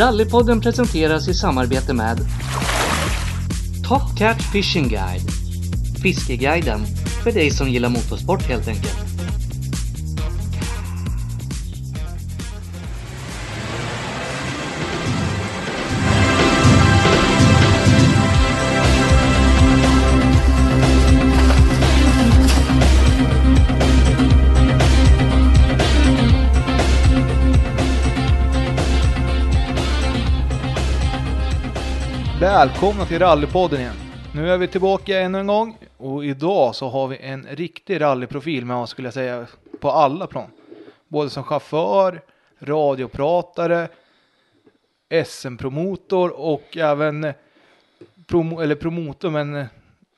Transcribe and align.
Rallypodden 0.00 0.60
presenteras 0.60 1.28
i 1.28 1.34
samarbete 1.34 1.94
med 1.94 2.18
Top 3.88 4.18
Cat 4.18 4.42
Fishing 4.52 4.88
Guide 4.88 5.30
Fiskeguiden 6.02 6.80
för 7.24 7.32
dig 7.32 7.50
som 7.50 7.68
gillar 7.68 7.88
motorsport 7.88 8.42
helt 8.42 8.68
enkelt. 8.68 9.09
Välkomna 32.50 33.04
till 33.04 33.18
Rallypodden 33.18 33.80
igen. 33.80 33.94
Nu 34.34 34.50
är 34.50 34.58
vi 34.58 34.68
tillbaka 34.68 35.20
ännu 35.20 35.38
en 35.40 35.46
gång 35.46 35.78
och 35.96 36.24
idag 36.24 36.74
så 36.74 36.88
har 36.88 37.08
vi 37.08 37.18
en 37.18 37.46
riktig 37.50 38.00
rallyprofil 38.00 38.64
med 38.66 38.76
oss 38.76 38.90
skulle 38.90 39.06
jag 39.06 39.14
säga 39.14 39.46
på 39.80 39.90
alla 39.90 40.26
plan. 40.26 40.50
Både 41.08 41.30
som 41.30 41.44
chaufför, 41.44 42.22
radiopratare, 42.60 43.88
SM-promotor 45.24 46.28
och 46.28 46.76
även 46.76 47.32
promo, 48.26 48.60
eller 48.60 48.74
promotor 48.74 49.30
men 49.30 49.66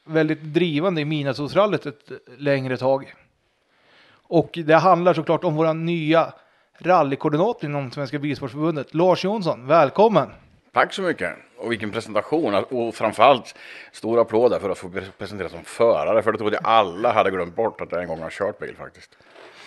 väldigt 0.05 0.43
drivande 0.43 1.01
i 1.01 1.05
Midnattssolsrallyt 1.05 1.87
ett 1.87 2.11
längre 2.39 2.77
tag. 2.77 3.15
Och 4.13 4.59
det 4.65 4.77
handlar 4.77 5.15
såklart 5.15 5.45
om 5.45 5.55
våra 5.55 5.73
nya 5.73 6.33
rallykoordinator 6.79 7.71
inom 7.71 7.91
Svenska 7.91 8.19
Bilsportförbundet. 8.19 8.95
Lars 8.95 9.25
Jonsson, 9.25 9.67
välkommen! 9.67 10.29
Tack 10.73 10.93
så 10.93 11.03
mycket 11.03 11.52
och 11.63 11.73
vilken 11.73 11.91
presentation 11.91 12.55
och 12.55 12.95
framförallt 12.95 13.55
stor 13.93 14.21
applåd 14.21 14.61
för 14.61 14.71
att 14.71 14.79
få 14.79 14.91
presenteras 15.19 15.53
som 15.53 15.65
förare 15.65 16.23
för 16.23 16.33
det 16.33 16.39
trodde 16.39 16.57
jag 16.57 16.67
alla 16.67 17.13
hade 17.13 17.31
glömt 17.31 17.57
bort 17.57 17.81
att 17.81 17.93
jag 17.93 18.03
en 18.03 18.09
gång 18.09 18.23
har 18.23 18.31
kört 18.31 18.59
bil 18.59 18.77
faktiskt. 18.77 19.17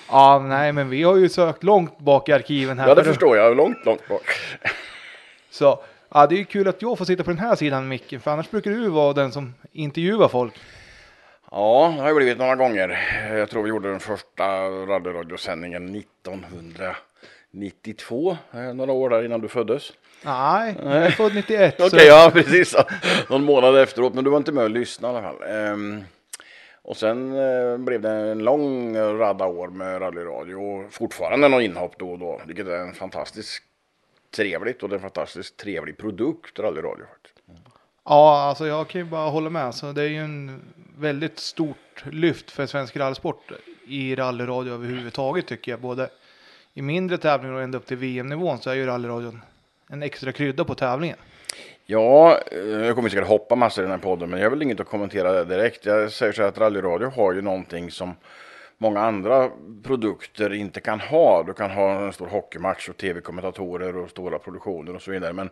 Ja, 0.09 0.39
nej, 0.39 0.71
men 0.71 0.89
vi 0.89 1.03
har 1.03 1.15
ju 1.15 1.29
sökt 1.29 1.63
långt 1.63 1.99
bak 1.99 2.29
i 2.29 2.31
arkiven 2.31 2.79
här. 2.79 2.87
Ja, 2.87 2.95
det 2.95 3.03
förstår 3.03 3.37
jag. 3.37 3.57
Långt, 3.57 3.85
långt 3.85 4.07
bak. 4.07 4.23
Så 5.49 5.83
ja, 6.09 6.27
det 6.27 6.35
är 6.35 6.37
ju 6.37 6.45
kul 6.45 6.67
att 6.67 6.81
jag 6.81 6.97
får 6.97 7.05
sitta 7.05 7.23
på 7.23 7.29
den 7.29 7.39
här 7.39 7.55
sidan 7.55 7.87
micken, 7.87 8.19
för 8.19 8.31
annars 8.31 8.49
brukar 8.49 8.71
du 8.71 8.89
vara 8.89 9.13
den 9.13 9.31
som 9.31 9.53
intervjuar 9.71 10.27
folk. 10.27 10.53
Ja, 11.51 11.93
det 11.95 12.01
har 12.01 12.09
ju 12.09 12.15
blivit 12.15 12.37
några 12.37 12.55
gånger. 12.55 12.99
Jag 13.33 13.49
tror 13.49 13.63
vi 13.63 13.69
gjorde 13.69 13.89
den 13.89 13.99
första 13.99 14.69
rallyradiosändningen 14.69 15.95
1992, 15.95 18.37
några 18.73 18.91
år 18.91 19.09
där 19.09 19.25
innan 19.25 19.41
du 19.41 19.47
föddes. 19.47 19.93
Nej, 20.21 20.75
jag 20.83 20.93
är 20.93 21.11
född 21.11 21.35
91. 21.35 21.73
Okej, 21.73 21.87
okay, 21.87 22.05
ja 22.05 22.29
precis. 22.33 22.75
Någon 23.29 23.43
månad 23.43 23.77
efteråt, 23.77 24.13
men 24.13 24.23
du 24.23 24.29
var 24.29 24.37
inte 24.37 24.51
med 24.51 24.63
och 24.63 24.69
lyssnade 24.69 25.13
i 25.13 25.17
alla 25.17 25.27
fall. 25.27 25.47
Ehm, 25.47 26.03
och 26.81 26.97
sen 26.97 27.35
eh, 27.35 27.77
blev 27.77 28.01
det 28.01 28.11
en 28.11 28.39
lång 28.39 28.97
radda 28.97 29.45
år 29.45 29.67
med 29.67 30.01
rallyradio 30.01 30.55
och 30.55 30.93
fortfarande 30.93 31.47
någon 31.47 31.61
inhopp 31.61 31.99
då 31.99 32.11
och 32.11 32.19
då, 32.19 32.41
vilket 32.45 32.67
är 32.67 32.77
en 32.77 32.93
fantastiskt 32.93 33.63
trevligt 34.35 34.83
och 34.83 34.89
det 34.89 34.93
är 34.93 34.97
en 34.97 35.01
fantastiskt 35.01 35.57
trevlig 35.57 35.97
produkt, 35.97 36.59
rallyradio. 36.59 37.05
Mm. 37.49 37.61
Ja, 38.05 38.41
alltså 38.41 38.67
jag 38.67 38.87
kan 38.87 39.01
ju 39.01 39.05
bara 39.05 39.29
hålla 39.29 39.49
med. 39.49 39.75
Så 39.75 39.91
det 39.91 40.01
är 40.01 40.07
ju 40.07 40.23
en 40.23 40.61
väldigt 40.97 41.39
stort 41.39 42.03
lyft 42.11 42.51
för 42.51 42.65
svensk 42.65 42.97
rallysport 42.97 43.51
i 43.87 44.15
rallyradio 44.15 44.73
överhuvudtaget 44.73 45.47
tycker 45.47 45.71
jag. 45.71 45.81
Både 45.81 46.09
i 46.73 46.81
mindre 46.81 47.17
tävlingar 47.17 47.55
och 47.55 47.61
ända 47.61 47.77
upp 47.77 47.85
till 47.85 47.97
VM-nivån 47.97 48.59
så 48.59 48.69
är 48.69 48.73
ju 48.73 48.85
rallyradion 48.85 49.41
en 49.89 50.03
extra 50.03 50.31
krydda 50.31 50.65
på 50.65 50.75
tävlingen. 50.75 51.17
Ja, 51.85 52.39
eh, 52.51 52.59
jag 52.59 52.95
kommer 52.95 53.09
säkert 53.09 53.27
hoppa 53.27 53.55
massor 53.55 53.83
i 53.83 53.87
den 53.87 53.91
här 53.91 54.03
podden, 54.03 54.29
men 54.29 54.39
jag 54.39 54.49
vill 54.49 54.61
inget 54.61 54.79
att 54.79 54.87
kommentera 54.87 55.31
det 55.31 55.45
direkt. 55.45 55.85
Jag 55.85 56.11
säger 56.11 56.33
så 56.33 56.41
här 56.41 56.49
att 56.49 56.57
rallyradio 56.57 57.09
har 57.09 57.33
ju 57.33 57.41
någonting 57.41 57.91
som 57.91 58.13
många 58.77 58.99
andra 58.99 59.51
produkter 59.83 60.53
inte 60.53 60.79
kan 60.79 60.99
ha. 60.99 61.43
Du 61.43 61.53
kan 61.53 61.71
ha 61.71 62.05
en 62.05 62.13
stor 62.13 62.27
hockeymatch 62.27 62.89
och 62.89 62.97
tv-kommentatorer 62.97 63.97
och 63.97 64.09
stora 64.09 64.39
produktioner 64.39 64.95
och 64.95 65.01
så 65.01 65.11
vidare. 65.11 65.33
Men 65.33 65.49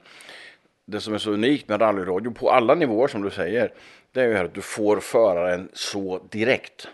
det 0.86 1.02
som 1.02 1.14
är 1.14 1.18
så 1.18 1.32
unikt 1.32 1.70
med 1.70 1.82
rallyradio 1.82 2.32
på 2.32 2.52
alla 2.52 2.76
nivåer 2.76 3.08
som 3.08 3.22
du 3.22 3.30
säger, 3.30 3.74
det 4.12 4.22
är 4.22 4.28
ju 4.28 4.34
här 4.34 4.46
att 4.46 4.54
du 4.54 4.62
får 4.62 5.00
föraren 5.00 5.70
så 5.74 6.22
direkt. 6.32 6.88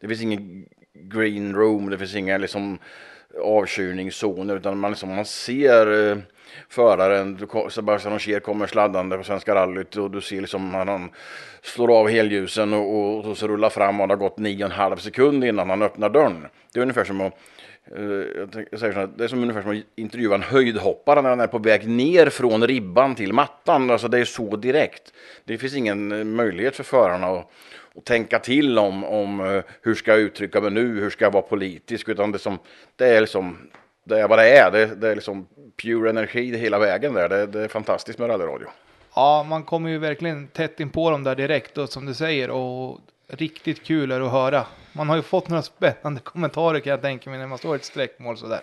Det 0.00 0.08
finns 0.08 0.22
ingen 0.22 0.66
green 0.94 1.54
room, 1.54 1.90
det 1.90 1.98
finns 1.98 2.14
inga 2.14 2.38
liksom 2.38 2.78
avkylningszoner 3.42 4.56
utan 4.56 4.78
man, 4.78 4.90
liksom, 4.90 5.14
man 5.14 5.24
ser 5.24 6.10
eh, 6.10 6.18
föraren, 6.68 7.48
Sebastian 7.70 8.14
Ogier 8.14 8.40
kommer 8.40 8.66
sladdande 8.66 9.16
på 9.16 9.24
Svenska 9.24 9.54
rallyt 9.54 9.96
och 9.96 10.10
du 10.10 10.20
ser 10.20 10.40
liksom 10.40 10.74
han, 10.74 10.88
han 10.88 11.10
slår 11.62 12.00
av 12.00 12.08
helljusen 12.08 12.72
och, 12.72 12.96
och, 12.96 13.24
och 13.24 13.38
så 13.38 13.48
rullar 13.48 13.70
fram 13.70 14.00
och 14.00 14.08
det 14.08 14.14
har 14.14 14.18
gått 14.18 14.38
nio 14.38 14.64
och 14.64 14.70
en 14.70 14.76
halv 14.76 14.96
sekund 14.96 15.44
innan 15.44 15.70
han 15.70 15.82
öppnar 15.82 16.08
dörren. 16.08 16.46
Det 16.72 16.78
är 16.78 16.82
ungefär 16.82 17.04
som 17.04 17.20
att 17.20 17.32
eh, 17.96 18.64
jag 18.70 18.80
säger 18.80 18.92
så 18.92 18.98
här, 18.98 19.08
det 19.16 19.24
är 19.24 19.28
som 19.28 19.42
ungefär 19.42 19.62
som 19.62 19.70
att 19.70 19.84
intervjua 19.96 20.34
en 20.34 20.42
höjdhoppare 20.42 21.22
när 21.22 21.30
han 21.30 21.40
är 21.40 21.46
på 21.46 21.58
väg 21.58 21.88
ner 21.88 22.30
från 22.30 22.66
ribban 22.66 23.14
till 23.14 23.32
mattan. 23.32 23.90
Alltså 23.90 24.08
det 24.08 24.18
är 24.18 24.24
så 24.24 24.56
direkt. 24.56 25.12
Det 25.44 25.58
finns 25.58 25.74
ingen 25.74 26.12
eh, 26.12 26.24
möjlighet 26.24 26.76
för 26.76 26.84
förarna 26.84 27.26
att, 27.26 27.50
att 27.96 28.04
tänka 28.04 28.38
till 28.38 28.78
om, 28.78 29.04
om 29.04 29.40
eh, 29.40 29.62
hur 29.82 29.94
ska 29.94 30.10
jag 30.10 30.20
uttrycka 30.20 30.60
mig 30.60 30.70
nu, 30.70 31.00
hur 31.00 31.10
ska 31.10 31.24
jag 31.24 31.32
vara 31.32 31.42
politisk, 31.42 32.08
utan 32.08 32.32
det, 32.32 32.38
som, 32.38 32.58
det 32.96 33.06
är 33.06 33.20
liksom 33.20 33.56
det 34.06 34.20
är 34.20 34.28
vad 34.28 34.38
det 34.38 34.58
är. 34.58 34.70
Det, 34.70 34.86
det 34.86 35.08
är 35.08 35.14
liksom 35.14 35.46
pure 35.82 36.10
energi 36.10 36.56
hela 36.56 36.78
vägen 36.78 37.14
där. 37.14 37.28
Det, 37.28 37.46
det 37.46 37.64
är 37.64 37.68
fantastiskt 37.68 38.18
med 38.18 38.30
rallyradio. 38.30 38.66
Ja, 39.14 39.46
man 39.48 39.62
kommer 39.62 39.90
ju 39.90 39.98
verkligen 39.98 40.48
tätt 40.48 40.80
in 40.80 40.90
på 40.90 41.10
dem 41.10 41.24
där 41.24 41.34
direkt 41.34 41.78
och 41.78 41.88
som 41.88 42.06
du 42.06 42.14
säger 42.14 42.50
och 42.50 43.00
riktigt 43.28 43.84
kul 43.84 44.12
är 44.12 44.20
att 44.20 44.30
höra. 44.30 44.66
Man 44.92 45.08
har 45.08 45.16
ju 45.16 45.22
fått 45.22 45.48
några 45.48 45.62
spännande 45.62 46.20
kommentarer 46.24 46.80
kan 46.80 46.90
jag 46.90 47.02
tänka 47.02 47.30
mig 47.30 47.38
när 47.38 47.46
man 47.46 47.58
står 47.58 47.74
i 47.74 47.76
ett 47.76 47.84
streckmål 47.84 48.36
sådär. 48.36 48.60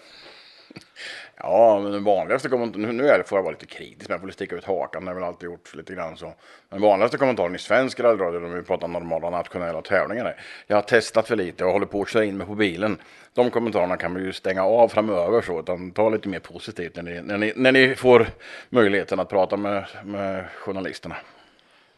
Ja, 1.37 1.79
men 1.83 1.91
den 1.91 2.03
vanligaste 2.03 2.49
kommentaren, 2.49 2.97
nu 2.97 3.07
är 3.07 3.17
det, 3.17 3.23
får 3.23 3.37
jag 3.37 3.43
vara 3.43 3.51
lite 3.51 3.65
kritisk, 3.65 4.09
men 4.09 4.15
jag 4.15 4.21
får 4.21 4.31
sticka 4.31 4.55
ut 4.55 4.65
hakan, 4.65 5.05
det 5.05 5.11
har 5.11 5.15
väl 5.15 5.23
alltid 5.23 5.49
gjort 5.49 5.75
lite 5.75 5.93
grann 5.93 6.17
så. 6.17 6.33
Den 6.69 6.81
vanligaste 6.81 7.17
kommentaren 7.17 7.55
i 7.55 7.57
svensk 7.57 7.99
rallyradio, 7.99 8.39
när 8.39 8.55
vi 8.55 8.63
pratar 8.63 8.87
normala 8.87 9.29
nationella 9.29 9.81
tävlingar, 9.81 10.25
är 10.25 10.35
jag 10.67 10.77
har 10.77 10.81
testat 10.81 11.27
för 11.27 11.35
lite 11.35 11.65
och 11.65 11.71
håller 11.71 11.85
på 11.85 12.01
att 12.01 12.09
köra 12.09 12.25
in 12.25 12.37
mig 12.37 12.47
på 12.47 12.55
bilen. 12.55 12.97
De 13.33 13.49
kommentarerna 13.49 13.97
kan 13.97 14.13
man 14.13 14.23
ju 14.23 14.33
stänga 14.33 14.63
av 14.63 14.87
framöver 14.87 15.41
så, 15.41 15.59
utan 15.59 15.91
ta 15.91 16.09
lite 16.09 16.29
mer 16.29 16.39
positivt 16.39 16.95
när 16.95 17.03
ni, 17.03 17.21
när 17.21 17.37
ni, 17.37 17.53
när 17.55 17.71
ni 17.71 17.95
får 17.95 18.27
möjligheten 18.69 19.19
att 19.19 19.29
prata 19.29 19.57
med, 19.57 19.85
med 20.03 20.45
journalisterna. 20.57 21.15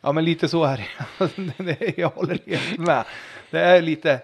Ja, 0.02 0.12
men 0.12 0.25
lite 0.25 0.47
så 0.47 0.64
är 0.64 0.88
det. 1.64 1.97
jag 1.97 2.09
håller 2.09 2.40
helt 2.46 2.79
med. 2.79 3.03
Det 3.52 3.59
är 3.59 3.81
lite 3.81 4.20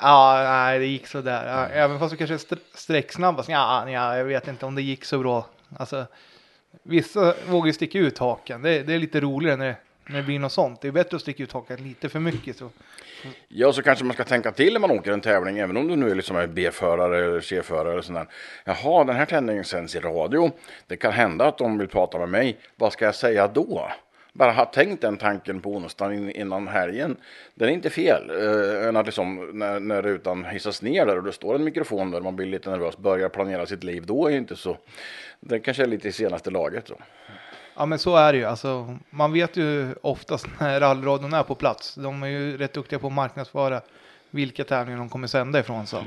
Ja, 0.00 0.42
nej, 0.44 0.78
det 0.78 0.86
gick 0.86 1.06
så 1.06 1.20
där. 1.20 1.46
Ja, 1.46 1.66
även 1.66 1.98
fast 1.98 2.10
du 2.10 2.26
kanske 2.26 2.54
är 2.54 2.58
sträcksnabbast. 2.74 3.48
Ja, 3.48 3.90
ja, 3.90 4.16
jag 4.16 4.24
vet 4.24 4.48
inte 4.48 4.66
om 4.66 4.74
det 4.74 4.82
gick 4.82 5.04
så 5.04 5.18
bra. 5.18 5.46
Alltså, 5.76 6.06
vissa 6.82 7.34
vågar 7.46 7.66
ju 7.66 7.72
sticka 7.72 7.98
ut 7.98 8.18
hakan. 8.18 8.62
Det, 8.62 8.82
det 8.82 8.94
är 8.94 8.98
lite 8.98 9.20
roligare 9.20 9.56
när 9.56 9.66
det, 9.66 9.76
när 10.06 10.16
det 10.16 10.22
blir 10.22 10.38
något 10.38 10.52
sånt. 10.52 10.80
Det 10.80 10.88
är 10.88 10.92
bättre 10.92 11.16
att 11.16 11.22
sticka 11.22 11.42
ut 11.42 11.52
hakan 11.52 11.76
lite 11.76 12.08
för 12.08 12.20
mycket. 12.20 12.56
Så. 12.56 12.70
Ja, 13.48 13.72
så 13.72 13.82
kanske 13.82 14.04
man 14.04 14.14
ska 14.14 14.24
tänka 14.24 14.52
till 14.52 14.72
när 14.72 14.80
man 14.80 14.90
åker 14.90 15.12
en 15.12 15.20
tävling, 15.20 15.58
även 15.58 15.76
om 15.76 15.88
du 15.88 15.96
nu 15.96 16.10
är 16.10 16.14
liksom 16.14 16.48
B-förare 16.54 17.24
eller 17.24 17.40
C-förare 17.40 17.92
eller 17.92 18.02
sådär. 18.02 18.26
Jaha, 18.64 19.04
den 19.04 19.16
här 19.16 19.26
tävlingen 19.26 19.64
sänds 19.64 19.94
i 19.94 20.00
radio. 20.00 20.50
Det 20.86 20.96
kan 20.96 21.12
hända 21.12 21.46
att 21.46 21.58
de 21.58 21.78
vill 21.78 21.88
prata 21.88 22.18
med 22.18 22.28
mig. 22.28 22.58
Vad 22.76 22.92
ska 22.92 23.04
jag 23.04 23.14
säga 23.14 23.48
då? 23.48 23.90
Bara 24.32 24.52
ha 24.52 24.64
tänkt 24.64 25.00
den 25.00 25.16
tanken 25.16 25.60
på 25.60 25.70
onsdagen 25.70 26.30
innan 26.30 26.68
helgen. 26.68 27.16
Den 27.54 27.68
är 27.68 27.72
inte 27.72 27.90
fel. 27.90 28.30
Eh, 28.30 28.92
när, 28.92 29.04
liksom, 29.04 29.50
när, 29.52 29.80
när 29.80 30.02
rutan 30.02 30.44
hissas 30.44 30.82
ner 30.82 31.06
där 31.06 31.16
och 31.16 31.24
det 31.24 31.32
står 31.32 31.54
en 31.54 31.64
mikrofon 31.64 32.10
där 32.10 32.20
man 32.20 32.36
blir 32.36 32.46
lite 32.46 32.70
nervös, 32.70 32.98
börjar 32.98 33.28
planera 33.28 33.66
sitt 33.66 33.84
liv, 33.84 34.06
då 34.06 34.26
är 34.26 34.30
det 34.30 34.36
inte 34.36 34.56
så. 34.56 34.76
Det 35.40 35.60
kanske 35.60 35.82
är 35.82 35.86
lite 35.86 36.08
i 36.08 36.12
senaste 36.12 36.50
laget. 36.50 36.88
Så. 36.88 36.94
Ja 37.76 37.86
men 37.86 37.98
så 37.98 38.16
är 38.16 38.32
det 38.32 38.38
ju. 38.38 38.44
Alltså, 38.44 38.96
man 39.10 39.32
vet 39.32 39.56
ju 39.56 39.94
oftast 40.02 40.46
när 40.60 40.80
rallyradion 40.80 41.34
är 41.34 41.42
på 41.42 41.54
plats. 41.54 41.94
De 41.94 42.22
är 42.22 42.28
ju 42.28 42.56
rätt 42.56 42.72
duktiga 42.72 42.98
på 42.98 43.06
att 43.06 43.12
marknadsföra 43.12 43.80
vilka 44.30 44.64
tävlingar 44.64 44.98
de 44.98 45.08
kommer 45.08 45.26
sända 45.26 45.60
ifrån. 45.60 45.86
Så. 45.86 46.04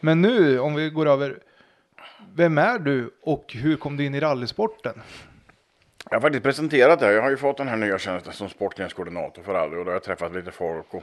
Men 0.00 0.22
nu 0.22 0.58
om 0.60 0.74
vi 0.74 0.90
går 0.90 1.06
över. 1.06 1.38
Vem 2.34 2.58
är 2.58 2.78
du 2.78 3.10
och 3.22 3.52
hur 3.52 3.76
kom 3.76 3.96
du 3.96 4.04
in 4.04 4.14
i 4.14 4.20
rallysporten? 4.20 4.94
Jag 6.10 6.16
har 6.16 6.20
faktiskt 6.20 6.42
presenterat 6.42 7.00
det. 7.00 7.12
Jag 7.12 7.22
har 7.22 7.30
ju 7.30 7.36
fått 7.36 7.56
den 7.56 7.68
här 7.68 7.76
nya 7.76 7.98
tjänsten 7.98 8.32
som 8.32 8.48
sportgrenskoordinator 8.48 9.42
för 9.42 9.52
rally 9.52 9.76
och 9.76 9.84
då 9.84 9.90
har 9.90 9.94
jag 9.94 10.02
träffat 10.02 10.34
lite 10.34 10.50
folk 10.50 10.94
och 10.94 11.02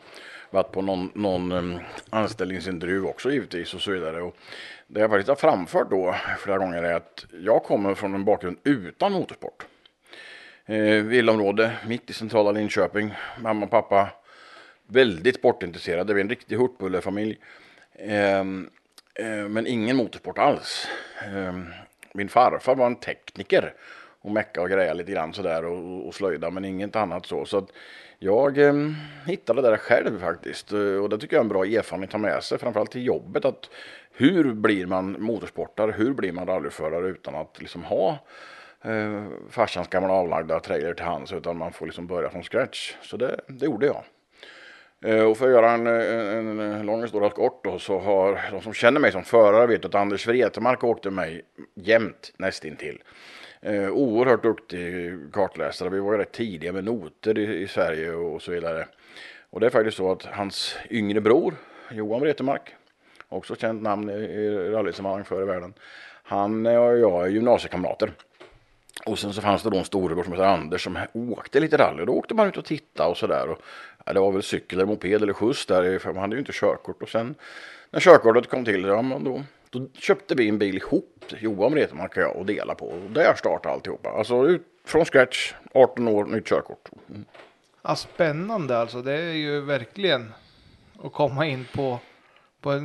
varit 0.50 0.71
på 0.71 0.81
någon, 0.81 1.12
någon 1.15 1.51
um, 1.51 1.80
anställningsintervju 2.09 3.04
också 3.04 3.31
givetvis 3.31 3.74
och 3.74 3.81
så 3.81 3.92
vidare. 3.92 4.21
Och 4.21 4.36
det 4.88 5.00
jag 5.00 5.09
faktiskt 5.09 5.30
har 5.30 5.36
framfört 5.36 5.89
då 5.89 6.15
flera 6.39 6.57
gånger 6.57 6.83
är 6.83 6.94
att 6.94 7.25
jag 7.42 7.63
kommer 7.63 7.95
från 7.95 8.15
en 8.15 8.25
bakgrund 8.25 8.57
utan 8.63 9.12
motorsport. 9.12 9.65
Eh, 10.65 11.04
villaområde 11.04 11.71
mitt 11.88 12.10
i 12.10 12.13
centrala 12.13 12.51
Linköping. 12.51 13.13
Mamma 13.42 13.65
och 13.65 13.71
pappa 13.71 14.10
väldigt 14.88 15.36
sportintresserade. 15.36 16.13
Vi 16.13 16.19
är 16.19 16.24
en 16.24 16.30
riktig 16.30 16.57
hurtbullefamilj. 16.57 17.39
Eh, 17.94 18.39
eh, 18.39 19.48
men 19.50 19.68
ingen 19.68 19.95
motorsport 19.95 20.38
alls. 20.38 20.88
Eh, 21.25 21.53
min 22.13 22.30
farfar 22.30 22.75
var 22.75 22.86
en 22.86 22.95
tekniker 22.95 23.74
och 24.27 24.33
mecka 24.33 24.62
och 24.62 24.69
greja 24.69 24.94
lite 24.94 25.12
grann 25.12 25.33
sådär 25.33 25.65
och, 25.65 26.07
och 26.07 26.15
slöjda 26.15 26.50
men 26.50 26.65
inget 26.65 26.95
annat 26.95 27.25
så. 27.25 27.45
Så 27.45 27.57
att 27.57 27.69
jag 28.19 28.57
eh, 28.57 28.74
hittade 29.25 29.62
det 29.62 29.69
där 29.69 29.77
själv 29.77 30.19
faktiskt 30.19 30.71
eh, 30.71 30.79
och 30.79 31.09
det 31.09 31.18
tycker 31.18 31.35
jag 31.35 31.41
är 31.41 31.45
en 31.45 31.50
bra 31.50 31.65
erfarenhet 31.65 32.07
att 32.07 32.12
ta 32.12 32.18
med 32.18 32.44
sig 32.44 32.57
framförallt 32.57 32.91
till 32.91 33.06
jobbet. 33.06 33.45
att 33.45 33.69
Hur 34.12 34.53
blir 34.53 34.85
man 34.85 35.15
motorsportare? 35.19 35.91
Hur 35.91 36.13
blir 36.13 36.31
man 36.31 36.47
rallyförare 36.47 37.07
utan 37.07 37.35
att 37.35 37.62
liksom 37.62 37.83
ha 37.83 38.18
eh, 38.81 39.25
farsans 39.50 39.88
gamla 39.88 40.13
avlagda 40.13 40.59
trailer 40.59 40.94
till 40.94 41.06
hands 41.06 41.33
utan 41.33 41.57
man 41.57 41.74
får 41.74 41.85
liksom 41.85 42.07
börja 42.07 42.29
från 42.29 42.44
scratch. 42.44 42.95
Så 43.01 43.18
det, 43.18 43.39
det 43.47 43.65
gjorde 43.65 43.85
jag. 43.85 44.03
Eh, 45.06 45.24
och 45.24 45.38
för 45.38 45.45
att 45.45 45.51
göra 45.51 45.71
en, 45.71 45.88
en, 45.88 46.59
en 46.59 46.85
lång 46.85 47.01
historia 47.01 47.29
kort 47.29 47.63
då, 47.63 47.79
så 47.79 48.00
har 48.00 48.39
de 48.51 48.62
som 48.62 48.74
känner 48.74 49.00
mig 49.00 49.12
som 49.12 49.24
förare 49.24 49.68
vet 49.68 49.85
att 49.85 49.95
Anders 49.95 50.27
Wretemark 50.27 50.83
åkte 50.83 51.09
mig 51.09 51.41
jämt 51.75 52.33
nästintill. 52.38 53.01
Eh, 53.62 53.89
oerhört 53.89 54.44
duktig 54.44 55.13
kartläsare. 55.33 55.89
Vi 55.89 56.00
var 56.00 56.12
ju 56.12 56.18
rätt 56.18 56.31
tidiga 56.31 56.74
med 56.74 56.83
noter 56.83 57.38
i, 57.38 57.62
i, 57.62 57.68
Sverige 57.68 58.12
och 58.12 58.42
så 58.42 58.51
vidare. 58.51 58.88
Och 59.50 59.59
det 59.59 59.65
är 59.65 59.69
faktiskt 59.69 59.98
så 59.98 60.12
att 60.12 60.25
hans 60.25 60.75
yngre 60.89 61.21
bror 61.21 61.54
Johan 61.92 62.21
Wretemark, 62.21 62.75
också 63.30 63.56
känt 63.56 63.81
namn 63.81 64.09
i, 64.09 64.13
i 64.13 64.69
rallysammanhang 64.69 65.24
förr 65.24 65.42
i 65.42 65.45
världen. 65.45 65.74
Han 66.24 66.65
och 66.65 66.98
jag 66.98 67.25
är 67.25 67.27
gymnasiekamrater. 67.27 68.12
Och 69.06 69.19
sen 69.19 69.33
så 69.33 69.42
fanns 69.42 69.63
det 69.63 69.69
då 69.69 69.77
en 69.77 69.86
storebror 69.86 70.24
som 70.24 70.33
hette 70.33 70.48
Anders 70.48 70.83
som 70.83 71.00
åkte 71.13 71.60
lite 71.60 71.77
rally. 71.77 72.06
Då 72.06 72.13
åkte 72.13 72.33
man 72.33 72.48
ut 72.48 72.57
och 72.57 72.65
tittade 72.65 73.10
och 73.10 73.18
sådär. 73.18 73.56
Ja, 74.06 74.13
det 74.13 74.19
var 74.19 74.31
väl 74.31 74.44
cykel 74.44 74.80
eller 74.80 74.88
moped 74.88 75.24
eller 75.24 75.33
skjuts 75.33 75.65
där. 75.65 76.00
För 76.00 76.13
man 76.13 76.21
hade 76.21 76.36
ju 76.36 76.39
inte 76.39 76.51
körkort. 76.53 77.01
Och 77.01 77.10
sen 77.10 77.36
när 77.89 78.00
körkortet 78.00 78.50
kom 78.50 78.65
till, 78.65 78.83
ja, 78.83 79.01
men 79.01 79.24
då, 79.24 79.44
då 79.79 79.88
köpte 79.94 80.35
vi 80.35 80.50
en 80.50 80.57
bil 80.57 80.77
ihop. 80.77 81.24
Johan 81.39 81.74
Wretemark 81.74 82.18
och 82.18 82.24
jag 82.24 82.35
och 82.35 82.45
delade 82.45 82.79
på. 82.79 82.85
Och 82.85 83.12
där 83.12 83.33
startade 83.35 83.74
alltihopa. 83.75 84.09
Alltså 84.09 84.47
ut 84.47 84.62
från 84.85 85.06
scratch, 85.06 85.53
18 85.74 86.07
år, 86.07 86.25
nytt 86.25 86.47
körkort. 86.47 86.89
Mm. 87.09 87.25
Ja, 87.81 87.95
spännande 87.95 88.77
alltså. 88.77 89.01
Det 89.01 89.13
är 89.13 89.33
ju 89.33 89.62
verkligen 89.62 90.33
att 91.03 91.13
komma 91.13 91.45
in 91.45 91.65
på, 91.74 92.00
på 92.62 92.71
ett 92.71 92.83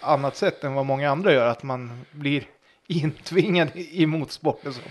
annat 0.00 0.36
sätt 0.36 0.64
än 0.64 0.74
vad 0.74 0.86
många 0.86 1.10
andra 1.10 1.32
gör. 1.32 1.46
Att 1.46 1.62
man 1.62 2.00
blir 2.10 2.44
intvingad 2.86 3.68
i 3.74 4.06
motorsporten 4.06 4.72
som, 4.72 4.82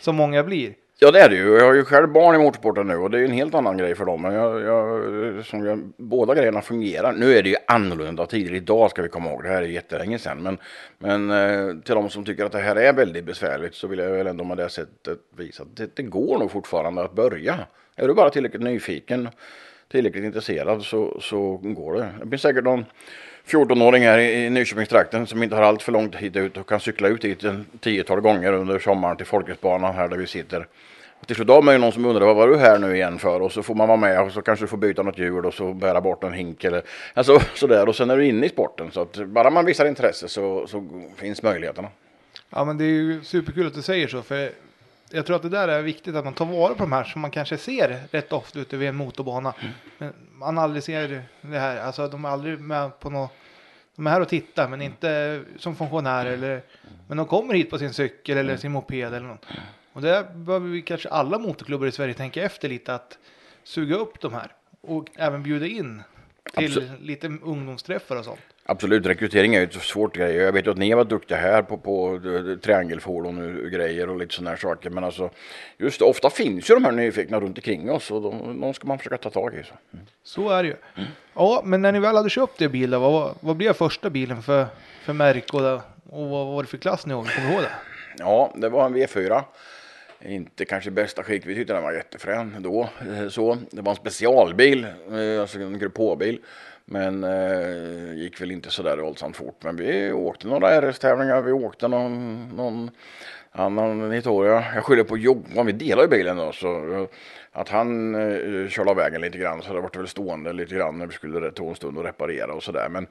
som 0.00 0.16
många 0.16 0.42
blir. 0.44 0.74
Ja 0.98 1.10
det 1.10 1.20
är 1.20 1.28
det 1.28 1.36
ju. 1.36 1.58
Jag 1.58 1.66
har 1.66 1.74
ju 1.74 1.84
själv 1.84 2.08
barn 2.08 2.34
i 2.34 2.38
motorsporten 2.38 2.86
nu 2.86 2.96
och 2.96 3.10
det 3.10 3.16
är 3.16 3.20
ju 3.20 3.26
en 3.26 3.32
helt 3.32 3.54
annan 3.54 3.76
grej 3.76 3.94
för 3.94 4.04
dem. 4.04 4.22
Men 4.22 4.34
jag, 4.34 4.60
jag, 4.60 5.44
som 5.44 5.66
jag, 5.66 5.92
båda 5.96 6.34
grejerna 6.34 6.62
fungerar. 6.62 7.12
Nu 7.12 7.34
är 7.34 7.42
det 7.42 7.48
ju 7.48 7.56
annorlunda 7.66 8.26
tider. 8.26 8.54
Idag 8.54 8.90
ska 8.90 9.02
vi 9.02 9.08
komma 9.08 9.30
ihåg. 9.30 9.42
Det 9.42 9.48
här 9.48 9.62
är 9.62 9.66
jättelänge 9.66 10.18
sedan. 10.18 10.42
Men, 10.42 10.58
men 10.98 11.30
eh, 11.30 11.82
till 11.82 11.94
de 11.94 12.10
som 12.10 12.24
tycker 12.24 12.44
att 12.44 12.52
det 12.52 12.58
här 12.58 12.76
är 12.76 12.92
väldigt 12.92 13.24
besvärligt 13.24 13.74
så 13.74 13.86
vill 13.86 13.98
jag 13.98 14.10
väl 14.10 14.26
ändå 14.26 14.44
med 14.44 14.56
det 14.56 14.68
sättet 14.68 15.18
visa 15.36 15.62
att 15.62 15.76
det, 15.76 15.96
det 15.96 16.02
går 16.02 16.38
nog 16.38 16.50
fortfarande 16.50 17.02
att 17.02 17.14
börja. 17.14 17.58
Är 17.96 18.08
du 18.08 18.14
bara 18.14 18.30
tillräckligt 18.30 18.62
nyfiken, 18.62 19.28
tillräckligt 19.90 20.24
intresserad 20.24 20.82
så, 20.82 21.20
så 21.20 21.56
går 21.56 21.94
det. 21.94 22.08
Det 22.22 22.30
finns 22.30 22.42
säkert 22.42 22.64
någon 22.64 22.84
14-åring 23.46 24.02
här 24.02 24.18
i 24.18 24.50
Nyköpingstrakten 24.50 25.26
som 25.26 25.42
inte 25.42 25.56
har 25.56 25.62
allt 25.62 25.82
för 25.82 25.92
långt 25.92 26.14
hit 26.14 26.36
ut 26.36 26.56
och 26.56 26.68
kan 26.68 26.80
cykla 26.80 27.08
ut 27.08 27.24
hit 27.24 27.44
en 27.44 27.66
tiotal 27.80 28.20
gånger 28.20 28.52
under 28.52 28.78
sommaren 28.78 29.16
till 29.16 29.26
Folketsbanan 29.26 29.94
här 29.94 30.08
där 30.08 30.16
vi 30.16 30.26
sitter. 30.26 30.66
Och 31.20 31.26
till 31.26 31.36
slut 31.36 31.48
har 31.48 31.62
man 31.62 31.74
ju 31.74 31.80
någon 31.80 31.92
som 31.92 32.04
undrar 32.04 32.26
vad 32.26 32.36
var 32.36 32.48
du 32.48 32.56
här 32.56 32.78
nu 32.78 32.96
igen 32.96 33.18
för 33.18 33.40
och 33.40 33.52
så 33.52 33.62
får 33.62 33.74
man 33.74 33.88
vara 33.88 33.96
med 33.96 34.22
och 34.22 34.32
så 34.32 34.42
kanske 34.42 34.64
du 34.64 34.68
får 34.68 34.76
byta 34.76 35.02
något 35.02 35.18
hjul 35.18 35.46
och 35.46 35.54
så 35.54 35.72
bära 35.72 36.00
bort 36.00 36.24
en 36.24 36.32
hink 36.32 36.64
eller 36.64 36.82
alltså 37.14 37.40
sådär 37.54 37.88
och 37.88 37.96
sen 37.96 38.10
är 38.10 38.16
du 38.16 38.26
inne 38.26 38.46
i 38.46 38.48
sporten 38.48 38.90
så 38.90 39.00
att 39.00 39.16
bara 39.26 39.50
man 39.50 39.64
visar 39.64 39.86
intresse 39.86 40.28
så, 40.28 40.66
så 40.66 40.88
finns 41.16 41.42
möjligheterna. 41.42 41.88
Ja 42.50 42.64
men 42.64 42.78
det 42.78 42.84
är 42.84 42.88
ju 42.88 43.24
superkul 43.24 43.66
att 43.66 43.74
du 43.74 43.82
säger 43.82 44.08
så 44.08 44.22
för 44.22 44.50
jag 45.10 45.26
tror 45.26 45.36
att 45.36 45.42
det 45.42 45.48
där 45.48 45.68
är 45.68 45.82
viktigt 45.82 46.14
att 46.14 46.24
man 46.24 46.34
tar 46.34 46.46
vara 46.46 46.74
på 46.74 46.82
de 46.82 46.92
här 46.92 47.04
som 47.04 47.20
man 47.20 47.30
kanske 47.30 47.58
ser 47.58 48.00
rätt 48.10 48.32
ofta 48.32 48.58
ute 48.58 48.76
vid 48.76 48.88
en 48.88 48.96
motorbana. 48.96 49.54
Mm. 49.60 49.72
Men 49.98 50.12
man 50.32 50.58
aldrig 50.58 50.82
ser 50.82 51.22
det 51.40 51.58
här, 51.58 51.80
alltså 51.80 52.08
de 52.08 52.24
är 52.24 52.28
aldrig 52.28 52.60
med 52.60 53.00
på 53.00 53.10
något. 53.10 53.30
De 53.96 54.06
är 54.06 54.10
här 54.10 54.20
och 54.20 54.28
tittar 54.28 54.68
men 54.68 54.82
inte 54.82 55.42
som 55.58 55.76
funktionär 55.76 56.26
eller 56.26 56.62
men 57.08 57.16
de 57.16 57.26
kommer 57.26 57.54
hit 57.54 57.70
på 57.70 57.78
sin 57.78 57.92
cykel 57.92 58.38
eller 58.38 58.56
sin 58.56 58.72
moped 58.72 59.14
eller 59.14 59.26
något. 59.26 59.46
Och 59.92 60.02
det 60.02 60.26
behöver 60.34 60.68
vi 60.68 60.82
kanske 60.82 61.08
alla 61.08 61.38
motorklubbar 61.38 61.86
i 61.86 61.92
Sverige 61.92 62.14
tänka 62.14 62.42
efter 62.42 62.68
lite 62.68 62.94
att 62.94 63.18
suga 63.64 63.96
upp 63.96 64.20
de 64.20 64.34
här 64.34 64.52
och 64.80 65.08
även 65.14 65.42
bjuda 65.42 65.66
in 65.66 66.02
till 66.56 66.64
Absolut. 66.64 67.00
lite 67.00 67.26
ungdomsträffar 67.26 68.16
och 68.16 68.24
sånt. 68.24 68.40
Absolut, 68.68 69.06
rekrytering 69.06 69.54
är 69.54 69.60
ju 69.60 69.64
ett 69.64 69.74
svårt 69.74 70.16
grej. 70.16 70.34
Jag 70.34 70.52
vet 70.52 70.66
ju 70.66 70.70
att 70.70 70.76
ni 70.76 70.94
var 70.94 71.04
duktiga 71.04 71.38
här 71.38 71.62
på, 71.62 71.76
på 71.76 72.20
triangelfordon 72.62 73.64
och 73.64 73.70
grejer 73.70 74.08
och 74.08 74.18
lite 74.18 74.34
sådana 74.34 74.50
här 74.50 74.56
saker. 74.56 74.90
Men 74.90 75.04
alltså, 75.04 75.30
just 75.78 76.02
ofta 76.02 76.30
finns 76.30 76.70
ju 76.70 76.74
de 76.74 76.84
här 76.84 76.92
nyfikna 76.92 77.40
runt 77.40 77.58
omkring 77.58 77.90
oss 77.90 78.10
och 78.10 78.22
de, 78.22 78.60
de 78.60 78.74
ska 78.74 78.86
man 78.86 78.98
försöka 78.98 79.16
ta 79.16 79.30
tag 79.30 79.54
i. 79.54 79.62
Så, 79.62 79.74
mm. 79.92 80.06
så 80.22 80.50
är 80.50 80.62
det 80.62 80.68
ju. 80.68 80.76
Mm. 80.96 81.08
Ja, 81.34 81.62
men 81.64 81.82
när 81.82 81.92
ni 81.92 81.98
väl 82.00 82.16
hade 82.16 82.30
köpt 82.30 82.62
er 82.62 82.68
bil, 82.68 82.94
vad, 82.94 83.34
vad 83.40 83.56
blev 83.56 83.72
första 83.72 84.10
bilen 84.10 84.42
för, 84.42 84.66
för 85.02 85.12
märke 85.12 85.56
och, 85.56 85.80
och 86.10 86.28
vad 86.28 86.46
var 86.46 86.62
det 86.62 86.68
för 86.68 86.78
klass 86.78 87.06
ni 87.06 87.14
har? 87.14 87.24
Kommer 87.24 87.48
du 87.48 87.54
ihåg 87.54 87.62
det? 87.62 87.72
Ja, 88.18 88.52
det 88.56 88.68
var 88.68 88.86
en 88.86 88.96
V4 88.96 89.42
inte 90.20 90.64
kanske 90.64 90.90
bästa 90.90 91.22
skick. 91.22 91.46
Vi 91.46 91.54
tyckte 91.54 91.72
den 91.72 91.82
var 91.82 91.92
jättefrän 91.92 92.56
då. 92.58 92.88
Eh, 93.00 93.28
så, 93.28 93.56
det 93.70 93.82
var 93.82 93.90
en 93.90 93.96
specialbil, 93.96 94.84
eh, 94.84 95.40
alltså 95.40 95.58
en 95.58 95.78
grupp 95.78 95.98
H-bil. 95.98 96.40
Men 96.88 97.24
eh, 97.24 98.14
gick 98.14 98.40
väl 98.40 98.50
inte 98.50 98.70
så 98.70 98.82
där 98.82 98.96
våldsamt 98.96 99.36
fort. 99.36 99.64
Men 99.64 99.76
vi 99.76 100.12
åkte 100.12 100.46
några 100.46 100.80
RS-tävlingar. 100.80 101.42
Vi 101.42 101.52
åkte 101.52 101.88
någon, 101.88 102.48
någon 102.56 102.90
annan 103.52 104.08
Nitoria. 104.08 104.64
Jag 104.74 104.84
skyller 104.84 105.04
på 105.04 105.18
Johan. 105.18 105.66
Vi 105.66 105.72
delar 105.72 106.02
ju 106.02 106.08
bilen 106.08 106.36
då. 106.36 106.52
Så 106.52 106.94
eh, 106.94 107.08
att 107.52 107.68
han 107.68 108.14
eh, 108.14 108.68
körde 108.68 108.90
av 108.90 108.96
vägen 108.96 109.20
lite 109.20 109.38
grann. 109.38 109.62
Så 109.62 109.72
det 109.72 109.80
var 109.80 109.90
väl 109.98 110.08
stående 110.08 110.52
lite 110.52 110.74
grann 110.74 110.98
när 110.98 111.06
vi 111.06 111.12
skulle 111.12 111.50
ta 111.50 111.68
en 111.68 111.74
stund 111.74 111.98
och 111.98 112.04
reparera 112.04 112.52
och 112.52 112.62
sådär. 112.62 112.88
Men 112.90 113.06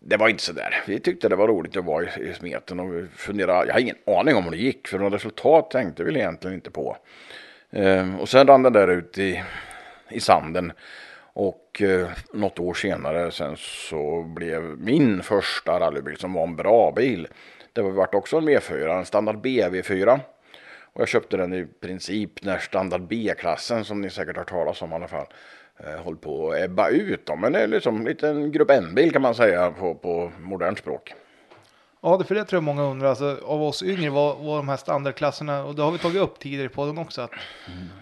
det 0.00 0.16
var 0.16 0.28
inte 0.28 0.42
så 0.42 0.52
där. 0.52 0.82
Vi 0.86 1.00
tyckte 1.00 1.28
det 1.28 1.36
var 1.36 1.48
roligt 1.48 1.76
att 1.76 1.84
vara 1.84 2.04
i, 2.04 2.28
i 2.30 2.34
smeten 2.34 2.80
och 2.80 2.94
vi 2.94 3.06
funderade. 3.16 3.66
Jag 3.66 3.74
har 3.74 3.80
ingen 3.80 3.96
aning 4.06 4.36
om 4.36 4.44
hur 4.44 4.50
det 4.50 4.56
gick. 4.56 4.88
För 4.88 4.98
något 4.98 5.12
resultat 5.12 5.70
tänkte 5.70 6.04
vi 6.04 6.14
egentligen 6.14 6.54
inte 6.54 6.70
på. 6.70 6.96
Eh, 7.70 8.20
och 8.20 8.28
sen 8.28 8.46
rann 8.46 8.62
den 8.62 8.72
där 8.72 8.88
ut 8.88 9.18
i, 9.18 9.42
i 10.10 10.20
sanden. 10.20 10.72
Och 11.32 11.82
eh, 11.82 12.08
något 12.32 12.58
år 12.58 12.74
senare 12.74 13.30
sen 13.30 13.56
så 13.56 14.22
blev 14.22 14.62
min 14.62 15.22
första 15.22 15.80
rallybil 15.80 16.16
som 16.16 16.32
var 16.32 16.42
en 16.42 16.56
bra 16.56 16.92
bil. 16.92 17.28
Det 17.72 17.82
var 17.82 18.14
också 18.14 18.36
en 18.36 18.48
V4, 18.48 18.98
en 18.98 19.04
standard 19.04 19.36
BV4. 19.36 20.20
Och 20.92 21.00
jag 21.00 21.08
köpte 21.08 21.36
den 21.36 21.54
i 21.54 21.66
princip 21.66 22.44
när 22.44 22.58
standard 22.58 23.02
B-klassen 23.02 23.84
som 23.84 24.00
ni 24.00 24.10
säkert 24.10 24.36
har 24.36 24.44
talat 24.44 24.82
om 24.82 24.92
i 24.92 24.94
alla 24.94 25.08
fall. 25.08 25.26
Eh, 25.76 26.00
Håll 26.00 26.16
på 26.16 26.50
att 26.50 26.60
ebba 26.60 26.88
ut 26.88 27.26
då. 27.26 27.36
Men 27.36 27.52
det 27.52 27.60
är 27.60 27.66
liksom 27.66 27.96
en 27.96 28.04
liten 28.04 28.52
grupp 28.52 28.70
N-bil 28.70 29.12
kan 29.12 29.22
man 29.22 29.34
säga 29.34 29.70
på, 29.70 29.94
på 29.94 30.32
modernt 30.40 30.78
språk. 30.78 31.14
Ja, 32.00 32.16
det 32.16 32.24
för 32.24 32.34
det 32.34 32.44
tror 32.44 32.56
jag 32.56 32.64
många 32.64 32.82
undrar. 32.82 33.08
Alltså, 33.08 33.38
av 33.44 33.62
oss 33.62 33.82
yngre, 33.82 34.10
vad, 34.10 34.36
vad 34.38 34.58
de 34.58 34.68
här 34.68 34.76
standardklasserna, 34.76 35.64
och 35.64 35.74
det 35.74 35.82
har 35.82 35.90
vi 35.90 35.98
tagit 35.98 36.22
upp 36.22 36.38
tidigare 36.38 36.66
i 36.66 36.68
podden 36.68 36.98
också. 36.98 37.20
Att, 37.22 37.30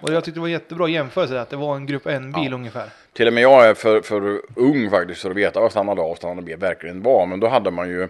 och 0.00 0.12
jag 0.12 0.25
tyckte 0.25 0.37
det 0.37 0.43
var 0.43 0.49
jättebra 0.49 0.88
jämförelse, 0.88 1.41
att 1.41 1.50
det 1.50 1.57
var 1.57 1.76
en 1.76 1.87
grupp 1.87 2.07
N-bil 2.07 2.49
ja. 2.50 2.55
ungefär. 2.55 2.91
Till 3.12 3.26
och 3.26 3.33
med 3.33 3.43
jag 3.43 3.69
är 3.69 3.75
för, 3.75 4.00
för 4.00 4.41
ung 4.55 4.91
faktiskt 4.91 5.23
för 5.23 5.31
att 5.31 5.37
veta 5.37 5.61
vad 5.61 5.71
standard 5.71 5.99
A 5.99 6.03
och 6.03 6.17
standard 6.17 6.45
B 6.45 6.57
verkligen 6.57 7.03
var. 7.03 7.26
Men 7.26 7.41
då 7.41 7.49
hade 7.49 7.71
man 7.71 7.88
ju 7.88 8.09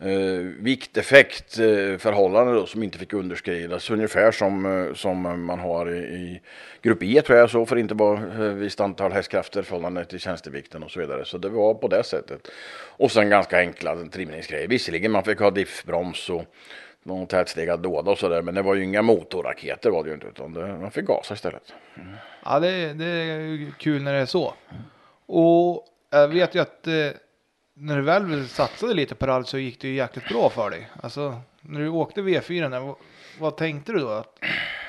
eh, 0.00 0.40
vikteffekt 0.58 1.58
eh, 1.58 1.98
förhållande 1.98 2.52
då, 2.52 2.66
som 2.66 2.82
inte 2.82 2.98
fick 2.98 3.12
underskridas. 3.12 3.90
Ungefär 3.90 4.32
som, 4.32 4.66
eh, 4.66 4.94
som 4.94 5.46
man 5.46 5.58
har 5.58 5.90
i, 5.90 5.98
i 5.98 6.40
grupp 6.82 7.02
E 7.02 7.22
tror 7.22 7.38
jag 7.38 7.50
så 7.50 7.66
för 7.66 7.76
inte 7.76 7.94
bara 7.94 8.18
eh, 8.18 8.52
visst 8.52 8.80
antal 8.80 9.12
hästkrafter 9.12 9.62
förhållande 9.62 10.04
till 10.04 10.20
tjänstevikten 10.20 10.82
och 10.82 10.90
så 10.90 11.00
vidare. 11.00 11.24
Så 11.24 11.38
det 11.38 11.48
var 11.48 11.74
på 11.74 11.88
det 11.88 12.02
sättet. 12.02 12.48
Och 12.96 13.12
sen 13.12 13.30
ganska 13.30 13.58
enkla 13.58 13.96
trimningsgrejer. 13.96 14.68
Visserligen 14.68 15.12
man 15.12 15.24
fick 15.24 15.38
ha 15.38 15.50
diffbroms 15.50 16.30
och 16.30 16.44
någon 17.02 17.26
tätstegad 17.26 17.82
låda 17.82 18.10
och 18.10 18.18
sådär. 18.18 18.42
Men 18.42 18.54
det 18.54 18.62
var 18.62 18.74
ju 18.74 18.84
inga 18.84 19.02
motorraketer 19.02 19.90
var 19.90 20.02
det 20.02 20.08
ju 20.08 20.14
inte 20.14 20.26
utan 20.26 20.52
det, 20.52 20.66
man 20.66 20.90
fick 20.90 21.04
gasa 21.04 21.34
istället. 21.34 21.74
Mm. 21.96 22.14
Ja 22.44 22.60
det, 22.60 22.92
det 22.92 23.04
är 23.04 23.72
kul 23.78 24.02
när 24.02 24.12
det 24.12 24.18
är 24.18 24.26
så. 24.26 24.54
Och 25.26 25.86
jag 26.10 26.28
vet 26.28 26.54
ju 26.54 26.60
att 26.60 26.86
eh, 26.86 27.10
när 27.80 27.96
du 27.96 28.02
väl 28.02 28.48
satsade 28.48 28.94
lite 28.94 29.14
på 29.14 29.26
rally 29.26 29.44
så 29.44 29.58
gick 29.58 29.80
det 29.80 29.88
ju 29.88 29.94
jäkligt 29.94 30.28
bra 30.28 30.50
för 30.50 30.70
dig. 30.70 30.88
Alltså 31.02 31.40
när 31.60 31.80
du 31.80 31.88
åkte 31.88 32.20
V4, 32.20 32.70
där, 32.70 32.80
vad, 32.80 32.94
vad 33.38 33.56
tänkte 33.56 33.92
du 33.92 33.98
då? 33.98 34.08
Att, 34.08 34.38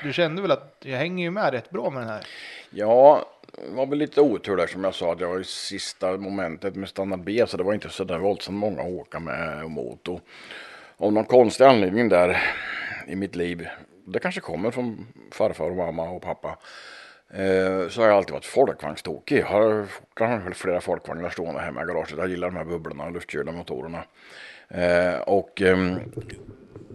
du 0.02 0.12
kände 0.12 0.42
väl 0.42 0.50
att 0.50 0.76
jag 0.80 0.98
hänger 0.98 1.24
ju 1.24 1.30
med 1.30 1.52
rätt 1.52 1.70
bra 1.70 1.90
med 1.90 2.02
den 2.02 2.08
här? 2.08 2.26
Ja, 2.70 3.26
det 3.52 3.74
var 3.74 3.86
väl 3.86 3.98
lite 3.98 4.20
otur 4.20 4.56
där 4.56 4.66
som 4.66 4.84
jag 4.84 4.94
sa 4.94 5.12
att 5.12 5.20
jag 5.20 5.28
var 5.28 5.40
i 5.40 5.44
sista 5.44 6.16
momentet 6.16 6.76
med 6.76 6.88
standard 6.88 7.20
B 7.20 7.44
så 7.48 7.56
det 7.56 7.62
var 7.62 7.74
inte 7.74 7.88
så 7.88 8.04
där 8.04 8.18
våldsamt 8.18 8.58
många 8.58 8.82
att 8.82 8.90
åka 8.90 9.20
med 9.20 9.64
och 9.64 9.70
mot. 9.70 10.08
Och 10.08 10.20
av 10.96 11.12
någon 11.12 11.24
konstig 11.24 11.64
anledning 11.64 12.08
där 12.08 12.42
i 13.06 13.16
mitt 13.16 13.36
liv, 13.36 13.68
det 14.04 14.18
kanske 14.18 14.40
kommer 14.40 14.70
från 14.70 15.06
farfar 15.32 15.70
och 15.70 15.76
mamma 15.76 16.10
och 16.10 16.22
pappa, 16.22 16.58
eh, 17.32 17.88
så 17.88 18.00
har 18.00 18.08
jag 18.08 18.16
alltid 18.16 18.32
varit 18.32 18.44
folkvagnstokig. 18.44 19.38
Jag 19.38 19.46
har 19.46 19.86
fortfarande 19.86 20.54
flera 20.54 20.80
folkvagnar 20.80 21.30
stående 21.30 21.60
hemma 21.60 21.82
i 21.82 21.86
garaget. 21.86 22.14
Jag 22.16 22.28
gillar 22.28 22.48
de 22.48 22.56
här 22.56 22.64
bubblorna 22.64 23.04
och 23.04 23.12
luftkylda 23.12 23.52
motorerna. 23.52 24.04
Eh, 24.68 25.20
och 25.20 25.62
ehm, 25.62 26.00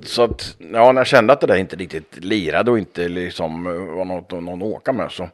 så 0.04 0.24
att 0.24 0.56
ja, 0.58 0.92
när 0.92 1.00
jag 1.00 1.08
kände 1.08 1.34
att 1.34 1.42
det 1.42 1.48
där 1.48 1.56
inte 1.56 1.76
riktigt 1.76 2.24
lirade 2.24 2.72
och 2.72 2.80
inte 2.80 3.08
liksom 3.08 3.64
var 3.96 4.06
något 4.06 4.32
någon 4.32 4.62
att 4.62 4.68
åka 4.68 4.94
med 4.94 5.12
så 5.12 5.30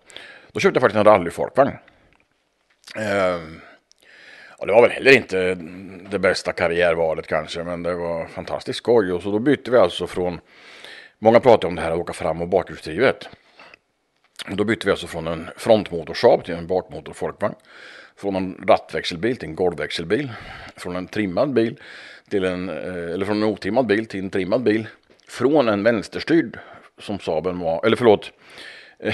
då 0.51 0.59
köpte 0.59 0.77
jag 0.77 0.81
faktiskt 0.81 0.97
en 0.97 1.13
rallyfolkvagn. 1.13 1.73
Eh, 2.95 3.41
och 4.57 4.67
det 4.67 4.73
var 4.73 4.81
väl 4.81 4.91
heller 4.91 5.11
inte 5.11 5.55
det 6.09 6.19
bästa 6.19 6.51
karriärvalet 6.51 7.27
kanske, 7.27 7.63
men 7.63 7.83
det 7.83 7.93
var 7.93 8.25
fantastiskt 8.25 8.77
skoj. 8.77 9.11
Och 9.11 9.21
så 9.21 9.31
då 9.31 9.39
bytte 9.39 9.71
vi 9.71 9.77
alltså 9.77 10.07
från, 10.07 10.39
många 11.19 11.39
pratar 11.39 11.67
om 11.67 11.75
det 11.75 11.81
här 11.81 11.91
att 11.91 11.99
åka 11.99 12.13
fram 12.13 12.41
och 12.41 12.47
bakhjulsdrivet. 12.47 13.29
Då 14.47 14.63
bytte 14.63 14.85
vi 14.85 14.91
alltså 14.91 15.07
från 15.07 15.27
en 15.27 15.49
frontmotor 15.57 16.13
Saab 16.13 16.45
till 16.45 16.55
en 16.55 16.67
bakmotor 16.67 17.13
folkvagn. 17.13 17.55
Från 18.15 18.35
en 18.35 18.65
rattväxelbil 18.67 19.37
till 19.37 19.49
en 19.49 19.55
golvväxelbil. 19.55 20.31
Från 20.77 20.95
en 20.95 21.07
trimmad 21.07 21.53
bil 21.53 21.79
till 22.29 22.43
en, 22.43 22.69
eh, 22.69 23.13
eller 23.13 23.25
från 23.25 23.37
en 23.37 23.49
otrimmad 23.49 23.85
bil 23.85 24.05
till 24.05 24.19
en 24.19 24.29
trimmad 24.29 24.63
bil. 24.63 24.87
Från 25.27 25.69
en 25.69 25.83
vänsterstyrd 25.83 26.59
som 26.99 27.19
Saaben 27.19 27.59
var, 27.59 27.85
eller 27.85 27.97
förlåt. 27.97 28.31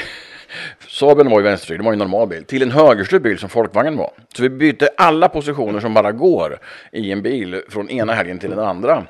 Saaben 0.87 1.29
var 1.29 1.39
ju 1.39 1.43
vänsterstyrd, 1.43 1.79
det 1.79 1.83
var 1.83 1.91
ju 1.91 1.95
en 1.95 1.99
normal 1.99 2.27
bil. 2.27 2.45
Till 2.45 2.61
en 2.61 2.71
högerstyrd 2.71 3.21
bil 3.21 3.37
som 3.37 3.49
folkvagnen 3.49 3.97
var. 3.97 4.11
Så 4.35 4.43
vi 4.43 4.49
bytte 4.49 4.89
alla 4.97 5.29
positioner 5.29 5.79
som 5.79 5.93
bara 5.93 6.11
går 6.11 6.59
i 6.91 7.11
en 7.11 7.21
bil 7.21 7.61
från 7.69 7.89
ena 7.89 8.13
helgen 8.13 8.39
till 8.39 8.49
den 8.49 8.59
andra. 8.59 9.07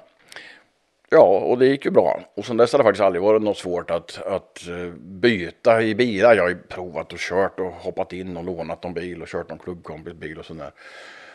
Ja, 1.12 1.24
och 1.24 1.58
det 1.58 1.66
gick 1.66 1.86
ju 1.86 1.92
bra. 1.92 2.20
Och 2.36 2.46
sen 2.46 2.58
dess 2.58 2.72
har 2.72 2.80
det 2.80 2.84
faktiskt 2.84 3.04
aldrig 3.04 3.22
varit 3.22 3.42
något 3.42 3.58
svårt 3.58 3.92
att, 3.92 4.22
att 4.26 4.68
eh, 4.68 4.94
byta 4.98 5.82
i 5.82 5.96
bilar. 5.96 6.36
Jag 6.36 6.44
har 6.44 6.50
ju 6.50 6.58
provat 6.58 7.14
och 7.14 7.20
kört 7.20 7.60
och 7.60 7.72
hoppat 7.72 8.14
in 8.14 8.38
och 8.38 8.44
lånat 8.44 8.84
någon 8.84 8.94
bil 8.94 9.22
och 9.22 9.28
kört 9.28 9.50
någon 9.50 9.60
klubbkompis 9.60 10.14
bil 10.14 10.38
och 10.40 10.46
sådär. 10.46 10.72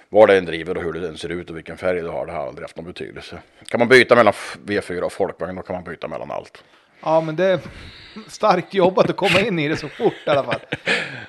Var 0.09 0.27
det 0.27 0.39
än 0.39 0.45
driver 0.45 0.77
och 0.77 0.83
hur 0.83 0.93
den 0.93 1.19
ser 1.19 1.29
ut 1.29 1.51
och 1.51 1.57
vilken 1.57 1.77
färg 1.77 2.01
det 2.01 2.11
har, 2.11 2.27
det 2.27 2.33
har 2.33 2.47
aldrig 2.47 2.65
haft 2.65 2.77
någon 2.77 2.87
betydelse. 2.87 3.39
Kan 3.69 3.79
man 3.79 3.89
byta 3.89 4.17
mellan 4.17 4.33
V4 4.67 5.01
och 5.01 5.13
folkvagn, 5.13 5.57
då 5.57 5.63
kan 5.63 5.75
man 5.75 5.85
byta 5.85 6.09
mellan 6.09 6.31
allt. 6.31 6.65
Ja, 7.03 7.21
men 7.21 7.37
det 7.37 7.45
är 7.45 7.61
starkt 8.29 8.75
jobbat 8.75 9.11
att 9.11 9.17
komma 9.17 9.41
in 9.41 9.59
i 9.59 9.69
det 9.69 9.77
så 9.77 9.89
fort 9.89 10.15
i 10.27 10.31
alla 10.31 10.45
fall. 10.45 10.61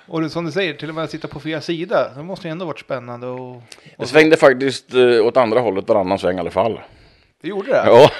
Och 0.07 0.21
det, 0.21 0.29
som 0.29 0.45
du 0.45 0.51
säger, 0.51 0.73
till 0.73 0.89
och 0.89 0.95
med 0.95 1.03
att 1.03 1.11
sitta 1.11 1.27
på 1.27 1.39
fel 1.39 1.61
sida, 1.61 2.13
det 2.15 2.23
måste 2.23 2.47
ju 2.47 2.51
ändå 2.51 2.65
varit 2.65 2.79
spännande. 2.79 3.27
Och, 3.27 3.55
och 3.55 3.61
Det 3.97 4.07
svängde 4.07 4.37
faktiskt 4.37 4.93
eh, 4.93 5.25
åt 5.25 5.37
andra 5.37 5.59
hållet 5.59 5.89
varannan 5.89 6.19
sväng 6.19 6.37
i 6.37 6.39
alla 6.39 6.51
fall. 6.51 6.79
Det 7.45 7.49
gjorde 7.49 7.71
det? 7.71 7.83
Ja. 7.85 8.11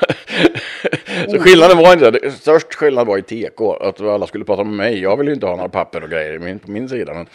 Så 1.32 1.39
skillnaden 1.39 1.77
var 1.77 1.94
inte, 1.94 2.32
störst 2.32 2.74
skillnad 2.74 3.08
var 3.08 3.17
i 3.17 3.22
TK, 3.22 3.62
att 3.82 4.01
alla 4.01 4.27
skulle 4.27 4.46
prata 4.46 4.63
med 4.63 4.74
mig. 4.74 5.01
Jag 5.01 5.17
ville 5.17 5.29
ju 5.29 5.36
inte 5.36 5.46
ha 5.46 5.55
några 5.55 5.70
papper 5.70 6.03
och 6.03 6.10
grejer 6.10 6.58
på 6.58 6.72
min 6.72 6.89
sida. 6.89 7.13
Men 7.13 7.27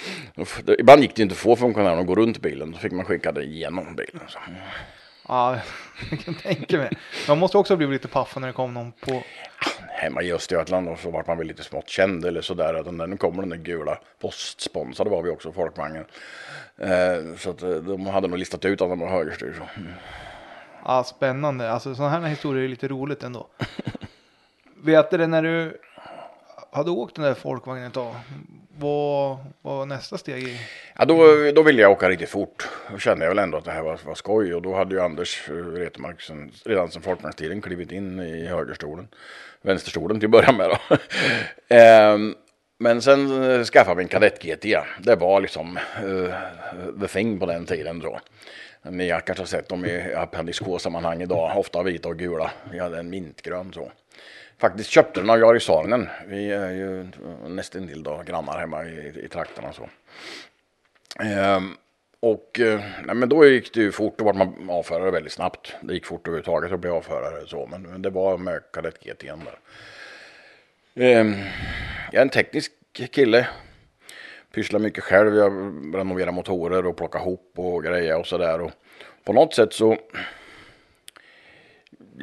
ibland 0.78 1.02
gick 1.02 1.14
det 1.14 1.22
inte 1.22 1.32
att 1.32 1.38
få 1.38 1.56
funktionären 1.56 1.98
att 1.98 2.06
gå 2.06 2.14
runt 2.14 2.38
bilen, 2.38 2.72
då 2.72 2.78
fick 2.78 2.92
man 2.92 3.04
skicka 3.04 3.32
det 3.32 3.42
igenom 3.42 3.96
bilen. 3.96 4.20
Så. 4.28 4.38
Ja, 5.28 5.58
jag 6.10 6.20
kan 6.20 6.34
tänka 6.34 6.78
mig. 6.78 6.90
Man 7.28 7.38
måste 7.38 7.58
också 7.58 7.76
bli 7.76 7.86
lite 7.86 8.08
paffa 8.08 8.40
när 8.40 8.46
det 8.46 8.52
kom 8.52 8.74
någon 8.74 8.92
på. 8.92 9.22
Hemma 9.88 10.22
i 10.22 10.32
Östergötland 10.32 10.88
och 10.88 10.98
så 10.98 11.10
vart 11.10 11.26
man 11.26 11.38
väl 11.38 11.46
lite 11.46 11.62
smått 11.62 11.88
känd 11.88 12.24
eller 12.24 12.40
sådär. 12.40 12.74
Att 12.74 13.08
nu 13.08 13.16
kommer 13.16 13.42
den 13.42 13.50
där 13.50 13.56
gula 13.56 13.98
postsponsrade 14.20 15.10
var 15.10 15.22
vi 15.22 15.30
också, 15.30 15.52
Folkvagnen. 15.52 16.04
Eh, 16.78 17.36
så 17.38 17.50
att 17.50 17.62
eh, 17.62 17.70
de 17.70 18.06
hade 18.06 18.28
nog 18.28 18.38
listat 18.38 18.64
ut 18.64 18.80
att 18.80 18.88
de 18.88 18.98
var 18.98 19.08
högerstyrd. 19.08 19.54
Ja, 20.84 21.04
spännande. 21.04 21.70
Alltså 21.70 21.94
sådana 21.94 22.18
här 22.18 22.28
historier 22.28 22.64
är 22.64 22.68
lite 22.68 22.88
roligt 22.88 23.22
ändå. 23.22 23.46
Vet 24.82 25.10
du 25.10 25.16
det 25.16 25.26
när 25.26 25.42
du 25.42 25.80
hade 26.72 26.90
åkt 26.90 27.16
den 27.16 27.24
där 27.24 27.34
folkvagnen 27.34 27.86
ett 27.86 27.94
tag? 27.94 28.14
Vad 28.78 29.38
vad 29.62 29.76
var 29.76 29.86
nästa 29.86 30.18
steg 30.18 30.42
i? 30.42 30.60
Ja, 30.98 31.04
då, 31.04 31.16
då 31.54 31.62
ville 31.62 31.82
jag 31.82 31.90
åka 31.90 32.08
riktigt 32.08 32.28
fort. 32.28 32.68
Då 32.90 32.98
kände 32.98 33.24
jag 33.24 33.30
väl 33.30 33.38
ändå 33.38 33.58
att 33.58 33.64
det 33.64 33.70
här 33.70 33.82
var, 33.82 33.98
var 34.06 34.14
skoj. 34.14 34.54
Och 34.54 34.62
då 34.62 34.74
hade 34.74 34.94
ju 34.94 35.00
Anders 35.00 35.48
eh, 35.48 35.52
Retemark 35.52 36.20
sen, 36.20 36.52
redan 36.64 36.90
sedan 36.90 37.02
folkvagnstiden 37.02 37.62
klivit 37.62 37.92
in 37.92 38.20
i 38.20 38.46
högerstolen. 38.46 39.08
Vänsterstolen 39.62 40.20
till 40.20 40.26
att 40.26 40.30
börja 40.30 40.52
med 40.52 40.70
då. 40.70 40.96
Ehm, 41.74 42.34
men 42.78 43.02
sen 43.02 43.42
eh, 43.50 43.64
skaffade 43.64 43.96
vi 43.96 44.02
en 44.02 44.08
kadett 44.08 44.42
GT. 44.42 44.64
Det 44.98 45.16
var 45.16 45.40
liksom 45.40 45.78
uh, 46.04 46.34
the 47.00 47.08
thing 47.08 47.38
på 47.38 47.46
den 47.46 47.66
tiden 47.66 47.98
då. 47.98 48.20
Ni 48.82 49.10
har 49.10 49.20
kanske 49.20 49.46
sett 49.46 49.68
dem 49.68 49.84
i 49.84 50.14
Appendix 50.14 50.58
K-sammanhang 50.58 51.22
idag. 51.22 51.58
Ofta 51.58 51.82
vita 51.82 52.08
och 52.08 52.18
gula. 52.18 52.50
Vi 52.70 52.78
hade 52.78 52.98
en 52.98 53.10
mintgrön 53.10 53.72
så. 53.72 53.92
Faktiskt 54.58 54.90
köpte 54.90 55.20
den 55.20 55.30
av 55.30 55.38
Jari 55.38 55.60
Saarinen. 55.60 56.08
Vi 56.26 56.50
är 56.50 56.70
ju 56.70 57.06
nästan 57.48 57.88
till 57.88 58.02
då 58.02 58.22
grannar 58.26 58.58
hemma 58.58 58.84
i, 58.84 59.12
i 59.24 59.28
trakterna 59.28 59.72
så. 59.72 59.88
Ehm, 61.22 61.76
och 62.20 62.60
eh, 62.60 62.80
nej, 63.04 63.16
men 63.16 63.28
då 63.28 63.46
gick 63.46 63.74
det 63.74 63.80
ju 63.80 63.92
fort, 63.92 64.18
då 64.18 64.24
var 64.24 64.32
man 64.32 64.70
avförare 64.70 65.10
väldigt 65.10 65.32
snabbt. 65.32 65.74
Det 65.82 65.94
gick 65.94 66.06
fort 66.06 66.28
överhuvudtaget 66.28 66.72
att 66.72 66.80
bli 66.80 66.90
avförare 66.90 67.46
så, 67.46 67.66
men, 67.66 67.82
men 67.82 68.02
det 68.02 68.10
var 68.10 68.38
med 68.38 68.62
kadett 68.72 69.04
GT 69.04 69.22
igen 69.22 69.44
där. 69.44 69.58
Ehm, 71.04 71.34
jag 72.12 72.18
är 72.18 72.22
en 72.22 72.28
teknisk 72.28 72.72
kille. 73.10 73.48
Pysslar 74.54 74.80
mycket 74.80 75.04
själv, 75.04 75.34
jag 75.34 75.52
renoverar 75.94 76.32
motorer 76.32 76.86
och 76.86 76.96
plockar 76.96 77.20
ihop 77.20 77.52
och 77.56 77.84
grejer 77.84 78.18
och 78.18 78.26
sådär. 78.26 78.60
Och 78.60 78.70
på 79.24 79.32
något 79.32 79.54
sätt 79.54 79.72
så, 79.72 79.96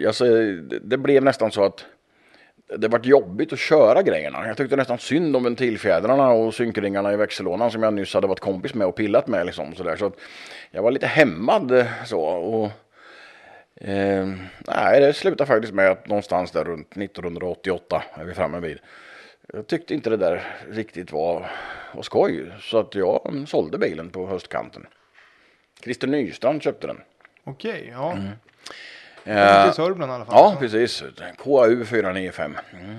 alltså, 0.07 0.25
det, 0.25 0.79
det 0.79 0.98
blev 0.98 1.24
nästan 1.24 1.51
så 1.51 1.63
att 1.63 1.86
det 2.77 2.88
vart 2.88 3.05
jobbigt 3.05 3.53
att 3.53 3.60
köra 3.60 4.01
grejerna. 4.01 4.48
Jag 4.48 4.57
tyckte 4.57 4.75
nästan 4.75 4.98
synd 4.98 5.36
om 5.36 5.43
ventilfjädrarna 5.43 6.29
och 6.29 6.53
synkringarna 6.53 7.13
i 7.13 7.15
växellådan 7.15 7.72
som 7.72 7.84
jag 7.84 7.93
nyss 7.93 8.13
hade 8.13 8.27
varit 8.27 8.39
kompis 8.39 8.74
med 8.74 8.88
och 8.88 8.96
pillat 8.96 9.27
med. 9.27 9.46
Liksom, 9.46 9.75
så 9.75 9.84
där. 9.84 9.96
Så 9.96 10.05
att 10.05 10.19
jag 10.72 10.84
var 10.84 10.91
lite 10.91 11.07
hämmad 11.07 11.86
så. 12.05 12.22
Och, 12.22 12.72
eh, 13.88 14.27
nej, 14.67 15.00
det 15.00 15.13
slutade 15.13 15.48
faktiskt 15.48 15.74
med 15.74 15.91
att 15.91 16.07
någonstans 16.07 16.51
där 16.51 16.63
runt 16.63 16.98
1988 16.98 18.03
är 18.13 18.24
vi 18.24 18.34
framme 18.34 18.60
vid. 18.60 18.79
Jag 19.53 19.67
tyckte 19.67 19.93
inte 19.93 20.10
det 20.10 20.17
där 20.17 20.43
riktigt 20.69 21.12
var, 21.12 21.51
var 21.98 22.04
skoj. 22.04 22.51
Så 22.62 22.80
att 22.80 22.96
jag 22.96 23.44
sålde 23.48 23.77
bilen 23.77 24.10
på 24.10 24.27
höstkanten. 24.27 24.88
Christer 25.84 26.08
Nystrand 26.08 26.63
köpte 26.63 26.88
den. 26.88 27.01
Okej, 27.44 27.89
ja. 27.94 28.12
Mm. 28.12 28.27
Mm. 29.24 29.38
Eh, 29.38 29.63
Till 29.66 29.74
Sörmland 29.74 30.12
i 30.12 30.16
alla 30.16 30.25
fall. 30.25 30.36
Ja, 30.38 30.51
Så. 30.54 30.60
precis. 30.60 31.04
KAU 31.44 31.86
495. 31.86 32.58
Mm. 32.74 32.96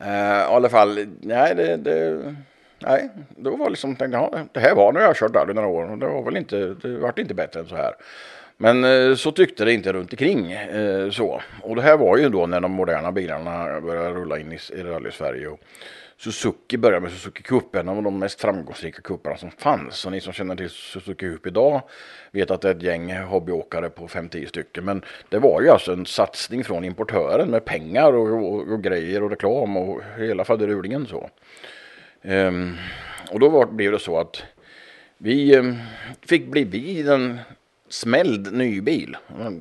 Eh, 0.00 0.40
I 0.40 0.44
alla 0.54 0.68
fall, 0.68 1.06
nej, 1.20 1.54
det, 1.54 1.76
det, 1.76 2.34
nej, 2.78 3.10
då 3.36 3.56
var 3.56 3.70
liksom, 3.70 3.96
tänkte 3.96 4.18
jag, 4.18 4.48
det 4.52 4.60
här 4.60 4.74
var 4.74 4.92
när 4.92 5.00
jag 5.00 5.06
har 5.06 5.14
kört 5.14 5.34
rally 5.34 5.52
några 5.54 5.68
år 5.68 5.90
och 5.90 5.98
det 5.98 6.06
var 6.06 6.22
väl 6.22 6.36
inte, 6.36 6.56
det 6.56 6.98
vart 6.98 7.18
inte 7.18 7.34
bättre 7.34 7.60
än 7.60 7.66
så 7.68 7.76
här. 7.76 7.94
Men 8.56 8.84
eh, 8.84 9.14
så 9.14 9.32
tyckte 9.32 9.64
det 9.64 9.72
inte 9.72 9.92
runt 9.92 10.12
omkring 10.12 10.52
eh, 10.52 11.10
så. 11.10 11.42
Och 11.62 11.76
det 11.76 11.82
här 11.82 11.96
var 11.96 12.16
ju 12.16 12.28
då 12.28 12.46
när 12.46 12.60
de 12.60 12.72
moderna 12.72 13.12
bilarna 13.12 13.80
började 13.80 14.10
rulla 14.10 14.38
in 14.38 14.52
i, 14.52 14.58
i 14.72 14.82
rally-Sverige. 14.82 15.48
Och 15.48 15.60
Suzuki 16.18 16.76
började 16.76 17.00
med 17.00 17.12
Suzuki 17.12 17.42
Cup, 17.42 17.74
en 17.74 17.88
av 17.88 18.02
de 18.02 18.18
mest 18.18 18.40
framgångsrika 18.40 19.02
cuparna 19.02 19.36
som 19.36 19.50
fanns. 19.50 20.06
Och 20.06 20.12
ni 20.12 20.20
som 20.20 20.32
känner 20.32 20.56
till 20.56 20.70
Suzuki 20.70 21.30
Cup 21.30 21.46
idag 21.46 21.82
vet 22.30 22.50
att 22.50 22.60
det 22.60 22.68
är 22.68 22.74
ett 22.74 22.82
gäng 22.82 23.16
hobbyåkare 23.16 23.90
på 23.90 24.08
5-10 24.08 24.46
stycken. 24.46 24.84
Men 24.84 25.04
det 25.28 25.38
var 25.38 25.62
ju 25.62 25.68
alltså 25.68 25.92
en 25.92 26.06
satsning 26.06 26.64
från 26.64 26.84
importören 26.84 27.50
med 27.50 27.64
pengar 27.64 28.12
och, 28.12 28.28
och, 28.28 28.72
och 28.72 28.82
grejer 28.82 29.22
och 29.22 29.30
reklam 29.30 29.76
och 29.76 30.02
hela 30.18 30.44
faderulingen 30.44 31.06
så. 31.06 31.30
Ehm, 32.22 32.76
och 33.30 33.40
då 33.40 33.48
var, 33.48 33.66
blev 33.66 33.92
det 33.92 33.98
så 33.98 34.18
att 34.18 34.42
vi 35.18 35.54
ehm, 35.54 35.76
fick 36.20 36.46
bli 36.46 36.64
vid 36.64 37.08
en 37.08 37.38
smälld 37.88 38.52
ny 38.52 38.80
bil. 38.80 39.16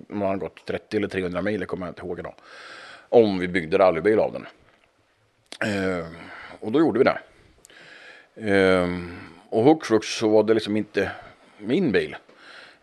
Man 0.07 0.21
har 0.21 0.37
gått 0.37 0.65
30 0.65 0.97
eller 0.97 1.07
300 1.07 1.41
mil, 1.41 1.59
det 1.59 1.65
kommer 1.65 1.85
jag 1.85 1.91
inte 1.91 2.01
ihåg 2.01 2.19
idag. 2.19 2.35
Om 3.09 3.39
vi 3.39 3.47
byggde 3.47 3.77
rallybil 3.77 4.19
av 4.19 4.33
den. 4.33 4.45
Ehm, 5.59 6.15
och 6.65 6.71
då 6.71 6.79
gjorde 6.79 6.99
vi 6.99 7.05
det. 7.05 7.19
Ehm, 8.51 9.17
och 9.49 9.63
hux 9.63 9.87
flux 9.87 10.07
så 10.07 10.29
var 10.29 10.43
det 10.43 10.53
liksom 10.53 10.77
inte 10.77 11.11
min 11.57 11.91
bil. 11.91 12.15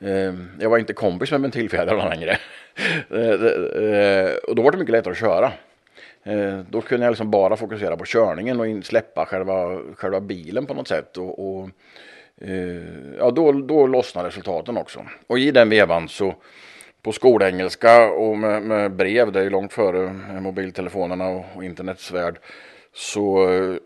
Ehm, 0.01 0.49
jag 0.61 0.71
var 0.71 0.79
inte 0.79 0.93
kompis 0.93 1.31
med 1.31 1.41
ventilfjädrarna 1.41 2.09
längre. 2.09 2.39
Eh, 3.11 3.19
eh, 3.19 4.35
och 4.49 4.55
då 4.55 4.63
var 4.63 4.71
det 4.71 4.79
mycket 4.79 4.93
lättare 4.93 5.13
att 5.13 5.19
köra. 5.19 5.53
Ehm, 6.25 6.67
då 6.71 6.81
kunde 6.81 7.07
jag 7.07 7.11
liksom 7.11 7.31
bara 7.31 7.57
fokusera 7.57 7.97
på 7.97 8.05
körningen 8.05 8.61
och 8.61 8.85
släppa 8.85 9.27
själva, 9.27 9.81
själva 9.97 10.21
bilen 10.21 10.67
på 10.67 10.75
något 10.75 10.89
sätt. 10.89 11.17
Och, 11.17 11.39
och 11.39 11.69
eh, 12.41 12.83
ja, 13.19 13.31
då, 13.31 13.53
då 13.53 13.87
lossnade 13.87 14.29
resultaten 14.29 14.77
också. 14.77 15.07
Och 15.27 15.39
i 15.39 15.51
den 15.51 15.69
vevan 15.69 16.09
så 16.09 16.35
på 17.03 17.13
skolengelska 17.13 18.11
och 18.11 18.39
med, 18.39 18.63
med 18.63 18.93
brev, 18.93 19.33
det 19.33 19.41
är 19.41 19.45
ju 19.45 19.51
långt 19.51 19.73
före 19.73 20.13
mobiltelefonerna 20.41 21.29
och, 21.29 21.45
och 21.55 21.65
internets 21.65 22.13
värld, 22.13 22.39
så 22.95 23.53
eh, 23.53 23.77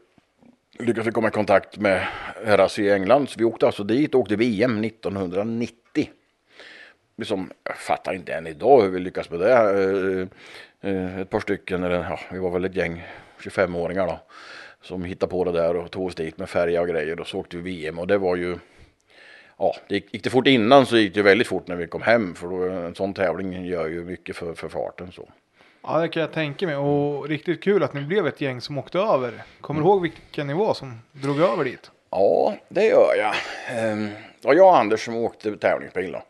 lyckades 0.78 1.06
vi 1.06 1.12
komma 1.12 1.28
i 1.28 1.30
kontakt 1.30 1.78
med 1.78 2.06
RAC 2.44 2.78
i 2.78 2.90
England. 2.90 3.28
Så 3.28 3.38
vi 3.38 3.44
åkte 3.44 3.66
alltså 3.66 3.84
dit 3.84 4.14
och 4.14 4.20
åkte 4.20 4.36
VM 4.36 4.84
1990. 4.84 6.10
Liksom, 7.16 7.50
jag 7.64 7.76
fattar 7.76 8.14
inte 8.14 8.32
än 8.32 8.46
idag 8.46 8.82
hur 8.82 8.88
vi 8.88 8.98
lyckas 8.98 9.30
med 9.30 9.40
det. 9.40 9.52
Eh, 9.52 10.90
eh, 10.90 11.18
ett 11.20 11.30
par 11.30 11.40
stycken, 11.40 11.84
eller 11.84 11.96
ja, 11.96 12.20
vi 12.32 12.38
var 12.38 12.50
väl 12.50 12.64
ett 12.64 12.76
gäng 12.76 13.04
25-åringar 13.38 14.06
då. 14.06 14.20
Som 14.82 15.04
hittade 15.04 15.30
på 15.30 15.44
det 15.44 15.52
där 15.52 15.76
och 15.76 15.90
tog 15.90 16.06
oss 16.06 16.14
dit 16.14 16.38
med 16.38 16.48
färja 16.48 16.80
och 16.80 16.88
grejer 16.88 17.20
och 17.20 17.26
så 17.26 17.38
åkte 17.38 17.56
vi 17.56 17.62
VM 17.62 17.98
och 17.98 18.06
det 18.06 18.18
var 18.18 18.36
ju 18.36 18.58
Ja, 19.58 19.76
det 19.88 19.94
gick, 19.94 20.14
gick 20.14 20.24
det 20.24 20.30
fort 20.30 20.46
innan 20.46 20.86
så 20.86 20.96
gick 20.96 21.14
det 21.14 21.22
väldigt 21.22 21.46
fort 21.46 21.68
när 21.68 21.76
vi 21.76 21.86
kom 21.86 22.02
hem 22.02 22.34
för 22.34 22.48
då, 22.48 22.62
en 22.62 22.94
sån 22.94 23.14
tävling 23.14 23.66
gör 23.66 23.88
ju 23.88 24.04
mycket 24.04 24.36
för, 24.36 24.54
för 24.54 24.68
farten 24.68 25.12
så. 25.12 25.28
Ja, 25.88 25.98
det 25.98 26.08
kan 26.08 26.20
jag 26.20 26.32
tänka 26.32 26.66
mig. 26.66 26.76
Och 26.76 27.28
riktigt 27.28 27.62
kul 27.62 27.82
att 27.82 27.94
ni 27.94 28.00
blev 28.00 28.26
ett 28.26 28.40
gäng 28.40 28.60
som 28.60 28.78
åkte 28.78 28.98
över. 28.98 29.42
Kommer 29.60 29.80
du 29.80 29.86
ihåg 29.86 30.02
vilken 30.02 30.46
nivå 30.46 30.74
som 30.74 31.00
drog 31.12 31.40
över 31.40 31.64
dit? 31.64 31.90
Ja, 32.10 32.54
det 32.68 32.84
gör 32.86 33.14
jag. 33.18 33.34
Ehm, 33.78 34.10
det 34.40 34.48
var 34.48 34.54
jag 34.54 34.66
och 34.66 34.78
Anders 34.78 35.04
som 35.04 35.16
åkte 35.16 35.56
tävlingsbil 35.56 36.12
då. 36.12 36.22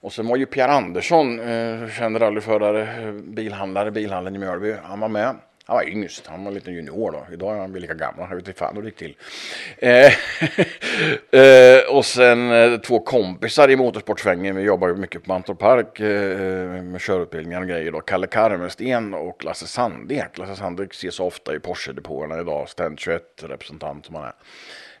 Och 0.00 0.12
sen 0.12 0.26
var 0.26 0.36
ju 0.36 0.46
Pierre 0.46 0.72
Andersson, 0.72 1.40
eh, 1.40 1.88
känd 1.88 2.20
rallyförare, 2.20 3.02
eh, 3.02 3.12
bilhandlare, 3.12 3.90
bilhandeln 3.90 4.36
i 4.36 4.38
Mjölby. 4.38 4.74
Han 4.84 5.00
var 5.00 5.08
med. 5.08 5.36
Han 5.66 5.76
var 5.76 5.88
yngst, 5.88 6.26
han 6.26 6.44
var 6.44 6.52
lite 6.52 6.70
junior 6.70 7.12
då. 7.12 7.26
Idag 7.32 7.54
är 7.54 7.60
han 7.60 7.72
väl 7.72 7.82
lika 7.82 7.94
gammal, 7.94 8.26
jag 8.28 8.36
vet 8.36 8.48
inte 8.48 8.58
fan 8.58 8.76
hur 8.76 8.82
det 8.82 8.88
gick 8.88 8.96
till. 8.96 9.16
Eh, 9.78 10.12
eh, 11.40 11.96
och 11.96 12.04
sen 12.04 12.52
eh, 12.52 12.80
två 12.80 13.00
kompisar 13.00 13.70
i 13.70 13.76
motorsportsvängen. 13.76 14.56
Vi 14.56 14.62
jobbar 14.62 14.88
ju 14.88 14.94
mycket 14.94 15.24
på 15.24 15.32
Mantorp 15.32 15.58
Park 15.58 16.00
eh, 16.00 16.06
eh 16.06 16.82
med 16.82 17.00
körutbildningar 17.00 17.60
och 17.60 17.68
grejer 17.68 17.92
då. 17.92 18.00
Kalle 18.00 18.26
Karmensten 18.26 19.14
och 19.14 19.44
Lasse 19.44 19.66
Sandek. 19.66 20.38
Lasse 20.38 20.56
Sandek 20.56 20.92
ses 20.92 21.20
ofta 21.20 21.54
i 21.54 21.58
Porsche-depåerna 21.58 22.40
idag, 22.40 22.68
Stand 22.68 23.00
21 23.00 23.22
representant 23.42 24.06
som 24.06 24.14
han 24.14 24.24
är. 24.24 24.34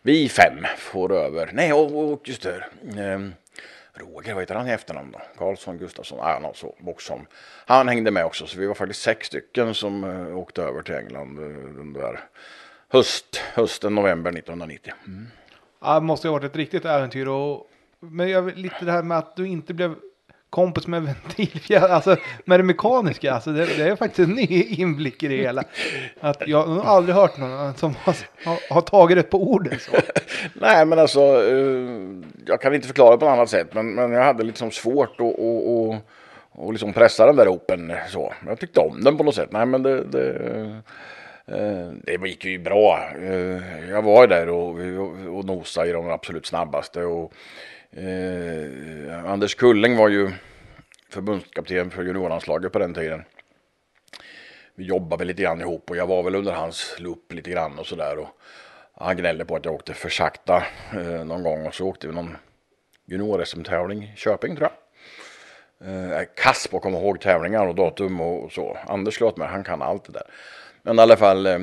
Vi 0.02 0.28
fem 0.28 0.64
får 0.78 1.12
över, 1.12 1.50
nej 1.52 1.72
och, 1.72 2.12
och 2.12 2.28
just 2.28 2.42
det. 2.42 2.64
Eh, 3.02 3.18
Roger, 3.94 4.34
vad 4.34 4.42
heter 4.42 4.54
han 4.54 4.68
i 4.68 4.70
efternamn 4.70 5.12
då? 5.12 5.20
Karlsson, 5.38 5.78
Gustafsson, 5.78 6.18
ah, 6.20 6.32
ja, 6.32 6.38
någon 6.38 6.54
så, 6.54 6.74
Boxholm. 6.78 7.26
Han 7.66 7.88
hängde 7.88 8.10
med 8.10 8.24
också, 8.24 8.46
så 8.46 8.58
vi 8.58 8.66
var 8.66 8.74
faktiskt 8.74 9.02
sex 9.02 9.26
stycken 9.26 9.74
som 9.74 10.04
uh, 10.04 10.38
åkte 10.38 10.62
över 10.62 10.82
till 10.82 10.94
England 10.94 11.38
eh, 11.38 11.44
uh, 11.44 11.74
den 11.76 11.92
där 11.92 12.20
höst, 12.88 13.42
hösten, 13.54 13.94
november 13.94 14.30
1990. 14.30 14.92
Mm. 15.06 15.26
Ja, 15.80 15.94
det 15.94 16.00
måste 16.00 16.28
ha 16.28 16.32
varit 16.32 16.44
ett 16.44 16.56
riktigt 16.56 16.84
äventyr. 16.84 17.28
Och, 17.28 17.70
men 18.00 18.30
jag, 18.30 18.58
lite 18.58 18.84
det 18.84 18.92
här 18.92 19.02
med 19.02 19.18
att 19.18 19.36
du 19.36 19.46
inte 19.46 19.74
blev 19.74 19.96
kompis 20.54 20.86
med 20.86 21.02
ventilfjädrar, 21.02 21.88
alltså 21.88 22.16
med 22.44 22.60
det 22.60 22.64
mekaniska. 22.64 23.32
Alltså 23.32 23.50
det, 23.52 23.66
det 23.66 23.88
är 23.88 23.96
faktiskt 23.96 24.28
en 24.28 24.34
ny 24.34 24.62
inblick 24.62 25.22
i 25.22 25.28
det 25.28 25.36
hela. 25.36 25.64
Att 26.20 26.42
jag 26.46 26.66
har 26.66 26.96
aldrig 26.96 27.14
hört 27.14 27.36
någon 27.36 27.74
som 27.74 27.94
har, 27.94 28.16
har, 28.74 28.80
tagit 28.80 29.16
det 29.16 29.22
på 29.22 29.42
orden 29.52 29.78
så. 29.78 29.96
Nej, 30.54 30.86
men 30.86 30.98
alltså, 30.98 31.20
eh, 31.20 31.88
jag 32.46 32.60
kan 32.60 32.74
inte 32.74 32.86
förklara 32.86 33.16
på 33.16 33.24
något 33.24 33.32
annat 33.32 33.50
sätt, 33.50 33.74
men, 33.74 33.94
men 33.94 34.12
jag 34.12 34.24
hade 34.24 34.44
liksom 34.44 34.70
svårt 34.70 35.20
att 35.20 35.26
att, 35.26 35.34
att 35.34 36.02
och 36.52 36.72
liksom 36.72 36.92
pressa 36.92 37.26
den 37.26 37.36
där 37.36 37.48
open 37.48 37.92
så. 38.08 38.32
Jag 38.46 38.60
tyckte 38.60 38.80
om 38.80 39.04
den 39.04 39.16
på 39.16 39.24
något 39.24 39.34
sätt. 39.34 39.52
Nej, 39.52 39.66
men 39.66 39.82
det, 39.82 40.04
det 40.04 40.82
Eh, 41.46 41.92
Det 42.04 42.28
gick 42.28 42.44
ju 42.44 42.58
bra. 42.58 43.10
Eh, 43.22 43.90
Jag 43.90 44.02
var 44.02 44.22
ju 44.22 44.26
där 44.26 44.48
och, 44.48 44.68
och 45.38 45.44
nosade 45.44 45.88
i 45.88 45.92
de 45.92 46.10
absolut 46.10 46.46
snabbaste. 46.46 47.04
Och, 47.04 47.32
eh, 47.96 49.30
Anders 49.30 49.54
Kulling 49.54 49.96
var 49.96 50.08
ju 50.08 50.30
förbundskapten 51.08 51.90
för 51.90 52.02
juniorlandslaget 52.02 52.72
på 52.72 52.78
den 52.78 52.94
tiden. 52.94 53.24
Vi 54.74 54.84
jobbade 54.84 55.20
väl 55.20 55.28
lite 55.28 55.42
grann 55.42 55.60
ihop 55.60 55.90
och 55.90 55.96
jag 55.96 56.06
var 56.06 56.22
väl 56.22 56.34
under 56.34 56.52
hans 56.52 56.96
lupp 56.98 57.32
lite 57.32 57.50
grann 57.50 57.78
och 57.78 57.86
sådär. 57.86 58.28
Han 58.94 59.16
gnällde 59.16 59.44
på 59.44 59.56
att 59.56 59.64
jag 59.64 59.74
åkte 59.74 59.94
för 59.94 60.08
sakta 60.08 60.62
eh, 60.92 61.24
någon 61.24 61.42
gång 61.42 61.66
och 61.66 61.74
så 61.74 61.86
åkte 61.86 62.06
vi 62.06 62.12
någon 62.14 62.36
junior-SM-tävling 63.06 64.02
i 64.04 64.12
Köping 64.16 64.56
tror 64.56 64.68
jag. 64.70 64.84
Eh, 65.88 66.10
Jag 66.10 66.20
är 66.20 66.28
kass 66.36 66.68
på 66.68 66.76
att 66.76 66.82
komma 66.82 66.98
ihåg 66.98 67.20
tävlingar 67.20 67.66
och 67.66 67.74
datum 67.74 68.20
och 68.20 68.52
så. 68.52 68.78
Anders 68.86 69.20
låt 69.20 69.36
mig, 69.36 69.48
han 69.48 69.64
kan 69.64 69.82
allt 69.82 70.04
det 70.04 70.12
där. 70.12 70.26
Men 70.82 70.98
i 70.98 71.02
alla 71.02 71.16
fall, 71.16 71.46
eh, 71.46 71.54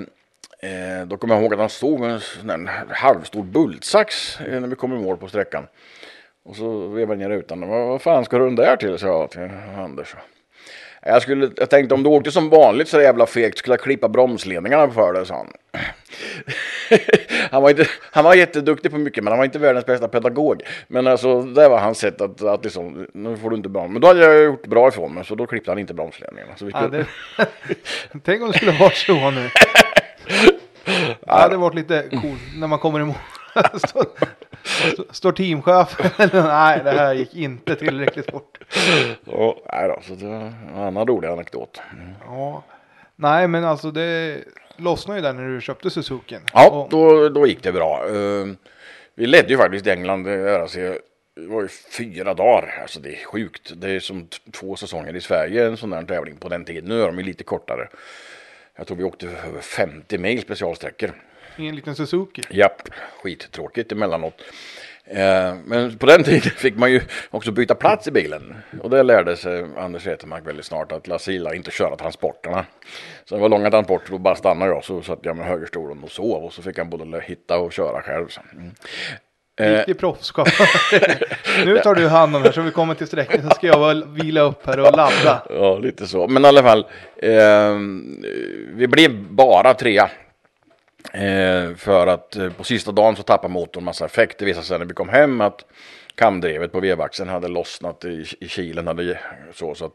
eh 0.59 1.05
då 1.05 1.17
kommer 1.17 1.35
jag 1.35 1.43
ihåg 1.43 1.53
att 1.53 1.59
han 1.59 1.69
stod 1.69 1.99
med 1.99 2.21
en 2.41 2.49
en 2.49 2.69
halvstor 2.89 3.43
bultsax 3.43 4.41
eh, 4.41 4.61
när 4.61 4.67
vi 4.67 4.75
kom 4.75 4.93
i 4.93 4.99
mål 4.99 5.17
på 5.17 5.27
sträckan. 5.27 5.67
Och 6.43 6.55
så 6.55 6.87
vevade 6.87 7.21
jag 7.21 7.29
ner 7.29 7.37
rutan. 7.37 7.69
Vad, 7.69 8.01
fan 8.01 8.25
ska 8.25 8.37
du 8.37 8.45
den 8.45 8.55
där 8.55 8.75
till? 8.75 8.97
sa 8.99 9.07
jag 9.07 9.31
till 9.31 9.49
Anders. 9.77 10.15
Jag, 11.05 11.21
skulle, 11.21 11.51
jag 11.57 11.69
tänkte 11.69 11.95
om 11.95 12.03
du 12.03 12.09
åkte 12.09 12.31
som 12.31 12.49
vanligt 12.49 12.87
så 12.87 13.01
jävla 13.01 13.25
fegt 13.25 13.57
skulle 13.57 13.73
jag 13.73 13.81
klippa 13.81 14.09
bromsledningarna 14.09 14.91
för 14.91 15.13
dig, 15.13 15.25
sa 15.25 15.35
han. 15.35 15.53
han, 17.51 17.61
var 17.63 17.69
inte, 17.69 17.87
han 18.11 18.23
var 18.23 18.35
jätteduktig 18.35 18.91
på 18.91 18.97
mycket, 18.97 19.23
men 19.23 19.31
han 19.31 19.37
var 19.37 19.45
inte 19.45 19.59
världens 19.59 19.85
bästa 19.85 20.07
pedagog. 20.07 20.61
Men 20.87 21.07
alltså, 21.07 21.41
det 21.41 21.69
var 21.69 21.79
hans 21.79 21.97
sätt 21.99 22.21
att, 22.21 22.41
att 22.41 22.63
liksom, 22.63 23.07
nu 23.13 23.37
får 23.37 23.49
du 23.49 23.55
inte 23.55 23.69
bra. 23.69 23.87
Men 23.87 24.01
då 24.01 24.07
hade 24.07 24.19
jag 24.19 24.43
gjort 24.43 24.67
bra 24.67 24.87
ifrån 24.87 25.13
mig, 25.13 25.25
så 25.25 25.35
då 25.35 25.47
klippte 25.47 25.71
han 25.71 25.79
inte 25.79 25.93
bromsledningarna. 25.93 26.55
Så 26.55 26.65
vi 26.65 26.71
Ja, 26.71 26.81
skulle, 26.87 26.97
det, 27.37 27.45
tänk 28.23 28.41
om 28.41 28.51
det 28.51 28.57
skulle 28.57 28.79
vara 28.79 28.91
så 28.91 29.31
nu. 29.31 29.49
Det 31.25 31.31
hade 31.31 31.57
varit 31.57 31.75
lite 31.75 32.03
coolt 32.09 32.41
när 32.55 32.67
man 32.67 32.79
kommer 32.79 32.99
i 32.99 33.03
mål. 33.03 33.15
Står, 35.11 35.31
teamchef. 35.31 35.97
Nej, 36.33 36.81
det 36.83 36.91
här 36.91 37.13
gick 37.13 37.35
inte 37.35 37.75
tillräckligt 37.75 38.31
fort. 38.31 38.57
ja, 39.25 39.57
nej 39.73 39.87
då, 39.87 39.99
så 40.07 40.13
det 40.13 40.25
var 40.25 40.35
en 40.35 40.75
annan 40.75 41.07
rolig 41.07 41.27
anekdot. 41.27 41.81
Mm. 41.93 42.13
Ja. 42.25 42.63
Nej, 43.15 43.47
men 43.47 43.63
alltså 43.65 43.91
det 43.91 44.37
lossnade 44.77 45.19
ju 45.19 45.23
där 45.23 45.33
när 45.33 45.47
du 45.49 45.61
köpte 45.61 45.89
Suzuken. 45.89 46.41
Ja, 46.53 46.69
Och- 46.69 46.89
då, 46.89 47.29
då 47.29 47.47
gick 47.47 47.63
det 47.63 47.71
bra. 47.71 48.05
Eh, 48.09 48.47
vi 49.15 49.25
ledde 49.27 49.49
ju 49.49 49.57
faktiskt 49.57 49.87
England, 49.87 50.27
eh, 50.27 50.61
alltså, 50.61 50.79
det 50.79 51.47
var 51.47 51.61
ju 51.61 51.67
fyra 51.97 52.33
dagar. 52.33 52.79
Alltså 52.81 52.99
det 52.99 53.09
är 53.21 53.25
sjukt. 53.25 53.71
Det 53.75 53.89
är 53.89 53.99
som 53.99 54.27
två 54.51 54.75
säsonger 54.75 55.15
i 55.15 55.21
Sverige 55.21 55.65
en 55.67 55.77
sån 55.77 55.89
där 55.89 56.03
tävling 56.03 56.37
på 56.37 56.49
den 56.49 56.65
tiden. 56.65 56.85
Nu 56.89 57.01
är 57.01 57.05
de 57.05 57.17
ju 57.17 57.23
lite 57.23 57.43
kortare. 57.43 57.87
Jag 58.75 58.87
tror 58.87 58.97
vi 58.97 59.03
åkte 59.03 59.25
över 59.27 59.61
50 59.61 60.17
mil 60.17 60.41
specialsträckor. 60.41 61.11
I 61.61 61.67
en 61.67 61.75
liten 61.75 61.95
Suzuki. 61.95 62.41
Japp, 62.49 62.81
skittråkigt 63.23 63.91
emellanåt. 63.91 64.41
Eh, 65.05 65.55
men 65.65 65.97
på 65.97 66.05
den 66.05 66.23
tiden 66.23 66.41
fick 66.41 66.75
man 66.77 66.91
ju 66.91 67.01
också 67.29 67.51
byta 67.51 67.75
plats 67.75 68.07
i 68.07 68.11
bilen. 68.11 68.55
Och 68.81 68.89
det 68.89 69.03
lärde 69.03 69.37
sig 69.37 69.65
Anders 69.77 70.07
Etemark 70.07 70.47
väldigt 70.47 70.65
snart 70.65 70.91
att 70.91 71.07
Lasse 71.07 71.31
gillar 71.31 71.53
inte 71.53 71.71
köra 71.71 71.95
transporterna. 71.95 72.65
Så 73.25 73.35
det 73.35 73.41
var 73.41 73.49
långa 73.49 73.71
transporter, 73.71 74.11
då 74.11 74.17
bara 74.17 74.35
stannade 74.35 74.71
jag 74.71 74.83
så 74.83 75.01
satt 75.01 75.19
jag 75.21 75.37
med 75.37 75.45
högerstolen 75.47 76.03
och 76.03 76.11
sov. 76.11 76.43
Och 76.45 76.53
så 76.53 76.61
fick 76.61 76.77
han 76.77 76.89
både 76.89 77.21
hitta 77.21 77.57
och 77.57 77.73
köra 77.73 78.01
själv. 78.01 78.27
Mm. 78.53 78.71
Eh, 79.59 79.77
Riktig 79.77 79.99
proffsskap. 79.99 80.47
nu 81.65 81.77
tar 81.77 81.95
du 81.95 82.07
hand 82.07 82.35
om 82.35 82.41
det 82.41 82.47
här 82.47 82.53
så 82.53 82.61
vi 82.61 82.71
kommer 82.71 82.95
till 82.95 83.07
sträckan. 83.07 83.41
Så 83.41 83.49
ska 83.49 83.67
jag 83.67 83.87
väl 83.87 84.05
vila 84.07 84.41
upp 84.41 84.65
här 84.65 84.79
och 84.79 84.97
ladda. 84.97 85.43
Ja, 85.49 85.77
lite 85.77 86.07
så. 86.07 86.27
Men 86.27 86.45
i 86.45 86.47
alla 86.47 86.63
fall, 86.63 86.85
eh, 87.17 87.75
vi 88.73 88.87
blev 88.87 89.11
bara 89.29 89.73
trea. 89.73 90.09
Eh, 91.13 91.75
för 91.75 92.07
att 92.07 92.35
eh, 92.35 92.49
på 92.53 92.63
sista 92.63 92.91
dagen 92.91 93.15
så 93.15 93.23
tappade 93.23 93.53
motorn 93.53 93.83
massa 93.83 94.05
effekt. 94.05 94.37
Det 94.37 94.45
visade 94.45 94.65
sig 94.65 94.79
när 94.79 94.85
vi 94.85 94.93
kom 94.93 95.09
hem 95.09 95.41
att 95.41 95.65
kamdrevet 96.15 96.71
på 96.71 96.79
vevaxeln 96.79 97.29
hade 97.29 97.47
lossnat 97.47 98.05
i, 98.05 98.25
i 98.39 98.47
kilen. 98.47 98.87
Hade, 98.87 99.19
så, 99.53 99.75
så 99.75 99.85
att 99.85 99.93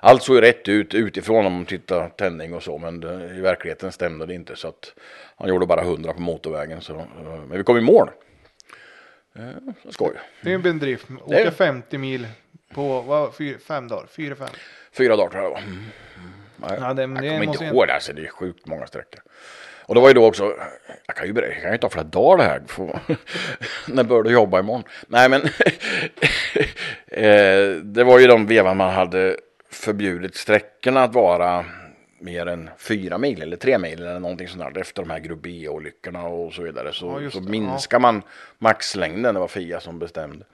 allt 0.00 0.22
såg 0.22 0.36
ju 0.36 0.40
rätt 0.42 0.68
ut 0.68 0.94
utifrån 0.94 1.46
om 1.46 1.52
man 1.52 1.64
tittar 1.64 2.08
tändning 2.08 2.54
och 2.54 2.62
så. 2.62 2.78
Men 2.78 3.00
det, 3.00 3.34
i 3.36 3.40
verkligheten 3.40 3.92
stämde 3.92 4.26
det 4.26 4.34
inte. 4.34 4.56
Så 4.56 4.68
att 4.68 4.94
han 5.36 5.48
gjorde 5.48 5.66
bara 5.66 5.80
100 5.82 6.12
på 6.12 6.20
motorvägen. 6.20 6.80
Så, 6.80 6.94
eh, 6.98 7.04
men 7.48 7.58
vi 7.58 7.64
kom 7.64 7.76
i 7.78 7.80
mål. 7.80 8.10
Eh, 9.36 9.44
skoj. 9.90 10.12
Det 10.42 10.50
är 10.50 10.54
en 10.54 10.62
bedrift. 10.62 11.06
Är- 11.10 11.40
Åka 11.42 11.50
50 11.50 11.98
mil 11.98 12.26
på 12.74 13.00
vad, 13.00 13.34
fyra, 13.34 13.58
fem 13.58 13.88
dagar. 13.88 14.06
Fyra, 14.10 14.34
fem. 14.36 14.48
Fyra 14.92 15.16
dagar 15.16 15.30
tror 15.30 15.42
jag 15.42 15.50
det 15.50 15.54
var. 15.54 15.60
Mm. 15.60 15.84
Nej, 16.56 16.78
Ja, 16.80 16.94
det- 16.94 17.02
jag 17.02 17.18
kommer 17.18 17.44
inte 17.44 17.64
ihåg 17.64 17.86
det, 17.86 17.94
alltså, 17.94 18.12
det 18.12 18.22
är 18.22 18.28
sjukt 18.28 18.66
många 18.66 18.86
sträckor. 18.86 19.20
Och 19.90 19.94
det 19.94 20.00
var 20.00 20.08
ju 20.08 20.14
då 20.14 20.26
också, 20.26 20.54
jag 21.06 21.16
kan 21.16 21.26
ju, 21.26 21.32
berätta, 21.32 21.52
jag 21.54 21.62
kan 21.62 21.72
ju 21.72 21.78
ta 21.78 21.90
flera 21.90 22.04
dagar 22.04 22.44
det 22.44 22.50
här. 22.50 22.62
För, 22.66 23.00
när 23.92 24.04
bör 24.04 24.22
du 24.22 24.30
jobba 24.30 24.60
imorgon? 24.60 24.84
Nej 25.06 25.28
men, 25.28 25.40
eh, 27.06 27.82
det 27.82 28.04
var 28.04 28.18
ju 28.18 28.26
de 28.26 28.46
vevan 28.46 28.76
man 28.76 28.94
hade 28.94 29.36
förbjudit 29.70 30.36
sträckorna 30.36 31.02
att 31.02 31.14
vara 31.14 31.64
mer 32.20 32.46
än 32.46 32.70
fyra 32.78 33.18
mil 33.18 33.42
eller 33.42 33.56
tre 33.56 33.78
mil 33.78 34.00
eller 34.00 34.20
någonting 34.20 34.48
sånt 34.48 34.74
där 34.74 34.80
efter 34.80 35.02
de 35.02 35.10
här 35.10 35.18
grupp 35.18 35.42
B-olyckorna 35.42 36.22
och 36.26 36.52
så 36.52 36.62
vidare. 36.62 36.92
Så, 36.92 37.20
Ja, 37.22 37.30
så 37.30 37.40
minskar 37.40 37.98
man 37.98 38.22
maxlängden, 38.58 39.34
det 39.34 39.40
var 39.40 39.48
Fia 39.48 39.80
som 39.80 39.98
bestämde. 39.98 40.44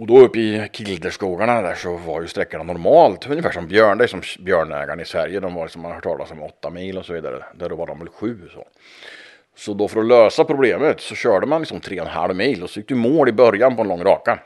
Och 0.00 0.06
då 0.06 0.18
uppe 0.18 0.38
i 0.38 0.68
Kilderskogarna 0.72 1.62
där 1.62 1.74
så 1.74 1.96
var 1.96 2.20
ju 2.22 2.28
sträckorna 2.28 2.64
normalt 2.64 3.30
ungefär 3.30 3.50
som 3.50 3.68
björn, 3.68 3.98
det 3.98 4.04
är 4.04 4.08
som 4.08 4.22
björnägaren 4.38 5.00
i 5.00 5.04
Sverige. 5.04 5.40
De 5.40 5.54
var 5.54 5.68
som 5.68 5.82
man 5.82 5.90
har 5.90 5.94
hört 5.96 6.04
talas 6.04 6.30
om 6.30 6.42
åtta 6.42 6.70
mil 6.70 6.98
och 6.98 7.04
så 7.04 7.12
vidare. 7.12 7.44
Där 7.54 7.68
då 7.68 7.76
var 7.76 7.86
de 7.86 7.98
väl 7.98 8.08
sju 8.08 8.38
så. 8.54 8.66
Så 9.56 9.74
då 9.74 9.88
för 9.88 10.00
att 10.00 10.06
lösa 10.06 10.44
problemet 10.44 11.00
så 11.00 11.14
körde 11.14 11.46
man 11.46 11.60
liksom 11.60 11.80
tre 11.80 12.00
och 12.00 12.06
en 12.06 12.12
halv 12.12 12.36
mil 12.36 12.62
och 12.62 12.70
så 12.70 12.80
gick 12.80 12.88
du 12.88 12.94
mål 12.94 13.28
i 13.28 13.32
början 13.32 13.76
på 13.76 13.82
en 13.82 13.88
lång 13.88 14.04
raka. 14.04 14.38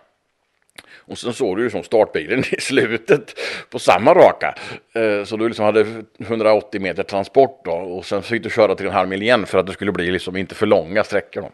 Och 0.97 1.19
sen 1.19 1.33
såg 1.33 1.57
du 1.57 1.63
ju 1.63 1.71
som 1.71 1.83
startbilen 1.83 2.39
i 2.53 2.61
slutet 2.61 3.35
på 3.71 3.79
samma 3.79 4.15
raka. 4.15 4.55
Eh, 4.95 5.25
så 5.25 5.37
du 5.37 5.49
liksom 5.49 5.65
hade 5.65 5.87
180 6.19 6.81
meter 6.81 7.03
transport 7.03 7.65
då 7.65 7.73
och 7.73 8.05
sen 8.05 8.23
fick 8.23 8.43
du 8.43 8.51
köra 8.51 8.75
till 8.75 8.87
en 8.87 8.93
halv 8.93 9.09
mil 9.09 9.23
igen 9.23 9.47
för 9.47 9.59
att 9.59 9.67
det 9.67 9.73
skulle 9.73 9.93
bli 9.93 10.11
liksom 10.11 10.37
inte 10.37 10.55
för 10.55 10.67
långa 10.67 11.05
sträckor 11.05 11.43
då. 11.43 11.51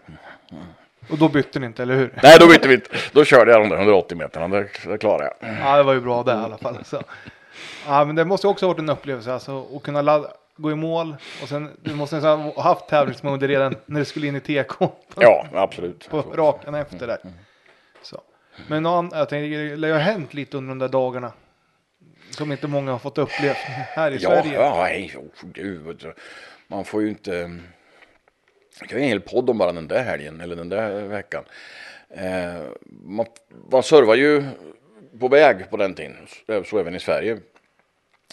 Och 1.11 1.19
då 1.19 1.29
bytte 1.29 1.59
ni 1.59 1.67
inte, 1.67 1.83
eller 1.83 1.95
hur? 1.97 2.15
Nej, 2.23 2.37
då 2.41 2.47
bytte 2.49 2.69
vi 2.69 2.75
inte. 2.75 2.91
Då 3.13 3.25
körde 3.25 3.51
jag 3.53 3.61
de 3.63 3.69
där 3.69 3.77
180 3.77 4.17
meterna, 4.19 4.49
det, 4.49 4.69
det 4.87 4.99
klarade 4.99 5.33
jag. 5.41 5.55
Ja, 5.61 5.77
det 5.77 5.83
var 5.83 5.93
ju 5.93 6.01
bra 6.01 6.23
det 6.23 6.33
i 6.33 6.35
alla 6.35 6.59
fall. 6.59 6.85
Så. 6.85 7.03
Ja, 7.87 8.05
men 8.05 8.17
det 8.17 8.25
måste 8.25 8.49
också 8.49 8.67
ha 8.67 8.73
varit 8.73 8.79
en 8.81 8.89
upplevelse 8.89 9.33
alltså, 9.33 9.67
att 9.77 9.83
kunna 9.83 10.03
ladda, 10.03 10.29
gå 10.57 10.71
i 10.71 10.75
mål 10.75 11.17
och 11.43 11.49
sen 11.49 11.71
du 11.83 11.95
måste 11.95 12.17
nästan 12.17 12.41
ha 12.41 12.63
haft 12.63 12.89
tävlingsmode 12.89 13.49
redan 13.49 13.75
när 13.87 13.99
du 14.01 14.05
skulle 14.05 14.27
in 14.27 14.37
i 14.37 14.41
TK 14.41 14.79
på, 14.79 14.93
Ja, 15.17 15.47
absolut. 15.53 16.09
på 16.11 16.21
rakan 16.23 16.75
efter 16.75 17.07
där. 17.07 17.19
Så. 18.03 18.21
Men 18.67 18.83
någon, 18.83 19.11
jag 19.13 19.29
tänkte, 19.29 19.57
det 19.59 19.77
lär 19.77 19.89
ju 19.89 19.95
ha 19.95 20.01
hänt 20.01 20.35
lite 20.35 20.57
under 20.57 20.69
de 20.69 20.79
där 20.79 20.89
dagarna 20.89 21.33
som 22.31 22.53
inte 22.53 22.67
många 22.67 22.93
har 22.93 22.99
fått 22.99 23.19
uppleva 23.19 23.55
här 23.89 24.11
i 24.11 24.17
Ja, 24.21 24.31
Sverige. 24.31 24.55
ja, 24.55 24.77
nej, 24.79 25.15
oh, 25.17 25.49
gud. 25.53 26.07
Man 26.67 26.85
får 26.85 27.03
ju 27.03 27.09
inte... 27.09 27.59
Jag 28.81 28.89
kan 28.89 28.99
göra 28.99 29.05
en 29.05 29.09
hel 29.09 29.21
podd 29.21 29.51
om 29.51 29.59
bara 29.59 29.73
den 29.73 29.89
där 29.89 30.03
helgen 30.03 30.41
eller 30.41 30.57
den 30.57 30.69
där 30.69 31.03
veckan. 31.03 31.45
Eh, 32.11 32.63
man, 32.87 33.27
man 33.71 33.83
servar 33.83 34.15
ju 34.15 34.45
på 35.21 35.29
väg 35.29 35.71
på 35.71 35.77
den 35.77 35.95
tiden, 35.95 36.17
så 36.65 36.79
även 36.79 36.95
i 36.95 37.01
Sverige. 37.01 37.39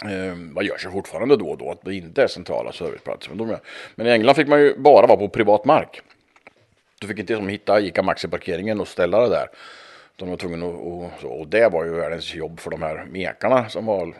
Eh, 0.06 0.36
man 0.36 0.66
gör 0.66 0.78
sig 0.78 0.92
fortfarande 0.92 1.38
då 1.38 1.50
och 1.50 1.58
då 1.58 1.72
att 1.72 1.82
det 1.82 1.96
inte 1.96 2.24
är 2.24 2.28
centrala 2.28 2.72
serviceplatser. 2.72 3.30
Men, 3.30 3.38
de 3.38 3.50
är, 3.50 3.60
men 3.96 4.08
i 4.08 4.10
England 4.10 4.36
fick 4.36 4.48
man 4.48 4.62
ju 4.62 4.78
bara 4.78 5.08
vara 5.08 5.18
på 5.18 5.30
privat 5.30 5.66
mark. 5.66 6.02
Du 7.00 7.08
fick 7.08 7.20
inte 7.20 7.36
som 7.36 7.48
hitta 7.48 7.80
Ica 7.80 8.04
Maxi-parkeringen 8.04 8.80
och 8.80 8.88
ställa 8.88 9.22
det 9.22 9.30
där. 9.30 9.48
De 10.16 10.30
var 10.30 10.38
tvungna 10.38 10.66
att, 10.66 10.74
och, 10.74 11.12
så, 11.22 11.30
och 11.30 11.48
det 11.48 11.70
var 11.70 11.86
ju 11.86 11.92
världens 11.92 12.36
jobb 12.36 12.60
för 12.60 12.72
de 12.72 12.82
här 12.82 13.06
mekarna 13.06 13.70
som 13.70 13.86
var 13.86 14.14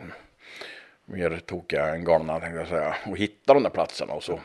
mer 1.04 1.40
tokiga 1.46 1.86
än 1.86 2.04
galna 2.04 2.40
tänkte 2.40 2.58
jag 2.58 2.68
säga. 2.68 2.96
Och 3.06 3.18
hitta 3.18 3.54
de 3.54 3.62
där 3.62 3.70
platserna 3.70 4.12
och 4.12 4.22
så. 4.22 4.40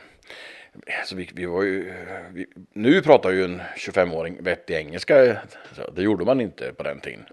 Så 1.04 1.16
vi, 1.16 1.30
vi 1.34 1.46
var 1.46 1.62
ju, 1.62 1.92
vi, 2.32 2.46
nu 2.72 3.02
pratar 3.02 3.30
ju 3.30 3.44
en 3.44 3.62
25-åring 3.76 4.42
vettig 4.42 4.74
engelska. 4.74 5.36
Det 5.94 6.02
gjorde 6.02 6.24
man 6.24 6.40
inte 6.40 6.72
på 6.72 6.82
den 6.82 7.00
tiden. 7.00 7.24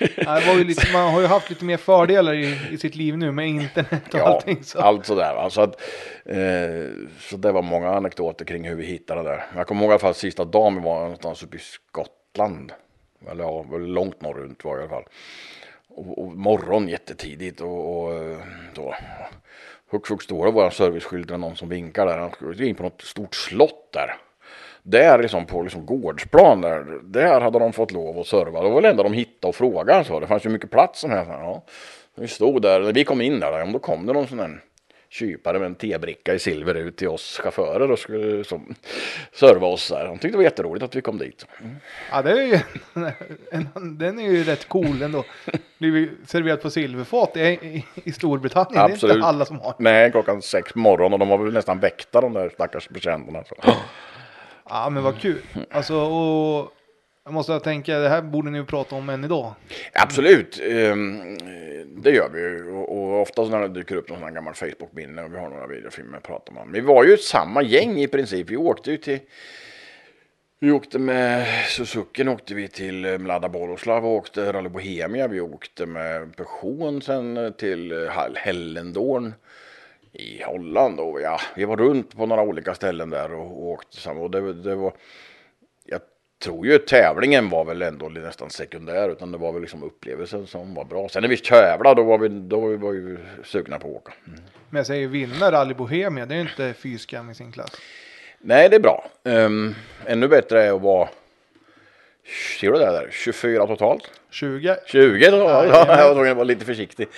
Ju 0.58 0.64
lite, 0.64 0.92
man 0.92 1.12
har 1.12 1.20
ju 1.20 1.26
haft 1.26 1.50
lite 1.50 1.64
mer 1.64 1.76
fördelar 1.76 2.34
i, 2.34 2.56
i 2.70 2.78
sitt 2.78 2.94
liv 2.94 3.18
nu 3.18 3.32
med 3.32 3.48
internet 3.48 4.14
och 4.14 4.20
Ja, 4.20 4.24
allting. 4.24 4.64
Så. 4.64 4.78
allt 4.80 5.06
sådär. 5.06 5.34
va. 5.34 5.50
Så, 5.50 5.60
att, 5.60 5.80
eh, 6.24 6.86
så 7.18 7.36
det 7.36 7.52
var 7.52 7.62
många 7.62 7.88
anekdoter 7.88 8.44
kring 8.44 8.68
hur 8.68 8.74
vi 8.76 8.86
hittade 8.86 9.22
det. 9.22 9.42
Jag 9.56 9.66
kommer 9.66 9.82
ihåg 9.82 9.90
i 9.90 9.92
alla 9.92 9.98
fall 9.98 10.14
sista 10.14 10.44
dagen 10.44 10.74
vi 10.74 10.80
var 10.80 11.00
någonstans 11.00 11.42
uppe 11.42 11.56
i 11.56 11.60
Skottland. 11.60 12.72
Eller 13.30 13.44
ja, 13.44 13.64
långt 13.78 14.22
norrut 14.22 14.64
var 14.64 14.76
det 14.76 14.80
i 14.80 14.82
alla 14.82 14.90
fall. 14.90 15.04
Och, 15.88 16.18
och 16.24 16.36
morgon 16.36 16.88
jättetidigt 16.88 17.60
och, 17.60 18.02
och 18.04 18.14
eh, 18.14 18.38
då. 18.74 18.94
Hux 19.90 20.08
flux 20.08 20.24
står 20.24 20.46
det 20.46 20.52
våra 20.52 20.70
serviceskylt 20.70 21.28
eller 21.28 21.38
någon 21.38 21.56
som 21.56 21.68
vinkar 21.68 22.06
där. 22.06 22.18
Han 22.18 22.30
skulle 22.30 22.66
in 22.66 22.74
på 22.74 22.82
något 22.82 23.02
stort 23.02 23.34
slott 23.34 23.88
där. 23.92 24.16
Där 24.82 25.22
liksom 25.22 25.46
på 25.46 25.62
liksom 25.62 25.86
gårdsplan 25.86 26.60
där, 26.60 26.84
där 27.02 27.40
hade 27.40 27.58
de 27.58 27.72
fått 27.72 27.92
lov 27.92 28.18
att 28.18 28.26
serva. 28.26 28.62
Det 28.62 28.68
var 28.68 28.74
väl 28.74 28.82
det 28.82 28.90
enda 28.90 29.02
de 29.02 29.12
hittade 29.12 29.48
och 29.48 29.54
frågade. 29.54 30.04
Så. 30.04 30.20
Det 30.20 30.26
fanns 30.26 30.46
ju 30.46 30.50
mycket 30.50 30.70
plats 30.70 31.00
som 31.00 31.10
helst. 31.10 31.30
Ja. 31.30 31.64
Vi 32.14 32.28
stod 32.28 32.62
där, 32.62 32.80
när 32.80 32.92
vi 32.92 33.04
kom 33.04 33.20
in 33.20 33.40
där, 33.40 33.72
då 33.72 33.78
kom 33.78 34.06
det 34.06 34.12
någon 34.12 34.26
sån 34.26 34.38
där 34.38 34.60
kypare 35.10 35.58
med 35.58 35.66
en 35.66 35.74
tebricka 35.74 36.34
i 36.34 36.38
silver 36.38 36.74
ut 36.74 36.96
till 36.96 37.08
oss 37.08 37.40
chaufförer 37.42 37.90
och 37.90 37.98
skulle 37.98 38.44
som, 38.44 38.74
serva 39.32 39.66
oss 39.66 39.88
där. 39.88 40.04
De 40.04 40.18
tyckte 40.18 40.28
det 40.28 40.36
var 40.36 40.44
jätteroligt 40.44 40.84
att 40.84 40.96
vi 40.96 41.00
kom 41.00 41.18
dit. 41.18 41.46
Ja, 42.10 42.22
det 42.22 42.30
är 42.30 42.46
ju, 42.46 42.58
en, 43.52 43.98
den 43.98 44.18
är 44.18 44.30
ju 44.30 44.44
rätt 44.44 44.68
cool 44.68 45.02
ändå. 45.02 45.24
Blivit 45.78 46.10
serverat 46.26 46.62
på 46.62 46.70
silverfat 46.70 47.36
i, 47.36 47.84
i, 47.94 48.12
Storbritannien. 48.12 48.72
Det 48.72 48.90
är 48.90 48.92
Absolut. 48.92 49.16
inte 49.16 49.26
alla 49.26 49.44
som 49.44 49.60
har. 49.60 49.74
Nej, 49.78 50.10
klockan 50.10 50.42
sex 50.42 50.72
på 50.72 50.78
morgonen 50.78 51.12
och 51.12 51.18
de 51.18 51.28
var 51.28 51.38
väl 51.38 51.52
nästan 51.52 51.80
väckta 51.80 52.20
de 52.20 52.32
där 52.32 52.48
stackars 52.48 52.88
betjänterna. 52.88 53.44
Ja, 54.68 54.90
men 54.90 55.02
vad 55.02 55.20
kul. 55.20 55.42
Alltså, 55.70 55.96
och 55.96 56.72
jag 57.28 57.34
måste 57.34 57.60
tänka, 57.60 57.98
det 57.98 58.08
här 58.08 58.22
borde 58.22 58.50
ni 58.50 58.58
ju 58.58 58.64
prata 58.64 58.96
om 58.96 59.08
än 59.08 59.24
idag. 59.24 59.54
Absolut, 59.92 60.60
ehm, 60.62 61.38
det 62.02 62.10
gör 62.10 62.28
vi 62.28 62.40
ju. 62.40 62.70
Och, 62.72 63.20
ofta 63.20 63.44
när 63.44 63.60
det 63.60 63.68
dyker 63.68 63.96
upp 63.96 64.08
någon 64.08 64.18
sån 64.18 64.28
här 64.28 64.34
gammal 64.34 64.54
Facebook-minne 64.54 65.22
och 65.22 65.34
vi 65.34 65.38
har 65.38 65.50
några 65.50 65.66
videofilmer 65.66 66.20
pratar 66.20 66.52
man. 66.52 66.72
Vi 66.72 66.80
var 66.80 67.04
ju 67.04 67.16
samma 67.16 67.62
gäng 67.62 68.00
i 68.00 68.08
princip. 68.08 68.50
Vi 68.50 68.56
åkte 68.56 68.90
ju 68.90 68.96
till 68.96 69.18
vi 70.60 70.70
åkte 70.70 70.98
med 70.98 71.46
Suzuki 71.68 72.28
åkte 72.28 72.54
vi 72.54 72.68
till 72.68 73.04
eh, 73.04 73.18
Mlada 73.18 73.48
Boroslav 73.48 74.06
och 74.06 74.12
åkte 74.12 74.52
Rally 74.52 74.68
Bohemia. 74.68 75.28
Vi 75.28 75.40
åkte 75.40 75.86
med 75.86 76.36
Peugeot 76.36 77.04
sen 77.04 77.36
eh, 77.36 77.50
till 77.50 78.08
Hall- 78.08 78.36
Hellendorn 78.36 79.34
i 80.12 80.42
Holland. 80.42 81.00
Och 81.00 81.20
ja, 81.20 81.40
vi 81.56 81.64
var 81.64 81.76
runt 81.76 82.16
på 82.16 82.26
några 82.26 82.42
olika 82.42 82.74
ställen 82.74 83.10
där 83.10 83.32
och, 83.32 83.46
och 83.46 83.68
åkte 83.68 83.96
samma. 83.96 84.20
Och 84.20 84.30
det, 84.30 84.52
det 84.52 84.74
var, 84.74 84.92
tror 86.38 86.66
ju 86.66 86.78
tävlingen 86.78 87.48
var 87.48 87.64
väl 87.64 87.82
ändå 87.82 88.08
nästan 88.08 88.50
sekundär 88.50 89.08
utan 89.08 89.32
det 89.32 89.38
var 89.38 89.52
väl 89.52 89.60
liksom 89.60 89.82
upplevelsen 89.82 90.46
som 90.46 90.74
var 90.74 90.84
bra. 90.84 91.08
Sen 91.08 91.22
när 91.22 91.28
vi 91.28 91.36
tävlade 91.36 92.02
då 92.02 92.06
var 92.06 92.18
vi, 92.18 92.28
då 92.28 92.60
var 92.60 92.68
vi 92.68 92.76
var 92.76 92.92
ju 92.92 93.18
sugna 93.44 93.78
på 93.78 93.88
att 93.88 93.94
åka. 93.94 94.12
Mm. 94.26 94.40
Men 94.70 94.78
jag 94.78 94.86
säger 94.86 95.08
vinna 95.08 95.52
Rally 95.52 95.74
Bohemia, 95.74 96.26
det 96.26 96.34
är 96.34 96.36
ju 96.36 96.42
inte 96.42 96.74
fy 96.74 96.98
skam 96.98 97.30
i 97.30 97.34
sin 97.34 97.52
klass. 97.52 97.70
Nej, 98.40 98.68
det 98.68 98.76
är 98.76 98.80
bra. 98.80 99.10
Um, 99.22 99.74
ännu 100.06 100.28
bättre 100.28 100.64
är 100.64 100.72
att 100.72 100.82
vara, 100.82 101.08
ser 102.60 102.72
du 102.72 102.78
det 102.78 102.84
där, 102.84 103.08
24 103.12 103.66
totalt? 103.66 104.10
20. 104.30 104.76
20 104.86 105.30
totalt, 105.30 105.68
ja, 105.72 105.86
jag 105.98 106.08
var 106.08 106.14
tvungen 106.14 106.30
att 106.30 106.36
vara 106.36 106.44
lite 106.44 106.64
försiktig. 106.64 107.08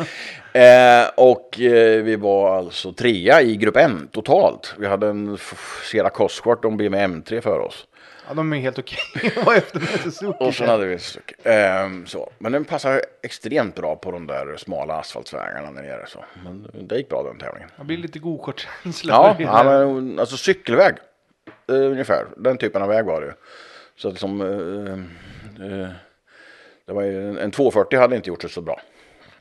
Eh, 0.52 1.08
och 1.16 1.60
eh, 1.60 2.02
vi 2.02 2.16
var 2.16 2.56
alltså 2.58 2.92
trea 2.92 3.42
i 3.42 3.56
grupp 3.56 3.76
M 3.76 4.08
totalt. 4.12 4.74
Vi 4.78 4.86
hade 4.86 5.08
en 5.08 5.38
Sierra 5.90 6.10
Cosworth 6.10 6.66
och 6.66 6.70
en 6.72 6.76
BMW 6.76 7.06
M3 7.06 7.40
för 7.40 7.58
oss. 7.58 7.86
Ja, 8.30 8.34
de 8.34 8.52
är 8.52 8.58
helt 8.58 8.78
okej 8.78 8.98
efter 9.56 9.80
med 9.80 9.88
Suzuki. 9.88 10.36
Och 10.40 10.54
sen 10.54 10.68
hade 10.68 10.86
vi 10.86 10.98
Suzuki. 10.98 11.34
Ehm, 11.44 12.06
så. 12.06 12.32
Men 12.38 12.52
den 12.52 12.64
passar 12.64 13.02
extremt 13.22 13.74
bra 13.74 13.96
på 13.96 14.10
de 14.10 14.26
där 14.26 14.56
smala 14.56 14.94
asfaltsvägarna 14.94 15.72
där 15.72 15.82
nere. 15.82 16.06
Så. 16.06 16.24
Men 16.44 16.68
det 16.88 16.96
gick 16.96 17.08
bra 17.08 17.22
den 17.22 17.38
tävlingen. 17.38 17.70
Det 17.78 17.84
blir 17.84 17.96
lite 17.96 18.18
gokartkänsla. 18.18 19.14
Ja, 19.14 19.36
ja 19.38 19.64
men, 19.64 20.18
alltså 20.18 20.36
cykelväg. 20.36 20.94
Eh, 21.68 21.74
ungefär. 21.74 22.26
Den 22.36 22.58
typen 22.58 22.82
av 22.82 22.88
väg 22.88 23.04
var 23.04 23.20
det 23.20 23.26
ju. 23.26 23.32
Så 23.96 24.08
att 24.08 24.18
som... 24.18 24.40
Eh, 24.40 24.92
eh, 25.66 25.88
det 26.86 26.92
var 26.92 27.02
ju, 27.02 27.28
en, 27.28 27.38
en 27.38 27.50
240 27.50 27.98
hade 27.98 28.16
inte 28.16 28.28
gjort 28.28 28.40
det 28.40 28.48
så 28.48 28.60
bra. 28.60 28.80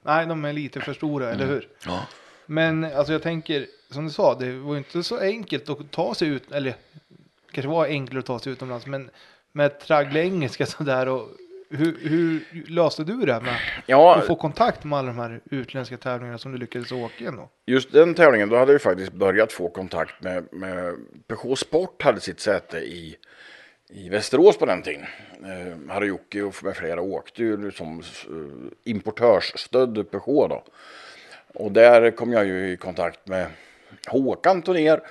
Nej, 0.02 0.26
de 0.26 0.46
är 0.46 0.54
lite 0.54 0.80
för 0.80 0.94
stora, 0.94 1.30
eller 1.30 1.46
hur? 1.46 1.68
Ja. 1.86 2.08
Men 2.46 2.84
alltså 2.84 3.14
jag 3.14 3.22
tänker, 3.22 3.66
som 3.92 4.06
du 4.06 4.12
sa, 4.12 4.36
det 4.36 4.52
var 4.52 4.72
ju 4.74 4.78
inte 4.78 5.04
så 5.04 5.20
enkelt 5.20 5.70
att 5.70 5.92
ta 5.92 6.16
sig 6.16 6.28
ut, 6.28 6.52
eller 6.52 6.76
kanske 7.52 7.70
var 7.70 7.86
enklare 7.86 8.20
att 8.20 8.26
ta 8.26 8.40
sig 8.40 8.54
utomlands, 8.54 8.86
men 8.86 9.10
med 9.52 9.80
tragglig 9.80 10.22
engelska 10.22 10.66
sådär 10.78 11.08
och 11.08 11.30
hur, 11.72 11.98
hur 12.02 12.46
löste 12.68 13.04
du 13.04 13.26
det 13.26 13.42
med 13.42 13.56
Ja, 13.86 14.16
att 14.16 14.28
få 14.28 14.36
kontakt 14.36 14.84
med 14.84 15.00
alla 15.00 15.08
de 15.08 15.20
här 15.20 15.42
utländska 15.52 15.98
tävlingarna 15.98 16.38
som 16.38 16.52
du 16.52 16.58
lyckades 16.58 16.92
åka 16.92 17.14
igen 17.20 17.36
då? 17.36 17.50
just 17.66 17.92
den 17.92 18.14
tävlingen 18.14 18.50
då 18.50 18.58
hade 18.58 18.74
vi 18.74 18.80
faktiskt 18.80 19.14
börjat 19.14 19.52
få 19.52 19.70
kontakt 19.70 20.24
med, 20.24 20.48
med 20.52 20.96
Peugeot 21.28 21.60
Sport 21.60 22.04
hade 22.04 22.20
sitt 22.20 22.40
säte 22.40 22.78
i, 22.78 23.16
i 23.90 24.10
Västerås 24.10 24.58
på 24.58 24.66
den 24.66 24.82
tiden. 24.82 25.06
Eh, 25.90 26.04
Jocke 26.04 26.42
och 26.42 26.64
med 26.64 26.76
flera 26.76 27.02
åkte 27.02 27.44
ju 27.44 27.72
som 27.72 28.00
eh, 28.00 28.92
importörsstödd 28.92 30.12
Peugeot 30.12 30.50
då. 30.50 30.64
Och 31.54 31.72
där 31.72 32.12
kom 32.12 32.34
jag 32.34 32.46
ju 32.46 32.72
i 32.72 32.78
kontakt 32.78 33.28
med 33.28 33.48
Håkan 34.08 34.62
Tonér 34.62 35.02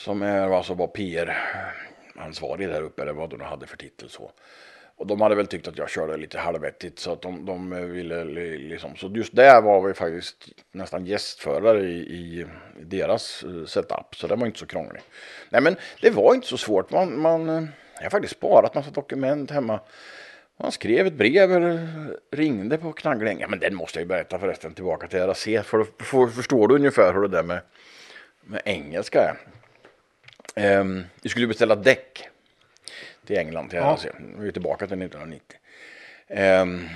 som 0.00 0.22
är, 0.22 0.56
alltså 0.56 0.74
var 0.74 0.86
PR-ansvarig 0.86 2.68
där 2.68 2.82
uppe 2.82 3.02
eller 3.02 3.12
vad 3.12 3.30
de 3.30 3.40
hade 3.40 3.66
för 3.66 3.76
titel 3.76 4.08
så. 4.08 4.30
Och 4.96 5.06
de 5.06 5.20
hade 5.20 5.34
väl 5.34 5.46
tyckt 5.46 5.68
att 5.68 5.78
jag 5.78 5.90
körde 5.90 6.16
lite 6.16 6.38
halvvettigt 6.38 6.98
så 6.98 7.12
att 7.12 7.22
de, 7.22 7.44
de 7.46 7.90
ville 7.92 8.24
liksom. 8.24 8.96
Så 8.96 9.12
just 9.14 9.36
där 9.36 9.62
var 9.62 9.82
vi 9.82 9.94
faktiskt 9.94 10.48
nästan 10.72 11.06
gästförare 11.06 11.80
i, 11.80 11.96
i 11.98 12.46
deras 12.80 13.44
eh, 13.44 13.64
setup. 13.64 14.16
Så 14.16 14.26
det 14.26 14.36
var 14.36 14.46
inte 14.46 14.58
så 14.58 14.66
krångligt. 14.66 15.04
Nej 15.50 15.60
men 15.62 15.76
det 16.00 16.10
var 16.10 16.34
inte 16.34 16.46
så 16.46 16.56
svårt. 16.56 16.90
Man, 16.90 17.20
man, 17.20 17.48
eh, 17.48 17.64
jag 17.96 18.02
har 18.02 18.10
faktiskt 18.10 18.36
sparat 18.36 18.74
massa 18.74 18.90
dokument 18.90 19.50
hemma. 19.50 19.80
Man 20.56 20.72
skrev 20.72 21.06
ett 21.06 21.14
brev 21.14 21.52
eller 21.52 21.88
ringde 22.30 22.78
på 22.78 22.92
knaggläng. 22.92 23.40
Ja 23.40 23.48
men 23.48 23.58
den 23.58 23.74
måste 23.74 23.98
jag 23.98 24.04
ju 24.04 24.08
berätta 24.08 24.38
förresten 24.38 24.74
tillbaka 24.74 25.06
till 25.06 25.20
RAC. 25.20 25.44
För 25.64 25.78
då 25.78 25.84
för, 26.04 26.26
förstår 26.26 26.68
du 26.68 26.74
ungefär 26.74 27.14
hur 27.14 27.22
det 27.22 27.28
där 27.28 27.42
med, 27.42 27.60
med 28.44 28.62
engelska 28.64 29.22
är. 29.22 29.59
Ehm, 30.54 31.04
vi 31.22 31.28
skulle 31.28 31.46
beställa 31.46 31.76
däck 31.76 32.28
till 33.26 33.38
England 33.38 33.68
till 33.68 33.78
Ja. 33.78 33.98
Vi 34.38 34.48
är 34.48 34.52
tillbaka 34.52 34.86
till 34.86 34.98
1990. 34.98 35.58
Ehm, 36.28 36.88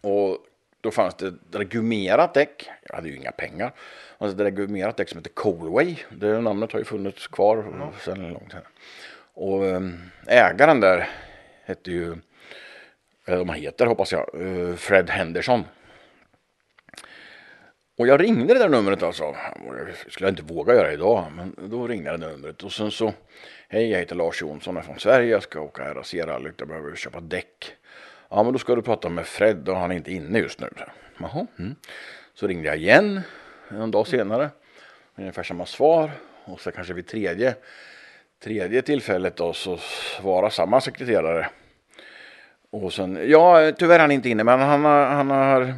och 0.00 0.38
då 0.80 0.90
fanns 0.90 1.14
det 1.14 1.26
ett 1.26 1.68
gummerat 1.68 2.34
däck. 2.34 2.70
Jag 2.88 2.96
hade 2.96 3.08
ju 3.08 3.16
inga 3.16 3.32
pengar. 3.32 3.72
Alltså 4.18 4.36
det 4.36 4.50
gummerat 4.50 4.96
däck 4.96 5.08
som 5.08 5.18
heter 5.18 5.30
Colway. 5.30 5.96
Det 6.10 6.40
namnet 6.40 6.72
har 6.72 6.78
ju 6.78 6.84
funnits 6.84 7.26
kvar 7.26 7.58
mm. 7.58 7.88
sedan 8.04 8.32
långt 8.32 8.50
tid. 8.50 8.60
Och 9.34 9.66
ehm, 9.66 10.10
ägaren 10.26 10.80
där 10.80 11.08
hette 11.64 11.90
ju, 11.90 12.16
eller 13.26 13.38
de 13.38 13.48
heter 13.50 13.86
hoppas 13.86 14.12
jag, 14.12 14.28
eh, 14.34 14.74
Fred 14.74 15.10
Henderson. 15.10 15.64
Och 17.98 18.06
jag 18.06 18.20
ringde 18.20 18.54
det 18.54 18.60
där 18.60 18.68
numret 18.68 19.02
alltså. 19.02 19.36
Det 19.86 20.10
skulle 20.10 20.26
jag 20.26 20.32
inte 20.32 20.54
våga 20.54 20.74
göra 20.74 20.92
idag, 20.92 21.24
men 21.36 21.54
då 21.70 21.86
ringde 21.86 22.10
jag 22.10 22.20
det 22.20 22.26
numret. 22.26 22.62
Och 22.62 22.72
sen 22.72 22.90
så, 22.90 23.12
hej 23.68 23.90
jag 23.90 23.98
heter 23.98 24.16
Lars 24.16 24.42
Jonsson, 24.42 24.74
jag 24.74 24.82
är 24.82 24.86
från 24.86 25.00
Sverige, 25.00 25.30
jag 25.30 25.42
ska 25.42 25.60
åka 25.60 25.82
här 25.82 25.96
och 25.96 26.06
se 26.06 26.26
rallyt, 26.26 26.54
jag 26.58 26.68
behöver 26.68 26.96
köpa 26.96 27.20
däck. 27.20 27.76
Ja, 28.28 28.42
men 28.42 28.52
då 28.52 28.58
ska 28.58 28.74
du 28.74 28.82
prata 28.82 29.08
med 29.08 29.26
Fred 29.26 29.68
och 29.68 29.76
han 29.76 29.90
är 29.90 29.96
inte 29.96 30.12
inne 30.12 30.38
just 30.38 30.60
nu. 30.60 30.68
Jaha, 31.20 31.46
mm. 31.58 31.74
Så 32.34 32.46
ringde 32.46 32.68
jag 32.68 32.76
igen 32.76 33.20
en 33.68 33.90
dag 33.90 34.06
senare. 34.06 34.50
Ungefär 35.18 35.42
samma 35.42 35.66
svar. 35.66 36.10
Och 36.44 36.60
så 36.60 36.72
kanske 36.72 36.94
vid 36.94 37.06
tredje, 37.06 37.54
tredje 38.44 38.82
tillfället 38.82 39.36
då 39.36 39.52
så 39.52 39.76
svarar 39.76 40.50
samma 40.50 40.80
sekreterare. 40.80 41.48
Och 42.70 42.92
sen, 42.92 43.30
ja 43.30 43.72
tyvärr 43.78 43.94
är 43.94 44.00
han 44.00 44.10
inte 44.10 44.28
inne 44.28 44.44
men 44.44 44.60
han 44.60 44.84
har, 44.84 45.06
han 45.06 45.30
har 45.30 45.74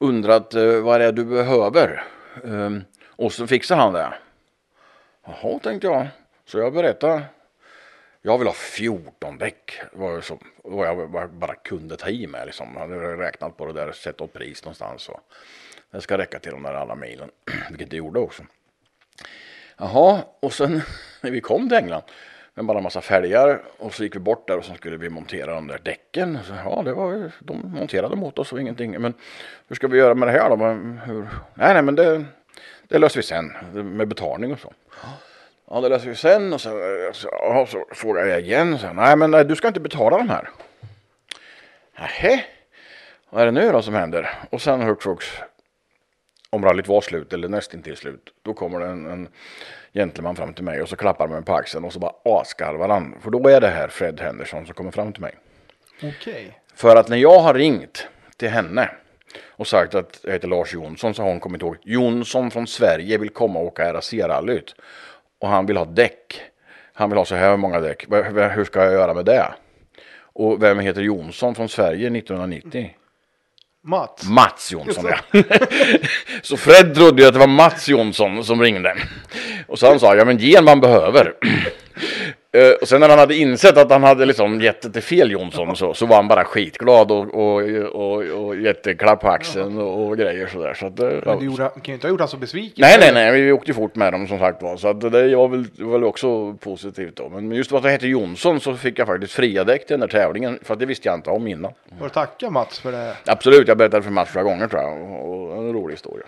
undrat 0.00 0.54
eh, 0.54 0.80
vad 0.80 1.00
det 1.00 1.06
är 1.06 1.12
du 1.12 1.24
behöver. 1.24 2.04
Ehm, 2.44 2.84
och 3.06 3.32
så 3.32 3.46
fixar 3.46 3.76
han 3.76 3.92
det. 3.92 4.12
Jaha 5.26 5.58
tänkte 5.58 5.86
jag. 5.86 6.08
Så 6.46 6.58
jag 6.58 6.72
berättade 6.72 7.22
jag 8.22 8.38
vill 8.38 8.46
ha 8.46 8.54
14 8.54 9.38
däck. 9.38 9.80
Var 9.92 10.20
så, 10.20 10.38
vad 10.64 10.88
jag 10.88 11.30
bara 11.30 11.54
kunde 11.54 11.96
ta 11.96 12.08
i 12.08 12.26
med. 12.26 12.46
Liksom. 12.46 12.68
Jag 12.74 12.80
hade 12.80 13.16
räknat 13.16 13.56
på 13.56 13.66
det 13.66 13.72
där, 13.72 13.92
sett 13.92 14.20
åt 14.20 14.32
pris 14.32 14.64
någonstans. 14.64 15.08
Och 15.08 15.20
det 15.90 16.00
ska 16.00 16.18
räcka 16.18 16.38
till 16.38 16.52
de 16.52 16.62
där 16.62 16.74
alla 16.74 16.94
milen. 16.94 17.30
Vilket 17.70 17.90
det 17.90 17.96
gjorde 17.96 18.20
också. 18.20 18.42
Jaha, 19.76 20.24
och 20.40 20.52
sen 20.52 20.82
när 21.20 21.30
vi 21.30 21.40
kom 21.40 21.68
till 21.68 21.78
England 21.78 22.02
med 22.60 22.66
bara 22.66 22.80
massa 22.80 23.00
fälgar 23.00 23.62
och 23.78 23.94
så 23.94 24.02
gick 24.02 24.14
vi 24.14 24.18
bort 24.18 24.48
där 24.48 24.58
och 24.58 24.64
så 24.64 24.74
skulle 24.74 24.96
vi 24.96 25.10
montera 25.10 25.54
de 25.54 25.66
där 25.66 25.80
däcken. 25.82 26.38
Så, 26.44 26.52
ja, 26.64 26.82
det 26.84 26.92
var, 26.92 27.32
de 27.38 27.72
monterade 27.74 28.16
mot 28.16 28.38
oss 28.38 28.52
och 28.52 28.60
ingenting. 28.60 29.00
Men 29.00 29.14
hur 29.68 29.76
ska 29.76 29.88
vi 29.88 29.98
göra 29.98 30.14
med 30.14 30.28
det 30.28 30.32
här 30.32 30.50
då? 30.50 30.56
Hur? 31.12 31.28
Nej, 31.54 31.74
nej, 31.74 31.82
men 31.82 31.94
det, 31.94 32.24
det 32.88 32.98
löser 32.98 33.16
vi 33.16 33.22
sen 33.22 33.52
med 33.96 34.08
betalning 34.08 34.52
och 34.52 34.60
så. 34.60 34.72
Ja, 35.70 35.80
det 35.80 35.88
löser 35.88 36.08
vi 36.08 36.14
sen 36.14 36.52
och 36.52 36.60
så, 36.60 36.70
så, 37.12 37.28
ja, 37.32 37.66
så 37.68 37.84
frågar 37.90 38.24
jag 38.24 38.40
igen. 38.40 38.78
Så, 38.78 38.92
nej, 38.92 39.16
men 39.16 39.30
nej, 39.30 39.44
du 39.44 39.56
ska 39.56 39.68
inte 39.68 39.80
betala 39.80 40.18
de 40.18 40.28
här. 40.28 40.48
Nähä, 41.98 42.44
vad 43.30 43.42
är 43.42 43.46
det 43.46 43.52
nu 43.52 43.72
då 43.72 43.82
som 43.82 43.94
händer? 43.94 44.30
Och 44.50 44.62
sen 44.62 44.82
hux 44.82 45.02
flux, 45.02 45.26
om 46.50 46.64
rallyt 46.64 46.88
var 46.88 47.00
slut 47.00 47.32
eller 47.32 47.48
nästintill 47.48 47.96
slut, 47.96 48.34
då 48.42 48.54
kommer 48.54 48.80
det 48.80 48.86
en, 48.86 49.06
en 49.06 49.28
gentleman 49.94 50.36
fram 50.36 50.54
till 50.54 50.64
mig 50.64 50.82
och 50.82 50.88
så 50.88 50.96
klappar 50.96 51.28
mig 51.28 51.42
på 51.42 51.54
axeln 51.54 51.84
och 51.84 51.92
så 51.92 51.98
bara 51.98 52.12
asgarvar 52.24 52.88
han. 52.88 53.14
För 53.20 53.30
då 53.30 53.48
är 53.48 53.60
det 53.60 53.68
här 53.68 53.88
Fred 53.88 54.20
Henderson 54.20 54.66
som 54.66 54.74
kommer 54.74 54.90
fram 54.90 55.12
till 55.12 55.22
mig. 55.22 55.34
Okej. 55.96 56.10
Okay. 56.10 56.46
För 56.74 56.96
att 56.96 57.08
när 57.08 57.16
jag 57.16 57.38
har 57.38 57.54
ringt 57.54 58.08
till 58.36 58.48
henne 58.48 58.90
och 59.46 59.66
sagt 59.66 59.94
att 59.94 60.20
jag 60.22 60.32
heter 60.32 60.48
Lars 60.48 60.74
Jonsson 60.74 61.14
så 61.14 61.22
har 61.22 61.28
hon 61.28 61.40
kommit 61.40 61.62
ihåg 61.62 61.76
Jonsson 61.82 62.50
från 62.50 62.66
Sverige 62.66 63.18
vill 63.18 63.30
komma 63.30 63.58
och 63.58 63.66
åka 63.66 63.92
RAC-rallyt 63.92 64.74
och 65.40 65.48
han 65.48 65.66
vill 65.66 65.76
ha 65.76 65.84
däck. 65.84 66.40
Han 66.92 67.10
vill 67.10 67.18
ha 67.18 67.24
så 67.24 67.34
här 67.34 67.56
många 67.56 67.80
däck. 67.80 68.06
Hur 68.54 68.64
ska 68.64 68.84
jag 68.84 68.92
göra 68.92 69.14
med 69.14 69.24
det? 69.24 69.46
Och 70.32 70.62
vem 70.62 70.78
heter 70.78 71.02
Jonsson 71.02 71.54
från 71.54 71.68
Sverige 71.68 72.18
1990? 72.18 72.96
Mats. 73.86 74.28
Mats 74.28 74.72
Jonsson 74.72 75.04
ja. 75.06 75.42
så 76.42 76.56
Fred 76.56 76.94
trodde 76.94 77.22
ju 77.22 77.28
att 77.28 77.34
det 77.34 77.40
var 77.40 77.46
Mats 77.46 77.88
Jonsson 77.88 78.44
som 78.44 78.62
ringde. 78.62 78.96
Och 79.66 79.78
så 79.78 79.88
han 79.88 80.00
sa, 80.00 80.16
ja 80.16 80.24
men 80.24 80.38
ge 80.38 80.56
en 80.56 80.64
man 80.64 80.80
behöver. 80.80 81.32
Uh, 82.56 82.72
och 82.80 82.88
sen 82.88 83.00
när 83.00 83.08
han 83.08 83.18
hade 83.18 83.36
insett 83.36 83.76
att 83.76 83.90
han 83.90 84.02
hade 84.02 84.26
liksom 84.26 84.60
gett 84.60 84.82
det 84.82 84.90
till 84.90 85.02
fel 85.02 85.30
Jonsson 85.30 85.76
så, 85.76 85.94
så 85.94 86.06
var 86.06 86.16
han 86.16 86.28
bara 86.28 86.44
skitglad 86.44 87.10
och, 87.10 87.34
och, 87.34 87.62
och, 87.92 88.22
och 88.22 88.56
jätteklapp 88.56 89.20
på 89.20 89.28
axeln 89.28 89.78
och, 89.78 90.08
och 90.08 90.18
grejer 90.18 90.46
sådär. 90.46 90.74
Så 90.74 90.86
att, 90.86 91.00
uh, 91.00 91.08
Men 91.24 91.38
du 91.38 91.44
gjorde, 91.44 91.68
kan 91.68 91.82
ju 91.84 91.94
inte 91.94 92.06
ha 92.06 92.10
gjort 92.10 92.20
honom 92.20 92.28
så 92.28 92.36
besviken. 92.36 92.82
Nej, 92.82 92.96
nej, 93.00 93.12
nej, 93.12 93.42
vi 93.42 93.52
åkte 93.52 93.74
fort 93.74 93.94
med 93.94 94.12
dem 94.12 94.28
som 94.28 94.38
sagt 94.38 94.62
var. 94.62 94.76
Så 94.76 94.88
att 94.88 95.00
det 95.00 95.36
var 95.36 95.48
väl, 95.48 95.66
väl 95.76 96.04
också 96.04 96.54
positivt 96.54 97.16
då. 97.16 97.28
Men 97.28 97.52
just 97.52 97.72
att 97.72 97.82
det 97.82 97.90
hette 97.90 98.06
Jonsson 98.06 98.60
så 98.60 98.74
fick 98.74 98.98
jag 98.98 99.06
faktiskt 99.06 99.32
fria 99.32 99.64
däck 99.64 99.86
till 99.86 99.98
den 99.98 100.00
där 100.00 100.18
tävlingen. 100.18 100.58
För 100.62 100.74
att 100.74 100.80
det 100.80 100.86
visste 100.86 101.08
jag 101.08 101.18
inte 101.18 101.30
om 101.30 101.46
innan. 101.46 101.72
Får 101.98 102.04
du 102.04 102.10
tacka 102.10 102.50
Mats 102.50 102.80
för 102.80 102.92
det? 102.92 103.16
Absolut, 103.26 103.68
jag 103.68 103.78
berättade 103.78 104.02
för 104.02 104.10
Mats 104.10 104.30
flera 104.30 104.44
gånger 104.44 104.68
tror 104.68 104.82
jag. 104.82 105.02
Och, 105.02 105.56
en 105.56 105.72
rolig 105.72 105.92
historia. 105.94 106.26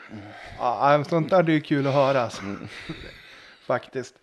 Ja, 0.59 1.05
sånt 1.09 1.31
där 1.31 1.43
det 1.43 1.55
är 1.55 1.61
kul 1.61 1.87
att 1.87 1.95
höra. 1.95 2.23
Alltså. 2.23 2.43
Mm. 2.43 2.69
Faktiskt. 3.67 4.15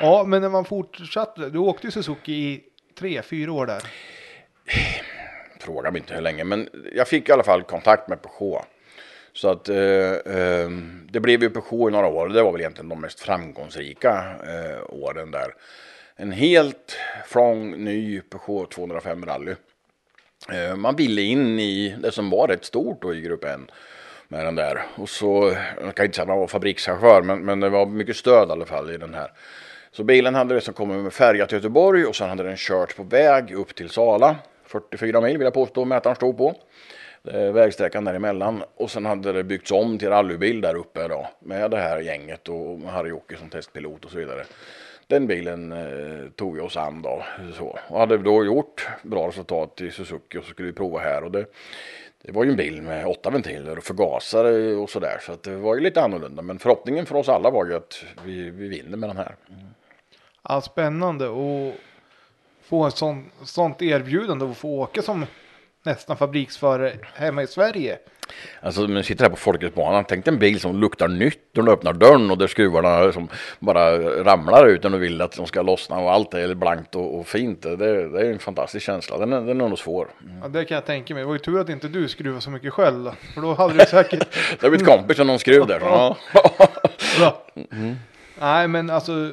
Ja, 0.00 0.24
men 0.26 0.42
när 0.42 0.48
man 0.48 0.64
fortsatte, 0.64 1.50
du 1.50 1.58
åkte 1.58 1.86
ju 1.86 1.90
Suzuki 1.90 2.32
i 2.32 2.62
tre, 2.98 3.22
fyra 3.22 3.52
år 3.52 3.66
där. 3.66 3.82
Fråga 5.60 5.90
mig 5.90 6.00
inte 6.00 6.14
hur 6.14 6.22
länge, 6.22 6.44
men 6.44 6.68
jag 6.94 7.08
fick 7.08 7.28
i 7.28 7.32
alla 7.32 7.42
fall 7.42 7.62
kontakt 7.62 8.08
med 8.08 8.18
Peugeot. 8.22 8.64
Så 9.32 9.48
att 9.48 9.68
eh, 9.68 9.76
eh, 9.76 10.70
det 11.10 11.20
blev 11.20 11.42
ju 11.42 11.50
Peugeot 11.50 11.90
i 11.90 11.92
några 11.92 12.06
år. 12.06 12.28
Det 12.28 12.42
var 12.42 12.52
väl 12.52 12.60
egentligen 12.60 12.88
de 12.88 13.00
mest 13.00 13.20
framgångsrika 13.20 14.34
eh, 14.46 14.82
åren 14.88 15.30
där. 15.30 15.54
En 16.16 16.32
helt 16.32 16.96
från 17.26 17.70
ny 17.70 18.20
Peugeot 18.20 18.70
205 18.70 19.26
rally. 19.26 19.54
Eh, 20.52 20.76
man 20.76 20.96
ville 20.96 21.22
in 21.22 21.58
i 21.58 21.96
det 21.98 22.12
som 22.12 22.30
var 22.30 22.48
rätt 22.48 22.64
stort 22.64 23.02
då 23.02 23.14
i 23.14 23.20
grupp 23.20 23.44
1 23.44 23.60
med 24.28 24.46
den 24.46 24.54
där. 24.54 24.82
Och 24.94 25.08
så, 25.08 25.56
jag 25.80 25.94
kan 25.94 26.04
inte 26.04 26.16
säga 26.16 26.22
att 26.22 26.28
man 26.28 26.38
var 26.38 26.46
fabrikschaufför, 26.46 27.22
men, 27.22 27.44
men 27.44 27.60
det 27.60 27.68
var 27.68 27.86
mycket 27.86 28.16
stöd 28.16 28.48
i 28.48 28.52
alla 28.52 28.66
fall 28.66 28.90
i 28.90 28.96
den 28.96 29.14
här. 29.14 29.30
Så 29.92 30.04
bilen 30.04 30.34
hade 30.34 30.54
liksom 30.54 30.74
kommit 30.74 31.02
med 31.02 31.12
färja 31.12 31.46
till 31.46 31.56
Göteborg 31.56 32.06
och 32.06 32.16
sen 32.16 32.28
hade 32.28 32.42
den 32.42 32.56
kört 32.56 32.96
på 32.96 33.02
väg 33.02 33.52
upp 33.52 33.74
till 33.74 33.88
Sala. 33.88 34.36
44 34.64 35.20
mil 35.20 35.38
vill 35.38 35.44
jag 35.44 35.54
påstå 35.54 35.84
mätaren 35.84 36.16
stod 36.16 36.38
på. 36.38 36.54
Vägsträckan 37.52 38.04
däremellan 38.04 38.62
och 38.74 38.90
sen 38.90 39.06
hade 39.06 39.32
det 39.32 39.44
byggts 39.44 39.70
om 39.70 39.98
till 39.98 40.08
rallybil 40.08 40.60
där 40.60 40.74
uppe 40.74 41.08
då 41.08 41.28
med 41.38 41.70
det 41.70 41.76
här 41.76 42.00
gänget 42.00 42.48
och 42.48 42.78
Harry-Jocke 42.78 43.36
som 43.38 43.48
testpilot 43.48 44.04
och 44.04 44.10
så 44.10 44.18
vidare. 44.18 44.44
Den 45.06 45.26
bilen 45.26 45.72
eh, 45.72 46.30
tog 46.36 46.54
vi 46.54 46.60
oss 46.60 46.76
an 46.76 47.02
då. 47.02 47.22
Så. 47.58 47.78
Och 47.88 47.98
hade 47.98 48.18
då 48.18 48.44
gjort 48.44 48.88
bra 49.02 49.28
resultat 49.28 49.80
i 49.80 49.90
Suzuki 49.90 50.38
och 50.38 50.44
så 50.44 50.50
skulle 50.50 50.66
vi 50.66 50.74
prova 50.74 50.98
här 50.98 51.24
och 51.24 51.30
det, 51.30 51.46
det 52.22 52.32
var 52.32 52.44
ju 52.44 52.50
en 52.50 52.56
bil 52.56 52.82
med 52.82 53.06
åtta 53.06 53.30
ventiler 53.30 53.78
och 53.78 53.84
förgasare 53.84 54.74
och 54.74 54.90
sådär 54.90 55.18
så 55.20 55.32
att 55.32 55.42
det 55.42 55.56
var 55.56 55.74
ju 55.74 55.80
lite 55.80 56.02
annorlunda 56.02 56.42
men 56.42 56.58
förhoppningen 56.58 57.06
för 57.06 57.14
oss 57.14 57.28
alla 57.28 57.50
var 57.50 57.66
ju 57.66 57.74
att 57.74 58.04
vi, 58.24 58.50
vi 58.50 58.68
vinner 58.68 58.96
med 58.96 59.08
den 59.08 59.16
här. 59.16 59.34
Ja, 60.48 60.60
spännande 60.60 61.28
och 61.28 61.74
få 62.62 62.86
ett 62.86 62.96
sånt, 62.96 63.32
sånt 63.44 63.82
erbjudande 63.82 64.44
och 64.44 64.56
få 64.56 64.68
åka 64.68 65.02
som 65.02 65.26
nästan 65.82 66.16
fabriksförare 66.16 66.92
hemma 67.14 67.42
i 67.42 67.46
Sverige. 67.46 67.98
Alltså 68.60 68.80
man 68.80 69.04
sitter 69.04 69.24
här 69.24 69.30
på 69.30 69.36
Folketsbanan, 69.36 70.04
tänk 70.08 70.26
en 70.26 70.38
bil 70.38 70.60
som 70.60 70.80
luktar 70.80 71.08
nytt 71.08 71.40
när 71.52 71.62
du 71.62 71.72
öppnar 71.72 71.92
dörren 71.92 72.30
och 72.30 72.38
där 72.38 72.46
skruvarna 72.46 73.12
som 73.12 73.28
bara 73.58 73.98
ramlar 74.24 74.66
ut 74.66 74.82
när 74.82 74.90
du 74.90 74.98
vill 74.98 75.20
att 75.20 75.36
de 75.36 75.46
ska 75.46 75.62
lossna 75.62 75.98
och 75.98 76.12
allt 76.12 76.34
är 76.34 76.54
blankt 76.54 76.94
och, 76.94 77.18
och 77.18 77.26
fint. 77.26 77.62
Det, 77.62 77.76
det, 77.76 78.20
är 78.20 78.32
en 78.32 78.38
fantastisk 78.38 78.86
känsla, 78.86 79.18
den 79.18 79.32
är, 79.32 79.40
den 79.40 79.60
är 79.60 79.68
nog 79.68 79.78
svår. 79.78 80.08
Mm. 80.24 80.38
Ja, 80.42 80.48
det 80.48 80.64
kan 80.64 80.74
jag 80.74 80.86
tänka 80.86 81.14
mig. 81.14 81.22
Det 81.22 81.26
var 81.26 81.34
ju 81.34 81.38
tur 81.38 81.60
att 81.60 81.68
inte 81.68 81.88
du 81.88 82.08
skruvade 82.08 82.40
så 82.40 82.50
mycket 82.50 82.72
själv 82.72 83.10
för 83.34 83.40
då 83.40 83.54
hade 83.54 83.74
du 83.74 83.86
säkert... 83.86 84.20
det 84.50 84.62
har 84.62 84.70
blivit 84.70 84.86
kompis 84.86 85.18
med 85.18 85.26
någon 85.26 85.38
skruv 85.38 85.66
där. 85.66 85.80
Ja. 85.84 86.16
ja. 87.20 87.44
Mm. 87.70 87.96
Nej 88.40 88.68
men 88.68 88.90
alltså 88.90 89.30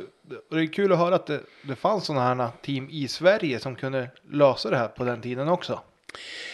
och 0.50 0.56
det 0.56 0.64
är 0.64 0.68
kul 0.68 0.92
att 0.92 0.98
höra 0.98 1.16
att 1.16 1.26
det, 1.26 1.40
det 1.62 1.76
fanns 1.76 2.06
sådana 2.06 2.46
här 2.46 2.52
team 2.62 2.88
i 2.92 3.08
Sverige 3.08 3.60
som 3.60 3.76
kunde 3.76 4.10
lösa 4.32 4.70
det 4.70 4.78
här 4.78 4.88
på 4.88 5.04
den 5.04 5.22
tiden 5.22 5.50
också. 5.50 5.80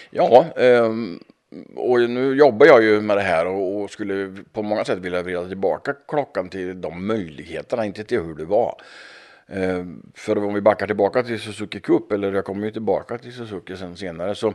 Ja, 0.10 0.46
um, 0.56 1.24
och 1.76 2.10
nu 2.10 2.36
jobbar 2.36 2.66
jag 2.66 2.84
ju 2.84 3.02
med 3.02 3.18
det 3.18 3.24
här 3.24 3.46
och, 3.46 3.82
och, 3.82 3.90
skulle 3.90 4.36
på 4.54 4.64
många 4.64 4.86
sätt 4.86 5.00
vilja 5.00 5.24
vrida 5.24 5.48
tillbaka 5.48 5.94
klockan 6.08 6.50
till 6.50 6.82
de 6.82 7.08
möjligheterna, 7.08 7.86
inte 7.86 8.04
till 8.04 8.22
hur 8.22 8.36
det 8.36 8.46
var. 8.46 8.82
Ehm, 9.48 10.12
för 10.14 10.38
om 10.38 10.54
vi 10.54 10.62
backar 10.62 10.88
tillbaka 10.88 11.24
till 11.24 11.40
Suzuki 11.40 11.80
Cup, 11.80 12.12
eller 12.12 12.34
jag 12.34 12.46
kommer 12.46 12.66
ju 12.66 12.72
tillbaka 12.72 13.18
till 13.18 13.34
Suzuki 13.34 13.78
sen 13.78 13.98
senare, 13.98 14.36
så 14.36 14.54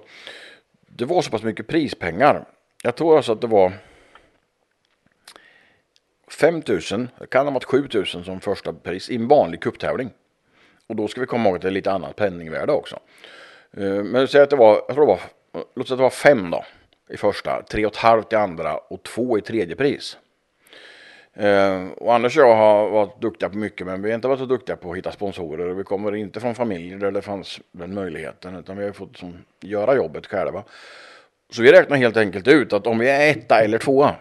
det 0.89 1.05
var 1.05 1.23
så 1.23 1.31
pass 1.31 1.43
mycket 1.43 1.67
prispengar. 1.67 2.45
Jag 2.83 2.97
tror 2.97 3.17
alltså 3.17 3.33
att 3.33 3.41
det 3.41 3.47
var 3.47 3.73
5 6.31 6.63
000, 6.93 7.09
kan 7.31 7.47
ha 7.47 7.53
varit 7.53 7.65
7 7.65 7.89
000 7.95 8.07
som 8.07 8.41
första 8.41 8.73
pris 8.73 9.11
i 9.11 9.17
en 9.17 9.29
vanlig 9.29 9.61
kupptävling. 9.61 10.11
Och 10.87 10.97
då 10.97 11.09
ska 11.09 11.21
vi 11.21 11.27
komma 11.27 11.49
ihåg 11.49 11.57
att 11.57 11.63
det 11.63 11.69
är 11.69 11.73
lite 11.73 11.93
annat 11.93 12.17
penningvärde 12.17 12.73
också. 12.73 12.99
Eh, 13.77 14.05
men 14.05 14.29
säg 14.29 14.41
att 14.41 14.51
det 14.51 14.57
var, 14.57 14.83
jag 14.89 14.95
tror 14.95 15.07
det 15.07 15.13
var, 15.13 15.21
låt 15.75 15.89
säga 15.89 15.95
att 15.95 15.99
det 15.99 16.03
var 16.03 16.11
5 16.11 16.51
då 16.51 16.65
i 17.09 17.17
första, 17.17 17.63
3,5 17.71 18.25
i 18.33 18.37
andra 18.37 18.77
och 18.77 19.03
2 19.03 19.39
i 19.39 19.41
tredje 19.41 19.77
pris. 19.77 20.19
Eh, 21.35 21.87
och 21.97 22.15
Anders 22.15 22.37
och 22.37 22.43
jag 22.43 22.57
har 22.57 22.91
varit 22.91 23.21
duktiga 23.21 23.49
på 23.49 23.59
mycket 23.59 23.87
men 23.87 24.03
vi 24.03 24.11
har 24.11 24.15
inte 24.15 24.29
varit 24.29 24.41
så 24.41 24.47
duktiga 24.47 24.77
på 24.77 24.91
att 24.91 24.99
hitta 24.99 25.13
sponsorer. 25.13 25.73
Vi 25.73 25.85
kommer 25.85 26.15
inte 26.15 26.41
från 26.41 26.55
familjer 26.55 26.99
där 26.99 27.11
det 27.11 27.23
fanns 27.23 27.61
den 27.73 27.95
möjligheten 27.95 28.57
utan 28.57 28.77
vi 28.77 28.85
har 28.85 28.93
fått 28.93 29.17
som, 29.17 29.39
göra 29.61 29.95
jobbet 29.95 30.27
själva. 30.27 30.65
Så 31.51 31.63
vi 31.63 31.73
räknar 31.73 31.97
helt 31.97 32.17
enkelt 32.17 32.49
ut 32.49 32.73
att 32.73 32.87
om 32.87 32.99
vi 32.99 33.09
är 33.09 33.31
etta 33.31 33.61
eller 33.61 33.79
tvåa 33.79 34.15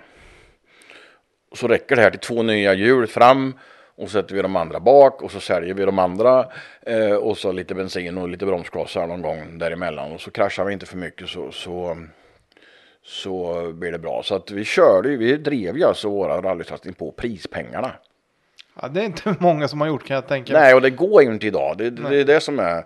så 1.55 1.67
räcker 1.67 1.95
det 1.95 2.01
här 2.01 2.11
till 2.11 2.19
två 2.19 2.43
nya 2.43 2.73
hjul 2.73 3.07
fram 3.07 3.53
och 3.95 4.09
så 4.09 4.21
sätter 4.21 4.35
vi 4.35 4.41
de 4.41 4.55
andra 4.55 4.79
bak 4.79 5.21
och 5.21 5.31
så 5.31 5.39
säljer 5.39 5.73
vi 5.73 5.85
de 5.85 5.99
andra 5.99 6.45
eh, 6.81 7.13
och 7.13 7.37
så 7.37 7.51
lite 7.51 7.75
bensin 7.75 8.17
och 8.17 8.29
lite 8.29 8.45
bromsklossar 8.45 9.07
någon 9.07 9.21
gång 9.21 9.57
däremellan 9.57 10.11
och 10.11 10.21
så 10.21 10.31
kraschar 10.31 10.65
vi 10.65 10.73
inte 10.73 10.85
för 10.85 10.97
mycket 10.97 11.29
så, 11.29 11.51
så, 11.51 11.97
så 13.03 13.63
blir 13.73 13.91
det 13.91 13.99
bra. 13.99 14.21
Så 14.23 14.35
att 14.35 14.51
vi 14.51 14.65
körde 14.65 15.09
ju, 15.09 15.17
vi 15.17 15.37
drev 15.37 15.77
ju 15.77 15.83
alltså 15.83 16.09
våra 16.09 16.41
rallysatsning 16.41 16.93
på 16.93 17.11
prispengarna. 17.11 17.91
Ja, 18.81 18.87
det 18.87 19.01
är 19.01 19.05
inte 19.05 19.35
många 19.39 19.67
som 19.67 19.81
har 19.81 19.87
gjort 19.87 20.05
kan 20.05 20.15
jag 20.15 20.27
tänka. 20.27 20.53
Nej, 20.53 20.73
och 20.73 20.81
det 20.81 20.89
går 20.89 21.23
ju 21.23 21.33
inte 21.33 21.47
idag. 21.47 21.77
Det, 21.77 21.89
det 21.89 22.17
är 22.17 22.25
det 22.25 22.39
som 22.39 22.59
är 22.59 22.85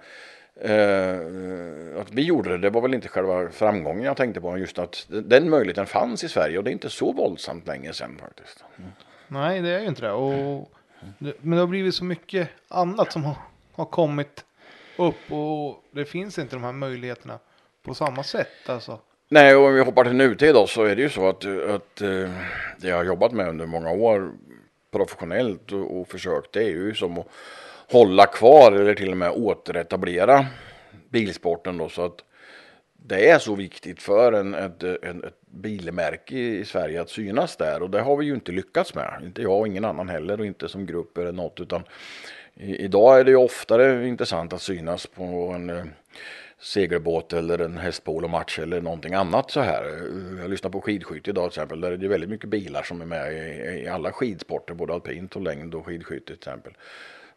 Eh, 0.63 2.01
att 2.01 2.11
vi 2.11 2.21
gjorde 2.21 2.49
det, 2.49 2.57
det 2.57 2.69
var 2.69 2.81
väl 2.81 2.93
inte 2.93 3.07
själva 3.07 3.49
framgången 3.49 4.03
jag 4.03 4.17
tänkte 4.17 4.41
på, 4.41 4.57
just 4.57 4.79
att 4.79 5.05
den 5.07 5.49
möjligheten 5.49 5.85
fanns 5.85 6.23
i 6.23 6.29
Sverige 6.29 6.57
och 6.57 6.63
det 6.63 6.69
är 6.69 6.71
inte 6.71 6.89
så 6.89 7.11
våldsamt 7.11 7.67
länge 7.67 7.93
sedan 7.93 8.17
faktiskt. 8.21 8.63
Mm. 8.77 8.91
Nej, 9.27 9.61
det 9.61 9.69
är 9.69 9.79
ju 9.79 9.87
inte 9.87 10.01
det. 10.01 10.11
Och, 10.11 10.71
det 11.19 11.33
men 11.41 11.51
det 11.51 11.59
har 11.59 11.67
blivit 11.67 11.95
så 11.95 12.03
mycket 12.03 12.49
annat 12.67 13.11
som 13.11 13.23
har, 13.23 13.35
har 13.73 13.85
kommit 13.85 14.45
upp 14.97 15.31
och 15.31 15.83
det 15.91 16.05
finns 16.05 16.39
inte 16.39 16.55
de 16.55 16.63
här 16.63 16.71
möjligheterna 16.71 17.39
på 17.83 17.93
samma 17.93 18.23
sätt 18.23 18.69
alltså. 18.69 18.99
Nej, 19.29 19.55
och 19.55 19.65
om 19.65 19.73
vi 19.73 19.83
hoppar 19.83 20.03
till 20.03 20.15
nutid 20.15 20.53
då 20.53 20.67
så 20.67 20.83
är 20.83 20.95
det 20.95 21.01
ju 21.01 21.09
så 21.09 21.29
att, 21.29 21.45
att 21.45 22.01
uh, 22.01 22.29
det 22.77 22.87
jag 22.87 22.97
har 22.97 23.03
jobbat 23.03 23.31
med 23.31 23.49
under 23.49 23.65
många 23.65 23.91
år 23.91 24.31
professionellt 24.91 25.71
och, 25.71 25.99
och 25.99 26.07
försökt 26.07 26.53
det 26.53 26.63
är 26.63 26.69
ju 26.69 26.93
som 26.95 27.17
att 27.17 27.27
hålla 27.93 28.25
kvar 28.25 28.71
eller 28.71 28.93
till 28.93 29.11
och 29.11 29.17
med 29.17 29.31
återetablera 29.31 30.45
bilsporten 31.09 31.77
då 31.77 31.89
så 31.89 32.05
att 32.05 32.23
det 33.05 33.29
är 33.29 33.39
så 33.39 33.55
viktigt 33.55 34.01
för 34.01 34.33
en, 34.33 34.53
ett, 34.53 34.83
en, 34.83 35.23
ett 35.23 35.41
bilmärke 35.45 36.35
i 36.35 36.65
Sverige 36.65 37.01
att 37.01 37.09
synas 37.09 37.57
där 37.57 37.81
och 37.81 37.89
det 37.89 38.01
har 38.01 38.17
vi 38.17 38.25
ju 38.25 38.33
inte 38.33 38.51
lyckats 38.51 38.95
med. 38.95 39.21
Inte 39.23 39.41
jag 39.41 39.59
och 39.59 39.67
ingen 39.67 39.85
annan 39.85 40.09
heller 40.09 40.39
och 40.39 40.45
inte 40.45 40.69
som 40.69 40.85
grupp 40.85 41.17
eller 41.17 41.31
något 41.31 41.59
utan 41.59 41.83
i, 42.53 42.75
idag 42.75 43.19
är 43.19 43.23
det 43.23 43.31
ju 43.31 43.37
oftare 43.37 44.07
intressant 44.07 44.53
att 44.53 44.61
synas 44.61 45.07
på 45.07 45.23
en 45.55 45.69
eh, 45.69 45.83
segelbåt 46.59 47.33
eller 47.33 47.59
en 47.59 47.77
hästpolomatch 47.77 48.59
eller 48.59 48.81
någonting 48.81 49.13
annat 49.13 49.51
så 49.51 49.61
här. 49.61 49.83
Jag 50.41 50.49
lyssnar 50.49 50.71
på 50.71 50.81
skidskytte 50.81 51.29
idag 51.29 51.51
till 51.51 51.59
exempel 51.59 51.81
där 51.81 51.91
är 51.91 51.97
det 51.97 52.07
väldigt 52.07 52.29
mycket 52.29 52.49
bilar 52.49 52.83
som 52.83 53.01
är 53.01 53.05
med 53.05 53.33
i, 53.33 53.83
i 53.83 53.87
alla 53.87 54.11
skidsporter 54.11 54.73
både 54.73 54.93
alpint 54.93 55.35
och 55.35 55.41
längd 55.41 55.75
och 55.75 55.85
skidskytte 55.85 56.25
till 56.25 56.35
exempel. 56.35 56.73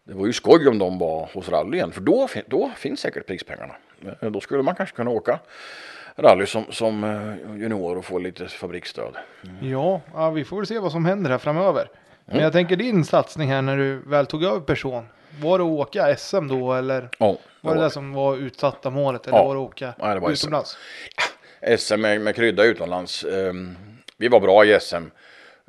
Det 0.08 0.14
var 0.14 0.26
ju 0.26 0.32
skoj 0.32 0.68
om 0.68 0.78
de 0.78 0.98
var 0.98 1.30
hos 1.34 1.48
rallyen 1.48 1.92
för 1.92 2.00
då, 2.00 2.28
då 2.46 2.70
finns 2.76 3.00
säkert 3.00 3.26
prispengarna. 3.26 3.74
Eh, 4.20 4.30
då 4.30 4.40
skulle 4.40 4.62
man 4.62 4.74
kanske 4.74 4.96
kunna 4.96 5.10
åka 5.10 5.38
rally 6.16 6.46
som, 6.46 6.64
som 6.70 7.04
eh, 7.04 7.56
junior 7.60 7.98
och 7.98 8.04
få 8.04 8.18
lite 8.18 8.48
fabriksstöd. 8.48 9.16
Mm. 9.44 9.70
Ja, 9.70 10.00
ja, 10.14 10.30
vi 10.30 10.44
får 10.44 10.56
väl 10.56 10.66
se 10.66 10.78
vad 10.78 10.92
som 10.92 11.04
händer 11.04 11.30
här 11.30 11.38
framöver. 11.38 11.90
Men 12.24 12.34
mm. 12.34 12.44
jag 12.44 12.52
tänker 12.52 12.76
din 12.76 13.04
satsning 13.04 13.48
här 13.48 13.62
när 13.62 13.76
du 13.76 14.02
väl 14.06 14.26
tog 14.26 14.44
över 14.44 14.60
person. 14.60 15.08
Var 15.40 15.58
det 15.58 15.64
att 15.64 15.70
åka 15.70 16.16
SM 16.16 16.48
då 16.48 16.72
eller? 16.72 17.08
Ja, 17.18 17.36
var 17.60 17.74
det 17.74 17.82
det 17.82 17.90
som 17.90 18.12
var 18.12 18.36
utsatta 18.36 18.90
målet 18.90 19.26
eller 19.26 19.38
ja. 19.38 19.44
var 19.44 19.54
det 19.54 19.60
att 19.60 19.68
åka 19.68 19.94
ja, 19.98 20.14
det 20.14 20.20
var 20.20 20.30
utomlands? 20.30 20.78
SM, 21.78 21.94
SM 21.94 22.00
med, 22.00 22.20
med 22.20 22.36
krydda 22.36 22.64
utomlands. 22.64 23.24
Um, 23.24 23.76
vi 24.16 24.28
var 24.28 24.40
bra 24.40 24.64
i 24.64 24.80
SM. 24.80 24.96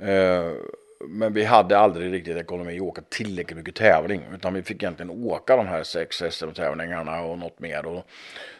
Uh, 0.03 0.09
eh, 0.09 0.51
men 0.99 1.33
vi 1.33 1.43
hade 1.43 1.77
aldrig 1.77 2.13
riktigt 2.13 2.37
ekonomi 2.37 2.75
att 2.75 2.81
åka 2.81 3.01
tillräckligt 3.09 3.57
mycket 3.57 3.75
tävling. 3.75 4.21
Utan 4.33 4.53
vi 4.53 4.63
fick 4.63 4.83
egentligen 4.83 5.23
åka 5.23 5.55
de 5.55 5.67
här 5.67 5.83
sex 5.83 6.23
SM-tävlingarna 6.31 7.21
och 7.21 7.37
något 7.37 7.59
mer. 7.59 7.85
Och 7.85 8.07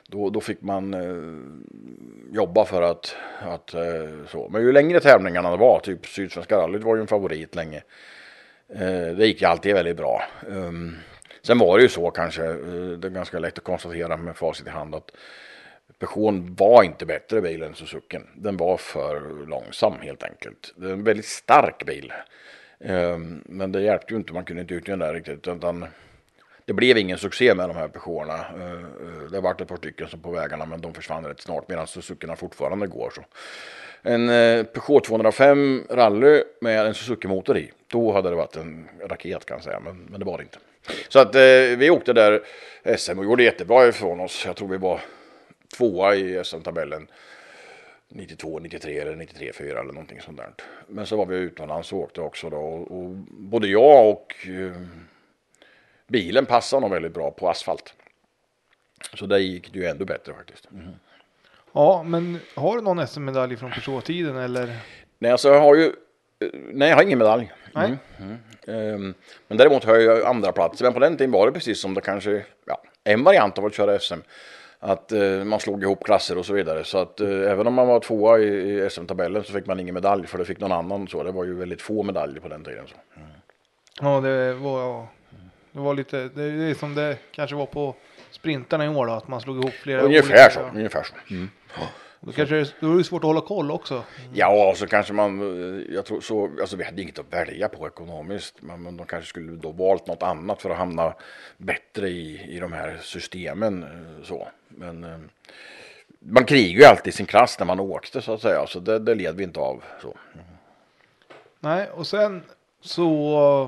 då, 0.08 0.30
då 0.30 0.41
fick 0.41 0.62
man 0.62 0.93
eh, 0.93 2.36
jobba 2.36 2.65
för 2.65 2.82
att, 2.82 3.15
att 3.39 3.73
eh, 3.73 3.82
så. 4.28 4.50
Men 4.50 4.62
ju 4.62 4.71
längre 4.71 5.00
tävlingarna 5.00 5.52
det 5.52 5.58
var, 5.58 5.80
typ 5.80 6.06
Sydsvenska 6.06 6.58
rallyt 6.58 6.84
var 6.84 6.95
ju 6.95 7.02
en 7.02 7.08
favorit 7.08 7.56
länge. 7.56 7.84
Eh, 8.69 9.15
det 9.17 9.28
gick 9.28 9.41
ju 9.41 9.47
alltid 9.47 9.73
väldigt 9.73 9.97
bra. 9.97 10.23
Um, 10.47 10.95
sen 11.41 11.58
var 11.58 11.78
det 11.78 11.84
ju 11.84 11.89
så 11.89 12.12
kanske, 12.12 12.45
eh, 12.45 12.56
det 12.97 13.08
är 13.08 13.12
ganska 13.12 13.39
lätt 13.39 13.58
att 13.58 13.63
konstatera 13.63 14.17
med 14.17 14.36
facit 14.36 14.67
i 14.67 14.69
hand 14.69 14.95
att 14.95 15.12
Peugeot 16.00 16.60
var 16.60 16.84
inte 16.84 17.06
bättre 17.06 17.42
bil 17.42 17.64
än 17.64 17.76
Suzuki. 17.76 18.20
Den 18.36 18.58
var 18.58 18.78
för 18.78 19.46
långsam 19.48 19.94
helt 20.02 20.24
enkelt. 20.24 20.74
Det 20.76 20.88
är 20.88 20.94
en 20.94 21.04
väldigt 21.04 21.26
stark 21.26 21.86
bil. 21.86 22.14
Ehm, 22.80 23.44
men 23.46 23.72
det 23.72 23.82
hjälpte 23.82 24.14
ju 24.14 24.18
inte, 24.18 24.34
man 24.34 24.46
kunde 24.46 24.62
inte 24.62 24.74
utnyttja 24.74 24.92
den 24.92 25.00
där 25.00 25.14
riktigt. 25.14 25.48
Utan 25.48 25.86
det 26.66 26.74
blev 26.74 26.98
ingen 26.98 27.18
succé 27.18 27.56
med 27.56 27.70
de 27.70 27.76
här 27.76 27.88
Peugeoterna. 27.88 28.46
Ehm, 28.46 29.32
det 29.32 29.42
vart 29.42 29.62
ett 29.62 29.68
par 29.68 29.78
stycken 29.78 30.08
som 30.08 30.20
på 30.20 30.32
vägarna 30.32 30.66
men 30.66 30.82
de 30.82 30.94
försvann 30.94 31.26
rätt 31.26 31.42
snart 31.42 31.70
medan 31.70 31.88
Suzuki 31.88 32.28
fortfarande 32.38 32.88
går. 32.88 33.12
så. 33.16 33.22
En 34.02 34.30
eh, 34.30 34.64
Peugeot 34.64 35.04
205 35.04 35.84
rally 35.90 36.44
med 36.62 36.86
en 36.86 36.94
Suzuki-motor 36.94 37.58
i. 37.58 37.72
Då 37.88 38.12
hade 38.12 38.30
det 38.30 38.36
varit 38.36 38.56
en 38.56 38.90
raket 39.10 39.46
kan 39.46 39.58
jag 39.58 39.64
säga, 39.64 39.80
men, 39.80 40.08
men 40.10 40.20
det 40.20 40.26
var 40.26 40.38
det 40.38 40.44
inte. 40.44 40.58
Så 41.10 41.20
att 41.20 41.36
eh, 41.36 41.42
vi 41.78 41.90
åkte 41.90 42.14
där 42.14 42.42
SM 42.98 43.20
och 43.20 43.26
gjorde 43.26 43.44
jättebra 43.44 43.88
ifrån 43.88 44.20
oss. 44.20 44.44
Jag 44.46 44.56
tror 44.56 44.68
vi 44.68 44.78
var 44.78 45.02
tvåa 45.77 46.15
i 46.15 46.43
SM-tabellen 46.43 47.08
92, 48.10 48.60
93 48.60 48.99
eller 48.99 49.15
93, 49.15 49.53
4 49.53 49.80
eller 49.80 49.93
någonting 49.93 50.21
sånt 50.21 50.38
där. 50.38 50.53
Men 50.88 51.06
så 51.06 51.17
var 51.17 51.25
vi 51.25 51.36
utomlands 51.36 51.93
och 51.93 51.99
åkte 51.99 52.21
också 52.21 52.49
då 52.49 52.58
och, 52.58 52.97
och 52.97 53.10
både 53.30 53.67
jag 53.67 54.10
och 54.10 54.36
eh, 54.47 54.82
bilen 56.08 56.45
passade 56.45 56.82
nog 56.82 56.91
väldigt 56.91 57.13
bra 57.13 57.32
på 57.32 57.49
asfalt. 57.49 57.93
Så 59.13 59.25
där 59.25 59.38
gick 59.38 59.73
det 59.73 59.80
ju 59.80 59.86
ändå 59.86 60.06
bättre 60.06 60.34
faktiskt. 60.34 60.71
Mm. 60.71 60.88
Ja, 61.73 62.03
men 62.03 62.39
har 62.56 62.75
du 62.75 62.82
någon 62.82 63.08
SM-medalj 63.08 63.58
från 63.58 63.71
Peugeot-tiden 63.71 64.38
eller? 64.38 64.80
Nej, 65.19 65.32
alltså 65.32 65.49
jag 65.49 65.62
har 65.62 65.75
ju 65.75 65.91
Nej, 66.71 66.89
jag 66.89 66.95
har 66.95 67.03
ingen 67.03 67.19
medalj. 67.19 67.51
Mm. 67.75 67.97
Mm. 68.17 68.38
Um, 68.95 69.13
men 69.47 69.58
däremot 69.58 69.84
har 69.84 69.95
jag 69.95 70.25
andra 70.25 70.51
plats. 70.51 70.82
Men 70.82 70.93
på 70.93 70.99
den 70.99 71.17
tiden 71.17 71.32
var 71.32 71.45
det 71.45 71.51
precis 71.51 71.80
som 71.82 71.93
det 71.93 72.01
kanske, 72.01 72.45
ja, 72.65 72.84
en 73.03 73.23
variant 73.23 73.58
av 73.58 73.65
att 73.65 73.73
köra 73.73 73.99
SM 73.99 74.19
att 74.80 75.12
eh, 75.12 75.44
man 75.44 75.60
slog 75.60 75.84
ihop 75.84 76.04
klasser 76.04 76.38
och 76.38 76.46
så 76.46 76.54
vidare. 76.54 76.84
Så 76.84 76.98
att 76.98 77.22
eh, 77.22 77.30
även 77.30 77.68
om 77.68 77.74
man 77.74 77.88
var 77.88 78.00
tvåa 78.00 78.40
i, 78.40 78.46
i 78.46 78.90
SM-tabellen 78.90 79.44
så 79.44 79.54
fick 79.54 79.66
man 79.66 79.80
ingen 79.80 79.94
medalj 79.94 80.28
för 80.28 80.38
det 80.38 80.46
fick 80.46 80.60
någon 80.60 80.72
annan. 80.72 81.08
Så 81.08 81.24
det 81.24 81.32
var 81.32 81.44
ju 81.44 81.56
väldigt 81.56 81.82
få 81.82 82.04
medaljer 82.04 82.40
på 82.40 82.48
den 82.48 82.63
tiden. 82.63 82.88
Så. 82.88 82.96
Mm. 83.16 83.30
Ja, 84.02 84.22
det 84.22 84.54
var, 84.54 85.08
det 85.72 85.80
var 85.80 85.94
lite, 85.94 86.30
det 86.36 86.44
är 86.44 86.74
som 86.74 86.96
det 86.96 87.18
kanske 87.32 87.56
var 87.56 87.66
på 87.66 87.96
sprintarna 88.32 88.86
i 88.86 88.90
år 88.90 89.08
då, 89.08 89.13
att 89.13 89.28
man 89.28 89.42
slog 89.42 89.58
ihop 89.58 89.74
flera 89.74 90.02
Ungefär 90.02 90.34
olika, 90.34 90.50
så, 90.50 90.78
ungefär 90.78 91.04
så. 91.04 91.34
Mm. 91.34 91.50
Då, 92.20 92.32
kanske 92.32 92.56
det, 92.56 92.74
då 92.80 92.94
är 92.94 92.98
det 92.98 93.04
svårt 93.04 93.24
att 93.24 93.28
hålla 93.28 93.42
koll 93.42 93.72
också. 93.72 93.94
Mm. 93.94 94.32
Ja, 94.34 94.74
så 94.76 94.88
kanske 94.88 95.13
man, 95.13 95.42
eh, 95.42 95.96
jag 95.96 96.06
tror 96.06 96.22
så, 96.22 96.50
alltså 96.60 96.76
vi 96.76 96.84
hade 96.84 97.02
inget 97.02 97.20
att 97.20 97.34
välja 97.34 97.70
på 97.70 97.88
ekonomiskt, 97.88 98.62
men, 98.62 98.84
men 98.84 98.98
de 98.98 99.06
kanske 99.06 99.30
skulle 99.30 99.52
då 99.52 99.72
valt 99.72 100.08
något 100.08 100.24
annat 100.24 100.62
för 100.62 100.70
att 100.70 100.78
hamna 100.78 101.13
bättre 101.58 102.10
i, 102.10 102.56
i 102.56 102.60
de 102.60 102.74
här 102.74 102.98
systemen. 103.02 103.84
Eh, 103.84 104.24
så. 104.24 104.48
Men 104.67 105.03
eh, 105.03 105.17
man 106.19 106.45
krigar 106.45 106.80
ju 106.80 106.86
alltid 106.86 107.13
sin 107.13 107.25
klass 107.25 107.60
när 107.60 107.65
man 107.65 107.80
åkte 107.80 108.21
så 108.21 108.34
att 108.34 108.41
säga, 108.41 108.67
så 108.67 108.80
det, 108.80 108.99
det 108.99 109.15
led 109.15 109.36
vi 109.36 109.43
inte 109.43 109.60
av. 109.60 109.84
Så. 110.01 110.15
Nej, 111.60 111.89
och 111.89 112.08
sen 112.08 112.43
så 112.82 113.10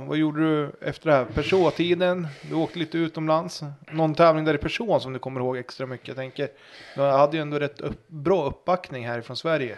vad 0.07 0.17
gjorde 0.17 0.41
du 0.41 0.71
efter 0.81 1.09
det 1.09 1.15
här? 1.15 1.25
Peugeot-tiden, 1.25 2.27
du 2.49 2.55
åkte 2.55 2.79
lite 2.79 2.97
utomlands. 2.97 3.63
Någon 3.91 4.15
tävling 4.15 4.45
där 4.45 4.53
i 4.53 4.57
person 4.57 5.01
som 5.01 5.13
du 5.13 5.19
kommer 5.19 5.41
ihåg 5.41 5.57
extra 5.57 5.85
mycket? 5.85 6.07
Jag 6.07 6.17
tänker, 6.17 6.49
du 6.95 7.01
hade 7.01 7.37
ju 7.37 7.41
ändå 7.41 7.59
rätt 7.59 7.81
upp, 7.81 8.07
bra 8.07 8.45
uppbackning 8.45 9.07
här 9.07 9.21
från 9.21 9.37
Sverige. 9.37 9.77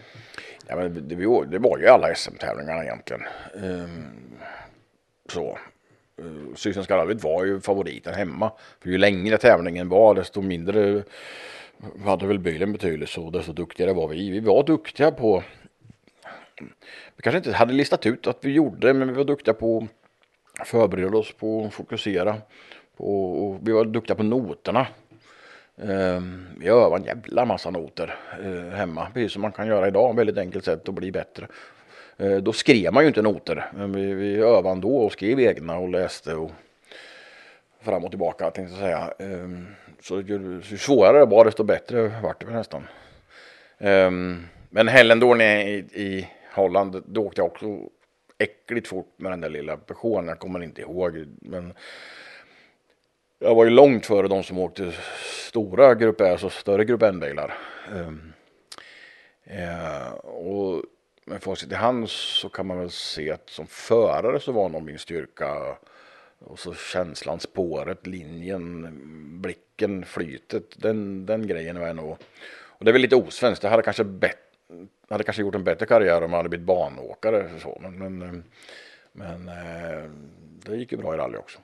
Ja, 0.68 0.76
men 0.76 1.08
det, 1.08 1.16
det 1.46 1.60
var 1.60 1.78
ju 1.78 1.88
alla 1.88 2.16
SM-tävlingarna 2.16 2.84
egentligen. 2.84 3.22
Um, 3.54 4.40
så. 5.30 5.58
Eh, 6.22 6.56
Sydsvenska 6.56 6.98
rallyt 6.98 7.24
var 7.24 7.46
ju 7.46 7.60
favoriten 7.60 8.14
hemma. 8.14 8.52
För 8.80 8.90
ju 8.90 8.98
längre 8.98 9.38
tävlingen 9.38 9.90
var 9.90 10.16
desto 10.16 10.42
mindre 10.42 11.04
hade 12.06 12.28
väl 12.28 12.40
bilen 12.40 12.72
betydelse 12.72 13.20
och 13.20 13.32
desto 13.32 13.54
duktigare 13.54 13.94
var 13.94 14.08
vi. 14.08 14.30
Vi 14.30 14.40
var 14.40 14.64
duktiga 14.64 15.12
på 15.12 15.44
vi 17.16 17.22
kanske 17.24 17.38
inte 17.38 17.52
hade 17.52 17.74
listat 17.74 18.06
ut 18.06 18.28
att 18.28 18.38
vi 18.42 18.52
gjorde 18.52 18.88
det, 18.88 18.94
men 18.94 19.08
vi 19.08 19.14
var 19.14 19.24
duktiga 19.24 19.54
på 19.54 19.88
att 20.60 20.68
förbereda 20.68 21.18
oss 21.18 21.34
på 21.34 21.66
att 21.66 21.74
fokusera. 21.74 22.38
På, 22.98 23.32
och 23.32 23.68
vi 23.68 23.72
var 23.72 23.86
duktiga 23.86 24.16
på 24.16 24.24
noterna. 24.24 24.88
Ehm, 25.82 26.48
vi 26.58 26.68
övade 26.68 26.96
en 26.96 27.04
jävla 27.04 27.46
massa 27.46 27.70
noter 27.70 28.16
eh, 28.44 28.78
hemma, 28.78 29.08
precis 29.14 29.32
som 29.32 29.42
man 29.42 29.52
kan 29.52 29.68
göra 29.68 29.88
idag. 29.88 30.16
Väldigt 30.16 30.38
enkelt 30.38 30.66
sätt 30.66 30.90
att 30.90 30.96
bli 30.96 31.12
bättre. 31.12 31.48
Eh, 32.22 32.38
då 32.38 32.54
skrev 32.54 32.94
man 32.94 33.04
ju 33.04 33.08
inte 33.08 33.22
noter, 33.22 33.72
men 33.74 33.92
vi, 33.92 34.14
vi 34.14 34.36
övade 34.36 34.70
ändå 34.70 34.98
och 34.98 35.12
skrev 35.12 35.40
egna 35.40 35.78
och 35.78 35.90
läste 35.90 36.36
och 36.36 36.52
fram 37.82 38.06
och 38.06 38.12
tillbaka 38.12 38.52
tänkte 38.52 38.74
jag 38.74 38.80
säga. 38.80 39.14
Ehm, 39.20 39.68
så 40.02 40.22
ju, 40.22 40.62
ju 40.64 40.78
svårare 40.78 41.20
det 41.20 41.26
var 41.26 41.46
desto 41.46 41.64
bättre 41.64 42.12
vart 42.24 42.42
det 42.42 42.52
nästan. 42.52 42.88
Ehm, 43.78 44.48
men 44.70 44.88
Hellendorn 44.88 45.42
i, 45.42 45.86
i 45.94 46.28
Holland, 46.54 47.04
då 47.06 47.26
åkte 47.26 47.42
jag 47.42 47.48
också 47.48 47.80
äckligt 48.38 48.88
fort 48.88 49.14
med 49.18 49.32
den 49.32 49.42
där 49.42 49.50
lilla 49.50 49.78
Peugeoten. 49.78 50.28
Jag 50.28 50.40
kommer 50.40 50.64
inte 50.64 50.82
ihåg, 50.82 51.26
men 51.42 51.74
jag 53.40 53.56
var 53.56 53.64
ju 53.64 53.70
långt 53.70 54.06
före 54.06 54.28
de 54.28 54.44
som 54.44 54.58
åkte 54.58 54.92
stora 55.48 55.96
Grupp 55.96 56.22
S 56.22 56.44
och 56.44 56.52
större 56.52 56.86
Grupp 56.86 57.02
N-bilar. 57.02 57.54
Ehm, 57.96 58.34
eh, 59.44 60.14
och 60.14 60.84
med 61.26 61.44
facit 61.44 61.72
i 61.72 61.76
hand 61.76 62.10
så 62.10 62.50
kan 62.50 62.68
man 62.68 62.80
väl 62.80 62.92
se 62.92 63.32
att 63.32 63.50
som 63.50 63.68
förare 63.68 64.40
så 64.40 64.52
var 64.52 64.70
nog 64.70 64.84
min 64.84 65.00
styrka 65.00 65.78
och 66.46 66.60
så 66.60 66.74
känslan, 66.74 67.40
spåret, 67.40 68.08
linjen, 68.08 68.90
blicken, 69.42 70.06
flytet. 70.06 70.82
Den, 70.82 71.26
den 71.26 71.48
grejen 71.48 71.80
var 71.80 71.94
nog. 71.94 72.18
Och 72.82 72.86
det 72.86 72.92
är 72.92 72.94
väl 72.94 73.02
lite 73.02 73.16
osvenskt. 73.16 73.64
Jag 73.64 73.72
hade 73.72 73.84
kanske, 73.84 74.04
bet, 74.04 74.38
hade 75.10 75.24
kanske 75.24 75.42
gjort 75.42 75.56
en 75.56 75.64
bättre 75.64 75.86
karriär 75.86 76.24
om 76.24 76.32
jag 76.32 76.38
hade 76.38 76.50
blivit 76.50 76.68
banåkare. 76.68 77.50
Så. 77.60 77.78
Men, 77.82 77.98
men, 77.98 78.44
men 79.12 79.48
eh, 79.48 80.10
det 80.66 80.76
gick 80.76 80.92
ju 80.92 80.98
bra 80.98 81.16
i 81.16 81.18
rally 81.18 81.38
också. 81.38 81.60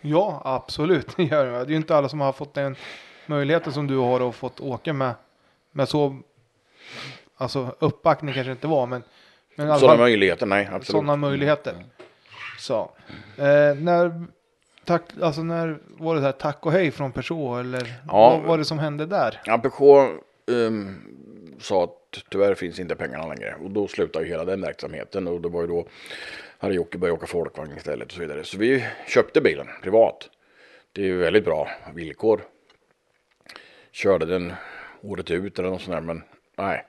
Ja, 0.00 0.42
absolut. 0.44 1.06
Det 1.16 1.22
gör 1.22 1.46
det. 1.46 1.50
Det 1.50 1.58
är 1.58 1.70
ju 1.70 1.76
inte 1.76 1.96
alla 1.96 2.08
som 2.08 2.20
har 2.20 2.32
fått 2.32 2.54
den 2.54 2.76
möjligheten 3.26 3.72
som 3.72 3.86
du 3.86 3.96
har 3.96 4.20
och 4.20 4.34
fått 4.34 4.60
åka 4.60 4.92
med, 4.92 5.14
med 5.70 5.88
så, 5.88 6.20
alltså 7.38 7.74
uppbackning 7.78 8.34
kanske 8.34 8.52
inte 8.52 8.66
var, 8.66 8.86
men, 8.86 9.02
men 9.54 9.78
Sådana 9.78 9.98
möjligheter, 9.98 10.46
nej 10.46 10.64
absolut. 10.66 10.86
sådana 10.86 11.16
möjligheter. 11.16 11.74
Så, 12.58 12.90
eh, 13.36 13.74
när, 13.76 14.24
tack, 14.84 15.02
alltså 15.22 15.42
när 15.42 15.78
var 15.86 16.14
det 16.14 16.20
här 16.20 16.32
tack 16.32 16.66
och 16.66 16.72
hej 16.72 16.90
från 16.90 17.12
Peugeot 17.12 17.60
eller 17.60 17.94
Ja. 18.06 18.30
vad 18.30 18.40
var 18.42 18.58
det 18.58 18.64
som 18.64 18.78
hände 18.78 19.06
där? 19.06 19.40
Ja, 19.44 19.58
Peugeot 19.58 20.10
um, 20.46 21.02
sa 21.60 21.84
att 21.84 22.24
tyvärr 22.30 22.54
finns 22.54 22.78
inte 22.78 22.94
pengarna 22.96 23.26
längre 23.26 23.54
och 23.64 23.70
då 23.70 23.88
slutade 23.88 24.24
ju 24.24 24.30
hela 24.30 24.44
den 24.44 24.60
verksamheten 24.60 25.28
och 25.28 25.40
det 25.40 25.48
var 25.48 25.60
ju 25.60 25.66
då 25.66 25.86
hade 26.58 26.74
Jocke 26.74 26.98
börjat 26.98 27.16
åka 27.16 27.26
folkvagn 27.26 27.76
istället 27.76 28.06
och 28.06 28.12
så 28.12 28.20
vidare. 28.20 28.44
Så 28.44 28.58
vi 28.58 28.84
köpte 29.06 29.40
bilen 29.40 29.66
privat. 29.82 30.28
Det 30.92 31.02
är 31.02 31.06
ju 31.06 31.16
väldigt 31.18 31.44
bra 31.44 31.68
villkor. 31.94 32.40
Körde 33.92 34.26
den 34.26 34.52
året 35.02 35.30
ut 35.30 35.58
eller 35.58 35.70
något 35.70 35.82
sånt 35.82 35.96
där 35.96 36.00
men 36.00 36.22
nej. 36.56 36.84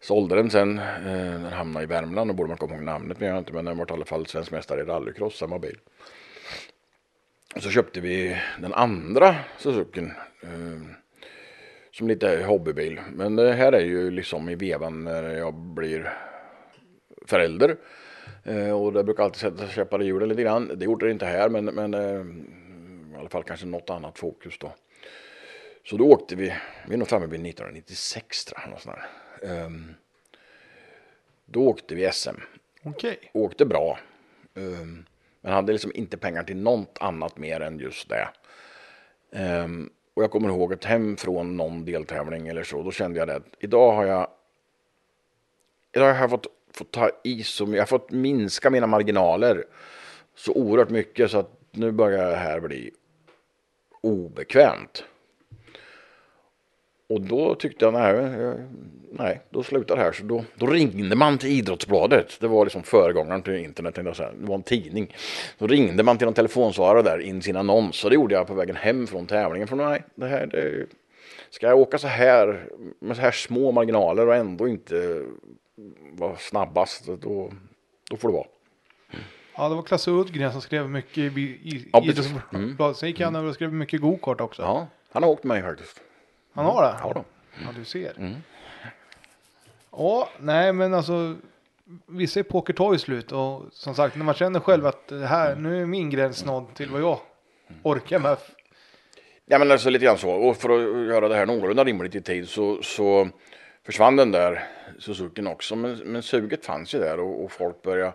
Sålde 0.00 0.34
den 0.34 0.50
sen, 0.50 0.78
eh, 0.78 1.32
den 1.32 1.44
hamnade 1.44 1.84
i 1.84 1.86
Värmland 1.86 2.30
och 2.30 2.36
borde 2.36 2.48
man 2.48 2.58
komma 2.58 2.74
ihåg 2.74 2.84
namnet 2.84 3.20
men 3.20 3.28
jag 3.28 3.34
har 3.34 3.38
inte 3.38 3.52
men 3.52 3.64
den 3.64 3.78
var 3.78 3.90
i 3.90 3.92
alla 3.92 4.04
fall 4.04 4.26
svensk 4.26 4.50
mästare 4.50 4.80
i 4.80 4.84
rallycross, 4.84 5.38
samma 5.38 5.58
bil. 5.58 5.78
Och 7.56 7.62
så 7.62 7.70
köpte 7.70 8.00
vi 8.00 8.40
den 8.60 8.74
andra 8.74 9.36
Suzukin. 9.58 10.12
Eh, 10.42 10.96
som 11.92 12.08
lite 12.08 12.44
hobbybil. 12.44 13.00
Men 13.12 13.36
det 13.36 13.52
här 13.52 13.72
är 13.72 13.84
ju 13.84 14.10
liksom 14.10 14.48
i 14.48 14.54
vevan 14.54 15.04
när 15.04 15.22
jag 15.22 15.54
blir 15.54 16.12
förälder. 17.26 17.76
Eh, 18.44 18.70
och 18.70 18.92
det 18.92 19.04
brukar 19.04 19.24
alltid 19.24 19.40
sätta 19.40 19.68
käppar 19.68 20.02
i 20.02 20.06
hjulen 20.06 20.28
lite 20.28 20.42
grann. 20.42 20.70
Det 20.74 20.84
gjorde 20.84 21.06
det 21.06 21.12
inte 21.12 21.26
här 21.26 21.48
men, 21.48 21.64
men 21.64 21.94
eh, 21.94 22.24
i 23.14 23.18
alla 23.18 23.28
fall 23.28 23.42
kanske 23.42 23.66
något 23.66 23.90
annat 23.90 24.18
fokus 24.18 24.58
då. 24.58 24.72
Så 25.84 25.96
då 25.96 26.04
åkte 26.04 26.36
vi, 26.36 26.54
vi 26.88 26.94
är 26.94 26.98
nog 26.98 27.08
framme 27.08 27.26
vid 27.26 27.46
1996 27.46 28.44
tror 28.44 28.60
jag. 28.84 28.98
Ehm, 29.42 29.94
då 31.46 31.68
åkte 31.68 31.94
vi 31.94 32.12
SM 32.12 32.36
Okej, 32.82 33.30
åkte 33.34 33.66
bra. 33.66 33.98
Um, 34.54 35.06
men 35.40 35.52
hade 35.52 35.72
liksom 35.72 35.92
inte 35.94 36.16
pengar 36.16 36.42
till 36.42 36.56
något 36.56 36.98
annat 37.00 37.38
mer 37.38 37.60
än 37.60 37.78
just 37.78 38.08
det. 38.08 38.28
Ehm, 39.32 39.90
och 40.14 40.22
jag 40.22 40.30
kommer 40.30 40.48
ihåg 40.48 40.72
att 40.72 40.84
hem 40.84 41.16
från 41.16 41.56
någon 41.56 41.84
deltävling 41.84 42.48
eller 42.48 42.62
så, 42.62 42.82
då 42.82 42.90
kände 42.90 43.18
jag 43.18 43.28
det 43.28 43.42
idag 43.58 43.92
har 43.92 44.04
jag 44.04 44.28
Idag 45.92 46.14
har 46.14 46.20
jag 46.20 46.30
fått, 46.30 46.46
fått 46.72 46.90
ta 46.90 47.10
i 47.24 47.42
så 47.42 47.66
mycket, 47.66 47.76
jag 47.76 47.82
har 47.82 47.86
fått 47.86 48.10
minska 48.10 48.70
mina 48.70 48.86
marginaler 48.86 49.64
så 50.34 50.52
oerhört 50.52 50.90
mycket 50.90 51.30
så 51.30 51.38
att 51.38 51.50
nu 51.70 51.92
börjar 51.92 52.30
det 52.30 52.36
här 52.36 52.60
bli 52.60 52.90
obekvämt. 54.00 55.04
Och 57.10 57.20
då 57.20 57.54
tyckte 57.54 57.84
jag, 57.84 57.94
nej, 57.94 58.56
nej 59.12 59.40
då 59.50 59.62
slutar 59.62 59.96
det 59.96 60.02
här. 60.02 60.12
Så 60.12 60.24
då, 60.24 60.44
då 60.54 60.66
ringde 60.66 61.16
man 61.16 61.38
till 61.38 61.50
Idrottsbladet. 61.50 62.40
Det 62.40 62.48
var 62.48 62.64
liksom 62.64 62.82
föregångaren 62.82 63.42
till 63.42 63.54
internet. 63.54 63.96
jag 63.96 64.16
säga. 64.16 64.30
Det 64.40 64.46
var 64.46 64.54
en 64.54 64.62
tidning. 64.62 65.14
Då 65.58 65.66
ringde 65.66 66.02
man 66.02 66.18
till 66.18 66.24
någon 66.24 66.34
telefonsvarare 66.34 67.02
där 67.02 67.18
in 67.18 67.42
sin 67.42 67.56
annons. 67.56 68.04
Och 68.04 68.10
det 68.10 68.14
gjorde 68.14 68.34
jag 68.34 68.46
på 68.46 68.54
vägen 68.54 68.76
hem 68.76 69.06
från 69.06 69.26
tävlingen. 69.26 69.68
För 69.68 69.76
nej, 69.76 70.02
det 70.14 70.26
här, 70.26 70.46
det, 70.46 70.86
ska 71.50 71.66
jag 71.66 71.78
åka 71.78 71.98
så 71.98 72.06
här 72.06 72.66
med 73.00 73.16
så 73.16 73.22
här 73.22 73.30
små 73.30 73.72
marginaler 73.72 74.26
och 74.26 74.34
ändå 74.34 74.68
inte 74.68 75.24
vara 76.12 76.36
snabbast, 76.36 77.06
då, 77.06 77.50
då 78.10 78.16
får 78.16 78.28
det 78.28 78.34
vara. 78.34 78.46
ja 79.56 79.68
det 79.68 79.74
var 79.74 79.82
Klasse 79.82 80.10
Uddgren 80.10 80.52
som 80.52 80.60
skrev 80.60 80.90
mycket 80.90 81.18
i, 81.18 81.40
i, 81.40 81.88
Ja, 81.92 82.02
i 82.02 82.06
precis. 82.06 82.26
Idrottsbladet. 82.26 82.96
Sen 82.96 83.08
gick 83.08 83.20
han 83.20 83.36
över 83.36 83.48
och 83.48 83.54
skrev 83.54 83.72
mycket 83.72 84.00
gokart 84.00 84.40
också. 84.40 84.62
Ja, 84.62 84.86
han 85.12 85.22
har 85.22 85.30
åkt 85.30 85.44
med 85.44 85.62
mig 85.62 85.70
faktiskt. 85.70 86.00
Han 86.64 86.74
har 86.74 86.82
det? 86.82 86.96
Ja 87.02 87.12
då. 87.12 87.24
Ja, 87.64 87.68
du 87.76 87.84
ser. 87.84 88.18
Mm. 88.18 88.34
Ja, 89.90 90.28
nej 90.38 90.72
men 90.72 90.94
alltså. 90.94 91.36
Vissa 92.06 92.40
epoker 92.40 92.72
tar 92.72 92.92
ju 92.92 92.98
slut 92.98 93.32
och 93.32 93.62
som 93.72 93.94
sagt 93.94 94.16
när 94.16 94.24
man 94.24 94.34
känner 94.34 94.60
själv 94.60 94.86
att 94.86 95.08
det 95.08 95.26
här, 95.26 95.56
nu 95.56 95.82
är 95.82 95.86
min 95.86 96.10
gräns 96.10 96.44
nådd 96.44 96.74
till 96.74 96.90
vad 96.90 97.00
jag 97.00 97.18
orkar 97.82 98.18
med. 98.18 98.36
Ja 99.46 99.58
men 99.58 99.70
alltså 99.70 99.90
lite 99.90 100.04
grann 100.04 100.18
så. 100.18 100.30
Och 100.30 100.56
för 100.56 100.68
att 100.68 101.06
göra 101.08 101.28
det 101.28 101.34
här 101.34 101.46
någorlunda 101.46 101.84
rimligt 101.84 102.14
i 102.14 102.20
tid 102.20 102.48
så, 102.48 102.82
så 102.82 103.28
försvann 103.86 104.16
den 104.16 104.32
där 104.32 104.64
Suzukin 104.98 105.46
också. 105.46 105.76
Men, 105.76 105.98
men 105.98 106.22
suget 106.22 106.64
fanns 106.64 106.94
ju 106.94 106.98
där 106.98 107.20
och, 107.20 107.44
och 107.44 107.52
folk 107.52 107.82
började 107.82 108.12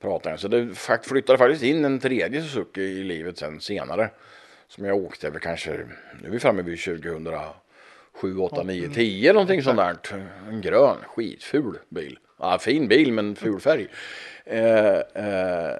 prata. 0.00 0.36
Så 0.36 0.48
det 0.48 0.74
flyttade 1.02 1.38
faktiskt 1.38 1.62
in 1.62 1.84
en 1.84 1.98
tredje 1.98 2.42
Suzuki 2.42 2.80
i 2.80 3.04
livet 3.04 3.38
sen 3.38 3.60
senare. 3.60 4.10
Som 4.68 4.84
jag 4.84 4.96
åkte 4.96 5.30
väl 5.30 5.40
kanske, 5.40 5.70
nu 6.20 6.28
är 6.28 6.30
vi 6.30 6.38
framme 6.38 6.62
vid 6.62 6.78
2007, 8.20 8.38
8, 8.38 8.62
9, 8.62 8.88
10 8.88 9.32
någonting 9.32 9.62
sånt 9.62 9.76
där. 9.78 9.96
En 10.48 10.60
grön, 10.60 10.96
skitful 11.06 11.78
bil. 11.88 12.18
Ja, 12.38 12.58
fin 12.58 12.88
bil 12.88 13.12
men 13.12 13.36
ful 13.36 13.60
färg. 13.60 13.88
Eh, 14.44 14.96
eh, 14.96 15.74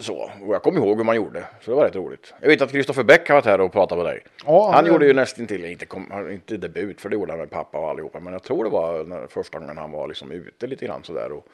så, 0.00 0.30
och 0.42 0.54
jag 0.54 0.62
kommer 0.62 0.78
ihåg 0.80 0.96
hur 0.96 1.04
man 1.04 1.16
gjorde. 1.16 1.44
Så 1.60 1.70
det 1.70 1.76
var 1.76 1.84
rätt 1.84 1.96
roligt. 1.96 2.34
Jag 2.40 2.48
vet 2.48 2.62
att 2.62 2.70
Kristoffer 2.72 3.02
Bäck 3.02 3.28
har 3.28 3.34
varit 3.34 3.44
här 3.44 3.60
och 3.60 3.72
pratat 3.72 3.98
med 3.98 4.06
dig. 4.06 4.24
Ja, 4.46 4.70
han 4.74 4.84
men- 4.84 4.92
gjorde 4.92 5.06
ju 5.06 5.12
nästan 5.14 5.46
till, 5.46 5.64
inte, 5.64 5.86
kom, 5.86 6.10
han- 6.10 6.32
inte 6.32 6.56
debut 6.56 7.00
för 7.00 7.08
det 7.08 7.14
gjorde 7.14 7.32
han 7.32 7.38
med 7.40 7.50
pappa 7.50 7.78
och 7.78 7.90
allihopa. 7.90 8.20
Men 8.20 8.32
jag 8.32 8.42
tror 8.42 8.64
det 8.64 8.70
var 8.70 9.04
när, 9.04 9.26
första 9.26 9.58
gången 9.58 9.78
han 9.78 9.90
var 9.90 10.08
liksom 10.08 10.32
ute 10.32 10.66
lite 10.66 10.86
grann 10.86 11.04
sådär 11.04 11.32
och, 11.32 11.46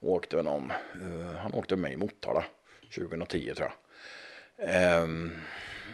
och 0.00 0.10
åkte 0.12 0.36
med 0.36 0.44
någon. 0.44 0.70
eh, 0.70 1.36
han 1.42 1.54
åkte 1.54 1.76
med 1.76 1.82
mig 1.82 1.92
i 1.92 1.96
Motala 1.96 2.44
2010 2.94 3.52
tror 3.56 3.68
jag. 3.68 3.72
Ehm, 4.68 5.30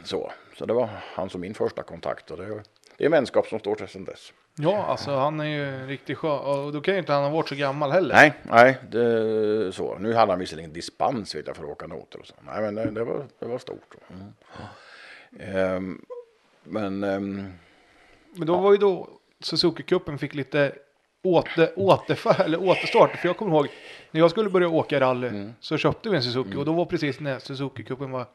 så, 0.04 0.32
så 0.58 0.66
det 0.66 0.72
var 0.74 0.88
hans 1.14 1.34
och 1.34 1.40
min 1.40 1.54
första 1.54 1.82
kontakt 1.82 2.30
och 2.30 2.36
det, 2.36 2.62
det 2.98 3.04
är 3.04 3.08
vänskap 3.08 3.46
som 3.46 3.58
står 3.58 3.76
sig 3.76 3.88
sedan 3.88 4.04
dess. 4.04 4.32
Ja, 4.54 4.84
alltså 4.84 5.10
han 5.10 5.40
är 5.40 5.44
ju 5.44 5.64
en 5.68 5.86
riktig 5.88 6.16
skön 6.16 6.38
och 6.38 6.72
då 6.72 6.80
kan 6.80 6.94
ju 6.94 7.00
inte 7.00 7.12
han 7.12 7.22
ha 7.24 7.30
varit 7.30 7.48
så 7.48 7.54
gammal 7.54 7.90
heller. 7.90 8.14
Nej, 8.14 8.32
nej, 8.42 8.78
det, 8.90 9.72
så. 9.72 9.98
Nu 9.98 10.14
hade 10.14 10.32
han 10.32 10.38
visserligen 10.38 10.72
dispens 10.72 11.34
vet 11.34 11.46
jag 11.46 11.56
för 11.56 11.64
att 11.64 11.70
åka 11.70 11.86
noter 11.86 12.18
och 12.20 12.26
så. 12.26 12.34
Nej, 12.46 12.60
men 12.62 12.74
det, 12.74 12.90
det, 12.90 13.04
var, 13.04 13.26
det 13.38 13.46
var 13.46 13.58
stort. 13.58 13.94
Mm. 14.10 14.32
Ehm, 15.40 16.04
men 16.64 17.04
ehm, 17.04 17.52
Men 18.34 18.46
då 18.46 18.56
var 18.56 18.72
ju 18.72 18.78
då 18.78 19.08
Suzuki-cupen 19.40 20.16
fick 20.18 20.34
lite 20.34 20.72
åter, 21.22 21.72
återfall, 21.76 22.40
eller 22.40 22.62
återstart. 22.62 23.16
För 23.16 23.28
jag 23.28 23.36
kommer 23.36 23.52
ihåg 23.56 23.68
när 24.10 24.20
jag 24.20 24.30
skulle 24.30 24.50
börja 24.50 24.68
åka 24.68 25.00
rally 25.00 25.28
Mm. 25.28 25.52
så 25.60 25.76
köpte 25.76 26.08
vi 26.10 26.16
en 26.16 26.22
Suzuki 26.22 26.56
och 26.56 26.64
då 26.64 26.72
var 26.72 26.84
precis 26.84 27.20
när 27.20 27.38
Suzuki-cupen 27.38 28.10
var 28.10 28.26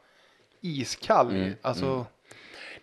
iskall. 0.62 1.30
Mm, 1.30 1.54
Alltså, 1.62 2.06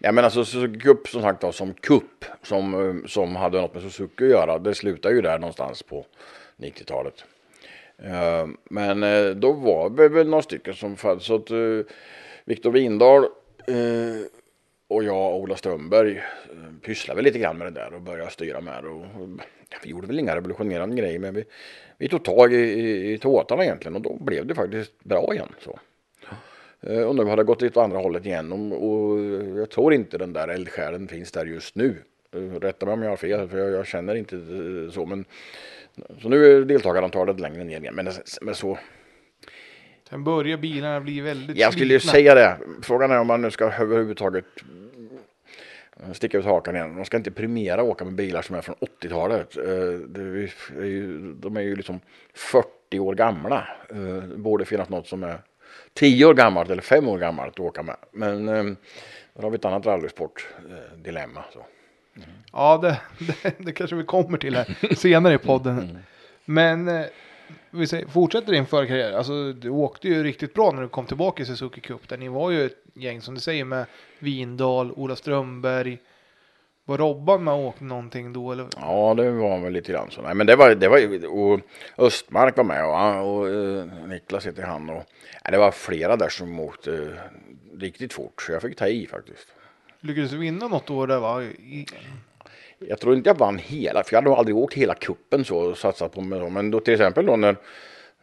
Ja 0.04 0.12
men 0.12 0.24
alltså 0.24 0.44
Suzuki 0.44 0.80
Cup 0.80 1.08
som 1.08 1.22
sagt 1.22 1.42
var 1.42 1.52
som 1.52 1.74
kupp 1.74 2.24
som, 2.42 2.74
eh, 2.74 3.06
som 3.06 3.36
hade 3.36 3.60
något 3.60 3.74
med 3.74 3.82
Suzuki 3.82 4.24
att 4.24 4.30
göra. 4.30 4.58
Det 4.58 4.74
slutade 4.74 5.14
ju 5.14 5.20
där 5.20 5.38
någonstans 5.38 5.82
på 5.82 6.06
90-talet. 6.56 7.24
Eh, 7.98 8.46
men 8.64 9.02
eh, 9.02 9.26
då 9.30 9.52
var 9.52 9.90
vi 9.90 10.08
väl 10.08 10.28
några 10.28 10.42
stycken 10.42 10.74
som 10.74 10.96
fanns. 10.96 11.24
Så 11.24 11.34
att 11.34 11.50
Viktor 12.44 12.70
Windahl 12.70 13.24
och 14.88 15.04
jag 15.04 15.34
och 15.34 15.40
Ola 15.40 15.56
Strömberg 15.56 16.22
pysslade 16.82 17.16
väl 17.16 17.24
lite 17.24 17.38
grann 17.38 17.58
med 17.58 17.66
det 17.66 17.80
där 17.80 17.94
och 17.94 18.02
började 18.02 18.30
styra 18.30 18.60
med 18.60 18.84
det. 18.84 18.90
Och, 18.90 19.04
vi 19.82 19.90
gjorde 19.90 20.06
väl 20.06 20.18
inga 20.18 20.36
revolutionerande 20.36 20.96
grejer 20.96 21.18
men 21.18 21.34
vi, 21.34 21.44
vi 21.98 22.08
tog 22.08 22.24
tag 22.24 22.52
i, 22.52 22.56
i, 22.56 23.12
i 23.12 23.18
tåtarna 23.18 23.64
egentligen 23.64 23.96
och 23.96 24.02
då 24.02 24.16
blev 24.20 24.46
det 24.46 24.54
faktiskt 24.54 25.04
bra 25.04 25.34
igen. 25.34 25.48
Så. 25.58 25.78
Eh, 26.86 27.02
Och 27.02 27.16
nu 27.16 27.24
har 27.24 27.36
det 27.36 27.44
gått 27.44 27.62
åt 27.62 27.76
andra 27.76 27.98
hållet 27.98 28.26
igen 28.26 28.52
och, 28.52 28.88
och 28.90 29.20
jag 29.58 29.70
tror 29.70 29.94
inte 29.94 30.18
den 30.18 30.32
där 30.32 30.48
eldsjälen 30.48 31.08
finns 31.08 31.32
där 31.32 31.46
just 31.46 31.74
nu. 31.74 31.96
Eh, 32.34 32.60
Rätta 32.60 32.86
mig 32.86 32.92
om 32.92 33.02
jag 33.02 33.10
har 33.10 33.16
fel 33.16 33.48
för 33.48 33.58
jag, 33.58 33.70
jag 33.70 33.86
känner 33.86 34.14
inte 34.14 34.36
eh, 34.36 34.90
så 34.92 35.06
men 35.06 35.24
så 36.22 36.28
nu 36.28 36.46
är 36.56 36.64
deltagarantalet 36.64 37.40
längre 37.40 37.64
ner 37.64 37.80
igen. 37.80 37.94
Men, 37.94 38.08
men 38.42 38.54
så, 38.54 38.78
sen 40.08 40.24
börjar 40.24 40.56
bilarna 40.58 41.00
bli 41.00 41.20
väldigt 41.20 41.56
jag 41.56 41.72
skulle 41.72 41.94
ju 41.94 42.00
säga 42.00 42.34
det. 42.34 42.58
Frågan 42.82 43.10
är 43.10 43.18
om 43.18 43.26
man 43.26 43.42
nu 43.42 43.50
ska 43.50 43.64
överhuvudtaget 43.64 44.44
eh, 46.02 46.12
sticka 46.12 46.38
ut 46.38 46.44
hakan 46.44 46.76
igen. 46.76 46.94
Man 46.94 47.04
ska 47.04 47.16
inte 47.16 47.30
premiera 47.30 47.82
åka 47.82 48.04
med 48.04 48.14
bilar 48.14 48.42
som 48.42 48.56
är 48.56 48.60
från 48.60 48.76
80-talet. 49.00 49.56
Eh, 49.56 49.64
det 50.08 50.20
är 50.20 50.84
ju, 50.84 51.32
De 51.34 51.56
är 51.56 51.60
ju 51.60 51.76
liksom 51.76 52.00
40 52.34 52.98
år 52.98 53.14
gamla. 53.14 53.68
Eh, 53.90 53.96
Det 54.22 54.36
borde 54.36 54.64
finnas 54.64 54.88
något 54.88 55.06
som 55.06 55.22
är 55.22 55.38
10 55.94 56.24
år 56.24 56.34
gammalt 56.34 56.70
eller 56.70 56.82
5 56.82 57.08
år 57.08 57.18
gammalt 57.18 57.52
att 57.54 57.60
åka 57.60 57.82
med. 57.82 57.96
Men 58.12 58.48
eh, 58.48 58.64
då 59.34 59.42
har 59.42 59.50
vi 59.50 59.56
ett 59.56 59.64
annat 59.64 59.86
rallysport-dilemma. 59.86 61.44
Så. 61.52 61.66
Ja, 62.52 62.78
det, 62.82 63.00
det, 63.42 63.54
det 63.58 63.72
kanske 63.72 63.96
vi 63.96 64.04
kommer 64.04 64.38
till 64.38 64.56
här 64.56 64.94
senare 64.94 65.34
i 65.34 65.38
podden. 65.38 65.98
Men 66.44 66.88
eh, 66.88 67.06
vi 67.70 67.86
säger, 67.86 68.06
fortsätter 68.06 68.52
din 68.52 68.66
förkarriär. 68.66 69.12
Alltså, 69.12 69.52
du 69.52 69.70
åkte 69.70 70.08
ju 70.08 70.22
riktigt 70.22 70.54
bra 70.54 70.70
när 70.70 70.82
du 70.82 70.88
kom 70.88 71.06
tillbaka 71.06 71.42
i 71.42 71.46
Suzuki 71.46 71.80
Cup. 71.80 72.08
Där 72.08 72.16
ni 72.16 72.28
var 72.28 72.50
ju 72.50 72.66
ett 72.66 72.78
gäng 72.94 73.20
som 73.20 73.34
du 73.34 73.40
säger 73.40 73.64
med 73.64 73.86
Vindal, 74.18 74.92
Ola 74.92 75.16
Strömberg. 75.16 75.98
Var 76.86 76.98
Robban 76.98 77.44
med 77.44 77.54
och 77.54 77.60
åkte 77.60 77.84
någonting 77.84 78.32
då? 78.32 78.52
Eller? 78.52 78.66
Ja, 78.76 79.14
det 79.16 79.30
var 79.30 79.60
väl 79.60 79.72
lite 79.72 79.92
grann 79.92 80.10
så. 80.10 80.22
Nej, 80.22 80.34
men 80.34 80.46
det 80.46 80.56
var, 80.56 80.74
det 80.74 80.88
var 80.88 81.20
och 81.28 81.60
Östmark 81.98 82.56
var 82.56 82.64
med 82.64 82.84
och, 82.84 83.36
och 83.36 83.48
eh, 83.48 83.86
Niklas 84.08 84.46
heter 84.46 84.62
han 84.62 84.90
och 84.90 85.02
ja, 85.44 85.50
det 85.50 85.58
var 85.58 85.70
flera 85.70 86.16
där 86.16 86.28
som 86.28 86.60
åkte 86.60 86.94
eh, 86.94 87.78
riktigt 87.80 88.12
fort 88.12 88.42
så 88.42 88.52
jag 88.52 88.62
fick 88.62 88.76
ta 88.76 88.88
i 88.88 89.06
faktiskt. 89.06 89.48
Lyckades 90.00 90.30
du 90.30 90.36
vinna 90.38 90.68
något 90.68 90.90
år 90.90 91.06
där 91.06 91.18
va? 91.18 91.42
I, 91.42 91.86
Jag 92.78 93.00
tror 93.00 93.14
inte 93.14 93.30
jag 93.30 93.38
vann 93.38 93.58
hela, 93.58 94.04
för 94.04 94.14
jag 94.16 94.22
hade 94.22 94.36
aldrig 94.36 94.56
åkt 94.56 94.74
hela 94.74 94.94
kuppen 94.94 95.44
så 95.44 95.58
och 95.58 95.78
satsat 95.78 96.12
på 96.12 96.20
mig. 96.20 96.50
Men 96.50 96.70
då 96.70 96.80
till 96.80 96.94
exempel 96.94 97.26
då 97.26 97.36
när 97.36 97.56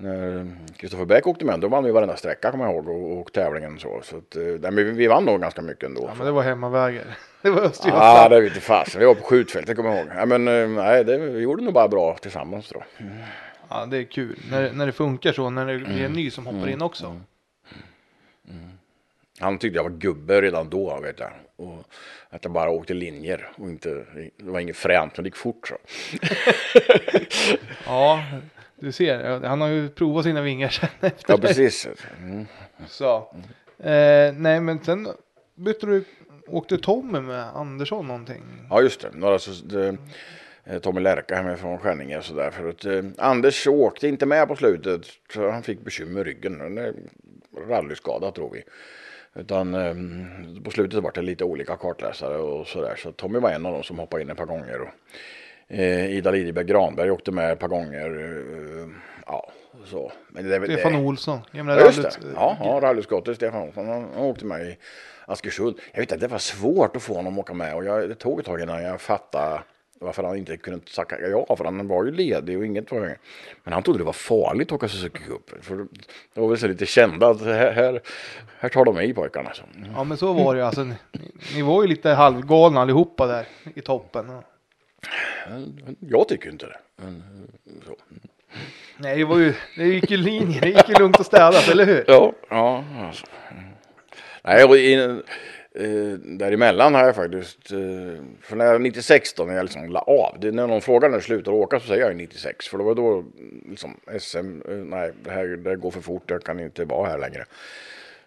när 0.02 0.48
Kristoffer 0.78 1.06
Bäck 1.06 1.28
åkte 1.28 1.46
med, 1.46 1.60
då 1.60 1.68
vann 1.68 1.84
vi 1.84 1.92
varenda 1.92 2.16
sträcka 2.16 2.52
kommer 2.52 2.66
jag 2.66 2.74
ihåg 2.74 2.88
och, 2.90 3.20
och 3.22 3.34
tävlingen 3.34 3.80
så. 3.80 4.02
så 4.04 4.18
att, 4.18 4.36
eh, 4.36 4.42
nej, 4.44 4.72
vi, 4.72 4.84
vi 4.84 5.08
vann 5.08 5.26
nog 5.26 5.42
ganska 5.42 5.62
mycket 5.62 5.84
ändå. 5.84 6.06
ja, 6.08 6.14
men 6.18 6.26
det 6.26 6.32
var 6.32 6.42
hemmavägar. 6.44 7.04
Det 7.42 7.50
var 7.50 7.62
Ja, 7.62 7.68
Östergötland. 7.68 8.32
det 8.32 8.42
vet 8.42 8.48
inte 8.52 8.62
fasen. 8.62 9.00
Vi 9.00 9.06
var 9.06 9.16
på 9.16 9.24
skjutfältet 9.24 9.76
kommer 9.76 9.90
jag 9.90 10.00
ihåg. 10.00 10.08
Ja, 10.16 10.26
men 10.26 10.48
eh, 10.48 10.68
nej, 10.70 11.04
det, 11.04 11.18
vi 11.18 11.40
gjorde 11.40 11.64
nog 11.64 11.74
bara 11.74 11.88
bra 11.88 12.18
tillsammans 12.18 12.70
då. 12.70 12.84
Ja, 13.70 13.86
det 13.86 13.98
är 13.98 14.04
kul. 14.04 14.40
När, 14.52 14.72
när 14.74 14.86
det 14.86 14.92
funkar 14.92 15.32
så, 15.34 15.50
när 15.50 15.66
det 15.66 15.78
blir 15.78 16.06
en 16.06 16.14
ny 16.14 16.30
som 16.30 16.46
hoppar 16.46 16.68
in 16.70 16.82
också. 16.82 17.16
Han 19.40 19.58
tyckte 19.58 19.76
jag 19.78 19.84
var 19.84 19.90
gubbe 19.92 20.42
redan 20.42 20.70
då 20.70 21.00
vet 21.00 21.20
jag. 21.20 21.32
Och 21.56 21.84
att 22.30 22.44
jag 22.44 22.54
bara 22.54 22.70
åkte 22.70 22.94
linjer 22.94 23.48
och 23.56 23.70
inte, 23.70 23.90
det 24.38 24.52
var 24.52 24.60
inget 24.60 24.78
fränt 24.78 25.18
men 25.18 25.24
det 25.24 25.28
gick 25.28 25.36
fort 25.36 25.68
så. 25.68 25.76
Ja, 27.86 28.24
du 28.82 28.92
ser. 28.92 29.40
Han 29.40 29.62
har 29.62 29.68
ju 29.68 29.90
provat 29.90 30.26
sina 30.26 30.42
vingar 30.42 30.70
sen 30.70 30.90
efter 31.02 31.34
Ja 31.34 31.38
precis. 31.38 31.88
Mm. 32.22 32.46
Så. 32.88 33.16
Eh, 33.80 34.34
nej, 34.34 34.62
men 34.62 34.84
sen 34.84 35.08
bytte 35.56 35.86
du, 35.86 36.04
åkte 36.48 36.78
Tommy 36.78 37.20
med 37.20 37.56
Andersson 37.56 38.08
någonting. 38.08 38.44
Ja 38.70 38.82
just 38.82 39.02
det. 39.02 39.10
Några 39.14 39.40
så, 39.40 39.52
det, 39.66 39.98
eh, 40.64 40.80
Tommy 40.80 41.02
Lärka 41.02 41.36
hemifrån 41.36 41.78
Skänninge 41.78 42.18
och 42.18 42.24
sådär. 42.24 42.52
För 42.52 42.70
att 42.70 42.86
eh, 42.86 43.04
Anders 43.18 43.68
åkte 43.68 44.08
inte 44.08 44.26
med 44.26 44.48
på 44.48 44.56
slutet. 44.56 45.02
Så 45.34 45.50
han 45.50 45.64
fick 45.64 45.82
bekymmer 45.82 46.12
med 46.12 46.24
ryggen. 46.24 46.62
En 46.62 46.94
rallyskada 47.70 48.32
tror 48.32 48.52
vi. 48.52 48.64
Utan 49.36 49.76
eh, 49.76 49.96
på 50.64 50.72
slutet 50.72 51.04
var 51.04 51.12
det 51.12 51.22
lite 51.22 51.44
olika 51.44 51.76
kartläsare 51.76 52.38
och 52.38 52.68
sådär. 52.68 52.96
Så 52.96 53.12
Tommy 53.12 53.40
var 53.40 53.52
en 53.52 53.66
av 53.66 53.74
dem 53.74 53.84
som 53.84 54.00
hoppade 54.00 54.24
in 54.24 54.30
ett 54.30 54.38
par 54.38 54.46
gånger. 54.46 54.82
Och, 54.82 54.90
Ida 56.10 56.32
Lidberg 56.32 56.66
Granberg 56.66 57.12
åkte 57.12 57.32
med 57.32 57.52
ett 57.52 57.60
par 57.60 57.68
gånger. 57.68 58.06
Eh, 58.06 58.90
ja, 59.26 59.52
så. 59.86 60.12
Men 60.30 60.50
det, 60.50 60.64
Stefan 60.64 60.94
det, 60.94 61.00
Olsson. 61.00 61.40
Ja, 61.52 61.86
just 61.86 62.02
det. 62.02 62.12
Ja, 62.36 62.58
ja 62.60 62.80
rallyskottet 62.82 63.36
Stefan 63.36 63.62
Olsson. 63.62 63.88
Han, 63.88 64.16
åkte 64.16 64.46
med 64.46 64.68
i 64.68 64.78
Askersund. 65.26 65.80
Jag 65.92 66.00
vet 66.00 66.12
att 66.12 66.20
det 66.20 66.28
var 66.28 66.38
svårt 66.38 66.96
att 66.96 67.04
få 67.04 67.14
honom 67.14 67.34
att 67.34 67.40
åka 67.40 67.54
med 67.54 67.76
och 67.76 67.86
jag, 67.86 68.10
det 68.10 68.16
tog 68.16 68.40
ett 68.40 68.46
tag 68.46 68.62
innan 68.62 68.84
jag 68.84 69.02
fattade 69.02 69.62
varför 70.02 70.24
han 70.24 70.38
inte 70.38 70.58
kunde 70.58 70.80
tacka 70.96 71.20
ja 71.20 71.56
för 71.56 71.66
han 71.66 71.88
var 71.88 72.06
ju 72.06 72.12
ledig 72.12 72.58
och 72.58 72.66
inget 72.66 72.92
var 72.92 73.18
Men 73.64 73.74
han 73.74 73.84
trodde 73.84 74.00
det 74.00 74.04
var 74.04 74.14
farligt 74.14 74.68
att 74.68 74.76
åka 74.76 74.88
Suzuki 74.88 75.20
Cup. 75.20 75.64
För 75.64 75.76
det 76.34 76.42
var 76.42 76.48
väl 76.48 76.58
så 76.58 76.68
lite 76.68 76.86
kända 76.86 77.28
att 77.28 77.42
här, 77.42 77.72
här, 77.72 78.02
här 78.60 78.70
tar 78.70 78.86
de 78.86 79.00
i 79.00 79.14
pojkarna. 79.14 79.54
Så. 79.54 79.64
Ja, 79.96 80.04
men 80.04 80.18
så 80.18 80.34
var 80.34 80.54
det 80.54 80.60
ju. 80.60 80.66
Alltså, 80.66 80.84
ni, 80.84 80.96
ni 81.56 81.62
var 81.62 81.82
ju 81.82 81.88
lite 81.88 82.10
halvgalna 82.10 82.82
allihopa 82.82 83.28
där 83.28 83.48
i 83.76 83.82
toppen. 83.82 84.42
Jag 86.00 86.28
tycker 86.28 86.50
inte 86.50 86.66
det. 86.66 86.78
Men, 86.96 87.24
så. 87.86 87.96
Nej, 88.98 89.18
det 89.18 89.26
var 89.26 89.38
ju, 89.38 89.54
det 89.78 89.86
gick 89.86 90.12
ju 90.12 90.18
linje. 90.18 90.60
Det 90.62 90.70
gick 90.70 90.90
ju 90.90 90.96
lugnt 90.96 91.20
och 91.20 91.26
städat, 91.26 91.70
eller 91.70 91.86
hur? 91.86 92.04
Ja, 92.08 92.34
ja. 92.50 92.86
Alltså. 93.00 93.26
Nej, 94.44 94.64
och 94.64 94.78
i, 94.78 94.94
eh, 95.76 96.14
däremellan 96.38 96.94
har 96.94 97.06
jag 97.06 97.16
faktiskt, 97.16 97.72
eh, 97.72 98.24
för 98.42 98.56
när 98.56 98.66
jag 98.66 98.82
96 98.82 99.34
då, 99.34 99.44
när 99.44 99.56
jag 99.56 99.64
liksom 99.64 99.90
la 99.90 100.00
av, 100.00 100.38
det, 100.40 100.48
är 100.48 100.52
när 100.52 100.68
någon 100.68 100.82
frågar 100.82 101.10
när 101.10 101.16
jag 101.16 101.24
slutar 101.24 101.52
åka 101.52 101.80
så 101.80 101.88
säger 101.88 102.02
jag 102.06 102.16
96, 102.16 102.68
för 102.68 102.78
det 102.78 102.84
var 102.84 102.96
då 102.96 103.26
liksom 103.70 103.98
SM, 104.20 104.62
eh, 104.70 104.76
nej 104.76 105.12
det 105.24 105.32
här 105.32 105.48
det 105.48 105.76
går 105.76 105.92
för 105.92 106.02
fort, 106.02 106.32
jag 106.32 106.44
kan 106.44 106.60
inte 106.60 106.86
vara 106.86 107.10
här 107.10 107.18
längre. 107.18 107.46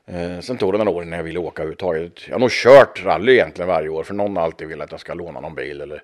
Eh, 0.07 0.41
sen 0.41 0.57
tog 0.57 0.73
det 0.73 0.79
några 0.79 0.91
år 0.91 1.05
när 1.05 1.17
jag 1.17 1.25
ville 1.25 1.39
åka 1.39 1.63
överhuvudtaget. 1.63 2.29
Jag 2.29 2.35
har 2.35 2.41
nog 2.41 2.51
kört 2.51 3.05
rally 3.05 3.33
egentligen 3.33 3.69
varje 3.69 3.89
år, 3.89 4.05
för 4.05 4.15
någon 4.15 4.37
har 4.37 4.45
alltid 4.45 4.69
velat 4.69 4.85
att 4.85 4.91
jag 4.91 5.01
ska 5.01 5.15
låna 5.15 5.41
någon 5.41 5.55
bil 5.55 5.81
eller 5.81 6.03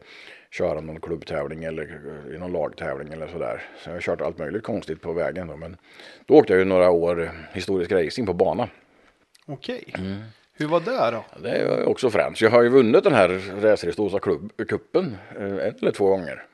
köra 0.51 0.80
någon 0.80 1.01
klubbtävling 1.01 1.64
eller 1.64 1.82
eh, 1.82 2.34
i 2.34 2.38
någon 2.38 2.53
lagtävling 2.53 3.12
eller 3.12 3.28
sådär. 3.28 3.62
Så 3.78 3.90
jag 3.90 3.94
har 3.94 4.01
kört 4.01 4.20
allt 4.20 4.38
möjligt 4.38 4.62
konstigt 4.62 5.01
på 5.01 5.12
vägen 5.12 5.46
då, 5.46 5.57
men 5.57 5.76
då 6.26 6.34
åkte 6.34 6.53
jag 6.53 6.59
ju 6.59 6.64
några 6.64 6.90
år 6.90 7.30
historisk 7.53 7.92
racing 7.92 8.26
på 8.26 8.32
bana. 8.32 8.68
Okej. 9.46 9.94
Mm. 9.98 10.20
Hur 10.53 10.66
var 10.66 10.80
det 10.80 11.11
då? 11.11 11.24
Det 11.42 11.51
är 11.51 11.88
också 11.88 12.11
fränt. 12.11 12.40
Jag 12.40 12.51
har 12.51 12.62
ju 12.62 12.68
vunnit 12.68 13.05
den 13.05 13.14
här 13.14 13.28
Racerhistosa 13.61 14.18
kuppen 14.68 15.16
eh, 15.36 15.44
en 15.44 15.74
eller 15.80 15.92
två 15.92 16.09
gånger. 16.09 16.44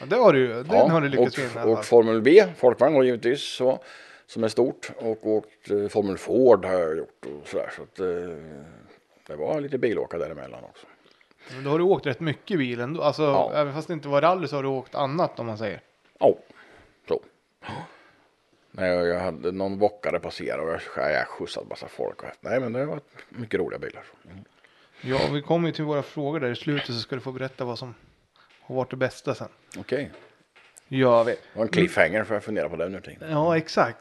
Ja, 0.00 0.06
det 0.06 0.16
har 0.16 0.32
du 0.32 0.38
ju. 0.38 0.62
Den 0.62 0.90
har 0.90 1.00
du 1.00 1.08
lyckats 1.08 1.38
och, 1.38 1.44
vinna. 1.44 1.64
och. 1.64 1.84
Formel 1.84 2.22
B, 2.22 2.44
folkvagn 2.56 2.94
då 2.94 3.04
givetvis, 3.04 3.42
så, 3.42 3.78
som 4.26 4.44
är 4.44 4.48
stort. 4.48 4.90
Och 4.96 5.26
åkt 5.26 5.70
eh, 5.70 5.88
Formel 5.88 6.18
Ford 6.18 6.64
har 6.64 6.72
jag 6.72 6.96
gjort 6.96 7.26
och 7.26 7.48
sådär. 7.48 7.70
Så 7.76 7.82
att, 7.82 7.96
det 9.26 9.36
var 9.36 9.60
lite 9.60 9.78
bilåka 9.78 10.18
däremellan 10.18 10.64
också. 10.64 10.86
Men 11.54 11.64
då 11.64 11.70
har 11.70 11.78
du 11.78 11.84
åkt 11.84 12.06
rätt 12.06 12.20
mycket 12.20 12.50
i 12.50 12.56
bilen. 12.56 13.00
Alltså, 13.00 13.22
Ja. 13.22 13.52
även 13.54 13.74
fast 13.74 13.88
det 13.88 13.94
inte 13.94 14.08
var 14.08 14.20
rally 14.22 14.48
så 14.48 14.56
har 14.56 14.62
du 14.62 14.68
åkt 14.68 14.94
annat 14.94 15.38
om 15.38 15.46
man 15.46 15.58
säger. 15.58 15.80
Ja, 16.18 16.34
så. 17.08 17.20
Nej, 18.70 18.90
jag, 18.90 19.06
jag 19.06 19.20
hade 19.20 19.52
någon 19.52 19.78
bockare 19.78 20.20
passera 20.20 20.62
och 20.62 20.68
jag, 20.96 21.12
jag 21.12 21.28
skjutsade 21.28 21.66
massa 21.66 21.88
folk. 21.88 22.22
Och, 22.22 22.28
nej, 22.40 22.60
men 22.60 22.72
det 22.72 22.86
var 22.86 23.00
mycket 23.28 23.60
roliga 23.60 23.78
bilar. 23.78 24.02
Mm. 24.30 24.44
Ja, 25.00 25.18
vi 25.32 25.42
kommer 25.42 25.68
ju 25.68 25.74
till 25.74 25.84
våra 25.84 26.02
frågor 26.02 26.40
där 26.40 26.50
i 26.50 26.56
slutet 26.56 26.86
så 26.86 26.92
ska 27.00 27.14
du 27.14 27.20
få 27.20 27.32
berätta 27.32 27.64
vad 27.64 27.78
som 27.78 27.94
har 28.60 28.74
varit 28.76 28.90
det 28.90 28.96
bästa 28.96 29.34
sen. 29.34 29.48
Okej, 29.78 30.10
Ja, 30.88 31.22
vi. 31.22 31.32
det 31.32 31.38
var 31.54 31.62
en 31.62 31.68
cliffhanger 31.68 32.24
för 32.24 32.34
jag 32.34 32.44
funderar 32.44 32.68
på 32.68 32.76
den 32.76 32.92
nu. 32.92 33.16
Ja, 33.30 33.56
exakt. 33.56 33.98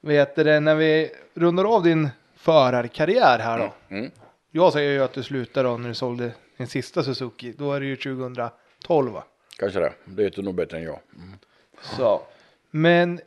Vet 0.00 0.36
du 0.36 0.44
det, 0.44 0.60
när 0.60 0.74
vi 0.74 1.10
rundar 1.34 1.64
av 1.64 1.82
din 1.82 2.08
förarkarriär 2.36 3.38
här 3.38 3.58
då. 3.58 3.94
Mm. 3.96 4.10
Jag 4.50 4.72
säger 4.72 4.92
ju 4.92 5.02
att 5.02 5.12
du 5.12 5.22
slutar 5.22 5.64
då 5.64 5.76
när 5.76 5.88
du 5.88 5.94
sålde 5.94 6.32
din 6.56 6.66
sista 6.66 7.02
Suzuki. 7.02 7.52
Då 7.58 7.72
är 7.72 7.80
det 7.80 7.86
ju 7.86 7.96
2012 7.96 9.12
va? 9.12 9.24
Kanske 9.58 9.80
det. 9.80 9.92
Det 10.04 10.22
vet 10.22 10.34
du 10.34 10.42
nog 10.42 10.54
bättre 10.54 10.76
än 10.76 10.82
jag. 10.82 11.00
Mm. 11.16 11.38
Så. 11.82 12.22
Men 12.70 13.20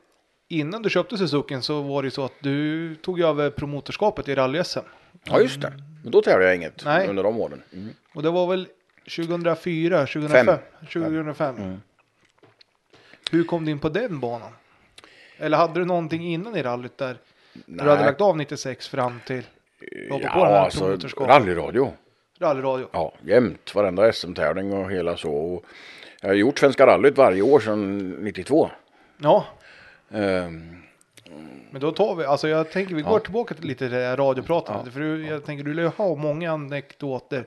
innan 0.48 0.82
du 0.82 0.90
köpte 0.90 1.18
Suzuki 1.18 1.62
så 1.62 1.82
var 1.82 2.02
det 2.02 2.06
ju 2.08 2.12
så 2.12 2.26
att 2.26 2.36
du 2.40 2.96
tog 2.96 3.20
över 3.20 3.50
promotorskapet 3.50 4.30
i 4.30 4.36
rally-SM. 4.36 4.86
Ja, 5.24 5.42
just 5.42 5.62
det. 5.62 5.74
Men 6.04 6.12
då 6.12 6.22
tävlade 6.22 6.46
jag 6.46 6.56
inget 6.56 6.86
Nej. 6.86 7.08
under 7.08 7.24
de 7.24 7.40
åren. 7.40 7.64
Mm. 7.74 7.90
Och 8.14 8.24
det 8.24 8.30
var 8.30 8.48
väl 8.48 8.68
2004, 9.16 10.00
2005? 10.00 10.46
Fem. 10.46 10.58
2005. 10.80 11.58
Mm. 11.58 11.82
Hur 13.32 13.44
kom 13.44 13.66
du 13.66 13.72
in 13.72 13.80
på 13.80 13.90
den 13.90 14.20
banan? 14.20 14.52
Eller 15.38 15.58
hade 15.58 15.80
du 15.80 15.86
någonting 15.86 16.34
innan 16.34 16.56
i 16.56 16.64
rallyt 16.64 16.98
där 16.98 17.18
du 17.54 17.62
Nej. 17.66 17.88
hade 17.88 18.06
lagt 18.06 18.22
av 18.22 18.38
96 18.38 18.88
fram 18.88 19.20
till 19.26 19.44
Ja, 20.10 20.18
på 20.18 20.20
den 20.20 20.54
här 20.54 20.60
alltså 20.60 20.98
rallyradio. 21.26 21.94
rallyradio? 22.40 22.88
Ja, 22.92 23.14
jämt. 23.26 23.76
Varenda 23.76 24.12
SM-tävling 24.14 24.74
och 24.74 24.92
hela 24.92 25.18
så. 25.18 25.32
Och 25.34 25.66
jag 26.22 26.30
har 26.30 26.34
gjort 26.36 26.60
Svenska 26.60 26.88
rallyt 26.88 27.18
varje 27.18 27.42
år 27.42 27.60
sedan 27.60 28.10
92. 28.10 28.70
Ja, 29.18 29.46
Ehm, 30.14 30.78
men 31.72 31.82
då 31.82 31.92
tar 31.92 32.16
vi, 32.16 32.26
alltså 32.26 32.48
jag 32.48 32.72
tänker 32.72 32.96
vi 32.96 33.02
går 33.02 33.14
Ja. 33.14 33.20
tillbaka 33.20 33.56
till 33.56 33.66
lite 33.66 33.88
det 33.88 33.96
här 34.06 34.18
radiopratandet. 34.18 34.94
För 34.94 35.00
du, 35.00 35.28
jag 35.28 35.46
tänker 35.46 35.64
du 35.64 35.74
lär 35.74 35.84
ju 35.84 35.90
ha 35.90 36.16
många 36.16 36.52
anekdoter 36.52 37.46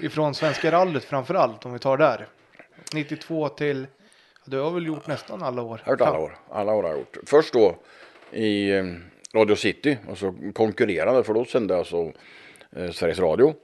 ifrån 0.00 0.34
Svenska 0.34 0.72
rallyt 0.72 1.04
framför 1.04 1.34
allt 1.34 1.66
om 1.66 1.72
vi 1.72 1.78
tar 1.78 1.96
där. 1.96 2.26
92 2.94 3.48
till, 3.48 3.86
du 4.44 4.58
har 4.60 4.70
väl 4.70 4.86
gjort 4.86 5.06
nästan 5.06 5.42
alla 5.42 5.62
år? 5.62 5.80
jag 5.84 5.86
har 5.86 5.92
gjort 5.92 6.00
alla 6.08 6.18
år. 6.18 6.38
Alla 6.50 6.72
år 6.72 6.82
har 6.82 6.90
jag 6.90 6.98
gjort. 6.98 7.16
Först 7.26 7.52
då 7.52 7.76
i 8.32 8.70
eh, 8.72 8.84
Radio 9.34 9.56
City, 9.56 9.98
alltså 10.08 10.34
konkurrerande, 10.52 11.24
för 11.24 11.34
då 11.34 11.44
sände 11.44 11.76
alltså 11.76 12.12
eh, 12.76 12.90
Sveriges 12.90 13.18
Radio. 13.18 13.54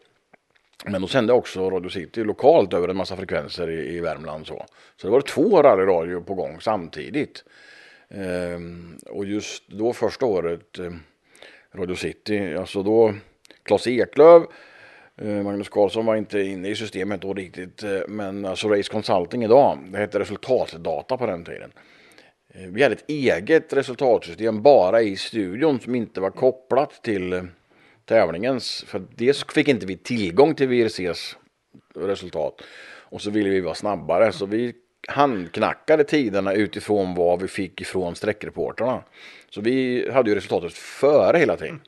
Men 0.84 1.00
då 1.00 1.08
sände 1.08 1.32
jag 1.32 1.38
också 1.38 1.70
Radio 1.70 1.88
City 1.88 2.24
lokalt 2.24 2.74
över 2.74 2.88
en 2.88 2.96
massa 2.96 3.16
frekvenser 3.16 3.70
i, 3.70 3.96
i 3.96 4.00
Värmland. 4.00 4.46
Så. 4.46 4.66
så 4.96 5.06
det 5.06 5.10
var 5.10 5.20
två 5.20 5.62
rallyradio 5.62 6.20
på 6.20 6.34
gång 6.34 6.60
samtidigt. 6.60 7.44
Ehm, 8.10 8.98
och 9.06 9.24
just 9.24 9.68
då 9.68 9.92
första 9.92 10.26
året, 10.26 10.78
eh, 10.78 10.92
Radio 11.74 11.94
City, 11.94 12.54
alltså 12.54 12.82
då 12.82 13.14
Claes 13.62 13.86
Eklöf, 13.86 14.42
eh, 15.16 15.42
Magnus 15.42 15.68
Karlsson 15.68 16.06
var 16.06 16.16
inte 16.16 16.40
inne 16.40 16.68
i 16.68 16.74
systemet 16.74 17.22
då 17.22 17.34
riktigt, 17.34 17.82
eh, 17.82 18.00
men 18.08 18.44
alltså 18.44 18.68
Race 18.68 18.92
Consulting 18.92 19.44
idag, 19.44 19.78
det 19.90 19.98
hette 19.98 20.18
resultatdata 20.18 21.16
på 21.16 21.26
den 21.26 21.44
tiden. 21.44 21.72
Eh, 22.58 22.68
vi 22.70 22.82
hade 22.82 22.94
ett 22.94 23.10
eget 23.10 23.72
resultatsystem 23.72 24.62
bara 24.62 25.02
i 25.02 25.16
studion 25.16 25.80
som 25.80 25.94
inte 25.94 26.20
var 26.20 26.30
kopplat 26.30 27.02
till 27.02 27.32
eh, 27.32 27.42
tävlingens. 28.04 28.84
För 28.88 29.02
dels 29.16 29.44
fick 29.52 29.68
inte 29.68 29.86
vi 29.86 29.96
tillgång 29.96 30.54
till 30.54 30.68
VRCs 30.68 31.36
resultat. 31.94 32.62
Och 33.10 33.20
så 33.20 33.30
ville 33.30 33.48
vi 33.48 33.60
vara 33.60 33.74
snabbare 33.74 34.32
så 34.32 34.46
vi 34.46 34.74
handknackade 35.08 36.04
tiderna 36.04 36.52
utifrån 36.52 37.14
vad 37.14 37.42
vi 37.42 37.48
fick 37.48 37.80
ifrån 37.80 38.14
sträckreporterna. 38.14 39.02
Så 39.50 39.60
vi 39.60 40.08
hade 40.12 40.30
ju 40.30 40.36
resultatet 40.36 40.72
före 40.72 41.38
hela 41.38 41.56
tiden. 41.56 41.80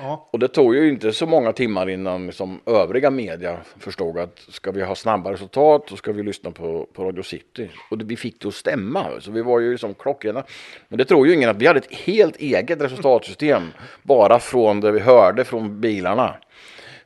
Ja. 0.00 0.28
Och 0.30 0.38
det 0.38 0.48
tog 0.48 0.74
ju 0.74 0.88
inte 0.88 1.12
så 1.12 1.26
många 1.26 1.52
timmar 1.52 1.88
innan 1.88 2.26
liksom 2.26 2.60
övriga 2.66 3.10
media 3.10 3.58
förstod 3.78 4.18
att 4.18 4.38
ska 4.48 4.70
vi 4.70 4.82
ha 4.82 4.94
snabba 4.94 5.32
resultat 5.32 5.84
så 5.88 5.96
ska 5.96 6.12
vi 6.12 6.22
lyssna 6.22 6.50
på, 6.50 6.86
på 6.92 7.04
Radio 7.04 7.22
City. 7.22 7.70
Och 7.90 7.98
det, 7.98 8.04
vi 8.04 8.16
fick 8.16 8.40
det 8.40 8.48
att 8.48 8.54
stämma. 8.54 9.06
Så 9.20 9.30
vi 9.30 9.42
var 9.42 9.60
ju 9.60 9.70
liksom 9.70 9.94
klockrena. 9.94 10.44
Men 10.88 10.98
det 10.98 11.04
tror 11.04 11.26
ju 11.26 11.34
ingen 11.34 11.50
att 11.50 11.56
vi 11.56 11.66
hade 11.66 11.78
ett 11.78 11.94
helt 11.94 12.36
eget 12.36 12.80
resultatsystem. 12.80 13.62
Bara 14.02 14.38
från 14.38 14.80
det 14.80 14.92
vi 14.92 15.00
hörde 15.00 15.44
från 15.44 15.80
bilarna. 15.80 16.34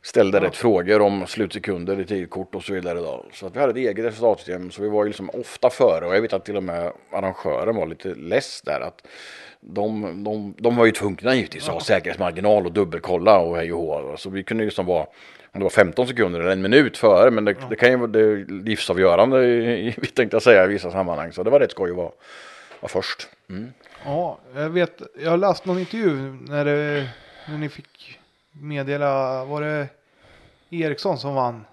Ställde 0.03 0.41
rätt 0.41 0.57
frågor 0.57 1.01
om 1.01 1.27
slutsekunder 1.27 2.01
i 2.01 2.05
tidkort 2.05 2.55
och 2.55 2.63
så 2.63 2.73
vidare. 2.73 2.99
Då. 2.99 3.27
Så 3.33 3.47
att 3.47 3.57
vi 3.57 3.61
hade 3.61 3.71
ett 3.71 3.77
eget 3.77 4.05
resultatsystem. 4.05 4.71
Så 4.71 4.83
vi 4.83 4.89
var 4.89 5.05
ju 5.05 5.09
liksom 5.09 5.31
ofta 5.31 5.71
före. 5.71 6.07
Och 6.07 6.17
jag 6.17 6.21
vet 6.21 6.33
att 6.33 6.45
till 6.45 6.57
och 6.57 6.63
med 6.63 6.93
arrangören 7.13 7.77
var 7.77 7.87
lite 7.87 8.15
less 8.15 8.63
där. 8.63 8.81
Att 8.81 9.07
de, 9.61 10.25
de, 10.25 10.55
de 10.59 10.77
var 10.77 10.87
ju 10.87 10.93
tvungna 10.93 11.35
givetvis 11.35 11.69
att 11.69 11.75
ha 11.75 11.81
säkerhetsmarginal 11.81 12.67
och 12.67 12.73
dubbelkolla 12.73 13.39
och 13.39 13.57
hej 13.57 13.73
och 13.73 13.81
hå. 13.81 14.17
Så 14.17 14.31
vi 14.31 14.43
kunde 14.43 14.63
ju 14.63 14.67
liksom 14.67 14.87
vara, 14.87 15.03
om 15.53 15.61
det 15.61 15.63
var 15.63 15.71
15 15.71 16.07
sekunder 16.07 16.41
eller 16.41 16.51
en 16.51 16.63
minut 16.63 16.97
före, 16.97 17.31
men 17.31 17.45
det, 17.45 17.57
det 17.71 17.77
kan 17.77 17.91
ju 17.91 17.97
vara 17.97 18.11
det 18.11 18.37
livsavgörande, 18.53 19.45
i, 19.45 19.89
i, 19.89 19.93
tänkte 20.15 20.35
jag 20.35 20.43
säga, 20.43 20.65
i 20.65 20.69
vissa 20.69 20.91
sammanhang. 20.91 21.33
Så 21.33 21.43
det 21.43 21.51
var 21.51 21.61
rätt 21.61 21.71
skoj 21.71 21.91
att 21.91 21.97
vara, 21.97 22.11
vara 22.81 22.91
först. 22.91 23.29
Mm. 23.51 23.73
Ja, 24.05 24.39
jag 24.55 24.71
vet, 24.71 25.03
jag 25.23 25.31
har 25.31 25.39
läst 25.39 25.65
någon 25.65 25.79
intervju 25.79 26.37
när, 26.49 26.65
det, 26.65 27.09
när 27.49 27.59
ni 27.59 27.69
fick 27.69 28.19
meddela, 28.53 29.45
var 29.45 29.61
det 29.63 29.89
Eriksson 30.71 31.19
som 31.19 31.35
vann? 31.35 31.65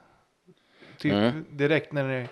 Typ 0.97 1.13
Mm. 1.13 1.45
direkt 1.49 1.91
när 1.91 2.03
ni 2.03 2.27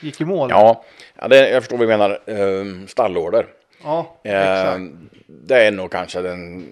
gick 0.00 0.20
i 0.20 0.24
mål? 0.24 0.50
Ja, 0.50 0.84
ja 1.14 1.28
det, 1.28 1.50
jag 1.50 1.62
förstår 1.62 1.76
vad 1.76 1.88
du 1.88 1.90
menar. 1.90 2.20
Um, 2.26 2.86
stallorder. 2.88 3.46
Ja 3.82 4.16
Eh, 4.22 4.60
exakt. 4.60 4.82
det 5.26 5.56
är 5.66 5.70
nog 5.72 5.90
kanske 5.90 6.22
den 6.22 6.66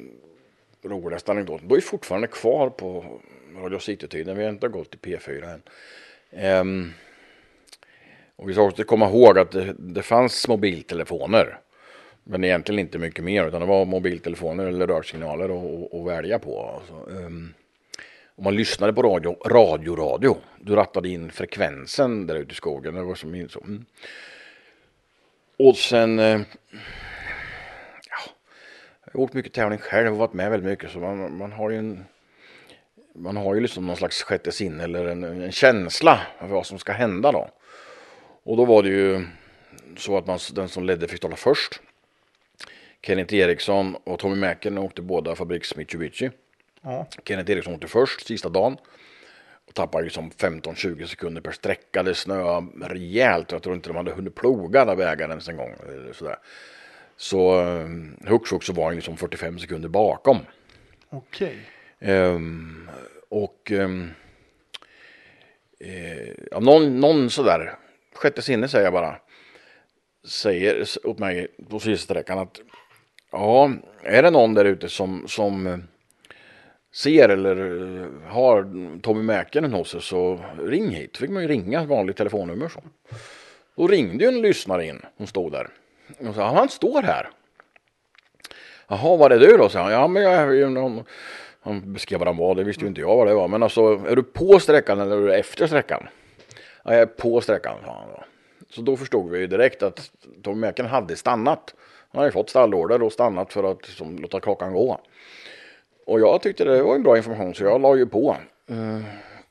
roligaste 0.83 1.31
anekdoten. 1.33 1.69
Då 1.69 1.77
är 1.77 1.81
fortfarande 1.81 2.27
kvar 2.29 2.71
på 2.71 3.05
Radio 3.57 3.79
City-tiden. 3.79 4.37
Vi 4.37 4.43
har 4.45 4.51
inte 4.51 4.69
gått 4.69 4.91
till 4.91 5.01
P4 5.19 5.53
än. 5.55 5.63
Ehm, 6.33 6.93
och 8.37 8.49
vi 8.49 8.53
ska 8.53 8.63
också 8.63 8.85
komma 8.85 9.07
ihåg 9.09 9.39
att 9.39 9.51
det, 9.51 9.75
det 9.79 10.03
fanns 10.03 10.49
mobiltelefoner. 10.49 11.59
Men 12.25 12.45
egentligen 12.45 12.79
inte 12.79 12.99
mycket 12.99 13.25
mer 13.25 13.49
utan 13.49 13.61
det 13.61 13.67
var 13.67 13.85
mobiltelefoner 13.85 14.67
eller 14.67 14.87
rörsignaler 14.87 15.45
att- 15.45 16.07
välja 16.07 16.39
på. 16.39 16.63
Alltså, 16.81 17.17
ehm, 17.17 17.55
om 18.37 18.45
man 18.45 18.57
lyssnade 18.57 18.93
på 18.93 19.03
radio, 19.03 19.37
radio, 19.49 19.97
radio. 19.97 20.37
Du 20.61 20.75
rattade 20.77 21.09
in 21.09 21.31
frekvensen 21.31 22.27
där 22.27 22.35
ute 22.35 22.53
i 22.53 22.55
skogen. 22.55 22.95
Det 22.95 23.03
var 23.03 23.15
som 23.15 23.49
så. 23.49 23.61
Mm. 23.61 23.85
Och 25.59 25.77
sen 25.77 26.19
eh, 26.19 26.41
jag 29.05 29.13
har 29.13 29.21
åkt 29.21 29.35
mycket 29.35 29.53
tävling 29.53 29.79
själv 29.79 30.13
och 30.13 30.19
varit 30.19 30.33
med 30.33 30.51
väldigt 30.51 30.71
mycket 30.71 30.91
så 30.91 30.99
man, 30.99 31.37
man 31.39 31.53
har 31.53 31.71
ju 31.71 31.79
en 31.79 32.05
man 33.15 33.37
har 33.37 33.55
ju 33.55 33.61
liksom 33.61 33.87
någon 33.87 33.97
slags 33.97 34.23
sjätte 34.23 34.53
sinne 34.53 34.85
eller 34.85 35.05
en, 35.05 35.25
en 35.25 35.53
känsla 35.53 36.21
av 36.39 36.51
vad 36.51 36.67
som 36.67 36.79
ska 36.79 36.93
hända 36.93 37.33
då. 37.33 37.51
Och 38.43 38.57
då 38.57 38.65
var 38.65 38.83
det 38.83 38.89
ju 38.89 39.27
så 39.97 40.17
att 40.17 40.27
man, 40.27 40.39
den 40.53 40.69
som 40.69 40.85
ledde 40.85 41.09
fick 41.09 41.21
tala 41.21 41.37
först. 41.37 41.81
Kenneth 43.03 43.35
Eriksson 43.35 43.97
och 44.05 44.19
Tommy 44.19 44.37
Mäken 44.37 44.79
åkte 44.79 45.03
båda 45.03 45.37
fabriks 45.37 45.77
Mitsubishi. 45.77 46.31
Ja. 46.83 47.07
Kenneth 47.25 47.51
Eriksson 47.51 47.75
åkte 47.75 47.89
först 47.89 48.27
sista 48.27 48.49
dagen. 48.49 48.77
Och 49.69 49.75
tappade 49.75 50.05
liksom 50.05 50.31
15-20 50.31 51.07
sekunder 51.07 51.41
per 51.41 51.53
sträcka. 51.53 52.03
Det 52.03 52.15
snöade 52.15 52.89
rejält. 52.89 53.53
Jag 53.53 53.63
tror 53.63 53.75
inte 53.75 53.89
de 53.89 53.97
hade 53.97 54.11
hunnit 54.13 54.35
ploga 54.35 54.85
den 54.85 54.99
vägen 54.99 55.31
ens 55.31 55.49
en 55.49 55.57
gång. 55.57 55.75
Eller 55.89 56.13
sådär. 56.13 56.37
Så 57.17 57.61
eh, 57.61 57.89
hux 58.31 58.49
flux 58.49 58.67
så 58.67 58.73
var 58.73 58.85
han 58.85 58.95
liksom 58.95 59.17
45 59.17 59.59
sekunder 59.59 59.89
bakom. 59.89 60.39
Okej. 61.11 61.57
Ehm, 62.01 62.91
och 63.29 63.73
ehm, 63.73 64.11
eh, 65.81 66.29
ja, 66.51 66.61
någon, 66.61 67.01
någon 67.01 67.31
sådär, 67.31 67.75
sjätte 68.15 68.43
sinne 68.43 68.69
säger 68.69 68.85
jag 68.85 68.93
bara, 68.93 69.17
säger 70.29 70.87
åt 71.05 71.19
mig 71.19 71.49
på 71.71 71.81
sista 71.81 72.05
sträckan 72.05 72.39
att 72.39 72.61
ja, 73.33 73.73
är 74.03 74.23
det 74.23 74.31
någon 74.31 74.55
där 74.55 74.65
ute 74.65 74.89
som, 74.89 75.29
som 75.29 75.67
eh, 75.67 75.79
ser 76.95 77.29
eller 77.29 77.57
eh, 77.57 78.33
har 78.33 78.63
Tommy 79.01 79.23
Mäkinen 79.23 79.73
hos 79.73 79.91
sig 79.91 80.03
så 80.03 80.41
ring 80.59 80.89
hit. 80.91 81.17
Fick 81.17 81.31
man 81.31 81.43
ju 81.43 81.49
ringa 81.49 81.85
vanligt 81.85 82.17
telefonnummer 82.17 82.69
så. 82.69 82.83
Då 83.77 83.87
ringde 83.87 84.25
ju 84.25 84.29
en 84.29 84.43
lyssnare 84.43 84.87
in, 84.87 85.03
hon 85.17 85.27
stod 85.27 85.53
där. 85.53 85.69
Och 86.29 86.35
sa, 86.35 86.55
han 86.55 86.69
står 86.69 87.03
här. 87.03 87.31
Jaha, 88.89 89.17
var 89.17 89.31
är 89.31 89.39
du 89.39 89.57
då? 89.57 89.69
sa 89.69 89.83
han. 89.83 89.93
Ja, 89.93 90.09
men 90.09 90.23
jag 90.23 90.33
är 90.35 90.51
ju 90.51 90.69
någon... 90.69 91.05
Han 91.61 91.93
beskrev 91.93 92.19
vad 92.19 92.29
han 92.29 92.37
var, 92.37 92.55
det 92.55 92.65
visste 92.65 92.85
ju 92.85 92.89
inte 92.89 93.01
jag 93.01 93.17
vad 93.17 93.27
det 93.27 93.35
var. 93.35 93.49
Men 93.49 93.63
alltså, 93.63 93.81
är 94.09 94.17
du 94.17 94.23
på 94.23 94.61
sträckan 94.61 95.01
eller 95.01 95.17
är 95.17 95.21
du 95.21 95.35
efter 95.35 95.67
sträckan? 95.67 96.09
Ja, 96.85 96.93
jag 96.93 97.01
är 97.01 97.07
på 97.07 97.41
sträckan, 97.41 97.77
sa 97.85 97.95
han 98.01 98.09
då. 98.09 98.25
Så 98.71 98.83
då 98.83 98.97
förstod 98.97 99.31
vi 99.31 99.39
ju 99.39 99.47
direkt 99.47 99.83
att 99.83 100.11
Tommy 100.43 100.61
Mäkinen 100.61 100.91
hade 100.91 101.17
stannat. 101.17 101.75
Han 102.13 102.21
hade 102.21 102.33
fått 102.33 102.51
stallorder 102.51 103.03
och 103.03 103.13
stannat 103.13 103.53
för 103.53 103.71
att 103.71 103.89
liksom, 103.89 104.19
låta 104.19 104.41
klockan 104.41 104.73
gå. 104.73 105.01
Och 106.09 106.21
jag 106.21 106.43
tyckte 106.43 106.65
det 106.65 106.83
var 106.83 106.95
en 106.95 107.03
bra 107.03 107.17
information 107.17 107.55
så 107.55 107.65
jag 107.65 107.81
la 107.81 107.97
ju 107.97 108.07
på. 108.07 108.37
Eh, 108.71 109.01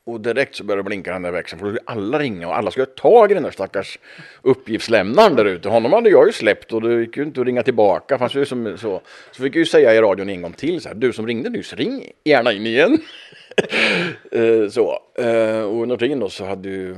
och 0.04 0.22
direkt 0.22 0.56
så 0.56 0.64
började 0.64 0.80
det 0.80 0.86
blinka 0.88 1.14
den 1.14 1.22
där 1.22 1.32
växeln 1.32 1.60
för 1.60 1.66
då 1.66 1.72
skulle 1.72 1.84
alla 1.86 2.20
ringa 2.20 2.48
och 2.48 2.58
alla 2.58 2.72
skulle 2.72 2.86
ha 2.86 2.94
tag 2.94 3.32
i 3.32 3.34
den 3.34 3.44
där 3.44 3.52
stackars 3.52 4.00
uppgiftslämnaren 4.42 5.36
där 5.36 5.46
ute. 5.46 5.70
Honom 5.70 5.94
hade 5.94 6.10
jag 6.10 6.28
ju 6.28 6.32
släppt 6.32 6.74
och 6.74 6.82
det 6.82 7.00
gick 7.00 7.18
ju 7.18 7.24
inte 7.24 7.42
att 7.42 7.48
ringa 7.48 7.64
tillbaka. 7.64 8.18
Fanns 8.18 8.36
ju 8.36 8.46
som, 8.46 8.78
så, 8.78 9.02
så 9.32 9.44
fick 9.44 9.56
jag 9.56 9.60
ju 9.60 9.66
säga 9.66 9.94
i 9.94 10.02
radion 10.02 10.30
en 10.30 10.42
gång 10.42 10.54
till 10.54 10.82
så 10.82 10.90
här, 10.90 10.96
du 10.96 11.14
som 11.14 11.28
ringde 11.28 11.50
nyss, 11.50 11.74
ring 11.74 12.12
gärna 12.24 12.52
in 12.52 12.66
igen. 12.66 12.98
Eh, 14.32 14.70
så, 14.70 15.00
eh, 15.16 15.62
och 15.62 15.82
under 15.82 15.98
tiden 15.98 16.20
då 16.20 16.30
så 16.30 16.46
hade 16.46 16.70
ju 16.70 16.96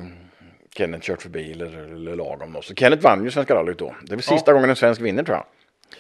Kenneth 0.76 1.05
kört 1.05 1.22
förbi 1.22 1.51
eller, 1.51 1.95
eller 1.95 2.16
lagom 2.16 2.53
då. 2.53 2.62
Så 2.62 2.76
Kenneth 2.76 3.03
vann 3.03 3.24
ju 3.24 3.32
Svenska 3.32 3.55
rallyt 3.55 3.78
då. 3.78 3.95
Det 4.03 4.16
väl 4.16 4.24
sista 4.24 4.53
gången 4.53 4.70
en 4.70 4.76
svensk 4.76 5.01
vinner 5.01 5.24
tror 5.24 5.38
jag. 5.38 5.45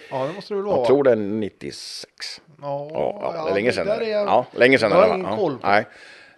Ja, 0.09 0.27
det 0.27 0.33
måste 0.33 0.53
det 0.53 0.55
väl 0.55 0.65
vara. 0.65 0.77
Jag 0.77 0.87
tror 0.87 1.03
det 1.03 1.11
är 1.11 1.15
96. 1.15 2.41
Ja, 2.61 2.89
Ja, 2.93 3.31
ja, 3.35 3.43
det 3.45 3.49
är 3.51 3.55
länge 3.55 3.71
sedan. 3.71 3.87
är 3.87 4.01
Ja, 4.01 4.45
länge 4.51 4.77
sedan. 4.79 4.91
jag 4.91 4.97
har 5.07 5.15
ingen 5.17 5.37
koll 5.37 5.57
på. 5.57 5.67
Nej. 5.67 5.85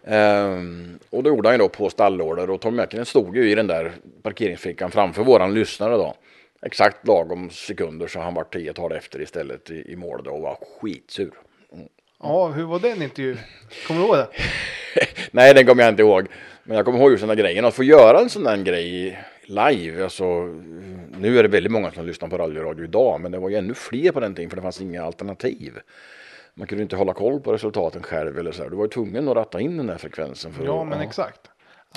Ehm, 0.07 0.99
och 1.09 1.23
då 1.23 1.29
gjorde 1.29 1.47
han 1.49 1.53
ju 1.55 1.59
då 1.59 1.69
på 1.69 1.89
stallorder 1.89 2.49
och 2.49 2.61
Tom 2.61 2.75
Mäkinen 2.75 3.05
stod 3.05 3.35
ju 3.37 3.51
i 3.51 3.55
den 3.55 3.67
där 3.67 3.91
parkeringsfickan 4.23 4.91
framför 4.91 5.23
våran 5.23 5.53
lyssnare 5.53 5.93
då. 5.93 6.13
Exakt 6.65 7.07
lagom 7.07 7.49
sekunder 7.49 8.07
så 8.07 8.19
han 8.19 8.33
var 8.33 8.43
tio 8.43 8.73
tal 8.73 8.91
efter 8.91 9.21
istället 9.21 9.69
i, 9.71 9.91
i 9.91 9.95
mål 9.95 10.23
då 10.23 10.31
och 10.31 10.41
var 10.41 10.57
skitsur. 10.81 11.31
Ja, 12.23 12.47
hur 12.47 12.63
var 12.63 12.79
den 12.79 13.01
intervjun? 13.01 13.37
Kommer 13.87 14.01
du 14.01 14.07
ihåg 14.07 14.15
det? 14.17 14.27
Nej, 15.31 15.53
den 15.53 15.65
kommer 15.65 15.83
jag 15.83 15.91
inte 15.91 16.01
ihåg. 16.01 16.27
Men 16.63 16.77
jag 16.77 16.85
kommer 16.85 16.99
ihåg 16.99 17.11
just 17.11 17.21
den 17.21 17.27
där 17.27 17.35
grejen. 17.43 17.65
Att 17.65 17.73
få 17.73 17.83
göra 17.83 18.19
en 18.19 18.29
sån 18.29 18.43
där 18.43 18.57
grej 18.57 19.19
live. 19.45 20.03
Alltså, 20.03 20.45
nu 21.17 21.39
är 21.39 21.43
det 21.43 21.49
väldigt 21.49 21.71
många 21.71 21.91
som 21.91 22.05
lyssnar 22.05 22.29
på 22.29 22.37
rallyradio 22.37 22.83
idag. 22.83 23.21
Men 23.21 23.31
det 23.31 23.39
var 23.39 23.49
ju 23.49 23.55
ännu 23.55 23.73
fler 23.73 24.11
på 24.11 24.19
den 24.19 24.35
tiden 24.35 24.49
för 24.49 24.57
det 24.57 24.61
fanns 24.61 24.81
inga 24.81 25.03
alternativ. 25.03 25.79
Man 26.53 26.67
kunde 26.67 26.81
inte 26.83 26.95
hålla 26.95 27.13
koll 27.13 27.39
på 27.39 27.53
resultaten 27.53 28.03
själv 28.03 28.39
eller 28.39 28.51
så. 28.51 28.63
här. 28.63 28.69
Du 28.69 28.75
var 28.75 28.85
ju 28.85 28.89
tvungen 28.89 29.27
att 29.27 29.35
ratta 29.35 29.59
in 29.59 29.77
den 29.77 29.87
där 29.87 29.97
frekvensen. 29.97 30.53
För 30.53 30.65
Ja, 30.65 30.81
att, 30.81 30.87
men 30.87 31.01
exakt. 31.01 31.41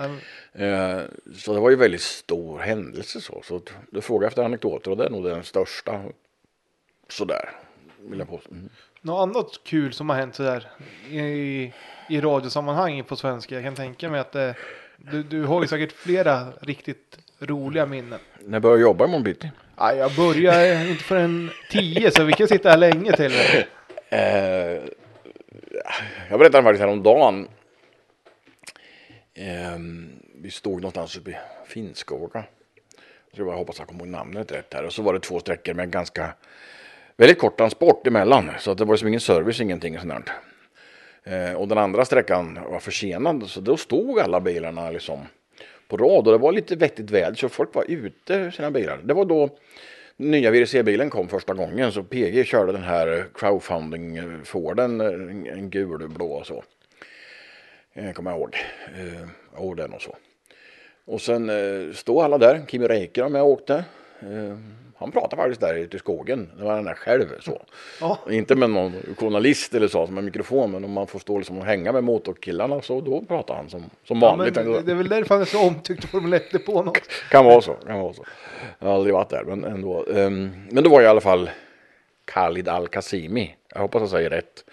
Ähm, 0.00 0.18
Eh, 0.52 1.00
så 1.36 1.54
det 1.54 1.60
var 1.60 1.70
ju 1.70 1.76
väldigt 1.76 2.00
stor 2.00 2.58
händelse 2.58 3.20
så. 3.20 3.42
Så 3.44 3.60
du 3.90 4.00
frågar 4.00 4.28
efter 4.28 4.42
anekdoter 4.44 4.90
och 4.90 4.96
det 4.96 5.04
är 5.06 5.10
nog 5.10 5.24
den 5.24 5.44
största. 5.44 6.02
Sådär, 7.08 7.50
vill 7.98 8.18
jag 8.18 8.28
påstå. 8.28 8.50
Mm. 8.50 8.68
Något 9.00 9.22
annat 9.22 9.60
kul 9.64 9.92
som 9.92 10.08
har 10.08 10.16
hänt 10.16 10.34
sådär 10.34 10.68
i, 11.10 11.72
i 12.08 12.20
radiosammanhang 12.20 13.04
på 13.04 13.16
svenska. 13.16 13.54
Jag 13.54 13.64
kan 13.64 13.74
tänka 13.74 14.10
mig 14.10 14.20
att 14.20 14.32
det, 14.32 14.54
du, 15.10 15.22
du 15.22 15.44
har 15.44 15.62
ju 15.62 15.68
säkert 15.68 15.92
flera 15.92 16.52
riktigt 16.60 17.18
roliga 17.38 17.86
minnen. 17.86 18.18
När 18.40 18.60
började 18.60 18.80
jag 18.80 18.88
jobba 18.88 19.04
imorgon 19.04 19.22
bitti? 19.22 19.50
Jag 19.76 20.14
börjar 20.14 20.86
inte 20.90 21.04
förrän 21.04 21.50
tio 21.70 22.10
så 22.10 22.24
vi 22.24 22.32
kan 22.32 22.48
sitta 22.48 22.70
här 22.70 22.76
länge 22.76 23.12
till. 23.12 23.32
Eh, 24.08 24.82
jag 26.30 26.38
berättade 26.38 26.62
faktiskt 26.62 26.80
häromdagen. 26.80 27.48
Eh, 29.34 29.78
vi 30.34 30.50
stod 30.50 30.74
någonstans 30.74 31.16
uppe 31.16 31.30
i 31.30 31.36
Finnskoga. 31.66 32.44
Jag 33.30 33.46
bara 33.46 33.56
hoppas 33.56 33.78
jag 33.78 33.88
kommer 33.88 34.00
ihåg 34.00 34.08
namnet 34.08 34.52
rätt 34.52 34.74
här. 34.74 34.84
Och 34.84 34.92
så 34.92 35.02
var 35.02 35.12
det 35.12 35.20
två 35.20 35.40
sträckor 35.40 35.74
med 35.74 35.90
ganska 35.90 36.34
väldigt 37.16 37.38
kort 37.38 37.56
transport 37.56 38.06
emellan. 38.06 38.50
Så 38.58 38.70
att 38.70 38.78
det 38.78 38.84
var 38.84 38.96
som 38.96 39.08
ingen 39.08 39.20
service, 39.20 39.60
ingenting 39.60 39.98
sånt 39.98 40.12
där. 40.12 40.22
Eh, 41.24 41.52
och 41.54 41.68
den 41.68 41.78
andra 41.78 42.04
sträckan 42.04 42.58
var 42.70 42.80
försenad. 42.80 43.44
Så 43.46 43.60
då 43.60 43.76
stod 43.76 44.20
alla 44.20 44.40
bilarna 44.40 44.90
liksom 44.90 45.18
på 45.88 45.96
rad. 45.96 46.26
Och 46.26 46.32
det 46.32 46.38
var 46.38 46.52
lite 46.52 46.76
vettigt 46.76 47.10
väder 47.10 47.34
så 47.34 47.48
folk 47.48 47.74
var 47.74 47.84
ute 47.88 48.34
ur 48.34 48.50
sina 48.50 48.70
bilar. 48.70 49.00
Det 49.04 49.14
var 49.14 49.24
då 49.24 49.50
nya 50.16 50.50
VRC-bilen 50.50 51.10
kom 51.10 51.28
första 51.28 51.54
gången 51.54 51.92
så 51.92 52.02
PG 52.02 52.46
körde 52.46 52.72
den 52.72 52.82
här 52.82 53.26
crowdfunding-Forden, 53.34 55.00
en, 55.00 55.46
en 55.46 55.70
gul 55.70 56.08
blå 56.08 56.32
och 56.32 56.46
så. 56.46 56.64
Eh, 57.92 58.12
kommer 58.12 58.30
jag 58.30 58.40
ihåg. 58.40 58.56
Eh, 58.98 59.28
jo, 59.56 59.74
det 59.74 59.82
är 59.82 59.88
nog 59.88 60.02
så. 60.02 60.16
Och 61.04 61.20
sen 61.20 61.50
eh, 61.50 61.92
stod 61.94 62.22
alla 62.22 62.38
där. 62.38 62.62
Kimi 62.68 62.88
Räikkönen 62.88 63.32
med 63.32 63.42
och 63.42 63.48
åkte. 63.48 63.84
Eh, 64.20 64.56
han 64.96 65.12
pratade 65.12 65.36
faktiskt 65.36 65.60
där 65.60 65.74
ute 65.74 65.96
i 65.96 65.98
skogen. 65.98 66.50
Det 66.58 66.64
var 66.64 66.74
den 66.76 66.84
där 66.84 66.94
själv 66.94 67.40
så. 67.40 67.62
Ja. 68.00 68.18
Inte 68.30 68.54
med 68.56 68.70
någon 68.70 68.92
journalist 69.18 69.74
eller 69.74 69.88
så 69.88 70.06
som 70.06 70.18
en 70.18 70.24
mikrofon. 70.24 70.70
Men 70.70 70.84
om 70.84 70.92
man 70.92 71.06
får 71.06 71.18
stå 71.18 71.38
liksom 71.38 71.58
och 71.58 71.64
hänga 71.64 71.92
med 71.92 72.04
motorkillarna 72.04 72.82
så 72.82 73.00
då 73.00 73.24
pratar 73.24 73.54
han 73.54 73.70
som, 73.70 73.90
som 74.04 74.22
Ja, 74.22 74.28
vanligt. 74.36 74.54
det 74.54 74.82
det 74.82 74.92
är 74.92 74.96
väl 74.96 75.08
därför 75.08 75.34
han 75.34 75.40
är 75.42 75.46
så 75.46 75.66
omtyckt 75.66 76.04
Formel 76.04 76.32
1 76.32 76.66
på 76.66 76.82
något. 76.82 77.00
Kan 77.30 77.44
vara 77.44 77.60
så. 77.60 77.72
Kan 77.72 77.98
vara 78.00 78.12
så. 78.14 78.24
Jag 78.78 78.86
har 78.88 78.94
aldrig 78.94 79.14
varit 79.14 79.30
där 79.30 79.44
men 79.44 79.64
ändå. 79.64 80.06
Ehm, 80.14 80.50
men 80.70 80.84
då 80.84 80.90
var 80.90 81.00
jag 81.00 81.08
i 81.08 81.10
alla 81.10 81.20
fall 81.20 81.50
Khalid 82.24 82.68
Al-Qasimi. 82.68 83.54
Jag 83.74 83.80
hoppas 83.80 84.00
jag 84.00 84.10
säger 84.10 84.30
rätt. 84.30 84.64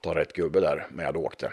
Ta 0.00 0.14
rätt 0.14 0.32
gubbe 0.32 0.60
där 0.60 0.86
när 0.90 1.04
jag 1.04 1.16
åkte. 1.16 1.52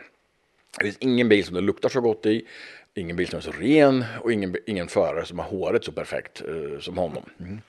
Det 0.78 0.84
finns 0.84 0.98
ingen 1.00 1.30
bil 1.30 1.46
som 1.46 1.56
det 1.56 1.62
luktar 1.62 1.90
så 1.90 2.02
gott 2.02 2.26
i. 2.26 2.46
Ingen 2.94 3.16
bil 3.16 3.28
som 3.28 3.38
är 3.38 3.42
så 3.42 3.52
ren 3.52 4.06
och 4.22 4.32
ingen, 4.32 4.56
ingen 4.66 4.88
förare 4.88 5.26
som 5.26 5.40
har 5.40 5.46
håret 5.46 5.84
så 5.84 5.92
perfekt 5.92 6.42
eh, 6.48 6.80
som 6.80 6.98
honom. 6.98 7.24
Mm. 7.40 7.62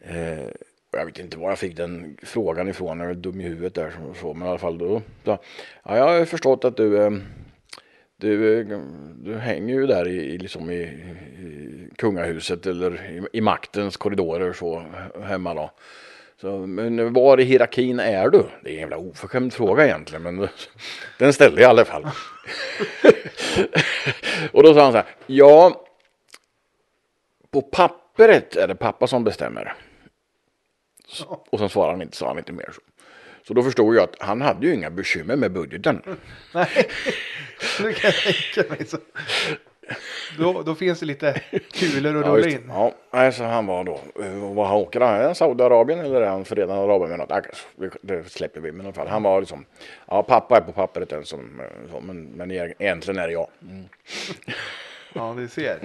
Eh, 0.00 0.46
och 0.94 1.00
jag 1.00 1.06
vet 1.06 1.18
inte 1.18 1.38
var 1.38 1.48
jag 1.48 1.58
fick 1.58 1.76
den 1.76 2.16
frågan 2.22 2.68
ifrån. 2.68 3.00
Jag 3.00 3.10
är 3.10 3.14
dum 3.14 3.40
i 3.40 3.44
huvudet 3.44 3.74
där. 3.74 3.90
som 3.90 4.14
så, 4.14 4.34
men 4.34 4.46
i 4.46 4.50
alla 4.50 4.58
fall 4.58 4.78
då. 4.78 5.02
då 5.24 5.38
ja, 5.82 5.96
jag 5.96 6.18
har 6.18 6.24
förstått 6.24 6.64
att 6.64 6.76
du, 6.76 7.02
eh, 7.02 7.10
du, 8.16 8.64
du 9.16 9.34
hänger 9.34 9.74
ju 9.74 9.86
där 9.86 10.08
i, 10.08 10.16
i, 10.16 10.38
liksom 10.38 10.70
i, 10.70 10.82
i 10.82 11.88
kungahuset 11.96 12.66
eller 12.66 13.10
i, 13.10 13.38
i 13.38 13.40
maktens 13.40 13.96
korridorer 13.96 14.52
så 14.52 14.84
hemma 15.22 15.54
då. 15.54 15.70
Så, 16.40 16.66
men 16.66 17.12
var 17.12 17.40
i 17.40 17.44
hierarkin 17.44 18.00
är 18.00 18.28
du? 18.28 18.42
Det 18.62 18.70
är 18.70 18.74
en 18.74 18.80
jävla 18.80 18.96
oförskämd 18.96 19.52
fråga 19.52 19.84
egentligen, 19.84 20.22
men 20.22 20.48
den 21.18 21.32
ställde 21.32 21.60
jag 21.60 21.68
i 21.68 21.70
alla 21.70 21.84
fall. 21.84 22.04
och 24.52 24.62
då 24.62 24.74
sa 24.74 24.82
han 24.82 24.92
så 24.92 24.98
här, 24.98 25.06
ja, 25.26 25.86
på 27.50 27.62
pappret 28.16 28.56
är 28.56 28.68
det 28.68 28.74
pappa 28.74 29.06
som 29.06 29.24
bestämmer. 29.24 29.74
Så- 31.06 31.44
Och 31.50 31.58
sen 31.58 31.68
svarade 31.68 31.92
han 31.92 32.02
inte, 32.02 32.16
sa 32.16 32.28
han 32.28 32.38
inte 32.38 32.52
mer. 32.52 32.70
Så. 32.72 32.80
så 33.46 33.54
då 33.54 33.62
förstod 33.62 33.94
jag 33.96 34.02
att 34.04 34.16
han 34.18 34.40
hade 34.42 34.66
ju 34.66 34.74
inga 34.74 34.90
bekymmer 34.90 35.36
med 35.36 35.52
budgeten. 35.52 36.02
Nej, 36.54 36.88
det 37.82 37.92
kan 37.92 38.10
jag 38.10 38.34
tänka 38.34 38.74
mig. 38.74 38.86
Så. 38.86 38.98
Då, 40.38 40.62
då 40.62 40.74
finns 40.74 41.00
det 41.00 41.06
lite 41.06 41.40
kulor 41.72 42.16
att 42.16 42.26
Ja, 42.26 42.32
rulla 42.32 42.46
just, 42.46 42.58
in. 42.58 42.64
ja, 42.68 42.92
nej, 43.12 43.32
så 43.32 43.44
han 43.44 43.66
var 43.66 43.84
då, 43.84 44.00
eh, 44.22 44.54
vad 44.54 44.66
han 44.66 44.76
åker 44.76 45.00
han? 45.00 45.14
Är 45.14 45.24
han 45.24 45.34
Saudiarabien 45.34 45.98
eller 46.00 46.20
är 46.20 46.26
han 46.26 46.44
Förenade 46.44 46.80
Arabemiraten? 46.80 47.42
Ja, 47.80 47.88
det- 48.02 48.30
släpper 48.30 48.60
vi, 48.60 48.72
men 48.72 48.80
i 48.80 48.88
alla 48.88 48.92
fall. 48.94 49.08
Han 49.08 49.22
var 49.22 49.40
liksom, 49.40 49.64
ja 50.08 50.22
pappa 50.22 50.56
är 50.56 50.60
på 50.60 50.72
pappret 50.72 51.08
den 51.08 51.24
som, 51.24 51.60
eh, 51.60 52.00
men, 52.00 52.24
men 52.24 52.50
egentligen 52.50 53.20
är 53.20 53.26
det 53.26 53.32
jag. 53.32 53.48
Mm. 53.62 53.84
Ja, 55.12 55.34
det 55.38 55.48
ser. 55.48 55.78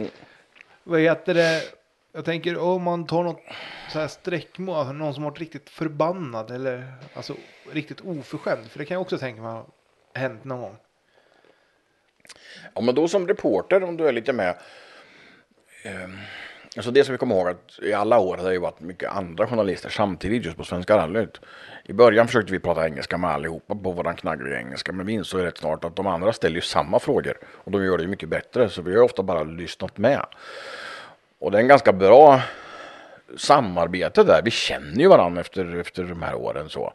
Vad 0.84 1.00
heter 1.00 1.34
det? 1.34 1.62
Jag 2.12 2.26
tänker 2.26 2.58
om 2.58 2.84
man 2.84 3.08
tar 3.08 3.24
något 3.24 3.42
så 3.90 4.00
här 4.00 4.08
streckmål, 4.08 4.76
alltså 4.76 4.94
någon 4.94 5.14
som 5.14 5.24
har 5.24 5.32
varit 5.32 5.40
riktigt 5.40 5.70
förbannad 5.70 6.52
eller 6.52 6.94
alltså 7.14 7.36
riktigt 7.72 8.02
oförskämd. 8.02 8.68
För 8.72 8.80
det 8.80 8.86
kan 8.86 8.96
jag 8.96 9.02
också 9.02 9.18
tänka 9.18 9.42
mig 9.42 9.52
har 9.52 9.66
hänt 10.14 10.44
någon 10.44 10.62
gång. 10.62 10.78
Ja, 12.74 12.82
men 12.82 12.96
då 12.96 13.08
som 13.08 13.28
reporter, 13.28 13.84
om 13.84 13.98
du 13.98 14.08
är 14.08 14.12
lite 14.12 14.34
med. 14.34 14.58
Eh, 15.84 16.10
alltså 16.76 16.92
det 16.92 17.04
som 17.04 17.12
vi 17.12 17.18
kommer 17.18 17.36
ihåg 17.36 17.48
att 17.48 17.80
i 17.82 17.94
alla 17.94 18.20
år 18.20 18.38
har 18.38 18.46
det 18.46 18.54
ju 18.54 18.60
varit 18.60 18.80
mycket 18.80 19.12
andra 19.12 19.48
journalister 19.48 19.90
samtidigt 19.90 20.46
just 20.46 20.58
på 20.58 20.64
Svenska 20.64 20.98
rallyt. 20.98 21.42
I 21.86 21.94
början 21.94 22.28
försökte 22.28 22.52
vi 22.52 22.60
prata 22.60 22.86
engelska 22.86 23.18
med 23.18 23.30
allihopa 23.30 23.76
på 23.76 23.92
våran 23.92 24.16
knaggliga 24.16 24.60
engelska. 24.60 24.92
Men 24.92 25.06
vi 25.06 25.14
insåg 25.14 25.44
rätt 25.44 25.58
snart 25.58 25.84
att 25.84 25.96
de 25.96 26.08
andra 26.08 26.34
ställer 26.34 26.56
ju 26.56 26.62
samma 26.62 27.00
frågor. 27.00 27.38
Och 27.44 27.72
de 27.72 27.86
gör 27.86 27.98
det 27.98 28.04
ju 28.04 28.10
mycket 28.10 28.30
bättre. 28.30 28.70
Så 28.70 28.82
vi 28.82 28.96
har 28.96 29.04
ofta 29.04 29.24
bara 29.24 29.44
lyssnat 29.44 29.98
med. 29.98 30.26
Och 31.40 31.52
det 31.52 31.58
är 31.58 31.62
en 31.62 31.68
ganska 31.68 31.94
bra 31.94 32.42
samarbete 33.38 34.24
där. 34.24 34.42
Vi 34.42 34.52
känner 34.52 35.00
ju 35.00 35.08
varandra 35.08 35.42
efter, 35.42 35.80
efter 35.80 36.04
de 36.04 36.22
här 36.22 36.36
åren 36.36 36.70
så. 36.70 36.94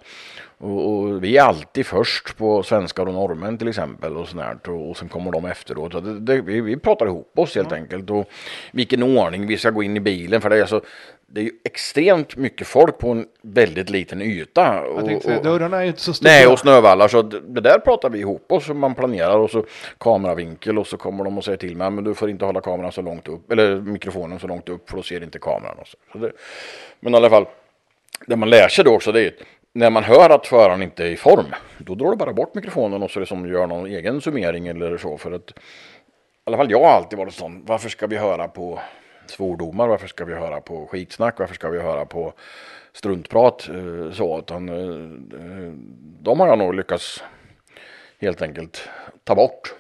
Och, 0.59 0.91
och 0.91 1.25
vi 1.25 1.37
är 1.37 1.43
alltid 1.43 1.87
först 1.87 2.37
på 2.37 2.63
svenskar 2.63 3.07
och 3.07 3.15
norrmän 3.15 3.59
till 3.59 3.69
exempel 3.69 4.17
och 4.17 4.29
sånt 4.29 4.69
och, 4.69 4.91
och 4.91 4.97
sen 4.97 5.09
kommer 5.09 5.33
de 5.33 5.45
efteråt. 5.45 6.05
Det, 6.05 6.21
det, 6.21 6.41
vi, 6.41 6.61
vi 6.61 6.77
pratar 6.77 7.07
ihop 7.07 7.39
oss 7.39 7.55
helt 7.55 7.73
enkelt 7.73 8.11
och 8.11 8.31
vilken 8.73 9.03
ordning 9.03 9.47
vi 9.47 9.59
ska 9.59 9.71
gå 9.71 9.83
in 9.83 9.97
i 9.97 10.01
bilen 10.01 10.41
för 10.41 10.51
det 10.51 10.61
är 10.61 10.67
så 10.67 10.81
det 11.27 11.41
är 11.41 11.45
ju 11.45 11.53
extremt 11.65 12.37
mycket 12.37 12.67
folk 12.67 12.99
på 12.99 13.11
en 13.11 13.27
väldigt 13.43 13.91
liten 13.91 14.23
yta. 14.23 14.75
Jag 14.75 14.89
Och, 14.89 15.05
tänkte 15.05 15.27
säga, 15.27 15.39
och, 15.39 15.45
dörrarna 15.45 15.77
är 15.77 15.83
ju 15.83 15.89
inte 15.89 16.01
så 16.01 16.15
stora. 16.15 16.31
Nej, 16.31 16.47
och 16.47 16.59
snövallar. 16.59 17.09
Så 17.09 17.23
det, 17.23 17.41
det 17.41 17.61
där 17.61 17.79
pratar 17.79 18.11
vi 18.11 18.19
ihop 18.19 18.53
oss. 18.53 18.71
och 18.71 18.77
Man 18.77 18.95
planerar 18.95 19.39
och 19.39 19.51
så 19.51 19.65
kameravinkel 19.99 20.79
och 20.79 20.87
så 20.87 20.97
kommer 20.97 21.25
de 21.25 21.39
och 21.39 21.45
säger 21.45 21.59
till 21.59 21.77
mig 21.77 21.91
men 21.91 22.05
du 22.05 22.15
får 22.15 22.31
inte 22.31 22.45
hålla 22.45 22.61
kameran 22.61 22.93
så 22.93 23.03
långt 23.03 23.29
upp 23.29 23.53
eller 23.53 23.77
mikrofonen 23.77 24.39
så 24.39 24.47
långt 24.47 24.69
upp 24.69 24.91
för 24.91 24.97
då 24.97 25.03
ser 25.03 25.23
inte 25.23 25.39
kameran. 25.39 25.77
Och 25.79 25.87
så. 25.87 25.97
Så 26.13 26.19
det, 26.19 26.33
men 27.01 27.15
i 27.15 27.17
alla 27.17 27.31
fall, 27.31 27.47
det 28.27 28.37
man 28.37 28.51
lär 28.51 28.69
sig 28.69 28.85
då 28.85 28.95
också 28.95 29.13
det 29.13 29.23
är 29.27 29.33
när 29.73 29.91
man 29.91 30.05
hör 30.05 30.31
att 30.31 30.47
föraren 30.47 30.83
inte 30.83 31.05
är 31.05 31.09
i 31.11 31.17
form, 31.17 31.47
då 31.79 31.95
drar 31.95 32.11
du 32.11 32.17
bara 32.17 32.33
bort 32.33 32.55
mikrofonen 32.55 33.03
och 33.03 33.11
så 33.11 33.21
liksom 33.21 33.49
gör 33.49 33.67
någon 33.67 33.87
egen 33.87 34.21
summering 34.21 34.67
eller 34.67 34.97
så. 34.97 35.19
För 35.19 35.33
att, 35.33 35.51
I 35.51 35.55
alla 36.45 36.57
fall 36.57 36.71
jag 36.71 36.81
har 36.81 36.91
alltid 36.91 37.19
varit 37.19 37.35
sån, 37.35 37.65
varför 37.67 37.89
ska 37.89 38.07
vi 38.07 38.17
höra 38.17 38.49
på 38.49 38.81
svordomar, 39.31 39.89
varför 39.89 40.07
ska 40.07 40.25
vi 40.25 40.35
höra 40.35 40.61
på 40.61 40.87
skitsnack, 40.87 41.39
varför 41.39 41.55
ska 41.55 41.69
vi 41.69 41.81
höra 41.81 42.07
på 42.07 42.33
struntprat 42.93 43.69
eh, 43.69 44.13
så. 44.13 44.39
Utan, 44.39 44.69
eh, 44.69 45.41
eh, 45.41 45.73
de 46.21 46.41
har 46.41 46.47
jag 46.47 46.59
nog 46.59 46.75
lyckats 46.75 47.23
helt 48.19 48.43
enkelt 48.43 48.89
ta 49.25 49.35
bort. 49.35 49.75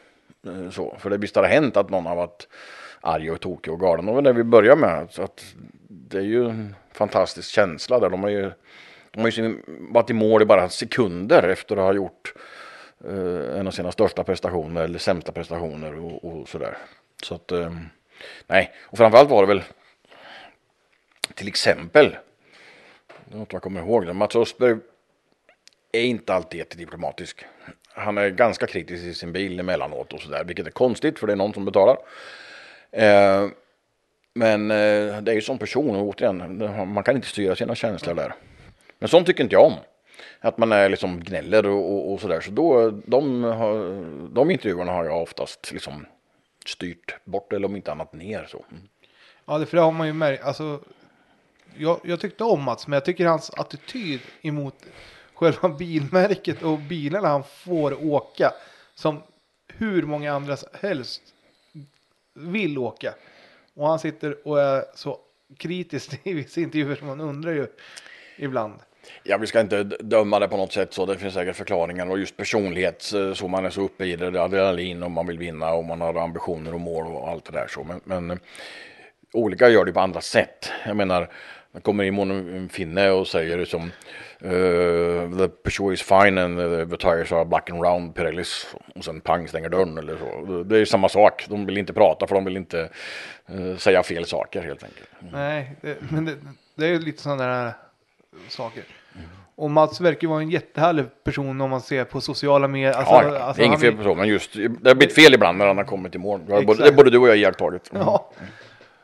Så, 0.71 0.97
för 0.99 1.11
det 1.11 1.17
visst 1.17 1.37
har 1.37 1.43
det 1.43 1.49
hänt 1.49 1.77
att 1.77 1.91
någon 1.91 2.07
har 2.07 2.17
varit 2.17 2.49
arg 3.01 3.31
och 3.31 3.41
tokig 3.41 3.73
och 3.73 3.81
galen. 3.81 4.09
Och 4.09 4.23
det 4.23 4.33
vi 4.33 4.45
börjar 4.45 4.77
med. 4.77 5.07
Så 5.11 5.23
att 5.23 5.45
det 5.89 6.19
är 6.19 6.23
ju 6.23 6.49
en 6.49 6.75
fantastisk 6.93 7.51
känsla 7.51 8.01
där. 8.01 8.11
De 8.11 8.23
har 8.23 8.31
ju, 8.31 8.51
de 9.11 9.21
har 9.21 9.31
ju 9.31 9.63
varit 9.67 10.11
i 10.11 10.15
mål 10.15 10.43
i 10.43 10.45
bara 10.45 10.69
sekunder 10.69 11.49
efter 11.49 11.77
att 11.77 11.83
ha 11.83 11.93
gjort 11.93 12.35
eh, 13.05 13.59
en 13.59 13.67
av 13.67 13.71
sina 13.71 13.93
största 13.93 14.25
prestationer 14.25 14.85
eller 14.85 14.99
sämsta 14.99 15.33
prestationer 15.33 15.99
och, 15.99 16.25
och 16.25 16.49
sådär. 16.49 16.79
Så 17.23 17.35
att 17.35 17.53
eh, 17.53 17.73
nej, 18.47 18.73
och 18.81 18.99
framförallt 18.99 19.31
var 19.31 19.43
det 19.43 19.49
väl 19.49 19.63
till 21.35 21.49
exempel, 21.49 22.17
det 23.25 23.35
är 23.35 23.39
något 23.39 23.53
jag 23.53 23.63
kommer 23.63 23.81
ihåg, 23.81 24.07
det, 24.07 24.13
Mats 24.13 24.37
Östberg 24.37 24.77
är 25.93 26.03
inte 26.03 26.35
alltid 26.35 26.59
jättediplomatisk. 26.59 27.45
Han 27.93 28.19
är 28.19 28.29
ganska 28.29 28.67
kritisk 28.67 29.05
i 29.05 29.15
sin 29.15 29.33
bil 29.33 29.61
emellanåt 29.61 30.13
och 30.13 30.21
sådär, 30.21 30.45
vilket 30.45 30.67
är 30.67 30.71
konstigt 30.71 31.19
för 31.19 31.27
det 31.27 31.33
är 31.33 31.37
någon 31.37 31.55
som 31.55 31.65
betalar. 31.65 31.97
Eh, 32.91 33.49
men 34.35 34.71
eh, 34.71 35.23
det 35.23 35.31
är 35.31 35.35
ju 35.35 35.41
som 35.41 35.59
person, 35.59 35.97
och 35.97 36.09
återigen, 36.09 36.59
man 36.93 37.05
kan 37.05 37.17
inte 37.17 37.29
styra 37.29 37.57
sina 37.57 37.75
känslor 37.75 38.15
där. 38.15 38.35
Men 38.99 39.09
sånt 39.09 39.27
tycker 39.27 39.43
inte 39.43 39.55
jag 39.55 39.65
om. 39.65 39.75
Att 40.41 40.59
man 40.59 40.73
är 40.73 40.89
liksom 40.89 41.25
gnäller 41.25 41.67
och, 41.67 41.93
och, 41.93 42.13
och 42.13 42.21
sådär. 42.21 42.41
Så 42.41 42.51
då, 42.51 42.91
de, 42.91 43.45
har, 43.45 43.75
de 44.35 44.51
intervjuerna 44.51 44.93
har 44.93 45.05
jag 45.05 45.23
oftast 45.23 45.73
liksom 45.73 46.07
styrt 46.69 47.25
bort 47.25 47.53
eller 47.53 47.69
om 47.69 47.77
inte 47.77 47.93
annat 47.93 48.13
ner 48.13 48.47
så. 48.51 48.65
Mm. 48.71 48.89
Ja, 49.45 49.59
det, 49.59 49.67
för 49.67 49.77
det 49.77 49.83
har 49.83 49.93
man 49.93 50.07
ju 50.07 50.13
märkt. 50.13 50.45
Alltså, 50.45 50.81
jag, 51.77 52.01
jag 52.05 52.21
tyckte 52.21 52.45
om 52.45 52.63
Mats, 52.63 52.87
men 52.87 52.97
jag 52.97 53.05
tycker 53.05 53.27
hans 53.27 53.51
attityd 53.51 54.21
emot 54.43 54.87
själva 55.35 55.69
bilmärket 55.79 56.63
och 56.63 56.79
bilarna 56.79 57.29
han 57.29 57.45
får 57.45 58.07
åka, 58.07 58.53
som 58.95 59.23
hur 59.69 60.03
många 60.03 60.33
andra 60.33 60.57
helst 60.81 61.23
vill 62.35 62.79
åka. 62.79 63.15
Och 63.75 63.89
han 63.89 63.99
sitter 63.99 64.49
och 64.49 64.61
är 64.61 64.85
så 64.95 65.21
kritisk 65.57 66.21
i 66.27 66.33
vissa 66.33 66.61
intervjuer 66.61 66.97
som 66.97 67.07
man 67.07 67.21
undrar 67.21 67.53
ju 67.53 67.67
ibland. 68.37 68.75
Ja, 69.23 69.37
vi 69.37 69.47
ska 69.47 69.61
inte 69.61 69.83
döma 69.85 70.39
det 70.39 70.49
på 70.49 70.57
något 70.57 70.73
sätt 70.73 70.95
så 70.95 71.07
det 71.07 71.19
finns 71.19 71.35
säkert 71.35 71.57
förklaringar 71.57 72.11
och 72.11 72.19
just 72.19 72.37
personlighet 72.37 73.13
eh, 73.15 73.33
så 73.33 73.49
man 73.49 73.67
är 73.67 73.71
så 73.71 73.81
uppe 73.81 74.05
i 74.05 74.17
det, 74.17 74.31
det 74.31 74.39
är 74.39 74.45
adrenalin 74.45 75.03
och 75.03 75.11
man 75.11 75.27
vill 75.27 75.39
vinna 75.39 75.73
och 75.73 75.85
man 75.85 76.01
har 76.01 76.15
ambitioner 76.15 76.75
och 76.75 76.81
mål 76.81 77.07
och 77.07 77.29
allt 77.29 77.45
det 77.45 77.53
där 77.53 77.67
så. 77.69 77.85
Men, 77.85 78.01
men 78.05 78.31
eh, 78.31 78.37
olika 79.33 79.69
gör 79.69 79.85
det 79.85 79.93
på 79.93 80.01
andra 80.01 80.21
sätt. 80.21 80.71
Jag 80.87 80.97
menar, 80.97 81.29
man 81.73 81.83
kommer 81.83 82.05
in 82.05 82.19
en 82.19 82.69
finne 82.69 83.11
och 83.11 83.27
säger 83.27 83.65
som 83.65 83.83
uh, 84.45 85.39
the 85.39 85.49
Peugeot 85.49 85.93
is 85.93 86.03
fine 86.03 86.39
and 86.39 86.59
the 86.91 86.97
tires 86.97 87.33
are 87.33 87.45
black 87.45 87.71
and 87.71 87.83
round 87.83 88.15
Pirellis 88.15 88.75
och 88.95 89.05
sen 89.05 89.21
pang 89.21 89.49
stänger 89.49 89.69
dörren 89.69 89.99
eller 89.99 90.17
så. 90.17 90.63
Det 90.63 90.79
är 90.79 90.85
samma 90.85 91.09
sak. 91.09 91.47
De 91.49 91.67
vill 91.67 91.79
inte 91.79 91.93
prata 91.93 92.27
för 92.27 92.35
de 92.35 92.45
vill 92.45 92.57
inte 92.57 92.89
uh, 93.55 93.77
säga 93.77 94.03
fel 94.03 94.27
saker 94.27 94.63
helt 94.63 94.85
enkelt. 94.85 95.09
Mm. 95.21 95.33
Nej, 95.33 95.77
det, 95.81 95.97
men 96.11 96.25
det, 96.25 96.35
det 96.75 96.87
är 96.87 96.91
ju 96.91 96.99
lite 96.99 97.23
sådana 97.23 97.47
där 97.47 97.73
saker. 98.49 98.85
Och 99.57 99.71
Mats 99.71 100.01
verkar 100.01 100.23
ju 100.23 100.29
vara 100.29 100.41
en 100.41 100.51
jättehärlig 100.51 101.05
person 101.25 101.61
om 101.61 101.71
man 101.71 101.81
ser 101.81 102.05
på 102.05 102.21
sociala 102.21 102.69
medier. 102.69 102.93
Alltså, 102.93 103.15
ja, 103.15 103.39
alltså, 103.39 103.61
det 103.61 103.65
är 103.65 103.67
inget 103.67 103.81
fel 103.81 103.97
på 103.97 104.03
så, 104.03 104.15
men 104.15 104.29
just 104.29 104.55
det 104.55 104.91
har 104.91 104.95
blivit 104.95 105.15
fel 105.15 105.35
ibland 105.35 105.59
när 105.59 105.67
han 105.67 105.77
har 105.77 105.85
kommit 105.85 106.15
i 106.15 106.19
mål. 106.19 106.41
Det 106.47 106.55
är 106.55 106.93
både 106.93 107.11
du 107.11 107.19
och 107.19 107.29
jag 107.29 107.37
iakttagit. 107.37 107.91
Mm. 107.93 108.03
Ja, 108.03 108.31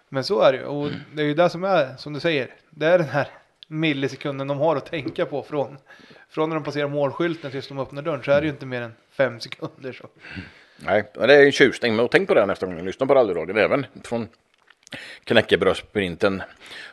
men 0.09 0.25
så 0.25 0.41
är 0.41 0.53
det 0.53 0.59
ju. 0.59 0.65
Och 0.65 0.91
det 1.15 1.23
är 1.23 1.27
ju 1.27 1.35
det 1.35 1.51
som 1.51 1.65
är, 1.65 1.97
som 1.97 2.13
du 2.13 2.21
säger, 2.21 2.51
det 2.71 2.87
är 2.87 2.99
den 2.99 3.09
här 3.09 3.29
millisekunden 3.69 4.49
de 4.49 4.59
har 4.59 4.77
att 4.77 4.87
tänka 4.87 5.27
på 5.27 5.43
från, 5.43 5.77
från 6.31 6.49
när 6.49 6.57
de 6.57 6.65
passerar 6.65 6.89
målskylten 6.89 7.51
tills 7.51 7.69
de 7.69 7.79
öppnar 7.79 8.03
dörren 8.03 8.23
så 8.23 8.31
är 8.31 8.41
det 8.41 8.47
ju 8.47 8.53
inte 8.53 8.67
mer 8.67 8.83
än 8.83 8.93
fem 9.11 9.41
sekunder. 9.41 9.93
Så. 9.93 10.09
Nej, 10.77 11.11
men 11.15 11.29
det 11.29 11.35
är 11.35 11.47
en 11.47 11.53
tjusning. 11.53 11.97
Men 11.97 12.09
tänk 12.09 12.29
på 12.29 12.35
det 12.35 12.47
nästa 12.47 12.67
gång 12.67 12.77
ni 12.77 12.83
lyssnar 12.83 13.07
på 13.07 13.15
rallyradion. 13.15 13.59
Även 13.59 13.87
från 14.05 14.29
knäckebrödsprinten. 15.25 16.43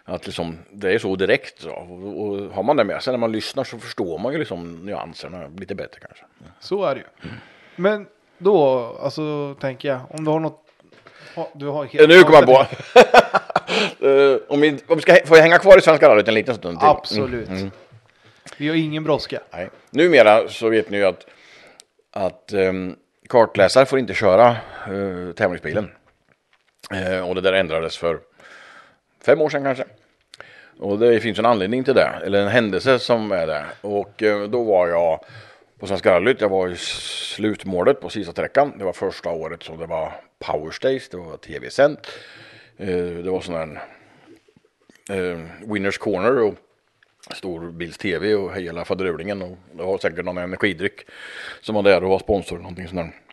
Att 0.03 0.25
liksom, 0.25 0.57
det 0.71 0.93
är 0.93 0.99
så 0.99 1.15
direkt. 1.15 1.61
Så. 1.61 1.71
Och, 1.71 2.21
och 2.21 2.53
har 2.53 2.63
man 2.63 2.77
det 2.77 2.83
med 2.83 3.03
sig 3.03 3.13
när 3.13 3.17
man 3.17 3.31
lyssnar 3.31 3.63
så 3.63 3.79
förstår 3.79 4.17
man 4.17 4.33
ju 4.33 4.39
liksom 4.39 4.85
nyanserna 4.85 5.47
lite 5.57 5.75
bättre 5.75 5.99
kanske. 5.99 6.25
Så 6.59 6.85
är 6.85 6.95
det 6.95 7.01
ju. 7.01 7.29
Men 7.75 8.07
då, 8.37 8.79
alltså 9.01 9.55
tänker 9.61 9.89
jag, 9.89 9.99
om 10.09 10.25
du 10.25 10.31
har 10.31 10.39
något. 10.39 10.63
Du 11.53 11.67
har 11.67 11.85
helt 11.85 12.09
Nu 12.09 12.23
kommer 12.23 12.37
jag 12.37 12.45
på. 12.45 12.65
Eh, 14.01 14.37
om, 14.47 14.61
vi, 14.61 14.79
om 14.87 14.95
vi 14.95 15.01
ska 15.01 15.17
får 15.25 15.37
jag 15.37 15.43
hänga 15.43 15.57
kvar 15.57 15.77
i 15.77 15.81
Svenska 15.81 16.09
rallyt 16.09 16.27
en 16.27 16.33
liten 16.33 16.55
stund 16.55 16.79
till. 16.79 16.87
Absolut. 16.87 17.47
Mm, 17.47 17.59
mm. 17.59 17.71
Vi 18.57 18.67
har 18.67 18.75
ingen 18.75 19.03
brådska. 19.03 19.39
Nej. 19.53 19.69
Numera 19.89 20.49
så 20.49 20.69
vet 20.69 20.89
ni 20.89 20.97
ju 20.97 21.05
att, 21.05 21.25
att 22.11 22.53
um, 22.53 22.95
kartläsare 23.29 23.85
får 23.85 23.99
inte 23.99 24.13
köra 24.13 24.55
uh, 24.89 25.31
tävlingsbilen. 25.31 25.91
Eh, 26.93 27.29
och 27.29 27.35
det 27.35 27.41
där 27.41 27.53
ändrades 27.53 27.97
för 27.97 28.19
fem 29.25 29.41
år 29.41 29.49
sedan 29.49 29.63
kanske. 29.63 29.85
Och 30.79 30.99
det 30.99 31.19
finns 31.19 31.39
en 31.39 31.45
anledning 31.45 31.83
till 31.83 31.93
det, 31.93 32.21
eller 32.25 32.41
en 32.41 32.47
händelse 32.47 32.99
som 32.99 33.31
är 33.31 33.47
det. 33.47 33.65
Och 33.81 34.23
eh, 34.23 34.49
då 34.49 34.63
var 34.63 34.87
jag 34.87 35.19
på 35.79 35.87
Svenska 35.87 36.11
rallyt, 36.11 36.41
jag 36.41 36.49
var 36.49 36.69
i 36.69 36.75
slutmålet 36.77 38.01
på 38.01 38.09
sista 38.09 38.31
sträckan. 38.31 38.73
Det 38.77 38.83
var 38.83 38.93
första 38.93 39.29
året 39.29 39.63
som 39.63 39.77
det 39.77 39.85
var 39.85 40.11
Power 40.39 40.71
Stage, 40.71 41.07
det 41.11 41.17
var 41.17 41.37
tv-sänt. 41.37 42.07
Eh, 42.77 42.87
det 42.97 43.29
var 43.29 43.41
sån 43.41 43.55
här 43.55 43.83
eh, 45.09 45.39
Winners 45.65 45.97
Corner 45.97 46.41
och 46.41 46.55
storbilds-tv 47.31 48.35
och 48.35 48.55
hela 48.55 48.85
faderulingen. 48.85 49.41
Och 49.41 49.57
det 49.71 49.83
var 49.83 49.97
säkert 49.97 50.25
någon 50.25 50.37
energidryck 50.37 51.01
som 51.61 51.75
var 51.75 51.83
där 51.83 52.03
och 52.03 52.09
var 52.09 52.19
sponsor 52.19 52.55
eller 52.55 52.63
någonting 52.63 52.87
sånt 52.87 53.01
där. 53.01 53.26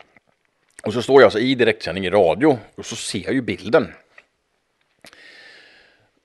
Och 0.86 0.92
så 0.92 1.02
står 1.02 1.20
jag 1.20 1.26
alltså 1.26 1.38
i 1.38 1.54
direktsändning 1.54 2.06
i 2.06 2.10
radio 2.10 2.58
och 2.74 2.86
så 2.86 2.96
ser 2.96 3.24
jag 3.24 3.34
ju 3.34 3.40
bilden. 3.40 3.92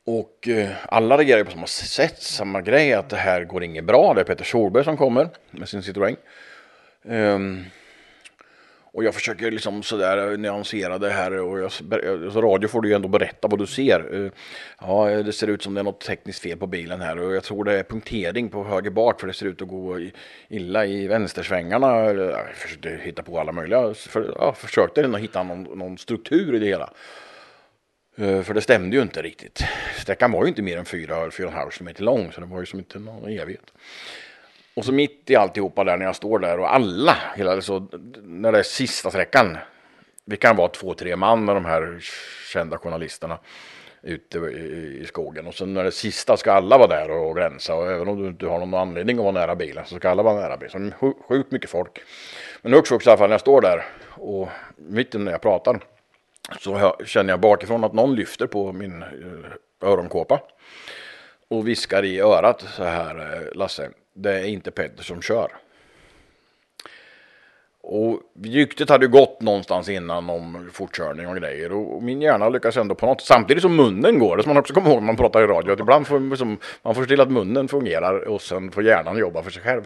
Och 0.06 0.48
eh, 0.48 0.70
alla 0.86 1.18
reagerar 1.18 1.44
på 1.44 1.52
samma 1.52 1.68
sätt, 1.68 2.22
samma 2.22 2.62
grej, 2.62 2.94
att 2.94 3.10
det 3.10 3.18
här 3.18 3.44
går 3.44 3.64
inget 3.64 3.84
bra. 3.84 4.14
Det 4.14 4.22
är 4.22 4.26
Peter 4.26 4.46
Solberg 4.46 4.84
som 4.84 4.98
kommer 4.98 5.30
med 5.52 5.70
sin 5.70 5.82
Citroën. 5.82 6.16
Ehm, 7.06 7.66
och 8.92 9.04
jag 9.04 9.16
försöker 9.16 9.52
liksom 9.52 9.84
sådär 9.84 10.32
eh, 10.32 10.38
nyansera 10.38 10.98
det 10.98 11.10
här 11.10 11.40
och 11.40 11.60
jag, 11.60 11.66
eh, 11.66 12.32
så 12.32 12.42
radio 12.42 12.68
får 12.68 12.82
du 12.82 12.90
ju 12.90 12.96
ändå 12.96 13.08
berätta 13.08 13.48
vad 13.48 13.60
du 13.60 13.68
ser. 13.68 14.26
Eh, 14.26 14.32
ja, 14.82 15.24
det 15.24 15.34
ser 15.34 15.48
ut 15.48 15.64
som 15.64 15.74
det 15.74 15.82
är 15.82 15.84
något 15.84 16.02
tekniskt 16.02 16.40
fel 16.40 16.58
på 16.58 16.68
bilen 16.68 17.02
här 17.02 17.20
och 17.20 17.36
jag 17.36 17.44
tror 17.44 17.64
det 17.64 17.80
är 17.80 17.84
punktering 17.84 18.50
på 18.50 18.64
höger 18.64 18.92
bak 18.92 19.20
för 19.20 19.28
det 19.28 19.34
ser 19.34 19.46
ut 19.46 19.62
att 19.62 19.68
gå 19.68 20.00
illa 20.50 20.86
i 20.86 21.08
vänstersvängarna. 21.08 22.14
Jag 22.14 22.56
försökte 22.56 23.00
hitta 23.04 23.24
på 23.24 23.40
alla 23.40 23.52
möjliga, 23.52 23.94
för, 23.94 24.34
ja, 24.40 24.54
försökte 24.54 25.04
ändå 25.04 25.18
hitta 25.18 25.44
någon, 25.44 25.64
någon 25.64 25.98
struktur 25.98 26.56
i 26.56 26.60
det 26.60 26.66
hela. 26.66 26.94
För 28.18 28.54
det 28.54 28.62
stämde 28.62 28.96
ju 28.96 29.02
inte 29.02 29.22
riktigt. 29.22 29.64
Sträckan 29.98 30.32
var 30.32 30.44
ju 30.44 30.50
inte 30.50 30.62
mer 30.62 30.78
än 30.78 30.86
4-4,5 30.86 31.70
km 31.70 31.90
lång 31.98 32.32
så 32.32 32.42
det 32.42 32.48
var 32.48 32.60
ju 32.60 32.66
som 32.66 32.80
inte 32.80 33.00
någon 33.00 33.30
evighet. 33.30 33.72
Och 34.80 34.86
så 34.86 34.92
mitt 34.92 35.30
i 35.30 35.36
alltihopa 35.36 35.84
där 35.84 35.98
när 35.98 36.06
jag 36.06 36.16
står 36.16 36.40
där 36.40 36.60
och 36.60 36.74
alla, 36.74 37.18
hela, 37.36 37.62
så, 37.62 37.88
när 38.24 38.52
det 38.52 38.60
är 38.60 38.64
sista 38.64 39.10
sträckan. 39.10 39.58
Vi 40.26 40.38
kan 40.38 40.56
vara 40.56 40.68
två, 40.68 40.94
tre 40.94 41.16
man 41.16 41.46
med 41.46 41.56
de 41.56 41.66
här 41.66 42.00
kända 42.54 42.78
journalisterna 42.78 43.38
ute 44.02 44.38
i, 44.38 45.06
skogen. 45.08 45.48
Och 45.48 45.56
sen 45.56 45.74
när 45.74 45.84
det 45.84 45.92
sista 45.92 46.38
ska 46.38 46.52
alla 46.52 46.78
vara 46.78 46.88
där 46.88 47.12
och 47.12 47.36
gränsa. 47.36 47.76
Och 47.76 47.92
även 47.92 48.08
om 48.08 48.22
du 48.22 48.28
inte 48.28 48.46
har 48.46 48.60
någon 48.60 48.74
anledning 48.74 49.18
att 49.18 49.24
vara 49.24 49.32
nära 49.32 49.56
bilen 49.56 49.86
så 49.86 49.96
ska 49.96 50.10
alla 50.10 50.24
vara 50.24 50.42
nära 50.42 50.58
bilen. 50.58 50.94
Så 51.00 51.14
sjukt 51.28 51.52
mycket 51.52 51.70
folk. 51.70 52.00
Men 52.62 52.74
också, 52.74 52.96
också 52.96 53.10
i 53.10 53.12
alla 53.12 53.18
fall 53.18 53.30
när 53.30 53.34
jag 53.34 53.42
står 53.42 53.62
där 53.62 53.86
och 54.10 54.50
mitt 54.76 55.16
i 55.16 55.18
när 55.18 55.32
jag 55.32 55.42
pratar 55.42 55.80
så 56.60 56.96
känner 57.06 57.34
jag 57.34 57.40
bakifrån 57.40 57.84
att 57.84 57.94
någon 57.94 58.16
lyfter 58.16 58.48
på 58.48 58.74
min 58.74 59.02
eh, 59.02 59.88
öronkåpa 59.90 60.42
och 61.48 61.68
viskar 61.68 62.06
i 62.06 62.20
örat 62.20 62.62
så 62.62 62.84
här 62.84 63.20
eh, 63.20 63.58
Lasse, 63.58 63.90
det 64.22 64.40
är 64.40 64.46
inte 64.46 64.72
Petter 64.72 65.04
som 65.04 65.22
kör. 65.22 65.52
Och 67.82 68.22
ryktet 68.44 68.90
hade 68.90 69.06
ju 69.06 69.12
gått 69.12 69.42
någonstans 69.42 69.90
innan 69.90 70.30
om 70.30 70.70
fortkörning 70.74 71.28
och 71.28 71.38
grejer 71.38 71.72
och 71.72 72.04
min 72.04 72.22
hjärna 72.22 72.50
lyckas 72.50 72.78
ändå 72.78 72.96
på 72.96 73.06
något 73.06 73.22
samtidigt 73.22 73.62
som 73.62 73.76
munnen 73.76 74.20
går, 74.20 74.38
det 74.38 74.44
ska 74.44 74.50
man 74.50 74.58
också 74.58 74.74
komma 74.74 74.90
ihåg 74.90 75.00
när 75.00 75.06
man 75.06 75.18
pratar 75.18 75.44
i 75.44 75.48
radio, 75.48 75.72
att 75.74 75.80
ibland 75.80 76.08
får 76.08 76.20
liksom, 76.20 76.58
man 76.82 76.96
får 76.96 77.02
se 77.02 77.08
till 77.08 77.22
att 77.22 77.32
munnen 77.32 77.68
fungerar 77.68 78.28
och 78.28 78.42
sen 78.42 78.72
får 78.72 78.84
hjärnan 78.84 79.18
jobba 79.18 79.44
för 79.44 79.52
sig 79.52 79.64
själv. 79.64 79.82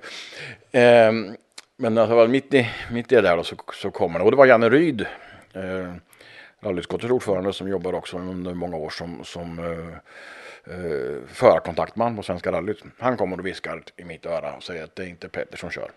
Eh, 0.71 1.35
men 1.77 1.97
alltså, 1.97 2.27
mitt, 2.27 2.53
i, 2.53 2.69
mitt 2.91 3.11
i 3.11 3.15
det 3.15 3.21
där 3.21 3.37
då, 3.37 3.43
så, 3.43 3.55
så 3.73 3.91
kommer 3.91 4.19
det, 4.19 4.25
och 4.25 4.31
det 4.31 4.37
var 4.37 4.45
Janne 4.45 4.69
Ryd, 4.69 5.01
eh, 5.53 5.93
rallyutskottets 6.61 7.11
ordförande 7.11 7.53
som 7.53 7.67
jobbar 7.67 7.93
också 7.93 8.17
under 8.17 8.53
många 8.53 8.77
år 8.77 8.89
som, 8.89 9.23
som 9.23 9.59
eh, 9.59 9.97
eh, 10.67 11.27
förarkontaktman 11.27 12.15
på 12.15 12.23
Svenska 12.23 12.51
rallyt. 12.51 12.83
Han 12.99 13.17
kommer 13.17 13.39
och 13.39 13.45
viskar 13.45 13.83
i 13.97 14.03
mitt 14.03 14.25
öra 14.25 14.53
och 14.53 14.63
säger 14.63 14.83
att 14.83 14.95
det 14.95 15.03
är 15.03 15.07
inte 15.07 15.29
Petter 15.29 15.57
som 15.57 15.69
kör. 15.69 15.91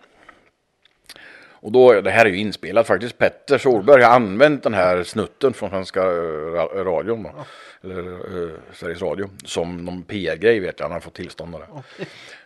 Och 1.59 1.71
då, 1.71 2.01
det 2.01 2.11
här 2.11 2.25
är 2.25 2.29
ju 2.29 2.37
inspelat 2.37 2.87
faktiskt. 2.87 3.17
Petter 3.17 3.57
Solberg 3.57 4.03
har 4.03 4.11
använt 4.11 4.63
den 4.63 4.73
här 4.73 5.03
snutten 5.03 5.53
från 5.53 5.69
Svenska 5.69 6.01
eh, 6.01 6.05
ra- 6.05 6.83
radion, 6.83 7.23
då, 7.23 7.45
eller 7.83 8.09
eh, 8.09 8.51
Sveriges 8.73 9.01
Radio, 9.01 9.29
som 9.45 9.85
någon 9.85 10.03
PR-grej 10.03 10.59
vet 10.59 10.79
jag. 10.79 10.85
Han 10.85 10.91
har 10.91 10.99
fått 10.99 11.13
tillstånd 11.13 11.55
av 11.55 11.61
det. 11.61 11.67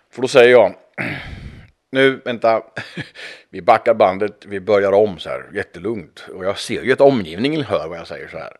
För 0.09 0.21
då 0.21 0.27
säger 0.27 0.51
jag, 0.51 0.75
nu 1.91 2.21
vänta, 2.25 2.63
vi 3.49 3.61
backar 3.61 3.93
bandet, 3.93 4.45
vi 4.45 4.59
börjar 4.59 4.91
om 4.91 5.19
så 5.19 5.29
här 5.29 5.45
jättelugnt. 5.53 6.25
Och 6.33 6.45
jag 6.45 6.59
ser 6.59 6.81
ju 6.81 6.93
att 6.93 7.01
omgivningen 7.01 7.61
hör 7.61 7.87
vad 7.87 7.97
jag 7.97 8.07
säger 8.07 8.27
så 8.27 8.37
här. 8.37 8.57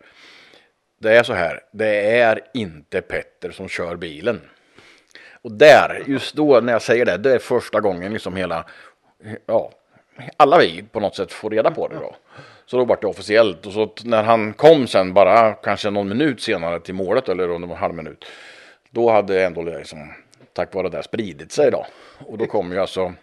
Det 1.01 1.17
är 1.17 1.23
så 1.23 1.33
här, 1.33 1.59
det 1.71 2.19
är 2.19 2.39
inte 2.53 3.01
Petter 3.01 3.51
som 3.51 3.67
kör 3.67 3.95
bilen. 3.95 4.41
Och 5.41 5.51
där, 5.51 6.03
just 6.07 6.35
då 6.35 6.59
när 6.59 6.73
jag 6.73 6.81
säger 6.81 7.05
det, 7.05 7.17
det 7.17 7.33
är 7.33 7.39
första 7.39 7.79
gången 7.79 8.13
liksom 8.13 8.35
hela, 8.35 8.65
ja, 9.45 9.71
alla 10.37 10.57
vi 10.57 10.83
på 10.91 10.99
något 10.99 11.15
sätt 11.15 11.31
får 11.31 11.49
reda 11.49 11.71
på 11.71 11.87
det 11.87 11.95
då. 11.95 12.15
Så 12.65 12.77
då 12.77 12.85
vart 12.85 13.01
det 13.01 13.07
officiellt 13.07 13.65
och 13.65 13.73
så 13.73 13.93
när 14.03 14.23
han 14.23 14.53
kom 14.53 14.87
sen 14.87 15.13
bara 15.13 15.53
kanske 15.53 15.89
någon 15.89 16.09
minut 16.09 16.41
senare 16.41 16.79
till 16.79 16.93
målet 16.93 17.29
eller 17.29 17.51
om 17.51 17.61
det 17.61 17.67
var 17.67 17.75
en 17.75 17.81
halv 17.81 17.93
minut. 17.93 18.25
Då 18.89 19.11
hade 19.11 19.43
ändå 19.43 19.61
liksom, 19.61 20.13
tack 20.53 20.73
vare 20.73 20.89
det 20.89 21.03
spridit 21.03 21.51
sig 21.51 21.71
då. 21.71 21.85
Och 22.19 22.37
då 22.37 22.45
kom 22.45 22.71
ju 22.71 22.79
alltså, 22.79 23.13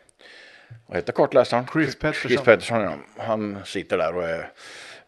vad 0.86 0.96
heter 0.96 1.12
kartläsaren? 1.12 1.66
Chris 1.72 1.98
Pettersson. 1.98 2.28
Chris 2.28 2.40
Pettersson 2.40 2.80
ja. 2.80 2.94
Han 3.16 3.58
sitter 3.64 3.98
där 3.98 4.16
och 4.16 4.28
är 4.28 4.50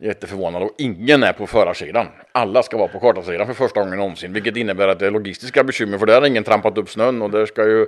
jätteförvånad 0.01 0.63
och 0.63 0.75
ingen 0.79 1.23
är 1.23 1.33
på 1.33 1.47
förarsidan. 1.47 2.07
Alla 2.33 2.63
ska 2.63 2.77
vara 2.77 2.89
på 2.89 3.01
kartasidan 3.01 3.47
för 3.47 3.55
första 3.55 3.81
gången 3.81 3.99
någonsin, 3.99 4.33
vilket 4.33 4.57
innebär 4.57 4.89
att 4.89 4.99
det 4.99 5.07
är 5.07 5.11
logistiska 5.11 5.65
bekymmer 5.65 5.99
för 5.99 6.07
där 6.07 6.21
har 6.21 6.27
ingen 6.27 6.45
trampat 6.45 6.79
upp 6.79 6.91
snön 6.91 7.23
och 7.23 7.31
där 7.31 7.47
ska 7.47 7.65
ju 7.65 7.87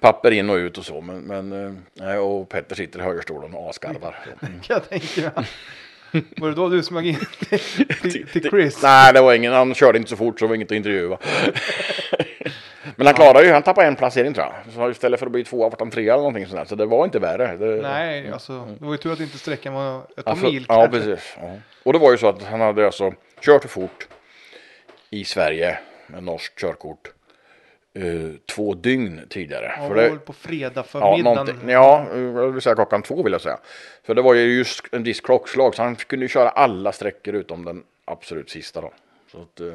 papper 0.00 0.30
in 0.30 0.50
och 0.50 0.56
ut 0.56 0.78
och 0.78 0.84
så. 0.84 1.00
Men, 1.00 1.20
men 1.20 1.76
eh, 2.00 2.16
och 2.16 2.48
Petter 2.48 2.76
sitter 2.76 2.98
i 2.98 3.02
högerstolen 3.02 3.54
och 3.54 3.70
asgarvar. 3.70 4.16
Jag 4.68 4.88
tänka 4.88 5.32
mig. 5.36 5.46
Var 6.36 6.48
det 6.48 6.54
då 6.54 6.68
du 6.68 6.82
smög 6.82 7.06
in 7.06 7.16
till, 7.48 7.58
till, 8.12 8.26
till 8.26 8.50
Chris? 8.50 8.82
Nej, 8.82 9.12
det 9.12 9.20
var 9.20 9.34
ingen, 9.34 9.52
han 9.52 9.74
körde 9.74 9.98
inte 9.98 10.10
så 10.10 10.16
fort 10.16 10.38
så 10.38 10.44
det 10.44 10.48
var 10.48 10.54
inget 10.54 10.70
att 10.70 10.76
intervjua. 10.76 11.18
Men 12.96 13.06
han 13.06 13.14
klarade 13.14 13.44
ju, 13.46 13.52
han 13.52 13.62
tappade 13.62 13.86
en 13.86 13.96
placering 13.96 14.34
tror 14.34 14.46
jag. 14.46 14.72
Så 14.74 14.90
istället 14.90 15.20
för 15.20 15.26
att 15.26 15.32
bli 15.32 15.44
tvåa 15.44 15.68
vart 15.68 15.80
han 15.80 15.90
trea 15.90 16.12
eller 16.12 16.16
någonting 16.22 16.46
sånt 16.46 16.56
där. 16.58 16.64
Så 16.64 16.74
det 16.74 16.86
var 16.86 17.04
inte 17.04 17.18
värre. 17.18 17.56
Det, 17.56 17.82
Nej, 17.82 18.30
alltså 18.32 18.68
det 18.78 18.84
var 18.84 18.92
ju 18.92 18.98
tur 18.98 19.12
att 19.12 19.20
inte 19.20 19.38
sträckan 19.38 19.74
var 19.74 20.02
ett 20.16 20.24
par 20.24 20.32
Ja, 20.32 20.36
för, 20.36 20.46
mil. 20.46 20.66
ja 20.68 20.74
kanske. 20.82 21.00
precis. 21.00 21.36
Ja. 21.40 21.50
Och 21.82 21.92
det 21.92 21.98
var 21.98 22.10
ju 22.10 22.18
så 22.18 22.28
att 22.28 22.42
han 22.42 22.60
hade 22.60 22.86
alltså 22.86 23.12
kört 23.40 23.62
för 23.62 23.68
fort 23.68 24.08
i 25.10 25.24
Sverige 25.24 25.78
med 26.06 26.22
norskt 26.22 26.58
körkort 26.60 27.12
eh, 27.94 28.02
två 28.54 28.74
dygn 28.74 29.20
tidigare. 29.28 29.72
Ja, 29.80 29.88
för 29.88 29.94
det 29.94 30.08
var 30.08 30.16
på 30.16 30.32
fredag 30.32 30.72
ja, 30.76 30.82
förmiddagen. 30.82 31.24
någonting- 31.46 31.68
ja, 31.70 32.06
jag 32.14 32.48
vill 32.48 32.62
säga 32.62 32.74
klockan 32.74 33.02
två 33.02 33.22
vill 33.22 33.32
jag 33.32 33.42
säga. 33.42 33.58
För 34.04 34.14
det 34.14 34.22
var 34.22 34.34
ju 34.34 34.58
just 34.58 34.84
en 34.92 35.02
viss 35.02 35.20
klockslag 35.20 35.74
så 35.74 35.82
han 35.82 35.96
kunde 35.96 36.24
ju 36.24 36.28
köra 36.28 36.48
alla 36.48 36.92
sträckor 36.92 37.34
utom 37.34 37.64
den 37.64 37.82
absolut 38.04 38.50
sista 38.50 38.80
då. 38.80 38.92
Så 39.32 39.38
att, 39.42 39.60
eh, 39.60 39.66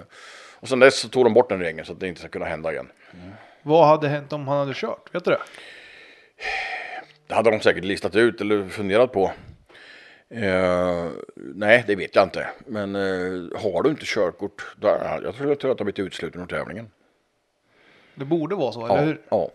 och 0.59 0.69
sen 0.69 0.79
dess 0.79 0.99
så 0.99 1.09
tog 1.09 1.25
de 1.25 1.33
bort 1.33 1.49
den 1.49 1.59
regeln 1.59 1.85
så 1.85 1.93
att 1.93 1.99
det 1.99 2.07
inte 2.07 2.19
ska 2.19 2.29
kunna 2.29 2.45
hända 2.45 2.71
igen. 2.71 2.91
Vad 3.61 3.87
hade 3.87 4.07
hänt 4.07 4.33
om 4.33 4.47
han 4.47 4.57
hade 4.57 4.73
kört? 4.75 5.15
Vet 5.15 5.25
du 5.25 5.31
det? 5.31 5.39
Det 7.27 7.35
hade 7.35 7.51
de 7.51 7.59
säkert 7.59 7.83
listat 7.83 8.15
ut 8.15 8.41
eller 8.41 8.67
funderat 8.69 9.11
på. 9.11 9.31
Eh, 10.29 11.07
nej, 11.35 11.83
det 11.87 11.95
vet 11.95 12.15
jag 12.15 12.23
inte. 12.23 12.49
Men 12.65 12.95
eh, 12.95 13.59
har 13.61 13.83
du 13.83 13.89
inte 13.89 14.05
körkort, 14.05 14.75
då, 14.75 14.87
jag 15.23 15.35
tror 15.35 15.51
att 15.51 15.59
du 15.59 15.67
har 15.67 15.75
blivit 15.75 15.99
utesluten 15.99 16.41
ur 16.41 16.45
tävlingen. 16.45 16.91
Det 18.15 18.25
borde 18.25 18.55
vara 18.55 18.71
så, 18.71 18.85
eller 18.85 18.95
Ja, 18.97 19.01
hur? 19.01 19.21
ja. 19.29 19.49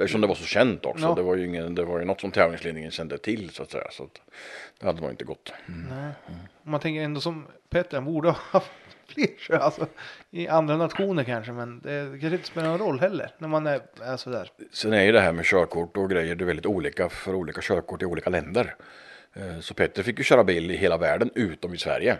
Eftersom 0.00 0.20
det 0.20 0.26
var 0.26 0.34
så 0.34 0.44
känt 0.44 0.86
också. 0.86 1.04
Ja. 1.04 1.14
Det, 1.14 1.22
var 1.22 1.36
ju 1.36 1.46
ingen, 1.46 1.74
det 1.74 1.84
var 1.84 1.98
ju 1.98 2.04
något 2.04 2.20
som 2.20 2.30
tävlingsledningen 2.30 2.90
kände 2.90 3.18
till 3.18 3.50
så 3.50 3.62
att 3.62 3.70
säga. 3.70 3.86
Så 3.90 4.02
att, 4.04 4.20
det 4.80 4.86
hade 4.86 5.00
nog 5.00 5.10
inte 5.10 5.24
gått. 5.24 5.52
Nej. 5.66 6.12
Om 6.64 6.70
man 6.70 6.80
tänker 6.80 7.00
ändå 7.02 7.20
som 7.20 7.46
Petter, 7.70 7.96
han 7.96 8.04
borde 8.04 8.28
ha 8.28 8.36
haft 8.40 8.70
fler 9.08 9.54
alltså, 9.58 9.86
i 10.30 10.48
andra 10.48 10.76
nationer 10.76 11.24
kanske, 11.24 11.52
men 11.52 11.80
det 11.80 12.08
kanske 12.20 12.26
inte 12.36 12.46
spelar 12.46 12.68
någon 12.68 12.78
roll 12.78 13.00
heller 13.00 13.30
när 13.38 13.48
man 13.48 13.66
är, 13.66 13.80
är 14.02 14.16
sådär. 14.16 14.50
Sen 14.72 14.92
är 14.92 15.02
ju 15.02 15.12
det 15.12 15.20
här 15.20 15.32
med 15.32 15.44
körkort 15.44 15.96
och 15.96 16.10
grejer 16.10 16.34
det 16.34 16.44
är 16.44 16.46
väldigt 16.46 16.66
olika 16.66 17.08
för 17.08 17.34
olika 17.34 17.60
körkort 17.60 18.02
i 18.02 18.04
olika 18.04 18.30
länder. 18.30 18.74
Eh, 19.34 19.60
Så 19.60 19.74
Petter 19.74 20.02
fick 20.02 20.18
ju 20.18 20.24
köra 20.24 20.44
bil 20.44 20.70
i 20.70 20.76
hela 20.76 20.98
världen 20.98 21.30
utom 21.34 21.74
i 21.74 21.78
Sverige. 21.78 22.18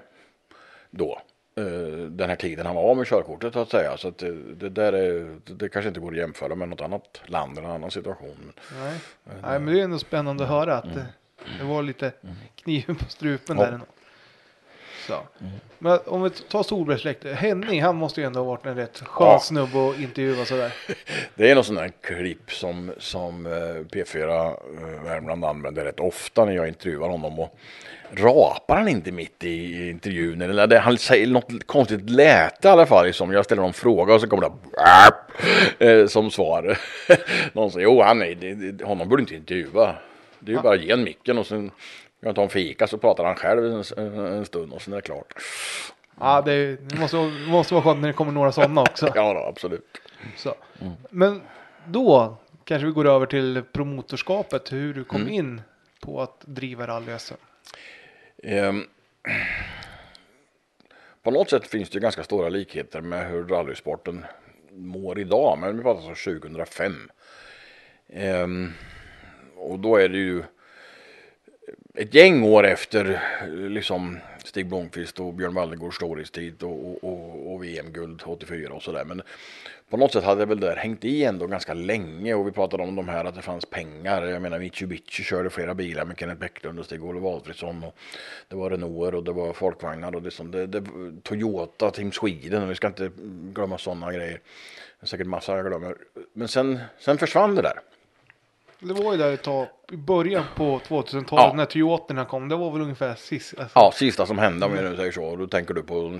Då. 0.91 1.21
Eh, 1.57 1.65
Den 2.11 2.29
här 2.29 2.37
tiden 2.37 2.67
han 2.67 2.75
var 2.77 2.95
med 2.95 3.07
körkortet 3.07 3.53
så 3.53 3.59
att 3.61 3.71
säga. 3.71 3.97
Så 3.97 4.09
att 4.09 4.19
det, 4.19 4.55
det 4.55 4.69
där 4.69 4.93
är, 4.93 5.37
det 5.45 5.69
kanske 5.69 5.89
inte 5.89 6.01
går 6.01 6.11
att 6.13 6.19
jämföra 6.19 6.55
med 6.55 6.69
något 6.69 6.81
annat 6.81 7.21
land 7.27 7.59
eller 7.59 7.69
en 7.69 7.75
annan 7.75 7.91
situation. 7.91 8.53
Nej. 8.81 8.99
Nej, 9.43 9.61
men 9.61 9.75
det 9.75 9.81
är 9.81 9.85
ändå 9.85 9.99
spännande 9.99 10.43
att 10.45 10.51
höra 10.51 10.75
att 10.77 10.95
det, 10.95 11.07
det 11.59 11.65
var 11.65 11.83
lite 11.83 12.13
kniven 12.55 12.97
på 12.97 13.05
strupen 13.05 13.59
Ja. 13.59 13.65
där 13.65 13.73
ändå. 13.73 13.87
Så. 15.09 15.21
Men 15.79 15.99
om 16.07 16.23
vi 16.23 16.31
tar 16.31 16.63
Solbergssläktet. 16.63 17.37
Henning, 17.37 17.83
han 17.83 17.97
måste 17.97 18.21
ju 18.21 18.27
ändå 18.27 18.41
ha 18.41 18.45
varit 18.45 18.67
en 18.67 18.77
rätt 18.77 18.99
skön 18.99 19.29
Ja. 19.29 19.41
snubbe 19.41 19.91
att 19.91 19.99
intervjua 19.99 20.45
sådär. 20.45 20.73
Det 21.35 21.51
är 21.51 21.55
någon 21.55 21.65
sån 21.65 21.75
där 21.75 21.93
klipp 22.01 22.53
som, 22.53 22.93
som 22.99 23.47
eh, 23.47 23.51
P4 23.51 24.47
eh, 24.47 25.05
Värmland 25.05 25.45
använder 25.45 25.85
rätt 25.85 26.01
ofta 26.01 26.45
när 26.45 26.53
jag 26.53 26.69
intervjuar 26.69 27.09
honom. 27.09 27.39
Och 27.39 27.59
rapar 28.11 28.77
han 28.77 28.89
inte 28.89 29.13
mitt 29.13 29.45
i 29.45 29.89
intervjun? 29.89 30.43
Eller 30.43 30.67
det, 30.67 30.79
han 30.79 30.99
säger 30.99 31.27
något 31.27 31.67
konstigt 31.67 32.11
läte 32.11 32.69
i 32.69 32.71
alla 32.71 32.87
fall. 32.87 33.07
Liksom. 33.07 33.33
Jag 33.33 33.45
ställer 33.45 33.63
någon 33.63 33.73
fråga 33.73 34.15
och 34.15 34.21
så 34.21 34.27
kommer 34.29 34.51
det 35.79 35.91
eh, 36.01 36.07
som 36.07 36.31
svar. 36.31 36.79
någon 37.53 37.71
säger, 37.71 37.85
jo 37.85 38.03
han 38.03 38.23
är, 38.23 38.85
honom 38.85 39.09
borde 39.09 39.23
inte 39.23 39.35
intervjua. 39.35 39.95
Det 40.41 40.53
är 40.53 40.57
ju 40.57 40.63
bara 40.63 40.75
att 40.75 40.83
ge 40.83 40.91
en 40.93 41.05
micken 41.05 41.39
och 41.39 41.47
sen 41.47 41.71
jag 42.21 42.35
ta 42.35 42.43
en 42.43 42.49
fika 42.49 42.87
så 42.87 42.99
pratar 42.99 43.25
han 43.25 43.35
själv 43.35 43.65
en, 43.65 44.15
en, 44.27 44.45
stund 44.45 44.73
och 44.73 44.83
sen 44.83 44.93
är 44.93 44.97
det 44.97 45.03
klart. 45.03 45.35
Ja, 46.21 46.43
det, 46.43 46.77
det 46.77 46.99
måste, 46.99 47.17
måste 47.49 47.75
vara 47.75 47.85
skönt 47.85 48.01
när 48.01 48.09
det 48.09 48.15
kommer 48.15 48.33
några 48.33 48.53
sådana 48.53 48.81
också. 48.81 49.07
Ja, 49.15 49.35
då, 49.35 49.41
absolut. 49.41 50.01
Så. 50.37 50.55
Men 51.11 51.43
då 51.87 52.37
kanske 52.65 52.87
vi 52.87 52.93
går 52.93 53.07
över 53.07 53.27
till 53.27 53.63
promotorskapet. 53.73 54.73
Hur 54.73 54.95
du 54.95 55.05
kom 55.05 55.29
in 55.29 55.63
på 56.01 56.21
att 56.21 56.41
driva 56.41 56.87
rally-SM. 56.87 57.35
Ehm, 58.43 58.85
på 61.23 61.31
något 61.31 61.51
sätt 61.51 61.67
finns 61.67 61.91
det 61.91 62.01
ganska 62.01 62.23
stora 62.25 62.49
likheter 62.49 63.01
med 63.01 63.31
hur 63.31 63.49
rallysporten 63.49 64.25
mår 64.71 65.19
idag, 65.19 65.59
men 65.59 65.77
vi 65.77 65.83
pratar 65.83 66.09
alltså 66.09 66.31
2005. 66.31 67.11
Ehm, 68.09 68.73
och 69.57 69.79
då 69.79 69.97
är 69.97 70.09
det 70.09 70.19
ju 70.19 70.43
ett 71.99 72.15
gäng 72.15 72.43
år 72.43 72.67
efter 72.67 73.21
liksom 73.69 74.19
Stig 74.45 74.67
Blomqvist 74.67 75.21
och 75.21 75.35
Björn 75.35 75.55
Wallegårds 75.55 75.97
storhetstid 75.97 76.63
och, 76.63 76.87
och, 76.87 77.05
och, 77.05 77.53
och 77.53 77.65
VM-guld 77.65 78.23
84 78.27 78.73
och 78.73 78.83
sådär. 78.83 79.05
Men 79.05 79.23
på 79.91 79.97
något 79.97 80.13
sätt 80.13 80.25
hade 80.25 80.41
det 80.41 80.47
väl 80.47 80.61
där 80.61 80.77
hängt 80.77 81.05
i 81.05 81.25
ändå 81.25 81.47
ganska 81.47 81.75
länge 81.75 82.35
och 82.35 82.47
vi 82.47 82.53
pratade 82.53 82.83
om 82.83 82.97
de 82.97 83.09
här 83.09 83.25
att 83.25 83.35
det 83.35 83.43
fanns 83.43 83.65
pengar. 83.65 84.27
Jag 84.27 84.43
menar 84.43 84.59
Mitsubishi 84.59 85.23
körde 85.23 85.51
flera 85.51 85.75
bilar 85.75 86.05
med 86.05 86.19
Kenneth 86.19 86.41
Bäcklund 86.41 86.79
och 86.79 86.85
Stig-Olof 86.85 87.35
Alfredsson 87.35 87.85
och 87.85 87.95
det 88.49 88.57
var 88.57 88.71
Renault 88.71 89.15
och 89.15 89.25
det 89.25 89.33
var 89.33 89.53
folkvagnar 89.53 90.15
och 90.15 90.23
det, 90.23 90.31
som, 90.31 90.51
det, 90.51 90.67
det 90.67 90.85
Toyota, 91.23 91.91
Team 91.91 92.13
Sweden 92.13 92.63
och 92.63 92.71
vi 92.71 92.75
ska 92.75 92.87
inte 92.87 93.11
glömma 93.55 93.79
sådana 93.79 94.13
grejer. 94.13 94.41
Det 95.01 95.05
är 95.05 95.07
säkert 95.07 95.27
massa 95.27 95.57
jag 95.57 95.67
glömmer. 95.67 95.97
Men 96.33 96.49
sen, 96.49 96.79
sen 96.99 97.19
försvann 97.19 97.55
det 97.55 97.63
där. 97.63 97.81
Det 98.81 98.93
var 98.93 99.13
ju 99.13 99.19
där 99.19 99.33
ett 99.33 99.43
tag 99.43 99.67
i 99.93 99.97
början 99.97 100.45
på 100.57 100.79
2000-talet 100.89 101.31
Ja. 101.31 101.53
när 101.55 101.65
Toyotorna 101.65 102.25
kom. 102.25 102.49
Det 102.49 102.57
var 102.57 102.71
väl 102.71 102.83
ungefär 102.83 103.15
sist. 103.15 103.55
Alltså, 103.59 103.79
Ja, 103.79 103.93
sista 103.95 104.27
som 104.27 104.39
hände 104.39 104.67
om 104.67 104.73
vi 104.73 104.83
nu 104.83 104.97
säger 104.97 105.13
så. 105.13 105.37
Då 105.37 105.47
tänker 105.47 105.75
du 105.75 105.83
på 105.83 106.19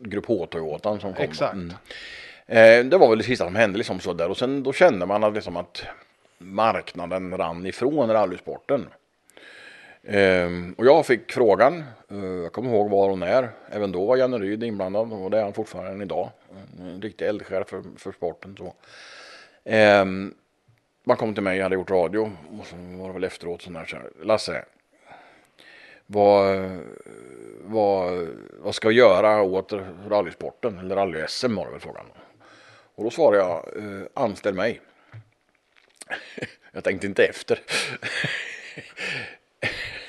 Grupp 0.00 0.26
H-Toyotan 0.26 1.00
som 1.00 1.14
kom. 1.14 1.24
Exakt. 1.24 1.54
Mm. 1.54 1.72
Eh, 2.46 2.84
det 2.90 2.98
var 2.98 3.08
väl 3.08 3.18
det 3.18 3.24
sista 3.24 3.44
som 3.44 3.54
hände 3.56 3.78
liksom 3.78 4.00
så 4.00 4.12
där 4.12 4.30
och 4.30 4.36
sen 4.36 4.62
då 4.62 4.72
kände 4.72 5.06
man 5.06 5.24
att, 5.24 5.34
liksom 5.34 5.56
att 5.56 5.84
marknaden 6.38 7.36
rann 7.38 7.66
ifrån 7.66 8.10
rallysporten. 8.12 8.86
Eh, 10.02 10.48
och 10.76 10.86
jag 10.86 11.06
fick 11.06 11.32
frågan, 11.32 11.84
eh, 12.10 12.24
jag 12.24 12.52
kommer 12.52 12.70
ihåg 12.70 12.90
var 12.90 13.08
hon 13.08 13.22
är, 13.22 13.48
även 13.70 13.92
då 13.92 14.06
var 14.06 14.16
Janne 14.16 14.38
Ryd 14.38 14.64
inblandad 14.64 15.12
och 15.12 15.30
det 15.30 15.38
är 15.38 15.42
han 15.42 15.52
fortfarande 15.52 15.90
än 15.92 16.02
idag. 16.02 16.30
En 16.80 17.02
riktig 17.02 17.26
eldsjäl 17.26 17.64
för, 17.64 17.82
för 17.96 18.12
sporten. 18.12 18.56
Så. 18.58 18.74
Eh, 19.70 20.04
man 21.06 21.16
kom 21.16 21.34
till 21.34 21.42
mig, 21.42 21.56
jag 21.56 21.64
hade 21.64 21.74
gjort 21.74 21.90
radio 21.90 22.32
och 22.60 22.66
så 22.66 22.76
var 22.76 23.06
det 23.06 23.12
väl 23.12 23.24
efteråt 23.24 23.62
sån 23.62 23.76
här, 23.76 23.84
så 23.84 23.96
här, 23.96 24.10
Lasse, 24.22 24.64
vad, 26.06 26.70
vad, 27.60 28.28
vad 28.58 28.74
ska 28.74 28.88
jag 28.88 28.94
göra 28.94 29.42
åt 29.42 29.72
rallysporten? 30.08 30.78
Eller 30.78 30.96
rally-SM 30.96 31.56
var 31.56 31.64
det 31.64 31.70
väl 31.70 31.80
frågan. 31.80 32.06
Och 32.94 33.04
då 33.04 33.10
svarade 33.10 33.38
jag, 33.38 33.76
eh, 33.76 34.06
anställ 34.14 34.54
mig. 34.54 34.80
jag 36.72 36.84
tänkte 36.84 37.06
inte 37.06 37.24
efter. 37.24 37.60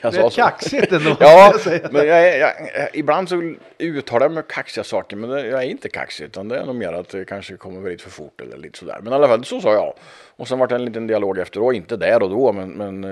Jag 0.02 0.14
det 0.14 0.18
är 0.18 0.22
sa 0.22 0.30
så. 0.30 0.42
kaxigt 0.42 0.92
ändå. 0.92 1.18
Ja, 1.20 1.54
jag 1.66 1.94
men 1.94 2.08
jag, 2.08 2.28
är- 2.28 2.40
jag, 2.40 2.52
jag, 2.76 2.90
ibland 2.96 3.30
så 3.30 3.56
uttalar 3.80 4.26
jag 4.26 4.32
mig 4.32 4.44
kaxiga 4.50 4.84
saker, 4.84 5.16
men 5.16 5.30
jag 5.30 5.64
är 5.64 5.70
inte 5.70 5.90
kaxig, 5.90 6.26
utan 6.26 6.48
det 6.48 6.58
är 6.60 6.66
nog 6.66 6.76
mer 6.76 6.94
att 6.94 7.10
det 7.10 7.26
kanske 7.26 7.58
kommer 7.58 7.90
lite 7.90 8.04
för 8.04 8.10
fort 8.12 8.42
eller 8.42 8.58
lite 8.58 8.80
sådär. 8.80 9.00
Men 9.04 9.14
i 9.14 9.16
alla 9.16 9.28
fall, 9.28 9.46
så 9.46 9.62
sa 9.62 9.74
jag. 9.74 9.94
Och 10.36 10.48
sen 10.48 10.60
var 10.60 10.68
det 10.68 10.76
en 10.76 10.86
liten 10.86 11.08
dialog 11.08 11.38
efteråt, 11.38 11.76
inte 11.76 11.98
där 11.98 12.24
och 12.24 12.30
då, 12.30 12.52
men, 12.54 12.70
men 12.70 13.04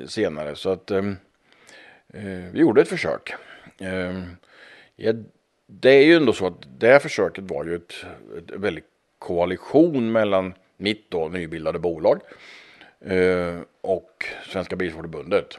eh, 0.00 0.06
senare. 0.06 0.56
Så 0.56 0.70
att 0.70 0.90
ehm, 0.90 1.16
eh, 2.14 2.22
vi 2.52 2.60
gjorde 2.60 2.80
ett 2.82 2.88
försök. 2.88 3.34
Eh, 3.80 4.22
ja, 4.96 5.12
det 5.66 5.90
är 5.90 6.04
ju 6.04 6.16
ändå 6.16 6.32
så 6.32 6.46
att 6.46 6.62
det 6.78 6.88
här 6.88 6.98
försöket 6.98 7.44
var 7.44 7.64
ju 7.64 7.74
ett, 7.74 7.92
ett 8.38 8.50
väldigt 8.56 8.84
koalition 9.18 10.12
mellan 10.12 10.54
mitt 10.76 11.10
då 11.10 11.28
nybildade 11.28 11.78
bolag 11.78 12.20
eh, 13.06 13.58
och 13.80 14.24
Svenska 14.48 14.76
Bilsportförbundet. 14.76 15.58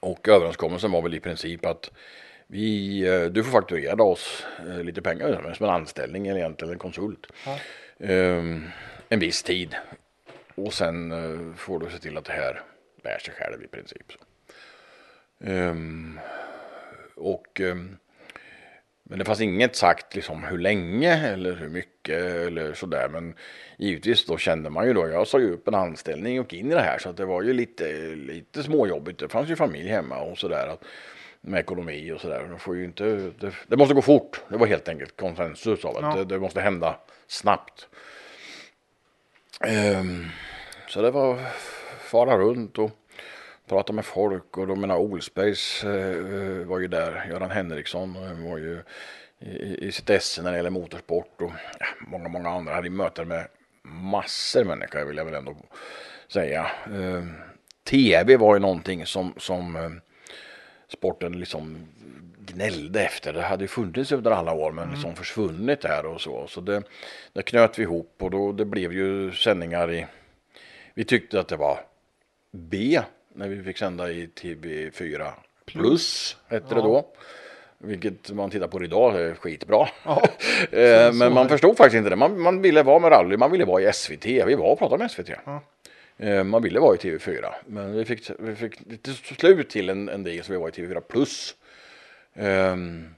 Och 0.00 0.28
överenskommelsen 0.28 0.90
var 0.92 1.02
väl 1.02 1.14
i 1.14 1.20
princip 1.20 1.66
att 1.66 1.90
vi, 2.46 3.00
eh, 3.06 3.24
du 3.24 3.44
får 3.44 3.52
fakturera 3.52 4.02
oss 4.02 4.46
eh, 4.58 4.84
lite 4.84 5.02
pengar 5.02 5.54
som 5.56 5.66
en 5.66 5.72
anställning 5.72 6.26
eller 6.26 6.40
egentligen 6.40 6.72
en 6.72 6.78
konsult. 6.78 7.26
Ehm, 7.98 8.64
en 9.08 9.20
viss 9.20 9.42
tid. 9.42 9.76
Och 10.54 10.74
sen 10.74 11.12
eh, 11.12 11.54
får 11.56 11.78
du 11.78 11.90
se 11.90 11.98
till 11.98 12.16
att 12.18 12.24
det 12.24 12.32
här 12.32 12.62
bär 13.02 13.18
sig 13.18 13.34
själv 13.34 13.62
i 13.62 13.66
princip. 13.66 14.12
Ehm, 15.44 16.20
och 17.14 17.60
ehm, 17.60 17.96
men 19.10 19.18
det 19.18 19.24
fanns 19.24 19.40
inget 19.40 19.76
sagt 19.76 20.14
liksom 20.14 20.44
hur 20.44 20.58
länge 20.58 21.28
eller 21.32 21.52
hur 21.56 21.68
mycket 21.68 22.22
eller 22.24 22.74
sådär. 22.74 23.08
Men 23.08 23.34
givetvis 23.78 24.26
då 24.26 24.36
kände 24.38 24.70
man 24.70 24.86
ju 24.86 24.92
då, 24.94 25.08
jag 25.08 25.26
sa 25.26 25.38
ju 25.38 25.52
upp 25.52 25.68
en 25.68 25.74
anställning 25.74 26.40
och 26.40 26.54
in 26.54 26.70
i 26.72 26.74
det 26.74 26.80
här 26.80 26.98
så 26.98 27.08
att 27.08 27.16
det 27.16 27.24
var 27.24 27.42
ju 27.42 27.52
lite, 27.52 27.92
lite 28.14 28.62
småjobbigt. 28.62 29.18
Det 29.20 29.28
fanns 29.28 29.50
ju 29.50 29.56
familj 29.56 29.88
hemma 29.88 30.18
och 30.20 30.38
sådär. 30.38 30.66
att- 30.68 30.84
Med 31.42 31.60
ekonomi 31.60 32.12
och 32.12 32.20
sådär. 32.20 32.48
Det, 32.52 32.58
får 32.58 32.76
ju 32.76 32.84
inte, 32.84 33.04
det, 33.38 33.52
det 33.66 33.76
måste 33.76 33.94
gå 33.94 34.02
fort. 34.02 34.40
Det 34.48 34.56
var 34.56 34.66
helt 34.66 34.88
enkelt 34.88 35.16
konsensus 35.20 35.84
av 35.84 35.96
att 35.96 36.02
Ja. 36.02 36.14
det, 36.16 36.24
det 36.34 36.38
måste 36.40 36.60
hända 36.60 36.96
snabbt. 37.26 37.88
Ehm, 39.66 40.26
så 40.88 41.02
det 41.02 41.10
var 41.10 41.38
fara 42.00 42.36
runt 42.38 42.78
och 42.78 42.90
prata 43.70 43.92
med 43.92 44.04
folk 44.04 44.58
och 44.58 44.66
de 44.66 44.80
menar 44.80 44.96
Olsbergs 44.96 45.84
eh, 45.84 46.66
var 46.66 46.78
ju 46.78 46.88
där, 46.88 47.26
Göran 47.28 47.50
Henriksson 47.50 48.16
eh, 48.16 48.50
var 48.50 48.58
ju 48.58 48.82
i, 49.38 49.86
i 49.86 49.92
sitt 49.92 50.10
esse 50.10 50.42
när 50.42 50.50
det 50.50 50.56
gäller 50.56 50.70
motorsport 50.70 51.42
och 51.42 51.50
ja, 51.78 51.86
många, 52.00 52.28
många 52.28 52.48
andra 52.48 52.74
hade 52.74 52.90
möten 52.90 53.28
med 53.28 53.48
massor 53.82 54.64
människor 54.64 55.04
vill 55.04 55.16
jag 55.16 55.24
väl 55.24 55.34
ändå 55.34 55.56
säga. 56.28 56.70
Eh, 56.86 57.24
TV 57.84 58.36
var 58.36 58.54
ju 58.54 58.60
någonting 58.60 59.06
som, 59.06 59.34
som 59.36 59.76
eh, 59.76 59.90
sporten 60.88 61.32
liksom 61.32 61.86
gnällde 62.38 63.04
efter. 63.04 63.32
Det 63.32 63.42
hade 63.42 63.64
ju 63.64 63.68
funnits 63.68 64.12
under 64.12 64.30
alla 64.30 64.52
år 64.52 64.72
men 64.72 64.90
liksom 64.90 65.14
försvunnit 65.14 65.80
där 65.80 66.06
och 66.06 66.20
så. 66.20 66.46
Så 66.46 66.60
det, 66.60 66.82
det 67.32 67.42
knöt 67.42 67.78
vi 67.78 67.82
ihop 67.82 68.14
och 68.18 68.30
då 68.30 68.52
det 68.52 68.64
blev 68.64 68.92
ju 68.92 69.32
sändningar 69.32 69.92
i 69.92 70.06
vi 70.94 71.04
tyckte 71.04 71.40
att 71.40 71.48
det 71.48 71.56
var 71.56 71.80
B 72.52 73.00
när 73.34 73.48
vi 73.48 73.62
fick 73.62 73.78
sända 73.78 74.10
i 74.10 74.26
TV4 74.26 75.30
plus 75.66 76.36
hette 76.48 76.74
det 76.74 76.80
då. 76.80 77.06
Vilket 77.78 78.30
man 78.30 78.50
tittar 78.50 78.68
på 78.68 78.84
idag 78.84 79.20
är 79.20 79.34
skitbra. 79.34 79.88
Ja, 80.04 80.22
Eh, 80.72 81.12
Men 81.12 81.32
man 81.34 81.44
det. 81.46 81.48
förstod 81.48 81.76
faktiskt 81.76 81.96
inte 81.98 82.10
det. 82.10 82.16
Man, 82.16 82.40
man 82.40 82.62
ville 82.62 82.82
vara 82.82 82.98
med 82.98 83.10
rally, 83.12 83.36
man 83.36 83.50
ville 83.50 83.64
vara 83.64 83.82
i 83.82 83.92
SVT. 83.92 84.26
Vi 84.26 84.54
var 84.54 84.72
och 84.72 84.78
pratade 84.78 84.98
med 85.02 85.10
SVT. 85.10 85.28
Ja. 85.44 85.62
Eh, 86.18 86.44
Man 86.44 86.62
ville 86.62 86.80
vara 86.80 86.94
i 86.94 86.98
TV4. 86.98 87.52
Men 87.66 87.92
vi 87.92 88.04
fick, 88.04 88.30
vi 88.38 88.54
fick 88.56 89.02
till 89.02 89.14
slut 89.14 89.70
till 89.70 89.88
en, 89.90 90.08
en 90.08 90.22
del 90.22 90.44
så 90.44 90.52
vi 90.52 90.58
var 90.58 90.68
i 90.68 90.72
TV4 90.72 91.00
plus. 91.00 91.54
Ehm, 92.34 93.14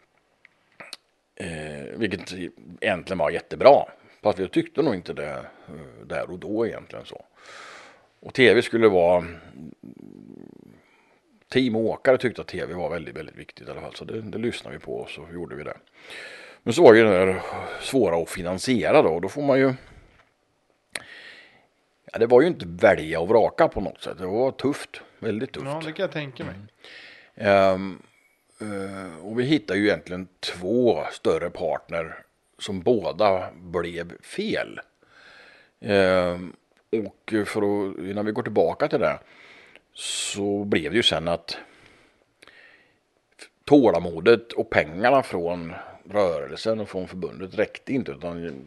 eh, 1.37 1.85
vilket 1.97 2.33
egentligen 2.81 3.19
var 3.19 3.31
jättebra. 3.31 3.85
Fast 4.23 4.39
vi 4.39 4.49
tyckte 4.49 4.83
nog 4.83 4.95
inte 4.95 5.13
det 5.13 5.31
eh, 5.69 6.07
där 6.07 6.31
och 6.31 6.39
då 6.39 6.67
egentligen 6.67 7.05
så. 7.05 7.25
Och 8.23 8.35
tv 8.35 8.63
skulle 8.63 8.89
vara 8.89 9.25
Team 11.49 11.77
åkare 11.77 12.19
tyckte 12.19 12.41
att 12.41 12.47
tv 12.47 12.75
var 12.75 12.91
väldigt, 12.91 13.17
väldigt 13.17 13.37
viktigt 13.37 13.69
i 13.69 13.71
alla 13.71 13.81
fall. 13.81 13.95
Så 13.95 14.05
det, 14.05 14.21
det 14.21 14.39
lyssnade 14.39 14.77
vi 14.77 14.83
på 14.83 14.95
och 14.95 15.11
så 15.11 15.27
gjorde 15.33 15.57
vi 15.57 15.65
det. 15.65 15.77
Men 16.63 16.75
så 16.75 16.83
var 16.83 16.95
ju 16.95 17.05
det 17.05 17.11
där 17.11 17.43
svåra 17.81 18.23
att 18.23 18.31
finansiera 18.31 19.03
då. 19.03 19.09
Och 19.09 19.21
då 19.21 19.29
får 19.29 19.43
man 19.43 19.59
ju 19.59 19.75
Ja, 22.13 22.19
det 22.19 22.27
var 22.27 22.41
ju 22.41 22.47
inte 22.47 22.67
välja 22.69 23.21
och 23.21 23.29
vraka 23.29 23.69
på 23.69 23.81
något 23.81 24.03
sätt. 24.03 24.19
Det 24.19 24.27
var 24.27 24.51
tufft. 24.51 25.01
Väldigt 25.19 25.53
tufft. 25.53 25.67
Ja, 25.67 25.83
det 25.85 25.93
kan 25.93 26.03
jag 26.03 26.13
tänka 26.13 26.45
mig. 26.45 26.55
Ehm, 27.35 28.03
eh, 28.61 29.27
och 29.27 29.39
vi 29.39 29.45
hittade 29.45 29.79
ju 29.79 29.87
egentligen 29.87 30.29
två 30.41 31.05
större 31.13 31.51
partner 31.51 32.25
som 32.59 32.81
båda 32.81 33.53
blev 33.53 34.21
fel. 34.23 34.81
Ehm, 35.81 36.53
och 36.93 37.33
eh, 37.33 37.45
för 37.45 37.61
att, 37.61 37.99
innan 37.99 38.27
vi 38.27 38.33
går 38.33 38.43
tillbaka 38.43 38.89
till 38.89 39.01
det 39.01 39.19
så 39.95 40.65
blev 40.65 40.91
det 40.91 40.97
ju 40.97 41.03
sen 41.03 41.29
att 41.29 41.57
tålamodet 43.65 44.53
och 44.53 44.71
pengarna 44.71 45.23
från 45.23 45.73
rörelsen 46.11 46.81
och 46.81 46.89
från 46.89 47.09
förbundet 47.09 47.55
räckte 47.55 47.93
inte 47.93 48.13
utan 48.13 48.65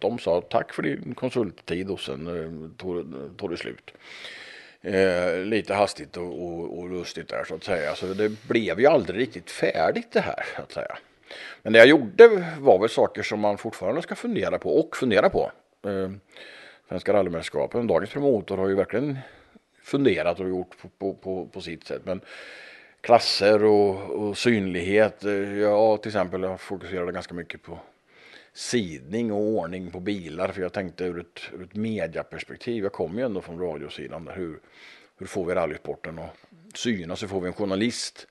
de 0.00 0.18
sa 0.18 0.40
tack 0.40 0.72
för 0.72 0.82
din 0.82 1.14
konsulttid 1.14 1.90
och 1.90 2.00
sen 2.00 2.26
eh, 2.26 2.70
tog, 2.76 3.04
tog 3.36 3.50
det 3.50 3.56
slut. 3.56 3.90
Eh, 4.82 5.38
lite 5.38 5.74
hastigt 5.74 6.16
och, 6.16 6.44
och, 6.44 6.78
och, 6.78 6.90
lustigt 6.90 7.28
där 7.28 7.44
så 7.44 7.54
att 7.54 7.64
säga. 7.64 7.94
Så 7.94 8.06
det 8.06 8.28
blev 8.48 8.80
ju 8.80 8.86
aldrig 8.86 9.20
riktigt 9.20 9.50
färdigt 9.50 10.12
det 10.12 10.20
här 10.20 10.44
så 10.56 10.62
att 10.62 10.72
säga. 10.72 10.98
Men 11.62 11.72
det 11.72 11.78
jag 11.78 11.88
gjorde 11.88 12.54
var 12.58 12.78
väl 12.78 12.88
saker 12.88 13.22
som 13.22 13.40
man 13.40 13.58
fortfarande 13.58 14.02
ska 14.02 14.14
fundera 14.14 14.58
på 14.58 14.80
och 14.80 14.96
fundera 14.96 15.30
på. 15.30 15.52
Eh, 15.86 16.10
Svenska 16.88 17.12
rallymästerskapen, 17.12 17.86
dagens 17.86 18.10
promotor 18.10 18.56
har 18.56 18.68
ju 18.68 18.74
verkligen 18.74 19.18
funderat 19.82 20.40
och 20.40 20.48
gjort 20.48 20.78
på, 20.78 20.88
på, 20.88 21.14
på, 21.14 21.46
på 21.46 21.60
sitt 21.60 21.86
sätt. 21.86 22.02
Men 22.04 22.20
klasser 23.00 23.64
och, 23.64 24.10
och 24.10 24.38
synlighet. 24.38 25.24
Eh, 25.24 25.58
jag 25.58 26.02
till 26.02 26.08
exempel 26.08 26.42
jag 26.42 26.60
fokuserade 26.60 27.12
ganska 27.12 27.34
mycket 27.34 27.62
på 27.62 27.78
sidning 28.52 29.32
och 29.32 29.40
ordning 29.40 29.90
på 29.90 30.00
bilar 30.00 30.48
för 30.48 30.62
jag 30.62 30.72
tänkte 30.72 31.04
ur 31.04 31.20
ett, 31.20 31.40
ur 31.52 31.62
ett 31.62 31.74
mediaperspektiv. 31.74 32.82
Jag 32.82 32.92
kommer 32.92 33.18
ju 33.18 33.24
ändå 33.24 33.40
från 33.40 33.58
radiosidan. 33.58 34.24
Där, 34.24 34.34
hur, 34.36 34.60
hur 35.18 35.26
får 35.26 35.44
vi 35.44 35.54
rallysporten 35.54 36.18
att 36.18 36.36
synas? 36.74 37.22
Hur 37.22 37.28
får 37.28 37.40
vi 37.40 37.46
en 37.46 37.52
journalist 37.52 38.26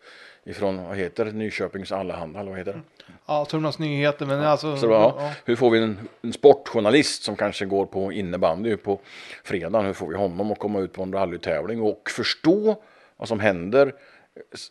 ifrån, 0.46 0.84
vad 0.88 0.98
heter 0.98 1.26
det, 1.26 1.32
Nyköpings 1.32 1.92
Allehanda 1.92 2.40
eller 2.40 2.50
vad 2.50 2.60
heter 2.60 2.74
det? 2.74 2.82
Ja, 3.26 3.46
Turnas 3.46 3.80
Nyheter, 3.80 4.26
men 4.26 4.44
alltså. 4.44 4.78
Så, 4.78 4.86
ja, 4.86 5.16
ja. 5.18 5.32
Hur 5.46 5.56
får 5.56 5.70
vi 5.70 5.80
en, 5.80 6.00
en, 6.22 6.34
sportjournalist 6.34 7.24
som 7.24 7.36
kanske 7.36 7.66
går 7.66 7.86
på 7.86 8.12
innebandy 8.12 8.78
på 8.78 9.00
fredagen? 9.44 9.86
Hur 9.86 9.94
får 9.94 10.08
vi 10.08 10.16
honom 10.16 10.52
att 10.52 10.60
komma 10.60 10.80
ut 10.80 10.94
på 10.94 11.04
en 11.04 11.14
rallytävling 11.14 11.82
och 11.82 12.10
förstå 12.10 12.76
vad 13.18 13.28
som 13.28 13.40
händer? 13.40 13.94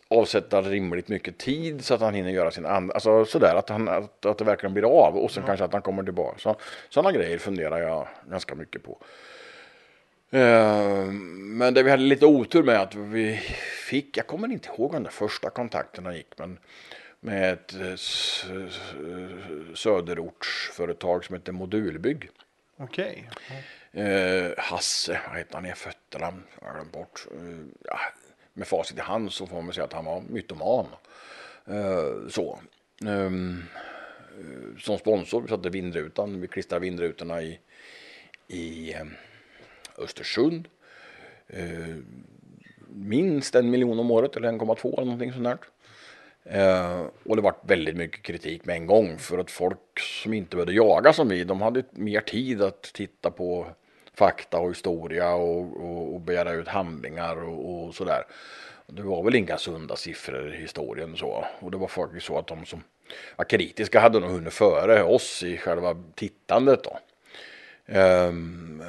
avsätta 0.07 0.61
rimligt 0.61 1.07
mycket 1.07 1.37
tid 1.37 1.85
så 1.85 1.93
att 1.93 2.01
han 2.01 2.13
hinner 2.13 2.31
göra 2.31 2.51
sin 2.51 2.65
andra, 2.65 2.93
alltså 2.93 3.25
sådär 3.25 3.55
att, 3.55 3.69
han, 3.69 3.87
att, 3.87 4.25
att 4.25 4.37
det 4.37 4.45
verkligen 4.45 4.73
blir 4.73 4.83
av 4.83 5.17
och 5.17 5.31
sen 5.31 5.43
ja. 5.43 5.47
kanske 5.47 5.65
att 5.65 5.73
han 5.73 5.81
kommer 5.81 6.03
tillbaka. 6.03 6.37
Så, 6.39 6.55
sådana 6.89 7.11
grejer 7.11 7.37
funderar 7.37 7.77
jag 7.77 8.07
ganska 8.29 8.55
mycket 8.55 8.83
på. 8.83 8.97
Uh, 10.33 11.11
men 11.11 11.73
det 11.73 11.83
vi 11.83 11.89
hade 11.89 12.03
lite 12.03 12.25
otur 12.25 12.63
med 12.63 12.81
att 12.81 12.95
vi 12.95 13.37
fick, 13.87 14.17
jag 14.17 14.27
kommer 14.27 14.51
inte 14.51 14.69
ihåg 14.69 15.01
när 15.01 15.09
första 15.09 15.49
kontakterna 15.49 16.15
gick, 16.15 16.37
men 16.37 16.59
med 17.19 17.53
ett 17.53 17.73
eh, 17.73 17.95
söderortsföretag 19.73 21.25
som 21.25 21.35
heter 21.35 21.51
Modulbygg. 21.51 22.29
Okej. 22.77 23.29
Okay. 23.31 23.57
Uh, 24.03 24.53
Hasse, 24.57 25.21
vad 25.29 25.37
heter 25.37 25.55
han 25.55 25.65
i 25.65 25.73
fötterna? 25.73 26.33
Jag 26.61 26.67
har 26.67 26.85
bort. 26.85 27.27
Ja, 27.83 27.99
med 28.53 28.67
facit 28.67 28.97
i 28.97 29.01
hand 29.01 29.33
så 29.33 29.47
får 29.47 29.61
man 29.61 29.73
säga 29.73 29.85
att 29.85 29.93
han 29.93 30.05
var 30.05 30.21
mytoman. 30.21 30.85
Så. 32.29 32.59
Um, 33.05 33.63
som 34.79 34.97
sponsor, 34.97 35.41
vi 35.41 35.47
satte 35.47 35.69
vindrutan, 35.69 36.41
vi 36.41 36.47
klistrade 36.47 36.81
vindrutorna 36.81 37.41
i, 37.41 37.59
i 38.47 38.95
um, 39.01 39.13
Östersund. 39.97 40.67
Eh, 41.47 41.95
minst 42.87 43.55
en 43.55 43.69
miljon 43.69 43.99
om 43.99 44.11
året 44.11 44.35
eller 44.35 44.51
1,2 44.51 44.93
eller 44.93 45.05
någonting 45.05 45.33
sånt 45.33 45.43
där. 45.43 45.57
Eh, 46.45 47.05
och 47.25 47.35
det 47.35 47.41
var 47.41 47.55
väldigt 47.61 47.95
mycket 47.95 48.23
kritik 48.23 48.65
med 48.65 48.75
en 48.75 48.85
gång 48.85 49.17
för 49.17 49.37
att 49.37 49.51
folk 49.51 49.99
som 49.99 50.33
inte 50.33 50.55
behövde 50.55 50.73
jaga 50.73 51.13
som 51.13 51.29
vi, 51.29 51.43
de 51.43 51.61
hade 51.61 51.83
mer 51.91 52.21
tid 52.21 52.61
att 52.61 52.81
titta 52.81 53.31
på 53.31 53.67
fakta 54.13 54.59
och 54.59 54.69
historia 54.69 55.33
och, 55.33 55.83
och, 55.83 56.13
och 56.13 56.21
begära 56.21 56.51
ut 56.51 56.67
handlingar 56.67 57.43
och, 57.43 57.85
och 57.85 57.95
sådär. 57.95 58.23
Det 58.87 59.01
var 59.01 59.23
väl 59.23 59.35
inga 59.35 59.57
sunda 59.57 59.95
siffror 59.95 60.53
i 60.53 60.57
historien 60.57 61.15
så. 61.17 61.45
Och 61.59 61.71
det 61.71 61.77
var 61.77 61.87
faktiskt 61.87 62.25
så 62.25 62.37
att 62.37 62.47
de 62.47 62.65
som 62.65 62.83
var 63.35 63.45
kritiska 63.45 63.99
hade 63.99 64.19
nog 64.19 64.29
hunnit 64.29 64.53
före 64.53 65.03
oss 65.03 65.43
i 65.43 65.57
själva 65.57 66.03
tittandet 66.15 66.83
då. 66.83 66.99
Um, 67.85 68.83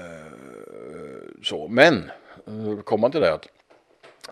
så, 1.45 1.69
men 1.69 2.11
eh, 2.47 2.83
kom 2.85 3.01
man 3.01 3.11
till 3.11 3.21
det 3.21 3.35
att 3.35 3.49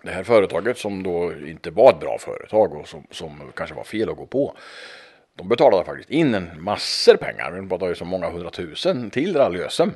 det 0.03 0.11
här 0.11 0.23
företaget 0.23 0.77
som 0.77 1.03
då 1.03 1.33
inte 1.33 1.71
var 1.71 1.89
ett 1.89 1.99
bra 1.99 2.17
företag 2.19 2.73
och 2.73 2.87
som, 2.87 3.07
som 3.11 3.51
kanske 3.55 3.75
var 3.75 3.83
fel 3.83 4.09
att 4.09 4.17
gå 4.17 4.25
på. 4.25 4.55
De 5.35 5.49
betalade 5.49 5.85
faktiskt 5.85 6.09
in 6.09 6.33
en 6.33 6.63
massor 6.63 7.15
pengar, 7.15 7.51
De 7.51 7.67
betalade 7.67 7.91
ju 7.91 7.95
så 7.95 8.05
många 8.05 8.29
hundratusen 8.29 9.09
till 9.09 9.35
rally-SM. 9.35 9.89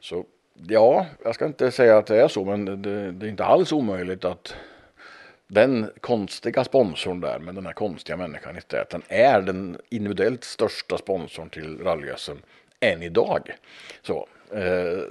Så 0.00 0.24
Ja, 0.68 1.06
jag 1.24 1.34
ska 1.34 1.46
inte 1.46 1.70
säga 1.70 1.98
att 1.98 2.06
det 2.06 2.22
är 2.22 2.28
så, 2.28 2.44
men 2.44 2.82
det, 2.82 3.12
det 3.12 3.26
är 3.26 3.30
inte 3.30 3.44
alls 3.44 3.72
omöjligt 3.72 4.24
att 4.24 4.54
den 5.48 5.90
konstiga 6.00 6.64
sponsorn 6.64 7.20
där 7.20 7.38
med 7.38 7.54
den 7.54 7.66
här 7.66 7.72
konstiga 7.72 8.16
människan 8.16 8.58
i 8.58 8.60
stäten 8.60 9.02
är 9.08 9.40
den 9.40 9.78
individuellt 9.88 10.44
största 10.44 10.98
sponsorn 10.98 11.50
till 11.50 11.78
rally 11.78 12.12
än 12.80 13.02
idag. 13.02 13.56
Så, 14.02 14.28
eh, 14.52 15.02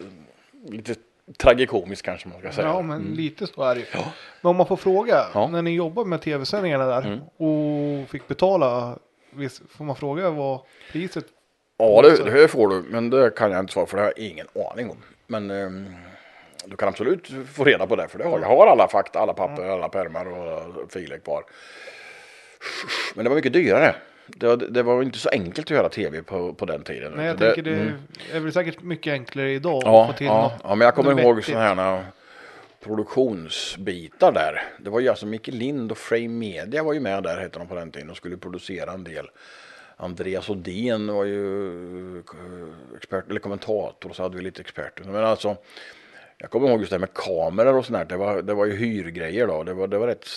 lite 0.70 0.96
tragikomiskt 1.38 2.06
kanske 2.06 2.30
man 2.30 2.40
ska 2.40 2.52
säga. 2.52 2.68
Ja, 2.68 2.82
men 2.82 3.02
mm. 3.02 3.14
lite 3.14 3.48
så 3.48 3.64
är 3.64 3.76
det 3.76 3.82
ju. 3.82 3.88
Ja. 3.94 4.14
Men 4.42 4.50
om 4.50 4.56
man 4.56 4.68
får 4.68 4.78
fråga, 4.78 5.26
ja. 5.34 5.48
när 5.48 5.62
ni 5.62 5.76
jobbar 5.76 6.06
med 6.06 6.22
tv-sändningarna 6.22 6.86
där 6.86 7.02
mm. 7.02 7.20
och 7.38 8.10
fick 8.10 8.28
betala, 8.28 9.00
får 9.70 9.84
man 9.84 9.96
fråga 9.96 10.30
vad 10.30 10.60
priset 10.92 11.26
Ja, 11.78 12.02
det, 12.02 12.32
det 12.32 12.48
får 12.48 12.68
du, 12.68 12.84
men 12.90 13.10
det 13.10 13.30
kan 13.36 13.52
jag 13.52 13.60
inte 13.60 13.74
svara 13.74 13.86
för 13.86 13.98
det 13.98 14.04
har 14.04 14.14
jag 14.16 14.26
ingen 14.26 14.48
aning 14.72 14.90
om. 14.90 14.98
Men 15.28 15.52
eh, 15.52 15.70
du 16.66 16.76
kan 16.76 16.90
absolut 16.90 17.32
få 17.54 17.64
reda 17.64 17.88
på 17.88 17.96
det 17.96 18.08
för 18.08 18.18
det 18.18 18.24
har 18.24 18.40
jag. 18.40 18.48
har 18.48 18.68
alla 18.68 18.88
fakta, 18.88 19.20
alla 19.20 19.34
papper, 19.34 19.64
alla 19.64 19.90
pärmar 19.90 20.26
och 20.26 20.92
filer 20.92 21.18
kvar. 21.18 21.44
Men 23.16 23.24
det 23.24 23.30
var 23.30 23.36
mycket 23.36 23.54
dyrare. 23.54 23.96
Det 24.28 24.48
var, 24.48 24.58
det 24.58 24.84
var 24.84 25.04
inte 25.04 25.20
så 25.20 25.30
enkelt 25.30 25.68
att 25.68 25.78
göra 25.78 25.90
tv 25.90 26.22
på, 26.22 26.54
på 26.54 26.66
den 26.66 26.84
tiden. 26.84 27.14
Nej, 27.16 27.26
jag 27.26 27.38
det, 27.38 27.46
tänker 27.46 27.72
det 27.72 27.76
mm. 27.76 27.94
är 28.34 28.40
väl 28.40 28.54
säkert 28.54 28.82
mycket 28.82 29.14
enklare 29.14 29.52
idag. 29.52 29.82
Ja, 29.86 30.04
att 30.04 30.12
få 30.12 30.18
till 30.18 30.28
ja, 30.28 30.42
något, 30.42 30.62
ja 30.64 30.76
men 30.76 30.86
jag 30.86 30.96
kommer 30.96 31.20
ihåg 31.20 31.44
sådana 31.44 31.84
här 31.84 32.06
produktionsbitar 32.84 34.32
där. 34.32 34.64
Det 34.80 34.90
var 34.90 35.00
ju 35.00 35.10
alltså 35.10 35.26
Micke 35.26 35.48
Lind 35.48 35.92
och 35.92 35.98
Frame 35.98 36.28
Media 36.28 36.84
var 36.84 36.94
ju 36.94 37.00
med 37.00 37.24
där 37.24 37.38
hette 37.38 37.60
de 37.60 37.68
på 37.68 37.76
den 37.76 37.92
tiden 37.92 38.10
och 38.10 38.18
skulle 38.18 38.38
producera 38.38 38.92
en 38.92 39.04
del. 39.04 39.30
Andreas 39.98 40.50
Odén 40.50 41.14
var 41.14 41.26
ju 41.26 42.18
eh, 42.18 42.98
expert, 42.98 43.30
eller 43.30 43.40
kommentator 43.40 44.10
och 44.10 44.16
så 44.16 44.24
hade 44.24 44.38
vi 44.38 44.44
lite 44.44 44.62
experter. 44.62 45.04
Men 45.04 45.26
alltså, 45.26 45.58
jag 46.38 46.50
kommer 46.50 46.70
ihåg 46.70 46.80
just 46.80 46.92
det 46.92 47.00
med 47.00 47.14
kameror 47.14 47.78
och 47.78 47.86
sånt 47.86 47.98
där. 47.98 48.06
Det 48.06 48.18
var, 48.18 48.42
det 48.42 48.54
var 48.54 48.66
ju 48.66 48.76
hyrgrejer 48.76 49.48
då. 49.48 49.64
Det 49.64 49.74
var, 49.74 49.88
det 49.88 49.98
var 49.98 50.08
rätt, 50.08 50.28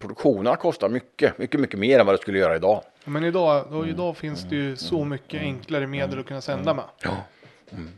produktionerna 0.00 0.56
kostar 0.56 0.88
mycket, 0.88 1.38
mycket, 1.38 1.60
mycket 1.60 1.78
mer 1.78 1.98
än 1.98 2.06
vad 2.06 2.14
det 2.14 2.22
skulle 2.22 2.38
göra 2.38 2.56
idag. 2.56 2.82
Men 3.04 3.24
idag, 3.24 3.64
då, 3.70 3.86
idag 3.86 4.16
finns 4.16 4.42
det 4.42 4.56
ju 4.56 4.76
så 4.76 5.04
mycket 5.04 5.40
enklare 5.40 5.86
medel 5.86 6.18
att 6.18 6.26
kunna 6.26 6.40
sända 6.40 6.74
med. 6.74 6.84
Ja. 7.02 7.16
Mm. 7.70 7.88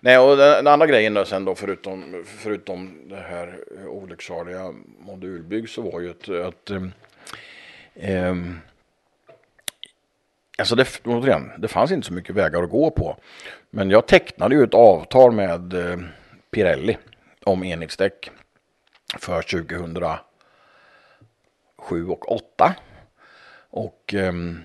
Nej, 0.00 0.18
och 0.18 0.36
den, 0.36 0.64
den, 0.64 0.66
andra 0.66 0.86
grejen 0.86 1.14
då 1.14 1.24
sen 1.24 1.44
då 1.44 1.54
förutom, 1.54 2.24
förutom 2.26 3.08
det 3.08 3.16
här 3.16 3.58
olycksaliga 3.88 4.74
modulbygg 4.98 5.68
så 5.68 5.82
var 5.82 6.00
ju 6.00 6.10
att, 6.10 6.28
att 6.28 6.70
um, 6.70 6.92
um, 7.94 8.60
Alltså 10.58 10.74
det, 10.74 11.00
återigen, 11.04 11.52
det 11.58 11.68
fanns 11.68 11.92
inte 11.92 12.06
så 12.06 12.12
mycket 12.12 12.34
vägar 12.34 12.62
att 12.62 12.70
gå 12.70 12.90
på. 12.90 13.16
Men 13.70 13.90
jag 13.90 14.06
tecknade 14.06 14.54
ju 14.54 14.64
ett 14.64 14.74
avtal 14.74 15.32
med 15.32 15.74
eh, 15.74 15.98
Pirelli 16.50 16.98
om 17.44 17.64
enhetsdäck 17.64 18.30
för 19.18 19.42
7 21.86 22.08
och 22.08 22.32
8. 22.32 22.74
Och, 23.70 24.14
ehm, 24.14 24.62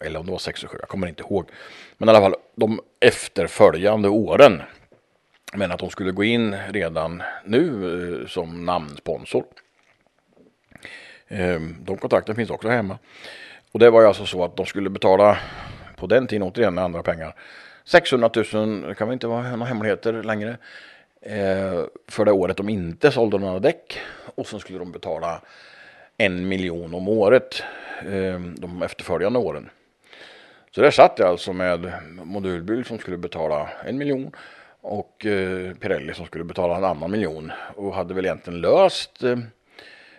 eller 0.00 0.20
om 0.20 0.26
det 0.26 0.32
var 0.32 0.38
6 0.38 0.64
och 0.64 0.70
7, 0.70 0.76
jag 0.80 0.88
kommer 0.88 1.06
inte 1.06 1.22
ihåg. 1.22 1.50
Men 1.98 2.08
i 2.08 2.10
alla 2.10 2.20
fall 2.20 2.34
de 2.54 2.80
efterföljande 3.00 4.08
åren. 4.08 4.62
Men 5.54 5.72
att 5.72 5.78
de 5.78 5.90
skulle 5.90 6.10
gå 6.10 6.24
in 6.24 6.56
redan 6.68 7.22
nu 7.44 7.66
eh, 8.20 8.26
som 8.26 8.66
namnsponsor. 8.66 9.44
Ehm, 11.28 11.76
de 11.84 11.96
kontakten 11.96 12.36
finns 12.36 12.50
också 12.50 12.68
hemma. 12.68 12.98
Och 13.72 13.78
det 13.78 13.90
var 13.90 14.00
ju 14.00 14.06
alltså 14.06 14.26
så 14.26 14.44
att 14.44 14.56
de 14.56 14.66
skulle 14.66 14.90
betala 14.90 15.38
på 15.96 16.06
den 16.06 16.26
tiden 16.26 16.42
återigen 16.42 16.74
med 16.74 16.84
andra 16.84 17.02
pengar 17.02 17.34
600 17.84 18.30
000, 18.52 18.82
det 18.82 18.94
kan 18.94 19.08
väl 19.08 19.12
inte 19.12 19.26
vara 19.26 19.50
några 19.50 19.64
hemligheter 19.64 20.22
längre. 20.22 20.58
Eh, 21.22 21.84
för 22.08 22.24
det 22.24 22.32
året 22.32 22.56
de 22.56 22.68
inte 22.68 23.10
sålde 23.10 23.38
några 23.38 23.58
däck. 23.58 23.98
Och 24.34 24.46
så 24.46 24.58
skulle 24.58 24.78
de 24.78 24.92
betala 24.92 25.42
en 26.20 26.48
miljon 26.48 26.94
om 26.94 27.08
året 27.08 27.62
ehm, 28.06 28.54
de 28.58 28.82
efterföljande 28.82 29.38
åren. 29.38 29.70
Så 30.74 30.80
där 30.80 30.90
satt 30.90 31.18
jag 31.18 31.28
alltså 31.28 31.52
med 31.52 31.92
modulbil 32.24 32.84
som 32.84 32.98
skulle 32.98 33.16
betala 33.16 33.68
en 33.86 33.98
miljon 33.98 34.30
och 34.80 35.26
eh, 35.26 35.74
Pirelli 35.74 36.14
som 36.14 36.26
skulle 36.26 36.44
betala 36.44 36.76
en 36.76 36.84
annan 36.84 37.10
miljon 37.10 37.52
och 37.76 37.94
hade 37.94 38.14
väl 38.14 38.24
egentligen 38.24 38.60
löst 38.60 39.22
eh, 39.22 39.38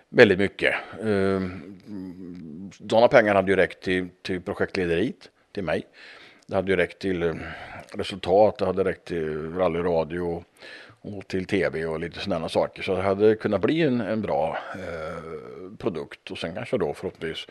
väldigt 0.09 0.39
mycket. 0.39 0.75
Ehm, 1.03 1.77
Sådana 2.89 3.07
pengar 3.07 3.35
hade 3.35 3.51
ju 3.51 3.55
räckt 3.55 3.83
till, 3.83 4.09
till 4.21 4.41
projektlederiet, 4.41 5.29
till 5.53 5.63
mig. 5.63 5.83
Det 6.47 6.55
hade 6.55 6.71
ju 6.71 6.77
räckt 6.77 6.99
till 6.99 7.23
eh, 7.23 7.33
resultat, 7.93 8.57
det 8.57 8.65
hade 8.65 8.83
räckt 8.83 9.05
till 9.05 9.53
rallyradio 9.53 10.43
och, 11.01 11.27
till 11.27 11.45
tv 11.45 11.85
och 11.85 11.99
lite 11.99 12.19
sådana 12.19 12.49
saker. 12.49 12.83
Så 12.83 12.95
det 12.95 13.01
hade 13.01 13.35
kunnat 13.35 13.61
bli 13.61 13.81
en, 13.81 14.01
en 14.01 14.21
bra 14.21 14.57
eh, 14.73 15.23
produkt 15.77 16.31
och 16.31 16.37
sen 16.37 16.55
kanske 16.55 16.77
då 16.77 16.93
förhoppningsvis 16.93 17.47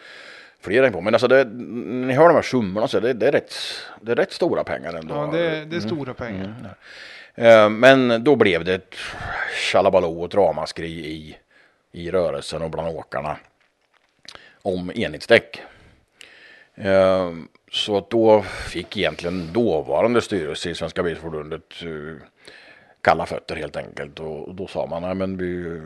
fler 0.60 0.82
än 0.82 0.92
på. 0.92 1.00
Men 1.00 1.14
alltså 1.14 1.28
det, 1.28 1.44
när 1.44 2.06
ni 2.06 2.12
hör 2.14 2.28
de 2.28 2.34
här 2.34 2.42
summorna 2.42 2.88
så 2.88 2.96
är 2.96 3.00
det, 3.00 3.12
det, 3.12 3.28
är 3.28 3.32
rätt, 3.32 3.54
det 4.00 4.12
är 4.12 4.16
rätt 4.16 4.32
stora 4.32 4.64
pengar 4.64 4.94
ändå. 4.94 5.14
Ja, 5.14 5.28
det, 5.32 5.64
det 5.64 5.76
är 5.76 5.80
stora 5.80 6.14
pengar. 6.14 6.54
Eh, 7.34 7.68
Men 7.68 8.24
då 8.24 8.36
blev 8.36 8.64
det 8.64 8.74
ett 8.74 8.94
tjalabaloo 9.72 10.20
och 10.20 10.26
ett 10.26 10.34
ramaskri 10.34 10.90
i, 10.90 11.36
i 11.92 12.10
rörelsen 12.10 12.62
och 12.62 12.70
bland 12.70 12.96
åkarna 12.96 13.36
om 14.62 14.92
enhetsdäck. 14.94 15.62
Eh, 16.74 17.30
Så 17.72 17.96
att 17.98 18.10
då 18.10 18.42
fick 18.42 18.96
egentligen 18.96 19.52
dåvarande 19.52 20.20
styrelse 20.20 20.70
i 20.70 20.74
Svenska 20.74 21.02
Bilförbundet 21.02 21.82
eh, 21.82 22.16
kalla 23.02 23.26
fötter 23.26 23.56
helt 23.56 23.76
enkelt. 23.76 24.20
Och 24.20 24.54
då 24.54 24.66
sa 24.66 24.86
man, 24.86 25.02
nej 25.02 25.14
men 25.14 25.36
vi, 25.36 25.80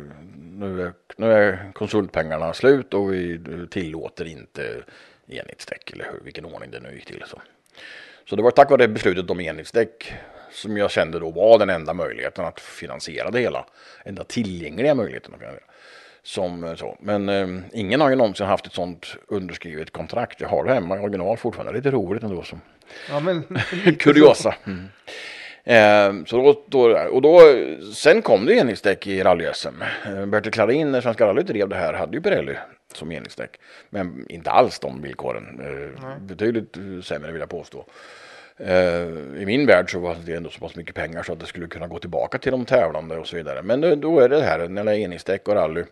nu, 0.59 0.83
är, 0.83 0.93
nu 1.17 1.33
är 1.33 1.73
konsultpengarna 1.73 2.53
slut 2.53 2.95
och 2.95 3.13
vi 3.13 3.41
tillåter 3.71 4.25
inte 4.25 4.83
enhetsdäck 5.29 5.93
eller 5.93 6.05
hur, 6.05 6.21
vilken 6.25 6.45
ordning 6.45 6.71
det 6.71 6.81
nu 6.81 6.95
gick 6.95 7.07
till. 7.07 7.25
Så. 7.27 7.41
Så 8.29 8.37
det 8.37 8.43
var 8.43 8.51
tack 8.51 8.71
vare 8.71 8.89
beslutet 8.89 9.31
om 9.31 9.41
enhetsdäck 9.41 10.15
som 10.53 10.77
jag 10.77 10.91
kände 10.91 11.19
då 11.19 11.31
var 11.31 11.59
den 11.59 11.71
enda 11.71 11.95
möjligheten 11.95 12.45
att 12.45 12.61
finansiera 12.61 13.31
det 13.31 13.41
hela. 13.41 13.67
Enda 14.05 14.25
tillgängliga 14.25 14.95
möjligheten 14.95 15.35
att 15.35 15.41
finansiera. 15.41 15.65
Som 16.23 16.77
så. 16.77 16.97
Men 17.01 17.29
eh, 17.29 17.49
ingen 17.73 18.01
har 18.01 18.11
ju 18.11 18.17
någonsin 18.17 18.47
haft 18.47 18.67
ett 18.67 18.73
sånt 18.73 19.17
underskrivet 19.29 19.91
kontrakt. 19.91 20.41
Jag 20.41 20.49
har 20.49 20.65
det 20.65 20.75
hemma 20.75 20.97
i 20.97 21.01
original 21.01 21.37
fortfarande. 21.37 21.73
Lite 21.73 21.91
roligt 21.91 22.23
ändå. 22.23 22.43
Så. 22.43 22.59
Ja, 23.09 23.21
men. 23.21 23.43
Kuriosa. 23.99 24.55
Mm. 24.67 24.85
Eh, 25.65 26.13
så 26.27 26.37
då, 26.37 26.63
då, 26.67 26.99
och 26.99 27.23
då, 27.23 27.41
sen 27.95 28.23
kom 28.23 28.47
det 28.47 28.55
enhetsdäck 28.55 29.07
i 29.07 29.23
rally-SM. 29.23 29.83
Eh, 30.07 30.27
Bertil 30.27 30.53
Klarin, 30.53 30.93
när 30.93 31.01
Svenska 31.01 31.27
rallyt 31.27 31.47
drev 31.47 31.69
det 31.69 31.77
här, 31.77 31.93
hade 31.93 32.17
ju 32.17 32.23
Pirelli 32.23 32.57
som 32.95 33.13
enhetsdäck. 33.13 33.61
Men 33.91 34.27
inte 34.29 34.51
alls 34.51 34.79
de 34.79 35.03
villkoren. 35.03 35.61
Eh, 35.61 36.19
betydligt 36.19 36.77
eh, 36.77 37.01
sämre 37.03 37.33
vill 37.33 37.41
jag 37.41 37.51
påstå. 37.51 37.85
Eh, 38.57 39.07
I 39.37 39.45
min 39.47 39.67
värld 39.67 39.93
så 39.93 39.99
var 39.99 40.17
det 40.27 40.35
ändå 40.35 40.51
så 40.51 40.61
pass 40.61 40.77
mycket 40.77 40.95
pengar 40.95 41.23
så 41.23 41.33
att 41.33 41.41
det 41.41 41.47
skulle 41.47 41.67
kunna 41.67 41.87
gå 41.87 41.99
tillbaka 41.99 42.39
till 42.39 42.53
de 42.53 42.65
tävlande 42.65 43.19
och 43.19 43.27
så 43.27 43.37
vidare. 43.37 43.63
Men 43.63 43.81
då, 43.81 43.95
då 43.95 44.21
är 44.21 44.29
det 44.29 44.43
här 44.43 44.69
när 44.69 44.85
det 44.85 44.91
är 44.91 44.99
enhetsdäck 44.99 45.49
och 45.49 45.55
rally. 45.55 45.85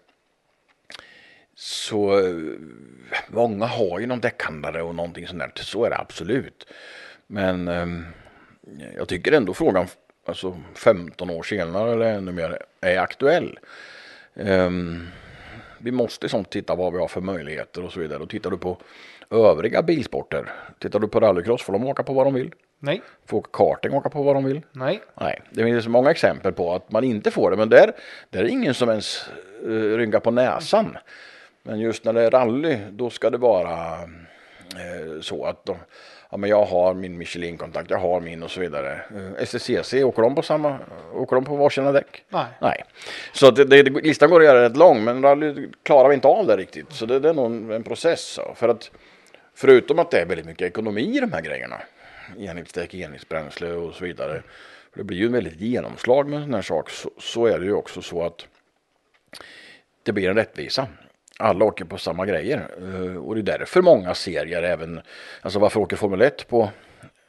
Så 1.54 2.18
eh, 2.18 2.34
många 3.28 3.66
har 3.66 3.98
ju 3.98 4.06
någon 4.06 4.20
däckhandlare 4.20 4.82
och 4.82 4.94
någonting 4.94 5.26
sånt 5.26 5.38
där. 5.38 5.52
Så 5.54 5.84
är 5.84 5.90
det 5.90 5.98
absolut. 5.98 6.66
Men 7.26 7.68
ehm, 7.68 8.06
jag 8.96 9.08
tycker 9.08 9.32
ändå 9.32 9.54
frågan, 9.54 9.86
alltså 10.26 10.56
15 10.74 11.30
år 11.30 11.42
senare 11.42 11.92
eller 11.92 12.06
ännu 12.06 12.32
mer, 12.32 12.58
är 12.80 12.98
aktuell. 12.98 13.58
Ehm, 14.36 15.08
vi 15.78 15.90
måste 15.90 16.28
sånt 16.28 16.50
titta 16.50 16.74
vad 16.74 16.92
vi 16.92 16.98
har 16.98 17.08
för 17.08 17.20
möjligheter 17.20 17.84
och 17.84 17.92
så 17.92 18.00
vidare. 18.00 18.22
Och 18.22 18.30
tittar 18.30 18.50
du 18.50 18.58
på 18.58 18.78
övriga 19.30 19.82
bilsporter, 19.82 20.52
tittar 20.78 20.98
du 20.98 21.08
på 21.08 21.20
rallycross 21.20 21.62
får 21.62 21.72
de 21.72 21.84
åka 21.86 22.02
på 22.02 22.12
vad 22.12 22.26
de 22.26 22.34
vill. 22.34 22.54
Nej, 22.78 23.02
Får 23.26 23.46
karting 23.52 23.92
åka 23.92 24.08
på 24.10 24.22
vad 24.22 24.36
de 24.36 24.44
vill. 24.44 24.60
nej. 24.72 25.00
Nej, 25.20 25.42
det 25.50 25.64
finns 25.64 25.88
många 25.88 26.10
exempel 26.10 26.52
på 26.52 26.74
att 26.74 26.92
man 26.92 27.04
inte 27.04 27.30
får 27.30 27.50
det, 27.50 27.56
men 27.56 27.68
där, 27.68 27.92
där 28.30 28.40
är 28.44 28.48
ingen 28.48 28.74
som 28.74 28.88
ens 28.90 29.30
uh, 29.66 29.96
rynkar 29.96 30.20
på 30.20 30.30
näsan. 30.30 30.96
Men 31.62 31.80
just 31.80 32.04
när 32.04 32.12
det 32.12 32.22
är 32.22 32.30
rally, 32.30 32.78
då 32.90 33.10
ska 33.10 33.30
det 33.30 33.38
vara 33.38 33.92
eh, 33.92 35.20
så 35.20 35.44
att 35.44 35.64
de, 35.64 35.76
ja, 36.32 36.38
men 36.38 36.50
jag 36.50 36.64
har 36.64 36.94
min 36.94 37.18
Michelin-kontakt, 37.18 37.90
jag 37.90 37.98
har 37.98 38.20
min 38.20 38.42
och 38.42 38.50
så 38.50 38.60
vidare. 38.60 39.00
Uh, 39.14 39.44
STCC, 39.44 39.94
åker 39.94 40.22
de 40.22 40.34
på 40.34 40.42
samma, 40.42 40.78
åker 41.14 41.36
de 41.36 41.44
på 41.44 41.56
varsina 41.56 41.92
däck? 41.92 42.24
Nej. 42.28 42.46
Nej. 42.60 42.84
Så 43.32 43.50
det, 43.50 43.64
det, 43.64 43.82
listan 43.82 44.30
går 44.30 44.40
att 44.40 44.46
göra 44.46 44.62
rätt 44.62 44.76
lång, 44.76 45.04
men 45.04 45.22
rally 45.22 45.68
klarar 45.82 46.08
vi 46.08 46.14
inte 46.14 46.28
av 46.28 46.46
det 46.46 46.56
riktigt. 46.56 46.92
Så 46.92 47.06
det, 47.06 47.18
det 47.18 47.28
är 47.28 47.34
nog 47.34 47.46
en, 47.46 47.70
en 47.70 47.82
process. 47.82 48.20
Så. 48.20 48.54
För 48.54 48.68
att 48.68 48.90
förutom 49.54 49.98
att 49.98 50.10
det 50.10 50.20
är 50.20 50.26
väldigt 50.26 50.46
mycket 50.46 50.66
ekonomi 50.66 51.16
i 51.16 51.20
de 51.20 51.32
här 51.32 51.40
grejerna, 51.40 51.80
enhetsdäck, 52.38 52.94
enhetsbränsle 52.94 53.72
och 53.72 53.94
så 53.94 54.04
vidare. 54.04 54.42
För 54.92 54.98
det 54.98 55.04
blir 55.04 55.18
ju 55.18 55.26
en 55.26 55.32
väldigt 55.32 55.60
genomslag 55.60 56.28
med 56.28 56.36
en 56.36 56.44
sån 56.44 56.54
här 56.54 56.62
sak. 56.62 56.90
Så, 56.90 57.10
så 57.18 57.46
är 57.46 57.58
det 57.58 57.64
ju 57.64 57.72
också 57.72 58.02
så 58.02 58.22
att 58.22 58.46
det 60.02 60.12
blir 60.12 60.28
en 60.28 60.36
rättvisa. 60.36 60.86
Alla 61.38 61.64
åker 61.64 61.84
på 61.84 61.98
samma 61.98 62.26
grejer 62.26 62.68
Eh, 62.82 63.16
och 63.16 63.34
det 63.34 63.40
är 63.40 63.58
därför 63.58 63.82
många 63.82 64.14
serier 64.14 64.62
även, 64.62 65.00
alltså 65.40 65.58
varför 65.58 65.80
åker 65.80 65.96
Formel 65.96 66.22
1 66.22 66.48
på 66.48 66.70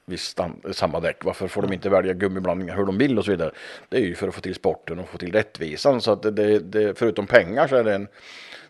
visst 0.05 0.39
samma 0.71 0.99
däck? 0.99 1.23
Varför 1.23 1.47
får 1.47 1.61
de 1.61 1.73
inte 1.73 1.89
välja 1.89 2.13
gummiblandningar 2.13 2.75
hur 2.75 2.85
de 2.85 2.97
vill 2.97 3.17
och 3.17 3.25
så 3.25 3.31
vidare? 3.31 3.51
Det 3.89 3.97
är 3.97 4.01
ju 4.01 4.15
för 4.15 4.27
att 4.27 4.35
få 4.35 4.41
till 4.41 4.55
sporten 4.55 4.99
och 4.99 5.09
få 5.09 5.17
till 5.17 5.31
rättvisan 5.31 6.01
så 6.01 6.11
att 6.11 6.35
det, 6.35 6.59
det, 6.59 6.97
förutom 6.97 7.27
pengar 7.27 7.67
så 7.67 7.75
är 7.75 7.83
det 7.83 7.95
en 7.95 8.07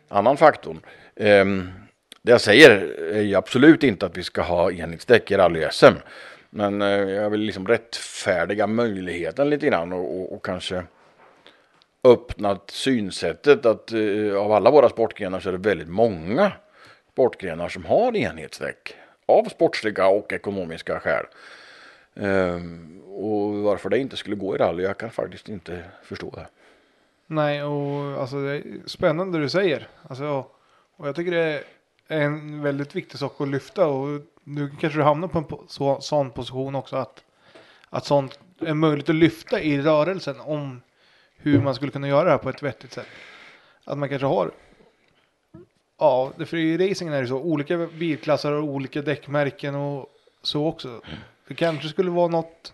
annan 0.08 0.38
faktor. 0.38 0.78
Ehm, 1.16 1.72
det 2.22 2.32
jag 2.32 2.42
säger 2.42 2.70
är 3.14 3.22
ju 3.22 3.36
absolut 3.36 3.84
inte 3.84 4.06
att 4.06 4.18
vi 4.18 4.24
ska 4.24 4.42
ha 4.42 4.72
enhetsdäck 4.72 5.32
i 5.32 5.36
rally-SM. 5.38 5.94
Men 6.50 6.82
eh, 6.82 6.88
jag 6.90 7.30
vill 7.30 7.42
liksom 7.42 7.68
rättfärdiga 7.68 8.68
möjligheten 8.68 9.50
lite 9.50 9.68
grann 9.68 9.94
och, 9.94 10.22
och, 10.22 10.34
och 10.34 10.46
kanske 10.46 10.84
öppnat 12.04 12.70
synsättet 12.72 13.66
att 13.66 13.92
eh, 13.92 14.36
av 14.38 14.52
alla 14.52 14.72
våra 14.72 14.90
sportgrenar 14.90 15.40
så 15.40 15.50
är 15.50 15.54
det 15.54 15.70
väldigt 15.70 15.90
många 15.90 16.52
sportgrenar 17.12 17.70
som 17.70 17.86
har 17.86 18.16
enhetsdäck. 18.16 18.96
Av 19.26 19.44
sportsliga 19.44 20.08
och 20.08 20.34
ekonomiska 20.34 21.00
skäl. 21.00 21.26
Ehm, 22.16 23.02
och 23.02 23.54
varför 23.54 23.90
det 23.90 23.98
inte 23.98 24.18
skulle 24.18 24.36
gå 24.36 24.56
i 24.56 24.58
rally, 24.58 24.84
jag 24.84 24.98
kan 24.98 25.12
faktiskt 25.12 25.50
inte 25.50 25.84
förstå 26.04 26.30
det. 26.36 26.48
Nej, 27.28 27.64
och 27.64 28.22
alltså 28.22 28.42
det 28.42 28.52
är 28.52 28.64
spännande 28.86 29.38
det 29.38 29.44
du 29.44 29.50
säger. 29.50 29.88
Alltså, 30.10 30.46
och 30.96 31.08
jag 31.08 31.16
tycker 31.16 31.32
det 31.32 31.64
är 32.08 32.22
en 32.22 32.62
väldigt 32.62 32.96
viktig 32.96 33.20
sak 33.20 33.42
att 33.42 33.48
lyfta 33.48 33.88
och 33.88 34.22
nu 34.44 34.72
kanske 34.80 35.00
du 35.00 35.04
hamnar 35.04 35.28
på 35.28 35.38
en 35.38 35.46
po- 35.46 35.68
så, 35.68 36.02
sån 36.02 36.32
position 36.32 36.76
också 36.76 36.96
att, 36.96 37.24
att 37.90 38.06
sånt 38.06 38.40
är 38.60 38.74
möjligt 38.74 39.10
att 39.10 39.16
lyfta 39.16 39.62
i 39.62 39.82
rörelsen 39.82 40.40
om 40.40 40.82
hur 41.44 41.62
man 41.62 41.76
skulle 41.76 41.92
kunna 41.92 42.08
göra 42.08 42.24
det 42.24 42.32
här 42.32 42.38
på 42.38 42.50
ett 42.50 42.64
vettigt 42.64 42.94
sätt. 42.94 43.08
Att 43.86 43.98
man 43.98 44.10
kanske 44.10 44.26
har 44.26 44.52
Ja, 45.98 46.32
för 46.46 46.58
i 46.58 46.78
racingen 46.78 47.14
är 47.14 47.22
det 47.22 47.28
så. 47.28 47.38
Olika 47.38 47.78
bilklasser 47.78 48.52
och 48.52 48.64
olika 48.64 49.02
däckmärken 49.02 49.76
och 49.76 50.10
så 50.42 50.68
också. 50.68 51.02
Det 51.48 51.54
kanske 51.54 51.88
skulle 51.90 52.12
vara 52.12 52.28
något. 52.28 52.74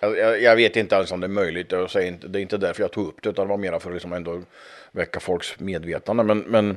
Jag, 0.00 0.18
jag, 0.18 0.42
jag 0.42 0.56
vet 0.56 0.76
inte 0.76 0.96
alls 0.96 1.12
om 1.12 1.20
det 1.20 1.26
är 1.26 1.28
möjligt. 1.28 1.72
Jag 1.72 1.90
säger 1.90 2.08
inte, 2.08 2.28
det 2.28 2.38
är 2.38 2.40
inte 2.40 2.56
därför 2.56 2.82
jag 2.82 2.92
tog 2.92 3.06
upp 3.06 3.22
det, 3.22 3.28
utan 3.28 3.46
det 3.46 3.50
var 3.50 3.56
mer 3.56 3.78
för 3.78 3.90
att 3.90 3.94
liksom 3.94 4.12
ändå 4.12 4.42
väcka 4.92 5.20
folks 5.20 5.60
medvetande. 5.60 6.22
Men, 6.22 6.38
men 6.38 6.76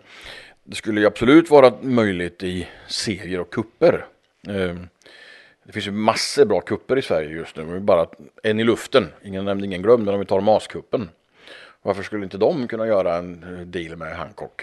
det 0.63 0.75
skulle 0.75 1.01
ju 1.01 1.07
absolut 1.07 1.49
vara 1.49 1.73
möjligt 1.81 2.43
i 2.43 2.67
serier 2.87 3.39
och 3.39 3.49
kupper. 3.49 4.05
Ehm, 4.47 4.87
det 5.63 5.71
finns 5.71 5.87
ju 5.87 5.91
massor 5.91 6.45
bra 6.45 6.61
kupper 6.61 6.97
i 6.97 7.01
Sverige 7.01 7.29
just 7.29 7.55
nu. 7.55 7.63
men 7.63 7.85
Bara 7.85 8.07
en 8.43 8.59
i 8.59 8.63
luften. 8.63 9.07
Ingen 9.23 9.45
nämnd, 9.45 9.65
ingen 9.65 9.81
glömd. 9.81 10.05
Men 10.05 10.13
om 10.13 10.19
vi 10.19 10.25
tar 10.25 10.41
Maskuppen. 10.41 11.09
Varför 11.83 12.03
skulle 12.03 12.23
inte 12.23 12.37
de 12.37 12.67
kunna 12.67 12.87
göra 12.87 13.15
en 13.15 13.43
eh, 13.43 13.65
deal 13.65 13.95
med 13.95 14.17
Hancock? 14.17 14.61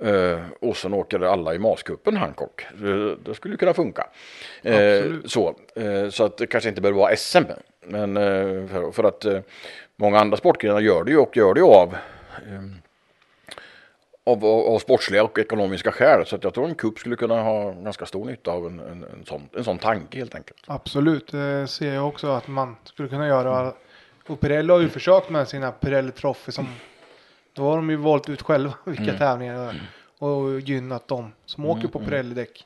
Eh, 0.00 0.40
och 0.60 0.76
sen 0.76 0.94
åker 0.94 1.20
alla 1.20 1.54
i 1.54 1.58
Maskuppen 1.58 2.16
Hancock. 2.16 2.66
Eh, 2.72 3.18
det 3.24 3.34
skulle 3.34 3.56
kunna 3.56 3.74
funka. 3.74 4.06
Absolut. 4.62 5.30
så, 5.30 5.54
så 6.10 6.24
att 6.24 6.36
det 6.36 6.46
kanske 6.46 6.68
inte 6.68 6.80
behöver 6.80 7.00
vara 7.00 7.16
SM. 7.16 7.44
Men 7.86 8.14
för, 8.68 8.92
för 8.92 9.04
att 9.04 9.26
många 10.00 10.18
andra 10.18 10.36
sportgrenar 10.36 10.80
gör 10.80 11.04
det 11.04 11.10
ju 11.10 11.18
och 11.18 11.36
gör 11.36 11.54
det 11.54 11.60
ju 11.60 11.66
av, 11.66 11.96
eh, 12.46 12.62
av, 14.24 14.44
av, 14.44 14.66
av 14.66 14.78
sportsliga 14.78 15.24
och 15.24 15.38
ekonomiska 15.38 15.92
skäl. 15.92 16.26
Så 16.26 16.36
att 16.36 16.44
jag 16.44 16.54
tror 16.54 16.68
en 16.68 16.74
kupp 16.74 16.98
skulle 16.98 17.16
kunna 17.16 17.42
ha 17.42 17.72
ganska 17.72 18.06
stor 18.06 18.24
nytta 18.24 18.50
av 18.50 18.66
en, 18.66 18.80
en, 18.80 19.04
en, 19.04 19.24
sån, 19.24 19.48
en 19.56 19.64
sån 19.64 19.78
tanke 19.78 20.18
helt 20.18 20.34
enkelt. 20.34 20.58
Absolut, 20.66 21.32
det 21.32 21.68
ser 21.68 21.94
jag 21.94 22.08
också 22.08 22.26
att 22.26 22.48
man 22.48 22.76
skulle 22.84 23.08
kunna 23.08 23.28
göra. 23.28 23.72
Och 24.28 24.40
Pirelli 24.40 24.72
har 24.72 24.80
ju 24.80 24.88
försökt 24.88 25.30
med 25.30 25.48
sina 25.48 25.72
Pirelli 25.72 26.12
Trophy 26.12 26.52
som 26.52 26.66
då 27.52 27.62
har 27.62 27.76
de 27.76 27.90
ju 27.90 27.96
valt 27.96 28.28
ut 28.28 28.42
själva 28.42 28.74
vilka 28.84 29.18
tävlingar 29.18 29.90
och 30.18 30.60
gynnat 30.60 31.08
dem 31.08 31.32
som 31.46 31.66
åker 31.66 31.88
på 31.88 31.98
Pirelli-däck. 31.98 32.64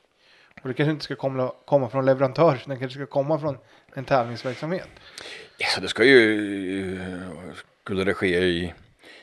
Och 0.61 0.67
det 0.67 0.73
kanske 0.73 0.91
inte 0.91 1.03
ska 1.03 1.15
komma, 1.15 1.51
komma 1.65 1.89
från 1.89 2.05
leverantör, 2.05 2.55
utan 2.55 2.69
det 2.69 2.79
kanske 2.79 2.99
ska 2.99 3.05
komma 3.05 3.39
från 3.39 3.57
en 3.93 4.05
tävlingsverksamhet. 4.05 4.89
Ja, 5.57 5.81
det 5.81 5.87
ska 5.87 6.03
ju, 6.03 6.99
skulle 7.83 8.03
det 8.03 8.13
ske 8.13 8.39
i, 8.39 8.73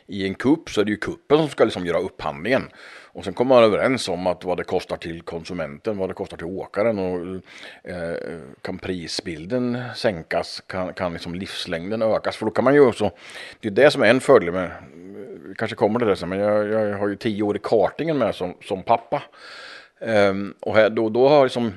i 0.07 0.27
en 0.27 0.35
kupp 0.35 0.71
så 0.71 0.81
är 0.81 0.85
det 0.85 0.91
ju 0.91 0.97
kuppen 0.97 1.39
som 1.39 1.49
ska 1.49 1.65
liksom 1.65 1.87
göra 1.87 1.99
upphandlingen. 1.99 2.71
Och 3.13 3.25
sen 3.25 3.35
kommer 3.35 3.55
man 3.55 3.65
överens 3.65 4.09
om 4.09 4.27
att 4.27 4.45
vad 4.45 4.57
det 4.57 4.65
kostar 4.65 4.97
till 4.97 5.23
konsumenten, 5.23 5.99
vad 5.99 6.11
det 6.11 6.15
kostar 6.15 6.37
till 6.37 6.47
åkaren 6.47 6.99
och 6.99 7.43
eh, 7.91 8.17
kan 8.63 8.79
prisbilden 8.79 9.83
sänkas, 9.95 10.63
kan, 10.67 10.95
kan 10.95 11.13
liksom 11.13 11.35
livslängden 11.35 12.03
ökas. 12.03 12.37
För 12.37 12.47
då 12.47 12.53
kan 12.53 12.65
man 12.65 12.75
ju 12.75 12.81
också, 12.81 13.11
det 13.61 13.69
är 13.69 13.73
det 13.73 13.91
som 13.91 14.03
är 14.03 14.11
en 14.11 14.21
fördel 14.21 14.53
med, 14.53 14.71
vi 15.49 15.55
kanske 15.55 15.77
kommer 15.77 15.99
till 15.99 16.09
det 16.09 16.17
sen, 16.17 16.29
men 16.29 16.39
jag, 16.39 16.69
jag 16.69 16.99
har 16.99 17.09
ju 17.09 17.17
tio 17.17 17.43
år 17.43 17.57
i 17.57 17.61
kartingen 17.63 18.19
med 18.19 18.35
som, 18.35 18.55
som 18.63 18.83
pappa. 18.83 19.23
Um, 20.01 20.55
och 20.61 20.75
här, 20.75 20.91
då, 20.91 21.09
då 21.09 21.29
har 21.29 21.45
liksom, 21.45 21.73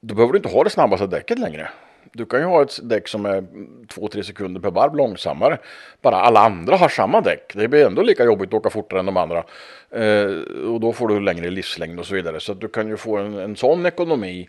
då 0.00 0.14
behöver 0.14 0.32
du 0.32 0.38
inte 0.38 0.48
ha 0.48 0.64
det 0.64 0.70
snabbaste 0.70 1.06
däcket 1.06 1.38
längre. 1.38 1.68
Du 2.16 2.26
kan 2.26 2.40
ju 2.40 2.46
ha 2.46 2.62
ett 2.62 2.78
däck 2.82 3.08
som 3.08 3.26
är 3.26 3.40
2-3 3.40 4.22
sekunder 4.22 4.60
per 4.60 4.70
varv 4.70 4.96
långsammare. 4.96 5.58
Bara 6.02 6.16
alla 6.16 6.40
andra 6.40 6.76
har 6.76 6.88
samma 6.88 7.20
däck. 7.20 7.52
Det 7.54 7.68
blir 7.68 7.86
ändå 7.86 8.02
lika 8.02 8.24
jobbigt 8.24 8.48
att 8.48 8.54
åka 8.54 8.70
fortare 8.70 9.00
än 9.00 9.06
de 9.06 9.16
andra. 9.16 9.44
Eh, 9.90 10.26
och 10.72 10.80
då 10.80 10.92
får 10.92 11.08
du 11.08 11.20
längre 11.20 11.50
livslängd 11.50 12.00
och 12.00 12.06
så 12.06 12.14
vidare. 12.14 12.40
Så 12.40 12.52
att 12.52 12.60
du 12.60 12.68
kan 12.68 12.88
ju 12.88 12.96
få 12.96 13.16
en, 13.16 13.38
en 13.38 13.56
sån 13.56 13.86
ekonomi 13.86 14.48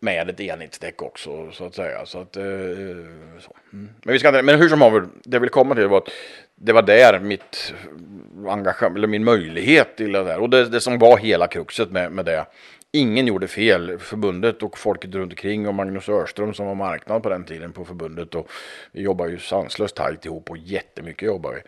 med 0.00 0.30
ett 0.30 0.40
enhetsdäck 0.40 1.02
också 1.02 1.50
så 1.52 1.64
att 1.64 1.74
säga. 1.74 2.06
Så 2.06 2.20
att, 2.20 2.36
eh, 2.36 2.42
så. 3.40 3.52
Mm. 3.72 3.88
Men, 4.02 4.12
vi 4.12 4.18
ska 4.18 4.28
inte, 4.28 4.42
men 4.42 4.60
hur 4.60 4.68
som 4.68 4.82
helst, 4.82 5.10
det 5.24 5.36
jag 5.36 5.40
vill 5.40 5.50
komma 5.50 5.74
till 5.74 5.86
var 5.86 5.98
att 5.98 6.10
det 6.54 6.72
var 6.72 6.82
där 6.82 7.20
mitt 7.20 7.74
engagemang, 8.48 8.96
eller 8.96 9.08
min 9.08 9.24
möjlighet 9.24 9.96
till 9.96 10.12
det 10.12 10.24
där. 10.24 10.38
Och 10.38 10.50
det, 10.50 10.64
det 10.68 10.80
som 10.80 10.98
var 10.98 11.18
hela 11.18 11.46
kruxet 11.46 11.90
med, 11.90 12.12
med 12.12 12.24
det 12.24 12.46
Ingen 12.92 13.26
gjorde 13.26 13.48
fel. 13.48 13.98
Förbundet 13.98 14.62
och 14.62 14.78
folket 14.78 15.14
runt 15.14 15.32
omkring 15.32 15.68
och 15.68 15.74
Magnus 15.74 16.08
Örström 16.08 16.54
som 16.54 16.66
var 16.66 16.74
marknad 16.74 17.22
på 17.22 17.28
den 17.28 17.44
tiden 17.44 17.72
på 17.72 17.84
förbundet. 17.84 18.34
Och 18.34 18.50
vi 18.92 19.02
jobbar 19.02 19.26
ju 19.26 19.38
sanslöst 19.38 19.96
tajt 19.96 20.24
ihop 20.24 20.50
och 20.50 20.56
jättemycket 20.56 21.26
jobbar 21.26 21.52
vi. 21.52 21.60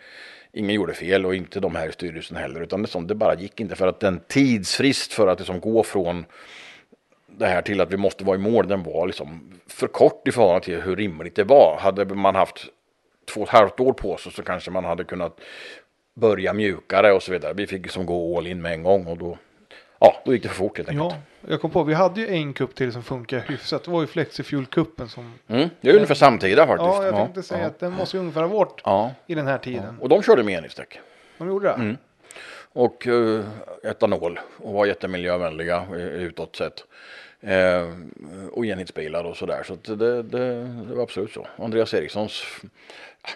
Ingen 0.59 0.75
gjorde 0.75 0.93
fel 0.93 1.25
och 1.25 1.35
inte 1.35 1.59
de 1.59 1.75
här 1.75 1.89
i 1.89 1.91
styrelsen 1.91 2.37
heller. 2.37 2.61
Utan 2.61 2.81
det, 2.81 2.87
som, 2.87 3.07
det 3.07 3.15
bara 3.15 3.35
gick 3.35 3.59
inte 3.59 3.75
för 3.75 3.87
att 3.87 3.99
den 3.99 4.19
tidsfrist 4.27 5.13
för 5.13 5.27
att 5.27 5.39
liksom 5.39 5.55
det 5.55 5.61
som 5.61 5.71
går 5.73 5.83
från 5.83 6.25
det 7.27 7.47
här 7.47 7.61
till 7.61 7.81
att 7.81 7.93
vi 7.93 7.97
måste 7.97 8.23
vara 8.23 8.35
i 8.35 8.39
mål, 8.39 8.67
den 8.67 8.83
var 8.83 9.07
liksom 9.07 9.53
för 9.67 9.87
kort 9.87 10.27
i 10.27 10.31
förhållande 10.31 10.65
till 10.65 10.81
hur 10.81 10.95
rimligt 10.95 11.35
det 11.35 11.43
var. 11.43 11.77
Hade 11.79 12.05
man 12.05 12.35
haft 12.35 12.65
två 13.33 13.41
och 13.41 13.47
ett 13.47 13.53
halvt 13.53 13.79
år 13.79 13.93
på 13.93 14.17
sig 14.17 14.31
så 14.31 14.43
kanske 14.43 14.71
man 14.71 14.85
hade 14.85 15.03
kunnat 15.03 15.39
börja 16.13 16.53
mjukare 16.53 17.13
och 17.13 17.23
så 17.23 17.31
vidare. 17.31 17.53
Vi 17.53 17.67
fick 17.67 17.83
liksom 17.83 18.05
gå 18.05 18.37
all 18.37 18.47
in 18.47 18.61
med 18.61 18.73
en 18.73 18.83
gång 18.83 19.07
och 19.07 19.17
då 19.17 19.37
ja, 19.99 20.21
då 20.25 20.33
gick 20.33 20.43
det 20.43 20.49
för 20.49 20.55
fort 20.55 20.77
helt 20.77 20.89
enkelt. 20.89 21.13
Ja, 21.41 21.49
jag 21.49 21.61
kom 21.61 21.71
på, 21.71 21.83
vi 21.83 21.93
hade 21.93 22.21
ju 22.21 22.27
en 22.27 22.53
kupp 22.53 22.75
till 22.75 22.93
som 22.93 23.03
funkar 23.03 23.39
hyfsat. 23.39 23.83
Det 23.83 23.91
var 23.91 24.01
ju 24.01 24.07
Flexifuel-kuppen 24.07 25.07
som... 25.07 25.33
Mm, 25.47 25.69
det 25.81 25.89
är 25.89 25.93
ungefär 25.93 26.15
samtida 26.15 26.67
faktiskt. 26.67 26.93
Ja, 26.93 27.05
jag 27.05 27.15
tänkte 27.15 27.43
säga 27.43 27.61
ja. 27.61 27.67
att 27.67 27.79
den 27.79 27.93
måste 27.93 28.17
ju 28.17 28.21
ungefär 28.21 28.41
ha 28.41 28.47
varit 28.47 28.81
ja. 28.83 29.11
i 29.27 29.35
den 29.35 29.47
här 29.47 29.57
tiden. 29.57 29.97
Och 30.01 30.09
de 30.09 30.23
körde 30.23 30.43
med 30.43 30.57
enhetsdäck. 30.57 30.99
De 31.37 31.47
gjorde 31.47 31.67
det? 31.67 31.73
Mm. 31.73 31.97
Och 32.73 33.07
uh, 33.07 33.45
etanol 33.83 34.39
och 34.57 34.73
var 34.73 34.85
jättemiljövänliga 34.85 35.85
utåt 35.95 36.55
sett. 36.55 36.83
Eh, 37.41 37.89
och 38.51 38.65
enhetsbilar 38.65 39.23
och 39.23 39.37
sådär. 39.37 39.63
Så, 39.63 39.77
så 39.83 39.95
det, 39.95 40.23
det, 40.23 40.63
det, 40.63 40.95
var 40.95 41.03
absolut 41.03 41.31
så. 41.31 41.47
Andreas 41.57 41.93
Erikssons, 41.93 42.43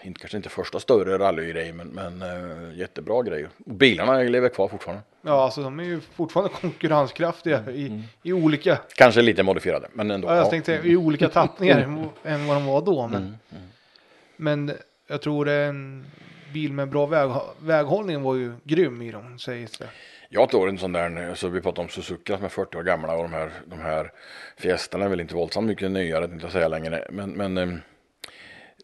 inte, 0.04 0.20
kanske 0.20 0.38
inte 0.38 0.50
första 0.50 0.80
större 0.80 1.18
rallygrej, 1.18 1.74
men, 1.74 1.88
men 1.88 2.22
eh, 2.22 2.78
jättebra 2.78 3.22
grej. 3.22 3.46
Och 3.46 3.74
bilarna 3.74 4.18
lever 4.18 4.50
kvar 4.50 4.68
fortfarande. 4.68 5.04
Ja, 5.22 5.44
alltså 5.44 5.64
de 5.64 5.80
är 5.80 5.84
ju 5.84 6.02
fortfarande 6.02 6.54
konkurrenskraftiga 6.62 7.64
i, 7.72 7.88
mm. 7.88 8.02
i 8.24 8.34
olika. 8.34 8.78
Kanske 8.96 9.22
lite 9.22 9.44
modifierade, 9.44 9.88
men 9.94 10.12
ändå. 10.12 10.28
Ja, 10.28 10.36
jag 10.36 10.50
tänkte 10.50 10.82
i 10.84 10.96
olika 10.96 11.30
tappningar 11.30 12.10
än 12.24 12.48
vad 12.48 12.58
de 12.58 12.66
var 12.66 12.82
då. 12.82 13.08
Men, 13.08 13.22
mm. 13.22 13.36
Mm. 13.52 13.64
men 14.36 14.72
jag 15.08 15.22
tror 15.22 15.50
en 15.50 16.06
bil 16.54 16.74
med 16.74 16.90
bra 16.90 17.06
väg, 17.06 17.32
väghållning 17.60 18.22
var 18.22 18.36
ju 18.36 18.54
grym 18.64 19.02
i 19.02 19.12
dem, 19.12 19.40
sägs 19.40 19.78
det. 19.78 19.88
Jag 20.30 20.50
tror 20.50 20.70
en 20.70 20.78
sån 20.78 20.92
där, 20.92 21.30
alltså 21.30 21.48
vi 21.48 21.62
pratar 21.62 21.84
om 21.84 21.90
Suzuki 21.90 22.34
som 22.34 22.46
är 22.46 22.50
40 22.50 22.78
år 22.78 22.84
gamla 22.84 23.14
och 23.14 23.24
de 23.24 23.34
här, 23.34 23.52
de 23.66 23.80
här 23.80 24.12
Fiestorna 24.58 25.06
är 25.06 25.10
väl 25.10 25.22
inte 25.22 25.36
våldsamt 25.36 25.68
mycket 25.68 25.92
nyare, 25.92 26.26
inte 26.26 26.50
säga 26.50 26.68
längre. 26.68 27.08
Men, 27.10 27.32
men 27.32 27.58
eh, 27.58 27.78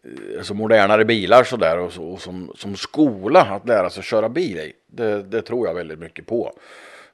Eh, 0.04 0.38
alltså 0.38 0.54
modernare 0.54 1.04
bilar 1.04 1.44
sådär 1.44 1.78
och, 1.78 1.92
så, 1.92 2.04
och 2.04 2.20
som, 2.20 2.52
som 2.54 2.76
skola 2.76 3.40
att 3.40 3.68
lära 3.68 3.90
sig 3.90 4.02
köra 4.02 4.28
bil 4.28 4.58
i. 4.58 4.72
Det, 4.86 5.22
det 5.22 5.42
tror 5.42 5.66
jag 5.66 5.74
väldigt 5.74 5.98
mycket 5.98 6.26
på. 6.26 6.52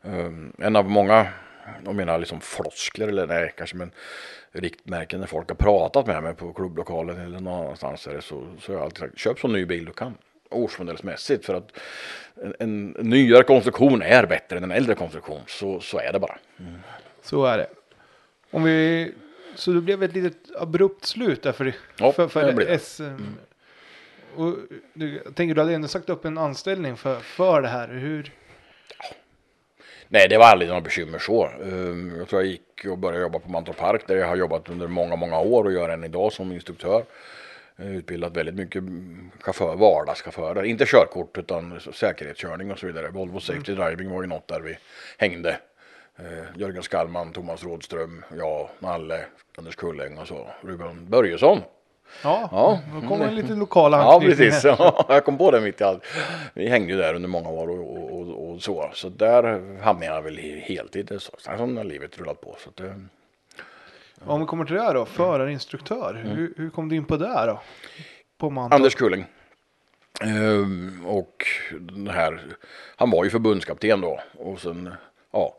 Um, 0.02 0.52
en 0.58 0.76
av 0.76 0.90
många, 0.90 1.26
av 1.86 1.94
mina 1.94 2.16
liksom 2.16 2.40
floskler 2.40 3.08
eller 3.08 3.26
nej 3.26 3.52
kanske 3.56 3.76
men 3.76 3.90
riktmärken 4.52 5.20
när 5.20 5.26
folk 5.26 5.48
har 5.48 5.56
pratat 5.56 6.06
med 6.06 6.22
mig 6.22 6.34
på 6.34 6.52
klubblokalen 6.52 7.20
eller 7.20 7.40
någonstans 7.40 8.08
så, 8.20 8.46
så 8.60 8.72
har 8.72 8.74
jag 8.74 8.82
alltid 8.82 8.98
sagt 8.98 9.18
köp 9.18 9.38
så 9.38 9.48
ny 9.48 9.64
bil 9.64 9.84
du 9.84 9.92
kan 9.92 10.14
årsmodellsmässigt 10.50 11.44
för 11.44 11.54
att 11.54 11.78
en, 12.42 12.54
en, 12.58 12.86
nyare 12.86 13.42
konstruktion 13.42 14.02
är 14.02 14.26
bättre 14.26 14.56
än 14.56 14.64
en 14.64 14.70
äldre 14.70 14.94
konstruktion. 14.94 15.40
Så, 15.46 15.80
så 15.80 15.98
är 15.98 16.12
det 16.12 16.18
bara. 16.18 16.38
Mm. 16.58 16.78
Så 17.22 17.44
är 17.44 17.58
det. 17.58 17.66
Om 18.50 18.62
vi, 18.62 19.12
så 19.58 19.72
det 19.72 19.80
blev 19.80 20.02
ett 20.02 20.14
litet 20.14 20.56
abrupt 20.58 21.04
slut 21.04 21.42
där 21.42 21.52
för, 21.52 21.74
ja, 21.98 22.12
för, 22.12 22.28
för 22.28 22.52
det 22.52 22.74
S. 22.74 23.00
Mm. 23.00 23.36
Och 24.36 24.56
du, 24.92 25.22
jag 25.24 25.34
tänker 25.34 25.54
du 25.54 25.60
hade 25.60 25.74
ändå 25.74 25.88
sagt 25.88 26.08
upp 26.08 26.24
en 26.24 26.38
anställning 26.38 26.96
för, 26.96 27.20
för 27.20 27.62
det 27.62 27.68
här. 27.68 27.88
Hur? 27.88 28.32
Nej, 30.08 30.28
det 30.28 30.38
var 30.38 30.46
aldrig 30.46 30.68
några 30.68 30.80
bekymmer 30.80 31.18
så. 31.18 31.44
Ehm, 31.44 32.16
jag 32.18 32.28
tror 32.28 32.42
jag 32.42 32.50
gick 32.50 32.84
och 32.90 32.98
började 32.98 33.22
jobba 33.22 33.38
på 33.38 33.50
Mantorp 33.50 33.76
Park 33.76 34.06
där 34.06 34.16
jag 34.16 34.26
har 34.26 34.36
jobbat 34.36 34.68
under 34.68 34.86
många, 34.86 35.16
många 35.16 35.38
år 35.38 35.64
och 35.64 35.72
gör 35.72 35.88
än 35.88 36.04
idag 36.04 36.32
som 36.32 36.52
instruktör. 36.52 37.04
Eh, 37.76 37.96
utbildat 37.96 38.36
väldigt 38.36 38.54
mycket 38.54 38.84
chaufför, 39.40 39.76
vardagschaufförer, 39.76 40.62
inte 40.62 40.86
körkort 40.86 41.38
utan 41.38 41.80
säkerhetskörning 41.80 42.70
och 42.70 42.78
så 42.78 42.86
vidare. 42.86 43.08
Volvo 43.08 43.40
Safety 43.40 43.72
mm. 43.72 43.84
Driving 43.84 44.10
var 44.10 44.22
ju 44.22 44.28
något 44.28 44.48
där 44.48 44.60
vi 44.60 44.78
hängde. 45.18 45.58
Eh, 46.18 46.44
Jörgen 46.54 46.82
Skallman, 46.82 47.32
Thomas 47.32 47.64
Rådström, 47.64 48.24
jag, 48.36 48.68
Nalle, 48.78 49.24
Anders 49.58 49.76
Kulläng 49.76 50.18
och 50.18 50.28
så. 50.28 50.46
Ruben 50.60 51.06
Börjesson. 51.10 51.60
Ja, 52.22 52.48
ja. 52.52 52.80
då 53.00 53.08
kommer 53.08 53.28
en 53.28 53.34
lite 53.34 53.54
lokal 53.54 53.92
Ja, 53.92 54.20
precis. 54.20 54.64
Ja, 54.64 55.06
jag 55.08 55.24
kom 55.24 55.38
på 55.38 55.50
det 55.50 55.60
mitt 55.60 55.80
i 55.80 55.84
allt. 55.84 56.02
Vi 56.54 56.68
hängde 56.68 56.92
ju 56.92 56.98
där 56.98 57.14
under 57.14 57.28
många 57.28 57.48
år 57.48 57.70
och, 57.70 57.96
och, 57.96 58.20
och, 58.20 58.50
och 58.50 58.62
så. 58.62 58.90
Så 58.94 59.08
där 59.08 59.42
hamnade 59.82 60.06
jag 60.06 60.22
väl 60.22 60.38
heltid. 60.38 61.20
Sen 61.38 61.76
har 61.76 61.84
livet 61.84 62.18
rullat 62.18 62.40
på. 62.40 62.56
Så 62.58 62.70
det, 62.74 62.94
om 64.24 64.40
vi 64.40 64.46
kommer 64.46 64.64
till 64.64 64.74
det 64.74 64.82
här 64.82 64.94
då, 64.94 65.04
förarinstruktör. 65.04 66.10
Mm. 66.10 66.36
Hur, 66.36 66.54
hur 66.56 66.70
kom 66.70 66.88
du 66.88 66.96
in 66.96 67.04
på 67.04 67.16
det 67.16 67.46
då? 67.46 67.60
På 68.38 68.68
Anders 68.70 68.94
Kulling. 68.94 69.26
Ehm, 70.20 71.06
och 71.06 71.46
den 71.80 72.08
här, 72.08 72.40
han 72.96 73.10
var 73.10 73.24
ju 73.24 73.30
förbundskapten 73.30 74.00
då. 74.00 74.20
Och 74.38 74.60
sen, 74.60 74.94
ja, 75.30 75.56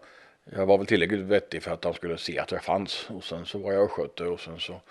jag 0.55 0.65
var 0.65 0.77
väl 0.77 0.87
tillräckligt 0.87 1.19
vettig 1.19 1.63
för 1.63 1.71
att 1.71 1.83
han 1.83 1.93
skulle 1.93 2.17
se 2.17 2.39
att 2.39 2.51
jag 2.51 2.63
fanns. 2.63 3.09
Och 3.09 3.23
sen 3.23 3.45
så 3.45 3.57
var 3.57 3.73
jag 3.73 3.83
och 3.83 3.91
skötte 3.91 4.23
och 4.23 4.39
sen 4.39 4.59
så 4.59 4.81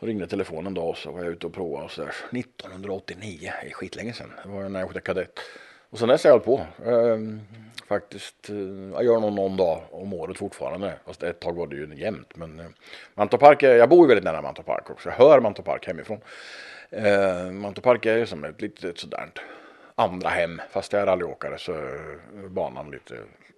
ringde 0.00 0.26
telefonen 0.26 0.66
en 0.66 0.74
dag 0.74 0.88
och 0.88 0.96
så 0.96 1.12
var 1.12 1.22
jag 1.22 1.32
ute 1.32 1.46
och 1.46 1.54
provade 1.54 1.84
och 1.84 1.90
så 1.90 2.00
där. 2.00 2.14
1989, 2.30 3.52
det 3.62 3.68
är 3.68 3.72
skitlänge 3.72 4.12
sedan. 4.12 4.32
Det 4.42 4.48
var 4.48 4.68
när 4.68 4.80
jag 4.80 4.88
skötte 4.88 5.00
kadett. 5.00 5.40
Och 5.90 5.98
sen 5.98 6.08
dess 6.08 6.24
har 6.24 6.30
jag 6.30 6.38
hållit 6.38 6.44
på. 6.44 6.90
Ehm, 6.90 7.40
faktiskt. 7.88 8.50
Eh, 8.50 8.56
jag 8.92 9.04
gör 9.04 9.20
nog 9.20 9.32
någon 9.32 9.56
dag 9.56 9.82
om 9.90 10.12
året 10.12 10.38
fortfarande. 10.38 10.94
Fast 11.06 11.22
ett 11.22 11.40
tag 11.40 11.56
var 11.56 11.66
det 11.66 11.76
ju 11.76 11.94
jämnt. 11.94 12.36
Men 12.36 12.60
eh, 12.60 13.68
jag 13.68 13.88
bor 13.88 14.04
ju 14.04 14.08
väldigt 14.08 14.24
nära 14.24 14.42
Mantorpark 14.42 14.90
också. 14.90 15.08
Jag 15.08 15.16
hör 15.16 15.40
Mantorpark 15.40 15.86
hemifrån. 15.86 16.20
Eh, 16.90 17.50
Mantorpark 17.50 18.06
är 18.06 18.24
som 18.24 18.44
ett 18.44 18.60
litet 18.60 18.98
sådant 18.98 19.38
andra 19.94 20.28
hem. 20.28 20.60
Fast 20.70 20.92
jag 20.92 21.02
är 21.02 21.06
rallyåkare 21.06 21.58
så 21.58 21.72
är 21.72 22.48
banan 22.48 22.90
lite 22.90 23.14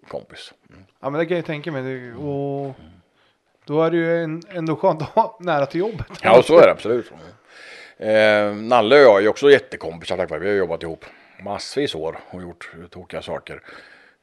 kompis. 0.09 0.53
Mm. 0.71 0.85
Ja 1.01 1.11
men 1.11 1.19
det 1.19 1.27
kan 1.27 1.37
jag 1.37 1.47
tänka 1.47 1.73
mig. 1.73 2.13
Och 2.13 2.75
då 3.65 3.83
är 3.83 3.91
det 3.91 3.97
ju 3.97 4.23
en, 4.23 4.43
ändå 4.49 4.77
skönt 4.77 5.03
att 5.03 5.09
ha 5.09 5.39
nära 5.41 5.67
till 5.67 5.81
jobbet. 5.81 6.07
Ja 6.23 6.43
så 6.43 6.59
är 6.59 6.67
det 6.67 6.73
absolut. 6.73 7.13
Eh, 7.97 8.55
Nalle 8.55 8.97
och 8.97 9.03
jag 9.03 9.25
är 9.25 9.29
också 9.29 9.51
jättekompisar. 9.51 10.39
Vi 10.39 10.49
har 10.49 10.55
jobbat 10.55 10.83
ihop 10.83 11.05
massvis 11.41 11.95
år 11.95 12.19
och 12.31 12.43
gjort 12.43 12.73
tokiga 12.91 13.23
saker. 13.23 13.63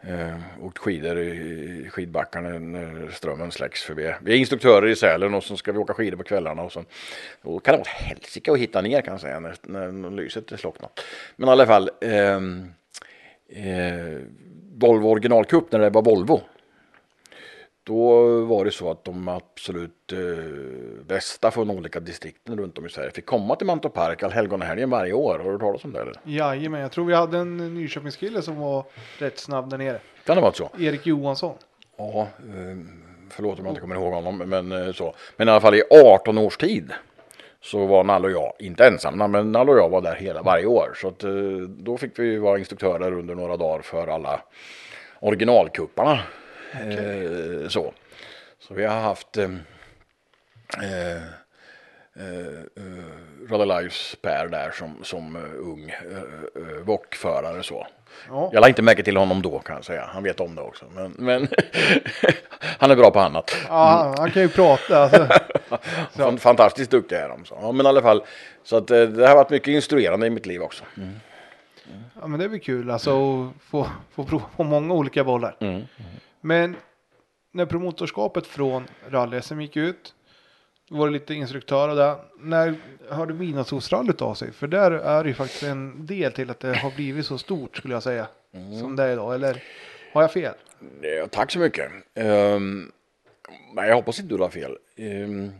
Eh, 0.07 0.36
åkt 0.61 0.78
skidor 0.78 1.19
i 1.19 1.90
skidbackarna 1.91 2.49
när 2.60 3.10
strömmen 3.11 3.52
släcks 3.52 3.84
förbi. 3.84 4.14
Vi 4.22 4.34
är 4.34 4.38
instruktörer 4.38 4.88
i 4.88 4.95
Sälen 4.95 5.34
och 5.34 5.44
så 5.44 5.57
ska 5.57 5.72
vi 5.72 5.78
åka 5.78 5.94
skidor 5.94 6.18
på 6.18 6.23
kvällarna 6.23 6.61
och 6.61 6.72
så. 6.72 6.84
Då 7.41 7.60
kan 7.60 7.72
det 7.72 7.78
vara 7.78 7.90
helsike 7.90 8.52
att 8.52 8.57
hitta 8.57 8.82
ner 8.82 9.02
kan 9.02 9.14
jag 9.14 9.22
säga 9.22 9.40
när, 9.40 9.56
när 9.91 10.11
lyset 10.11 10.52
är 10.52 10.57
slocknat. 10.57 10.99
Men 11.36 11.49
i 11.49 11.52
alla 11.52 11.65
fall. 11.65 11.90
Eh, 12.02 12.36
eh, 13.65 14.22
Volvo 14.73 15.07
originalkupp 15.07 15.72
när 15.72 15.80
det 15.80 15.90
var 15.90 16.02
Volvo. 16.02 16.41
Då 17.84 18.22
var 18.41 18.66
det 18.66 18.72
så 18.72 18.91
att 18.91 19.03
de 19.03 19.28
absolut 19.28 20.14
eh, 20.14 20.20
bästa 21.06 21.52
från 21.52 21.70
olika 21.70 21.99
distrikten 21.99 22.58
runt 22.58 22.78
om 22.78 22.86
i 22.86 22.90
Sverige 22.90 23.12
fick 23.12 23.26
komma 23.26 23.56
till 23.56 23.68
Mantorp 23.68 23.94
Park 23.94 24.24
allhelgonahelgen 24.24 24.90
varje 24.90 25.14
år. 25.14 25.38
Har 25.38 25.45
du 25.45 25.52
hört 25.52 25.62
talas 25.62 25.84
om 25.84 25.94
det? 25.94 26.02
Eller? 26.02 26.14
Jajamän, 26.24 26.82
jag 26.82 26.91
tror 26.91 27.06
vi 27.06 27.14
hade 27.14 27.38
en 27.38 27.76
Nyköpingskille 27.76 28.41
som 28.41 28.60
var 28.60 28.86
rätt 29.18 29.40
snabb 29.40 29.70
där 29.70 29.78
nere. 29.78 29.99
Kan 30.26 30.36
det 30.36 30.41
vara 30.41 30.53
så? 30.53 30.70
Erik 30.80 31.06
Johansson. 31.06 31.56
Ja, 31.98 32.22
eh, 32.22 32.78
förlåt 33.30 33.60
om 33.60 33.66
jag 33.66 33.72
inte 33.72 33.82
kommer 33.82 33.95
ihåg 33.95 34.14
honom, 34.14 34.38
men 34.38 34.72
eh, 34.72 34.94
så. 34.94 35.16
Men 35.38 35.48
i 35.48 35.52
alla 35.52 35.62
fall 35.62 35.76
i 35.76 35.84
18 36.16 36.38
års 36.38 36.58
tid 36.58 36.91
så 37.62 37.86
var 37.86 38.03
Nalle 38.03 38.28
och 38.28 38.34
jag, 38.34 38.53
inte 38.60 38.88
ensamma, 38.88 39.28
men 39.28 39.52
Nalle 39.52 39.72
och 39.72 39.78
jag 39.78 39.90
var 39.90 40.02
där 40.02 40.16
hela 40.16 40.41
varje 40.41 40.66
år. 40.66 40.94
Så 40.95 41.08
att, 41.08 41.24
eh, 41.24 41.32
då 41.68 41.98
fick 41.98 42.20
vi 42.20 42.38
vara 42.38 42.60
instruktörer 42.60 43.12
under 43.14 43.36
några 43.36 43.58
dagar 43.58 43.82
för 43.82 44.08
alla 44.08 44.41
originalkupparna. 45.20 46.20
Eh, 46.72 47.68
så. 47.68 47.93
så 48.60 48.73
vi 48.73 48.85
har 48.85 48.99
haft 49.02 49.38
eh, 49.38 49.49
eh, 50.84 51.23
eh, 52.15 52.64
Rally 53.49 53.65
Lives 53.65 54.15
Per 54.22 54.48
där 54.48 54.72
som, 54.72 55.03
som 55.03 55.35
uh, 55.35 55.43
ung 55.60 55.93
uh, 56.11 56.64
uh, 56.64 56.84
VOK-förare 56.84 57.64
så. 57.64 57.88
Ja. 58.30 58.49
Jag 58.53 58.61
la 58.61 58.68
inte 58.68 58.81
märke 58.81 59.03
till 59.03 59.18
honom 59.18 59.41
då 59.41 59.60
kan 59.60 59.76
jag 59.76 59.85
säga. 59.85 60.10
Han 60.14 60.23
vet 60.23 60.39
om 60.39 60.56
det 60.56 60.61
också. 60.61 60.85
Men, 60.95 61.11
men 61.18 61.48
han 62.60 62.91
är 62.91 62.95
bra 62.95 63.11
på 63.11 63.19
annat. 63.19 63.56
Ja, 63.68 64.15
han 64.18 64.31
kan 64.31 64.41
ju 64.41 64.49
prata. 64.49 65.03
Alltså. 65.03 65.27
Fan- 66.18 66.38
Fantastiskt 66.38 66.91
duktig 66.91 67.15
är 67.15 67.30
de. 67.30 67.45
Så. 67.45 67.57
Ja, 67.61 67.72
men 67.72 67.85
i 67.85 67.89
alla 67.89 68.02
fall. 68.02 68.23
Så 68.64 68.77
att, 68.77 68.91
eh, 68.91 69.02
det 69.02 69.27
har 69.27 69.35
varit 69.35 69.49
mycket 69.49 69.68
instruerande 69.68 70.27
i 70.27 70.30
mitt 70.30 70.45
liv 70.45 70.61
också. 70.61 70.84
Ja, 72.22 72.27
men 72.27 72.39
det 72.39 72.49
blir 72.49 72.60
kul 72.60 72.91
alltså 72.91 73.11
att 73.11 73.64
få, 73.64 73.88
få 74.15 74.23
prova 74.26 74.45
på 74.56 74.64
många 74.64 74.93
olika 74.93 75.23
bollar. 75.23 75.56
Mm. 75.60 75.81
Men 76.41 76.76
när 77.51 77.65
promotorskapet 77.65 78.47
från 78.47 78.88
rally-SM 79.09 79.61
gick 79.61 79.77
ut, 79.77 80.13
då 80.89 80.97
var 80.97 81.07
det 81.07 81.13
lite 81.13 81.34
instruktör 81.34 81.89
och 81.89 81.95
det. 81.95 82.15
När 82.39 82.76
hörde 83.09 83.34
Midnattssolsrallyt 83.34 84.22
av 84.22 84.34
sig? 84.34 84.51
För 84.51 84.68
där 84.68 84.91
är 84.91 85.23
det 85.23 85.30
ju 85.30 85.35
faktiskt 85.35 85.63
en 85.63 86.05
del 86.05 86.31
till 86.31 86.49
att 86.49 86.59
det 86.59 86.77
har 86.77 86.91
blivit 86.91 87.26
så 87.26 87.38
stort 87.38 87.77
skulle 87.77 87.93
jag 87.93 88.03
säga. 88.03 88.27
Som 88.80 88.95
det 88.95 89.03
är 89.03 89.13
idag, 89.13 89.35
eller 89.35 89.63
har 90.13 90.22
jag 90.22 90.34
fel? 90.34 90.53
Tack 91.30 91.51
så 91.51 91.59
mycket. 91.59 91.91
Um, 92.15 92.91
nej, 93.73 93.88
jag 93.88 93.95
hoppas 93.95 94.19
inte 94.19 94.35
du 94.35 94.41
har 94.41 94.49
fel. 94.49 94.77
Um, 94.97 95.51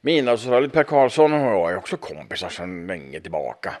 Midnattsrallyt 0.00 0.72
Per 0.72 0.84
Karlsson 0.84 1.32
och 1.32 1.40
jag 1.40 1.72
är 1.72 1.76
också 1.76 1.96
kompisar 1.96 2.48
sedan 2.48 2.86
länge 2.86 3.20
tillbaka. 3.20 3.74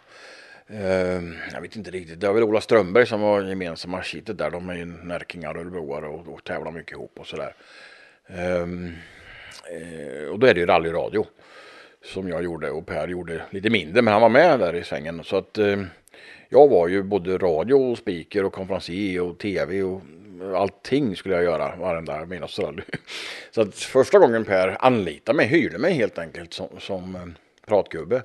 Ehm, 0.72 1.34
jag 1.52 1.60
vet 1.60 1.76
inte 1.76 1.90
riktigt. 1.90 2.20
Det 2.20 2.26
var 2.26 2.34
väl 2.34 2.42
Ola 2.42 2.60
Strömberg 2.60 3.06
som 3.06 3.20
var 3.20 3.42
gemensamma 3.42 4.02
kittet 4.02 4.38
där. 4.38 4.50
De 4.50 4.70
är 4.70 4.74
ju 4.74 4.84
närkingar 4.84 5.54
och 5.54 5.60
örebroare 5.60 6.06
och, 6.06 6.28
och 6.28 6.44
tävlar 6.44 6.70
mycket 6.70 6.92
ihop 6.92 7.12
och 7.18 7.26
sådär. 7.26 7.54
Ehm, 8.26 8.92
eh, 9.70 10.28
och 10.28 10.38
då 10.38 10.46
är 10.46 10.54
det 10.54 10.60
ju 10.60 10.66
rallyradio 10.66 11.26
som 12.04 12.28
jag 12.28 12.44
gjorde 12.44 12.70
och 12.70 12.86
Per 12.86 13.08
gjorde 13.08 13.42
lite 13.50 13.70
mindre 13.70 14.02
men 14.02 14.12
han 14.12 14.22
var 14.22 14.28
med 14.28 14.58
där 14.58 14.74
i 14.74 14.84
svängen. 14.84 15.24
Så 15.24 15.36
att 15.36 15.58
ehm, 15.58 15.86
jag 16.48 16.68
var 16.68 16.88
ju 16.88 17.02
både 17.02 17.38
radio 17.38 17.74
och 17.74 17.98
speaker 17.98 18.44
och 18.44 18.52
konferencier 18.52 19.22
och 19.22 19.38
tv 19.38 19.82
och 19.82 20.02
allting 20.56 21.16
skulle 21.16 21.34
jag 21.34 21.44
göra 21.44 21.76
varenda 21.76 22.26
midnattsrally. 22.26 22.82
Så 23.50 23.60
att 23.60 23.74
första 23.74 24.18
gången 24.18 24.44
Per 24.44 24.76
anlitade 24.80 25.36
mig, 25.36 25.46
hyrde 25.46 25.78
mig 25.78 25.92
helt 25.92 26.18
enkelt 26.18 26.52
som, 26.52 26.68
som 26.78 27.16
eh, 27.16 27.22
pratgubbe 27.66 28.22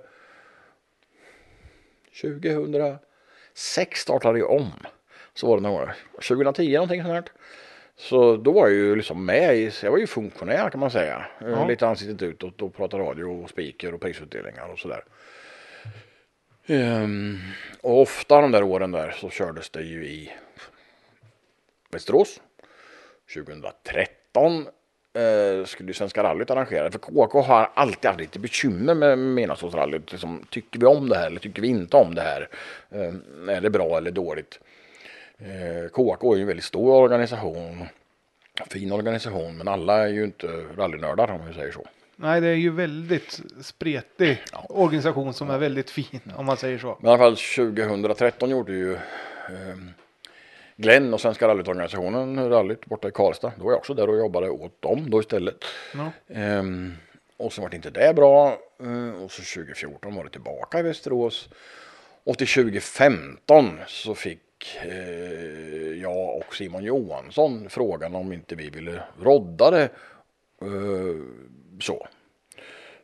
2006 2.21 3.99
startade 3.99 4.39
jag 4.39 4.51
om. 4.51 4.71
Så 5.33 5.47
var 5.47 5.57
det 5.57 5.63
några 5.63 5.93
2010 6.27 6.73
någonting 6.73 7.01
sånt 7.01 7.13
här. 7.13 7.23
Så 7.97 8.37
då 8.37 8.51
var 8.51 8.67
jag 8.67 8.75
ju 8.75 8.95
liksom 8.95 9.25
med 9.25 9.57
i, 9.57 9.71
jag 9.83 9.91
var 9.91 9.97
ju 9.97 10.07
funktionär 10.07 10.69
kan 10.69 10.79
man 10.79 10.91
säga. 10.91 11.25
Eh, 11.41 11.47
Ja. 11.49 11.67
Lite 11.67 11.87
ansiktet 11.87 12.21
utåt 12.21 12.61
och 12.61 12.75
pratade 12.75 13.03
radio 13.03 13.23
och 13.25 13.49
speaker 13.49 13.93
och 13.93 14.01
prisutdelningar 14.01 14.67
och 14.67 14.79
sådär. 14.79 15.03
Ehm, 16.67 17.37
och 17.81 18.01
ofta 18.01 18.41
de 18.41 18.51
där 18.51 18.63
åren 18.63 18.91
där 18.91 19.11
så 19.11 19.29
kördes 19.29 19.69
det 19.69 19.81
ju 19.81 20.05
i 20.05 20.31
Västerås. 21.91 22.41
2013 23.33 24.67
eh, 25.15 25.65
skulle 25.65 25.89
ju 25.89 25.93
Svenska 25.93 26.23
rallyt 26.23 26.51
arrangera 26.51 26.91
för 26.91 26.99
KK 26.99 27.41
har 27.41 27.69
alltid 27.73 28.05
haft 28.05 28.19
lite 28.19 28.39
bekymmer 28.39 28.93
med 28.93 29.17
Midnattssolsrallyt. 29.17 30.11
Liksom, 30.11 30.45
tycker 30.49 30.79
vi 30.79 30.85
om 30.85 31.09
det 31.09 31.17
här 31.17 31.27
eller 31.27 31.39
tycker 31.39 31.61
vi 31.61 31.67
inte 31.67 31.97
om 31.97 32.15
det 32.15 32.21
här? 32.21 32.47
Eh, 32.89 33.55
är 33.55 33.61
det 33.61 33.69
bra 33.69 33.97
eller 33.97 34.11
dåligt? 34.11 34.59
Eh, 35.37 35.89
KK 35.89 36.33
är 36.33 36.35
ju 36.35 36.41
en 36.41 36.47
väldigt 36.47 36.65
stor 36.65 36.93
organisation. 36.93 37.87
Fin 38.69 38.91
organisation 38.91 39.57
men 39.57 39.67
alla 39.67 40.03
är 40.03 40.07
ju 40.07 40.23
inte 40.23 40.47
rallynördar 40.77 41.31
om 41.31 41.47
vi 41.47 41.53
säger 41.53 41.71
så. 41.71 41.85
Nej, 42.15 42.41
det 42.41 42.47
är 42.47 42.53
ju 42.53 42.69
väldigt 42.69 43.41
spretig 43.61 44.43
organisation 44.69 45.33
som 45.33 45.49
är 45.49 45.57
väldigt 45.57 45.89
fin 45.89 46.21
om 46.35 46.45
man 46.45 46.57
säger 46.57 46.77
så. 46.77 46.97
Men 47.01 47.11
i 47.11 47.13
alla 47.13 47.23
fall 47.23 47.35
2013 47.35 48.49
gjorde 48.49 48.73
ju 48.73 48.93
eh, 48.93 49.77
Glenn 50.77 51.13
och 51.13 51.21
Svenska 51.21 51.47
rallytorganisationen 51.47 52.49
rallyt 52.49 52.85
borta 52.85 53.07
i 53.07 53.11
Karlstad. 53.11 53.51
Då 53.57 53.63
var 53.63 53.71
jag 53.71 53.77
också 53.77 53.93
där 53.93 54.09
och 54.09 54.17
jobbade 54.17 54.49
åt 54.49 54.81
dem 54.81 55.09
då 55.09 55.19
istället. 55.19 55.65
Ja. 55.93 56.11
Ehm, 56.27 56.93
och 57.37 57.53
så 57.53 57.61
var 57.61 57.69
det 57.69 57.75
inte 57.75 57.89
det 57.89 58.13
bra. 58.15 58.57
Eh, 58.79 59.23
och 59.23 59.31
så 59.31 59.41
2014 59.41 60.15
var 60.15 60.23
det 60.23 60.29
tillbaka 60.29 60.79
i 60.79 60.83
Västerås. 60.83 61.49
Och 62.23 62.37
till 62.37 62.47
2015 62.47 63.79
så 63.87 64.15
fick 64.15 64.75
eh, 64.85 66.01
jag 66.01 66.37
och 66.37 66.55
Simon 66.55 66.83
Johansson 66.83 67.69
frågan 67.69 68.15
om 68.15 68.33
inte 68.33 68.55
vi 68.55 68.69
ville 68.69 69.03
rodda 69.21 69.71
det. 69.71 69.89
Eh, 70.61 71.23
så. 71.81 72.07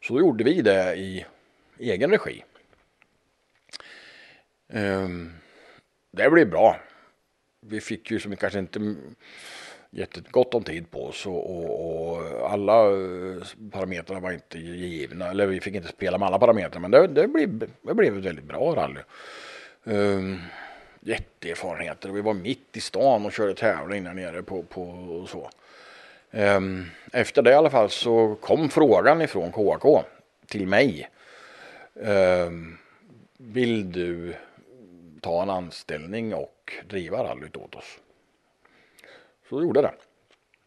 Så 0.03 0.13
då 0.13 0.19
gjorde 0.19 0.43
vi 0.43 0.61
det 0.61 0.95
i 0.95 1.25
egen 1.79 2.11
regi. 2.11 2.43
Ehm, 4.73 5.31
det 6.11 6.29
blev 6.29 6.49
bra. 6.49 6.79
Vi 7.61 7.81
fick 7.81 8.11
ju 8.11 8.19
som 8.19 8.35
kanske 8.35 8.59
inte 8.59 8.95
jättegott 9.89 10.53
om 10.53 10.63
tid 10.63 10.91
på 10.91 11.05
oss 11.05 11.25
och, 11.25 11.57
och, 11.57 12.09
och 12.09 12.51
alla 12.51 12.85
eh, 12.85 13.43
parametrar 13.71 14.19
var 14.19 14.31
inte 14.31 14.59
givna. 14.59 15.29
Eller 15.29 15.47
vi 15.47 15.61
fick 15.61 15.75
inte 15.75 15.87
spela 15.87 16.17
med 16.17 16.27
alla 16.27 16.39
parametrar 16.39 16.79
men 16.79 16.91
det, 16.91 17.07
det, 17.07 17.27
blev, 17.27 17.69
det 17.81 17.93
blev 17.93 18.17
ett 18.17 18.25
väldigt 18.25 18.45
bra 18.45 18.75
rally. 18.75 18.99
Um, 19.83 20.39
jätteerfarenheter 20.99 22.09
och 22.09 22.17
vi 22.17 22.21
var 22.21 22.33
mitt 22.33 22.77
i 22.77 22.81
stan 22.81 23.25
och 23.25 23.33
körde 23.33 23.53
tävling 23.53 24.03
där 24.03 24.13
nere 24.13 24.43
på, 24.43 24.63
på 24.63 24.83
och 24.83 25.29
så. 25.29 25.49
Um, 26.31 26.85
efter 27.13 27.41
det 27.41 27.51
i 27.51 27.53
alla 27.53 27.69
fall 27.69 27.89
så 27.89 28.35
kom 28.41 28.69
frågan 28.69 29.21
ifrån 29.21 29.51
KAK 29.51 30.05
till 30.47 30.67
mig. 30.67 31.09
Um, 31.93 32.77
vill 33.37 33.91
du 33.91 34.33
ta 35.21 35.43
en 35.43 35.49
anställning 35.49 36.33
och 36.33 36.73
driva 36.89 37.23
rallyt 37.23 37.57
åt 37.57 37.75
oss? 37.75 37.99
Så 39.49 39.55
jag 39.55 39.63
gjorde 39.63 39.81
det. 39.81 39.93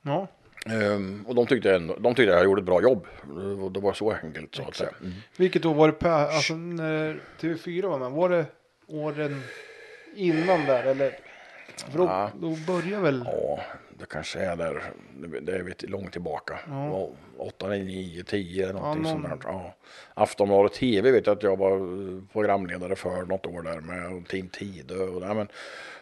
Ja. 0.03 0.27
Ehm, 0.67 1.25
och 1.29 1.35
de 1.35 1.47
tyckte, 1.47 1.75
ändå, 1.75 1.97
de 1.97 2.15
tyckte 2.15 2.33
jag 2.33 2.45
gjorde 2.45 2.61
ett 2.61 2.67
bra 2.67 2.83
jobb. 2.83 3.07
Och 3.63 3.73
Det 3.73 3.81
var 3.81 3.93
så 3.93 4.13
enkelt 4.13 4.55
så 4.55 4.63
att 4.63 4.77
säga. 4.77 4.91
Mm. 5.01 5.13
Vilket 5.37 5.65
år 5.65 5.75
var 5.75 5.87
det 5.87 5.93
per, 5.93 6.11
alltså 6.11 6.55
när 6.55 7.21
TV4 7.41 7.87
var 7.89 7.99
med? 7.99 8.11
Var 8.13 8.29
det 8.29 8.47
åren 8.87 9.43
innan 10.17 10.65
där 10.65 10.85
eller? 10.85 11.19
För 11.91 11.99
då, 11.99 12.05
Ja. 12.05 12.31
då 12.35 12.57
börjar 12.67 13.01
väl? 13.01 13.23
Ja, 13.27 13.61
det 13.99 14.07
kanske 14.09 14.39
är 14.39 14.57
där. 14.57 14.83
Det 15.41 15.53
är 15.53 15.89
långt 15.89 16.13
tillbaka. 16.13 16.59
Ja. 16.69 17.09
8, 17.39 17.69
9, 17.69 18.25
10 18.25 18.73
någonting 18.73 19.05
Ja, 19.05 19.11
sånt 19.11 19.23
någon- 19.29 19.39
där. 19.39 19.49
Ja. 19.49 19.75
Aftonbladet 20.15 20.73
TV 20.73 21.11
vet 21.11 21.27
jag 21.27 21.37
att 21.37 21.43
jag 21.43 21.59
var 21.59 21.79
programledare 22.33 22.97
för 22.97 23.23
något 23.23 23.47
år 23.47 23.63
där 23.63 23.81
med 23.81 24.29
Team 24.29 24.49
Tidö 24.49 24.95
och 25.05 25.21
där. 25.21 25.35
Men, 25.35 25.49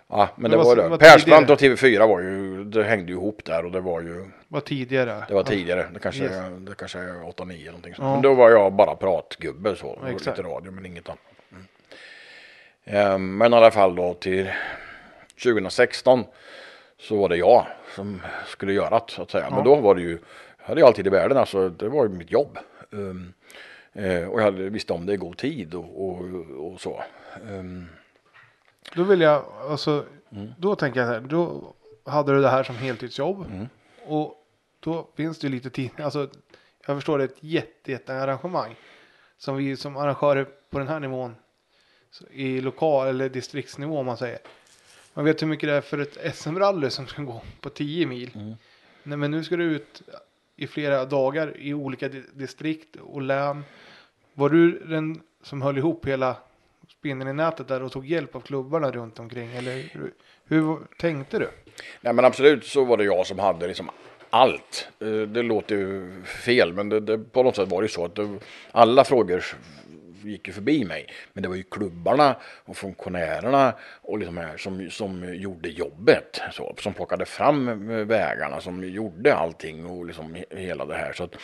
ja, 0.09 0.29
men 0.37 0.51
Det 0.51 0.57
det, 0.57 0.65
var 0.65 0.77
var, 0.77 0.91
det. 0.91 0.99
Persbrandt 0.99 1.51
och 1.51 1.59
tidigare. 1.59 1.77
TV4 1.77 2.07
var 2.09 2.21
ju, 2.21 2.65
det 2.65 2.85
hängde 2.85 3.13
ju 3.13 3.19
ihop 3.19 3.45
där 3.45 3.65
och 3.65 3.71
det 3.73 3.81
var 3.81 4.01
ju, 4.01 4.25
Var 4.49 4.61
tidigare? 4.61 5.25
det 5.29 5.35
var 5.35 5.43
tidigare. 5.45 5.87
Det 5.95 5.99
kanske, 6.01 6.23
Yes. 6.25 6.33
det 6.59 6.75
kanske 6.79 6.99
är 6.99 7.25
8, 7.29 7.45
9 7.45 7.67
någonting 7.67 7.95
sånt. 7.95 8.07
Ja. 8.07 8.13
Men 8.13 8.23
då 8.23 8.35
var 8.35 8.51
jag 8.51 8.73
bara 8.73 8.95
pratgubbe 8.97 9.77
så. 9.77 9.99
Ja, 10.03 10.09
exakt. 10.11 10.39
lite 10.39 10.49
radio 10.49 10.73
men 10.73 10.87
inget 10.87 11.09
annat. 11.09 11.19
Mm. 11.53 11.65
Ehm, 12.85 13.37
Men 13.37 13.53
i 13.53 13.57
alla 13.57 13.71
fall 13.71 13.97
då 13.97 14.15
till 14.15 14.51
2016 15.43 16.25
så 16.99 17.17
var 17.17 17.29
det 17.29 17.37
jag 17.37 17.67
som 17.95 18.21
skulle 18.47 18.73
göra 18.73 18.99
det 18.99 19.13
så 19.13 19.23
att 19.23 19.31
säga. 19.31 19.47
Ja. 19.51 19.57
Men 19.57 19.65
då 19.65 19.77
var 19.77 19.95
det 19.95 20.03
ju, 20.03 20.19
jag 20.59 20.65
hade 20.67 20.81
ju 20.81 20.87
alltid 20.87 21.07
i 21.07 21.11
världen, 21.11 21.39
alltså 21.39 21.69
det 21.69 21.89
var 21.89 22.05
ju 22.05 22.09
mitt 22.09 22.31
jobb. 22.31 22.59
Um, 22.91 23.33
eh, 23.93 24.29
och 24.29 24.41
jag 24.41 24.45
hade, 24.45 24.71
visste 24.71 24.93
om 24.93 25.07
det 25.07 25.13
i 25.13 25.17
god 25.17 25.37
tid 25.39 25.75
och, 25.75 26.09
och, 26.09 26.21
och 26.73 26.81
så. 26.81 27.03
Um, 27.43 27.89
Då 28.95 29.03
vill 29.03 29.21
jag, 29.21 29.45
alltså, 29.71 30.05
Mm. 30.37 30.53
då 30.59 30.75
tänker 30.75 31.01
jag 31.01 31.09
så 31.09 31.13
här, 31.13 31.21
då 31.21 31.75
hade 32.05 32.35
du 32.35 32.43
det 32.43 32.49
här 32.49 32.63
som 32.63 32.77
heltidsjobb. 32.77 33.47
Mm. 33.47 33.67
Och 34.07 34.35
då 34.81 35.09
finns 35.17 35.39
det 35.39 35.47
ju 35.47 35.53
lite 35.53 35.71
tid, 35.71 35.91
alltså 36.01 36.29
jag 36.87 36.97
förstår 36.97 37.19
det 37.19 37.25
är 37.25 37.29
ett 37.29 37.37
jätte, 37.41 37.93
jätte 37.93 38.15
arrangemang. 38.15 38.75
Som 39.39 39.57
vi 39.57 39.77
som 39.77 39.97
arrangörer 39.97 40.47
på 40.71 40.79
den 40.79 40.89
här 40.89 41.01
nivån, 41.01 41.37
i 42.31 42.61
lokal 42.61 43.09
eller 43.09 43.29
distriktsnivå 43.29 43.99
om 43.99 44.07
man 44.07 44.17
säger. 44.17 44.39
Man 45.15 45.25
vet 45.25 45.43
hur 45.43 45.47
mycket 45.47 45.69
det 45.69 45.75
är 45.75 45.81
för 45.81 45.99
ett 45.99 46.19
SM-rally 46.35 46.89
som 46.91 47.07
ska 47.07 47.23
gå 47.23 47.43
på 47.61 47.71
10 47.71 48.07
mil. 48.07 48.31
Mm. 48.35 48.55
Nej 49.03 49.19
men 49.19 49.31
nu 49.31 49.45
ska 49.45 49.57
du 49.57 49.65
ut 49.65 50.03
i 50.57 50.67
flera 50.67 51.05
dagar 51.05 51.57
i 51.59 51.75
olika 51.75 52.09
di- 52.09 52.23
distrikt 52.35 52.97
och 52.97 53.23
län. 53.23 53.65
Var 54.35 54.49
du 54.49 54.79
den 54.79 55.21
som 55.43 55.63
höll 55.63 55.79
ihop 55.79 56.07
hela 56.07 56.37
spindeln 56.89 57.31
i 57.31 57.33
nätet 57.33 57.69
där 57.69 57.83
och 57.83 57.93
tog 57.93 58.07
hjälp 58.07 58.37
av 58.37 58.41
klubbarna 58.41 58.91
runt 58.91 59.19
omkring? 59.19 59.53
Eller 59.57 59.83
hur, 59.93 60.13
hur 60.49 60.79
tänkte 60.99 61.39
du? 61.39 61.49
nej 62.01 62.13
men 62.13 62.25
absolut 62.25 62.65
så 62.67 62.85
var 62.85 62.97
det 62.97 63.05
jag 63.05 63.27
som 63.27 63.39
hade 63.39 63.67
liksom 63.67 63.91
allt. 64.31 64.89
Eh, 65.01 65.07
Det 65.09 65.43
låter 65.43 65.77
ju 65.77 66.23
fel, 66.25 66.73
men 66.73 66.89
det, 66.89 67.01
det, 67.01 67.19
på 67.19 67.43
något 67.43 67.57
sätt 67.57 67.69
var 67.69 67.81
det 67.83 67.85
ju 67.85 67.89
så 67.93 68.05
att 68.05 68.15
det, 68.15 68.39
alla 68.73 69.05
frågor 69.05 69.45
gick 70.25 70.47
ju 70.47 70.53
förbi 70.53 70.85
mig. 70.85 71.07
Men 71.33 71.43
det 71.43 71.49
var 71.49 71.57
ju 71.57 71.63
klubbarna 71.63 72.37
och 72.65 72.77
funktionärerna 72.77 73.75
och 74.03 74.19
liksom 74.19 74.37
här 74.37 74.57
som, 74.57 74.91
som 74.91 75.35
gjorde 75.35 75.69
jobbet. 75.69 76.41
Så, 76.53 76.75
som 76.79 76.95
plockade 76.95 77.25
fram 77.25 77.91
eh, 77.91 77.97
vägarna, 77.97 78.61
som 78.61 78.85
gjorde 78.85 79.35
allting 79.35 79.87
och 79.87 80.07
liksom 80.07 80.37
hela 80.51 80.85
det 80.85 80.95
här. 80.95 81.13
Så 81.13 81.25
att, 81.25 81.35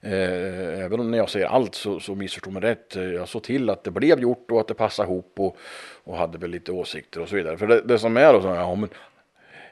eh, 0.00 0.84
även 0.84 1.00
om 1.00 1.10
när 1.10 1.18
jag 1.18 1.30
säger 1.30 1.46
allt 1.46 1.74
så, 1.74 2.00
så 2.00 2.14
missförstå 2.14 2.50
mig 2.50 2.62
rätt. 2.62 2.94
Jag 2.94 3.28
såg 3.28 3.42
till 3.42 3.70
att 3.70 3.84
det 3.84 3.90
blev 3.90 4.20
gjort 4.20 4.50
och 4.50 4.60
att 4.60 4.68
det 4.68 4.74
passade 4.74 5.08
ihop 5.08 5.32
och, 5.36 5.56
och 6.04 6.16
hade 6.16 6.38
väl 6.38 6.50
lite 6.50 6.72
åsikter 6.72 7.20
och 7.20 7.28
så 7.28 7.36
vidare. 7.36 7.58
För 7.58 7.66
det, 7.66 7.80
det 7.80 7.98
som 7.98 8.16
är 8.16 8.32
då 8.32 8.42
så, 8.42 8.48
ja 8.48 8.74
men 8.74 8.88
är 8.88 9.17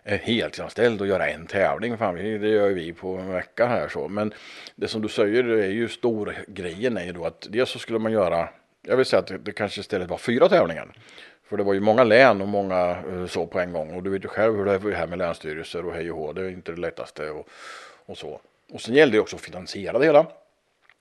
heltidsanställd 0.07 1.01
och 1.01 1.07
göra 1.07 1.29
en 1.29 1.47
tävling. 1.47 1.99
Fan, 1.99 2.15
det 2.15 2.49
gör 2.49 2.71
vi 2.71 2.93
på 2.93 3.17
en 3.17 3.33
vecka 3.33 3.67
här 3.67 3.89
så. 3.89 4.09
Men 4.09 4.35
det 4.75 4.89
som 4.89 5.03
du 5.03 5.09
säger 5.09 5.45
är 5.45 5.69
ju 5.69 5.89
stor 5.89 6.35
grejen 6.49 6.97
är 6.97 7.05
ju 7.05 7.13
då 7.13 7.25
att 7.25 7.47
dels 7.51 7.71
så 7.71 7.79
skulle 7.79 7.99
man 7.99 8.13
göra, 8.13 8.49
jag 8.83 8.97
vill 8.97 9.07
säga 9.07 9.21
att 9.21 9.45
det, 9.45 9.53
kanske 9.53 9.81
istället 9.81 10.11
var 10.11 10.19
fyra 10.19 10.49
tävlingar. 10.49 10.89
För 11.49 11.57
det 11.57 11.63
var 11.63 11.75
ju 11.75 11.81
många 11.81 12.05
län 12.05 12.43
och 12.43 12.49
många 12.49 12.97
eh, 13.11 13.27
så 13.27 13.47
på 13.47 13.61
en 13.61 13.73
gång. 13.73 13.95
Och 13.95 14.03
du 14.03 14.11
vet 14.11 14.25
ju 14.25 14.29
själv 14.29 14.57
hur 14.57 14.65
det 14.65 14.73
är 14.73 14.93
här 14.93 15.07
med 15.07 15.19
länsstyrelser 15.19 15.87
och 15.87 15.95
hej 15.95 16.11
och 16.11 16.19
hå. 16.19 16.33
Det 16.33 16.43
är 16.43 16.49
inte 16.49 16.73
det 16.73 16.81
lättaste 16.81 17.31
och, 17.31 17.49
och 18.07 18.19
så. 18.19 18.41
Och 18.73 18.81
sen 18.81 18.95
gällde 18.95 19.17
det 19.17 19.21
också 19.21 19.37
att 19.37 19.43
finansiera 19.43 19.99
det 19.99 20.05
hela. 20.05 20.27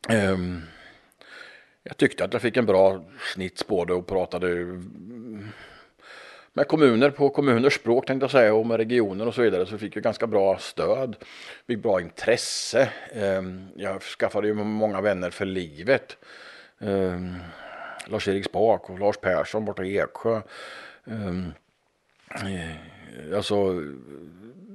Um, 0.09 0.63
jag 1.83 1.97
tyckte 1.97 2.23
att 2.23 2.33
jag 2.33 2.41
fick 2.41 2.57
en 2.57 2.65
bra 2.65 3.03
snits 3.33 3.63
på 3.63 3.85
det 3.85 3.93
och 3.93 4.07
pratade 4.07 4.81
med 6.57 6.67
kommuner 6.67 7.09
på 7.09 7.29
kommuners 7.29 7.73
språk 7.73 8.05
tänkte 8.05 8.23
jag 8.23 8.31
säga 8.31 8.53
och 8.53 8.65
med 8.65 8.77
regioner 8.77 9.27
och 9.27 9.33
så 9.33 9.41
vidare 9.41 9.65
så 9.65 9.77
fick 9.77 9.95
jag 9.95 10.03
ganska 10.03 10.27
bra 10.27 10.57
stöd. 10.57 11.15
Fick 11.67 11.79
bra 11.79 12.01
intresse. 12.01 12.89
Ehm, 13.13 13.67
jag 13.75 14.01
skaffade 14.01 14.47
ju 14.47 14.53
många 14.53 15.01
vänner 15.01 15.29
för 15.29 15.45
livet. 15.45 16.17
Ehm, 16.79 17.33
Lars-Erik 18.07 18.45
Spak 18.45 18.89
och 18.89 18.99
Lars 18.99 19.17
Persson 19.17 19.65
borta 19.65 19.83
i 19.83 19.97
Eksjö. 19.97 20.41
Ehm, 21.05 21.53
eh, 22.29 23.35
alltså 23.35 23.81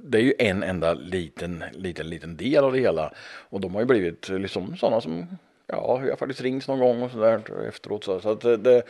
det 0.03 0.17
är 0.17 0.21
ju 0.21 0.33
en 0.39 0.63
enda 0.63 0.93
liten, 0.93 1.63
liten, 1.73 2.09
liten 2.09 2.37
del 2.37 2.63
av 2.63 2.73
det 2.73 2.79
hela. 2.79 3.13
Och 3.49 3.61
de 3.61 3.73
har 3.73 3.81
ju 3.81 3.87
blivit 3.87 4.29
liksom 4.29 4.77
sådana 4.77 5.01
som, 5.01 5.37
ja, 5.67 6.01
jag 6.03 6.09
har 6.09 6.17
faktiskt 6.17 6.41
ringt 6.41 6.67
någon 6.67 6.79
gång 6.79 7.01
och 7.01 7.11
sådär 7.11 7.67
efteråt. 7.67 8.03
Så, 8.03 8.19
så 8.19 8.29
att 8.31 8.41
det, 8.41 8.83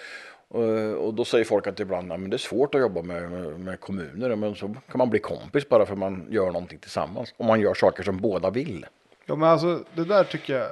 och- 0.51 1.05
och 1.07 1.13
då 1.13 1.25
säger 1.25 1.45
folk 1.45 1.67
att 1.67 1.79
ibland, 1.79 2.11
"Ja, 2.11 2.17
men 2.17 2.29
det 2.29 2.35
är 2.35 2.37
svårt 2.37 2.75
att 2.75 2.81
jobba 2.81 3.01
med, 3.01 3.31
med, 3.59 3.79
kommuner. 3.79 4.35
Men 4.35 4.55
så 4.55 4.67
kan 4.67 4.97
man 4.97 5.09
bli 5.09 5.19
kompis 5.19 5.69
bara 5.69 5.85
för 5.85 5.95
man 5.95 6.27
gör 6.29 6.45
någonting 6.45 6.79
tillsammans. 6.79 7.33
Om 7.37 7.45
man 7.47 7.59
gör 7.61 7.73
saker 7.73 8.03
som 8.03 8.17
båda 8.17 8.49
vill. 8.49 8.85
Ja 9.25 9.35
men 9.35 9.49
alltså 9.49 9.83
det 9.93 10.05
där 10.05 10.23
tycker 10.23 10.53
jag. 10.59 10.69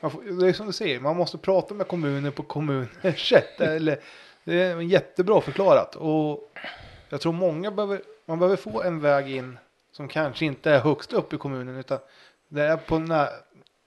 Man 0.00 0.10
får, 0.10 0.22
det 0.40 0.48
är 0.48 0.52
som 0.52 0.66
du 0.66 0.72
säger, 0.72 1.00
man 1.00 1.16
måste 1.16 1.38
prata 1.38 1.74
med 1.74 1.88
kommuner 1.88 2.30
på 2.30 2.42
kommuners 2.42 3.28
sätt. 3.30 3.60
Eller, 3.60 3.98
det 4.44 4.60
är 4.62 4.80
jättebra 4.80 5.40
förklarat. 5.40 5.94
Och 5.96 6.52
jag 7.08 7.20
tror 7.20 7.32
många 7.32 7.70
behöver, 7.70 8.00
man 8.26 8.38
behöver 8.38 8.56
få 8.56 8.82
en 8.82 9.00
väg 9.00 9.30
in 9.36 9.58
som 9.92 10.08
kanske 10.08 10.44
inte 10.44 10.70
är 10.70 10.78
högst 10.80 11.12
upp 11.12 11.32
i 11.32 11.36
kommunen. 11.38 11.76
Utan 11.76 11.98
det 12.48 12.62
är 12.62 12.76
på 12.76 12.98
när, 12.98 13.28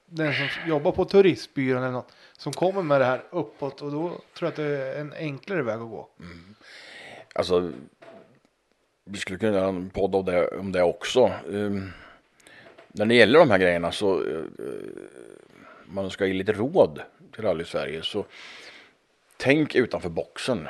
den 0.06 0.34
som 0.34 0.48
jobbar 0.70 0.92
på 0.92 1.06
turistbyrån 1.06 1.84
eller 1.84 1.92
något. 1.92 2.12
Som 2.38 2.54
kommer 2.54 2.82
med 2.82 3.02
det 3.02 3.06
här 3.06 3.24
uppåt. 3.30 3.82
Och 3.82 3.92
då 3.92 4.10
tror 4.10 4.22
jag 4.40 4.48
att 4.48 4.56
det 4.56 4.64
är 4.64 5.02
en 5.02 5.14
enklare 5.14 5.62
väg 5.62 5.76
att 5.76 5.90
gå. 5.90 6.10
Mm. 6.20 6.56
Alltså, 7.36 7.72
vi 9.06 9.18
skulle 9.18 9.40
kunna 9.40 9.58
göra 9.58 9.68
en 9.68 9.90
podd 9.90 10.16
om 10.16 10.26
det, 10.26 10.48
om 10.48 10.72
det 10.72 10.84
också. 10.84 11.32
Um, 11.48 11.92
när 12.88 13.06
det 13.06 13.16
gäller 13.16 13.40
de 13.40 13.52
här 13.52 13.58
grejerna 13.58 13.92
så, 13.92 14.20
uh, 14.20 14.46
man 15.86 16.10
ska 16.10 16.26
ge 16.26 16.34
lite 16.34 16.54
råd 16.54 17.02
till 17.34 17.44
Rally 17.44 17.64
Sverige 17.64 18.02
så 18.04 18.26
tänk 19.38 19.76
utanför 19.76 20.10
boxen. 20.10 20.68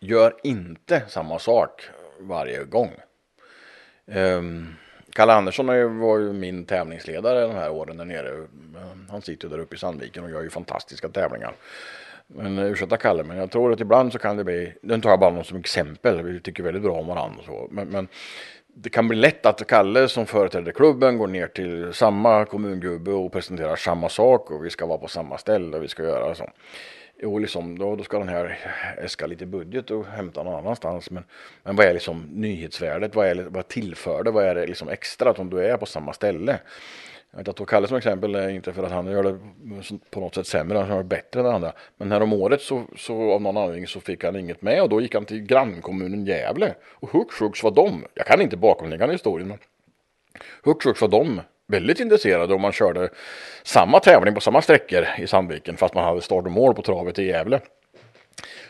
Gör 0.00 0.36
inte 0.42 1.02
samma 1.08 1.38
sak 1.38 1.82
varje 2.18 2.64
gång. 2.64 2.92
Um, 4.06 4.74
Kalle 5.14 5.32
Andersson 5.32 5.68
ju- 5.76 5.88
var 5.98 6.18
ju 6.18 6.32
min 6.32 6.64
tävlingsledare 6.64 7.40
de 7.40 7.54
här 7.54 7.70
åren 7.70 7.96
där 7.96 8.04
nere. 8.04 8.46
Han 9.10 9.22
sitter 9.22 9.48
där 9.48 9.58
uppe 9.58 9.74
i 9.74 9.78
Sandviken 9.78 10.24
och 10.24 10.30
gör 10.30 10.42
ju 10.42 10.50
fantastiska 10.50 11.08
tävlingar. 11.08 11.54
Men 12.26 12.58
eh, 12.58 12.64
ursäkta 12.64 12.96
Kalle, 12.96 13.24
men 13.24 13.36
jag 13.36 13.50
tror 13.50 13.72
att 13.72 13.80
ibland 13.80 14.12
så 14.12 14.18
kan 14.18 14.36
det 14.36 14.44
bli, 14.44 14.72
den 14.82 15.00
tar 15.00 15.10
jag 15.10 15.20
bara 15.20 15.30
någon 15.30 15.44
som 15.44 15.58
exempel, 15.58 16.22
vi 16.22 16.40
tycker 16.40 16.62
väldigt 16.62 16.82
bra 16.82 16.92
om 16.92 17.06
varandra 17.06 17.38
och 17.38 17.44
så. 17.44 17.68
Men, 17.70 17.88
men 17.88 18.08
det 18.76 18.90
kan 18.90 19.08
bli 19.08 19.16
lätt 19.16 19.46
att 19.46 19.66
Kalle 19.66 20.08
som 20.08 20.26
företräder 20.26 20.72
klubben 20.72 21.18
går 21.18 21.26
ner 21.26 21.46
till 21.46 21.92
samma 21.92 22.44
kommungubbe 22.44 23.10
och 23.10 23.32
presenterar 23.32 23.76
samma 23.76 24.08
sak 24.08 24.50
och 24.50 24.64
vi 24.64 24.70
ska 24.70 24.86
vara 24.86 24.98
på 24.98 25.08
samma 25.08 25.38
ställe 25.38 25.76
och 25.76 25.82
vi 25.82 25.88
ska 25.88 26.02
göra 26.02 26.34
så. 26.34 26.50
Jo, 27.24 27.38
liksom, 27.38 27.78
då, 27.78 27.96
då 27.96 28.04
ska 28.04 28.18
den 28.18 28.28
här 28.28 28.58
äska 28.98 29.26
lite 29.26 29.46
budget 29.46 29.90
och 29.90 30.06
hämta 30.06 30.42
någon 30.42 30.54
annanstans. 30.54 31.10
Men, 31.10 31.24
men 31.62 31.76
vad 31.76 31.86
är 31.86 31.92
liksom 31.92 32.22
nyhetsvärdet? 32.32 33.14
Vad, 33.14 33.26
är, 33.26 33.34
vad 33.34 33.68
tillför 33.68 34.22
det? 34.22 34.30
Vad 34.30 34.44
är 34.44 34.54
det 34.54 34.66
liksom 34.66 34.88
extra 34.88 35.30
att 35.30 35.38
om 35.38 35.50
du 35.50 35.64
är 35.64 35.76
på 35.76 35.86
samma 35.86 36.12
ställe? 36.12 36.58
Jag 37.30 37.38
vet 37.38 37.48
att 37.48 37.56
tog 37.56 37.68
Kalle 37.68 37.88
som 37.88 37.96
exempel, 37.96 38.34
är 38.34 38.48
inte 38.48 38.72
för 38.72 38.82
att 38.82 38.92
han 38.92 39.06
gör 39.06 39.22
det 39.22 39.38
på 40.10 40.20
något 40.20 40.34
sätt 40.34 40.46
sämre, 40.46 40.78
han 40.78 40.88
gör 40.88 40.96
det 40.96 41.04
bättre 41.04 41.40
än 41.40 41.46
andra. 41.46 41.72
Men 41.96 42.12
här 42.12 42.20
om 42.20 42.32
året 42.32 42.60
så, 42.60 42.84
så 42.96 43.32
av 43.32 43.42
någon 43.42 43.56
anledning 43.56 43.86
så 43.86 44.00
fick 44.00 44.24
han 44.24 44.36
inget 44.36 44.62
med 44.62 44.82
och 44.82 44.88
då 44.88 45.00
gick 45.00 45.14
han 45.14 45.24
till 45.24 45.40
grannkommunen 45.40 46.26
Gävle. 46.26 46.74
Och 46.84 47.10
hux 47.10 47.36
flux 47.36 47.62
var 47.62 47.70
de, 47.70 48.04
jag 48.14 48.26
kan 48.26 48.40
inte 48.40 48.56
bakomliggande 48.56 49.14
historien, 49.14 49.48
men 49.48 49.58
hux 50.62 50.82
flux 50.82 51.00
var 51.00 51.08
de 51.08 51.40
väldigt 51.66 52.00
intresserade 52.00 52.54
om 52.54 52.60
man 52.60 52.72
körde 52.72 53.08
samma 53.62 54.00
tävling 54.00 54.34
på 54.34 54.40
samma 54.40 54.62
sträckor 54.62 55.06
i 55.18 55.26
Sandviken 55.26 55.76
fast 55.76 55.94
man 55.94 56.04
hade 56.04 56.20
start 56.20 56.44
och 56.44 56.50
mål 56.50 56.74
på 56.74 56.82
travet 56.82 57.18
i 57.18 57.26
Gävle. 57.26 57.60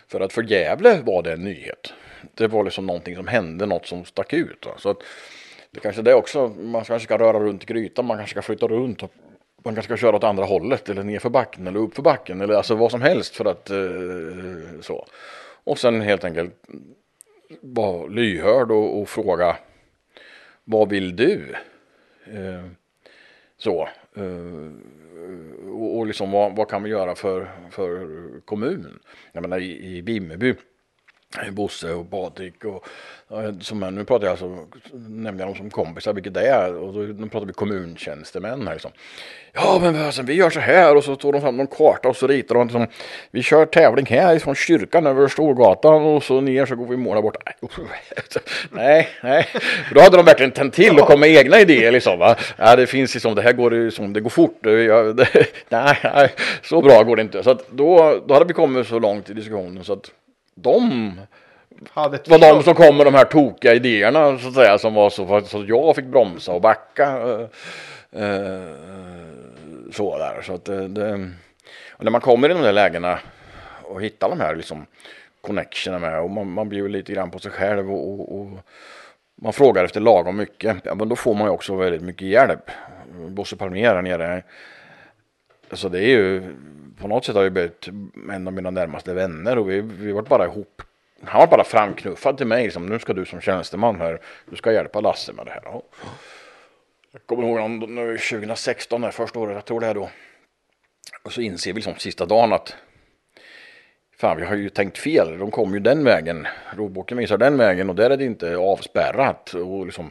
För 0.09 0.21
att 0.21 0.33
för 0.33 0.43
Gävle 0.43 1.01
var 1.07 1.23
det 1.23 1.33
en 1.33 1.45
nyhet. 1.45 1.93
Det 2.35 2.47
var 2.47 2.65
liksom 2.65 2.87
någonting 2.87 3.17
som 3.17 3.27
hände, 3.27 3.67
något 3.67 3.87
som 3.87 4.05
stack 4.05 4.33
ut. 4.33 4.67
Va? 4.67 4.73
Så 4.79 4.91
att 4.91 4.99
det 5.71 5.81
kanske 5.81 6.01
är 6.01 6.05
det 6.05 6.15
också, 6.15 6.49
man 6.49 6.85
kanske 6.85 7.07
ska 7.07 7.19
röra 7.19 7.41
runt 7.41 7.63
i 7.63 7.67
grytan, 7.67 8.05
man 8.05 8.17
kanske 8.17 8.35
ska 8.35 8.43
flytta 8.43 8.67
runt. 8.67 9.03
Och 9.03 9.13
man 9.65 9.75
kanske 9.75 9.97
ska 9.97 10.07
köra 10.07 10.17
åt 10.17 10.25
andra 10.25 10.45
hållet 10.45 10.89
eller 10.89 11.03
nerför 11.03 11.31
backen 11.31 11.67
eller 11.67 11.81
uppför 11.81 12.03
backen 12.03 12.41
eller 12.41 12.55
alltså 12.55 12.75
vad 12.75 12.91
som 12.91 13.03
helst 13.03 13.37
för 13.37 13.45
att 13.45 13.71
eh, 13.71 14.81
så. 14.81 15.07
Och 15.65 15.79
sen 15.79 16.01
helt 16.01 16.25
enkelt 16.25 16.55
vara 17.61 18.07
lyhörd 18.07 18.71
och, 18.71 19.01
och 19.01 19.09
fråga 19.09 19.57
vad 20.65 20.89
vill 20.89 21.17
du? 21.17 21.55
Eh, 22.27 22.65
så. 23.65 23.89
Eh, 24.17 24.73
och, 25.71 25.99
och 25.99 26.07
liksom 26.07 26.31
vad, 26.31 26.57
vad 26.57 26.69
kan 26.69 26.83
vi 26.83 26.91
göra 26.91 27.15
för, 27.15 27.51
för 27.71 28.07
kommunen? 28.45 28.99
Jag 29.33 29.43
menar 29.43 29.61
i, 29.61 29.97
i 29.97 30.01
Vimmerby 30.01 30.55
Bosse 31.53 31.93
och 31.93 32.11
Patrik 32.11 32.65
och 32.65 32.87
som 33.61 33.81
nu 33.81 34.05
pratar 34.05 34.27
jag 34.27 34.31
alltså, 34.31 34.59
nämnde 34.93 35.43
jag 35.43 35.49
dem 35.49 35.57
som 35.57 35.71
kompisar, 35.71 36.13
vilket 36.13 36.35
det 36.35 36.49
är, 36.49 36.75
och 36.75 36.93
då, 36.93 37.01
nu 37.01 37.29
pratar 37.29 37.47
vi 37.47 37.53
kommuntjänstemän 37.53 38.67
här 38.67 38.75
liksom. 38.75 38.91
Ja 39.53 39.79
men 39.83 40.03
alltså, 40.03 40.23
vi 40.23 40.35
gör 40.35 40.51
så 40.51 40.61
här 40.61 40.97
och 40.97 41.05
så 41.05 41.17
tog 41.17 41.33
de 41.33 41.41
fram 41.41 41.57
någon 41.57 41.67
karta 41.67 42.09
och 42.09 42.17
så 42.17 42.27
ritar 42.27 42.55
de 42.55 42.67
liksom, 42.67 42.87
vi 43.31 43.43
kör 43.43 43.67
tävling 43.67 44.07
här 44.07 44.39
från 44.39 44.55
kyrkan 44.55 45.07
över 45.07 45.29
Storgatan 45.29 46.03
och 46.03 46.23
så 46.23 46.41
ner 46.41 46.67
så 46.67 46.77
går 46.77 46.87
vi 46.87 46.95
i 46.95 46.97
mål 46.97 47.15
där 47.15 47.23
borta. 47.23 47.41
Oh, 47.61 47.71
nej, 48.71 49.09
nej, 49.23 49.49
då 49.95 50.01
hade 50.01 50.17
de 50.17 50.27
verkligen 50.27 50.53
tänt 50.53 50.75
till 50.75 50.99
och 50.99 51.07
kom 51.07 51.21
med 51.21 51.29
egna 51.29 51.61
idéer 51.61 51.93
liksom 51.93 52.19
va. 52.19 52.37
Ja 52.57 52.77
det 52.77 52.87
finns 52.87 53.15
liksom, 53.15 53.35
det 53.35 53.43
här 53.43 53.53
går 53.53 53.71
liksom, 53.71 54.13
det 54.13 54.21
går 54.21 54.31
fort, 54.31 54.59
jag, 54.63 55.17
det, 55.17 55.29
nej, 55.69 55.99
nej, 56.03 56.33
så 56.63 56.83
bra 56.83 57.03
går 57.03 57.17
det 57.17 57.23
inte. 57.23 57.43
Så 57.43 57.51
att 57.51 57.69
då, 57.71 58.23
då 58.27 58.35
hade 58.35 58.47
vi 58.47 58.55
kommit 58.55 58.87
så 58.87 58.99
långt 58.99 59.31
i 59.31 59.35
diskussionen 59.35 59.85
så 59.85 59.93
att 59.93 60.11
de 60.55 61.13
var 62.29 62.39
de 62.39 62.63
som 62.63 62.75
kom 62.75 62.97
med 62.97 63.07
de 63.07 63.15
här 63.15 63.25
tokiga 63.25 63.75
idéerna 63.75 64.39
så 64.39 64.49
att 64.49 64.55
säga 64.55 64.79
som 64.79 64.95
var 64.95 65.11
så, 65.11 65.41
så 65.47 65.61
att 65.61 65.69
jag 65.69 65.97
fick 65.97 66.05
bromsa 66.05 66.53
och 66.53 66.61
backa. 66.61 67.07
eh, 67.07 68.23
eh, 68.23 68.63
så 69.93 70.19
där. 70.19 70.43
Så 70.43 70.55
att 70.55 70.65
det, 70.65 70.89
det, 70.89 71.31
och 71.93 72.05
när 72.05 72.11
man 72.11 72.21
kommer 72.21 72.51
i 72.51 72.53
de 72.53 72.63
där 72.63 72.73
lägena 72.73 73.19
och 73.83 74.03
hittar 74.03 74.29
de 74.29 74.41
här 74.41 74.57
liksom 74.57 74.87
connectionerna 75.41 76.11
med 76.11 76.21
och 76.21 76.31
man, 76.31 76.51
man 76.51 76.69
bjuder 76.69 76.89
lite 76.89 77.13
grann 77.13 77.31
på 77.31 77.39
sig 77.39 77.51
själv 77.51 77.93
och, 77.93 78.11
och, 78.11 78.41
och 78.41 78.51
man 79.35 79.53
frågar 79.53 79.85
efter 79.85 80.01
lagom 80.01 80.37
mycket. 80.37 80.77
Ja, 80.85 80.95
men 80.95 81.09
då 81.09 81.17
får 81.17 81.35
man 81.35 81.47
ju 81.47 81.51
också 81.51 81.77
väldigt 81.77 82.03
mycket 82.03 82.29
hjälp. 82.29 82.71
Bosse 83.29 83.57
Palmér 83.57 83.95
här 83.95 84.03
nere. 84.03 84.43
Alltså 85.71 85.89
det 85.89 85.99
är 85.99 86.09
ju 86.09 86.43
på 87.01 87.09
något 87.09 87.25
sätt 87.25 87.35
har 87.35 87.43
vi 87.43 87.51
blivit 87.51 87.89
en 88.33 88.47
av 88.47 88.53
mina 88.53 88.71
närmaste 88.71 89.15
vänner 89.15 89.59
och 89.59 89.71
vi, 89.71 89.81
vi 89.81 90.13
varit 90.13 90.29
bara 90.29 90.45
ihop. 90.45 90.83
Han 91.23 91.41
var 91.41 91.47
bara 91.47 91.65
framknuffad 91.65 92.37
till 92.37 92.47
mig 92.47 92.65
liksom, 92.65 92.87
nu 92.87 92.99
ska 92.99 93.13
du 93.13 93.25
som 93.25 93.41
tjänsteman 93.41 94.01
här, 94.01 94.21
du 94.51 94.57
ska 94.57 94.73
hjälpa 94.73 95.01
Lasse 95.01 95.33
med 95.33 95.47
det 95.47 95.51
här. 95.53 95.67
Och 95.67 95.95
Jag 97.13 97.27
kommer 97.27 97.43
ihåg 97.49 97.59
någon- 97.59 97.95
nu 97.95 98.19
2016, 98.19 99.01
det 99.01 99.13
första 99.13 99.39
året, 99.39 99.55
jag 99.55 99.65
tror 99.65 99.81
det 99.81 99.87
är 99.87 99.95
då. 99.95 100.11
Och 101.23 101.33
så 101.33 101.41
inser 101.41 101.71
vi 101.71 101.75
liksom 101.75 101.95
sista 101.97 102.27
dagen 102.27 102.53
att 102.53 102.77
Fan, 104.17 104.37
vi 104.37 104.45
har 104.45 104.57
ju 104.57 104.69
tänkt 104.69 104.99
fel. 104.99 105.39
De 105.39 105.51
kom 105.51 105.75
ju 105.75 105.81
den 105.81 106.05
vägen. 106.05 106.47
Råboken 106.77 107.19
visar 107.19 107.39
den 107.39 107.57
vägen 107.57 107.91
och 107.91 107.97
där 107.97 108.11
är 108.11 108.17
det 108.17 108.25
inte 108.25 108.57
avspärrat. 108.57 109.55
Och 109.55 109.87
liksom, 109.87 110.11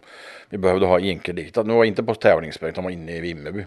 vi 0.50 0.58
behövde 0.58 0.86
ha 0.86 1.00
enkelriktat. 1.00 1.66
Nu 1.66 1.74
var 1.74 1.80
jag 1.80 1.88
inte 1.88 2.04
på 2.04 2.16
tävlingsväg, 2.16 2.74
de 2.74 2.84
var 2.84 2.92
inne 2.92 3.16
i 3.18 3.20
Vimmerby. 3.20 3.66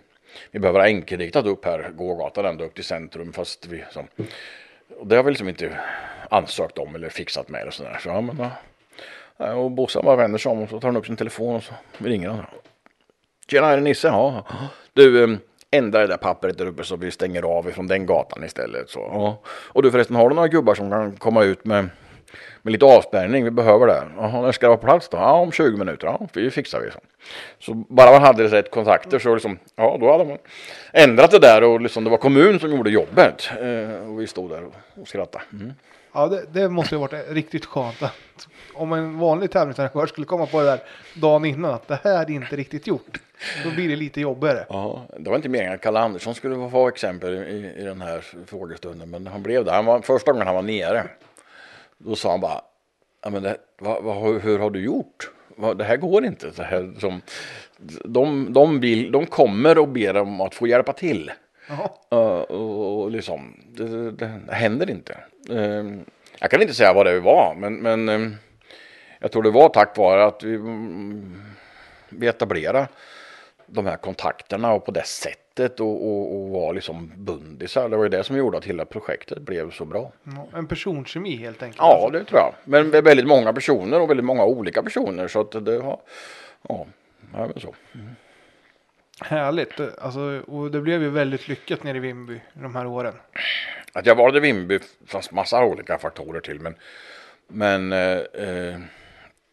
Vi 0.50 0.58
behöver 0.58 0.80
ha 0.80 0.86
enkelriktat 0.86 1.46
upp 1.46 1.64
här, 1.64 1.90
gågatan 1.94 2.46
ända 2.46 2.64
upp 2.64 2.74
till 2.74 2.84
centrum. 2.84 3.32
Fast 3.32 3.66
vi, 3.66 3.84
som, 3.90 4.06
och 4.98 5.06
det 5.06 5.16
har 5.16 5.22
vi 5.22 5.30
liksom 5.30 5.48
inte 5.48 5.78
ansökt 6.30 6.78
om 6.78 6.94
eller 6.94 7.08
fixat 7.08 7.48
med. 7.48 7.66
Och 7.66 7.74
sådär. 7.74 7.98
Så, 8.02 8.08
ja, 8.08 8.20
men, 8.20 8.38
ja. 8.38 8.50
Och 9.54 9.70
Bosse 9.70 10.02
bara 10.02 10.16
vänder 10.16 10.38
sig 10.38 10.52
om 10.52 10.62
och 10.62 10.68
så 10.68 10.80
tar 10.80 10.88
han 10.88 10.96
upp 10.96 11.06
sin 11.06 11.16
telefon 11.16 11.56
och 11.56 11.62
så 11.62 11.74
ringer 11.98 12.28
han. 12.28 12.44
Tjena, 13.50 13.66
är 13.66 13.76
det 13.76 13.82
Nisse? 13.82 14.08
Ja. 14.08 14.44
Du, 14.92 15.24
ehm, 15.24 15.38
ändra 15.70 16.00
det 16.00 16.06
där 16.06 16.16
pappret 16.16 16.58
där 16.58 16.66
uppe 16.66 16.84
så 16.84 16.96
vi 16.96 17.10
stänger 17.10 17.42
av 17.42 17.68
ifrån 17.68 17.86
den 17.86 18.06
gatan 18.06 18.44
istället. 18.44 18.90
Så, 18.90 18.98
ja. 18.98 19.38
Och 19.46 19.82
du 19.82 19.90
förresten, 19.90 20.16
har 20.16 20.28
du 20.28 20.34
några 20.34 20.48
gubbar 20.48 20.74
som 20.74 20.90
kan 20.90 21.16
komma 21.16 21.44
ut 21.44 21.64
med, 21.64 21.88
med 22.66 22.72
lite 22.72 22.84
avspärrning? 22.84 23.44
Vi 23.44 23.50
behöver 23.50 23.86
det. 23.86 24.02
Jaha, 24.16 24.42
när 24.42 24.52
ska 24.52 24.66
det 24.66 24.68
vara 24.68 24.78
på 24.78 24.86
plats 24.86 25.08
då? 25.08 25.16
Ja, 25.16 25.32
om 25.32 25.52
20 25.52 25.76
minuter. 25.76 26.06
Ja, 26.06 26.28
vi 26.32 26.50
fixar 26.50 26.80
vi. 26.80 26.90
Så, 26.90 26.98
så 27.58 27.74
bara 27.74 28.10
man 28.10 28.22
hade 28.22 28.48
rätt 28.48 28.70
kontakter 28.70 29.18
så 29.18 29.34
liksom, 29.34 29.58
ja, 29.76 29.96
då 30.00 30.12
hade 30.12 30.24
man 30.24 30.38
ändrat 30.92 31.30
det 31.30 31.38
där 31.38 31.62
och 31.62 31.80
liksom 31.80 32.04
det 32.04 32.10
var 32.10 32.18
kommun 32.18 32.60
som 32.60 32.70
gjorde 32.70 32.90
jobbet. 32.90 33.50
Eh, 33.60 34.10
och 34.10 34.20
vi 34.20 34.26
stod 34.26 34.50
där 34.50 34.64
och, 34.64 35.00
och 35.00 35.08
skrattade. 35.08 35.44
Mm. 35.52 35.72
Ja, 36.12 36.26
det, 36.26 36.44
det 36.52 36.68
måste 36.68 36.94
ju 36.94 37.00
varit 37.00 37.30
riktigt 37.30 37.64
skönt 37.64 38.02
att 38.02 38.48
om 38.74 38.92
en 38.92 39.18
vanlig 39.18 39.50
tävlingsarrangör 39.50 40.06
skulle 40.06 40.26
komma 40.26 40.46
på 40.46 40.60
det 40.60 40.66
där 40.66 40.80
dagen 41.14 41.44
innan 41.44 41.74
att 41.74 41.88
det 41.88 41.98
här 42.04 42.22
är 42.22 42.30
inte 42.30 42.56
riktigt 42.56 42.86
gjort. 42.86 43.20
Då 43.64 43.70
blir 43.70 43.88
det 43.88 43.96
lite 43.96 44.20
jobbigare. 44.20 44.66
Ja, 44.68 45.06
det 45.18 45.30
var 45.30 45.36
inte 45.36 45.48
meningen 45.48 45.74
att 45.74 45.80
Kalle 45.80 46.00
Andersson 46.00 46.34
skulle 46.34 46.70
få 46.70 46.88
exempel 46.88 47.34
i, 47.34 47.72
i 47.80 47.84
den 47.84 48.00
här 48.00 48.24
frågestunden, 48.46 49.10
men 49.10 49.26
han 49.26 49.42
blev 49.42 49.64
det. 49.64 49.72
Han 49.72 49.84
var, 49.84 50.00
första 50.00 50.32
gången 50.32 50.46
han 50.46 50.56
var 50.56 50.62
nere, 50.62 51.08
då 51.98 52.16
sa 52.16 52.30
han 52.30 52.40
bara, 52.40 52.60
ja, 53.22 53.30
men 53.30 53.42
det, 53.42 53.56
vad, 53.78 54.02
vad, 54.02 54.42
hur 54.42 54.58
har 54.58 54.70
du 54.70 54.80
gjort? 54.80 55.30
Det 55.76 55.84
här 55.84 55.96
går 55.96 56.24
inte. 56.24 56.50
Det 56.50 56.64
här, 56.64 56.94
som, 56.98 57.22
de, 58.04 58.52
de, 58.52 58.80
vill, 58.80 59.12
de 59.12 59.26
kommer 59.26 59.78
och 59.78 59.88
ber 59.88 60.16
om 60.16 60.40
att 60.40 60.54
få 60.54 60.66
hjälpa 60.66 60.92
till. 60.92 61.32
Uh, 62.12 62.18
och, 62.18 63.02
och 63.02 63.10
liksom, 63.10 63.60
det, 63.68 64.10
det, 64.10 64.40
det 64.46 64.54
händer 64.54 64.90
inte. 64.90 65.18
Uh, 65.50 65.98
jag 66.38 66.50
kan 66.50 66.62
inte 66.62 66.74
säga 66.74 66.92
vad 66.92 67.06
det 67.06 67.20
var, 67.20 67.54
men, 67.58 67.76
men 67.76 68.08
uh, 68.08 68.32
jag 69.18 69.32
tror 69.32 69.42
det 69.42 69.50
var 69.50 69.68
tack 69.68 69.96
vare 69.96 70.24
att 70.24 70.42
vi, 70.42 70.56
um, 70.56 71.42
vi 72.08 72.26
etablerade 72.26 72.88
de 73.66 73.86
här 73.86 73.96
kontakterna 73.96 74.72
och 74.72 74.84
på 74.84 74.90
det 74.90 75.06
sättet 75.06 75.45
och, 75.60 75.80
och, 75.80 76.36
och 76.36 76.48
var 76.48 76.74
liksom 76.74 77.12
bundisar. 77.16 77.88
Det 77.88 77.96
var 77.96 78.04
ju 78.04 78.08
det 78.08 78.24
som 78.24 78.36
gjorde 78.36 78.58
att 78.58 78.64
hela 78.64 78.84
projektet 78.84 79.38
blev 79.38 79.70
så 79.70 79.84
bra. 79.84 80.12
En 80.54 80.66
personkemi 80.66 81.36
helt 81.36 81.62
enkelt. 81.62 81.78
Ja, 81.78 82.10
det 82.12 82.24
tror 82.24 82.40
jag. 82.40 82.54
Men 82.64 82.90
väldigt 82.90 83.26
många 83.26 83.52
personer 83.52 84.00
och 84.00 84.10
väldigt 84.10 84.26
många 84.26 84.44
olika 84.44 84.82
personer. 84.82 85.28
Så 85.28 85.40
att 85.40 85.64
det 85.64 85.82
har, 85.82 86.00
ja, 86.68 86.86
ja 87.32 87.46
men 87.46 87.60
så. 87.60 87.74
Mm. 87.94 88.06
Härligt. 89.20 89.80
Alltså, 89.98 90.42
och 90.46 90.70
det 90.70 90.80
blev 90.80 91.02
ju 91.02 91.10
väldigt 91.10 91.48
lyckat 91.48 91.82
nere 91.82 91.96
i 91.96 92.00
Vimby 92.00 92.40
de 92.52 92.76
här 92.76 92.86
åren. 92.86 93.14
Att 93.92 94.06
jag 94.06 94.14
valde 94.14 94.40
Vimby 94.40 94.78
fanns 95.06 95.30
massa 95.30 95.64
olika 95.64 95.98
faktorer 95.98 96.40
till. 96.40 96.60
Men, 96.60 96.74
men 97.48 97.92
eh, 97.92 98.18
eh 98.18 98.78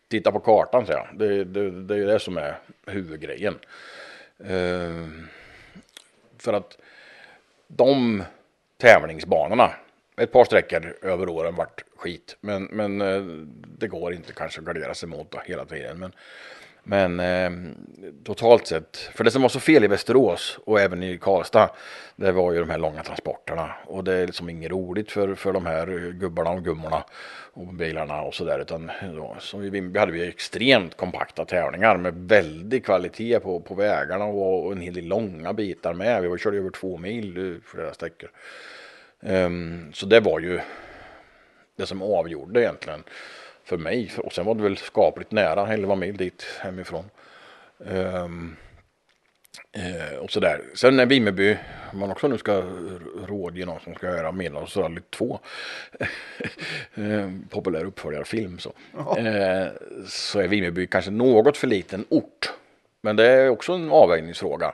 titta 0.07 0.31
på 0.31 0.39
kartan 0.39 0.85
säger 0.85 0.99
jag. 0.99 1.19
Det, 1.19 1.43
det, 1.43 1.71
det 1.71 1.95
är 1.95 2.07
det 2.07 2.19
som 2.19 2.37
är 2.37 2.57
huvudgrejen. 2.85 3.59
Eh, 4.39 5.07
för 6.43 6.53
att 6.53 6.77
de 7.67 8.23
tävlingsbanorna, 8.77 9.73
ett 10.17 10.31
par 10.31 10.45
sträckor 10.45 10.97
över 11.01 11.29
åren 11.29 11.55
vart 11.55 11.83
skit. 11.95 12.37
Men, 12.41 12.63
men 12.63 13.01
eh, 13.01 13.21
det 13.77 13.87
går 13.87 14.13
inte 14.13 14.33
kanske 14.33 14.59
att 14.59 14.65
gardera 14.65 14.93
sig 14.93 15.09
mot 15.09 15.35
hela 15.45 15.65
tiden. 15.65 15.99
Men, 15.99 16.11
men 16.83 17.19
eh, 17.19 17.51
totalt 18.23 18.67
sett, 18.67 18.97
för 18.97 19.23
det 19.23 19.31
som 19.31 19.41
var 19.41 19.49
så 19.49 19.59
fel 19.59 19.83
i 19.83 19.87
Västerås 19.87 20.59
och 20.65 20.79
även 20.79 21.03
i 21.03 21.17
Karlstad, 21.17 21.69
det 22.15 22.31
var 22.31 22.51
ju 22.51 22.59
de 22.59 22.69
här 22.69 22.77
långa 22.77 23.03
transporterna. 23.03 23.71
Och 23.85 24.03
det 24.03 24.13
är 24.13 24.25
liksom 24.25 24.49
inget 24.49 24.71
roligt 24.71 25.11
för, 25.11 25.35
för 25.35 25.53
de 25.53 25.65
här 25.65 26.11
gubbarna 26.11 26.49
och 26.49 26.63
gummorna 26.63 27.03
och 27.53 27.73
bilarna 27.73 28.21
och 28.21 28.33
sådär. 28.33 28.59
Utan 28.59 28.91
då, 29.15 29.35
som 29.39 29.61
vi, 29.61 29.69
vi 29.69 29.99
hade 29.99 30.11
vi 30.11 30.27
extremt 30.27 30.97
kompakta 30.97 31.45
tävlingar 31.45 31.97
med 31.97 32.13
väldig 32.15 32.85
kvalitet 32.85 33.39
på, 33.39 33.59
på 33.59 33.75
vägarna 33.75 34.25
och, 34.25 34.65
och 34.65 34.71
en 34.71 34.81
hel 34.81 34.93
del 34.93 35.05
långa 35.05 35.53
bitar 35.53 35.93
med. 35.93 36.21
Vi 36.21 36.27
var, 36.27 36.37
körde 36.37 36.57
över 36.57 36.69
två 36.69 36.97
mil 36.97 37.59
flera 37.65 37.93
sträckor. 37.93 38.29
Um, 39.19 39.93
så 39.93 40.05
det 40.05 40.19
var 40.19 40.39
ju 40.39 40.59
det 41.75 41.85
som 41.85 42.01
avgjorde 42.01 42.61
egentligen 42.61 43.03
för 43.63 43.77
mig. 43.77 44.11
Och 44.17 44.33
sen 44.33 44.45
var 44.45 44.55
det 44.55 44.63
väl 44.63 44.77
skapligt 44.77 45.31
nära 45.31 45.73
11 45.73 45.95
mil 45.95 46.17
dit 46.17 46.45
hemifrån. 46.59 47.05
Um, 47.77 48.55
eh, 49.71 50.17
och 50.17 50.31
sådär. 50.31 50.61
Sen 50.73 50.95
när 50.95 51.05
Vimmerby, 51.05 51.57
man 51.93 52.11
också 52.11 52.27
nu 52.27 52.37
ska 52.37 52.63
rådge 53.27 53.65
någon 53.65 53.79
som 53.79 53.95
ska 53.95 54.07
göra 54.07 54.31
Medelhavsrallyt 54.31 55.11
2. 55.11 55.39
eh, 56.95 57.29
populär 57.49 57.85
uppföljarfilm 57.85 58.59
så. 58.59 58.73
Eh, 59.17 59.67
så 60.07 60.39
är 60.39 60.47
Vimmerby 60.47 60.87
kanske 60.87 61.11
något 61.11 61.57
för 61.57 61.67
liten 61.67 62.05
ort. 62.09 62.53
Men 63.01 63.15
det 63.15 63.27
är 63.27 63.49
också 63.49 63.73
en 63.73 63.89
avvägningsfråga. 63.91 64.73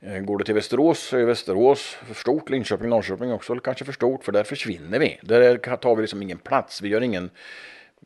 Eh, 0.00 0.18
går 0.18 0.38
det 0.38 0.44
till 0.44 0.54
Västerås 0.54 0.98
så 0.98 1.16
är 1.16 1.24
Västerås 1.24 1.96
för 2.06 2.14
stort, 2.14 2.50
Linköping, 2.50 2.88
Norrköping 2.88 3.32
också 3.32 3.54
kanske 3.54 3.84
för 3.84 3.92
stort 3.92 4.24
för 4.24 4.32
där 4.32 4.44
försvinner 4.44 4.98
vi. 4.98 5.18
Där 5.22 5.76
tar 5.76 5.96
vi 5.96 6.02
liksom 6.02 6.22
ingen 6.22 6.38
plats, 6.38 6.82
vi 6.82 6.88
gör 6.88 7.00
ingen 7.00 7.30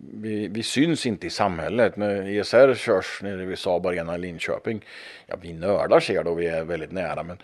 vi, 0.01 0.49
vi, 0.49 0.63
syns 0.63 1.07
inte 1.07 1.27
i 1.27 1.31
samhället. 1.31 1.97
När 1.97 2.29
ESR 2.29 2.75
körs 2.75 3.23
nere 3.23 3.45
vid 3.45 3.59
Saab 3.59 3.87
Arena 3.87 4.15
i 4.15 4.19
Linköping, 4.19 4.85
ja 5.27 5.37
vi 5.41 5.53
nördar 5.53 6.01
ser 6.01 6.25
det 6.25 6.31
och 6.31 6.41
vi 6.41 6.47
är 6.47 6.65
väldigt 6.65 6.93
nära 6.93 7.23
men 7.23 7.39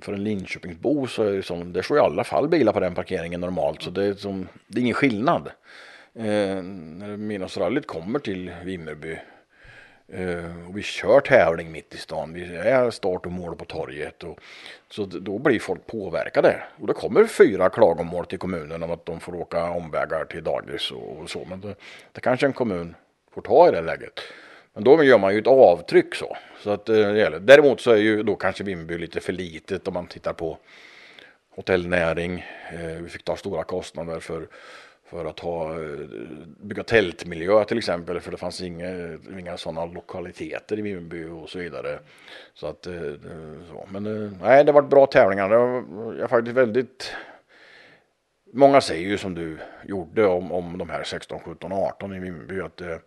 för 0.00 0.12
en 0.12 0.24
Linköpingsbo 0.24 1.06
så 1.06 1.22
är 1.22 1.32
det 1.32 1.42
som, 1.42 1.72
det 1.72 1.82
står 1.82 1.96
i 1.96 2.00
alla 2.00 2.24
fall 2.24 2.48
bilar 2.48 2.72
på 2.72 2.80
den 2.80 2.94
parkeringen 2.94 3.40
normalt 3.40 3.82
så 3.82 3.90
det 3.90 4.04
är, 4.04 4.14
som, 4.14 4.48
det 4.66 4.78
är 4.78 4.82
ingen 4.82 4.94
skillnad. 4.94 5.50
Eh, 6.14 6.62
när 6.62 7.16
Midnattsrallyt 7.16 7.86
kommer 7.86 8.18
till 8.18 8.52
Vimmerby 8.64 9.18
Eh, 10.12 10.68
och 10.68 10.76
vi 10.76 10.82
kör 10.82 11.20
tävling 11.20 11.72
mitt 11.72 11.94
i 11.94 11.96
stan. 11.96 12.32
Vi 12.32 12.56
är 12.56 12.90
start 12.90 13.26
och 13.26 13.32
mål 13.32 13.56
på 13.56 13.64
torget. 13.64 14.24
Och, 14.24 14.38
så 14.90 15.04
då 15.04 15.38
blir 15.38 15.60
folk 15.60 15.86
påverkade. 15.86 16.62
Och 16.80 16.86
det 16.86 16.92
kommer 16.92 17.26
fyra 17.26 17.68
klagomål 17.68 18.26
till 18.26 18.38
kommunen 18.38 18.82
om 18.82 18.90
att 18.90 19.06
de 19.06 19.20
får 19.20 19.34
åka 19.34 19.70
omvägar 19.70 20.24
till 20.24 20.44
dagis 20.44 20.90
och, 20.90 21.30
så. 21.30 21.44
Men 21.50 21.60
det, 21.60 21.74
det, 22.12 22.20
kanske 22.20 22.46
en 22.46 22.52
kommun 22.52 22.94
får 23.34 23.42
ta 23.42 23.68
i 23.68 23.70
det 23.70 23.80
läget. 23.80 24.20
Men 24.74 24.84
då 24.84 25.04
gör 25.04 25.18
man 25.18 25.34
ju 25.34 25.40
ett 25.40 25.46
avtryck 25.46 26.14
så. 26.14 26.36
så 26.60 26.70
att, 26.70 26.88
eh, 26.88 27.30
Däremot 27.40 27.80
så 27.80 27.90
är 27.90 27.96
ju 27.96 28.22
då 28.22 28.36
kanske 28.36 28.64
Vimby 28.64 28.98
lite 28.98 29.20
för 29.20 29.32
litet 29.32 29.88
om 29.88 29.94
man 29.94 30.06
tittar 30.06 30.32
på 30.32 30.58
hotellnäring. 31.56 32.46
Eh, 32.72 33.02
vi 33.02 33.08
fick 33.08 33.24
ta 33.24 33.36
stora 33.36 33.64
kostnader 33.64 34.20
för 34.20 34.48
för 35.10 35.24
att 35.24 35.40
ha, 35.40 35.72
eh, 35.72 35.98
bygga 36.60 36.82
tältmiljö 36.82 37.64
till 37.64 37.78
exempel 37.78 38.20
för 38.20 38.30
det 38.30 38.36
fanns 38.36 38.60
inga, 38.60 39.18
inga 39.38 39.56
sådana 39.56 39.84
lokaliteter 39.84 40.78
i 40.78 40.82
Vimmerby 40.82 41.24
och 41.24 41.48
så 41.48 41.58
vidare. 41.58 41.98
Så 42.54 42.66
att, 42.66 42.86
eh, 42.86 43.12
så. 43.70 43.88
Men 43.88 44.06
eh, 44.06 44.32
nej, 44.42 44.64
det 44.64 44.72
varit 44.72 44.90
bra 44.90 45.06
tävlingar. 45.06 45.48
Det 45.48 45.56
var, 45.56 46.14
jag 46.14 46.22
är 46.22 46.26
faktiskt 46.26 46.56
väldigt 46.56 47.14
Många 48.52 48.80
säger 48.80 49.08
ju 49.08 49.18
som 49.18 49.34
du 49.34 49.58
gjorde 49.84 50.26
om, 50.26 50.52
om 50.52 50.78
de 50.78 50.90
här 50.90 51.04
16, 51.04 51.40
17, 51.44 51.72
18 51.72 52.14
i 52.14 52.18
Vimmerby 52.18 52.60
att 52.60 52.76
det, 52.76 53.00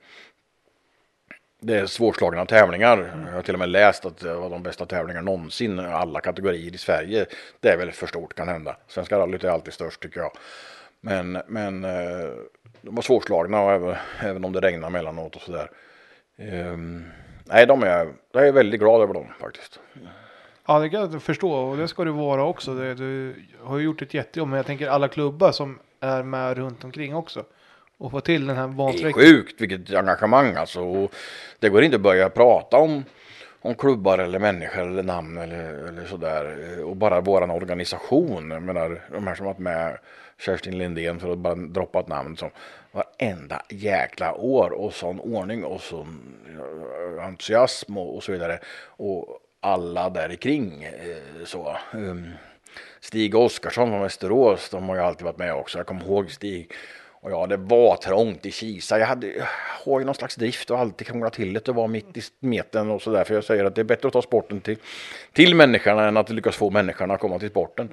det 1.60 1.80
är 1.80 1.86
svårslagna 1.86 2.46
tävlingar. 2.46 3.26
Jag 3.28 3.34
har 3.34 3.42
till 3.42 3.56
och 3.56 3.60
med 3.60 3.70
läst 3.70 4.06
att 4.06 4.18
det 4.18 4.34
var 4.34 4.50
de 4.50 4.64
bästa 4.64 4.86
tävlingarna 4.86 5.32
någonsin, 5.32 5.80
alla 5.80 6.22
kategorier 6.22 6.76
i 6.76 6.78
Sverige. 6.78 7.26
Det 7.60 7.70
är 7.70 7.78
väl 7.78 7.92
för 7.92 8.08
stort 8.08 8.34
kan 8.34 8.48
hända. 8.48 8.78
Svenska 8.88 9.20
rallyt 9.20 9.44
är 9.44 9.50
alltid 9.50 9.74
störst 9.74 10.02
tycker 10.02 10.20
jag. 10.20 10.32
Men, 11.02 11.42
men 11.48 11.84
eh, 11.84 12.30
de 12.82 12.96
var 12.96 13.02
svårslagna 13.02 13.62
och 13.62 13.72
även, 13.72 13.96
även 14.20 14.46
om 14.46 14.54
det 14.54 14.60
regnar 14.60 14.90
mellanåt 14.90 15.36
och 15.36 15.42
sådär. 15.42 15.70
Um, 16.38 17.06
nej, 17.46 17.66
de 17.68 17.84
är, 17.84 18.14
jag 18.32 18.48
är 18.48 18.52
väldigt 18.52 18.80
glad 18.80 19.02
över 19.02 19.14
dem 19.14 19.28
faktiskt. 19.40 19.80
Ja, 20.68 20.80
det 20.80 20.90
kan 20.90 21.12
jag 21.12 21.22
förstå 21.22 21.52
och 21.52 21.78
det 21.78 21.88
ska 21.88 22.04
du 22.04 22.12
vara 22.12 22.44
också. 22.44 22.74
Du 22.74 23.36
har 23.62 23.78
ju 23.78 23.84
gjort 23.84 24.02
ett 24.02 24.14
jättejobb, 24.14 24.50
men 24.50 24.58
jag 24.58 24.66
tänker 24.66 24.88
alla 24.88 25.08
klubbar 25.08 25.52
som 25.52 25.80
är 26.00 26.24
med 26.24 26.58
runt 26.58 26.84
omkring 26.84 27.16
också. 27.16 27.46
Och 27.98 28.12
få 28.12 28.22
till 28.22 28.48
den 28.48 28.58
här 28.58 28.68
bansträckan. 28.68 29.22
Det 29.22 29.28
är 29.28 29.34
sjukt 29.34 29.62
vilket 29.62 29.96
engagemang 29.96 30.56
alltså. 30.56 30.82
Och 30.82 31.12
det 31.60 31.70
går 31.70 31.84
inte 31.84 31.96
att 31.96 32.02
börja 32.02 32.30
prata 32.30 32.78
om, 32.78 33.04
om 33.62 33.76
klubbar 33.76 34.18
eller 34.18 34.40
människor 34.40 34.88
eller 34.88 35.04
namn 35.04 35.38
eller, 35.38 35.88
eller 35.88 36.06
sådär. 36.06 36.84
Och 36.84 36.96
bara 36.96 37.22
våran 37.22 37.52
organisation. 37.52 38.52
Jag 38.52 38.64
menar, 38.64 39.02
de 39.12 39.28
här 39.28 39.36
som 39.36 39.46
varit 39.46 39.60
med 39.60 39.98
Kerstin 40.42 40.78
Lindén 40.78 41.20
för 41.20 41.32
att 41.32 41.38
bara 41.38 41.56
droppa 41.56 42.00
ett 42.00 42.08
namn 42.08 42.38
som 42.38 42.50
varenda 42.92 43.62
jäkla 43.70 44.34
år 44.34 44.70
och 44.70 44.94
sån 44.94 45.20
ordning 45.20 45.64
och 45.64 45.82
sån 45.82 46.36
eh, 47.18 47.26
entusiasm 47.26 47.98
och, 47.98 48.16
och 48.16 48.24
så 48.24 48.32
vidare. 48.32 48.60
Och 48.86 49.40
alla 49.60 50.10
där 50.10 50.36
kring 50.36 50.84
eh, 50.84 51.46
så. 51.46 51.78
Um, 51.94 52.32
Stig 53.00 53.36
Oskarsson 53.36 53.90
från 53.90 54.02
Västerås, 54.02 54.70
de 54.70 54.90
har 54.90 54.96
ju 54.96 55.02
alltid 55.02 55.26
varit 55.26 55.38
med 55.38 55.54
också. 55.54 55.78
Jag 55.78 55.88
kommer 55.88 56.06
ihåg 56.06 56.32
Stig. 56.32 56.72
Och 57.22 57.32
ja, 57.32 57.48
det 57.48 57.58
var 57.58 57.96
trångt 57.96 58.46
i 58.46 58.52
Kisa. 58.52 59.00
Jag, 59.00 59.08
hade, 59.08 59.28
jag 59.28 59.48
har 59.86 60.00
ju 60.00 60.06
någon 60.06 60.16
slags 60.16 60.36
drift 60.36 60.72
och 60.72 60.80
alltid 60.80 61.08
krånglat 61.08 61.34
till 61.34 61.54
det 61.54 61.70
och 61.70 61.76
var 61.76 61.88
mitt 61.88 62.18
i 62.18 62.22
smeten 62.22 62.92
och 62.92 63.02
sådär. 63.02 63.24
För 63.24 63.34
jag 63.34 63.44
säger 63.44 63.66
att 63.66 63.76
det 63.76 63.82
är 63.82 63.86
bättre 63.86 64.08
att 64.08 64.14
ta 64.14 64.22
sporten 64.22 64.62
till, 64.62 64.78
till 65.34 65.56
människorna 65.56 66.08
än 66.08 66.18
att 66.18 66.30
lyckas 66.30 66.56
få 66.56 66.70
människorna 66.70 67.14
att 67.14 67.20
komma 67.20 67.40
till 67.40 67.50
sporten. 67.50 67.90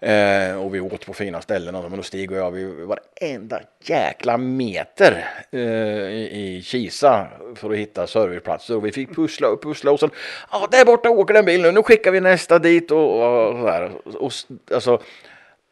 Eh, 0.00 0.64
och 0.64 0.74
vi 0.74 0.80
åt 0.80 1.06
på 1.06 1.12
fina 1.12 1.40
ställen. 1.40 1.74
Men 1.74 1.96
då 1.96 2.02
Stig 2.02 2.32
och 2.32 2.36
jag, 2.36 2.50
vi 2.50 2.64
varenda 2.64 3.60
jäkla 3.82 4.36
meter 4.36 5.28
eh, 5.50 5.60
i, 5.60 6.56
i 6.56 6.62
Kisa 6.62 7.26
för 7.54 7.70
att 7.70 7.76
hitta 7.76 8.06
serviceplatser. 8.06 8.76
Och 8.76 8.86
vi 8.86 8.92
fick 8.92 9.14
pussla 9.14 9.48
och 9.48 9.62
pussla 9.62 9.90
och 9.90 10.00
sen, 10.00 10.10
ja 10.50 10.62
ah, 10.62 10.66
där 10.70 10.84
borta 10.84 11.10
åker 11.10 11.34
en 11.34 11.44
bil 11.44 11.62
nu, 11.62 11.72
nu 11.72 11.82
skickar 11.82 12.10
vi 12.10 12.20
nästa 12.20 12.58
dit 12.58 12.90
och, 12.90 13.48
och 13.48 13.58
sådär. 13.58 13.90
Och, 14.04 14.32
alltså, 14.74 15.00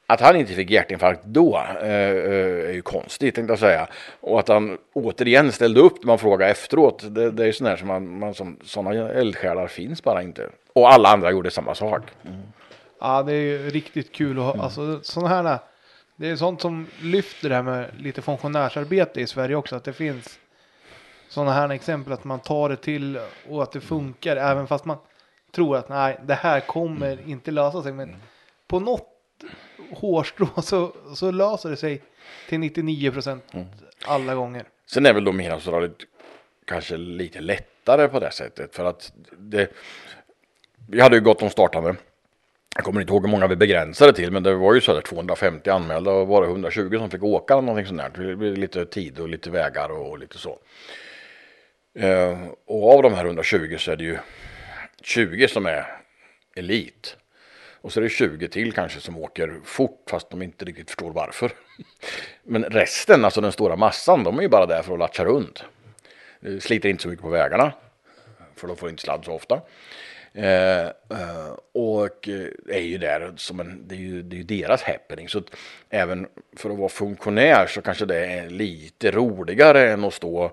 att 0.07 0.20
han 0.20 0.36
inte 0.36 0.53
fick 0.53 0.70
hjärtinfarkt 0.70 1.24
då 1.24 1.62
eh, 1.81 1.89
eh, 1.89 2.69
är 2.69 2.73
ju 2.73 2.82
konstigt 2.82 3.35
tänkte 3.35 3.53
jag 3.53 3.59
säga. 3.59 3.89
Och 4.20 4.40
att 4.40 4.49
han 4.49 4.78
återigen 4.93 5.53
ställde 5.53 5.81
upp 5.81 5.99
när 5.99 6.07
man 6.07 6.19
frågade 6.19 6.51
efteråt. 6.51 7.15
Det, 7.15 7.31
det 7.31 7.43
är 7.43 7.47
ju 7.47 7.53
sådär 7.53 7.77
som 7.77 7.89
man, 7.89 8.19
man 8.19 8.35
som 8.35 8.57
sådana 8.65 9.12
eldsjälar 9.12 9.66
finns 9.66 10.03
bara 10.03 10.23
inte. 10.23 10.49
Och 10.73 10.93
alla 10.93 11.09
andra 11.09 11.31
gjorde 11.31 11.51
samma 11.51 11.74
sak. 11.74 12.03
Mm. 12.24 12.40
Ja, 13.04 13.22
det 13.22 13.32
är 13.32 13.40
ju 13.40 13.70
riktigt 13.70 14.12
kul 14.12 14.38
att 14.38 14.44
ha, 14.44 14.52
mm. 14.52 14.64
alltså 14.64 15.00
sådana 15.02 15.28
här. 15.28 15.58
Det 16.16 16.30
är 16.30 16.36
sånt 16.36 16.60
som 16.60 16.86
lyfter 17.00 17.48
det 17.48 17.54
här 17.54 17.62
med 17.62 17.90
lite 17.98 18.22
funktionärsarbete 18.22 19.20
i 19.20 19.26
Sverige 19.26 19.56
också. 19.56 19.76
Att 19.76 19.84
det 19.84 19.92
finns 19.92 20.38
sådana 21.28 21.52
här 21.52 21.68
exempel 21.68 22.12
att 22.12 22.24
man 22.24 22.40
tar 22.40 22.68
det 22.68 22.76
till 22.76 23.20
och 23.48 23.62
att 23.62 23.72
det 23.72 23.80
funkar 23.80 24.36
även 24.36 24.66
fast 24.66 24.84
man 24.84 24.96
tror 25.54 25.76
att 25.76 25.88
nej, 25.88 26.20
det 26.24 26.34
här 26.34 26.60
kommer 26.60 27.28
inte 27.28 27.50
lösa 27.50 27.82
sig. 27.82 27.92
Men 27.92 28.08
mm. 28.08 28.20
på 28.66 28.80
något 28.80 29.08
hårstrå 29.90 30.48
så, 30.62 30.92
så 31.14 31.30
löser 31.30 31.70
det 31.70 31.76
sig 31.76 32.02
till 32.48 32.60
99 32.60 33.10
procent 33.10 33.44
mm. 33.54 33.66
alla 34.04 34.34
gånger. 34.34 34.64
Sen 34.86 35.06
är 35.06 35.12
väl 35.14 35.24
då 35.24 35.32
Midnattsrallyt 35.32 35.96
kanske 36.64 36.96
lite 36.96 37.40
lättare 37.40 38.08
på 38.08 38.20
det 38.20 38.30
sättet 38.30 38.74
för 38.74 38.84
att 38.84 39.12
det. 39.38 39.72
Vi 40.88 41.00
hade 41.00 41.16
ju 41.16 41.22
gått 41.22 41.42
om 41.42 41.50
startande. 41.50 41.96
Jag 42.74 42.85
kommer 42.85 43.01
inte 43.01 43.12
ihåg 43.12 43.23
hur 43.23 43.31
många 43.31 43.47
vi 43.47 43.57
begränsade 43.57 44.12
till, 44.12 44.31
men 44.31 44.43
det 44.43 44.55
var 44.55 44.74
ju 44.74 44.81
så 44.81 44.94
där 44.94 45.01
250 45.01 45.70
anmälda 45.70 46.11
och 46.11 46.28
bara 46.28 46.44
120 46.47 46.99
som 46.99 47.11
fick 47.11 47.23
åka 47.23 47.55
eller 47.55 47.62
någonting 47.62 47.86
sånt 47.86 48.16
där. 48.16 48.27
Det 48.27 48.36
blev 48.36 48.59
lite 48.59 48.86
tid 48.86 49.19
och 49.19 49.28
lite 49.28 49.51
vägar 49.51 49.89
och 49.89 50.19
lite 50.19 50.39
så. 50.39 50.59
Eh, 51.99 52.39
och 52.66 52.94
av 52.94 53.03
de 53.03 53.15
här 53.15 53.24
120 53.24 53.77
så 53.78 53.93
är 53.93 53.97
det 53.97 54.05
ju 54.05 54.19
20 55.03 55.49
som 55.49 55.66
är 55.66 55.86
elit. 56.57 57.16
Och 57.81 57.93
så 57.93 58.01
är 58.01 58.05
det 58.05 58.11
20 58.11 58.49
till 58.49 58.73
kanske 58.73 59.01
som 59.01 59.19
åker 59.19 59.61
fort 59.65 60.05
fast 60.11 60.31
de 60.31 60.43
inte 60.43 60.65
riktigt 60.65 60.90
förstår 60.90 61.12
varför. 61.12 61.53
Men 62.43 62.65
resten, 62.65 63.24
alltså 63.24 63.40
den 63.40 63.53
stora 63.53 63.77
massan, 63.77 64.24
de 64.24 64.39
är 64.39 64.43
ju 64.43 64.49
bara 64.49 64.66
där 64.66 64.82
för 64.82 64.93
att 64.93 64.99
latcha 64.99 65.24
runt. 65.24 65.65
Eh, 66.43 66.59
sliter 66.59 66.89
inte 66.89 67.03
så 67.03 67.09
mycket 67.09 67.23
på 67.23 67.31
vägarna. 67.31 67.73
För 68.57 68.69
de 68.69 68.77
får 68.77 68.90
inte 68.90 69.03
sladd 69.03 69.24
så 69.24 69.32
ofta. 69.32 69.61
Eh, 70.34 70.86
eh, 70.86 71.52
och 71.72 72.28
eh, 72.28 72.76
är 72.76 72.80
ju 72.80 72.98
där 72.98 73.32
som 73.36 73.60
en, 73.60 73.88
det 73.88 73.94
är 73.94 73.98
ju, 73.98 74.22
det 74.22 74.36
är 74.36 74.38
ju 74.38 74.44
deras 74.44 74.82
happening. 74.82 75.28
Så 75.28 75.38
att 75.38 75.56
även 75.90 76.26
för 76.56 76.70
att 76.70 76.78
vara 76.78 76.88
funktionär 76.88 77.66
så 77.66 77.82
kanske 77.82 78.04
det 78.04 78.26
är 78.26 78.50
lite 78.50 79.10
roligare 79.10 79.92
än 79.92 80.04
att 80.04 80.14
stå 80.14 80.52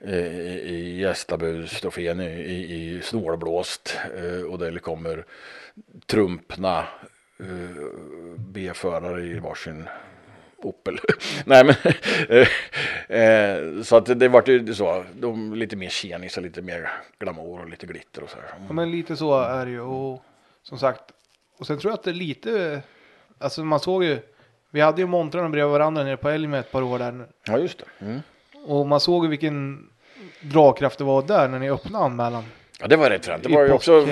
eh, 0.00 0.56
i 0.56 1.00
gästabudstrofén 1.00 2.20
i, 2.20 2.24
i, 2.24 2.96
i 2.96 3.02
snålblåst 3.02 3.98
eh, 4.16 4.42
och 4.42 4.58
det 4.58 4.78
kommer 4.78 5.24
trumpna 6.06 6.86
eh, 7.40 7.84
B-förare 8.38 9.22
i 9.22 9.38
varsin 9.38 9.88
Opel. 10.62 10.98
Nej 11.44 11.64
men 11.64 11.74
eh, 13.78 13.82
så 13.82 13.96
att 13.96 14.18
det, 14.18 14.28
vart 14.28 14.48
ju 14.48 14.74
så. 14.74 15.04
De, 15.14 15.54
lite 15.54 15.76
mer 15.76 15.88
tjenis 15.88 16.36
och 16.36 16.42
lite 16.42 16.62
mer 16.62 16.90
glamour 17.18 17.60
och 17.60 17.68
lite 17.68 17.86
glitter 17.86 18.22
och 18.22 18.30
så 18.30 18.36
här. 18.36 18.44
Ja, 18.68 18.72
men 18.72 18.90
lite 18.90 19.16
så 19.16 19.40
är 19.40 19.66
det 19.66 19.72
ju 19.72 19.80
och 19.80 20.22
som 20.62 20.78
sagt. 20.78 21.02
Och 21.58 21.66
sen 21.66 21.78
tror 21.78 21.90
jag 21.90 21.98
att 21.98 22.04
det 22.04 22.10
är 22.10 22.14
lite. 22.14 22.82
Alltså 23.38 23.64
man 23.64 23.80
såg 23.80 24.04
ju. 24.04 24.18
Vi 24.70 24.80
hade 24.80 25.00
ju 25.00 25.06
montrarna 25.06 25.48
bredvid 25.48 25.72
varandra 25.72 26.04
nere 26.04 26.16
på 26.16 26.28
Elm 26.28 26.54
ett 26.54 26.72
par 26.72 26.82
år 26.82 26.98
där. 26.98 27.26
Ja 27.46 27.58
just 27.58 27.78
det. 27.78 28.04
Mm. 28.04 28.20
Och 28.66 28.86
man 28.86 29.00
såg 29.00 29.24
ju 29.24 29.30
vilken 29.30 29.88
dragkraft 30.40 30.98
det 30.98 31.04
var 31.04 31.22
där 31.22 31.48
när 31.48 31.58
ni 31.58 31.70
öppnade 31.70 32.04
anmälan. 32.04 32.44
Ja 32.80 32.86
det 32.86 32.96
var 32.96 33.10
rätt 33.10 33.26
fränt. 33.26 33.42
Det 33.42 33.54
var 33.54 33.64
ju 33.64 33.72
också 33.72 34.06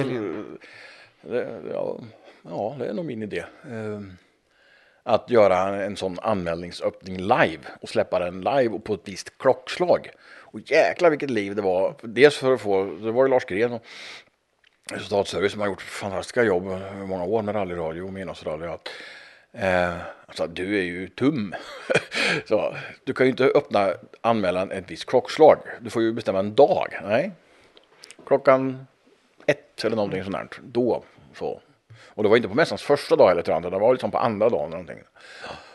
det, 1.23 1.61
ja, 1.73 1.99
ja, 2.43 2.77
det 2.79 2.87
är 2.87 2.95
nog 2.95 3.05
min 3.05 3.23
idé. 3.23 3.39
Eh, 3.71 4.01
att 5.09 5.31
göra 5.31 5.85
en 5.85 5.97
sån 5.97 6.19
anmälningsöppning 6.23 7.17
live 7.17 7.59
och 7.81 7.89
släppa 7.89 8.19
den 8.19 8.41
live 8.41 8.69
och 8.69 8.85
på 8.85 8.95
ett 8.95 9.01
visst 9.05 9.39
klockslag. 9.39 10.11
Och 10.39 10.61
jäklar 10.71 11.11
vilket 11.11 11.31
liv 11.31 11.55
det 11.55 11.63
var. 11.63 11.95
Dels 12.03 12.37
för 12.37 12.55
att 12.55 12.61
få, 12.61 12.85
det 12.85 13.13
var 13.13 13.25
ju 13.25 13.31
Lars 13.31 13.45
Gren 13.45 13.73
och 13.73 13.83
Resultatservice 14.93 15.53
som 15.53 15.61
har 15.61 15.69
gjort 15.69 15.83
fantastiska 15.83 16.43
jobb 16.43 16.67
i 17.03 17.07
många 17.07 17.25
år 17.25 17.43
med 17.43 17.55
rallyradio 17.55 18.03
och 18.03 18.13
midnattsrally. 18.13 18.67
Eh, 19.53 19.97
alltså, 20.27 20.47
du 20.47 20.79
är 20.79 20.83
ju 20.83 21.09
tum. 21.09 21.55
så, 22.49 22.77
du 23.05 23.13
kan 23.13 23.27
ju 23.27 23.31
inte 23.31 23.45
öppna 23.45 23.93
anmälan 24.21 24.71
ett 24.71 24.91
visst 24.91 25.07
klockslag. 25.07 25.59
Du 25.81 25.91
får 25.91 26.03
ju 26.03 26.13
bestämma 26.13 26.39
en 26.39 26.55
dag. 26.55 26.99
Nej. 27.03 27.33
Klockan 28.27 28.87
ett 29.47 29.85
eller 29.85 29.97
någonting 29.97 30.25
sånt 30.25 30.37
där. 30.37 30.49
Då 30.63 31.05
så. 31.35 31.61
Och 32.09 32.23
det 32.23 32.29
var 32.29 32.37
inte 32.37 32.49
på 32.49 32.55
mässans 32.55 32.83
första 32.83 33.17
dag 33.17 33.31
eller 33.31 33.43
tror 33.43 33.63
jag, 33.63 33.73
det 33.73 33.79
var 33.79 33.93
liksom 33.93 34.11
på 34.11 34.19
andra 34.19 34.49
dagen. 34.49 34.71
Någonting. 34.71 34.99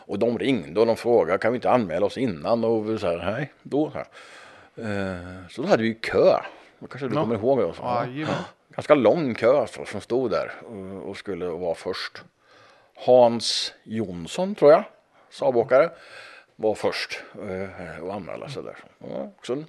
Och 0.06 0.20
de 0.20 0.40
ringde 0.40 0.80
och 0.80 0.86
de 0.86 0.98
frågade, 0.98 1.38
kan 1.38 1.52
vi 1.52 1.56
inte 1.56 1.70
anmäla 1.70 2.06
oss 2.06 2.18
innan? 2.18 2.64
Och 2.64 2.90
vi 2.90 2.98
sa, 2.98 3.12
nej, 3.12 3.54
då. 3.64 3.92
Så, 3.92 3.98
här. 3.98 4.08
Eh, 4.76 5.48
så 5.50 5.62
då 5.62 5.68
hade 5.68 5.84
vi 5.84 5.94
kö. 5.94 6.40
Det 6.80 6.88
kanske 6.88 7.08
du 7.08 7.16
ja. 7.16 7.22
kommer 7.22 7.36
ihåg 7.36 7.60
det? 7.60 7.74
Ja, 7.82 8.06
Ganska 8.76 8.96
lång 8.96 9.34
kö 9.34 9.68
så, 9.68 9.86
som 9.86 10.02
stod 10.02 10.32
där 10.32 10.52
och, 10.66 11.10
och 11.10 11.18
skulle 11.18 11.46
vara 11.46 11.76
först. 11.76 12.24
Hans 12.96 13.74
Jonsson 13.84 14.56
tror 14.56 14.72
jag, 14.72 14.84
Saabåkare, 15.30 15.90
var 16.56 16.76
först 16.76 17.24
eh, 17.34 18.04
och 18.04 18.14
anmäla 18.14 18.50
sig 18.50 18.64
där. 18.64 18.78
Också 19.38 19.64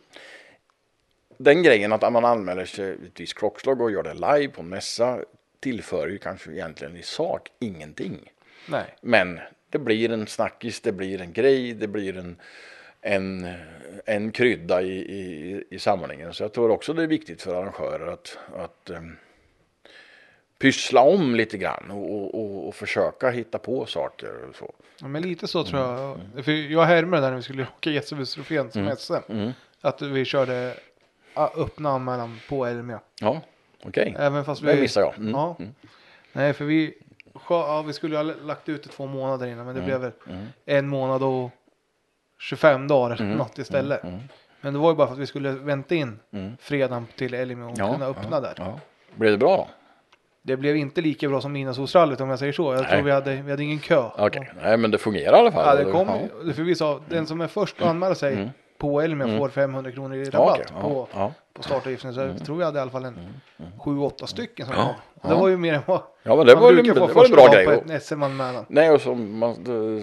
den 1.44 1.62
grejen 1.62 1.92
att 1.92 2.12
man 2.12 2.24
anmäler 2.24 2.64
sig 2.64 2.92
ett 2.92 3.20
visst 3.20 3.34
klockslag 3.34 3.80
och 3.80 3.90
gör 3.90 4.02
det 4.02 4.14
live 4.14 4.48
på 4.48 4.60
en 4.60 4.68
mässa 4.68 5.18
tillför 5.62 6.08
ju 6.08 6.18
kanske 6.18 6.52
egentligen 6.52 6.96
i 6.96 7.02
sak 7.02 7.48
ingenting. 7.58 8.32
Nej. 8.68 8.96
Men 9.00 9.40
det 9.70 9.78
blir 9.78 10.12
en 10.12 10.26
snackis, 10.26 10.80
det 10.80 10.92
blir 10.92 11.20
en 11.20 11.32
grej, 11.32 11.72
det 11.72 11.88
blir 11.88 12.16
en, 12.16 12.36
en, 13.00 13.54
en 14.04 14.32
krydda 14.32 14.82
i, 14.82 14.92
i, 14.92 15.64
i 15.70 15.78
samlingen. 15.78 16.34
Så 16.34 16.42
jag 16.42 16.52
tror 16.52 16.70
också 16.70 16.92
det 16.92 17.02
är 17.02 17.06
viktigt 17.06 17.42
för 17.42 17.54
arrangörer 17.54 18.06
att, 18.06 18.38
att 18.56 18.90
um, 18.90 19.16
pyssla 20.58 21.00
om 21.00 21.34
lite 21.34 21.58
grann 21.58 21.90
och, 21.90 22.34
och, 22.34 22.68
och, 22.68 22.74
försöka 22.74 23.30
hitta 23.30 23.58
på 23.58 23.86
saker. 23.86 24.48
Och 24.48 24.56
så. 24.56 24.74
Ja, 25.00 25.08
men 25.08 25.22
lite 25.22 25.48
så 25.48 25.64
tror 25.64 25.80
jag. 25.80 26.20
Mm. 26.20 26.42
För 26.42 26.52
jag 26.52 26.84
härmade 26.84 27.30
när 27.30 27.36
vi 27.36 27.42
skulle 27.42 27.62
åka 27.78 27.90
Gässebustrofén 27.90 28.70
som 28.70 28.82
mm. 28.82 28.96
SM. 28.96 29.14
Mm. 29.28 29.52
Att 29.80 30.02
vi 30.02 30.24
körde 30.24 30.74
öppna 31.36 31.90
anmälan 31.90 32.40
på 32.48 32.66
Elmia. 32.66 33.00
Ja. 33.20 33.40
Okej. 33.82 34.16
Även 34.18 34.44
fast 34.44 34.62
vi... 34.62 34.66
det 34.66 34.80
missade 34.80 35.06
jag. 35.06 35.18
Mm. 35.18 35.30
Ja. 35.30 35.56
Mm. 35.58 35.74
Nej, 36.32 36.52
för 36.52 36.64
vi, 36.64 36.94
ja, 37.48 37.82
vi 37.82 37.92
skulle 37.92 38.16
ha 38.16 38.22
lagt 38.22 38.68
ut 38.68 38.82
det 38.82 38.88
två 38.88 39.06
månader 39.06 39.46
innan, 39.46 39.66
men 39.66 39.74
det 39.74 39.80
mm. 39.80 39.86
blev 39.86 40.00
väl 40.00 40.12
mm. 40.28 40.46
en 40.64 40.88
månad 40.88 41.22
och 41.22 41.50
25 42.38 42.88
dagar 42.88 43.14
eller 43.14 43.34
något 43.34 43.58
istället. 43.58 44.02
Men 44.60 44.72
det 44.72 44.78
var 44.78 44.90
ju 44.90 44.96
bara 44.96 45.06
för 45.06 45.14
att 45.14 45.20
vi 45.20 45.26
skulle 45.26 45.50
vänta 45.50 45.94
in 45.94 46.18
fredagen 46.60 47.06
till 47.16 47.34
Elmia 47.34 47.66
och 47.66 47.78
ja, 47.78 47.92
kunna 47.92 48.06
öppna 48.06 48.40
där. 48.40 48.54
Ja. 48.56 48.80
Blev 49.14 49.32
det 49.32 49.38
bra 49.38 49.56
då? 49.56 49.68
Det 50.42 50.56
blev 50.56 50.76
inte 50.76 51.00
lika 51.00 51.28
bra 51.28 51.40
som 51.40 51.52
Midnattssolsrallyt 51.52 52.20
om 52.20 52.30
jag 52.30 52.38
säger 52.38 52.52
så. 52.52 52.74
Jag 52.74 52.80
Nej. 52.80 52.90
tror 52.90 53.02
vi 53.02 53.10
hade, 53.10 53.42
vi 53.42 53.50
hade 53.50 53.62
ingen 53.62 53.78
kö. 53.78 54.10
Okej. 54.18 54.52
Nej 54.62 54.76
men 54.76 54.90
det 54.90 54.98
fungerar 54.98 55.36
i 55.36 55.40
alla 55.40 55.52
fall. 55.52 55.78
Ja, 55.78 55.84
det 55.84 55.92
kom, 55.92 56.06
för 56.54 56.62
vi 56.62 56.74
sa 56.74 57.00
den 57.08 57.26
som 57.26 57.40
är 57.40 57.46
först 57.46 57.82
att 57.82 57.88
anmäla 57.88 58.14
sig 58.14 58.50
på 58.82 59.00
Elmia 59.00 59.26
mm. 59.26 59.38
får 59.38 59.48
500 59.48 59.92
kronor 59.92 60.16
i 60.16 60.24
rabatt 60.24 60.60
okay. 60.60 60.82
på, 60.82 61.08
ja. 61.14 61.32
på 61.52 61.62
startavgiften. 61.62 62.14
Så 62.14 62.20
jag 62.20 62.30
mm. 62.30 62.38
tror 62.38 62.56
vi 62.56 62.64
hade 62.64 62.78
i 62.78 62.82
alla 62.82 62.90
fall 62.90 63.04
en 63.04 63.14
mm. 63.58 63.72
7-8 63.78 64.12
mm. 64.18 64.26
stycken 64.26 64.66
som 64.66 64.74
ja. 64.74 64.96
kom. 65.20 65.30
Det 65.30 65.36
var 65.36 65.48
ju 65.48 65.56
mer 65.56 65.74
än 65.74 65.82
vad 65.86 66.02
ja, 66.22 66.36
men 66.36 66.46
det 66.46 66.54
man 66.54 66.62
var, 66.62 66.72
brukar 66.72 66.94
få 66.94 67.06
det 67.06 67.14
var 67.14 67.24
en 67.24 67.30
bra 67.30 67.48
grej. 67.48 67.64
på 67.66 67.72
ett 67.72 68.02
SM-anmälan. 68.02 68.64
Nej, 68.68 68.90
och 68.90 69.00
så, 69.00 69.14
man, 69.14 69.54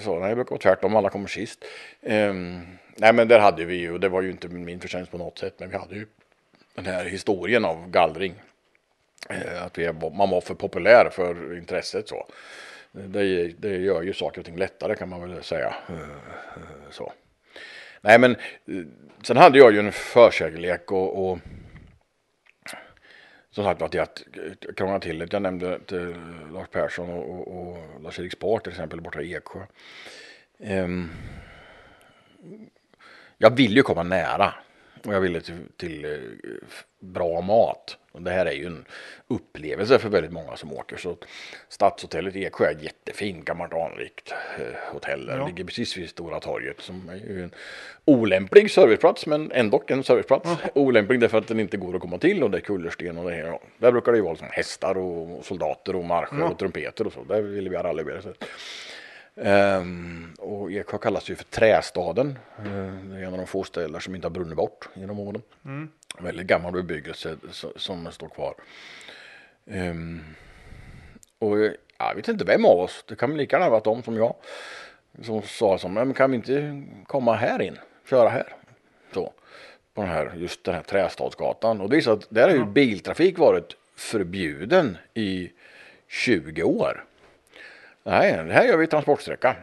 så, 0.01 0.19
nej, 0.19 0.30
det 0.30 0.35
brukar 0.35 0.49
vara 0.49 0.60
tvärtom, 0.60 0.95
alla 0.95 1.10
kommer 1.10 1.27
sist. 1.27 1.65
Um, 2.01 2.68
nej, 2.95 3.14
men 3.14 3.27
där 3.27 3.39
hade 3.39 3.65
vi 3.65 3.76
ju, 3.76 3.93
och 3.93 3.99
det 3.99 4.10
var 4.10 4.22
ju 4.22 4.31
inte 4.31 4.47
min 4.47 4.80
förtjänst 4.80 5.11
på 5.11 5.18
något 5.18 5.38
sätt, 5.38 5.53
men 5.57 5.69
vi 5.69 5.77
hade 5.77 5.95
ju 5.95 6.07
den 6.76 6.85
här 6.85 7.06
historien 7.06 7.65
av 7.65 7.89
gallring. 7.89 8.34
Uh, 9.31 9.64
att 9.64 9.77
vi, 9.77 9.93
man 9.93 10.30
var 10.30 10.41
för 10.41 10.53
populär 10.53 11.10
för 11.11 11.57
intresset 11.57 12.10
så. 12.10 12.26
Det, 12.91 13.47
det 13.47 13.77
gör 13.77 14.01
ju 14.01 14.14
saker 14.14 14.39
och 14.39 14.45
ting 14.45 14.57
lättare 14.57 14.95
kan 14.95 15.10
man 15.10 15.22
väl 15.22 15.43
säga. 15.43 15.76
Uh, 15.89 15.95
uh, 15.95 16.03
så. 16.89 17.14
Nej 18.01 18.19
men 18.19 18.31
eh, 18.31 18.85
sen 19.23 19.38
hade 19.38 19.57
jag 19.57 19.73
ju 19.73 19.80
en 19.80 19.91
förkärlek 19.91 20.91
och, 20.91 21.31
och 21.31 21.39
som 23.51 23.63
sagt 23.63 23.81
att 23.81 23.93
jag 23.93 24.07
eh, 24.34 24.73
krånglar 24.76 24.99
till 24.99 25.19
det. 25.19 25.34
Jag 25.34 25.41
nämnde 25.41 25.80
till 25.80 26.11
eh, 26.11 26.51
Lars 26.53 26.67
Persson 26.67 27.09
och, 27.09 27.30
och, 27.30 27.67
och 27.67 28.01
Lars-Erik 28.01 28.31
Spar 28.31 28.59
till 28.59 28.71
exempel 28.71 29.01
borta 29.01 29.21
i 29.21 29.35
Eksjö. 29.35 29.59
Um, 30.57 31.11
jag 33.38 33.55
vill 33.55 33.76
ju 33.76 33.84
komma 33.84 34.03
nära 34.03 34.53
och 35.05 35.13
jag 35.13 35.21
ville 35.21 35.41
till, 35.41 35.59
till 35.77 36.05
bra 36.99 37.41
mat. 37.41 37.97
Och 38.11 38.21
det 38.21 38.31
här 38.31 38.45
är 38.45 38.51
ju 38.51 38.65
en 38.65 38.85
upplevelse 39.27 39.99
för 39.99 40.09
väldigt 40.09 40.31
många 40.31 40.55
som 40.55 40.73
åker. 40.73 40.97
Så 40.97 41.17
Stadshotellet 41.69 42.35
i 42.35 42.45
Eksjö 42.45 42.65
är 42.65 42.84
jättefint, 42.84 43.45
gammalt 43.45 43.73
anrikt 43.73 44.34
eh, 44.59 44.93
hotell. 44.93 45.31
Ja. 45.38 45.47
Ligger 45.47 45.63
precis 45.63 45.97
vid 45.97 46.09
Stora 46.09 46.39
torget 46.39 46.81
som 46.81 47.09
är 47.09 47.15
ju 47.15 47.43
en 47.43 47.51
olämplig 48.05 48.71
serviceplats 48.71 49.26
men 49.26 49.51
ändå 49.51 49.84
en 49.88 50.03
serviceplats. 50.03 50.49
Ja. 50.63 50.69
Olämplig 50.73 51.19
därför 51.19 51.38
att 51.38 51.47
den 51.47 51.59
inte 51.59 51.77
går 51.77 51.95
att 51.95 52.01
komma 52.01 52.17
till 52.17 52.43
och 52.43 52.51
det 52.51 52.57
är 52.57 52.61
kullersten 52.61 53.17
och 53.17 53.30
det 53.30 53.35
här. 53.35 53.59
Där 53.77 53.91
brukar 53.91 54.11
det 54.11 54.17
ju 54.17 54.23
vara 54.23 54.34
liksom 54.34 54.49
hästar 54.51 54.97
och 54.97 55.45
soldater 55.45 55.95
och 55.95 56.05
marscher 56.05 56.39
ja. 56.39 56.49
och 56.49 56.59
trumpeter 56.59 57.07
och 57.07 57.13
så. 57.13 57.23
Där 57.23 57.41
vill 57.41 57.69
vi 57.69 57.76
ha 57.76 57.84
rallybil. 57.84 58.21
Um, 59.41 60.33
och 60.37 60.71
Eksjö 60.71 60.97
kallas 60.97 61.29
ju 61.29 61.35
för 61.35 61.43
trästaden. 61.43 62.39
Uh, 62.65 63.03
det 63.03 63.15
är 63.15 63.23
en 63.23 63.33
av 63.33 63.37
de 63.37 63.47
få 63.47 63.63
städer 63.63 63.99
som 63.99 64.15
inte 64.15 64.27
har 64.27 64.31
brunnit 64.31 64.57
bort 64.57 64.89
genom 64.93 65.19
åren. 65.19 65.41
Mm. 65.65 65.89
Väldigt 66.19 66.47
gammal 66.47 66.71
bebyggelse 66.71 67.35
som 67.75 68.11
står 68.11 68.29
kvar. 68.29 68.53
Um, 69.65 70.23
och 71.39 71.57
jag 71.97 72.15
vet 72.15 72.27
inte 72.27 72.45
vem 72.45 72.65
av 72.65 72.79
oss, 72.79 73.03
det 73.07 73.15
kan 73.15 73.37
lika 73.37 73.55
gärna 73.55 73.69
varit 73.69 73.83
de 73.83 74.03
som 74.03 74.15
jag, 74.15 74.35
som 75.21 75.41
sa 75.41 75.77
som, 75.77 75.93
men 75.93 76.13
kan 76.13 76.31
vi 76.31 76.37
inte 76.37 76.83
komma 77.07 77.35
här 77.35 77.61
in, 77.61 77.77
köra 78.09 78.29
här? 78.29 78.53
Så, 79.13 79.33
på 79.93 80.01
den 80.01 80.09
här, 80.09 80.33
just 80.35 80.63
den 80.63 80.75
här 80.75 80.81
Trästadsgatan. 80.81 81.81
Och 81.81 81.89
det 81.89 81.97
är 81.97 82.01
så 82.01 82.11
att 82.11 82.27
där 82.29 82.49
har 82.49 82.55
ju 82.55 82.65
biltrafik 82.65 83.37
varit 83.37 83.75
förbjuden 83.95 84.97
i 85.13 85.51
20 86.07 86.63
år. 86.63 87.05
Nej, 88.10 88.44
det 88.48 88.53
här 88.53 88.65
gör 88.65 88.77
vi 88.77 88.88
transportsträcka. 88.88 89.56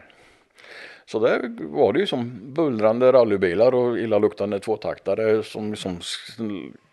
Så 1.05 1.19
där 1.19 1.51
var 1.59 1.93
det 1.93 1.99
ju 1.99 2.07
som 2.07 2.39
bullrande 2.53 3.11
rallybilar 3.11 3.75
och 3.75 3.99
illaluktande 3.99 4.59
tvåtaktare 4.59 5.43
som, 5.43 5.75
som 5.75 5.99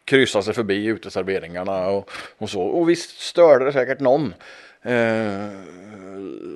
kryssade 0.05 0.45
sig 0.45 0.55
förbi 0.55 0.87
uteserveringarna 0.87 1.87
och, 1.89 2.11
och 2.39 2.51
så. 2.51 2.63
Och 2.63 2.89
visst 2.89 3.21
störde 3.21 3.65
det 3.65 3.73
säkert 3.73 4.01
någon. 4.01 4.35
Eh, 4.83 5.49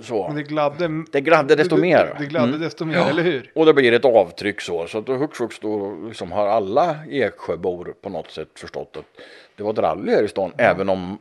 så. 0.02 0.26
Men 0.26 0.36
det 0.36 0.42
gladde, 0.42 1.04
det 1.12 1.20
gladde 1.20 1.54
desto 1.54 1.76
det, 1.76 1.82
mer. 1.82 2.16
Det 2.18 2.26
gladde 2.26 2.48
mm. 2.48 2.60
desto 2.60 2.84
mer, 2.84 2.96
ja. 2.96 3.08
eller 3.08 3.22
hur? 3.22 3.50
Och 3.54 3.66
det 3.66 3.74
blir 3.74 3.92
ett 3.92 4.04
avtryck 4.04 4.60
så. 4.60 4.86
Så 4.86 4.98
att 4.98 5.08
hux 5.08 5.36
flux 5.38 5.58
då 5.58 5.98
liksom 6.08 6.32
har 6.32 6.46
alla 6.46 6.96
Eksjöbor 7.10 7.94
på 8.00 8.08
något 8.08 8.30
sätt 8.30 8.48
förstått 8.54 8.96
att 8.96 9.22
det 9.56 9.62
var 9.62 9.72
ett 9.72 9.78
rally 9.78 10.12
här 10.12 10.22
i 10.22 10.28
stan. 10.28 10.52
Mm. 10.58 10.70
Även 10.70 10.88
om 10.88 11.18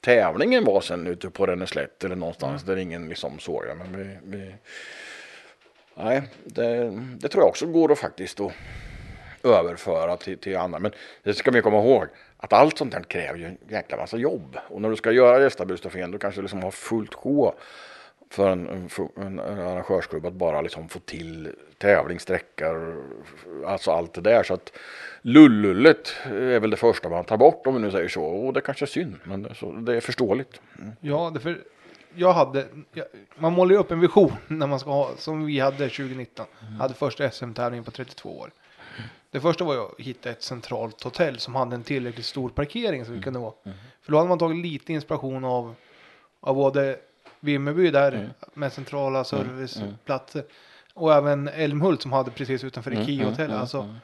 tävlingen 0.00 0.64
var 0.64 0.80
sen 0.80 1.06
ute 1.06 1.30
på 1.30 1.46
Ränneslätt 1.46 2.04
eller 2.04 2.16
någonstans 2.16 2.62
mm. 2.62 2.74
där 2.74 2.82
ingen 2.82 3.08
liksom 3.08 3.38
såg 3.38 3.64
det. 3.66 3.74
Men 3.74 3.96
vi, 3.96 4.18
vi, 4.24 4.54
nej, 5.94 6.22
det, 6.44 6.90
det, 7.18 7.28
tror 7.28 7.42
jag 7.42 7.48
också 7.48 7.66
går 7.66 7.92
att 7.92 7.98
faktiskt 7.98 8.40
att 8.40 8.52
överföra 9.42 10.16
till, 10.16 10.38
till 10.38 10.56
andra. 10.56 10.78
Men 10.78 10.92
det 11.22 11.34
ska 11.34 11.50
vi 11.50 11.62
komma 11.62 11.78
ihåg 11.78 12.06
att 12.36 12.52
allt 12.52 12.78
sånt 12.78 12.94
här 12.94 13.02
kräver 13.02 13.38
ju 13.38 13.44
en 13.44 13.58
jäkla 13.68 13.96
massa 13.96 14.16
jobb. 14.16 14.58
Och 14.68 14.82
när 14.82 14.90
du 14.90 14.96
ska 14.96 15.12
göra 15.12 15.42
gästabudstrofén 15.42 16.10
då 16.10 16.18
kanske 16.18 16.38
du 16.38 16.42
liksom 16.42 16.62
har 16.62 16.70
fullt 16.70 17.14
sjå 17.14 17.54
för 18.30 18.50
en, 18.50 18.68
en, 18.68 18.88
en 19.16 19.38
arrangörsklubb 19.40 20.26
att 20.26 20.32
bara 20.32 20.60
liksom 20.60 20.88
få 20.88 20.98
till 20.98 21.52
tävlingssträckor, 21.78 23.04
alltså 23.66 23.90
allt 23.90 24.14
det 24.14 24.20
där. 24.20 24.42
Så 24.42 24.54
att 24.54 24.72
lullullet 25.22 26.14
är 26.24 26.60
väl 26.60 26.70
det 26.70 26.76
första 26.76 27.08
man 27.08 27.24
tar 27.24 27.36
bort 27.36 27.66
om 27.66 27.74
vi 27.74 27.80
nu 27.80 27.90
säger 27.90 28.08
så. 28.08 28.24
Och 28.24 28.52
det 28.52 28.60
kanske 28.60 28.84
är 28.84 28.86
synd, 28.86 29.16
men 29.24 29.42
det, 29.42 29.54
så, 29.54 29.72
det 29.72 29.96
är 29.96 30.00
förståeligt. 30.00 30.60
Mm. 30.78 30.92
Ja, 31.00 31.30
det 31.34 31.40
för 31.40 31.58
jag 32.14 32.32
hade, 32.32 32.66
jag, 32.92 33.06
man 33.38 33.52
målar 33.52 33.72
ju 33.72 33.78
upp 33.78 33.90
en 33.90 34.00
vision 34.00 34.32
när 34.46 34.66
man 34.66 34.80
ska 34.80 34.90
ha, 34.90 35.10
som 35.16 35.46
vi 35.46 35.60
hade 35.60 35.88
2019. 35.88 36.46
Mm. 36.60 36.80
Hade 36.80 36.94
första 36.94 37.30
SM-tävlingen 37.30 37.84
på 37.84 37.90
32 37.90 38.38
år. 38.38 38.50
Det 39.30 39.40
första 39.40 39.64
var 39.64 39.76
att 39.76 40.00
hitta 40.00 40.30
ett 40.30 40.42
centralt 40.42 41.02
hotell 41.02 41.38
som 41.38 41.54
hade 41.54 41.74
en 41.74 41.82
tillräckligt 41.82 42.26
stor 42.26 42.48
parkering 42.48 43.04
så 43.04 43.10
vi 43.10 43.16
mm. 43.16 43.22
kunde 43.22 43.38
vara. 43.38 43.52
Mm. 43.64 43.76
För 44.02 44.12
då 44.12 44.18
hade 44.18 44.28
man 44.28 44.38
tagit 44.38 44.66
lite 44.66 44.92
inspiration 44.92 45.44
av, 45.44 45.74
av 46.40 46.54
både 46.54 46.98
Vimmerby 47.40 47.90
där 47.90 48.12
mm. 48.12 48.30
med 48.54 48.72
centrala 48.72 49.24
serviceplatser 49.24 50.44
och 50.94 51.14
även 51.14 51.48
Älmhult 51.48 52.02
som 52.02 52.12
hade 52.12 52.30
precis 52.30 52.64
utanför 52.64 52.90
Ikea-hotell. 52.90 53.52
Alltså, 53.52 53.94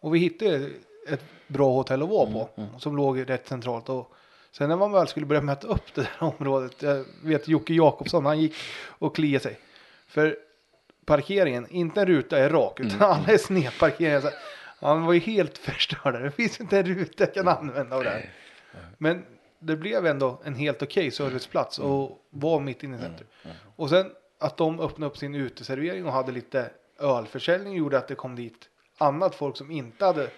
och 0.00 0.14
vi 0.14 0.18
hittade 0.18 0.70
ett 1.08 1.24
bra 1.46 1.72
hotell 1.72 2.02
att 2.02 2.08
vara 2.08 2.26
på 2.26 2.48
mm, 2.56 2.68
mm. 2.68 2.80
som 2.80 2.96
låg 2.96 3.30
rätt 3.30 3.48
centralt. 3.48 3.88
Och 3.88 4.12
sen 4.52 4.68
när 4.68 4.76
man 4.76 4.92
väl 4.92 5.08
skulle 5.08 5.26
börja 5.26 5.42
mäta 5.42 5.66
upp 5.66 5.94
det 5.94 6.00
där 6.00 6.10
området. 6.38 6.82
Jag 6.82 7.04
vet 7.22 7.48
Jocke 7.48 7.74
Jakobsson, 7.74 8.26
han 8.26 8.40
gick 8.40 8.54
och 8.88 9.14
kliade 9.14 9.42
sig. 9.42 9.58
För 10.06 10.36
parkeringen, 11.04 11.66
inte 11.70 12.00
en 12.00 12.06
ruta 12.06 12.38
är 12.38 12.50
rak 12.50 12.80
utan 12.80 12.96
mm. 12.96 13.10
alla 13.10 13.26
är 13.26 13.38
snedparkerade. 13.38 14.32
Han 14.80 15.06
var 15.06 15.12
ju 15.12 15.20
helt 15.20 15.58
förstörd. 15.58 16.22
Det 16.22 16.30
finns 16.30 16.60
inte 16.60 16.78
en 16.78 16.86
ruta 16.86 17.24
jag 17.24 17.34
kan 17.34 17.48
använda 17.48 17.96
av 17.96 18.04
det 18.04 18.10
här. 18.10 18.30
Men 18.98 19.24
det 19.62 19.76
blev 19.76 20.06
ändå 20.06 20.40
en 20.44 20.54
helt 20.54 20.82
okej 20.82 21.00
okay 21.00 21.10
serviceplats 21.10 21.78
och 21.78 22.26
var 22.30 22.60
mitt 22.60 22.82
inne 22.82 22.96
i 22.96 23.00
centrum. 23.00 23.28
Och 23.76 23.90
sen 23.90 24.12
att 24.38 24.56
de 24.56 24.80
öppnade 24.80 25.10
upp 25.10 25.18
sin 25.18 25.34
uteservering 25.34 26.06
och 26.06 26.12
hade 26.12 26.32
lite 26.32 26.70
ölförsäljning 26.98 27.74
gjorde 27.74 27.98
att 27.98 28.08
det 28.08 28.14
kom 28.14 28.36
dit 28.36 28.68
annat 28.98 29.34
folk 29.34 29.56
som 29.56 29.70
inte 29.70 30.04
hade 30.04 30.30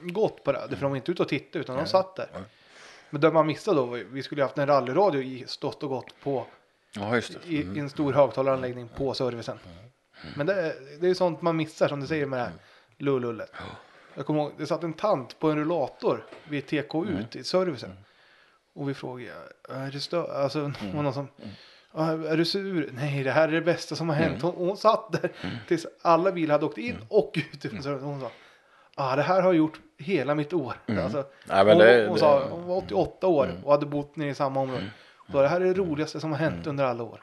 gått 0.00 0.44
på 0.44 0.52
det. 0.52 0.68
För 0.68 0.80
de 0.80 0.90
var 0.90 0.96
inte 0.96 1.12
ute 1.12 1.22
och 1.22 1.28
tittade 1.28 1.58
utan 1.58 1.76
de 1.76 1.86
satt 1.86 2.16
där. 2.16 2.28
Men 3.10 3.20
det 3.20 3.32
man 3.32 3.46
missade 3.46 3.76
då, 3.76 3.86
vi 3.86 4.22
skulle 4.22 4.42
haft 4.42 4.58
en 4.58 4.66
rallyradio 4.66 5.22
i 5.22 5.44
stått 5.46 5.82
och 5.82 5.88
gått 5.88 6.20
på 6.22 6.46
ja, 6.92 7.14
just. 7.14 7.38
I, 7.46 7.56
I, 7.56 7.78
en 7.78 7.90
stor 7.90 8.12
högtalaranläggning 8.12 8.88
på 8.88 9.14
servicen. 9.14 9.58
Men 10.36 10.46
det, 10.46 10.74
det 11.00 11.08
är 11.08 11.14
sånt 11.14 11.42
man 11.42 11.56
missar 11.56 11.88
som 11.88 12.00
du 12.00 12.06
säger 12.06 12.26
med 12.26 12.38
det 12.38 12.42
här 12.42 12.52
lullullet. 12.98 13.52
Jag 14.14 14.26
kommer 14.26 14.40
ihåg, 14.40 14.52
det 14.58 14.66
satt 14.66 14.82
en 14.82 14.92
tant 14.92 15.38
på 15.38 15.50
en 15.50 15.58
rullator 15.58 16.26
vid 16.48 16.66
TK 16.66 17.04
ut 17.04 17.36
i 17.36 17.44
servicen. 17.44 17.96
Och 18.74 18.88
vi 18.88 18.94
frågade, 18.94 19.32
är 19.68 19.90
det 19.90 20.00
stö 20.00 20.24
alltså, 20.32 20.58
mm. 20.60 20.74
någon 20.92 21.14
som, 21.14 21.28
är 22.28 22.36
du 22.36 22.44
sur? 22.44 22.90
Nej, 22.92 23.24
det 23.24 23.30
här 23.30 23.48
är 23.48 23.52
det 23.52 23.60
bästa 23.60 23.96
som 23.96 24.08
har 24.08 24.16
hänt. 24.16 24.42
Hon, 24.42 24.54
hon 24.56 24.76
satt 24.76 25.12
där 25.12 25.30
mm. 25.42 25.56
tills 25.68 25.86
alla 26.02 26.32
bilar 26.32 26.54
hade 26.54 26.66
åkt 26.66 26.78
in 26.78 26.90
mm. 26.90 27.06
och 27.08 27.32
ut. 27.52 27.64
Mm. 27.64 28.02
Hon 28.02 28.20
sa, 28.20 28.30
ah, 28.94 29.16
det 29.16 29.22
här 29.22 29.42
har 29.42 29.52
gjort 29.52 29.80
hela 29.98 30.34
mitt 30.34 30.52
år. 30.52 30.74
Mm. 30.86 31.04
Alltså, 31.04 31.24
ja, 31.48 31.64
hon, 31.64 31.78
det, 31.78 32.06
hon, 32.08 32.18
sa, 32.18 32.48
hon 32.50 32.66
var 32.66 32.76
88 32.76 33.26
år 33.26 33.44
mm. 33.44 33.64
och 33.64 33.72
hade 33.72 33.86
bott 33.86 34.16
nere 34.16 34.30
i 34.30 34.34
samma 34.34 34.60
område. 34.60 34.80
Mm. 34.80 34.90
Så 35.32 35.42
det 35.42 35.48
här 35.48 35.60
är 35.60 35.64
det 35.64 35.74
roligaste 35.74 36.20
som 36.20 36.32
har 36.32 36.38
hänt 36.38 36.66
under 36.66 36.84
alla 36.84 37.04
år. 37.04 37.20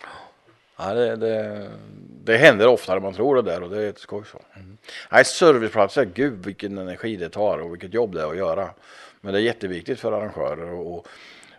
Ja, 0.78 0.94
det, 0.94 1.16
det, 1.16 1.70
det 2.24 2.38
händer 2.38 2.68
oftare 2.68 2.98
än 2.98 3.04
man 3.04 3.14
tror 3.14 3.36
det 3.36 3.42
där 3.42 3.64
och 3.64 3.70
det 3.70 3.84
är 3.84 3.90
ett 3.90 4.00
skoj 4.00 4.24
så. 4.32 4.42
Mm. 4.56 4.78
Nej, 5.12 5.26
serviceplatser, 5.26 6.06
gud 6.06 6.46
vilken 6.46 6.78
energi 6.78 7.16
det 7.16 7.30
tar 7.30 7.58
och 7.58 7.74
vilket 7.74 7.94
jobb 7.94 8.14
det 8.14 8.22
är 8.22 8.28
att 8.28 8.38
göra. 8.38 8.70
Men 9.22 9.34
det 9.34 9.40
är 9.40 9.44
jätteviktigt 9.44 10.00
för 10.00 10.12
arrangörer 10.12 10.98
att 10.98 11.08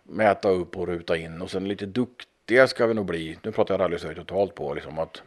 mäta 0.09 0.48
upp 0.48 0.76
och 0.76 0.86
ruta 0.86 1.16
in 1.16 1.43
och 1.43 1.51
sen 1.51 1.68
lite 1.68 1.86
duktiga 1.86 2.66
ska 2.66 2.86
vi 2.86 2.94
nog 2.94 3.06
bli, 3.06 3.39
nu 3.43 3.52
pratar 3.52 3.74
jag 3.74 3.80
rallysverige 3.80 4.14
totalt 4.14 4.55
på, 4.55 4.74
liksom 4.74 4.98
att 4.98 5.22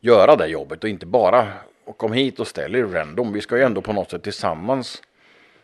göra 0.00 0.36
det 0.36 0.46
jobbet 0.46 0.84
och 0.84 0.90
inte 0.90 1.06
bara 1.06 1.48
och 1.84 1.98
kom 1.98 2.12
hit 2.12 2.40
och 2.40 2.48
ställ 2.48 2.74
er 2.74 2.84
random. 2.84 3.32
Vi 3.32 3.40
ska 3.40 3.56
ju 3.56 3.62
ändå 3.62 3.80
på 3.80 3.92
något 3.92 4.10
sätt 4.10 4.22
tillsammans 4.22 5.02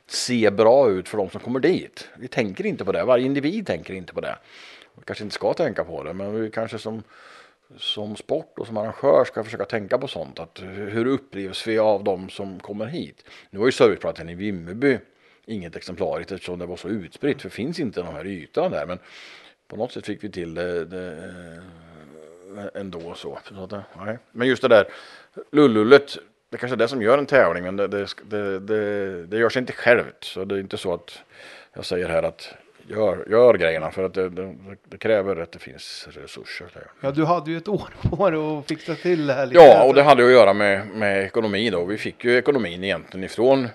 se 0.07 0.51
bra 0.51 0.91
ut 0.91 1.09
för 1.09 1.19
de 1.19 1.31
som 1.31 1.41
kommer 1.41 1.61
dit. 1.61 2.09
Vi 2.17 2.29
tänker 2.29 2.67
inte 2.67 2.85
på 2.85 2.93
det, 2.93 3.05
varje 3.05 3.27
individ 3.27 3.67
tänker 3.67 3.95
inte 3.95 4.15
på 4.15 4.21
det. 4.21 4.39
Vi 4.95 5.03
kanske 5.05 5.25
inte 5.25 5.35
ska 5.35 5.55
tänka 5.55 5.85
på 5.85 6.03
det, 6.03 6.13
men 6.13 6.43
vi 6.43 6.51
kanske 6.51 6.79
som, 6.79 7.03
som 7.77 8.17
sport 8.17 8.59
och 8.59 8.67
som 8.67 8.77
arrangör 8.77 9.25
ska 9.25 9.45
försöka 9.45 9.65
tänka 9.65 9.99
på 9.99 10.09
sånt. 10.09 10.41
Att 10.41 10.63
hur 10.63 11.07
upplevs 11.07 11.67
vi 11.67 11.79
av 11.79 12.05
de 12.05 12.29
som 12.29 12.61
kommer 12.61 12.87
hit? 12.87 13.25
Nu 13.51 13.59
var 13.59 13.67
ju 13.67 13.73
serviceplatsen 13.73 14.29
i 14.29 14.35
Vimmerby 14.35 14.99
inget 15.51 15.77
exemplariskt 15.77 16.33
eftersom 16.33 16.59
det 16.59 16.67
var 16.67 16.77
så 16.77 16.89
utspritt, 16.89 17.43
för 17.43 17.49
det 17.49 17.55
finns 17.55 17.81
inte 17.81 18.01
de 18.01 18.15
här 18.15 18.27
ytorna 18.27 18.69
där. 18.69 18.87
Men 18.87 18.99
på 19.69 19.77
något 19.77 19.93
sätt 19.93 20.07
fick 20.07 20.25
vi 20.25 20.31
till 20.31 20.55
det, 20.55 20.85
det 20.85 21.13
eh, 22.57 22.81
ändå 22.81 23.15
så. 23.15 23.39
så 23.49 23.65
att, 23.65 23.85
nej. 23.97 24.19
Men 24.33 24.49
just 24.49 24.63
det 24.63 24.69
där 24.69 24.85
lullullet, 25.53 26.19
det 26.51 26.57
kanske 26.57 26.75
är 26.75 26.79
det 26.79 26.89
som 26.89 27.03
gör 27.03 27.19
en 27.19 27.27
tävling, 27.27 27.65
men 27.65 27.77
det, 27.77 27.89
det, 27.89 28.07
det, 28.31 28.61
det, 28.61 29.27
det 29.27 29.39
gör 29.39 29.49
sig 29.49 29.61
inte 29.61 29.73
självt. 29.73 30.25
Så 30.25 30.45
det 30.45 30.55
är 30.55 30.61
inte 30.61 30.77
så 30.77 30.95
att 30.95 31.19
jag 31.73 31.85
säger 31.85 32.09
här 32.09 32.23
att 32.23 32.55
gör, 32.89 33.27
gör 33.31 33.55
grejerna 33.55 33.91
för 33.91 34.05
att 34.05 34.15
det, 34.15 34.29
det, 34.29 34.57
det, 34.89 34.99
kräver 34.99 35.37
att 35.37 35.53
det 35.53 35.59
finns 35.59 36.09
resurser. 36.11 36.69
Ja, 37.01 37.11
du 37.11 37.25
hade 37.25 37.51
ju 37.51 37.57
ett 37.57 37.69
år 37.69 37.89
på 38.11 38.31
dig 38.31 38.41
att 38.41 38.69
fixa 38.69 38.95
till 38.95 39.27
det 39.27 39.33
här. 39.33 39.47
Lite. 39.47 39.61
Ja, 39.61 39.85
och 39.85 39.95
det 39.95 40.03
hade 40.03 40.25
att 40.25 40.31
göra 40.31 40.53
med, 40.53 40.87
med 40.89 41.25
ekonomi 41.25 41.71
då. 41.71 41.85
Vi 41.85 41.99
fick 41.99 42.25
ju 42.25 42.37
ekonomin 42.37 42.85
egentligen 42.85 43.25
ifrån 43.25 43.69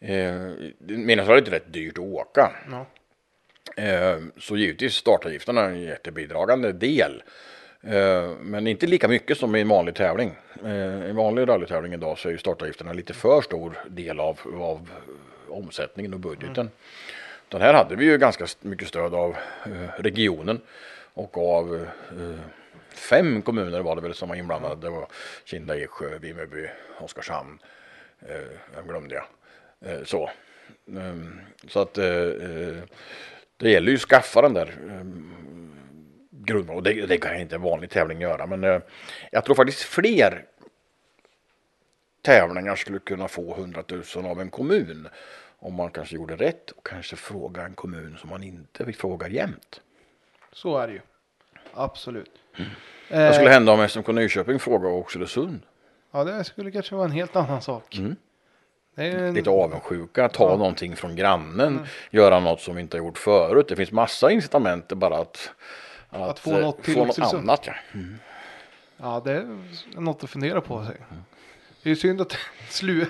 eh, 0.00 0.40
Medelhavet 0.78 1.46
är 1.46 1.50
rätt 1.50 1.72
dyrt 1.72 1.98
att 1.98 2.04
åka. 2.04 2.52
Ja. 2.70 2.86
Eh, 3.82 4.18
så 4.38 4.56
givetvis 4.56 4.94
startavgifterna 4.94 5.60
är 5.64 5.68
en 5.68 5.80
jättebidragande 5.80 6.72
del. 6.72 7.22
Eh, 7.82 8.30
men 8.40 8.66
inte 8.66 8.86
lika 8.86 9.08
mycket 9.08 9.38
som 9.38 9.56
i 9.56 9.60
en 9.60 9.68
vanlig 9.68 9.94
tävling. 9.94 10.32
Eh, 10.64 11.06
I 11.06 11.10
en 11.10 11.16
vanlig 11.16 11.48
rallytävling 11.48 11.92
idag 11.92 12.18
så 12.18 12.28
är 12.28 12.32
ju 12.32 12.38
startavgifterna 12.38 12.92
lite 12.92 13.14
för 13.14 13.40
stor 13.40 13.78
del 13.88 14.20
av, 14.20 14.40
av 14.60 14.90
omsättningen 15.48 16.14
och 16.14 16.20
budgeten. 16.20 16.66
Mm. 16.66 16.72
Den 17.48 17.60
här 17.60 17.74
hade 17.74 17.96
vi 17.96 18.04
ju 18.04 18.18
ganska 18.18 18.46
mycket 18.60 18.88
stöd 18.88 19.14
av 19.14 19.36
eh, 19.66 20.02
regionen 20.02 20.60
och 21.14 21.38
av 21.38 21.74
eh, 22.10 22.40
fem 22.94 23.42
kommuner 23.42 23.80
var 23.80 23.96
det 23.96 24.02
väl 24.02 24.14
som 24.14 24.28
var 24.28 24.36
inblandade. 24.36 24.86
Det 24.86 24.90
var 24.90 25.08
Kinda, 25.44 25.76
Eksjö, 25.76 26.18
Vimmerby, 26.18 26.68
Oskarshamn. 27.00 27.58
Eh, 28.20 28.84
glömde 28.86 29.14
jag? 29.14 29.24
Eh, 29.84 30.04
så. 30.04 30.30
Ehm, 30.88 31.40
så 31.68 31.80
att 31.80 31.98
eh, 31.98 32.06
eh, 32.06 32.76
det 33.56 33.70
gäller 33.70 33.88
ju 33.88 33.94
att 33.94 34.00
skaffa 34.00 34.42
den 34.42 34.54
där 34.54 34.78
um, 34.82 35.34
grunden. 36.30 36.76
Och 36.76 36.82
det, 36.82 37.06
det 37.06 37.18
kan 37.18 37.40
inte 37.40 37.54
en 37.54 37.62
vanlig 37.62 37.90
tävling 37.90 38.20
göra. 38.20 38.46
Men 38.46 38.82
jag 39.32 39.44
tror 39.44 39.54
faktiskt 39.54 39.82
fler 39.82 40.44
tävlingar 42.22 42.76
skulle 42.76 42.98
kunna 42.98 43.28
få 43.28 43.54
100 43.54 43.84
000 44.16 44.26
av 44.26 44.40
en 44.40 44.50
kommun. 44.50 45.08
Om 45.60 45.74
man 45.74 45.90
kanske 45.90 46.16
gjorde 46.16 46.36
rätt 46.36 46.70
och 46.70 46.86
kanske 46.86 47.16
fråga 47.16 47.62
en 47.62 47.74
kommun 47.74 48.16
som 48.20 48.30
man 48.30 48.42
inte 48.42 48.92
frågar 48.92 49.28
jämt. 49.28 49.80
Så 50.52 50.78
är 50.78 50.86
det 50.86 50.92
ju. 50.92 51.00
Absolut. 51.74 52.30
Vad 53.10 53.20
Eh, 53.20 53.32
skulle 53.32 53.50
hända 53.50 53.72
om 53.72 53.88
SMK 53.88 54.08
Nyköping 54.08 54.58
frågade 54.58 54.94
Oxelösund? 54.94 55.60
ja, 56.10 56.24
det 56.24 56.44
skulle 56.44 56.70
kanske 56.70 56.94
vara 56.94 57.04
en 57.04 57.12
helt 57.12 57.36
annan 57.36 57.62
sak. 57.62 57.96
Mm. 57.98 58.16
Det 58.98 59.04
är 59.06 59.18
en, 59.18 59.34
Lite 59.34 59.50
avundsjuka, 59.50 60.28
ta 60.28 60.44
Ja. 60.44 60.48
Mm. 60.48 60.58
någonting 60.58 60.96
från 60.96 61.16
grannen, 61.16 61.86
göra 62.10 62.40
något 62.40 62.60
som 62.60 62.74
vi 62.74 62.82
inte 62.82 62.96
har 62.96 63.04
gjort 63.04 63.18
förut. 63.18 63.68
Det 63.68 63.76
finns 63.76 63.92
massa 63.92 64.30
incitament 64.30 64.88
bara 64.88 65.18
att, 65.18 65.50
Att 66.10 66.38
få 66.38 66.52
eh, 66.52 66.60
något 66.60 66.82
till 66.82 66.94
få 66.94 67.04
något 67.04 67.18
annat. 67.18 67.66
Ja. 67.66 67.74
Ja, 68.96 69.22
det 69.24 69.32
är 69.32 69.58
något 70.00 70.24
att 70.24 70.30
fundera 70.30 70.60
på. 70.60 70.74
jag. 70.74 71.18
Det 71.82 71.90
är 71.90 71.94
synd 71.94 72.20
att 72.20 72.36
slu... 72.68 73.06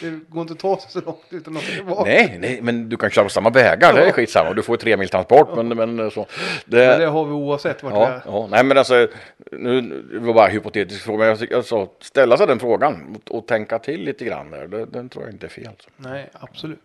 det 0.00 0.20
går 0.28 0.40
inte 0.42 0.52
att 0.52 0.58
ta 0.58 0.78
sig 0.80 0.90
så 0.90 1.00
långt 1.00 1.24
utan 1.30 1.56
att 1.56 1.62
tillbaka. 1.62 2.02
Nej, 2.10 2.36
nej, 2.40 2.58
men 2.62 2.88
du 2.88 2.96
kan 2.96 3.10
köra 3.10 3.24
på 3.24 3.28
samma 3.30 3.50
vägar, 3.50 3.94
det 3.94 4.00
är 4.02 4.06
Ja. 4.06 4.12
skitsamma. 4.12 4.52
Du 4.52 4.62
får 4.62 4.76
tre 4.76 4.96
mil 4.96 5.08
transport, 5.08 5.48
men, 5.56 5.68
men 5.68 6.10
så. 6.10 6.26
Men 6.66 7.00
det 7.00 7.06
har 7.06 7.24
vi 7.24 7.32
oavsett 7.32 7.82
vart 7.82 7.92
Ja, 7.94 8.08
är. 8.08 8.22
ja, 8.26 8.46
nej 8.50 8.64
men 8.64 8.78
alltså, 8.78 9.08
nu 9.52 9.80
det 10.12 10.18
var 10.18 10.34
bara 10.34 10.46
en 10.46 10.52
hypotetisk 10.52 11.02
fråga, 11.04 11.24
men 11.40 11.54
alltså, 11.56 11.88
ställa 12.00 12.36
sig 12.36 12.46
den 12.46 12.58
frågan 12.60 13.16
och, 13.26 13.36
och 13.38 13.46
tänka 13.46 13.78
till 13.78 14.04
lite 14.04 14.24
grann 14.24 14.50
där, 14.50 14.66
det, 14.66 14.84
den 14.86 15.08
tror 15.08 15.24
jag 15.24 15.32
inte 15.34 15.46
är 15.46 15.50
fel. 15.50 15.66
Alltså. 15.66 15.90
Nej, 15.96 16.30
absolut. 16.32 16.80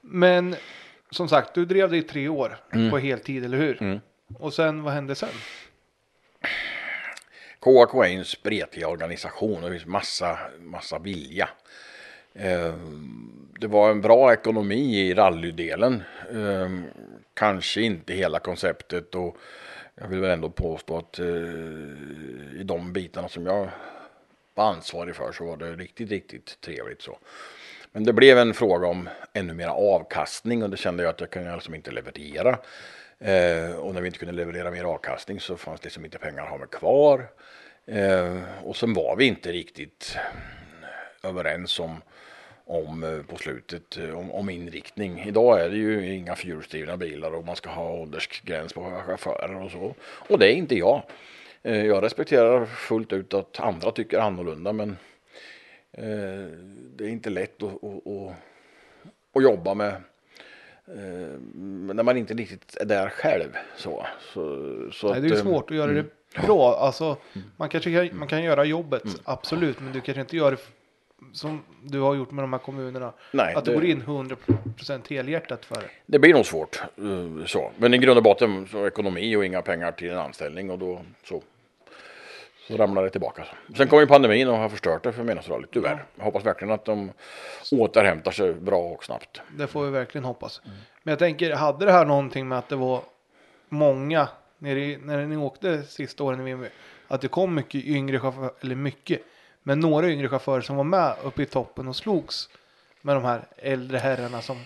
Men 0.00 0.56
som 1.10 1.28
sagt, 1.28 1.54
du 1.54 1.64
drev 1.64 1.90
det 1.90 1.96
i 1.96 2.02
tre 2.02 2.28
år 2.28 2.56
på 2.90 2.98
heltid, 2.98 3.44
eller 3.44 3.58
hur? 3.58 3.82
Mm. 3.82 4.00
Och 4.38 4.54
sen, 4.54 4.82
vad 4.82 4.92
hände 4.94 5.14
sen? 5.14 5.28
KAK 7.60 7.94
är 7.94 8.08
ju 8.08 8.18
en 8.18 8.24
spretig 8.24 8.86
organisation 8.86 9.64
och 9.64 9.70
det 9.70 9.76
finns 9.76 9.86
massa, 9.86 10.38
massa 10.60 10.98
vilja. 10.98 11.48
Eh, 12.38 12.74
det 13.60 13.66
var 13.66 13.90
en 13.90 14.00
bra 14.00 14.32
ekonomi 14.32 15.00
i 15.00 15.14
rallydelen. 15.14 16.02
Eh, 16.30 16.70
kanske 17.34 17.80
inte 17.80 18.14
hela 18.14 18.38
konceptet 18.38 19.14
och 19.14 19.36
jag 19.94 20.08
vill 20.08 20.20
väl 20.20 20.30
ändå 20.30 20.50
påstå 20.50 20.98
att 20.98 21.18
eh, 21.18 21.26
i 22.60 22.62
de 22.64 22.92
bitarna 22.92 23.28
som 23.28 23.46
jag 23.46 23.68
var 24.54 24.64
ansvarig 24.64 25.16
för 25.16 25.32
så 25.32 25.44
var 25.44 25.56
det 25.56 25.72
riktigt, 25.72 26.10
riktigt 26.10 26.60
trevligt 26.60 27.02
så. 27.02 27.18
Men 27.92 28.04
det 28.04 28.12
blev 28.12 28.38
en 28.38 28.54
fråga 28.54 28.86
om 28.86 29.08
ännu 29.32 29.54
mer 29.54 29.68
avkastning 29.68 30.62
och 30.62 30.70
det 30.70 30.76
kände 30.76 31.02
jag 31.02 31.10
att 31.10 31.20
jag 31.20 31.30
kunde 31.30 31.54
liksom 31.54 31.74
inte 31.74 31.90
leverera. 31.90 32.58
Och 33.78 33.94
när 33.94 34.00
vi 34.00 34.06
inte 34.06 34.18
kunde 34.18 34.34
leverera 34.34 34.70
mer 34.70 34.84
avkastning 34.84 35.40
så 35.40 35.56
fanns 35.56 35.80
det 35.80 35.86
liksom 35.86 36.04
inte 36.04 36.18
pengar 36.18 36.42
att 36.42 36.48
ha 36.48 36.58
med 36.58 36.70
kvar. 36.70 37.28
Och 38.62 38.76
sen 38.76 38.94
var 38.94 39.16
vi 39.16 39.24
inte 39.24 39.52
riktigt 39.52 40.18
överens 41.22 41.80
om, 41.80 42.02
om 42.68 43.04
eh, 43.04 43.22
på 43.22 43.36
slutet 43.36 43.96
eh, 43.98 44.18
om, 44.18 44.30
om 44.30 44.50
inriktning. 44.50 45.20
Idag 45.20 45.60
är 45.60 45.70
det 45.70 45.76
ju 45.76 46.14
inga 46.14 46.36
fyrhjulsdrivna 46.36 46.96
bilar 46.96 47.34
och 47.34 47.44
man 47.44 47.56
ska 47.56 47.70
ha 47.70 47.92
åldersgräns 47.92 48.72
på 48.72 49.02
chaufförer 49.06 49.62
och 49.62 49.70
så. 49.70 49.94
Och 50.00 50.38
det 50.38 50.52
är 50.52 50.54
inte 50.56 50.74
jag. 50.76 51.02
Eh, 51.62 51.86
Jag 51.86 52.02
respekterar 52.02 52.66
fullt 52.66 53.12
ut 53.12 53.34
att 53.34 53.60
andra 53.60 53.90
tycker 53.90 54.18
annorlunda 54.18 54.72
men 54.72 54.96
det 56.96 57.04
är 57.04 57.08
inte 57.08 57.30
lätt 57.30 57.62
att, 57.62 57.84
att, 57.84 58.06
att, 58.06 58.34
att 59.34 59.42
jobba 59.42 59.74
med 59.74 60.02
när 61.94 62.02
man 62.02 62.16
inte 62.16 62.34
riktigt 62.34 62.76
är 62.76 62.84
där 62.84 63.08
själv. 63.08 63.48
Så, 63.76 64.06
så, 64.20 64.42
så 64.92 65.12
Nej, 65.12 65.20
det 65.20 65.28
är 65.28 65.32
att, 65.32 65.38
svårt 65.38 65.70
att 65.70 65.76
göra 65.76 65.92
det 65.92 66.04
bra. 66.46 66.76
Alltså, 66.76 67.16
man 67.56 67.68
kanske 67.68 68.08
kan, 68.08 68.18
man 68.18 68.28
kan 68.28 68.42
göra 68.42 68.64
jobbet, 68.64 69.02
absolut, 69.24 69.80
men 69.80 69.92
du 69.92 70.00
kanske 70.00 70.20
inte 70.20 70.36
gör 70.36 70.50
det 70.50 70.56
som 71.32 71.62
du 71.84 72.00
har 72.00 72.14
gjort 72.14 72.30
med 72.30 72.44
de 72.44 72.52
här 72.52 72.60
kommunerna. 72.60 73.12
Nej, 73.32 73.54
att 73.54 73.64
du 73.64 73.70
det- 73.70 73.76
går 73.76 73.84
in 73.84 74.02
100% 74.02 75.08
helhjärtat 75.10 75.64
för 75.64 75.74
det. 75.74 75.88
Det 76.06 76.18
blir 76.18 76.34
nog 76.34 76.46
svårt. 76.46 76.80
eh, 76.96 77.44
Så. 77.46 77.70
Men 77.78 77.94
i 77.94 77.98
grund 77.98 78.16
och 78.18 78.22
botten 78.24 78.68
så 78.70 78.86
ekonomi 78.86 79.36
och 79.36 79.44
inga 79.44 79.62
pengar 79.62 79.92
till 79.92 80.10
en 80.10 80.18
anställning 80.18 80.70
och 80.70 80.78
då 80.78 81.00
så, 81.24 81.42
så 82.68 82.76
ramlar 82.76 83.02
det 83.02 83.10
tillbaka. 83.10 83.44
Sen 83.76 83.88
kom 83.88 84.00
ju 84.00 84.06
pandemin 84.06 84.48
och 84.48 84.56
har 84.56 84.68
förstört 84.68 85.02
det 85.02 85.12
för 85.12 85.22
Menansrallyt 85.22 85.70
tyvärr. 85.72 86.04
Jag 86.16 86.24
hoppas 86.24 86.44
verkligen 86.46 86.74
att 86.74 86.84
de 86.84 87.10
återhämtar 87.72 88.30
sig 88.30 88.54
bra 88.54 88.78
och 88.80 89.04
snabbt. 89.04 89.40
Det 89.56 89.66
får 89.66 89.84
vi 89.84 89.90
verkligen 89.90 90.24
hoppas. 90.24 90.60
Men 91.02 91.12
jag 91.12 91.18
tänker, 91.18 91.52
hade 91.54 91.84
det 91.84 91.92
här 91.92 92.04
någonting 92.04 92.48
med 92.48 92.58
att 92.58 92.68
det 92.68 92.76
var 92.76 93.02
många, 93.68 94.28
nere 94.58 94.80
i, 94.80 94.96
när 94.96 95.26
ni 95.26 95.36
åkte 95.36 95.82
sista 95.82 96.24
åren 96.24 96.40
i 96.40 96.44
Vimmerby, 96.44 96.68
att 97.08 97.20
det 97.20 97.28
kom 97.28 97.54
mycket 97.54 97.84
yngre 97.84 98.20
chaufförer, 98.20 98.50
eller 98.60 98.74
mycket, 98.74 99.22
men 99.66 99.80
några 99.80 100.10
yngre 100.10 100.28
chaufförer 100.28 100.60
som 100.60 100.76
var 100.76 100.84
med 100.84 101.14
uppe 101.24 101.42
i 101.42 101.46
toppen 101.46 101.88
och 101.88 101.96
slogs 101.96 102.48
med 103.02 103.16
de 103.16 103.24
här 103.24 103.40
äldre 103.56 103.98
herrarna 103.98 104.42
som, 104.42 104.56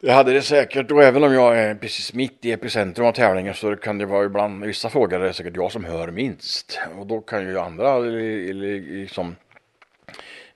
Det 0.00 0.12
hade 0.12 0.32
det 0.32 0.42
säkert 0.42 0.90
och 0.90 1.02
även 1.02 1.24
om 1.24 1.32
jag 1.32 1.58
är 1.58 1.74
precis 1.74 2.14
mitt 2.14 2.44
i 2.44 2.52
epicentrum 2.52 3.06
av 3.06 3.12
tävlingen 3.12 3.54
så 3.54 3.76
kan 3.76 3.98
det 3.98 4.06
vara 4.06 4.24
ibland 4.24 4.64
i 4.64 4.66
vissa 4.66 4.90
frågor 4.90 5.20
är 5.20 5.24
det 5.24 5.32
säkert 5.32 5.56
jag 5.56 5.72
som 5.72 5.84
hör 5.84 6.10
minst. 6.10 6.80
Och 6.98 7.06
då 7.06 7.20
kan 7.20 7.42
ju 7.42 7.58
andra 7.58 7.98
liksom 7.98 9.24
som 9.24 9.36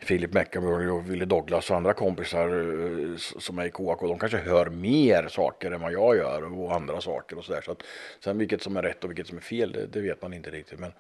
Philip 0.07 0.35
McAmurray 0.35 0.89
och 0.89 1.11
Willie 1.11 1.25
Douglas 1.25 1.71
och 1.71 1.77
andra 1.77 1.93
kompisar 1.93 2.49
eh, 2.49 3.17
som 3.17 3.59
är 3.59 3.65
i 3.65 3.71
KAK, 3.71 4.03
och 4.03 4.09
de 4.09 4.19
kanske 4.19 4.39
hör 4.39 4.67
mer 4.67 5.29
saker 5.29 5.71
än 5.71 5.81
vad 5.81 5.93
jag 5.93 6.17
gör 6.17 6.59
och 6.61 6.75
andra 6.75 7.01
saker 7.01 7.39
och 7.39 7.45
sådär. 7.45 7.61
Så 7.61 7.73
att 7.73 7.83
sen 8.25 8.39
vilket 8.39 8.63
som 8.63 8.77
är 8.77 8.83
rätt 8.83 9.05
och 9.05 9.11
vilket 9.11 9.27
som 9.27 9.37
är 9.37 9.43
fel, 9.43 9.73
det, 9.73 9.87
det 9.87 10.01
vet 10.01 10.23
man 10.23 10.33
inte 10.33 10.51
riktigt. 10.51 10.79
Men 10.79 10.93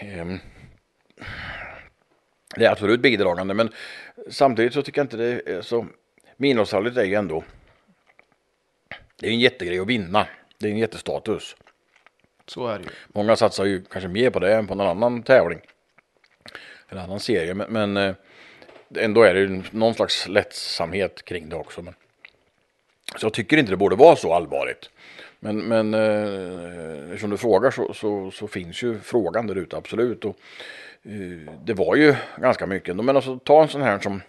ehm, 0.00 0.38
det 2.56 2.64
är 2.64 2.70
absolut 2.70 3.00
bidragande, 3.00 3.54
men 3.54 3.70
samtidigt 4.30 4.74
så 4.74 4.82
tycker 4.82 5.00
jag 5.00 5.04
inte 5.04 5.16
det 5.16 5.42
är 5.46 5.62
så. 5.62 5.86
Midnattsrallyt 6.36 6.96
är 6.96 7.04
ju 7.04 7.14
ändå. 7.14 7.44
Det 9.16 9.26
är 9.26 9.30
en 9.30 9.40
jättegrej 9.40 9.78
att 9.78 9.86
vinna. 9.86 10.26
Det 10.58 10.66
är 10.66 10.72
en 10.72 10.78
jättestatus. 10.78 11.56
så 12.46 12.66
är 12.66 12.78
det 12.78 12.84
ju. 12.84 12.90
Många 13.06 13.36
satsar 13.36 13.64
ju 13.64 13.84
kanske 13.84 14.08
mer 14.08 14.30
på 14.30 14.38
det 14.38 14.54
än 14.54 14.66
på 14.66 14.74
någon 14.74 14.86
annan 14.86 15.22
tävling. 15.22 15.60
Eller 16.88 17.02
annan 17.02 17.20
serie, 17.20 17.54
men, 17.54 17.72
men 17.72 17.96
eh, 17.96 18.14
ändå 18.96 19.22
är 19.22 19.34
det 19.34 19.40
ju 19.40 19.62
någon 19.70 19.94
slags 19.94 20.28
lättsamhet 20.28 21.24
kring 21.24 21.48
det 21.48 21.56
också. 21.56 21.82
Men, 21.82 21.94
så 23.16 23.26
jag 23.26 23.32
tycker 23.32 23.56
inte 23.56 23.72
det 23.72 23.76
borde 23.76 23.96
vara 23.96 24.16
så 24.16 24.34
allvarligt. 24.34 24.90
Men, 25.40 25.58
men 25.58 25.94
eh, 25.94 27.04
eftersom 27.04 27.30
du 27.30 27.36
frågar 27.36 27.70
så, 27.70 27.94
så, 27.94 28.30
så 28.30 28.48
finns 28.48 28.82
ju 28.82 29.00
frågan 29.00 29.46
där 29.46 29.54
ute 29.54 29.76
absolut. 29.76 30.24
Och, 30.24 30.36
det 31.64 31.74
var 31.74 31.96
ju 31.96 32.14
ganska 32.36 32.66
mycket. 32.66 32.96
Men 32.96 33.16
alltså 33.16 33.38
ta 33.38 33.62
en 33.62 33.68
sån 33.68 33.82
här 33.82 33.98
som 33.98 34.22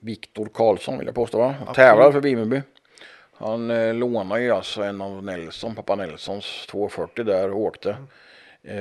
Viktor 0.00 0.48
Karlsson 0.54 0.98
vill 0.98 1.06
jag 1.06 1.14
påstå 1.14 1.38
va? 1.38 1.54
Tävlar 1.74 2.12
för 2.12 2.20
Vimmerby. 2.20 2.62
Han 3.36 3.70
eh, 3.70 3.94
lånade 3.94 4.42
ju 4.42 4.50
alltså 4.50 4.82
en 4.82 5.00
av 5.00 5.24
Nelson, 5.24 5.74
pappa 5.74 5.94
Nelsons 5.94 6.66
240 6.66 7.24
där 7.24 7.50
och 7.50 7.60
åkte. 7.60 7.96
Eh, 8.62 8.76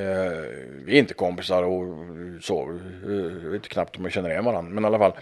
vi 0.86 0.96
är 0.96 1.00
inte 1.00 1.14
kompisar 1.14 1.64
och 1.64 1.96
så, 2.42 2.70
eh, 3.08 3.44
jag 3.44 3.50
vet 3.50 3.68
knappt 3.68 3.98
om 3.98 4.04
jag 4.04 4.12
känner 4.12 4.30
igen 4.30 4.46
varandra. 4.46 4.72
Men 4.74 4.84
i 4.84 4.88
alla 4.88 5.00
fall, 5.00 5.14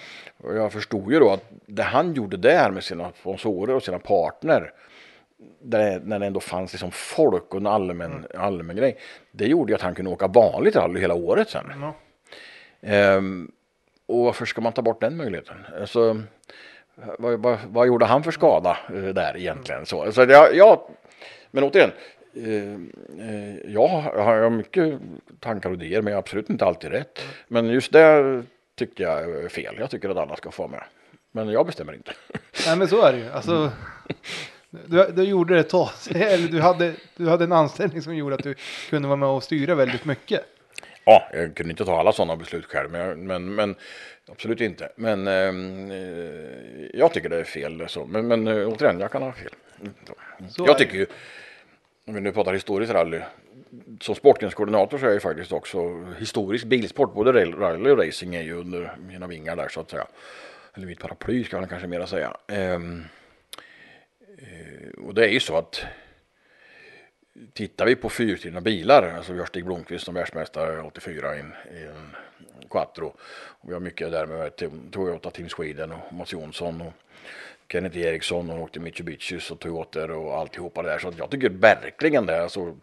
jag 0.44 0.74
förstod 0.74 1.14
ju 1.14 1.20
då 1.20 1.30
att 1.30 1.44
det 1.66 1.84
han 1.84 2.14
gjorde 2.14 2.38
där 2.38 2.72
med 2.72 2.84
sina 2.84 3.12
sponsorer 3.20 3.76
och 3.76 3.84
sina 3.84 4.00
partner, 4.00 4.74
där, 5.62 6.00
när 6.00 6.20
det 6.20 6.26
ändå 6.26 6.40
fanns 6.40 6.74
liksom 6.74 6.92
folk 6.92 7.54
och 7.54 7.60
en 7.60 7.68
allmän, 7.68 8.28
allmän 8.38 8.76
grej, 8.76 8.98
det 9.32 9.48
gjorde 9.48 9.72
ju 9.72 9.76
att 9.76 9.82
han 9.82 9.96
kunde 9.96 10.12
åka 10.12 10.28
vanligt 10.28 10.76
rally 10.76 11.00
hela 11.00 11.14
året 11.14 11.50
sen. 11.50 11.72
Ja. 11.82 11.94
Ehm, 12.82 13.52
och 14.06 14.26
varför 14.26 14.46
ska 14.46 14.62
man 14.62 14.74
ta 14.74 14.82
bort 14.82 15.02
den 15.02 15.18
möjligheten? 15.18 15.58
Alltså, 15.80 16.22
vad, 16.96 17.40
vad, 17.40 17.58
vad 17.68 17.88
gjorde 17.88 18.06
han 18.06 18.24
för 18.24 18.32
skada 18.32 18.78
eh, 18.90 19.04
där 19.04 19.38
egentligen? 19.38 19.86
Så, 19.86 20.12
så 20.12 20.22
jag, 20.22 20.56
jag, 20.56 20.82
men 21.52 21.64
återigen, 21.64 21.92
eh, 22.34 22.74
eh, 23.30 23.56
jag 23.74 23.88
har, 23.88 24.50
mycket 24.50 25.00
tankar 25.40 25.70
och 25.70 25.76
idéer 25.76 26.02
men 26.02 26.12
jag 26.12 26.18
har 26.18 26.22
absolut 26.22 26.50
inte 26.50 26.66
alltid 26.66 26.92
rätt. 26.92 27.22
Men 27.48 27.68
just 27.68 27.92
det 27.92 28.44
tyckte 28.76 29.04
jag 29.04 29.44
är 29.44 29.50
fel. 29.50 29.76
Jag 29.80 29.90
tycker 29.90 30.10
att 30.10 30.18
alla 30.18 30.36
ska 30.36 30.52
få 30.52 30.68
med. 30.68 30.84
Men 31.32 31.50
jag 31.50 31.66
bestämmer 31.66 31.94
inte. 31.94 32.12
Nej 32.66 32.78
men 32.78 32.88
så 32.88 33.02
är 33.02 33.14
det 33.14 33.20
ju. 33.20 33.30
Alltså, 33.32 33.72
du, 34.72 35.12
du 35.16 35.24
gjorde 35.24 35.54
det 35.54 35.60
ett 35.60 35.70
tag, 35.70 35.90
eller 36.16 36.48
du 36.48 36.62
hade, 36.62 36.94
du 37.16 37.30
hade 37.30 37.44
en 37.44 37.52
anställning 37.52 38.02
som 38.02 38.16
gjorde 38.16 38.36
att 38.36 38.44
du 38.44 38.56
kunde 38.90 39.08
vara 39.08 39.16
med 39.16 39.30
och 39.30 39.44
styra 39.44 39.76
väldigt 39.76 40.06
mycket. 40.06 40.42
Ja, 41.06 41.30
jag 41.34 41.56
kunde 41.56 41.72
inte 41.72 41.86
ta 41.86 42.00
alla 42.00 42.12
sådana 42.12 42.36
beslut 42.36 42.66
själv, 42.66 42.92
men, 42.92 43.02
jag, 43.02 43.18
men, 43.18 43.56
men 43.56 43.76
absolut 44.32 44.62
inte. 44.62 44.92
Men 44.96 45.28
ehm, 45.28 45.92
eh, 45.92 46.90
jag 46.94 47.14
tycker 47.14 47.30
det 47.30 47.40
är 47.40 47.44
fel. 47.44 47.84
Så. 47.88 48.06
Men, 48.06 48.28
men 48.28 48.48
eh, 48.48 48.68
återigen, 48.68 49.00
jag 49.00 49.12
kan 49.12 49.22
ha 49.22 49.32
fel. 49.32 49.52
Så 50.50 50.66
jag 50.68 50.78
tycker 50.78 50.98
ju, 50.98 51.06
om 52.08 52.14
vi 52.14 52.22
nu 52.22 52.32
pratar 52.32 52.54
historiskt 52.54 52.94
rally, 52.94 53.22
som 54.02 54.16
sportgrenskoordinator 54.16 54.98
så 54.98 55.04
är 55.04 55.10
jag 55.10 55.14
ju 55.14 55.20
faktiskt 55.20 55.52
också 55.52 56.06
historisk 56.20 56.66
bilsport, 56.66 57.14
både 57.14 57.46
rally 57.46 57.92
och 57.92 57.98
racing 57.98 58.36
är 58.36 58.42
ju 58.44 58.54
under 58.54 58.96
mina 59.00 59.28
vingar 59.28 59.56
där 59.56 59.68
så 59.68 59.80
att 59.80 59.90
säga. 59.90 60.08
Eller 60.74 60.88
mitt 60.88 61.00
paraply 61.00 61.44
ska 61.44 61.60
man 61.60 61.70
kanske 61.70 61.88
mera 61.88 62.08
säga. 62.08 62.38
Ehm, 62.48 63.00
eh, 63.00 63.21
Eh, 64.42 65.04
och 65.06 65.14
det 65.14 65.26
är 65.26 65.30
ju 65.30 65.40
så 65.40 65.58
att 65.58 65.86
tittar 67.54 67.86
vi 67.86 67.96
på 67.96 68.10
fyrhjulsdrivna 68.10 68.62
bilar, 68.62 69.14
alltså 69.18 69.34
vi 69.34 69.40
har 69.40 69.46
Stig 69.46 69.66
Blomqvist 69.66 70.06
som 70.06 70.14
världsmästare 70.14 70.82
84 70.82 71.36
i 71.36 71.40
en, 71.40 71.54
i 71.78 71.84
en 71.84 72.16
Quattro. 72.70 73.16
Och 73.34 73.70
vi 73.70 73.74
har 73.74 73.80
mycket 73.80 74.12
där 74.12 74.26
med 74.26 74.52
Toyota 74.92 75.32
Team 75.32 75.50
Sweden 75.50 75.92
och 75.92 76.14
Mats 76.14 76.34
Jonsson 76.34 76.82
och 76.82 76.94
Kenneth 77.72 77.98
Eriksson 77.98 78.50
och 78.50 78.62
åkte 78.62 78.80
Mitsubishis 78.80 79.52
och 79.52 79.60
Toyota 79.60 80.14
och 80.14 80.38
alltihopa 80.38 80.82
det 80.82 80.90
där. 80.90 81.00
Så 81.00 81.14
jag 81.18 81.30
tycker 81.30 81.50
verkligen 81.50 82.26
det. 82.26 82.44
Alltså, 82.44 82.78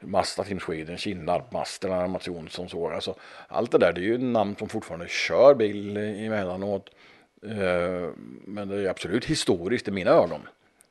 Mazda 0.00 0.44
Team 0.44 0.60
Sweden, 0.60 0.96
Kinnarp, 0.98 1.52
Masterna, 1.52 2.06
Mats 2.06 2.26
Jonsson 2.26 2.68
så. 2.68 2.90
Alltså, 2.90 3.14
allt 3.48 3.72
det 3.72 3.78
där 3.78 3.92
det 3.92 4.00
är 4.00 4.04
ju 4.04 4.18
namn 4.18 4.56
som 4.56 4.68
fortfarande 4.68 5.08
kör 5.08 5.54
bil 5.54 5.96
emellanåt. 5.96 6.90
Eh, 7.42 8.10
men 8.44 8.68
det 8.68 8.76
är 8.76 8.88
absolut 8.88 9.24
historiskt 9.24 9.88
i 9.88 9.90
mina 9.90 10.10
ögon. 10.10 10.40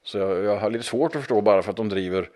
Så 0.07 0.17
jag, 0.17 0.43
jag 0.43 0.57
har 0.57 0.69
lite 0.69 0.85
svårt 0.85 1.15
att 1.15 1.21
förstå 1.21 1.41
bara 1.41 1.61
för 1.63 1.69
att 1.69 1.77
de 1.77 1.89
driver 1.89 2.29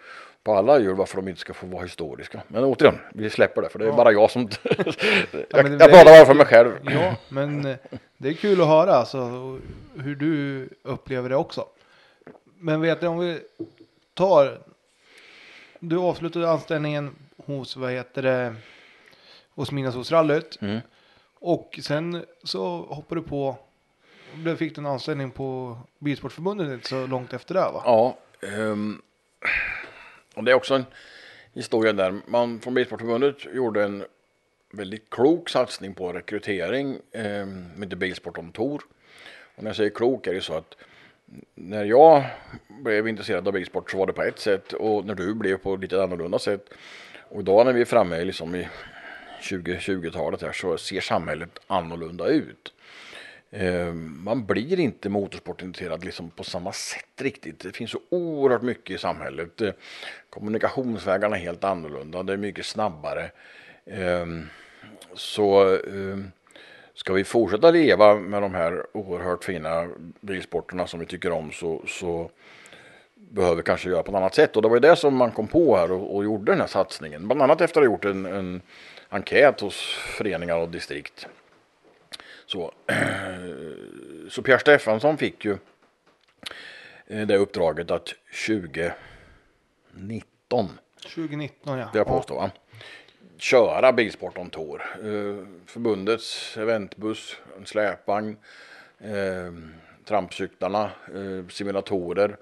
på 0.44 0.54
alla 0.54 0.80
hjul 0.80 0.96
varför 0.96 1.16
de 1.18 1.28
inte 1.28 1.42
ska 1.42 1.54
få 1.54 1.68
vara 1.68 1.84
historiska. 1.84 2.42
Men 2.48 2.64
återigen, 2.64 2.98
vi 3.14 3.30
släpper 3.30 3.62
det 3.62 3.70
för 3.70 3.80
det 3.80 3.86
är 3.86 3.90
Ja. 3.90 3.96
bara 3.96 4.12
jag 4.12 4.32
som... 4.32 4.42
jag, 4.64 4.76
det- 5.32 5.50
jag 5.52 5.80
pratar 5.80 6.06
bara 6.06 6.26
för 6.26 6.34
mig 6.34 6.46
själv. 6.46 6.72
Ja, 6.84 7.16
men 7.30 7.66
eh, 7.66 7.76
det 8.18 8.30
är 8.30 8.34
kul 8.34 8.62
att 8.62 8.68
höra 8.68 8.94
alltså, 8.94 9.20
hur 9.96 10.16
du 10.16 10.70
upplever 10.84 11.30
det 11.30 11.36
också. 11.36 11.66
Men 12.60 12.82
vet 12.82 13.02
du 13.02 13.08
om 13.08 13.20
vi 13.20 13.40
tar. 14.14 14.60
Du 15.80 15.98
avslutade 15.98 16.50
anställningen 16.50 17.16
hos 17.46 17.76
vad 17.76 17.92
heter 17.92 18.22
det? 18.22 18.56
Hos 19.56 19.72
Midnattssolsrallyt. 19.72 20.58
Mm. 20.62 20.80
Och 21.40 21.80
sen 21.84 22.26
så 22.44 22.78
hoppade 22.90 23.22
du 23.22 23.28
på. 23.28 23.56
Du 24.36 24.58
fick 24.58 24.76
du 24.76 24.82
en 24.82 24.86
anställning 24.86 25.32
på 25.32 25.78
Bilsportförbundet 26.00 26.74
inte 26.74 26.88
så 26.88 27.08
långt 27.08 27.34
efter 27.34 27.54
det 27.54 27.60
va? 27.60 27.82
Ja, 27.86 28.18
um, 28.58 29.02
och 30.36 30.44
det 30.44 30.52
är 30.52 30.56
också 30.56 30.76
en 30.76 30.86
historia 31.54 31.94
där. 31.94 32.22
Man 32.26 32.60
från 32.60 32.74
Bilsportförbundet 32.74 33.46
gjorde 33.54 33.84
en 33.84 34.06
väldigt 34.72 35.10
klok 35.10 35.50
satsning 35.50 35.94
på 35.94 36.14
rekrytering 36.14 37.00
um, 37.14 37.72
med 37.76 37.90
The 37.90 37.96
Bilsport 37.96 38.38
om 38.38 38.52
Tor. 38.52 38.82
Och 39.56 39.64
när 39.64 39.70
jag 39.70 39.76
säger 39.76 39.90
klok 39.90 40.28
är 40.28 40.34
det 40.34 40.42
så 40.42 40.54
att 40.54 40.76
när 41.56 41.86
jag 41.86 42.24
blev 42.68 43.08
intresserad 43.08 43.48
av 43.48 43.54
bilsport 43.54 43.92
så 43.92 43.98
var 43.98 44.08
det 44.08 44.14
på 44.14 44.24
ett 44.24 44.40
sätt 44.40 44.74
och 44.74 45.06
när 45.06 45.16
du 45.16 45.34
blev 45.34 45.58
på 45.58 45.76
lite 45.76 46.04
annorlunda 46.04 46.40
sätt. 46.40 46.70
Och 47.30 47.40
idag 47.40 47.66
när 47.66 47.74
vi 47.74 47.82
är 47.82 47.86
framme 47.86 48.24
liksom 48.24 48.56
i 48.56 48.68
2020-talet 49.42 50.42
här 50.42 50.52
så 50.52 50.78
ser 50.78 51.02
samhället 51.02 51.60
annorlunda 51.68 52.28
ut. 52.28 52.74
Eh, 53.54 53.94
man 53.94 54.46
blir 54.46 54.80
inte 54.80 55.10
motorsportintresserad 55.10 56.06
liksom 56.06 56.30
på 56.30 56.44
samma 56.44 56.72
sätt 56.72 57.22
riktigt. 57.22 57.60
Det 57.60 57.76
finns 57.76 57.92
så 57.92 58.00
oerhört 58.10 58.62
mycket 58.62 58.96
i 58.96 58.98
samhället. 58.98 59.62
Eh, 59.62 59.72
kommunikationsvägarna 60.30 61.38
är 61.38 61.42
helt 61.42 61.64
annorlunda. 61.64 62.24
Det 62.24 62.34
är 62.34 62.38
mycket 62.38 62.66
snabbare. 62.66 63.32
Eh, 63.86 64.26
så 65.14 65.80
ska 66.94 67.14
vi 67.14 67.24
fortsätta 67.24 67.72
leva 67.72 68.16
med 68.16 68.42
de 68.42 68.54
här 68.54 68.86
oerhört 68.94 69.44
fina 69.44 69.90
bilsporterna 70.22 70.88
som 70.88 71.00
vi 71.00 71.06
tycker 71.06 71.32
om 71.32 71.52
så, 71.52 71.84
så 71.88 72.32
behöver 73.16 73.56
vi 73.56 73.64
kanske 73.64 73.90
göra 73.90 74.04
på 74.04 74.12
ett 74.12 74.18
annat 74.18 74.36
sätt. 74.36 74.56
Och 74.56 74.62
det 74.62 74.68
var 74.68 74.76
ju 74.76 74.80
det 74.80 74.96
som 74.96 75.16
man 75.16 75.32
kom 75.32 75.48
på 75.48 75.78
här 75.78 75.92
och, 75.92 76.16
och 76.16 76.24
gjorde 76.24 76.52
den 76.52 76.60
här 76.60 76.68
satsningen. 76.68 77.28
Bland 77.28 77.42
annat 77.42 77.62
efter 77.62 77.82
att 77.82 77.88
ha 77.88 77.94
gjort 77.94 78.06
en, 78.06 78.26
en 78.26 78.62
enkät 79.10 79.62
hos 79.62 79.94
föreningar 79.94 80.58
och 80.58 80.70
distrikt. 80.70 81.28
Så, 82.52 82.74
så 84.30 84.42
Pierre 84.42 84.60
Stefansson 84.60 85.18
fick 85.18 85.46
ju 85.46 85.58
eh, 87.08 87.28
det 87.28 87.38
uppdraget 87.38 87.92
att 87.92 88.14
2019, 88.48 90.80
2019 91.04 91.78
ja. 91.78 91.90
det 91.94 91.98
jag 91.98 92.08
påstår 92.08 92.36
va? 92.36 92.52
Köra 93.38 93.94
Bilsport 93.94 94.38
on 94.38 94.50
Tour. 94.50 94.82
Eh, 94.96 95.46
Förbundets 95.66 96.58
eventbuss, 96.58 97.38
en 97.58 97.66
släpvagn, 97.66 98.38
eh, 99.00 99.54
trampcyklarna, 100.06 100.92
simulatorer 101.50 102.38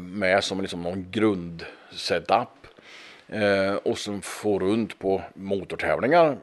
med 0.00 0.44
som 0.44 0.60
liksom 0.60 0.82
någon 0.82 1.10
grundsetup. 1.10 2.48
Och 3.82 3.98
sen 3.98 4.22
få 4.22 4.58
runt 4.58 4.98
på 4.98 5.22
motortävlingar. 5.34 6.38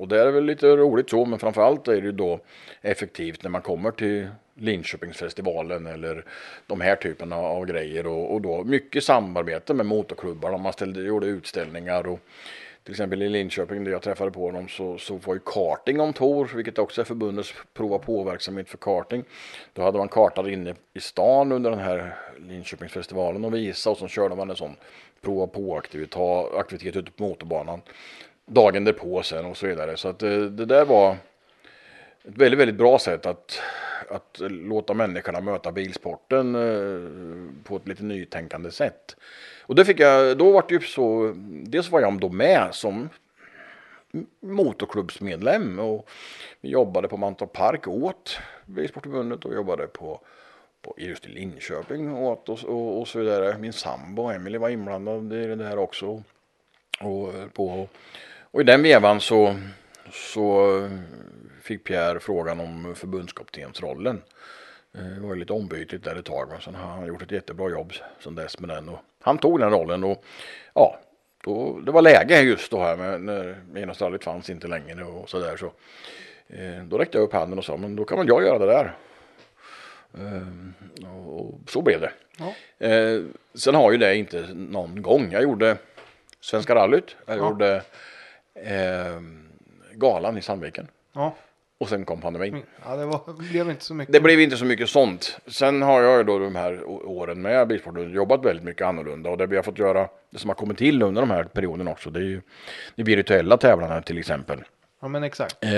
Och 0.00 0.08
det 0.08 0.20
är 0.20 0.30
väl 0.30 0.44
lite 0.44 0.66
roligt 0.66 1.10
så, 1.10 1.24
men 1.24 1.38
framförallt 1.38 1.88
är 1.88 1.92
det 1.92 2.06
ju 2.06 2.12
då 2.12 2.40
effektivt 2.82 3.42
när 3.42 3.50
man 3.50 3.62
kommer 3.62 3.90
till 3.90 4.28
Linköpingsfestivalen 4.54 5.86
eller 5.86 6.24
de 6.66 6.80
här 6.80 6.96
typerna 6.96 7.36
av 7.36 7.66
grejer 7.66 8.06
och, 8.06 8.34
och 8.34 8.40
då 8.40 8.64
mycket 8.64 9.04
samarbete 9.04 9.74
med 9.74 9.86
motorklubbarna. 9.86 10.58
Man 10.58 10.72
ställde, 10.72 11.00
gjorde 11.00 11.26
utställningar 11.26 12.06
och 12.06 12.20
till 12.84 12.92
exempel 12.92 13.22
i 13.22 13.28
Linköping 13.28 13.84
där 13.84 13.92
jag 13.92 14.02
träffade 14.02 14.30
på 14.30 14.50
dem 14.50 14.68
så, 14.68 14.98
så 14.98 15.16
var 15.16 15.34
ju 15.34 15.40
karting 15.44 16.00
om 16.00 16.12
Tor, 16.12 16.50
vilket 16.54 16.78
också 16.78 17.00
är 17.00 17.04
förbundets 17.04 17.54
prova 17.74 17.98
på-verksamhet 17.98 18.68
för 18.68 18.78
karting. 18.78 19.24
Då 19.72 19.82
hade 19.82 19.98
man 19.98 20.08
kartar 20.08 20.48
inne 20.48 20.74
i 20.94 21.00
stan 21.00 21.52
under 21.52 21.70
den 21.70 21.80
här 21.80 22.16
Linköpingsfestivalen 22.48 23.44
och 23.44 23.54
visa 23.54 23.90
och 23.90 23.98
så 23.98 24.08
körde 24.08 24.36
man 24.36 24.50
en 24.50 24.56
sån 24.56 24.76
prova 25.20 25.46
på-aktivitet 25.46 26.20
aktivitet 26.56 26.96
ute 26.96 27.10
på 27.10 27.22
motorbanan 27.22 27.80
dagen 28.50 28.84
därpå 28.84 29.22
sen 29.22 29.44
och 29.44 29.56
så 29.56 29.66
vidare. 29.66 29.96
Så 29.96 30.08
att 30.08 30.18
det, 30.18 30.50
det 30.50 30.64
där 30.64 30.84
var 30.84 31.12
ett 32.24 32.36
väldigt, 32.36 32.60
väldigt 32.60 32.76
bra 32.76 32.98
sätt 32.98 33.26
att, 33.26 33.60
att 34.08 34.40
låta 34.40 34.94
människorna 34.94 35.40
möta 35.40 35.72
bilsporten 35.72 36.54
eh, 36.54 37.64
på 37.64 37.76
ett 37.76 37.88
lite 37.88 38.04
nytänkande 38.04 38.70
sätt. 38.70 39.16
Och 39.62 39.74
det 39.74 39.84
fick 39.84 40.00
jag, 40.00 40.38
då 40.38 40.52
var 40.52 40.64
det 40.68 40.74
ju 40.74 40.80
så, 40.80 41.32
dels 41.64 41.90
var 41.90 42.00
jag 42.00 42.20
då 42.20 42.28
med 42.28 42.68
som 42.72 43.08
motorklubbsmedlem 44.40 45.78
och 45.78 46.08
vi 46.60 46.70
jobbade 46.70 47.08
på 47.08 47.16
Mantorp 47.16 47.52
Park 47.52 47.88
åt 47.88 48.38
Bilsportförbundet 48.66 49.44
och 49.44 49.54
jobbade 49.54 49.86
på, 49.86 50.20
på 50.82 50.94
just 50.98 51.26
i 51.26 51.28
Linköping 51.28 52.14
åt 52.14 52.48
och, 52.48 52.64
och, 52.64 53.00
och 53.00 53.08
så 53.08 53.18
vidare. 53.18 53.58
Min 53.58 53.72
sambo 53.72 54.30
Emily 54.30 54.58
var 54.58 54.68
inblandad 54.68 55.32
i 55.32 55.46
det 55.46 55.56
där 55.56 55.78
också. 55.78 56.22
Och, 57.00 57.32
på, 57.52 57.88
och 58.50 58.60
i 58.60 58.64
den 58.64 58.82
vevan 58.82 59.20
så, 59.20 59.56
så 60.12 60.88
fick 61.62 61.84
Pierre 61.84 62.20
frågan 62.20 62.60
om 62.60 62.94
förbundskaptensrollen. 62.94 64.22
Eh, 64.94 65.00
Det 65.04 65.20
var 65.20 65.34
ju 65.34 65.40
lite 65.40 65.52
ombytligt 65.52 66.04
där 66.04 66.16
ett 66.16 66.24
tag 66.24 66.48
men 66.50 66.60
sen 66.60 66.74
har 66.74 66.90
han 66.90 67.06
gjort 67.06 67.22
ett 67.22 67.30
jättebra 67.30 67.70
jobb 67.70 67.92
sen 68.20 68.34
dess 68.34 68.60
med 68.60 68.68
den. 68.68 68.88
Och 68.88 68.98
han 69.22 69.38
tog 69.38 69.60
den 69.60 69.70
rollen 69.70 70.04
och 70.04 70.24
ja, 70.74 70.98
då, 71.44 71.80
det 71.80 71.92
var 71.92 72.02
läge 72.02 72.40
just 72.40 72.70
då 72.70 72.78
här 72.80 72.96
med, 72.96 73.20
när 73.20 73.60
Midnattsrallyt 73.72 74.24
fanns 74.24 74.50
inte 74.50 74.68
längre 74.68 75.04
och 75.04 75.30
sådär 75.30 75.56
så. 75.56 75.72
Eh, 76.48 76.84
då 76.84 76.98
räckte 76.98 77.18
jag 77.18 77.24
upp 77.24 77.32
handen 77.32 77.58
och 77.58 77.64
sa 77.64 77.76
men 77.76 77.96
då 77.96 78.04
kan 78.04 78.18
väl 78.18 78.28
jag 78.28 78.42
göra 78.42 78.58
det 78.58 78.66
där. 78.66 78.96
Eh, 80.18 81.06
och, 81.26 81.54
så 81.68 81.82
blev 81.82 82.00
det. 82.00 82.12
Ja. 82.38 82.54
Sen 83.54 83.74
har 83.74 83.92
ju 83.92 83.98
det 83.98 84.16
inte 84.16 84.48
någon 84.54 85.02
gång. 85.02 85.32
Jag 85.32 85.42
gjorde 85.42 85.76
Svenska 86.40 86.74
rallyt. 86.74 87.16
Jag 87.26 87.38
Ja. 87.38 87.48
gjorde 87.48 87.82
eh, 88.64 89.20
galan 89.94 90.38
i 90.38 90.42
Sandviken. 90.42 90.88
Ja, 91.14 91.34
Och 91.78 91.88
sen 91.88 92.04
kom 92.04 92.20
pandemin. 92.20 92.62
ja 92.84 92.96
det 92.96 93.06
var, 93.06 93.20
blev 93.50 93.70
inte 93.70 93.84
så 93.84 93.94
mycket. 93.94 94.12
Det 94.12 94.20
blev 94.20 94.40
inte 94.40 94.56
så 94.56 94.64
mycket 94.64 94.90
sånt. 94.90 95.38
Sen 95.46 95.82
har 95.82 96.02
jag 96.02 96.18
ju 96.18 96.24
då 96.24 96.38
de 96.38 96.56
här 96.56 96.84
åren 96.88 97.42
med 97.42 97.68
Bilsporten 97.68 98.12
jobbat 98.12 98.44
väldigt 98.44 98.64
mycket 98.64 98.86
annorlunda 98.86 99.30
och 99.30 99.38
det 99.38 99.46
vi 99.46 99.56
har 99.56 99.62
fått 99.62 99.78
göra, 99.78 100.08
det 100.30 100.38
som 100.38 100.50
har 100.50 100.54
kommit 100.54 100.78
till 100.78 101.02
under 101.02 101.22
de 101.22 101.30
här 101.30 101.44
perioderna 101.44 101.90
också, 101.90 102.10
det 102.10 102.18
är 102.20 102.24
ju 102.24 102.40
de 102.94 103.02
virtuella 103.02 103.56
tävlarna 103.56 104.02
till 104.02 104.18
exempel. 104.18 104.64
Ja 105.02 105.08
men 105.08 105.22
exakt. 105.22 105.64
Eh, 105.64 105.70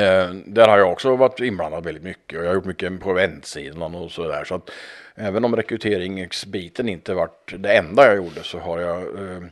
där 0.47 0.69
har 0.69 0.79
jag 0.79 0.93
också 0.93 1.17
varit 1.17 1.41
inblandad 1.41 1.85
väldigt 1.85 2.03
mycket 2.03 2.39
och 2.39 2.45
jag 2.45 2.51
har 2.51 2.55
gjort 2.55 2.65
mycket 2.65 3.01
på 3.01 3.11
eventsidan 3.11 3.95
och 3.95 4.11
sådär. 4.11 4.45
Så 4.45 4.55
att 4.55 4.71
även 5.15 5.45
om 5.45 5.57
rekryteringsbiten 5.57 6.89
inte 6.89 7.15
varit 7.15 7.55
det 7.59 7.73
enda 7.73 8.07
jag 8.07 8.17
gjorde 8.17 8.43
så 8.43 8.59
har 8.59 8.81
jag 8.81 9.01
eh, 9.03 9.43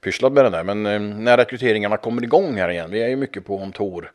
pysslat 0.00 0.32
med 0.32 0.44
det 0.44 0.50
där. 0.50 0.64
Men 0.64 0.86
eh, 0.86 1.00
när 1.00 1.36
rekryteringarna 1.36 1.96
kommer 1.96 2.22
igång 2.22 2.56
här 2.56 2.68
igen, 2.68 2.90
vi 2.90 3.02
är 3.02 3.08
ju 3.08 3.16
mycket 3.16 3.46
på 3.46 3.58
kontor 3.58 4.12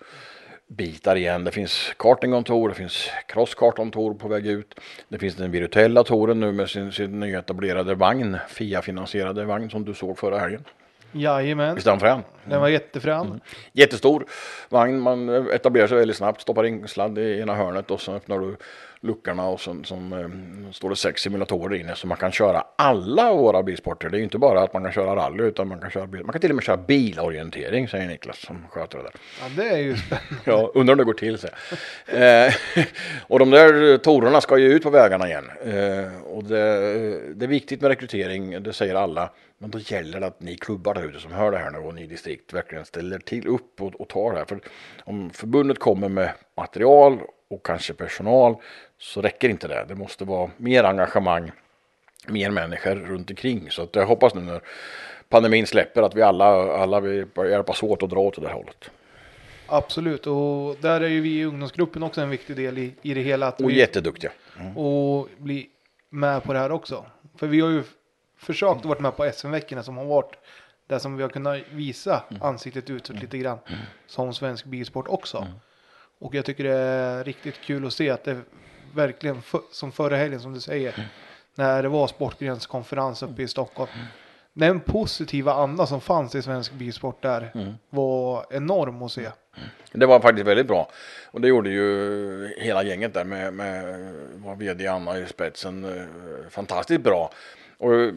bitar 0.67 1.15
igen. 1.15 1.43
Det 1.43 1.51
finns 1.51 1.93
karting 1.97 2.33
on 2.33 2.43
tour, 2.43 2.69
det 2.69 2.75
finns 2.75 3.09
crosskart 3.27 3.79
on 3.79 3.91
tour 3.91 4.13
på 4.13 4.27
väg 4.27 4.47
ut. 4.47 4.79
Det 5.09 5.19
finns 5.19 5.35
den 5.35 5.51
virtuella 5.51 6.03
touren 6.03 6.39
nu 6.39 6.51
med 6.51 6.69
sin, 6.69 6.91
sin 6.91 7.19
nyetablerade 7.19 7.95
vagn, 7.95 8.37
FIA-finansierade 8.49 9.45
vagn 9.45 9.69
som 9.69 9.85
du 9.85 9.93
såg 9.93 10.17
förra 10.17 10.39
helgen. 10.39 10.63
Jajamän. 11.11 11.75
Visst 11.75 11.87
är 11.87 11.91
han 11.91 11.99
frän? 11.99 12.23
Den 12.45 12.61
var 12.61 12.67
jättefrän. 12.67 13.41
Jättestor 13.73 14.25
vagn, 14.69 14.99
man 14.99 15.29
etablerar 15.49 15.87
sig 15.87 15.97
väldigt 15.97 16.17
snabbt, 16.17 16.41
stoppar 16.41 16.63
in 16.63 16.87
sladd 16.87 17.17
i 17.17 17.39
ena 17.39 17.55
hörnet 17.55 17.91
och 17.91 18.01
så 18.01 18.13
öppnar 18.13 18.39
du 18.39 18.55
luckorna 19.01 19.47
och 19.47 19.59
så 19.61 19.83
som, 19.83 20.13
eh, 20.13 20.71
står 20.71 20.89
det 20.89 20.95
sex 20.95 21.21
simulatorer 21.21 21.75
inne 21.79 21.95
så 21.95 22.07
man 22.07 22.17
kan 22.17 22.31
köra 22.31 22.63
alla 22.75 23.33
våra 23.33 23.63
bilsporter. 23.63 24.09
Det 24.09 24.15
är 24.17 24.19
ju 24.19 24.23
inte 24.23 24.37
bara 24.37 24.61
att 24.61 24.73
man 24.73 24.83
kan 24.83 24.91
köra 24.91 25.15
rally 25.15 25.43
utan 25.43 25.67
man 25.67 25.79
kan, 25.79 25.91
köra 25.91 26.07
bil. 26.07 26.23
man 26.23 26.31
kan 26.31 26.41
till 26.41 26.49
och 26.49 26.55
med 26.55 26.63
köra 26.63 26.77
bilorientering 26.77 27.87
säger 27.87 28.07
Niklas 28.07 28.39
som 28.39 28.65
sköter 28.69 28.97
det 28.97 29.03
där. 29.03 29.13
Ja, 29.41 29.45
det 29.57 29.69
är 29.69 29.77
ju 29.77 29.95
spännande. 29.97 30.27
Ja, 30.45 30.71
undrar 30.73 30.93
om 30.93 30.97
det 30.97 31.03
går 31.03 31.13
till 31.13 31.37
så. 31.37 31.47
eh, 32.07 32.53
Och 33.27 33.39
de 33.39 33.49
där 33.49 33.97
torerna 33.97 34.41
ska 34.41 34.57
ju 34.57 34.73
ut 34.73 34.83
på 34.83 34.89
vägarna 34.89 35.27
igen. 35.27 35.49
Eh, 35.65 36.21
och 36.23 36.43
det, 36.43 37.33
det 37.33 37.45
är 37.45 37.49
viktigt 37.49 37.81
med 37.81 37.89
rekrytering, 37.89 38.63
det 38.63 38.73
säger 38.73 38.95
alla. 38.95 39.29
Men 39.57 39.69
då 39.71 39.79
gäller 39.79 40.19
det 40.19 40.27
att 40.27 40.41
ni 40.41 40.55
klubbar 40.55 40.93
där 40.93 41.03
ute 41.03 41.19
som 41.19 41.31
hör 41.31 41.51
det 41.51 41.57
här 41.57 41.71
nu 41.71 41.77
och 41.77 41.95
ni 41.95 42.07
distrikt 42.07 42.53
verkligen 42.53 42.85
ställer 42.85 43.19
till 43.19 43.47
upp 43.47 43.81
och, 43.81 44.01
och 44.01 44.07
tar 44.09 44.31
det 44.31 44.37
här. 44.37 44.45
För 44.45 44.59
om 45.03 45.29
förbundet 45.29 45.79
kommer 45.79 46.09
med 46.09 46.29
material 46.57 47.19
och 47.49 47.65
kanske 47.65 47.93
personal 47.93 48.55
så 49.01 49.21
räcker 49.21 49.49
inte 49.49 49.67
det. 49.67 49.85
Det 49.87 49.95
måste 49.95 50.25
vara 50.25 50.51
mer 50.57 50.83
engagemang, 50.83 51.51
mer 52.27 52.49
människor 52.49 52.95
runt 52.95 53.29
omkring. 53.29 53.71
Så 53.71 53.81
att 53.81 53.95
jag 53.95 54.05
hoppas 54.05 54.35
nu 54.35 54.41
när 54.41 54.61
pandemin 55.29 55.67
släpper 55.67 56.01
att 56.01 56.15
vi 56.15 56.21
alla, 56.21 56.45
alla 56.77 56.99
vi 56.99 57.25
hjälpas 57.37 57.83
åt 57.83 58.03
och 58.03 58.09
dra 58.09 58.19
åt 58.19 58.35
det 58.35 58.41
där 58.41 58.53
hållet. 58.53 58.91
Absolut, 59.67 60.27
och 60.27 60.75
där 60.81 61.01
är 61.01 61.07
ju 61.07 61.21
vi 61.21 61.39
i 61.39 61.45
ungdomsgruppen 61.45 62.03
också 62.03 62.21
en 62.21 62.29
viktig 62.29 62.55
del 62.55 62.77
i, 62.77 62.93
i 63.01 63.13
det 63.13 63.21
hela. 63.21 63.47
Att 63.47 63.61
Och 63.61 63.69
vi, 63.69 63.77
jätteduktiga. 63.79 64.31
och 64.75 65.27
bli 65.37 65.69
med 66.09 66.43
på 66.43 66.53
det 66.53 66.59
här 66.59 66.71
också. 66.71 67.05
För 67.37 67.47
vi 67.47 67.61
har 67.61 67.69
ju 67.69 67.83
försökt 68.37 68.79
att 68.79 68.85
vara 68.85 68.99
med 68.99 69.17
på 69.17 69.31
SM-veckorna 69.33 69.83
som 69.83 69.97
har 69.97 70.05
varit 70.05 70.35
där 70.87 70.99
som 70.99 71.17
vi 71.17 71.23
har 71.23 71.29
kunnat 71.29 71.61
visa 71.71 72.23
ansiktet 72.41 72.89
utåt 72.89 73.21
lite 73.21 73.37
grann 73.37 73.57
som 74.07 74.33
svensk 74.33 74.65
bilsport 74.65 75.07
också. 75.07 75.47
Och 76.19 76.35
jag 76.35 76.45
tycker 76.45 76.63
det 76.63 76.75
är 76.75 77.23
riktigt 77.23 77.61
kul 77.61 77.85
att 77.85 77.93
se 77.93 78.09
att 78.09 78.23
det 78.23 78.37
verkligen 78.93 79.41
för, 79.41 79.61
som 79.71 79.91
förra 79.91 80.15
helgen 80.15 80.39
som 80.39 80.53
du 80.53 80.59
säger 80.59 81.09
när 81.55 81.83
det 81.83 81.89
var 81.89 82.07
sportgrenskonferens 82.07 83.23
uppe 83.23 83.41
i 83.41 83.47
Stockholm. 83.47 83.89
Den 84.53 84.79
positiva 84.79 85.53
anda 85.53 85.85
som 85.85 86.01
fanns 86.01 86.35
i 86.35 86.41
svensk 86.41 86.73
bilsport 86.73 87.21
där 87.21 87.51
var 87.89 88.45
enorm 88.49 89.03
att 89.03 89.11
se. 89.11 89.29
Det 89.91 90.05
var 90.05 90.19
faktiskt 90.19 90.47
väldigt 90.47 90.67
bra. 90.67 90.89
Och 91.31 91.41
det 91.41 91.47
gjorde 91.47 91.69
ju 91.69 92.53
hela 92.57 92.83
gänget 92.83 93.13
där 93.13 93.23
med, 93.23 93.53
med 93.53 93.83
vår 94.35 94.55
vd 94.55 94.87
Anna 94.87 95.19
i 95.19 95.25
spetsen 95.25 95.83
eh, 95.83 96.49
fantastiskt 96.49 97.01
bra. 97.01 97.31
Och 97.77 97.93
eh, 97.93 98.13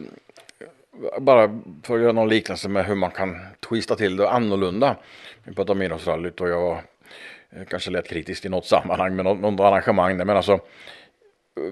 bara 1.19 1.61
för 1.83 1.95
att 1.95 2.01
göra 2.01 2.13
någon 2.13 2.29
liknelse 2.29 2.69
med 2.69 2.87
hur 2.87 2.95
man 2.95 3.11
kan 3.11 3.41
twista 3.69 3.97
till 3.97 4.17
det 4.17 4.31
annorlunda. 4.31 4.97
Vi 5.45 5.55
pratade 5.55 5.73
om 5.73 5.83
idrottsrallyt 5.83 6.41
och 6.41 6.49
jag 6.49 6.61
var 6.61 6.83
Eh, 7.57 7.65
kanske 7.65 7.91
lät 7.91 8.09
kritiskt 8.09 8.45
i 8.45 8.49
något 8.49 8.67
sammanhang 8.67 9.17
med 9.17 9.25
något, 9.25 9.41
något 9.41 9.61
arrangemang 9.61 10.19
där. 10.19 10.25
Men 10.25 10.37
alltså 10.37 10.61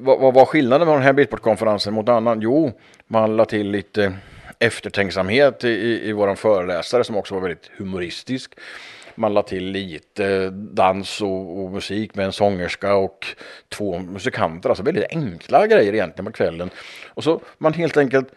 vad, 0.00 0.20
vad 0.20 0.34
var 0.34 0.44
skillnaden 0.44 0.88
med 0.88 0.96
den 0.96 1.02
här 1.02 1.12
Bilsportkonferensen 1.12 1.94
mot 1.94 2.08
annan? 2.08 2.40
Jo, 2.40 2.72
man 3.06 3.36
la 3.36 3.44
till 3.44 3.70
lite 3.70 4.14
eftertänksamhet 4.58 5.64
i, 5.64 5.68
i, 5.68 6.08
i 6.08 6.12
våran 6.12 6.36
föreläsare 6.36 7.04
som 7.04 7.16
också 7.16 7.34
var 7.34 7.40
väldigt 7.40 7.70
humoristisk. 7.76 8.54
Man 9.14 9.34
la 9.34 9.42
till 9.42 9.64
lite 9.64 10.50
dans 10.50 11.20
och, 11.20 11.62
och 11.62 11.70
musik 11.70 12.14
med 12.14 12.26
en 12.26 12.32
sångerska 12.32 12.94
och 12.94 13.26
två 13.68 13.98
musikanter. 13.98 14.68
Alltså 14.68 14.84
väldigt 14.84 15.06
enkla 15.10 15.66
grejer 15.66 15.94
egentligen 15.94 16.24
på 16.24 16.32
kvällen. 16.32 16.70
Och 17.08 17.24
så 17.24 17.40
man 17.58 17.72
helt 17.72 17.96
enkelt 17.96 18.28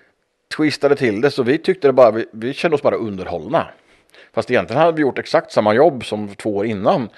twistade 0.58 0.96
till 0.96 1.22
det 1.22 1.32
så 1.32 1.44
vi 1.44 1.58
tyckte 1.58 1.88
det 1.88 1.94
bara, 1.94 2.12
vi, 2.12 2.26
vi 2.32 2.54
kände 2.54 2.76
oss 2.76 2.82
bara 2.82 2.96
underhållna. 2.96 3.68
Fast 4.36 4.52
egentligen 4.52 4.82
hade 4.82 4.96
vi 4.96 5.02
gjort 5.02 5.20
exakt 5.20 5.52
samma 5.52 5.74
jobb 5.74 6.06
som 6.06 6.36
två 6.36 6.56
år 6.56 6.66
innan. 6.66 7.10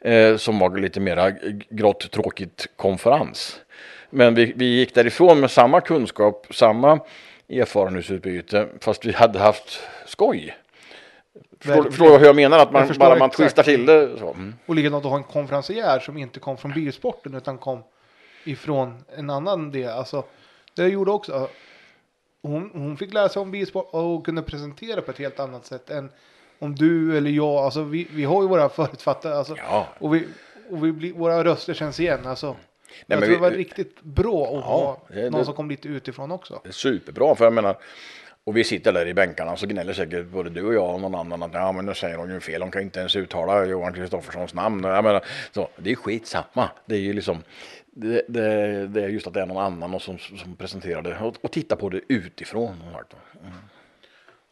Eh, 0.00 0.36
som 0.36 0.58
var 0.58 0.78
lite 0.78 1.00
mera 1.00 1.30
grått 1.70 2.10
tråkigt 2.10 2.66
konferens. 2.76 3.60
Men 4.10 4.34
vi, 4.34 4.52
vi 4.56 4.64
gick 4.64 4.94
därifrån 4.94 5.40
med 5.40 5.50
samma 5.50 5.80
kunskap, 5.80 6.46
samma 6.50 7.00
erfarenhetsutbyte. 7.48 8.68
Fast 8.80 9.04
vi 9.04 9.12
hade 9.12 9.38
haft 9.38 9.80
skoj. 10.06 10.56
Förstår, 11.60 12.04
du 12.04 12.18
hur 12.18 12.26
jag 12.26 12.36
menar? 12.36 12.58
Att 12.58 12.72
man 12.72 12.88
bara 12.98 13.08
man 13.08 13.28
exakt. 13.28 13.36
twistar 13.36 13.62
till 13.62 13.86
det. 13.86 14.18
Så. 14.18 14.30
Mm. 14.30 14.54
Och 14.66 14.74
likadant 14.74 15.04
att 15.04 15.10
ha 15.10 15.18
en 15.18 15.24
konferencier 15.24 15.98
som 15.98 16.16
inte 16.16 16.40
kom 16.40 16.56
från 16.56 16.72
bilsporten 16.72 17.34
utan 17.34 17.58
kom 17.58 17.82
ifrån 18.44 19.04
en 19.16 19.30
annan 19.30 19.70
del. 19.70 19.90
Alltså, 19.90 20.24
det 20.74 20.88
gjorde 20.88 21.10
också. 21.10 21.48
Hon, 22.42 22.70
hon 22.72 22.96
fick 22.96 23.14
lära 23.14 23.28
sig 23.28 23.42
om 23.42 23.50
bilsport 23.50 23.88
och 23.90 24.24
kunde 24.24 24.42
presentera 24.42 25.02
på 25.02 25.10
ett 25.10 25.18
helt 25.18 25.40
annat 25.40 25.66
sätt 25.66 25.90
än 25.90 26.10
om 26.58 26.74
du 26.74 27.16
eller 27.18 27.30
jag. 27.30 27.54
Alltså, 27.54 27.82
vi, 27.82 28.06
vi 28.10 28.24
har 28.24 28.42
ju 28.42 28.48
våra 28.48 28.68
förutfattade. 28.68 29.38
Alltså, 29.38 29.56
Ja. 29.58 29.86
Och, 29.98 30.14
vi, 30.14 30.26
och 30.70 30.84
vi 30.84 30.92
blir, 30.92 31.12
våra 31.12 31.44
röster 31.44 31.74
känns 31.74 32.00
igen. 32.00 32.26
Alltså, 32.26 32.46
jag 32.46 32.56
men 33.06 33.18
tror 33.18 33.28
vi- 33.28 33.34
det 33.34 33.40
var 33.40 33.50
riktigt 33.50 34.02
bra 34.02 34.58
att 34.58 34.64
ha 34.64 35.00
det- 35.08 35.30
någon 35.30 35.40
det- 35.40 35.44
som 35.44 35.54
kom 35.54 35.68
lite 35.70 35.88
utifrån 35.88 36.30
också. 36.32 36.60
Superbra 36.70 37.34
för 37.34 37.44
jag 37.44 37.52
menar 37.52 37.76
och 38.44 38.56
vi 38.56 38.64
sitter 38.64 38.92
där 38.92 39.06
i 39.08 39.14
bänkarna 39.14 39.56
så 39.56 39.66
gnäller 39.66 39.92
säkert 39.92 40.26
både 40.26 40.50
du 40.50 40.66
och 40.66 40.74
jag 40.74 40.94
och 40.94 41.00
någon 41.00 41.14
annan 41.14 41.42
att 41.42 41.54
ja 41.54 41.72
men 41.72 41.86
nu 41.86 41.94
säger 41.94 42.16
hon 42.16 42.30
ju 42.30 42.40
fel. 42.40 42.62
Hon 42.62 42.70
kan 42.70 42.82
inte 42.82 42.98
ens 43.00 43.16
uttala 43.16 43.64
Johan 43.64 43.92
Kristofferssons 43.92 44.54
namn. 44.54 44.84
Jag 44.84 45.04
menar, 45.04 45.24
så, 45.54 45.68
det 45.76 45.90
är 45.90 45.94
skitsamma. 45.96 46.68
Det 46.86 46.94
är 46.94 46.98
ju 47.00 47.12
liksom 47.12 47.42
det, 47.84 48.22
det, 48.28 48.86
det 48.86 49.02
är 49.04 49.08
just 49.08 49.26
att 49.26 49.34
det 49.34 49.40
är 49.40 49.46
någon 49.46 49.64
annan 49.82 50.00
som, 50.00 50.18
som 50.18 50.56
presenterar 50.56 51.02
det 51.02 51.18
och, 51.18 51.36
och 51.40 51.52
titta 51.52 51.76
på 51.76 51.88
det 51.88 52.00
utifrån. 52.08 52.76
sagt. 52.92 53.14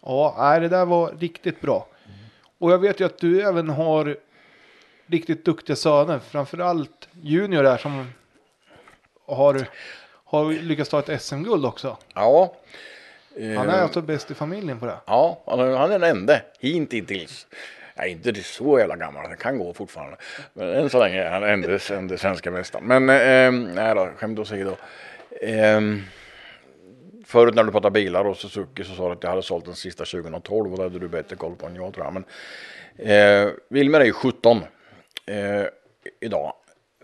Ja, 0.02 0.34
nej, 0.38 0.60
det 0.60 0.68
där 0.68 0.84
var 0.84 1.12
riktigt 1.18 1.60
bra. 1.60 1.86
Och 2.58 2.72
jag 2.72 2.78
vet 2.78 3.00
ju 3.00 3.04
att 3.04 3.18
du 3.18 3.42
även 3.42 3.68
har 3.68 4.16
riktigt 5.06 5.44
duktiga 5.44 5.76
söner, 5.76 6.18
framförallt 6.18 7.08
Junior 7.22 7.62
där 7.62 7.76
som 7.76 8.06
har, 9.26 9.66
har 10.24 10.52
lyckats 10.52 10.90
ta 10.90 10.98
ett 10.98 11.22
SM-guld 11.22 11.66
också. 11.66 11.96
Ja. 12.14 12.54
eh, 13.36 13.58
Han 13.58 13.68
är 13.68 13.82
alltså 13.82 14.00
bäst 14.00 14.30
i 14.30 14.34
familjen 14.34 14.80
på 14.80 14.86
det. 14.86 14.96
Ja, 15.06 15.42
han 15.46 15.60
är, 15.60 15.76
han 15.76 15.92
är 15.92 15.98
den 15.98 16.10
ende 16.16 16.42
hittills. 16.60 17.46
Är 17.94 18.06
inte 18.06 18.34
så 18.34 18.78
jävla 18.78 18.96
gammal, 18.96 19.30
det 19.30 19.36
kan 19.36 19.58
gå 19.58 19.74
fortfarande. 19.74 20.16
Men 20.52 20.68
än 20.74 20.90
så 20.90 20.98
länge 20.98 21.22
är 21.22 21.30
han 21.30 21.42
ende, 21.44 21.78
ende 21.90 22.18
svenska 22.18 22.50
mästaren. 22.50 22.84
Men 22.86 23.10
eh, 23.10 23.74
nej 23.74 23.94
då, 23.94 24.08
skämt 24.16 24.38
åsido. 24.38 24.76
Eh, 25.40 25.80
förut 27.34 27.54
när 27.54 27.64
du 27.64 27.70
pratade 27.72 27.90
bilar 27.90 28.24
och 28.24 28.36
Suzuki 28.36 28.84
så 28.84 28.94
sa 28.94 29.06
du 29.06 29.12
att 29.12 29.22
jag 29.22 29.30
hade 29.30 29.42
sålt 29.42 29.64
den 29.64 29.74
sista 29.74 30.04
2012 30.04 30.72
och 30.72 30.76
det 30.78 30.82
hade 30.84 30.98
du 30.98 31.08
bättre 31.08 31.36
koll 31.36 31.56
på 31.56 31.66
än 31.66 31.74
jag 31.76 31.94
tror 31.94 32.06
jag. 32.06 32.14
Men 32.14 32.24
eh, 32.96 33.52
Wilmer 33.68 34.00
är 34.00 34.04
ju 34.04 34.12
17 34.12 34.60
eh, 35.26 35.64
idag 36.20 36.52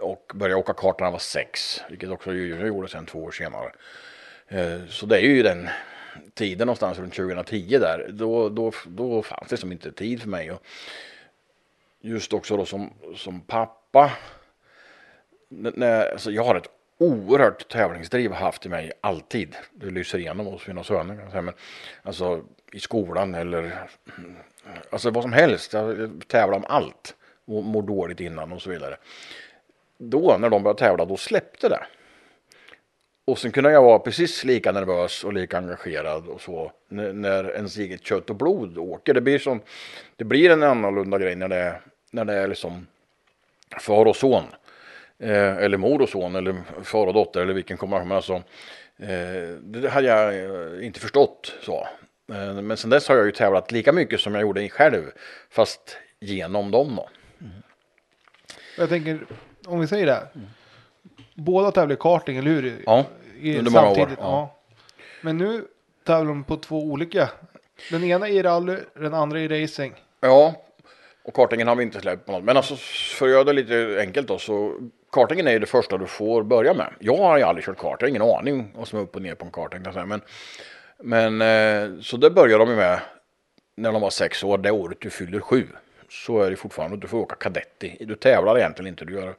och 0.00 0.32
började 0.34 0.60
åka 0.60 0.72
kart 0.72 0.98
när 0.98 1.04
han 1.04 1.12
var 1.12 1.18
6, 1.18 1.80
vilket 1.90 2.10
också 2.10 2.32
Junior 2.32 2.66
gjorde 2.68 2.88
sen 2.88 3.06
två 3.06 3.18
år 3.24 3.30
senare. 3.30 3.72
Eh, 4.48 4.86
Så 4.88 5.06
det 5.06 5.16
är 5.16 5.20
ju 5.20 5.42
den 5.42 5.68
tiden 6.34 6.66
någonstans 6.66 6.98
runt 6.98 7.14
2010 7.14 7.78
där. 7.78 8.06
Då, 8.12 8.48
då, 8.48 8.72
då 8.86 9.22
fanns 9.22 9.48
det 9.48 9.56
som 9.56 9.72
inte 9.72 9.92
tid 9.92 10.20
för 10.22 10.28
mig. 10.28 10.50
Och 10.52 10.62
just 12.00 12.32
också 12.32 12.56
då 12.56 12.64
som, 12.66 12.92
som 13.16 13.40
pappa. 13.40 14.12
N- 15.50 15.72
När, 15.76 16.12
alltså 16.12 16.30
jag 16.30 16.44
har 16.44 16.54
ett 16.54 16.68
oerhört 17.00 17.68
tävlingsdriv 17.68 18.32
haft 18.32 18.66
i 18.66 18.68
mig 18.68 18.92
alltid. 19.00 19.56
Det 19.72 19.86
lyser 19.90 20.18
igenom 20.18 20.46
hos 20.46 20.66
mina 20.66 20.84
söner. 20.84 21.14
kan 21.14 21.22
jag 21.22 21.30
säga. 21.30 21.42
Men, 21.42 21.54
alltså 22.02 22.44
i 22.72 22.80
skolan 22.80 23.34
eller 23.34 23.78
alltså 24.90 25.10
vad 25.10 25.24
som 25.24 25.32
helst. 25.32 25.72
Jag 25.72 26.22
tävlar 26.26 26.56
om 26.56 26.64
allt. 26.68 27.16
Och 27.44 27.64
mår 27.64 27.82
dåligt 27.82 28.20
innan 28.20 28.52
och 28.52 28.62
så 28.62 28.70
vidare. 28.70 28.96
Då 29.98 30.36
när 30.38 30.50
de 30.50 30.62
började 30.62 30.78
tävla 30.78 31.04
då 31.04 31.16
släppte 31.16 31.68
det. 31.68 31.80
Och 33.24 33.38
sen 33.38 33.52
kunde 33.52 33.70
jag 33.72 33.82
vara 33.82 33.98
precis 33.98 34.44
lika 34.44 34.72
nervös 34.72 35.24
och 35.24 35.32
lika 35.32 35.58
engagerad 35.58 36.28
och 36.28 36.40
så 36.40 36.72
när, 36.88 37.50
ens 37.54 37.76
eget 37.78 38.04
kött 38.04 38.30
och 38.30 38.36
blod 38.36 38.78
åker. 38.78 39.14
Det 39.14 39.20
blir, 39.20 39.38
som, 39.38 39.60
det 40.16 40.24
blir 40.24 40.50
en 40.50 40.62
annorlunda 40.62 41.18
grej 41.18 41.36
när 41.36 41.48
det, 41.48 41.56
är- 41.56 41.80
när 42.10 42.24
det 42.24 42.34
är 42.34 42.48
liksom 42.48 42.86
far 43.80 44.06
och 44.06 44.16
son. 44.16 44.44
Eh, 45.22 45.56
eller 45.56 45.76
mor 45.76 46.02
och 46.02 46.08
son 46.08 46.34
eller 46.34 46.62
far 46.82 47.06
och 47.06 47.14
dotter 47.14 47.40
eller 47.40 47.54
vilken 47.54 47.76
kombination. 47.76 48.12
Alltså, 48.12 48.34
eh, 48.98 49.48
det 49.62 49.88
hade 49.88 50.06
jag 50.06 50.34
eh, 50.34 50.86
inte 50.86 51.00
förstått 51.00 51.54
så. 51.62 51.86
Eh, 52.32 52.54
men 52.54 52.76
sen 52.76 52.90
dess 52.90 53.08
har 53.08 53.16
jag 53.16 53.26
ju 53.26 53.32
tävlat 53.32 53.72
lika 53.72 53.92
mycket 53.92 54.20
som 54.20 54.34
jag 54.34 54.42
gjorde 54.42 54.68
själv. 54.68 55.02
Fast 55.50 55.96
genom 56.20 56.70
dem 56.70 56.96
då. 56.96 57.08
Jag 58.78 58.88
tänker, 58.88 59.20
om 59.66 59.80
vi 59.80 59.86
säger 59.86 60.06
det. 60.06 60.12
här. 60.12 60.28
Båda 61.34 61.70
tävlar 61.70 61.94
i 61.94 61.98
karting, 62.00 62.36
eller 62.36 62.50
hur? 62.50 62.82
Ja, 62.86 63.04
I, 63.40 63.58
under 63.58 63.70
många 63.70 63.90
år, 63.90 63.98
ja. 63.98 64.16
ja. 64.18 64.56
Men 65.20 65.38
nu 65.38 65.64
tävlar 66.04 66.28
de 66.28 66.44
på 66.44 66.56
två 66.56 66.78
olika. 66.78 67.30
Den 67.90 68.04
ena 68.04 68.28
i 68.28 68.42
rally, 68.42 68.76
den 68.94 69.14
andra 69.14 69.40
i 69.40 69.62
racing. 69.62 69.94
Ja, 70.20 70.54
och 71.22 71.34
kartingen 71.34 71.68
har 71.68 71.76
vi 71.76 71.82
inte 71.82 72.00
släppt 72.00 72.26
på 72.26 72.32
något. 72.32 72.44
Men 72.44 72.56
alltså 72.56 72.76
för 72.76 73.26
att 73.26 73.32
göra 73.32 73.44
det 73.44 73.52
lite 73.52 73.96
enkelt 74.00 74.28
då 74.28 74.38
så 74.38 74.74
kartingen 75.12 75.46
är 75.46 75.52
ju 75.52 75.58
det 75.58 75.66
första 75.66 75.98
du 75.98 76.06
får 76.06 76.42
börja 76.42 76.74
med. 76.74 76.92
Jag 76.98 77.16
har 77.16 77.38
ju 77.38 77.44
aldrig 77.44 77.64
kört 77.64 77.78
kart, 77.78 77.96
jag 78.00 78.06
har 78.06 78.10
ingen 78.10 78.22
aning 78.22 78.72
vad 78.74 78.88
som 78.88 78.98
är 78.98 79.02
upp 79.02 79.16
och 79.16 79.22
ner 79.22 79.34
på 79.34 79.44
en 79.44 79.52
karting. 79.52 79.82
Men, 80.06 80.20
men 81.02 81.40
eh, 81.40 82.00
så 82.00 82.16
det 82.16 82.30
börjar 82.30 82.58
de 82.58 82.70
ju 82.70 82.76
med 82.76 83.00
när 83.76 83.92
de 83.92 84.02
var 84.02 84.10
sex 84.10 84.44
år, 84.44 84.58
det 84.58 84.70
året 84.70 84.98
du 85.00 85.10
fyller 85.10 85.40
sju, 85.40 85.66
så 86.08 86.42
är 86.42 86.50
det 86.50 86.56
fortfarande, 86.56 86.96
du 86.96 87.08
får 87.08 87.18
åka 87.18 87.34
kadetti. 87.34 87.96
Du 88.00 88.14
tävlar 88.14 88.58
egentligen 88.58 88.88
inte, 88.88 89.04
du 89.04 89.14
gör 89.14 89.34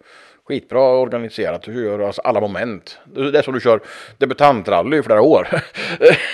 skitbra 0.48 0.82
organiserat, 0.82 1.62
du 1.62 1.86
gör 1.86 2.00
alltså 2.00 2.22
alla 2.22 2.42
moment. 2.42 2.98
Det 3.06 3.38
är 3.38 3.42
som 3.42 3.54
du 3.54 3.60
kör 3.60 3.82
debutantrally 4.18 4.98
i 4.98 5.04
flera 5.04 5.22
år. 5.22 5.48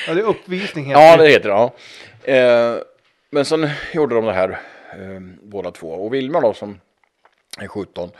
Ja, 0.07 0.13
det 0.13 0.19
är 0.19 0.29
uppvisning 0.29 0.85
heter 0.85 1.01
ja, 1.01 1.17
det 1.17 1.29
heter 1.29 1.49
det. 1.49 1.55
Ja. 1.55 1.73
Eh, 2.33 2.77
men 3.29 3.45
sen 3.45 3.69
gjorde 3.93 4.15
de 4.15 4.25
det 4.25 4.33
här 4.33 4.49
eh, 4.91 5.19
båda 5.41 5.71
två. 5.71 5.89
Och 5.89 6.13
Wilmer 6.13 6.41
då 6.41 6.53
som 6.53 6.79
är 7.59 7.67
17, 7.67 8.11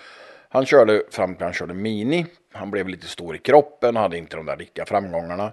han 0.49 0.65
körde 0.65 1.03
fram 1.11 1.35
till 1.35 1.43
han 1.43 1.53
körde 1.53 1.73
Mini. 1.73 2.25
Han 2.53 2.71
blev 2.71 2.87
lite 2.87 3.07
stor 3.07 3.35
i 3.35 3.39
kroppen, 3.39 3.95
hade 3.95 4.17
inte 4.17 4.37
de 4.37 4.45
där 4.45 4.57
riktiga 4.57 4.85
framgångarna. 4.85 5.51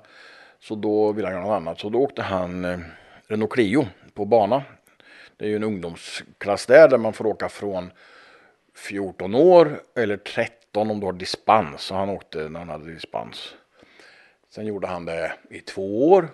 Så 0.60 0.74
då 0.74 1.12
ville 1.12 1.28
han 1.28 1.34
göra 1.34 1.46
något 1.46 1.56
annat. 1.56 1.80
Så 1.80 1.88
då 1.88 1.98
åkte 1.98 2.22
han 2.22 2.64
eh, 2.64 2.78
Renault 3.26 3.52
Clio 3.52 3.86
på 4.14 4.24
bana. 4.24 4.62
Det 5.36 5.44
är 5.44 5.48
ju 5.48 5.56
en 5.56 5.64
ungdomsklass 5.64 6.66
där, 6.66 6.88
där 6.88 6.98
man 6.98 7.12
får 7.12 7.26
åka 7.26 7.48
från 7.48 7.92
14 8.74 9.34
år 9.34 9.80
eller 9.94 10.16
13 10.16 10.90
om 10.90 11.00
du 11.00 11.06
har 11.06 11.12
dispens. 11.12 11.80
Så 11.80 11.94
han 11.94 12.10
åkte 12.10 12.48
när 12.48 12.58
han 12.58 12.68
hade 12.68 12.92
dispens. 12.92 13.54
Sen 14.50 14.66
gjorde 14.66 14.86
han 14.86 15.04
det 15.04 15.32
i 15.50 15.60
två 15.60 16.10
år. 16.10 16.28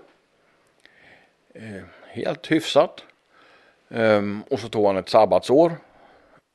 Eh, 1.55 1.83
helt 2.09 2.51
hyfsat. 2.51 3.05
Ehm, 3.89 4.43
och 4.51 4.61
så 4.61 4.69
tog 4.69 4.87
han 4.87 4.97
ett 4.97 5.09
sabbatsår. 5.09 5.77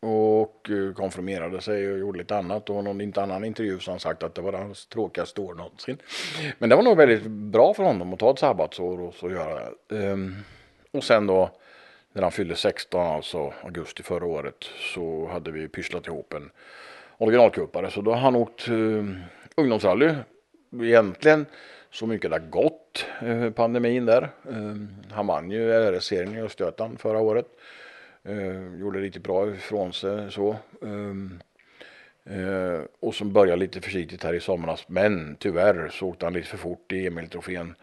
Och 0.05 0.69
eh, 0.69 0.93
konfirmerade 0.93 1.61
sig 1.61 1.91
och 1.91 1.99
gjorde 1.99 2.19
lite 2.19 2.37
annat. 2.37 2.69
Och 2.69 2.83
någon 2.83 3.01
inte 3.01 3.21
annan 3.21 3.43
intervju 3.43 3.79
så 3.79 3.91
han 3.91 3.99
sagt 3.99 4.23
att 4.23 4.35
det 4.35 4.41
var 4.41 4.53
hans 4.53 4.87
tråkigaste 4.87 5.41
år 5.41 5.53
någonsin. 5.53 5.97
Men 6.57 6.69
det 6.69 6.75
var 6.75 6.83
nog 6.83 6.97
väldigt 6.97 7.23
bra 7.27 7.73
för 7.73 7.83
honom 7.83 8.13
att 8.13 8.19
ta 8.19 8.31
ett 8.31 8.39
sabbatsår 8.39 9.01
och 9.01 9.13
så 9.13 9.29
göra 9.29 9.59
det. 9.87 9.95
Um, 9.95 10.35
och 10.91 11.03
sen 11.03 11.27
då 11.27 11.49
när 12.13 12.21
han 12.21 12.31
fyllde 12.31 12.55
16, 12.55 13.07
alltså 13.07 13.53
augusti 13.63 14.03
förra 14.03 14.25
året, 14.25 14.63
så 14.93 15.27
hade 15.31 15.51
vi 15.51 15.67
pysslat 15.67 16.07
ihop 16.07 16.33
en 16.33 16.51
originalkuppare. 17.17 17.91
Så 17.91 18.01
då 18.01 18.11
har 18.11 18.19
han 18.19 18.35
åkt 18.35 18.69
uh, 18.69 19.15
ungdomsrally. 19.55 20.13
Egentligen 20.81 21.45
så 21.91 22.07
mycket 22.07 22.31
det 22.31 22.35
har 22.35 22.47
gått 22.47 23.05
uh, 23.23 23.49
pandemin 23.49 24.05
där. 24.05 24.29
Uh, 24.49 24.75
han 25.11 25.27
vann 25.27 25.51
ju 25.51 25.71
RS-serien 25.71 26.35
i 26.35 26.41
Östergötland 26.41 26.99
förra 26.99 27.19
året. 27.19 27.47
Eh, 28.27 28.79
gjorde 28.79 28.99
riktigt 28.99 29.23
bra 29.23 29.49
ifrån 29.49 29.93
sig 29.93 30.31
så. 30.31 30.55
Ehm, 30.81 31.39
eh, 32.25 32.81
och 32.99 33.15
som 33.15 33.33
började 33.33 33.59
lite 33.59 33.81
försiktigt 33.81 34.23
här 34.23 34.33
i 34.33 34.39
somras. 34.39 34.85
Men 34.87 35.35
tyvärr 35.39 35.89
så 35.89 36.07
åkte 36.07 36.25
han 36.25 36.33
lite 36.33 36.47
för 36.47 36.57
fort 36.57 36.91
i 36.91 37.07
Emil-trofén 37.07 37.75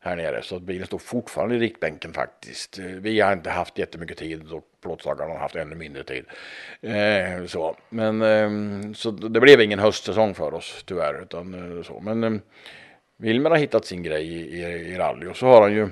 här 0.00 0.16
nere. 0.16 0.42
Så 0.42 0.60
bilen 0.60 0.86
står 0.86 0.98
fortfarande 0.98 1.54
i 1.54 1.58
riktbänken 1.58 2.12
faktiskt. 2.12 2.78
Eh, 2.78 2.84
vi 2.84 3.20
har 3.20 3.32
inte 3.32 3.50
haft 3.50 3.78
jättemycket 3.78 4.18
tid 4.18 4.52
och 4.52 4.64
plåtslagarna 4.82 5.32
har 5.32 5.38
haft 5.38 5.56
ännu 5.56 5.74
mindre 5.74 6.04
tid. 6.04 6.24
Eh, 6.80 7.46
så. 7.46 7.76
Men, 7.88 8.22
eh, 8.22 8.92
så 8.92 9.10
det 9.10 9.40
blev 9.40 9.60
ingen 9.60 9.78
höstsäsong 9.78 10.34
för 10.34 10.54
oss 10.54 10.84
tyvärr. 10.86 11.22
Utan, 11.22 11.76
eh, 11.76 11.82
så. 11.82 12.00
Men 12.00 12.24
eh, 12.24 12.40
Wilmer 13.16 13.50
har 13.50 13.56
hittat 13.56 13.84
sin 13.84 14.02
grej 14.02 14.26
i, 14.26 14.60
i, 14.60 14.64
i 14.64 14.98
rally 14.98 15.26
och 15.26 15.36
så 15.36 15.46
har 15.46 15.62
han 15.62 15.72
ju 15.72 15.88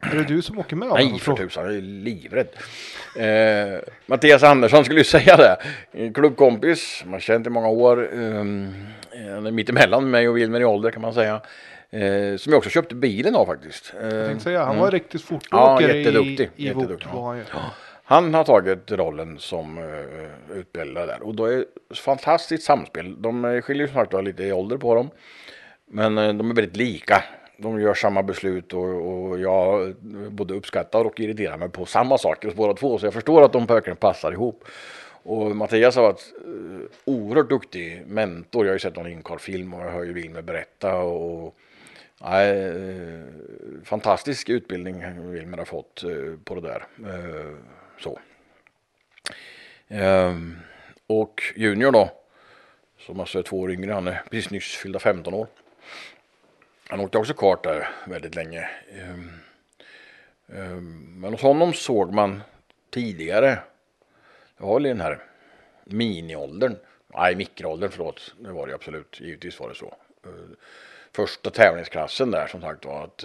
är 0.00 0.16
det 0.16 0.24
du 0.24 0.42
som 0.42 0.58
åker 0.58 0.76
med? 0.76 0.88
Nej 0.88 1.18
för 1.18 1.36
tusan, 1.36 1.64
jag 1.64 1.74
är 1.74 1.80
livrädd. 1.80 2.48
Eh, 3.16 3.80
Mattias 4.06 4.42
Andersson 4.42 4.84
skulle 4.84 5.00
ju 5.00 5.04
säga 5.18 5.36
det. 5.36 5.56
Klubbkompis, 6.14 7.02
man 7.06 7.20
känt 7.20 7.46
i 7.46 7.50
många 7.50 7.68
år. 7.68 8.10
Eh, 8.12 9.40
mittemellan 9.50 10.10
mig 10.10 10.28
och 10.28 10.36
Wilmer 10.36 10.60
i 10.60 10.64
ålder 10.64 10.90
kan 10.90 11.02
man 11.02 11.14
säga. 11.14 11.40
Eh, 11.90 12.36
som 12.36 12.52
jag 12.52 12.58
också 12.58 12.70
köpte 12.70 12.94
bilen 12.94 13.34
av 13.34 13.46
faktiskt. 13.46 13.94
Eh, 14.00 14.08
Jag 14.08 14.26
tänkte 14.26 14.44
säga, 14.44 14.60
han 14.60 14.68
mm. 14.68 14.80
var 14.80 14.90
riktigt 14.90 15.22
fortåkare 15.22 15.88
Ja, 15.88 15.96
jätteduktig, 15.96 16.50
i, 16.56 16.62
i 16.62 16.66
jätteduktig, 16.66 17.08
ja. 17.12 17.36
han. 17.48 17.60
Han 18.04 18.34
har 18.34 18.44
tagit 18.44 18.90
rollen 18.90 19.38
som 19.38 19.78
uh, 19.78 20.58
utbildare 20.58 21.06
där 21.06 21.22
och 21.22 21.34
då 21.34 21.44
är 21.44 21.56
det 21.56 21.96
fantastiskt 21.96 22.64
samspel. 22.64 23.22
De 23.22 23.44
eh, 23.44 23.60
skiljer 23.60 23.86
ju 23.86 23.92
var 23.92 24.22
lite 24.22 24.42
i 24.42 24.52
ålder 24.52 24.76
på 24.76 24.94
dem. 24.94 25.10
Men 25.90 26.18
uh, 26.18 26.34
de 26.34 26.50
är 26.50 26.54
väldigt 26.54 26.76
lika. 26.76 27.24
De 27.60 27.80
gör 27.80 27.94
samma 27.94 28.22
beslut 28.22 28.72
och, 28.72 28.82
och 28.82 29.40
jag 29.40 29.94
både 30.30 30.54
uppskattar 30.54 31.04
och 31.04 31.20
irriterar 31.20 31.56
mig 31.56 31.68
på 31.68 31.86
samma 31.86 32.18
saker 32.18 32.48
hos 32.48 32.56
båda 32.56 32.74
två. 32.74 32.98
Så 32.98 33.06
jag 33.06 33.14
förstår 33.14 33.42
att 33.42 33.52
de 33.52 33.66
verkligen 33.66 33.96
passar 33.96 34.32
ihop. 34.32 34.64
Och 35.22 35.56
Mattias 35.56 35.96
har 35.96 36.02
varit 36.02 36.32
eh, 36.44 36.86
oerhört 37.04 37.48
duktig 37.48 38.06
mentor. 38.06 38.64
Jag 38.64 38.70
har 38.70 38.74
ju 38.74 38.78
sett 38.78 38.96
någon 38.96 39.12
inkarfilm 39.12 39.74
och 39.74 39.80
jag 39.80 39.90
hör 39.90 40.04
ju 40.04 40.12
Wilmer 40.12 40.42
berätta. 40.42 40.94
Och, 40.94 41.54
Nej, 42.22 42.50
eh, 42.50 43.24
fantastisk 43.84 44.48
utbildning 44.48 45.30
Wilmer 45.30 45.58
har 45.58 45.64
fått 45.64 46.04
eh, 46.04 46.10
på 46.44 46.54
det 46.54 46.60
där. 46.60 46.84
Så. 47.98 48.18
Ehm, 49.88 50.56
och 51.06 51.42
Junior 51.56 51.92
då, 51.92 52.10
som 52.98 53.20
alltså 53.20 53.38
är 53.38 53.42
två 53.42 53.60
år 53.60 53.72
yngre, 53.72 53.92
han 53.92 54.08
är 54.08 54.22
precis 54.30 54.50
nyss 54.50 54.76
fyllda 54.76 54.98
15 54.98 55.34
år. 55.34 55.46
Han 56.90 57.00
åkte 57.00 57.18
också 57.18 57.34
kart 57.34 57.64
där 57.64 57.88
väldigt 58.06 58.34
länge. 58.34 58.68
Ehm, 58.92 59.30
ehm, 60.48 61.20
men 61.20 61.32
hos 61.32 61.42
honom 61.42 61.72
såg 61.72 62.12
man 62.12 62.42
tidigare, 62.90 63.58
det 64.56 64.64
var 64.64 64.74
väl 64.74 64.86
i 64.86 64.88
den 64.88 65.00
här 65.00 65.22
miniåldern, 65.84 66.76
nej 67.06 67.36
mikroåldern 67.36 67.90
förlåt, 67.90 68.34
det 68.38 68.52
var 68.52 68.66
det 68.66 68.74
absolut, 68.74 69.20
givetvis 69.20 69.60
var 69.60 69.68
det 69.68 69.74
så 69.74 69.94
ehm, 70.24 70.56
första 71.12 71.50
tävlingsklassen 71.50 72.30
där 72.30 72.46
som 72.46 72.60
sagt 72.60 72.84
var 72.84 73.04
att 73.04 73.24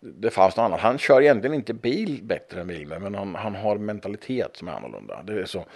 det 0.00 0.30
fanns 0.30 0.56
något 0.56 0.64
annat. 0.64 0.80
Han 0.80 0.98
kör 0.98 1.22
egentligen 1.22 1.54
inte 1.54 1.74
bil 1.74 2.20
bättre 2.22 2.60
än 2.60 2.68
Wilmer 2.68 2.98
men 2.98 3.14
han, 3.14 3.34
han 3.34 3.54
har 3.54 3.76
mentalitet 3.78 4.56
som 4.56 4.68
är 4.68 4.72
annorlunda. 4.72 5.22
Det 5.22 5.40
är 5.40 5.46
så 5.46 5.66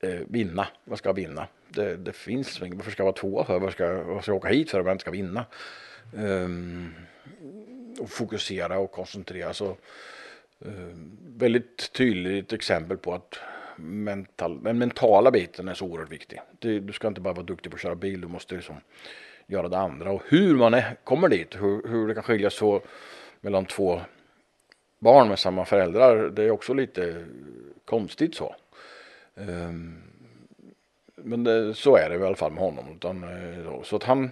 eh, 0.00 0.20
vinna, 0.28 0.66
vad 0.84 0.98
ska 0.98 1.12
vinna? 1.12 1.46
Det, 1.74 1.96
det 1.96 2.12
finns 2.12 2.60
varför 2.60 2.90
ska 2.90 3.00
jag 3.00 3.04
vara 3.04 3.16
tvåa 3.16 3.44
för? 3.44 3.58
Vad 3.58 3.72
ska, 3.72 3.86
varför 3.86 4.22
ska 4.22 4.30
jag 4.30 4.36
åka 4.36 4.48
hit 4.48 4.70
för 4.70 4.80
om 4.80 4.86
jag 4.86 4.94
inte 4.94 5.02
ska 5.02 5.10
vinna? 5.10 5.44
Um, 6.16 6.94
och 7.98 8.10
fokusera 8.10 8.78
och 8.78 8.92
koncentrera. 8.92 9.54
Så, 9.54 9.76
um, 10.58 11.18
väldigt 11.36 11.92
tydligt 11.92 12.52
exempel 12.52 12.96
på 12.96 13.14
att 13.14 13.38
mental, 13.76 14.62
den 14.62 14.78
mentala 14.78 15.30
biten 15.30 15.68
är 15.68 15.74
så 15.74 15.86
oerhört 15.86 16.12
viktig. 16.12 16.40
Du, 16.58 16.80
du 16.80 16.92
ska 16.92 17.08
inte 17.08 17.20
bara 17.20 17.34
vara 17.34 17.46
duktig 17.46 17.72
på 17.72 17.76
att 17.76 17.82
köra 17.82 17.94
bil, 17.94 18.20
du 18.20 18.28
måste 18.28 18.54
liksom 18.54 18.76
göra 19.46 19.68
det 19.68 19.78
andra. 19.78 20.10
Och 20.12 20.22
hur 20.28 20.56
man 20.56 20.74
är, 20.74 20.96
kommer 21.04 21.28
dit, 21.28 21.54
hur, 21.54 21.88
hur 21.88 22.08
det 22.08 22.14
kan 22.14 22.22
skilja 22.22 22.50
så 22.50 22.82
mellan 23.40 23.66
två 23.66 24.00
barn 24.98 25.28
med 25.28 25.38
samma 25.38 25.64
föräldrar, 25.64 26.30
det 26.30 26.42
är 26.44 26.50
också 26.50 26.74
lite 26.74 27.24
konstigt 27.84 28.34
så. 28.34 28.56
Um, 29.34 30.11
men 31.24 31.44
det, 31.44 31.74
så 31.74 31.96
är 31.96 32.08
det 32.10 32.16
i 32.16 32.22
alla 32.26 32.36
fall 32.36 32.52
med 32.52 32.62
honom. 32.62 32.84
Utan, 32.96 33.22
eh, 33.24 33.82
så 33.82 33.96
att 33.96 34.02
han 34.02 34.30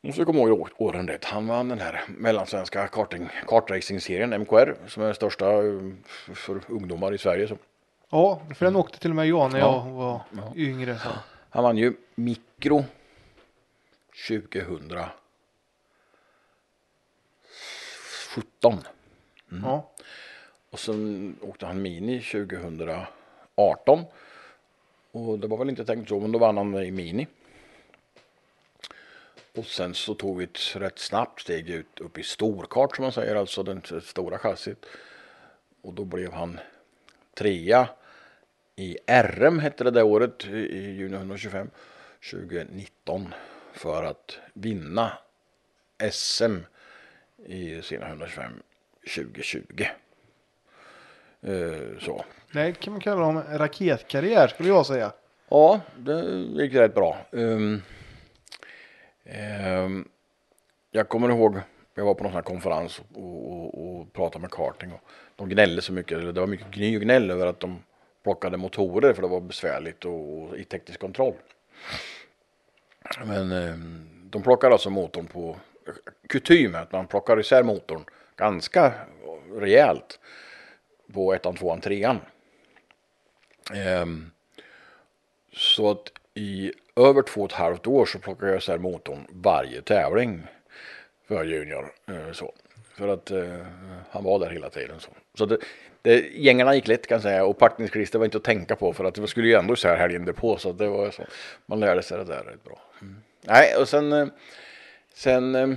måste 0.00 0.24
komma 0.24 0.38
ihåg 0.38 0.68
åren 0.76 1.08
rätt. 1.08 1.24
Han 1.24 1.46
vann 1.46 1.68
den 1.68 1.78
här 1.80 2.02
mellansvenska 2.08 2.88
karting, 2.88 3.28
kartracing-serien 3.46 4.30
MKR 4.40 4.74
som 4.88 5.02
är 5.02 5.06
den 5.06 5.14
största 5.14 5.50
eh, 5.50 5.90
för 6.34 6.60
ungdomar 6.68 7.14
i 7.14 7.18
Sverige. 7.18 7.48
Så. 7.48 7.56
Ja, 8.10 8.40
för 8.56 8.64
den 8.64 8.76
åkte 8.76 8.98
till 8.98 9.10
och 9.10 9.16
med 9.16 9.26
jag 9.28 9.52
när 9.52 9.58
Ja. 9.58 9.84
jag 9.86 9.92
var 9.92 10.20
Ja. 10.30 10.52
yngre. 10.56 10.98
Så. 10.98 11.08
Han 11.50 11.64
vann 11.64 11.76
ju 11.76 11.92
mikro 12.14 12.84
2017. 14.28 15.10
Ja. 19.62 19.90
Och 20.70 20.78
sen 20.78 21.36
åkte 21.42 21.66
han 21.66 21.82
mini 21.82 22.20
2018. 22.20 24.04
Och 25.16 25.38
det 25.38 25.46
var 25.46 25.56
väl 25.56 25.68
inte 25.68 25.84
tänkt 25.84 26.08
så, 26.08 26.20
men 26.20 26.32
då 26.32 26.38
vann 26.38 26.56
han 26.56 26.74
i 26.74 26.90
mini. 26.90 27.26
Och 29.54 29.66
sen 29.66 29.94
så 29.94 30.14
tog 30.14 30.38
vi 30.38 30.44
ett 30.44 30.76
rätt 30.76 30.98
snabbt 30.98 31.40
steg 31.40 31.70
ut 31.70 32.00
upp 32.00 32.18
i 32.18 32.22
storkart 32.22 32.96
som 32.96 33.02
man 33.02 33.12
säger, 33.12 33.34
alltså 33.34 33.62
den 33.62 33.82
stora 34.02 34.38
chassit. 34.38 34.86
Och 35.82 35.94
då 35.94 36.04
blev 36.04 36.32
han 36.32 36.58
trea 37.34 37.88
i 38.76 38.96
RM 39.06 39.58
hette 39.58 39.84
det 39.84 39.90
det 39.90 40.02
året 40.02 40.44
i 40.44 40.78
juni 40.78 41.16
125 41.16 41.70
2019 42.30 43.34
för 43.72 44.04
att 44.04 44.38
vinna 44.52 45.12
SM 46.10 46.56
i 47.46 47.82
sina 47.82 48.06
125 48.06 48.62
2020. 49.14 49.86
Eh, 51.40 51.98
så. 52.00 52.24
Det 52.52 52.72
kan 52.80 52.92
man 52.92 53.00
kalla 53.00 53.26
om 53.26 53.42
raketkarriär 53.42 54.48
skulle 54.48 54.68
jag 54.68 54.86
säga. 54.86 55.12
Ja, 55.48 55.80
det 55.96 56.22
gick 56.62 56.74
rätt 56.74 56.94
bra. 56.94 57.16
Um, 57.30 57.82
um, 59.84 60.08
jag 60.90 61.08
kommer 61.08 61.28
ihåg, 61.28 61.58
jag 61.94 62.04
var 62.04 62.14
på 62.14 62.22
någon 62.22 62.32
sån 62.32 62.36
här 62.36 62.42
konferens 62.42 63.02
och, 63.14 63.52
och, 63.52 63.98
och 63.98 64.12
pratade 64.12 64.42
med 64.42 64.50
karting 64.50 64.92
och 64.92 65.00
de 65.36 65.48
gnällde 65.48 65.82
så 65.82 65.92
mycket, 65.92 66.34
det 66.34 66.40
var 66.40 66.46
mycket 66.46 66.70
gny 66.70 66.96
och 66.96 67.02
gnäll 67.02 67.30
över 67.30 67.46
att 67.46 67.60
de 67.60 67.78
plockade 68.22 68.56
motorer 68.56 69.12
för 69.12 69.22
det 69.22 69.28
var 69.28 69.40
besvärligt 69.40 70.04
och, 70.04 70.42
och 70.42 70.56
i 70.56 70.64
teknisk 70.64 71.00
kontroll. 71.00 71.34
Men 73.24 73.52
um, 73.52 74.08
de 74.30 74.42
plockar 74.42 74.70
alltså 74.70 74.90
motorn 74.90 75.26
på 75.26 75.56
kutym 76.28 76.74
att 76.74 76.92
man 76.92 77.06
plockar 77.06 77.40
isär 77.40 77.62
motorn 77.62 78.04
ganska 78.36 78.92
rejält 79.54 80.20
på 81.12 81.34
ettan, 81.34 81.54
tvåan, 81.54 81.80
trean. 81.80 82.18
Ehm, 83.74 84.30
så 85.52 85.90
att 85.90 86.12
i 86.34 86.72
över 86.96 87.22
två 87.22 87.40
och 87.40 87.50
ett 87.50 87.56
halvt 87.56 87.86
år 87.86 88.06
så 88.06 88.18
plockade 88.18 88.52
jag 88.52 88.58
isär 88.58 88.78
motorn 88.78 89.26
varje 89.30 89.82
tävling 89.82 90.46
för 91.28 91.44
Junior. 91.44 91.92
Eh, 92.08 92.32
så. 92.32 92.54
För 92.94 93.08
att 93.08 93.30
eh, 93.30 93.66
han 94.10 94.24
var 94.24 94.38
där 94.38 94.50
hela 94.50 94.70
tiden. 94.70 95.00
Så, 95.00 95.10
så 95.34 95.46
det, 95.46 95.58
det, 96.02 96.14
eh, 96.14 96.24
gängarna 96.40 96.74
gick 96.74 96.88
lätt 96.88 97.06
kan 97.06 97.14
jag 97.14 97.22
säga 97.22 97.44
och 97.44 97.58
packningsklister 97.58 98.18
var 98.18 98.24
inte 98.24 98.36
att 98.36 98.44
tänka 98.44 98.76
på 98.76 98.92
för 98.92 99.04
att 99.04 99.14
det 99.14 99.26
skulle 99.26 99.48
ju 99.48 99.54
ändå 99.54 99.76
så 99.76 99.88
här 99.88 99.96
helgen 99.96 100.24
därpå 100.24 100.56
så 100.56 100.72
det 100.72 100.88
var 100.88 101.10
så. 101.10 101.22
Man 101.66 101.80
lärde 101.80 102.02
sig 102.02 102.18
det 102.18 102.24
där 102.24 102.42
rätt 102.42 102.64
bra. 102.64 102.80
Mm. 103.00 103.16
Nej 103.40 103.76
och 103.76 103.88
sen, 103.88 104.12
eh, 104.12 104.26
sen 105.14 105.54
eh, 105.54 105.68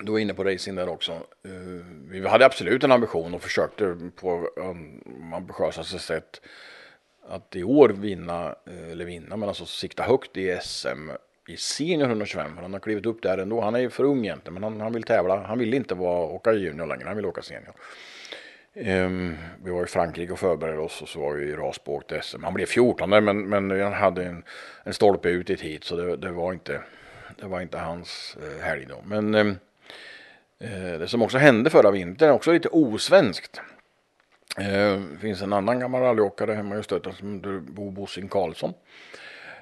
du 0.00 0.12
var 0.12 0.18
inne 0.18 0.34
på 0.34 0.44
racing 0.44 0.76
där 0.76 0.88
också. 0.88 1.12
Eh, 1.12 1.84
vi 2.10 2.28
hade 2.28 2.46
absolut 2.46 2.84
en 2.84 2.92
ambition 2.92 3.34
och 3.34 3.42
försökte 3.42 3.96
på 4.20 4.48
um, 4.56 5.02
ambitiösaste 5.34 5.98
sätt 5.98 6.40
att 7.28 7.56
i 7.56 7.64
år 7.64 7.88
vinna, 7.88 8.54
eh, 8.66 8.92
eller 8.92 9.04
vinna, 9.04 9.36
men 9.36 9.48
alltså 9.48 9.66
sikta 9.66 10.02
högt 10.02 10.36
i 10.36 10.58
SM 10.62 11.10
i 11.48 11.56
senior 11.56 12.08
125. 12.08 12.54
För 12.54 12.62
han 12.62 12.72
har 12.72 12.80
klivit 12.80 13.06
upp 13.06 13.22
där 13.22 13.38
ändå. 13.38 13.60
Han 13.60 13.74
är 13.74 13.78
ju 13.78 13.90
för 13.90 14.04
ung 14.04 14.24
egentligen, 14.24 14.54
men 14.54 14.62
han, 14.62 14.80
han 14.80 14.92
vill 14.92 15.02
tävla. 15.02 15.36
Han 15.36 15.58
vill 15.58 15.74
inte 15.74 15.94
vara, 15.94 16.24
åka 16.24 16.52
junior 16.52 16.86
längre, 16.86 17.06
han 17.06 17.16
vill 17.16 17.26
åka 17.26 17.42
senior. 17.42 17.74
Um, 18.74 19.36
vi 19.64 19.70
var 19.70 19.84
i 19.84 19.86
Frankrike 19.86 20.32
och 20.32 20.38
förberedde 20.38 20.78
oss 20.78 21.02
och 21.02 21.08
så 21.08 21.20
var 21.20 21.34
vi 21.34 21.48
i 21.48 21.56
Rasbo 21.56 21.92
och 21.92 21.96
åkte 21.96 22.22
SM. 22.22 22.44
Han 22.44 22.54
blev 22.54 22.66
14 22.66 23.10
men, 23.10 23.48
men 23.48 23.70
han 23.70 23.92
hade 23.92 24.24
en, 24.24 24.44
en 24.84 24.94
stolpe 24.94 25.28
ut 25.28 25.50
i 25.50 25.52
ett 25.52 25.60
hit 25.60 25.84
så 25.84 25.96
det, 25.96 26.16
det, 26.16 26.30
var 26.30 26.52
inte, 26.52 26.80
det 27.40 27.46
var 27.46 27.60
inte 27.60 27.78
hans 27.78 28.36
eh, 28.42 28.64
helg 28.64 28.86
då. 28.88 29.02
Men 29.04 29.34
um, 29.34 29.56
det 30.98 31.08
som 31.08 31.22
också 31.22 31.38
hände 31.38 31.70
förra 31.70 31.90
vintern 31.90 32.28
är 32.28 32.32
också 32.32 32.52
lite 32.52 32.68
osvenskt. 32.68 33.60
Eh, 34.58 35.00
Det 35.12 35.18
finns 35.20 35.42
en 35.42 35.52
annan 35.52 35.80
gammal 35.80 36.00
rallyåkare 36.02 36.52
hemma 36.52 36.74
i 36.74 36.78
Östergötland 36.78 37.16
som 37.18 37.34
heter 37.34 37.58
Bo 37.58 37.90
Bossing 37.90 38.28
Karlsson. 38.28 38.74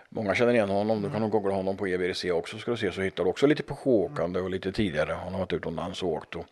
Många 0.08 0.34
känner 0.34 0.52
igen 0.54 0.68
honom. 0.68 1.02
Du 1.02 1.10
kan 1.10 1.20
nog 1.20 1.30
googla 1.30 1.54
honom 1.54 1.76
på 1.76 1.88
EBRC 1.88 2.24
också 2.30 2.58
ska 2.58 2.70
du 2.70 2.76
se 2.76 2.92
så 2.92 3.00
hittar 3.00 3.24
du 3.24 3.30
också 3.30 3.46
lite 3.46 3.62
på 3.62 3.76
åkande 3.84 4.40
och 4.40 4.50
lite 4.50 4.72
tidigare. 4.72 5.12
Han 5.12 5.32
har 5.32 5.38
varit 5.40 5.52
utomlands 5.52 6.02
och 6.02 6.08
åkt. 6.08 6.34
Och, 6.34 6.44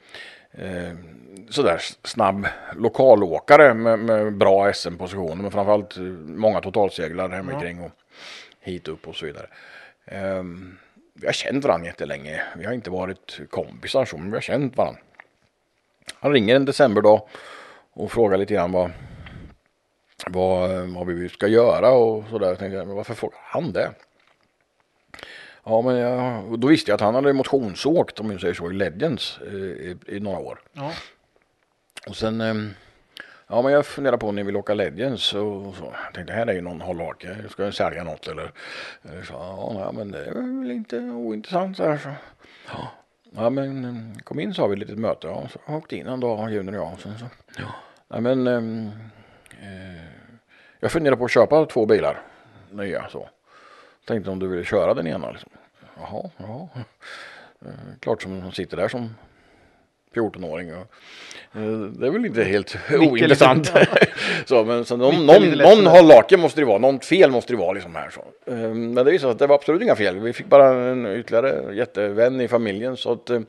eh, 0.53 0.93
sådär 1.51 1.79
snabb 2.03 2.47
lokalåkare 2.77 3.75
med, 3.75 3.99
med 3.99 4.37
bra 4.37 4.73
SM-positioner 4.73 5.43
men 5.43 5.51
framförallt 5.51 5.97
eh, 5.97 6.03
många 6.03 6.61
totalseglar 6.61 7.29
hemikring 7.29 7.81
och 7.81 7.91
hit 8.61 8.89
upp 8.89 9.09
och 9.09 9.17
så 9.17 9.27
vidare. 9.27 9.47
Eh, 10.07 10.43
vi 11.15 11.27
har 11.27 11.33
känt 11.33 11.65
varandra 11.65 11.87
jättelänge. 11.87 12.43
Vi 12.57 12.65
har 12.65 12.73
inte 12.73 12.91
varit 12.91 13.41
kompisar 13.51 14.05
så 14.05 14.19
men 14.19 14.31
vi 14.31 14.37
har 14.37 14.41
känt 14.41 14.77
varandra. 14.77 15.01
Han 16.15 16.33
ringer 16.33 16.57
en 16.57 16.65
decemberdag 16.65 17.29
och 17.93 18.13
frågar 18.13 18.39
lite 18.39 18.55
grann 18.55 18.73
vad, 18.73 18.91
vad, 20.27 20.71
vad 20.89 21.07
vi 21.07 21.29
ska 21.29 21.47
göra 21.47 21.91
och 21.91 22.25
sådär. 22.31 22.49
Jag 22.49 22.59
tänkte, 22.59 22.85
men 22.85 22.97
varför 22.97 23.15
frågar 23.15 23.39
han 23.43 23.73
det? 23.73 23.91
Ja, 25.65 25.83
men 25.83 25.97
jag, 25.97 26.59
då 26.59 26.67
visste 26.67 26.91
jag 26.91 26.95
att 26.95 27.01
han 27.01 27.15
hade 27.15 27.33
motionsåkt, 27.33 28.21
om 28.21 28.31
jag 28.31 28.41
säger 28.41 28.55
så, 28.55 28.71
i 28.71 28.75
Legends 28.75 29.39
eh, 29.47 29.55
i, 29.55 29.97
i 30.07 30.21
några 30.21 30.39
år. 30.39 30.61
Ja. 30.73 30.93
Och 32.07 32.17
sen, 32.17 32.41
eh, 32.41 32.55
ja 33.47 33.63
men 33.63 33.73
jag 33.73 33.87
funderar 33.87 34.17
på 34.17 34.29
om 34.29 34.37
ni 34.37 34.43
vill 34.43 34.57
åka 34.57 34.75
Legends 34.75 35.35
och 35.35 35.75
så. 35.75 35.95
Jag 36.05 36.15
tänkte, 36.15 36.33
här 36.33 36.47
är 36.47 36.53
ju 36.53 36.61
någon 36.61 36.81
hållhake, 36.81 37.37
ska 37.51 37.65
jag 37.65 37.75
sälja 37.75 38.05
något 38.05 38.29
eller? 38.29 38.53
Så, 39.03 39.33
ja, 39.79 39.93
men 39.95 40.11
det 40.11 40.25
är 40.25 40.33
väl 40.33 40.71
inte 40.71 40.99
ointressant 40.99 41.77
så 41.77 41.85
här 41.85 41.99
så. 41.99 42.09
Ja, 42.69 42.91
ja 43.31 43.51
men 43.51 43.85
eh, 43.85 44.23
kom 44.25 44.41
in 44.41 44.55
så 44.55 44.63
har 44.63 44.69
vi 44.69 44.73
ett 44.73 44.79
litet 44.79 44.99
möte. 44.99 45.27
Ja, 45.27 45.49
så 45.53 45.59
jag 45.67 45.77
åkte 45.77 45.97
in 45.97 46.07
en 46.07 46.21
dag, 46.21 46.53
Junior 46.53 46.79
och 46.79 46.87
jag. 46.87 47.01
Sen 47.01 47.19
så, 47.19 47.25
ja, 47.59 47.75
nej, 48.09 48.21
men 48.21 48.47
ehm, 48.47 48.91
eh, 49.51 50.05
jag 50.81 50.93
funderar 50.93 51.17
på 51.17 51.25
att 51.25 51.31
köpa 51.31 51.67
två 51.67 51.87
bilar, 51.87 52.23
nya 52.71 53.09
så. 53.09 53.29
Tänkte 54.07 54.31
om 54.31 54.39
du 54.39 54.49
ville 54.49 54.65
köra 54.65 54.95
den 54.95 55.07
ena 55.07 55.31
liksom. 55.31 55.51
Jaha, 55.97 56.31
ja. 56.37 56.69
Eh, 57.61 57.99
klart 58.01 58.23
som 58.23 58.43
hon 58.43 58.53
sitter 58.53 58.77
där 58.77 58.89
som 58.89 59.15
14-åring. 60.15 60.73
Och, 60.75 60.87
eh, 61.61 61.79
det 61.79 62.07
är 62.07 62.11
väl 62.11 62.27
inte 62.27 62.45
helt 62.45 62.77
ointressant. 62.91 63.73
så, 64.45 64.65
men 64.65 64.85
så 64.85 64.97
någon, 64.97 65.15
Micke 65.27 65.27
någon, 65.27 65.59
någon 65.59 65.87
hållhake 65.87 66.37
måste 66.37 66.61
det 66.61 66.65
vara. 66.65 66.79
Något 66.79 67.05
fel 67.05 67.31
måste 67.31 67.53
det 67.53 67.57
vara 67.57 67.73
liksom 67.73 67.95
här. 67.95 68.11
Så. 68.11 68.53
Eh, 68.53 68.57
Men 68.57 68.95
det 68.95 69.05
visade 69.05 69.19
sig 69.19 69.31
att 69.31 69.39
det 69.39 69.47
var 69.47 69.55
absolut 69.55 69.83
inga 69.83 69.97
fel. 69.97 70.19
Vi 70.19 70.33
fick 70.33 70.47
bara 70.47 70.75
en 70.91 71.07
ytterligare 71.07 71.75
jättevän 71.75 72.41
i 72.41 72.49
familjen. 72.49 72.97
Så 72.97 73.13
att 73.13 73.31
eh, 73.31 73.41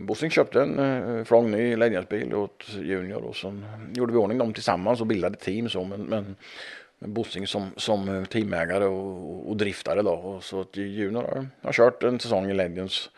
Bossing 0.00 0.30
köpte 0.30 0.62
en 0.62 0.78
eh, 0.78 1.24
från 1.24 1.50
ny 1.50 1.76
Legendsbil 1.76 2.34
åt 2.34 2.64
Junior 2.80 3.24
och 3.24 3.36
sen 3.36 3.64
gjorde 3.94 4.12
vi 4.12 4.18
ordning 4.18 4.38
dem 4.38 4.52
tillsammans 4.52 5.00
och 5.00 5.06
bildade 5.06 5.36
team. 5.36 5.68
Så, 5.68 5.84
men, 5.84 6.00
men 6.00 6.36
Bossing 6.98 7.46
som, 7.46 7.70
som 7.76 8.26
teamägare 8.30 8.84
och, 8.84 9.50
och 9.50 9.56
driftare 9.56 10.02
då. 10.02 10.10
Och 10.10 10.44
så 10.44 10.60
att 10.60 10.76
Junior 10.76 11.22
har, 11.22 11.46
har 11.62 11.72
kört 11.72 12.02
en 12.02 12.20
säsong 12.20 12.50
i 12.50 12.54
Legends. 12.54 13.10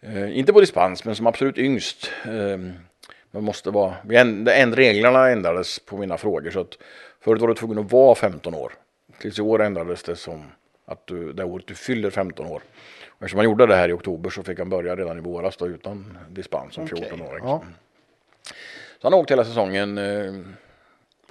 Eh, 0.00 0.38
inte 0.38 0.52
på 0.52 0.60
dispens, 0.60 1.04
men 1.04 1.16
som 1.16 1.26
absolut 1.26 1.58
yngst. 1.58 2.10
Eh, 2.24 2.58
man 3.30 3.44
måste 3.44 3.70
vara, 3.70 3.94
vi 4.04 4.16
änd, 4.16 4.48
änd, 4.48 4.74
reglerna 4.74 5.28
ändrades 5.28 5.78
på 5.78 5.96
mina 5.96 6.18
frågor. 6.18 6.50
Så 6.50 6.60
att 6.60 6.78
förut 7.20 7.40
var 7.40 7.48
du 7.48 7.54
tvungen 7.54 7.78
att 7.78 7.92
vara 7.92 8.14
15 8.14 8.54
år. 8.54 8.72
Tills 9.18 9.38
i 9.38 9.42
år 9.42 9.62
ändrades 9.62 10.02
det 10.02 10.16
som 10.16 10.44
att 10.84 11.06
du, 11.06 11.32
det 11.32 11.44
året 11.44 11.66
du 11.66 11.74
fyller 11.74 12.10
15 12.10 12.46
år. 12.46 12.62
Och 13.08 13.22
eftersom 13.22 13.38
han 13.38 13.44
gjorde 13.44 13.66
det 13.66 13.76
här 13.76 13.88
i 13.88 13.92
oktober 13.92 14.30
så 14.30 14.42
fick 14.42 14.58
han 14.58 14.68
börja 14.70 14.96
redan 14.96 15.18
i 15.18 15.20
våras 15.20 15.56
då, 15.56 15.66
utan 15.66 16.18
dispens 16.28 16.74
som 16.74 16.84
Okej, 16.84 17.10
14-åring. 17.12 17.44
ja. 17.44 17.62
Så 19.00 19.06
han 19.06 19.12
har 19.12 19.20
åkt 19.20 19.30
hela 19.30 19.44
säsongen. 19.44 19.98
Eh, 19.98 20.32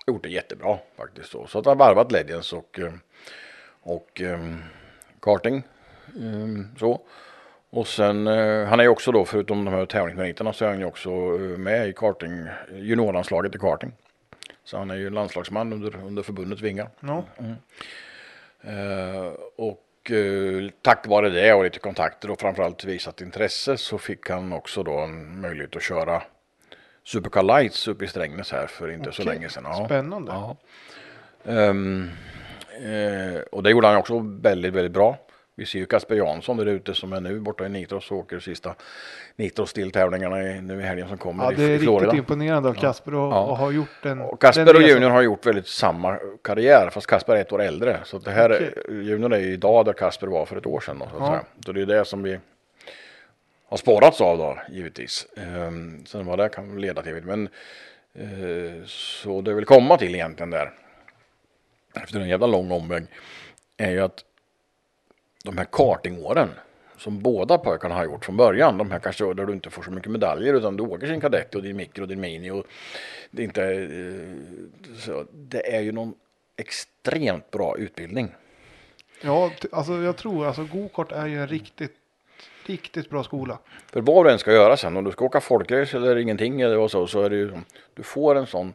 gjort 0.07 0.23
det 0.23 0.29
jättebra 0.29 0.77
faktiskt. 0.97 1.31
Då. 1.31 1.47
Så 1.47 1.59
att 1.59 1.65
han 1.65 1.79
har 1.79 1.85
varvat 1.85 2.11
Legends 2.11 2.53
och, 2.53 2.79
eh, 2.79 2.93
och 3.81 4.21
eh, 4.21 4.39
karting. 5.21 5.63
Eh, 6.07 6.77
så. 6.79 7.01
Och 7.69 7.87
sen, 7.87 8.27
eh, 8.27 8.65
han 8.65 8.79
är 8.79 8.83
ju 8.83 8.89
också 8.89 9.11
då, 9.11 9.25
förutom 9.25 9.65
de 9.65 9.73
här 9.73 9.85
tävlingsmeriterna, 9.85 10.53
så 10.53 10.65
är 10.65 10.69
han 10.69 10.79
ju 10.79 10.85
också 10.85 11.09
eh, 11.09 11.57
med 11.57 11.89
i 11.89 11.93
karting, 11.93 12.47
juniorlandslaget 12.71 13.55
i 13.55 13.57
karting. 13.57 13.91
Så 14.63 14.77
han 14.77 14.91
är 14.91 14.95
ju 14.95 15.09
landslagsman 15.09 15.73
under, 15.73 15.95
under 16.05 16.23
förbundets 16.23 16.61
vingar. 16.61 16.89
Ja. 16.99 17.23
Eh, 18.61 19.33
och 19.55 20.11
eh, 20.11 20.69
tack 20.81 21.07
vare 21.07 21.29
det 21.29 21.53
och 21.53 21.63
lite 21.63 21.79
kontakter 21.79 22.31
och 22.31 22.39
framförallt 22.39 22.83
visat 22.83 23.21
intresse 23.21 23.77
så 23.77 23.97
fick 23.97 24.29
han 24.29 24.53
också 24.53 24.83
då 24.83 24.99
en 24.99 25.41
möjlighet 25.41 25.75
att 25.75 25.83
köra 25.83 26.21
Supercar 27.03 27.43
Lights 27.43 27.87
uppe 27.87 28.05
i 28.05 28.07
Strängnäs 28.07 28.51
här 28.51 28.67
för 28.67 28.91
inte 28.91 29.11
så 29.11 29.21
Okej, 29.21 29.33
länge 29.33 29.49
sedan. 29.49 29.63
Ja. 29.65 29.85
Spännande. 29.85 30.31
Ja. 30.31 30.57
Ehm, 31.45 32.09
eh, 32.71 33.41
och 33.51 33.63
det 33.63 33.69
gjorde 33.69 33.87
han 33.87 33.97
också 33.97 34.19
väldigt, 34.19 34.73
väldigt 34.73 34.91
bra. 34.91 35.17
Vi 35.59 35.65
ser 35.65 35.79
ju 35.79 35.85
Kasper 35.85 36.15
Jansson 36.15 36.57
där 36.57 36.65
ute 36.65 36.93
som 36.93 37.13
är 37.13 37.21
nu 37.21 37.39
borta 37.39 37.65
i 37.65 37.69
Nitros 37.69 38.11
och 38.11 38.17
åker 38.17 38.39
sista 38.39 38.75
Nitros-deltävlingarna 39.35 40.43
i- 40.43 40.61
nu 40.61 40.79
i 40.79 40.83
helgen 40.83 41.07
som 41.07 41.17
kommer 41.17 41.43
Ja, 41.43 41.51
det 41.57 41.63
är 41.63 41.69
i 41.69 41.79
Florida. 41.79 42.05
riktigt 42.05 42.17
imponerande 42.19 42.69
av 42.69 42.73
Kasper 42.73 43.13
och, 43.15 43.33
Ja. 43.33 43.43
och 43.43 43.57
har 43.57 43.71
gjort 43.71 44.05
en... 44.05 44.21
Och 44.21 44.41
Kasper 44.41 44.65
den 44.65 44.75
och 44.75 44.81
resan. 44.81 44.93
Junior 44.95 45.09
har 45.09 45.21
gjort 45.21 45.45
väldigt 45.45 45.67
samma 45.67 46.19
karriär 46.43 46.89
fast 46.89 47.07
Kasper 47.07 47.35
är 47.35 47.41
ett 47.41 47.51
år 47.51 47.61
äldre. 47.61 47.99
Så 48.03 48.17
det 48.17 48.31
här 48.31 48.49
är, 48.49 48.73
Okej. 48.85 49.03
Junior 49.05 49.33
är 49.33 49.39
ju 49.39 49.53
idag 49.53 49.85
där 49.85 49.93
Kasper 49.93 50.27
var 50.27 50.45
för 50.45 50.55
ett 50.57 50.65
år 50.65 50.79
sedan. 50.79 50.99
Då, 50.99 51.05
så, 51.17 51.23
att 51.23 51.31
Ja. 51.33 51.43
så 51.65 51.71
det 51.71 51.81
är 51.81 51.85
det 51.85 52.05
som 52.05 52.23
vi 52.23 52.39
har 53.69 53.77
spårats 53.77 54.21
av 54.21 54.37
då 54.37 54.57
givetvis. 54.69 55.27
Um, 55.57 56.05
sen 56.05 56.25
vad 56.25 56.39
det 56.39 56.49
kan 56.49 56.81
leda 56.81 57.01
till. 57.01 57.23
Men 57.23 57.49
eh, 58.15 58.85
så 58.85 59.41
det 59.41 59.53
vill 59.53 59.65
komma 59.65 59.97
till 59.97 60.15
egentligen 60.15 60.49
där. 60.49 60.71
Efter 62.03 62.19
en 62.19 62.29
jävla 62.29 62.47
lång 62.47 62.71
omväg. 62.71 63.05
Är 63.77 63.91
ju 63.91 63.99
att 64.01 64.23
de 65.47 65.57
här 65.57 65.67
kartingåren 65.71 66.49
som 66.97 67.19
båda 67.19 67.57
pojkarna 67.57 67.95
har 67.95 68.05
gjort 68.05 68.25
från 68.25 68.37
början. 68.37 68.77
De 68.77 68.91
här 68.91 68.99
kanske 68.99 69.33
där 69.33 69.45
du 69.45 69.53
inte 69.53 69.69
får 69.69 69.83
så 69.83 69.91
mycket 69.91 70.11
medaljer 70.11 70.53
utan 70.53 70.77
du 70.77 70.83
åker 70.83 71.07
sin 71.07 71.21
kadett 71.21 71.55
och 71.55 71.63
din 71.63 71.77
mikro 71.77 72.01
och 72.01 72.07
din 72.07 72.19
mini. 72.19 72.51
Och 72.51 72.65
det, 73.31 73.41
är 73.41 73.43
inte, 73.43 73.63
eh, 73.63 74.97
så, 74.97 75.25
det 75.31 75.75
är 75.75 75.81
ju 75.81 75.91
någon 75.91 76.13
extremt 76.57 77.51
bra 77.51 77.77
utbildning. 77.77 78.31
Ja, 79.21 79.51
alltså 79.71 79.93
jag 79.93 80.17
tror 80.17 80.45
alltså 80.45 80.63
gokart 80.63 81.11
är 81.11 81.27
ju 81.27 81.41
en 81.41 81.47
riktigt, 81.47 81.95
riktigt 82.65 83.09
bra 83.09 83.23
skola. 83.23 83.59
För 83.91 84.01
vad 84.01 84.25
du 84.25 84.31
än 84.31 84.39
ska 84.39 84.53
göra 84.53 84.77
sen, 84.77 84.97
om 84.97 85.03
du 85.03 85.11
ska 85.11 85.25
åka 85.25 85.41
folkrace 85.41 85.97
eller 85.97 86.17
ingenting 86.17 86.61
eller 86.61 86.87
så, 86.87 87.07
så 87.07 87.21
är 87.21 87.29
det 87.29 87.35
ju, 87.35 87.51
du 87.93 88.03
får 88.03 88.35
en 88.35 88.47
sån, 88.47 88.73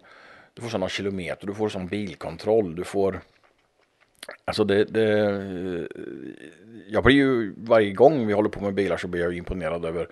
du 0.54 0.62
får 0.62 0.68
sådana 0.68 0.88
kilometer, 0.88 1.46
du 1.46 1.54
får 1.54 1.68
sån 1.68 1.86
bilkontroll, 1.86 2.76
du 2.76 2.84
får, 2.84 3.20
alltså 4.44 4.64
det, 4.64 4.84
det, 4.84 5.08
jag 6.88 7.04
blir 7.04 7.16
ju 7.16 7.54
varje 7.56 7.92
gång 7.92 8.26
vi 8.26 8.32
håller 8.32 8.48
på 8.48 8.60
med 8.60 8.74
bilar 8.74 8.96
så 8.96 9.08
blir 9.08 9.22
jag 9.22 9.36
imponerad 9.36 9.84
över 9.84 10.08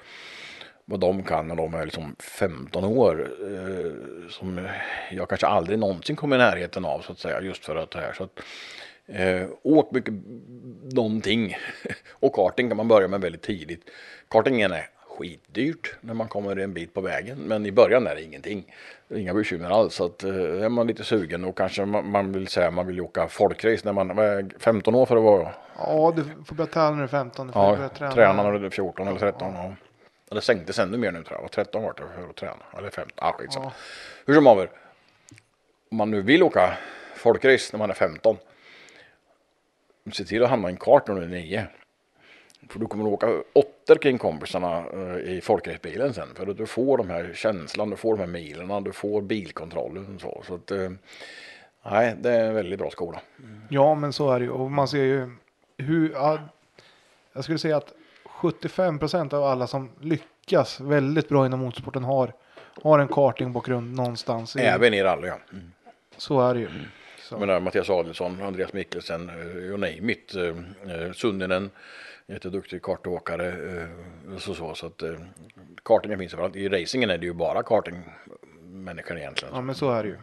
vad 0.84 1.00
de 1.00 1.22
kan 1.22 1.48
när 1.48 1.54
de 1.54 1.74
är 1.74 1.84
liksom 1.84 2.16
15 2.18 2.84
år. 2.84 3.30
Eh, 3.42 3.92
som 4.30 4.68
jag 5.10 5.28
kanske 5.28 5.46
aldrig 5.46 5.78
någonsin 5.78 6.16
kommer 6.16 6.36
i 6.36 6.38
närheten 6.38 6.84
av 6.84 7.00
så 7.00 7.12
att 7.12 7.18
säga 7.18 7.40
just 7.40 7.64
för 7.64 7.76
att 7.76 7.90
det 7.90 7.98
här. 8.00 8.12
Så 8.12 8.24
att, 8.24 8.40
eh, 9.06 9.48
åk 9.62 9.92
mycket 9.92 10.14
någonting. 10.92 11.56
och 12.10 12.34
karting 12.34 12.68
kan 12.68 12.76
man 12.76 12.88
börja 12.88 13.08
med 13.08 13.20
väldigt 13.20 13.42
tidigt. 13.42 13.90
Kartingen 14.28 14.72
är 14.72 14.88
skitdyrt 15.20 15.94
när 16.00 16.14
man 16.14 16.28
kommer 16.28 16.56
en 16.56 16.74
bit 16.74 16.94
på 16.94 17.00
vägen. 17.00 17.38
Men 17.38 17.66
i 17.66 17.72
början 17.72 18.06
är 18.06 18.14
det 18.14 18.22
ingenting. 18.22 18.74
Det 19.08 19.20
inga 19.20 19.34
bekymmer 19.34 19.70
alls. 19.70 19.94
Så 19.94 20.04
att, 20.04 20.24
eh, 20.24 20.34
är 20.34 20.68
man 20.68 20.86
lite 20.86 21.04
sugen 21.04 21.44
och 21.44 21.56
kanske 21.56 21.84
man, 21.84 22.10
man 22.10 22.32
vill 22.32 22.48
säga 22.48 22.70
man 22.70 22.86
vill 22.86 23.00
åka 23.00 23.28
folkrace 23.28 23.80
när 23.84 23.92
man 23.92 24.18
är 24.18 24.48
15 24.58 24.94
år 24.94 25.06
för 25.06 25.16
att 25.16 25.22
vara 25.22 25.52
Ja, 25.78 26.12
du 26.16 26.44
får 26.44 26.54
börja 26.54 26.70
tävla 26.70 26.90
när 26.90 26.98
du 26.98 27.02
är 27.02 27.08
15. 27.08 27.46
Du 27.46 27.52
får 27.52 27.62
ja, 27.62 27.76
börja 27.76 27.88
träna. 27.88 28.12
träna 28.12 28.42
när 28.42 28.58
du 28.58 28.66
är 28.66 28.70
14 28.70 29.08
eller 29.08 29.18
13. 29.18 29.54
Ja. 29.54 29.74
Eller 30.30 30.40
sänktes 30.40 30.78
ännu 30.78 30.98
mer 30.98 31.12
nu 31.12 31.22
tror 31.22 31.40
jag. 31.40 31.50
13 31.50 31.82
var 31.82 31.94
det 31.96 32.02
för 32.22 32.30
att 32.30 32.36
träna. 32.36 32.62
Eller 32.78 32.90
15. 32.90 33.12
Ah, 33.16 33.32
skitsamma. 33.32 33.66
Ja. 33.66 33.72
Hur 34.26 34.34
som 34.34 34.46
haver. 34.46 34.70
Om 35.90 35.96
man 35.96 36.10
nu 36.10 36.22
vill 36.22 36.42
åka 36.42 36.78
folkrace 37.16 37.68
när 37.72 37.78
man 37.78 37.90
är 37.90 37.94
15. 37.94 38.36
Se 40.12 40.24
till 40.24 40.42
att 40.42 40.50
hamna 40.50 40.68
i 40.68 40.72
en 40.72 40.76
kart 40.76 41.08
när 41.08 41.14
du 41.14 41.22
är 41.22 41.26
9. 41.28 41.66
För 42.70 42.78
du 42.78 42.86
kommer 42.86 43.04
att 43.04 43.12
åka 43.12 43.42
åttor 43.52 43.96
kring 43.96 44.18
kompisarna 44.18 44.84
eh, 44.92 45.32
i 45.32 45.40
folkracebilen 45.40 46.14
sen. 46.14 46.28
För 46.34 46.46
att 46.46 46.56
du 46.56 46.66
får 46.66 46.98
de 46.98 47.10
här 47.10 47.32
känslan, 47.34 47.90
du 47.90 47.96
får 47.96 48.16
de 48.16 48.20
här 48.20 48.26
milerna, 48.26 48.80
du 48.80 48.92
får 48.92 49.22
bilkontrollen 49.22 50.14
och 50.14 50.20
så. 50.20 50.42
Så 50.46 50.54
att, 50.54 50.70
eh, 50.70 50.90
nej, 51.90 52.16
det 52.20 52.30
är 52.30 52.44
en 52.44 52.54
väldigt 52.54 52.78
bra 52.78 52.90
skola. 52.90 53.20
Ja, 53.68 53.94
men 53.94 54.12
så 54.12 54.30
är 54.30 54.38
det 54.38 54.44
ju. 54.44 54.50
Och 54.50 54.70
man 54.70 54.88
ser 54.88 55.04
ju 55.04 55.30
hur, 55.76 56.12
ja, 56.12 56.38
jag 57.32 57.44
skulle 57.44 57.58
säga 57.58 57.76
att 57.76 57.92
75 58.24 58.98
procent 58.98 59.32
av 59.32 59.44
alla 59.44 59.66
som 59.66 59.90
lyckas 60.00 60.80
väldigt 60.80 61.28
bra 61.28 61.46
inom 61.46 61.60
motorsporten 61.60 62.04
har, 62.04 62.32
har 62.82 62.98
en 62.98 63.08
kartingbakgrund 63.08 63.96
någonstans. 63.96 64.56
I, 64.56 64.60
Även 64.60 64.94
i 64.94 65.02
rally 65.02 65.28
ja. 65.28 65.38
Mm. 65.52 65.72
Så 66.16 66.40
är 66.40 66.54
det 66.54 66.60
ju. 66.60 66.68
Så. 67.18 67.34
Jag 67.34 67.40
menar, 67.40 67.60
Mattias 67.60 67.90
Adelsson, 67.90 68.42
Andreas 68.42 68.72
Mikkelsen, 68.72 69.28
eh, 69.28 69.56
you 69.56 69.76
name 69.76 70.12
it. 70.12 70.34
Sunninen, 71.16 71.70
jätteduktig 72.30 72.82
kartåkare. 72.82 73.48
eh, 73.82 74.36
Så, 74.38 74.54
så, 74.54 74.74
så 74.74 74.86
att 74.86 75.02
eh, 75.02 75.10
kartingen 75.82 76.18
finns 76.18 76.32
överallt. 76.34 76.56
I 76.56 76.68
racingen 76.68 77.10
är 77.10 77.18
det 77.18 77.26
ju 77.26 77.32
bara 77.32 77.62
kartingmänniskor 77.62 79.18
egentligen. 79.18 79.54
Ja, 79.54 79.60
men 79.60 79.74
så 79.74 79.90
är 79.90 80.02
det 80.02 80.08
ju. 80.08 80.16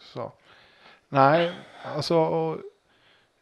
Så. 0.00 0.32
Nej, 1.08 1.52
alltså. 1.94 2.58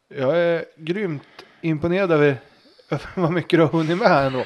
Jag 0.07 0.37
är 0.37 0.65
grymt 0.75 1.45
imponerad 1.61 2.11
över, 2.11 2.37
vad 3.15 3.31
mycket 3.31 3.59
du 3.59 3.63
har 3.63 3.71
hunnit 3.71 3.97
med 3.97 4.07
här 4.07 4.27
ändå. 4.27 4.43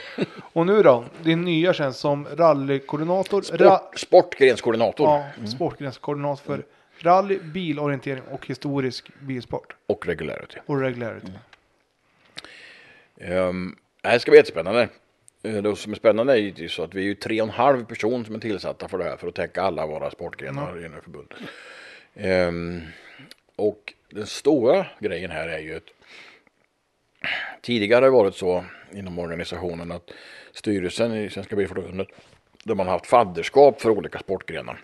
Och 0.53 0.65
nu 0.65 0.83
då, 0.83 1.05
din 1.23 1.41
nya 1.41 1.73
tjänst 1.73 1.99
som 1.99 2.27
rallykoordinator. 2.35 3.41
Ra, 3.57 3.77
Sport, 3.77 3.99
sportgrenskoordinator 3.99 5.07
ja, 5.07 5.47
sportgränskoordinator 5.47 6.43
för 6.43 6.65
rally, 6.99 7.39
bilorientering 7.39 8.23
och 8.31 8.47
historisk 8.47 9.11
bilsport. 9.19 9.75
och 9.85 10.07
regularity. 10.07 10.57
Och 10.65 10.79
regularity. 10.79 11.31
Um, 13.29 13.75
det 14.01 14.09
här 14.09 14.19
ska 14.19 14.31
bli 14.31 14.37
jättespännande. 14.37 14.89
Eh, 15.43 15.53
Det 15.61 15.75
som 15.75 15.91
är 15.91 15.95
spännande 15.95 16.33
är 16.33 16.37
ju 16.37 16.69
så 16.69 16.83
att 16.83 16.93
vi 16.93 17.01
är 17.01 17.05
ju 17.05 17.15
tre 17.15 17.41
och 17.41 17.47
en 17.47 17.53
halv 17.53 17.85
person 17.85 18.25
som 18.25 18.35
är 18.35 18.39
tillsatta 18.39 18.87
för 18.87 18.97
det 18.97 19.03
här 19.03 19.17
för 19.17 19.27
att 19.27 19.35
täcka 19.35 19.61
alla 19.61 19.85
våra 19.87 20.11
sportgrenar 20.11 20.85
inom 20.85 21.01
förbundet. 21.01 21.37
Ehm, 22.15 22.81
och 23.55 23.93
den 24.09 24.27
stora 24.27 24.85
grejen 24.99 25.31
här 25.31 25.47
är 25.47 25.59
ju 25.59 25.75
att 25.75 25.83
tidigare 27.61 27.95
har 27.97 28.01
det 28.01 28.09
varit 28.09 28.35
så 28.35 28.65
inom 28.93 29.19
organisationen 29.19 29.91
att 29.91 30.11
styrelsen 30.53 31.13
i 31.15 31.29
Svenska 31.29 31.55
Bilförbundet 31.55 32.07
där 32.63 32.75
man 32.75 32.87
har 32.87 32.93
haft 32.93 33.07
fadderskap 33.07 33.81
för 33.81 33.89
olika 33.89 34.19
sportgrenar. 34.19 34.81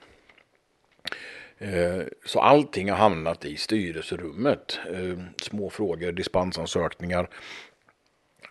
Eh, 1.57 2.01
Så 2.25 2.39
allting 2.39 2.89
har 2.89 2.97
hamnat 2.97 3.45
i 3.45 3.55
styrelserummet. 3.57 4.79
Små 5.41 5.69
frågor, 5.69 6.11
dispensansökningar, 6.11 7.29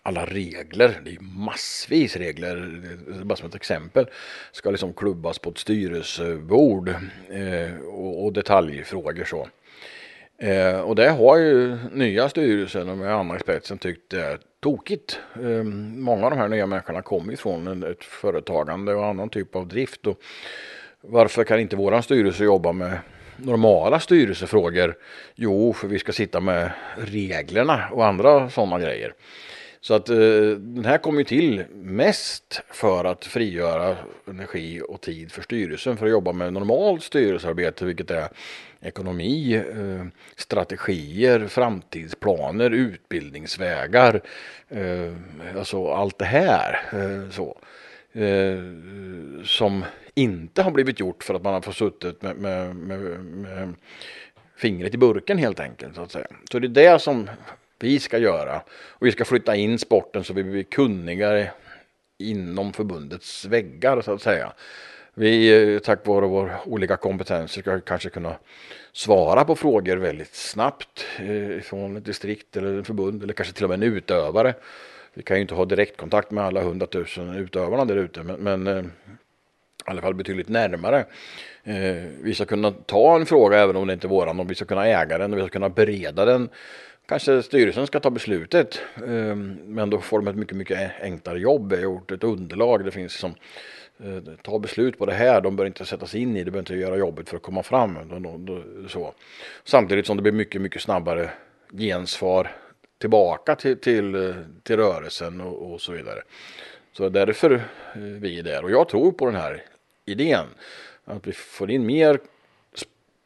alla 0.09 0.25
regler, 0.25 1.01
det 1.05 1.11
är 1.11 1.19
massvis 1.21 2.15
regler, 2.15 2.81
bara 3.23 3.35
som 3.35 3.47
ett 3.47 3.55
exempel, 3.55 4.05
ska 4.51 4.71
liksom 4.71 4.93
klubbas 4.93 5.39
på 5.39 5.49
ett 5.49 5.57
styrelsebord 5.57 6.89
eh, 7.29 7.79
och, 7.87 8.25
och 8.25 8.33
detaljfrågor 8.33 9.23
så. 9.23 9.47
Eh, 10.37 10.79
och 10.79 10.95
det 10.95 11.09
har 11.09 11.37
ju 11.37 11.77
nya 11.93 12.29
styrelsen 12.29 12.89
och 12.89 12.97
med 12.97 13.13
andra 13.13 13.35
i 13.35 13.39
spetsen 13.39 13.77
tyckt 13.77 14.11
det 14.11 14.21
är 14.21 14.39
tokigt. 14.59 15.19
Eh, 15.35 15.63
många 15.63 16.25
av 16.25 16.31
de 16.31 16.39
här 16.39 16.47
nya 16.47 16.65
människorna 16.65 17.01
kommer 17.01 17.31
ju 17.31 17.37
från 17.37 17.83
ett 17.83 18.03
företagande 18.03 18.93
och 18.93 19.05
annan 19.05 19.29
typ 19.29 19.55
av 19.55 19.67
drift. 19.67 20.07
Och 20.07 20.19
varför 21.01 21.43
kan 21.43 21.59
inte 21.59 21.75
våran 21.75 22.03
styrelse 22.03 22.43
jobba 22.43 22.71
med 22.71 22.97
normala 23.37 23.99
styrelsefrågor? 23.99 24.95
Jo, 25.35 25.73
för 25.73 25.87
vi 25.87 25.99
ska 25.99 26.11
sitta 26.11 26.39
med 26.39 26.71
reglerna 26.97 27.89
och 27.91 28.05
andra 28.05 28.49
sådana 28.49 28.79
grejer. 28.79 29.13
Så 29.81 29.93
att 29.93 30.09
eh, 30.09 30.17
den 30.57 30.85
här 30.85 30.97
kom 30.97 31.17
ju 31.17 31.23
till 31.23 31.63
mest 31.73 32.61
för 32.69 33.05
att 33.05 33.25
frigöra 33.25 33.95
energi 34.27 34.81
och 34.87 35.01
tid 35.01 35.31
för 35.31 35.41
styrelsen 35.41 35.97
för 35.97 36.05
att 36.05 36.11
jobba 36.11 36.31
med 36.31 36.53
normalt 36.53 37.03
styrelsearbete, 37.03 37.85
vilket 37.85 38.11
är 38.11 38.29
ekonomi, 38.81 39.55
eh, 39.55 40.05
strategier, 40.35 41.47
framtidsplaner, 41.47 42.71
utbildningsvägar, 42.71 44.21
eh, 44.69 45.13
alltså 45.57 45.91
allt 45.91 46.19
det 46.19 46.25
här. 46.25 46.79
Eh, 46.93 47.29
så. 47.29 47.57
Eh, 48.13 48.59
som 49.43 49.85
inte 50.15 50.61
har 50.61 50.71
blivit 50.71 50.99
gjort 50.99 51.23
för 51.23 51.33
att 51.33 51.43
man 51.43 51.53
har 51.53 51.61
fått 51.61 51.75
suttit 51.75 52.21
med, 52.21 52.35
med, 52.35 52.75
med, 52.75 52.99
med 53.25 53.73
fingret 54.57 54.93
i 54.93 54.97
burken 54.97 55.37
helt 55.37 55.59
enkelt. 55.59 55.95
Så, 55.95 56.01
att 56.01 56.11
säga. 56.11 56.27
så 56.51 56.59
det 56.59 56.67
är 56.67 56.91
det 56.93 56.99
som 56.99 57.29
vi 57.79 57.99
ska 57.99 58.17
göra. 58.17 58.61
Och 58.69 59.07
vi 59.07 59.11
ska 59.11 59.25
flytta 59.25 59.55
in 59.55 59.79
sporten 59.79 60.23
så 60.23 60.33
vi 60.33 60.43
blir 60.43 60.63
kunnigare 60.63 61.51
inom 62.17 62.73
förbundets 62.73 63.45
väggar 63.45 64.01
så 64.01 64.13
att 64.13 64.21
säga. 64.21 64.53
Vi 65.13 65.63
eh, 65.73 65.79
tack 65.79 66.07
vare 66.07 66.25
vår 66.25 66.51
olika 66.65 66.97
kompetenser 66.97 67.61
ska 67.61 67.79
kanske 67.79 68.09
kunna 68.09 68.35
svara 68.91 69.45
på 69.45 69.55
frågor 69.55 69.97
väldigt 69.97 70.35
snabbt 70.35 71.05
eh, 71.19 71.61
från 71.61 71.97
ett 71.97 72.05
distrikt 72.05 72.57
eller 72.57 72.79
ett 72.79 72.87
förbund 72.87 73.23
eller 73.23 73.33
kanske 73.33 73.53
till 73.53 73.63
och 73.63 73.69
med 73.69 73.83
en 73.83 73.93
utövare. 73.93 74.53
Vi 75.13 75.23
kan 75.23 75.37
ju 75.37 75.41
inte 75.41 75.55
ha 75.55 75.65
direktkontakt 75.65 76.31
med 76.31 76.43
alla 76.43 76.61
hundratusen 76.61 77.35
utövarna 77.35 77.85
där 77.85 77.95
ute 77.95 78.23
men, 78.23 78.39
men 78.39 78.67
eh, 78.67 78.83
i 79.87 79.91
alla 79.91 80.01
fall 80.01 80.13
betydligt 80.13 80.49
närmare. 80.49 81.05
Eh, 81.63 82.03
vi 82.21 82.33
ska 82.33 82.45
kunna 82.45 82.71
ta 82.71 83.15
en 83.15 83.25
fråga 83.25 83.59
även 83.59 83.75
om 83.75 83.87
det 83.87 83.93
inte 83.93 84.07
är 84.07 84.09
våran 84.09 84.39
och 84.39 84.51
vi 84.51 84.55
ska 84.55 84.65
kunna 84.65 84.87
äga 84.87 85.17
den 85.17 85.33
och 85.33 85.37
vi 85.37 85.43
ska 85.43 85.49
kunna 85.49 85.69
bereda 85.69 86.25
den. 86.25 86.49
Kanske 87.09 87.43
styrelsen 87.43 87.87
ska 87.87 87.99
ta 87.99 88.09
beslutet 88.09 88.81
ehm, 89.07 89.57
men 89.65 89.89
då 89.89 89.99
får 89.99 90.19
de 90.19 90.27
ett 90.27 90.35
mycket, 90.35 90.57
mycket 90.57 90.91
enklare 91.01 91.39
jobb. 91.39 91.71
Jag 91.71 91.77
har 91.77 91.83
gjort 91.83 92.11
ett 92.11 92.23
underlag. 92.23 92.85
Det 92.85 92.91
finns 92.91 93.13
som 93.13 93.35
eh, 94.03 94.33
ta 94.41 94.59
beslut 94.59 94.97
på 94.97 95.05
det 95.05 95.13
här. 95.13 95.41
De 95.41 95.55
bör 95.55 95.65
inte 95.65 95.85
sätta 95.85 96.07
sig 96.07 96.21
in 96.21 96.35
i 96.35 96.39
det. 96.39 96.45
De 96.45 96.51
bör 96.51 96.59
inte 96.59 96.75
göra 96.75 96.97
jobbet 96.97 97.29
för 97.29 97.37
att 97.37 97.43
komma 97.43 97.63
fram. 97.63 97.97
Så. 98.89 99.13
Samtidigt 99.63 100.05
som 100.05 100.17
det 100.17 100.23
blir 100.23 100.31
mycket, 100.31 100.61
mycket 100.61 100.81
snabbare 100.81 101.29
gensvar 101.71 102.51
tillbaka 102.97 103.55
till, 103.55 103.77
till, 103.77 104.15
eh, 104.15 104.35
till 104.63 104.77
rörelsen 104.77 105.41
och, 105.41 105.73
och 105.73 105.81
så 105.81 105.91
vidare. 105.91 106.21
Så 106.91 107.09
därför 107.09 107.51
eh, 107.51 107.61
vi 108.01 108.39
är 108.39 108.43
där. 108.43 108.63
Och 108.63 108.71
jag 108.71 108.89
tror 108.89 109.11
på 109.11 109.25
den 109.25 109.35
här 109.35 109.63
idén. 110.05 110.45
Att 111.05 111.27
vi 111.27 111.31
får 111.31 111.71
in 111.71 111.85
mer 111.85 112.19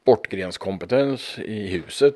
sportgrenskompetens 0.03 1.39
i 1.39 1.67
huset. 1.67 2.15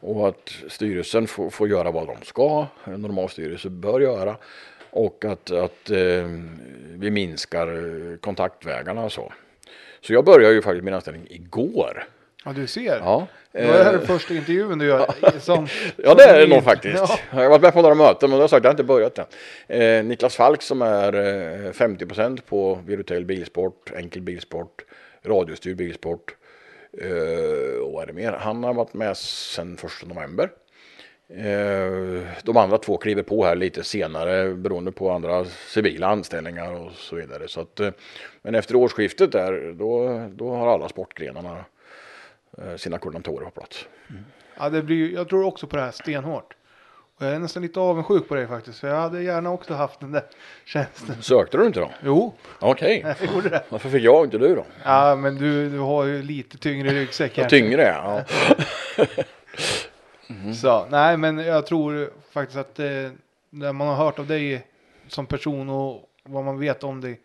Och 0.00 0.28
att 0.28 0.52
styrelsen 0.68 1.26
får, 1.26 1.50
får 1.50 1.68
göra 1.68 1.90
vad 1.90 2.06
de 2.06 2.16
ska. 2.22 2.66
En 2.84 3.02
normal 3.02 3.28
styrelse 3.28 3.68
bör 3.70 4.00
göra. 4.00 4.36
Och 4.90 5.24
att, 5.24 5.50
att 5.50 5.90
eh, 5.90 6.24
vi 6.94 7.10
minskar 7.10 7.66
eh, 7.68 8.16
kontaktvägarna 8.16 9.04
och 9.04 9.12
så. 9.12 9.32
Så 10.00 10.12
jag 10.12 10.24
började 10.24 10.54
ju 10.54 10.62
faktiskt 10.62 10.84
min 10.84 10.94
anställning 10.94 11.26
igår. 11.30 12.04
Ja, 12.44 12.52
du 12.52 12.66
ser. 12.66 12.96
Ja, 12.96 13.26
Då 13.52 13.58
är 13.58 13.78
det 13.78 13.84
här 13.84 13.94
eh, 13.94 14.00
första 14.00 14.34
intervjun 14.34 14.78
du 14.78 14.86
gör. 14.86 15.14
Som, 15.40 15.66
Ja 15.96 16.14
det 16.14 16.24
är 16.24 16.40
det 16.40 16.54
nog 16.54 16.64
faktiskt. 16.64 16.96
Ja. 16.96 17.18
Jag 17.30 17.42
har 17.42 17.48
varit 17.48 17.62
med 17.62 17.72
på 17.72 17.82
några 17.82 17.94
möten 17.94 18.30
men 18.30 18.38
jag 18.38 18.42
har 18.42 18.48
sagt 18.48 18.58
att 18.58 18.64
jag 18.64 18.72
inte 18.72 18.84
börjat 18.84 19.18
än. 19.18 19.26
Eh, 19.80 20.04
Niklas 20.04 20.36
Falk 20.36 20.62
som 20.62 20.82
är 20.82 21.12
eh, 21.12 21.72
50% 21.72 22.40
på 22.40 22.78
virtuell 22.86 23.24
bilsport, 23.24 23.92
enkel 23.96 24.22
bilsport, 24.22 24.84
radiostyrd 25.24 25.76
bilsport. 25.76 26.34
Eh, 26.98 27.82
och 27.82 27.92
vad 27.92 28.02
är 28.02 28.06
det 28.06 28.12
mer? 28.12 28.32
Han 28.32 28.64
har 28.64 28.74
varit 28.74 28.94
med 28.94 29.16
sedan 29.16 29.78
1 30.02 30.08
november. 30.08 30.50
Eh, 31.28 32.22
de 32.44 32.56
andra 32.56 32.78
två 32.78 32.96
kliver 32.96 33.22
på 33.22 33.44
här 33.44 33.56
lite 33.56 33.84
senare 33.84 34.54
beroende 34.54 34.92
på 34.92 35.10
andra 35.10 35.44
civila 35.44 36.06
anställningar 36.06 36.72
och 36.72 36.92
så 36.92 37.16
vidare. 37.16 37.48
Så 37.48 37.60
att, 37.60 37.80
eh, 37.80 37.90
men 38.42 38.54
efter 38.54 38.74
årsskiftet 38.74 39.32
där 39.32 39.72
då, 39.72 40.20
då 40.32 40.54
har 40.54 40.74
alla 40.74 40.88
sportgrenarna 40.88 41.64
sina 42.76 42.98
koordinatorer 42.98 43.44
på 43.44 43.50
plats. 43.50 43.88
Mm. 44.10 44.22
Ja, 44.58 44.68
det 44.68 44.82
blir, 44.82 45.12
jag 45.12 45.28
tror 45.28 45.44
också 45.44 45.66
på 45.66 45.76
det 45.76 45.82
här 45.82 45.90
stenhårt. 45.90 46.54
Och 47.20 47.26
jag 47.26 47.34
är 47.34 47.38
nästan 47.38 47.62
lite 47.62 47.80
avundsjuk 47.80 48.28
på 48.28 48.34
dig 48.34 48.46
faktiskt. 48.46 48.78
För 48.78 48.88
jag 48.88 48.96
hade 48.96 49.22
gärna 49.22 49.50
också 49.50 49.74
haft 49.74 50.00
den 50.00 50.12
där 50.12 50.22
tjänsten. 50.64 51.22
Sökte 51.22 51.56
du 51.56 51.66
inte 51.66 51.80
då? 51.80 51.90
Jo, 52.04 52.34
Okej. 52.58 53.16
jag 53.20 53.34
gjorde 53.34 53.48
det. 53.48 53.64
Varför 53.68 53.88
fick 53.88 54.02
jag 54.02 54.24
inte 54.24 54.38
du 54.38 54.54
då? 54.54 54.64
Ja, 54.84 55.16
men 55.16 55.36
du, 55.36 55.70
du 55.70 55.78
har 55.78 56.04
ju 56.04 56.22
lite 56.22 56.58
tyngre 56.58 56.90
ryggsäck 56.90 57.36
här. 57.38 57.48
Tyngre 57.48 57.82
ja. 57.82 58.24
Så, 60.54 60.86
nej, 60.90 61.16
men 61.16 61.38
jag 61.38 61.66
tror 61.66 62.10
faktiskt 62.30 62.58
att 62.58 62.78
eh, 62.78 62.86
när 63.50 63.72
man 63.72 63.88
har 63.88 63.94
hört 63.94 64.18
av 64.18 64.26
dig 64.26 64.66
som 65.08 65.26
person 65.26 65.70
och 65.70 66.10
vad 66.22 66.44
man 66.44 66.58
vet 66.58 66.84
om 66.84 67.00
det 67.00 67.16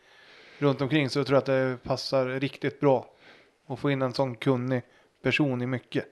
runt 0.59 0.81
omkring 0.81 1.09
så 1.09 1.19
jag 1.19 1.27
tror 1.27 1.35
jag 1.35 1.39
att 1.39 1.45
det 1.45 1.77
passar 1.83 2.25
riktigt 2.25 2.79
bra 2.79 3.09
att 3.67 3.79
få 3.79 3.91
in 3.91 4.01
en 4.01 4.13
sån 4.13 4.35
kunnig 4.35 4.81
person 5.21 5.61
i 5.61 5.65
mycket. 5.65 6.05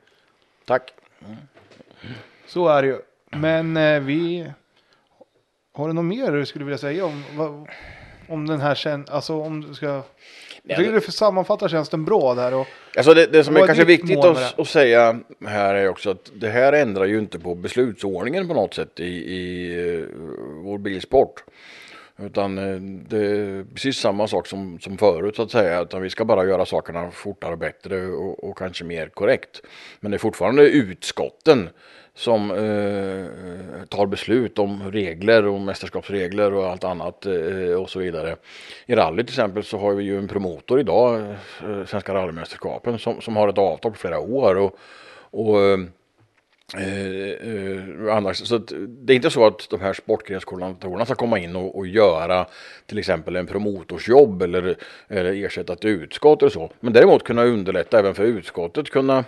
Tack. 0.66 0.94
Så 2.48 2.68
är 2.68 2.82
det 2.82 2.88
ju. 2.88 3.02
Men 3.36 3.78
eh, 3.78 4.00
vi 4.00 4.48
har 5.74 5.88
du 5.88 5.94
något 5.94 6.06
mer 6.06 6.32
du 6.32 6.46
skulle 6.46 6.66
vilja 6.66 6.78
säga 6.78 7.06
om, 7.06 7.24
vad, 7.36 7.68
om 8.28 8.48
den 8.48 8.62
här 8.62 8.76
kän, 8.76 9.06
alltså 9.10 9.42
om 9.42 9.62
du 9.62 9.74
ska. 9.74 10.02
Jag 10.64 10.78
tycker 10.78 10.92
du 10.92 11.02
sammanfattar 11.02 11.68
tjänsten 11.68 12.06
bra 12.06 12.34
där 12.34 12.54
och 12.54 12.68
Alltså 12.98 13.14
det, 13.14 13.26
det 13.26 13.44
som 13.44 13.56
är 13.56 13.66
kanske 13.66 13.86
viktigt 13.86 14.18
att, 14.18 14.60
att 14.60 14.68
säga 14.68 15.20
här 15.46 15.76
är 15.76 15.90
också 15.90 16.10
att 16.10 16.32
det 16.36 16.50
här 16.50 16.74
ändrar 16.74 17.06
ju 17.06 17.20
inte 17.20 17.40
på 17.40 17.56
beslutsordningen 17.56 18.48
på 18.48 18.54
något 18.54 18.74
sätt 18.74 19.00
i, 19.00 19.06
i 19.06 19.74
eh, 20.00 20.06
vår 20.64 20.78
bilsport. 20.78 21.44
Utan 22.18 22.58
eh, 22.58 22.82
det 23.10 23.18
är 23.18 23.64
precis 23.74 23.98
samma 23.98 24.28
sak 24.28 24.48
som, 24.48 24.80
som 24.80 24.98
förut 24.98 25.36
så 25.36 25.44
att 25.44 25.52
säga. 25.52 25.82
Utan 25.82 26.02
vi 26.02 26.10
ska 26.10 26.26
bara 26.26 26.46
göra 26.46 26.66
sakerna 26.66 27.12
fortare 27.12 27.52
och 27.52 27.58
bättre 27.58 28.08
och, 28.08 28.44
och 28.44 28.58
kanske 28.58 28.84
mer 28.84 29.08
korrekt. 29.08 29.62
Men 30.00 30.12
det 30.12 30.18
är 30.18 30.20
fortfarande 30.20 30.64
utskotten 30.64 31.70
som 32.16 32.52
eh, 32.52 33.86
tar 33.90 34.06
beslut 34.06 34.60
om 34.60 34.92
regler 34.92 35.46
och 35.46 35.62
mästerskapsregler 35.62 36.54
och 36.54 36.68
allt 36.68 36.84
annat 36.84 37.26
eh, 37.26 37.82
och 37.82 37.90
så 37.90 38.00
vidare. 38.00 38.36
I 38.86 38.96
rally 38.96 39.24
till 39.24 39.34
exempel 39.34 39.64
så 39.64 39.78
har 39.78 39.94
vi 39.94 40.04
ju 40.04 40.18
en 40.18 40.28
promotor 40.28 40.80
idag, 40.80 41.22
eh, 41.22 41.86
Svenska 41.86 42.14
rallymästerskapen, 42.14 43.00
som, 43.00 43.22
som 43.22 43.36
har 43.36 43.48
ett 43.48 43.58
avtal 43.58 43.92
på 43.92 43.98
flera 43.98 44.20
år. 44.20 44.56
Och, 44.56 44.78
och 45.32 45.62
eh, 45.62 45.78
Eh, 46.78 48.16
annars, 48.16 48.38
så 48.38 48.56
att 48.56 48.74
det 48.88 49.14
är 49.14 49.16
inte 49.16 49.30
så 49.30 49.46
att 49.46 49.70
de 49.70 49.82
här 49.82 49.94
sportgrenskoordinatorerna 49.94 51.06
ska 51.06 51.16
komma 51.16 51.40
in 51.40 51.56
och, 51.56 51.78
och 51.78 51.88
göra 51.88 52.48
till 52.86 52.98
exempel 52.98 53.36
en 53.36 53.48
promotorsjobb 53.48 54.42
eller, 54.42 54.78
eller 55.08 55.46
ersätta 55.46 55.74
ett 55.74 55.86
utskott 55.86 56.42
eller 56.42 56.52
så. 56.52 56.72
Men 56.80 56.94
däremot 56.94 57.24
kunna 57.24 57.44
underlätta 57.44 58.00
även 58.00 58.16
för 58.16 58.24
utskottet 58.24 58.90
kunna 58.90 59.26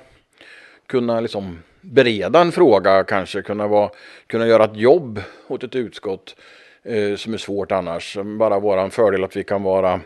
kunna 0.87 1.19
liksom 1.19 1.59
bereda 1.81 2.41
en 2.41 2.51
fråga 2.51 3.03
kanske, 3.03 3.41
kunna, 3.41 3.67
vara, 3.67 3.89
kunna 4.27 4.47
göra 4.47 4.63
ett 4.63 4.77
jobb 4.77 5.21
åt 5.47 5.63
ett 5.63 5.75
utskott 5.75 6.35
eh, 6.83 7.15
som 7.15 7.33
är 7.33 7.37
svårt 7.37 7.71
annars. 7.71 8.17
Bara 8.39 8.59
vara 8.59 8.81
en 8.81 8.91
fördel 8.91 9.23
att 9.23 9.35
vi 9.35 9.43
kan 9.43 9.63
vara 9.63 9.99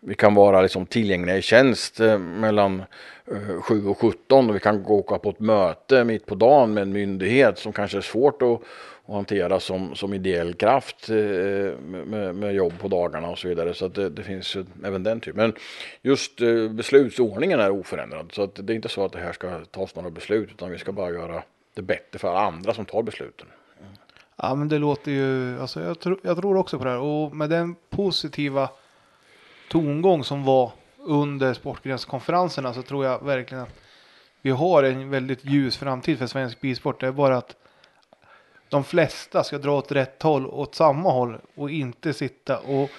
vi 0.00 0.14
kan 0.14 0.34
vara 0.34 0.62
liksom 0.62 0.86
tillgängliga 0.86 1.36
i 1.36 1.42
tjänst 1.42 2.00
eh, 2.00 2.18
mellan 2.18 2.82
eh, 3.32 3.60
7 3.60 3.86
och 3.86 3.98
17 3.98 4.50
och 4.50 4.56
vi 4.56 4.60
kan 4.60 4.82
gå 4.82 4.94
och 4.94 4.98
åka 4.98 5.18
på 5.18 5.30
ett 5.30 5.40
möte 5.40 6.04
mitt 6.04 6.26
på 6.26 6.34
dagen 6.34 6.74
med 6.74 6.82
en 6.82 6.92
myndighet 6.92 7.58
som 7.58 7.72
kanske 7.72 7.96
är 7.96 8.02
svårt 8.02 8.42
att, 8.42 8.60
och 9.06 9.14
hantera 9.14 9.60
som, 9.60 9.94
som 9.94 10.14
ideell 10.14 10.54
kraft 10.54 11.10
eh, 11.10 11.16
med, 11.16 12.34
med 12.34 12.54
jobb 12.54 12.72
på 12.78 12.88
dagarna 12.88 13.28
och 13.28 13.38
så 13.38 13.48
vidare. 13.48 13.74
Så 13.74 13.86
att 13.86 13.94
det, 13.94 14.10
det 14.10 14.22
finns 14.22 14.56
ju 14.56 14.64
även 14.84 15.02
den 15.02 15.20
typen. 15.20 15.36
Men 15.36 15.54
just 16.02 16.40
eh, 16.40 16.68
beslutsordningen 16.68 17.60
är 17.60 17.70
oförändrad 17.70 18.30
så 18.32 18.42
att 18.42 18.54
det 18.54 18.72
är 18.72 18.74
inte 18.74 18.88
så 18.88 19.04
att 19.04 19.12
det 19.12 19.18
här 19.18 19.32
ska 19.32 19.64
tas 19.64 19.94
några 19.94 20.10
beslut 20.10 20.50
utan 20.50 20.70
vi 20.70 20.78
ska 20.78 20.92
bara 20.92 21.10
göra 21.10 21.42
det 21.74 21.82
bättre 21.82 22.18
för 22.18 22.34
andra 22.34 22.74
som 22.74 22.84
tar 22.84 23.02
besluten. 23.02 23.46
Ja 24.36 24.54
men 24.54 24.68
det 24.68 24.78
låter 24.78 25.12
ju, 25.12 25.60
alltså 25.60 25.80
jag, 25.80 26.00
tror 26.00 26.20
jag 26.22 26.36
tror 26.36 26.56
också 26.56 26.78
på 26.78 26.84
det 26.84 26.90
här 26.90 26.98
och 26.98 27.36
med 27.36 27.50
den 27.50 27.76
positiva 27.90 28.70
tongång 29.70 30.24
som 30.24 30.44
var 30.44 30.72
under 30.98 31.54
sportgrenskonferenserna 31.54 32.74
så 32.74 32.82
tror 32.82 33.04
jag 33.04 33.24
verkligen 33.24 33.62
att 33.62 33.74
vi 34.42 34.50
har 34.50 34.82
en 34.82 35.10
väldigt 35.10 35.44
ljus 35.44 35.76
framtid 35.76 36.18
för 36.18 36.26
svensk 36.26 36.60
bilsport. 36.60 37.00
Det 37.00 37.06
är 37.06 37.12
bara 37.12 37.36
att 37.36 37.56
de 38.68 38.84
flesta 38.84 39.44
ska 39.44 39.58
dra 39.58 39.72
åt 39.78 39.92
rätt 39.92 40.22
håll, 40.22 40.46
åt 40.46 40.74
samma 40.74 41.10
håll 41.12 41.38
och 41.54 41.70
inte 41.70 42.12
sitta 42.12 42.58
och 42.58 42.90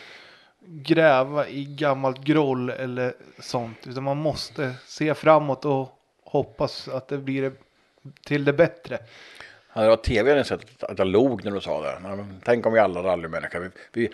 gräva 0.66 1.48
i 1.48 1.66
gammalt 1.66 2.20
groll 2.24 2.70
eller 2.70 3.14
sånt. 3.40 3.88
Utan 3.88 4.04
man 4.04 4.18
måste 4.18 4.74
se 4.86 5.14
framåt 5.14 5.66
och 5.66 5.90
hoppas 6.24 6.88
att 6.88 7.08
det 7.08 7.18
blir 7.18 7.52
till 8.26 8.46
det 8.46 8.54
bättre. 8.54 8.98
Ja, 9.74 9.82
det 9.82 9.90
var 9.90 9.96
tv 9.96 10.30
hade 10.30 10.44
sett 10.44 10.84
att- 10.84 11.00
jag 11.00 11.08
log 11.08 11.46
när 11.46 11.52
du 11.52 11.62
sa 11.62 11.82
det. 11.82 12.26
Tänk 12.46 12.66
om 12.66 12.74
vi 12.74 12.80
alla 12.80 13.04
rallymänniskor, 13.04 13.60
vi, 13.60 13.70
vi 13.94 14.10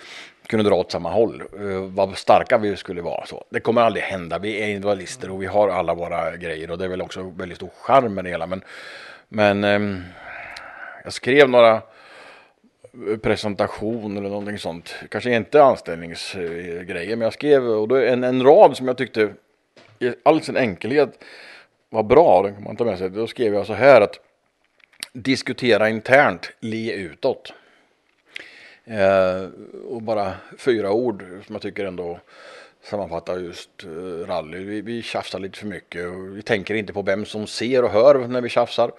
kunde 0.47 0.69
dra 0.69 0.75
åt 0.75 0.91
samma 0.91 1.11
håll. 1.11 1.43
Uh, 1.59 1.81
vad 1.81 2.17
starka 2.17 2.57
vi 2.57 2.75
skulle 2.75 3.01
vara. 3.01 3.25
Så. 3.25 3.43
Det 3.49 3.59
kommer 3.59 3.81
aldrig 3.81 4.03
hända. 4.03 4.39
Vi 4.39 4.61
är 4.61 4.67
individualister 4.67 5.31
och 5.31 5.41
vi 5.41 5.45
har 5.45 5.69
alla 5.69 5.93
våra 5.93 6.37
grejer. 6.37 6.71
Och 6.71 6.77
det 6.77 6.85
är 6.85 6.89
väl 6.89 7.01
också 7.01 7.33
väldigt 7.37 7.57
stor 7.57 7.69
charm 7.81 8.13
med 8.13 8.23
det 8.23 8.29
hela. 8.29 8.47
Men, 8.47 8.63
men 9.29 9.63
ehm, 9.63 10.03
jag 11.03 11.13
skrev 11.13 11.49
några 11.49 11.73
eh, 11.75 13.17
presentation 13.21 14.17
eller 14.17 14.29
någonting 14.29 14.57
sånt. 14.57 14.95
Kanske 15.09 15.35
inte 15.35 15.63
anställningsgrejer. 15.63 17.15
Men 17.15 17.21
jag 17.21 17.33
skrev 17.33 17.67
och 17.67 17.87
då 17.87 17.95
en, 17.95 18.23
en 18.23 18.43
rad 18.43 18.77
som 18.77 18.87
jag 18.87 18.97
tyckte 18.97 19.33
i 19.99 20.13
all 20.23 20.41
sin 20.41 20.57
enkelhet 20.57 21.23
var 21.89 22.03
bra. 22.03 22.43
Den 22.43 22.53
kan 22.53 22.63
man 22.63 22.75
ta 22.75 22.85
med 22.85 22.97
sig. 22.97 23.09
Då 23.09 23.27
skrev 23.27 23.53
jag 23.53 23.65
så 23.65 23.73
här 23.73 24.01
att 24.01 24.19
diskutera 25.13 25.89
internt, 25.89 26.51
le 26.59 26.91
utåt. 26.93 27.53
Eh, 28.85 29.49
och 29.87 30.01
bara 30.01 30.33
fyra 30.57 30.91
ord 30.91 31.25
som 31.45 31.55
jag 31.55 31.61
tycker 31.61 31.85
ändå 31.85 32.19
sammanfattar 32.83 33.39
just 33.39 33.83
eh, 33.83 34.27
rally. 34.27 34.63
Vi, 34.63 34.81
vi 34.81 35.01
tjafsar 35.01 35.39
lite 35.39 35.59
för 35.59 35.67
mycket 35.67 36.07
och 36.07 36.37
vi 36.37 36.41
tänker 36.41 36.75
inte 36.75 36.93
på 36.93 37.01
vem 37.01 37.25
som 37.25 37.47
ser 37.47 37.83
och 37.83 37.89
hör 37.89 38.27
när 38.27 38.41
vi 38.41 38.49
tjafsar. 38.49 38.91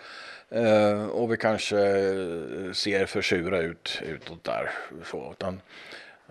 Eh, 0.54 1.06
och 1.06 1.32
vi 1.32 1.36
kanske 1.36 1.78
eh, 1.78 2.72
ser 2.72 3.06
för 3.06 3.22
sura 3.22 3.58
ut 3.58 4.02
utåt 4.06 4.44
där. 4.44 4.70
Så, 5.04 5.32
utan, 5.32 5.60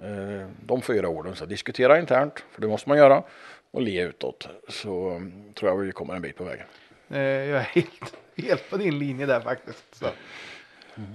eh, 0.03 0.47
de 0.65 0.81
fyra 0.81 1.07
orden, 1.07 1.35
så 1.35 1.45
diskutera 1.45 1.99
internt, 1.99 2.43
för 2.51 2.61
det 2.61 2.67
måste 2.67 2.89
man 2.89 2.97
göra, 2.97 3.23
och 3.71 3.81
le 3.81 4.01
utåt. 4.01 4.47
Så 4.69 5.09
mm, 5.09 5.53
tror 5.53 5.71
jag 5.71 5.77
vi 5.77 5.91
kommer 5.91 6.15
en 6.15 6.21
bit 6.21 6.37
på 6.37 6.43
vägen. 6.43 6.65
Eh, 7.09 7.19
Jag 7.19 7.59
är 7.59 7.63
helt, 7.63 8.15
helt 8.37 8.69
på 8.69 8.77
din 8.77 8.99
linje 8.99 9.25
där 9.25 9.39
faktiskt. 9.39 9.95
Så. 9.95 10.05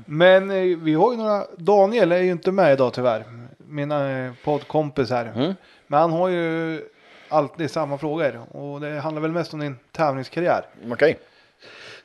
Men 0.07 0.51
eh, 0.51 0.79
vi 0.79 0.95
har 0.95 1.13
ju 1.13 1.19
några, 1.19 1.47
Daniel 1.57 2.13
är 2.13 2.19
ju 2.19 2.31
inte 2.31 2.53
med 2.53 2.73
idag 2.73 2.95
tyvärr. 2.95 3.25
Mina 3.57 4.19
eh, 4.19 4.33
poddkompis 4.45 5.11
här. 5.11 5.33
Mm. 5.37 5.55
Men 5.87 6.01
han 6.01 6.13
har 6.13 6.29
ju 6.29 6.81
alltid 7.29 7.71
samma 7.71 7.99
frågor. 7.99 8.57
Och 8.57 8.81
det 8.81 9.01
handlar 9.01 9.23
väl 9.23 9.33
mest 9.33 9.55
om 9.55 9.61
din 9.61 9.77
tävlingskarriär. 9.93 10.67
Okej. 10.91 11.19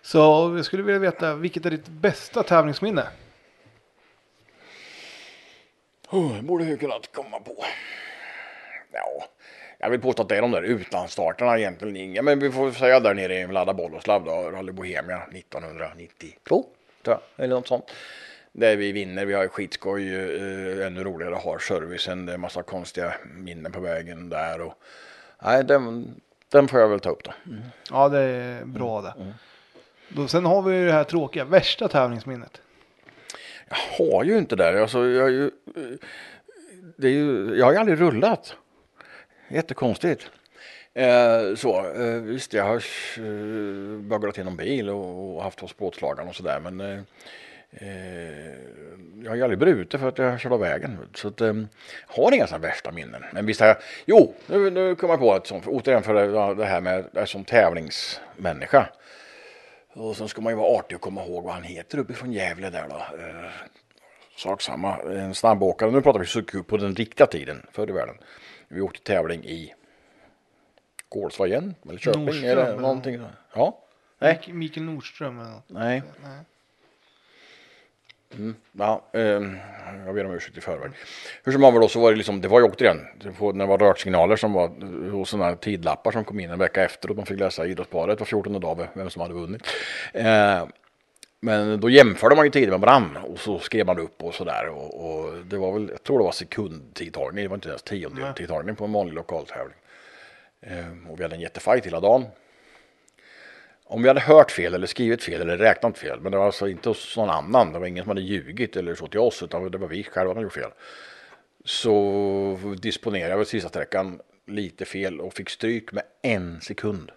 Så 0.05 0.17
jag 0.55 0.65
skulle 0.65 0.83
vilja 0.83 0.99
veta, 0.99 1.35
vilket 1.35 1.65
är 1.65 1.69
ditt 1.69 1.87
bästa 1.87 2.43
tävlingsminne? 2.43 3.07
Oh, 6.09 6.35
det 6.35 6.41
borde 6.41 6.65
jag 6.65 6.79
kunnat 6.79 7.13
komma 7.13 7.39
på. 7.39 7.55
Ja, 8.91 9.25
jag 9.77 9.89
vill 9.89 10.01
påstå 10.01 10.21
att 10.21 10.29
det 10.29 10.37
är 10.37 10.41
de 10.41 10.51
där 10.51 10.61
utlandsstarterna 10.61 11.57
egentligen. 11.59 11.95
Inga, 11.95 12.21
men 12.21 12.39
vi 12.39 12.51
får 12.51 12.71
säga 12.71 12.99
där 12.99 13.13
nere 13.13 13.39
i 13.39 13.47
Lada 13.47 13.73
Boleslav 13.73 14.23
då, 14.25 14.31
Rally 14.31 14.71
Bohemia 14.71 15.21
1992. 15.31 16.65
Tror 17.03 17.17
jag, 17.17 17.45
eller 17.45 17.55
något 17.55 17.67
sånt. 17.67 17.91
Där 18.51 18.75
vi 18.75 18.91
vinner, 18.91 19.25
vi 19.25 19.33
har 19.33 19.47
skitskoj, 19.47 20.15
eh, 20.15 20.87
ännu 20.87 21.03
roligare 21.03 21.35
har 21.35 21.59
servicen, 21.59 22.25
det 22.25 22.33
är 22.33 22.37
massa 22.37 22.63
konstiga 22.63 23.13
minnen 23.35 23.71
på 23.71 23.79
vägen 23.79 24.29
där. 24.29 24.61
Och, 24.61 24.73
nej, 25.43 25.63
den, 25.63 26.15
den 26.49 26.67
får 26.67 26.79
jag 26.79 26.87
väl 26.87 26.99
ta 26.99 27.09
upp 27.09 27.23
då. 27.23 27.33
Mm. 27.45 27.63
Ja, 27.91 28.09
det 28.09 28.19
är 28.19 28.65
bra 28.65 29.01
det. 29.01 29.13
Då, 30.15 30.27
sen 30.27 30.45
har 30.45 30.61
vi 30.61 30.75
ju 30.75 30.85
det 30.85 30.91
här 30.91 31.03
tråkiga, 31.03 31.45
värsta 31.45 31.87
tävlingsminnet. 31.87 32.61
Jag 33.69 34.05
har 34.05 34.23
ju 34.23 34.37
inte 34.37 34.55
det. 34.55 34.81
Alltså, 34.81 35.05
jag, 35.05 35.23
har 35.23 35.29
ju, 35.29 35.45
eh, 35.45 35.51
det 36.97 37.07
är 37.07 37.11
ju, 37.11 37.55
jag 37.55 37.65
har 37.65 37.73
ju 37.73 37.77
aldrig 37.77 38.01
rullat. 38.01 38.55
Jättekonstigt. 39.47 40.29
Eh, 40.93 41.55
så, 41.55 41.91
eh, 41.93 42.21
visst, 42.21 42.53
jag 42.53 42.63
har 42.63 42.75
eh, 42.75 43.99
böglat 43.99 44.37
in 44.37 44.55
bil 44.55 44.89
och, 44.89 45.35
och 45.35 45.43
haft 45.43 45.59
hos 45.59 45.73
plåtslagaren 45.73 46.29
och 46.29 46.35
sådär. 46.35 46.59
Men 46.59 46.81
eh, 46.81 46.99
eh, 47.71 48.53
jag 49.23 49.31
har 49.31 49.35
ju 49.35 49.43
aldrig 49.43 49.59
brutit 49.59 49.99
för 49.99 50.07
att 50.07 50.17
jag 50.17 50.39
kör 50.39 50.53
av 50.53 50.59
vägen. 50.59 50.97
Så 51.13 51.27
att, 51.27 51.41
eh, 51.41 51.47
jag 51.47 52.23
har 52.23 52.31
inga 52.31 52.47
sådana 52.47 52.67
värsta 52.67 52.91
minnen. 52.91 53.23
Men 53.31 53.45
visst 53.45 53.59
har 53.59 53.67
jag, 53.67 53.77
jo, 54.05 54.33
nu, 54.47 54.69
nu 54.69 54.95
kommer 54.95 55.13
jag 55.13 55.21
på 55.21 55.35
ett 55.35 55.47
sånt. 55.47 55.67
Återigen 55.67 56.03
för 56.03 56.55
det, 56.55 56.65
här 56.65 56.81
med 56.81 57.05
som 57.25 57.43
tävlingsmänniska. 57.43 58.89
Och 59.93 60.17
sen 60.17 60.27
ska 60.27 60.41
man 60.41 60.53
ju 60.53 60.57
vara 60.57 60.79
artig 60.79 60.95
och 60.95 61.01
komma 61.01 61.25
ihåg 61.25 61.43
vad 61.43 61.53
han 61.53 61.63
heter 61.63 61.97
uppifrån 61.97 62.31
Gävle 62.31 62.69
där 62.69 62.87
då. 62.89 62.95
Eh, 62.95 63.51
sak 64.37 64.61
samma, 64.61 64.97
en 64.97 65.35
snabbåkare. 65.35 65.91
Nu 65.91 66.01
pratar 66.01 66.19
vi 66.19 66.25
Suzuki 66.25 66.63
på 66.63 66.77
den 66.77 66.95
riktiga 66.95 67.27
tiden, 67.27 67.65
förr 67.71 67.89
i 67.89 67.93
världen. 67.93 68.15
Vi 68.67 68.81
åkte 68.81 69.03
tävling 69.03 69.43
i 69.45 69.73
Gårdsva 71.09 71.47
igen, 71.47 71.75
eller 71.89 71.97
Köping 71.99 72.25
Nordström, 72.25 72.49
eller 72.51 72.65
eller? 72.65 72.77
någonting. 72.81 73.21
Ja, 73.55 73.79
nej, 74.19 74.39
Mik- 74.47 74.53
Mikael 74.53 74.85
Nordström 74.85 75.39
eller 75.39 75.49
något. 75.51 75.69
nej. 75.69 76.03
Nej. 76.23 76.39
Mm, 78.37 78.55
ja, 78.71 79.03
eh, 79.13 79.21
jag 80.05 80.15
ber 80.15 80.25
om 80.25 80.33
ursäkt 80.33 80.57
i 80.57 80.61
förväg. 80.61 80.91
Hur 81.43 81.51
som 81.51 81.63
haver 81.63 81.79
då 81.79 81.87
så 81.87 81.99
var 81.99 82.11
det 82.11 82.17
liksom, 82.17 82.41
det 82.41 82.47
var 82.47 82.59
ju 82.59 82.65
återigen, 82.65 82.97
när 83.39 83.53
det 83.53 83.65
var 83.65 83.77
rörsignaler 83.77 84.35
som 84.35 84.53
var 84.53 84.71
och 85.15 85.27
sådana 85.27 85.55
tidlappar 85.55 86.11
som 86.11 86.23
kom 86.25 86.39
in 86.39 86.49
en 86.51 86.59
vecka 86.59 86.83
efter 86.83 87.09
och 87.09 87.15
de 87.15 87.25
fick 87.25 87.39
läsa 87.39 87.65
idrottsparet 87.65 88.19
var 88.19 88.25
14 88.25 88.59
dag 88.59 88.87
vem 88.93 89.09
som 89.09 89.21
hade 89.21 89.33
vunnit. 89.33 89.61
Eh, 90.13 90.65
Men 91.39 91.79
då 91.79 91.89
jämförde 91.89 92.35
man 92.35 92.45
ju 92.45 92.51
tider 92.51 92.71
med 92.71 92.79
varann 92.79 93.17
och 93.17 93.39
så 93.39 93.59
skrev 93.59 93.85
man 93.85 93.99
upp 93.99 94.23
och 94.23 94.33
sådär. 94.33 94.67
Och, 94.69 95.05
och 95.05 95.33
det 95.45 95.57
var 95.57 95.73
väl, 95.73 95.89
jag 95.91 96.03
tror 96.03 96.17
det 96.17 96.23
var 96.25 96.31
sekundtidtagning, 96.31 97.43
det 97.43 97.47
var 97.49 97.55
inte 97.55 97.69
ens 97.69 97.83
tiondel 97.83 98.33
tidtagning 98.33 98.75
på 98.75 98.85
en 98.85 98.93
vanlig 98.93 99.13
lokaltävling. 99.13 99.77
Eh, 100.61 101.11
och 101.11 101.19
vi 101.19 101.23
hade 101.23 101.35
en 101.35 101.41
jättefight 101.41 101.85
hela 101.85 101.99
dagen. 101.99 102.25
Om 103.85 104.01
vi 104.01 104.07
hade 104.07 104.19
hört 104.19 104.51
fel 104.51 104.73
eller 104.73 104.87
skrivit 104.87 105.23
fel 105.23 105.41
eller 105.41 105.57
räknat 105.57 105.97
fel, 105.97 106.19
men 106.19 106.31
det 106.31 106.37
var 106.37 106.45
alltså 106.45 106.67
inte 106.67 106.89
hos 106.89 107.17
någon 107.17 107.29
annan, 107.29 107.73
det 107.73 107.79
var 107.79 107.87
ingen 107.87 108.03
som 108.03 108.09
hade 108.09 108.21
ljugit 108.21 108.75
eller 108.75 108.95
så 108.95 109.07
till 109.07 109.19
oss, 109.19 109.43
utan 109.43 109.71
det 109.71 109.77
var 109.77 109.87
vi 109.87 110.03
själva 110.03 110.33
som 110.33 110.43
gjort 110.43 110.53
fel. 110.53 110.71
Så 111.65 112.75
disponerade 112.81 113.33
jag 113.33 113.47
sista 113.47 113.69
sträckan 113.69 114.19
lite 114.47 114.85
fel 114.85 115.21
och 115.21 115.33
fick 115.33 115.49
stryk 115.49 115.91
med 115.91 116.03
en 116.21 116.61
sekund. 116.61 117.11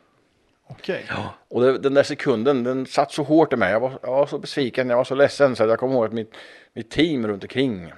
Okej. 0.69 1.07
Och 1.49 1.63
det, 1.63 1.79
den 1.79 1.95
där 1.95 2.03
sekunden, 2.03 2.65
den 2.65 2.87
satt 2.87 3.13
så 3.13 3.23
hårt 3.23 3.53
i 3.53 3.57
mig. 3.57 3.73
Jag 3.73 3.81
var, 3.81 3.99
jag 4.03 4.11
var 4.11 4.27
så 4.27 4.39
besviken, 4.39 4.91
jag 4.91 4.97
var 4.97 5.05
så 5.05 5.15
ledsen 5.15 5.57
så 5.57 5.63
att 5.63 5.69
jag 5.69 5.79
kommer 5.79 5.95
ihåg 5.95 6.05
att 6.05 6.13
mitt, 6.13 6.35
mitt 6.73 6.91
team 6.91 7.27
runt 7.27 7.43
omkring 7.43 7.93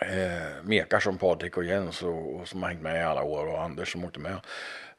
eh, 0.00 0.62
mekar 0.62 1.00
som 1.00 1.18
Patrik 1.18 1.56
och 1.56 1.64
Jens 1.64 2.02
och, 2.02 2.34
och 2.34 2.48
som 2.48 2.62
har 2.62 2.70
hängt 2.70 2.82
med 2.82 3.00
i 3.00 3.04
alla 3.04 3.22
år 3.22 3.46
och 3.46 3.62
Anders 3.62 3.92
som 3.92 4.04
åkte 4.04 4.20
med. 4.20 4.40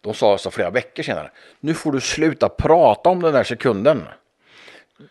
De 0.02 0.14
sa 0.14 0.38
så 0.38 0.52
flera 0.52 0.70
veckor 0.70 1.04
senare, 1.04 1.32
nu 1.60 1.74
får 1.74 1.92
du 1.92 2.02
sluta 2.02 2.50
prata 2.50 3.10
om 3.10 3.22
den 3.22 3.34
där 3.34 3.44
sekunden. 3.44 4.04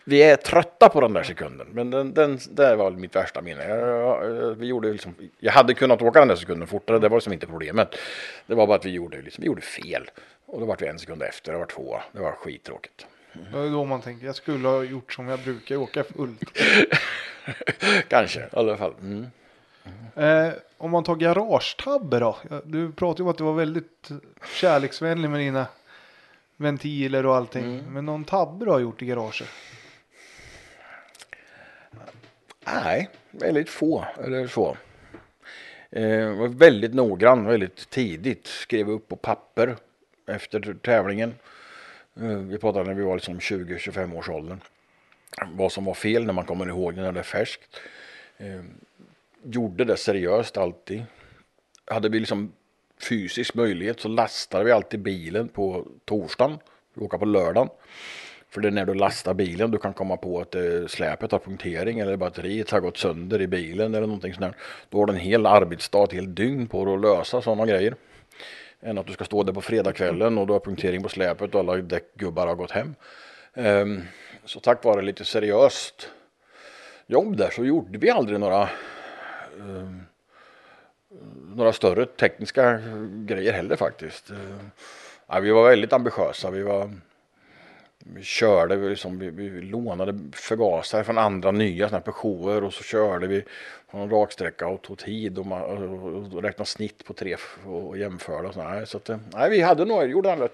Vi 0.04 0.22
är 0.22 0.36
trötta 0.36 0.88
på 0.88 1.00
den 1.00 1.12
där 1.12 1.22
sekunden, 1.22 1.66
men 1.70 1.90
den, 1.90 2.14
den 2.14 2.38
det 2.50 2.76
var 2.76 2.90
mitt 2.90 3.16
värsta 3.16 3.42
minne. 3.42 3.68
Jag, 3.68 4.36
jag, 4.36 4.54
vi 4.54 4.66
gjorde 4.66 4.92
liksom, 4.92 5.14
jag 5.38 5.52
hade 5.52 5.74
kunnat 5.74 6.02
åka 6.02 6.18
den 6.18 6.28
där 6.28 6.36
sekunden 6.36 6.68
fortare, 6.68 6.98
det 6.98 7.08
var 7.08 7.16
liksom 7.16 7.32
inte 7.32 7.46
problemet. 7.46 7.96
Det 8.46 8.54
var 8.54 8.66
bara 8.66 8.76
att 8.76 8.84
vi 8.84 8.90
gjorde, 8.90 9.22
liksom, 9.22 9.42
vi 9.42 9.46
gjorde 9.46 9.62
fel. 9.62 10.10
Och 10.46 10.60
då 10.60 10.66
var 10.66 10.76
vi 10.80 10.86
en 10.86 10.98
sekund 10.98 11.22
efter, 11.22 11.52
det 11.52 11.58
var 11.58 11.66
två. 11.66 12.00
Det 12.12 12.20
var 12.20 12.32
skittråkigt. 12.32 13.06
Det 13.32 13.58
är 13.58 13.70
då 13.70 13.84
man 13.84 14.02
tänker, 14.02 14.26
jag 14.26 14.36
skulle 14.36 14.68
ha 14.68 14.82
gjort 14.82 15.12
som 15.12 15.28
jag 15.28 15.40
brukar, 15.40 15.76
åka 15.76 16.04
fullt. 16.04 16.42
Kanske, 18.08 18.40
i 18.40 18.48
alla 18.52 18.76
fall. 18.76 18.94
Mm. 19.00 19.26
Eh, 20.14 20.52
om 20.78 20.90
man 20.90 21.04
tar 21.04 21.16
garagetabbe 21.16 22.18
då? 22.18 22.36
Du 22.64 22.92
pratade 22.92 23.22
om 23.22 23.28
att 23.28 23.38
du 23.38 23.44
var 23.44 23.54
väldigt 23.54 24.08
kärleksvänlig 24.54 25.30
med 25.30 25.40
dina 25.40 25.66
ventiler 26.56 27.26
och 27.26 27.36
allting. 27.36 27.64
Mm. 27.64 27.84
Men 27.92 28.06
någon 28.06 28.24
tabbe 28.24 28.64
du 28.64 28.70
har 28.70 28.78
gjort 28.78 29.02
i 29.02 29.06
garaget? 29.06 29.48
Nej, 32.64 33.08
väldigt 33.30 33.70
få 33.70 34.04
eller 34.24 34.46
så. 34.46 34.76
Eh, 35.90 36.32
var 36.32 36.48
väldigt 36.48 36.94
noggrann, 36.94 37.46
väldigt 37.46 37.90
tidigt. 37.90 38.46
Skrev 38.46 38.90
upp 38.90 39.08
på 39.08 39.16
papper 39.16 39.76
efter 40.26 40.76
tävlingen. 40.82 41.34
Eh, 42.20 42.26
vi 42.26 42.58
pratade 42.58 42.84
när 42.84 42.94
vi 42.94 43.02
var 43.02 43.14
liksom 43.14 43.38
20-25 43.38 44.16
års 44.16 44.28
åldern. 44.28 44.60
Vad 45.52 45.72
som 45.72 45.84
var 45.84 45.94
fel 45.94 46.24
när 46.24 46.32
man 46.32 46.44
kommer 46.44 46.68
ihåg 46.68 46.96
när 46.96 47.12
det 47.12 47.18
är 47.18 47.24
färskt. 47.24 47.80
Eh, 48.38 48.60
gjorde 49.42 49.84
det 49.84 49.96
seriöst 49.96 50.56
alltid. 50.56 51.04
Hade 51.86 52.08
vi 52.08 52.20
liksom 52.20 52.52
fysisk 53.08 53.54
möjlighet 53.54 54.00
så 54.00 54.08
lastade 54.08 54.64
vi 54.64 54.72
alltid 54.72 55.00
bilen 55.00 55.48
på 55.48 55.86
torsdagen. 56.04 56.58
Vi 56.94 57.04
åker 57.04 57.18
på 57.18 57.24
lördagen. 57.24 57.68
För 58.50 58.60
det 58.60 58.68
är 58.68 58.72
när 58.72 58.86
du 58.86 58.94
lastar 58.94 59.34
bilen 59.34 59.70
du 59.70 59.78
kan 59.78 59.92
komma 59.92 60.16
på 60.16 60.40
att 60.40 60.54
eh, 60.54 60.86
släpet 60.88 61.32
har 61.32 61.38
punktering 61.38 61.98
eller 61.98 62.16
batteriet 62.16 62.70
har 62.70 62.80
gått 62.80 62.96
sönder 62.96 63.40
i 63.42 63.46
bilen 63.46 63.94
eller 63.94 64.06
någonting 64.06 64.34
sånt 64.34 64.46
där. 64.46 64.54
Då 64.88 64.98
har 64.98 65.06
du 65.06 65.12
en 65.12 65.18
hel 65.18 65.46
arbetsdag, 65.46 66.04
ett 66.04 66.12
helt 66.12 66.36
dygn 66.36 66.66
på 66.66 66.84
dig 66.84 66.94
att 66.94 67.00
lösa 67.00 67.42
sådana 67.42 67.66
grejer. 67.66 67.94
Än 68.80 68.98
att 68.98 69.06
du 69.06 69.12
ska 69.12 69.24
stå 69.24 69.42
där 69.42 69.52
på 69.52 69.60
fredagskvällen 69.60 70.38
och 70.38 70.46
du 70.46 70.52
har 70.52 70.60
punktering 70.60 71.02
på 71.02 71.08
släpet 71.08 71.54
och 71.54 71.60
alla 71.60 71.76
däckgubbar 71.76 72.46
har 72.46 72.54
gått 72.54 72.70
hem. 72.70 72.94
Ehm, 73.54 74.02
så 74.44 74.60
tack 74.60 74.84
vare 74.84 75.02
lite 75.02 75.24
seriöst 75.24 76.10
jobb 77.06 77.36
där 77.36 77.50
så 77.50 77.64
gjorde 77.64 77.98
vi 77.98 78.10
aldrig 78.10 78.40
några 78.40 78.68
Ehm, 79.58 80.02
några 81.56 81.72
större 81.72 82.06
tekniska 82.06 82.80
grejer 83.08 83.52
heller 83.52 83.76
faktiskt. 83.76 84.30
Ehm, 84.30 84.70
ja, 85.26 85.40
vi 85.40 85.50
var 85.50 85.68
väldigt 85.68 85.92
ambitiösa. 85.92 86.50
Vi 86.50 86.62
var 86.62 86.90
vi 88.14 88.22
körde, 88.22 88.76
vi, 88.76 88.88
liksom, 88.88 89.18
vi, 89.18 89.30
vi 89.30 89.60
lånade 89.60 90.18
förgasare 90.32 91.04
från 91.04 91.18
andra 91.18 91.50
nya 91.50 91.88
såna 91.88 91.98
här 91.98 92.12
Peugeoter 92.12 92.64
och 92.64 92.74
så 92.74 92.82
körde 92.82 93.26
vi 93.26 93.44
på 93.90 93.98
en 93.98 94.10
raksträcka 94.10 94.66
och 94.66 94.82
tog 94.82 94.98
tid 94.98 95.38
och, 95.38 95.46
man, 95.46 95.62
och, 95.62 96.34
och 96.34 96.42
räknade 96.42 96.68
snitt 96.68 97.04
på 97.04 97.12
tre 97.12 97.36
och 97.66 97.98
jämförde 97.98 98.48
och 98.48 98.54
sådär. 98.54 98.84
Så 98.84 98.96
att, 98.96 99.08
eh, 99.08 99.18
nej, 99.32 99.50
vi 99.50 99.60
hade 99.60 99.84
nog, 99.84 100.10
gjorde 100.10 100.32
alla 100.32 100.48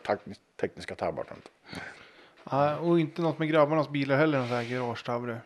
tekniska 0.60 0.94
tabbar. 0.94 1.26
Ja, 2.50 2.76
och 2.76 3.00
inte 3.00 3.22
något 3.22 3.38
med 3.38 3.48
grabbarnas 3.48 3.88
bilar 3.88 4.16
heller, 4.16 4.38
någon 4.38 4.48
sån 4.48 4.56
här 4.56 4.64
garagetabbe. 4.64 5.40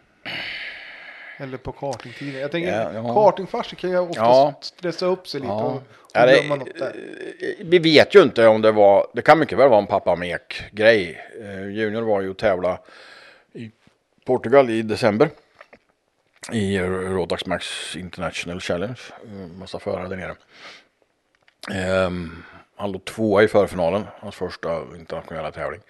Eller 1.40 1.56
på 1.56 1.72
kartingtiden. 1.72 2.40
Jag 2.40 2.50
tänker, 2.50 2.72
Ja, 2.72 2.92
ja. 2.92 3.14
kartingfarsor 3.14 3.76
kan 3.76 3.90
ju 3.90 3.98
oftast 3.98 4.18
Ja. 4.18 4.58
stressa 4.62 5.06
upp 5.06 5.28
sig 5.28 5.40
lite 5.40 5.52
Ja. 5.52 5.62
och, 5.64 5.72
och 5.76 5.82
Ja, 6.12 6.26
det- 6.26 6.32
glömma 6.40 6.56
något 6.56 6.78
där. 6.78 6.96
Vi 7.64 7.78
vet 7.78 8.14
ju 8.14 8.22
inte 8.22 8.46
om 8.46 8.62
det 8.62 8.72
var, 8.72 9.06
det 9.14 9.22
kan 9.22 9.38
mycket 9.38 9.58
väl 9.58 9.68
vara 9.68 9.80
en 9.80 9.86
pappa 9.86 10.16
mek 10.16 10.62
grej. 10.72 11.20
Eh, 11.40 11.68
Junior 11.70 12.02
var 12.02 12.20
ju 12.20 12.30
och 12.30 12.36
tävla 12.38 12.78
i 13.52 13.70
Portugal 14.26 14.70
i 14.70 14.82
december. 14.82 15.30
I 16.52 16.78
Rotax 16.80 17.46
Max 17.46 17.96
International 17.96 18.60
Challenge. 18.60 19.00
Eh, 19.24 19.58
Massa 19.58 19.78
förare 19.78 20.08
där 20.08 20.16
nere. 20.16 20.34
Ehm, 21.74 22.44
han 22.76 22.92
låg 22.92 23.04
tvåa 23.04 23.42
i 23.42 23.48
förfinalen, 23.48 24.04
hans 24.20 24.34
första 24.34 24.80
internationella 24.96 25.50
tävling. 25.52 25.80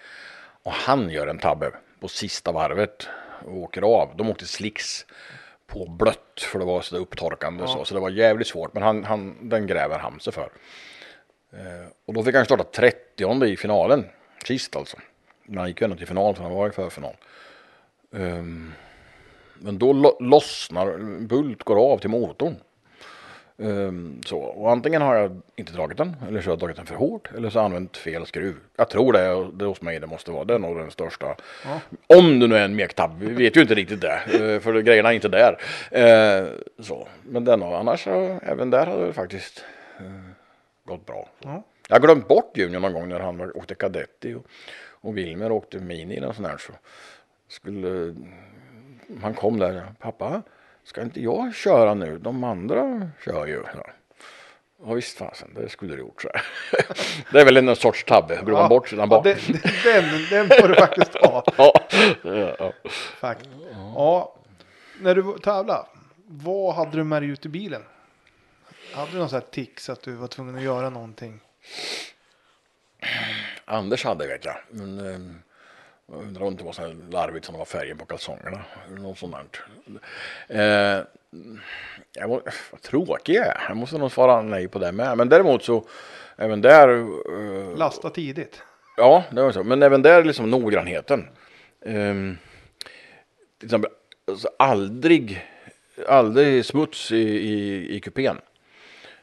Och 0.62 0.72
han 0.72 1.10
gör 1.10 1.26
en 1.26 1.38
tabbe 1.38 1.70
på 2.00 2.08
sista 2.08 2.52
varvet 2.52 3.08
och 3.44 3.56
åker 3.56 3.82
av. 3.82 4.12
De 4.16 4.30
åkte 4.30 4.46
slicks 4.46 5.06
på 5.68 5.86
blött 5.86 6.40
för 6.52 6.58
det 6.58 6.64
var 6.64 6.80
så 6.80 6.96
upptorkande 6.96 7.66
så, 7.68 7.84
så 7.84 7.94
det 7.94 8.00
var 8.00 8.10
jävligt 8.10 8.46
svårt. 8.48 8.74
Men 8.74 8.82
han, 8.82 9.04
han, 9.04 9.48
den 9.48 9.66
gräver 9.66 9.98
han 9.98 10.20
sig 10.20 10.32
för. 10.32 10.48
Eh, 11.52 11.88
och 12.06 12.14
då 12.14 12.22
fick 12.22 12.34
han 12.34 12.44
starta 12.44 12.64
30 12.64 13.44
i 13.44 13.56
finalen, 13.56 14.04
sist 14.44 14.76
alltså. 14.76 14.96
Men 15.44 15.58
han 15.58 15.68
gick 15.68 15.80
ju 15.80 15.84
ändå 15.84 15.96
till 15.96 16.06
final 16.06 16.34
för 16.34 16.42
han 16.42 16.52
var 16.52 16.68
i 16.68 16.70
förfinal. 16.72 17.14
Ehm, 18.14 18.72
men 19.54 19.78
då 19.78 19.92
lo- 19.92 20.16
lossnar, 20.20 20.98
bult 21.26 21.62
går 21.62 21.92
av 21.92 21.98
till 21.98 22.10
motorn. 22.10 22.56
Ehm, 23.62 24.20
så, 24.26 24.38
och 24.38 24.70
antingen 24.72 25.02
har 25.02 25.14
jag 25.14 25.40
inte 25.56 25.72
dragit 25.72 25.98
den 25.98 26.16
eller 26.28 26.40
så 26.40 26.46
har 26.48 26.52
jag 26.52 26.58
dragit 26.58 26.76
den 26.76 26.86
för 26.86 26.94
hårt 26.94 27.28
eller 27.36 27.50
så 27.50 27.58
har 27.58 27.62
jag 27.62 27.66
använt 27.66 27.96
fel 27.96 28.26
skruv. 28.26 28.56
Jag 28.76 28.90
tror 28.90 29.12
det, 29.12 29.50
det 29.52 29.64
hos 29.64 29.82
mig 29.82 29.98
det 30.00 30.06
måste 30.06 30.30
vara. 30.30 30.44
Det 30.44 30.54
är 30.54 30.58
nog 30.58 30.76
den 30.78 30.90
största. 30.90 31.36
Om 32.06 32.40
det 32.40 32.46
nu 32.46 32.56
är 32.56 32.64
en 32.64 32.76
mektabb, 32.76 33.18
vi 33.20 33.34
vet 33.34 33.56
ju 33.56 33.60
inte 33.60 33.74
riktigt 33.74 34.00
det. 34.00 34.20
eh, 34.54 34.60
För 34.60 34.80
grejerna 34.80 35.08
är 35.08 35.12
inte 35.14 35.28
där. 35.28 35.58
Eh, 35.90 36.46
så. 36.78 37.08
Men 37.22 37.44
den 37.44 37.62
och 37.62 37.78
annars, 37.78 38.06
även 38.06 38.70
där 38.70 38.86
hade 38.86 39.06
det 39.06 39.12
faktiskt 39.12 39.64
eh, 39.98 40.04
gått 40.84 41.06
bra. 41.06 41.28
Ja. 41.40 41.62
Jag 41.88 41.96
har 41.96 42.00
glömt 42.00 42.28
bort 42.28 42.56
Junior 42.56 42.80
någon 42.80 42.92
gång 42.92 43.08
när 43.08 43.20
han 43.20 43.38
var- 43.38 43.56
åkte 43.56 43.74
kadetti 43.74 44.34
och, 44.34 44.46
och 45.00 45.16
Wilmer 45.18 45.52
åkte 45.52 45.78
mini 45.78 46.16
eller 46.16 46.32
sånt 46.32 46.48
där. 46.48 46.56
Så 46.58 46.72
skulle, 47.48 48.14
han 49.22 49.34
kom 49.34 49.58
där, 49.58 49.82
pappa, 49.98 50.42
ska 50.88 51.02
inte 51.02 51.20
jag 51.20 51.54
köra 51.54 51.94
nu? 51.94 52.18
De 52.18 52.44
andra 52.44 53.10
kör 53.24 53.46
ju. 53.46 53.62
Ja, 53.74 53.86
ja 54.86 54.92
visst 54.94 55.18
fasen, 55.18 55.54
det 55.54 55.68
skulle 55.68 55.94
du 55.94 55.98
gjort. 55.98 56.22
Så. 56.22 56.30
här. 56.34 56.42
det 57.32 57.40
är 57.40 57.44
väl 57.44 57.56
en 57.56 57.76
sorts 57.76 58.04
tabbe, 58.04 58.40
glömma 58.44 58.60
Ja, 58.60 58.68
bort 58.68 58.92
ja, 58.92 59.06
bak. 59.06 59.24
den, 59.24 59.36
den, 59.84 60.04
den 60.30 60.48
får 60.60 60.68
du 60.68 60.74
faktiskt 60.74 61.14
ha. 61.16 61.44
Ja, 62.22 62.54
ja. 62.58 62.72
Fakt. 63.20 63.48
Ja, 63.94 64.34
när 65.00 65.14
du 65.14 65.38
tävlade, 65.38 65.86
vad 66.26 66.74
hade 66.74 66.96
du 66.96 67.04
med 67.04 67.22
dig 67.22 67.28
ut 67.28 67.46
i 67.46 67.48
bilen? 67.48 67.82
Hade 68.92 69.12
du 69.12 69.18
någon 69.18 69.28
sån 69.28 69.40
här 69.40 69.46
tics 69.50 69.90
att 69.90 70.02
du 70.02 70.12
var 70.12 70.28
tvungen 70.28 70.56
att 70.56 70.62
göra 70.62 70.90
någonting? 70.90 71.40
Anders 73.64 74.04
hade 74.04 74.26
vet 74.26 74.44
jag. 74.44 74.56
Men 74.70 74.98
eh, 74.98 75.18
jag 76.10 76.22
undrar 76.22 76.46
om 76.46 76.56
det 76.56 76.64
var 76.64 76.72
så 76.72 76.94
larvigt 77.10 77.46
som 77.46 77.52
det 77.52 77.58
var 77.58 77.64
färgen 77.64 77.98
på 77.98 78.04
kalsongerna. 78.04 78.60
Något 78.90 79.18
sånt 79.18 79.34
där. 80.46 80.98
Eh, 80.98 81.04
jag 82.12 82.28
må, 82.28 82.42
vad 82.70 82.82
tråkig 82.82 83.34
jag 83.34 83.46
är. 83.46 83.64
Jag 83.68 83.76
måste 83.76 83.98
nog 83.98 84.12
svara 84.12 84.42
nej 84.42 84.68
på 84.68 84.78
det 84.78 84.92
med. 84.92 85.16
Men 85.16 85.28
däremot 85.28 85.64
så 85.64 85.84
även 86.36 86.60
där. 86.60 86.88
Eh, 86.88 87.76
Lasta 87.76 88.10
tidigt. 88.10 88.62
Ja, 88.96 89.24
det 89.30 89.42
var 89.42 89.52
så. 89.52 89.64
Men 89.64 89.82
även 89.82 90.02
där 90.02 90.24
liksom 90.24 90.50
noggrannheten. 90.50 91.28
Um, 91.80 92.38
till 93.58 93.66
exempel, 93.66 93.90
alltså 94.26 94.48
aldrig, 94.58 95.46
aldrig 96.08 96.64
smuts 96.64 97.12
i, 97.12 97.16
i, 97.18 97.96
i 97.96 98.00
kupén. 98.00 98.40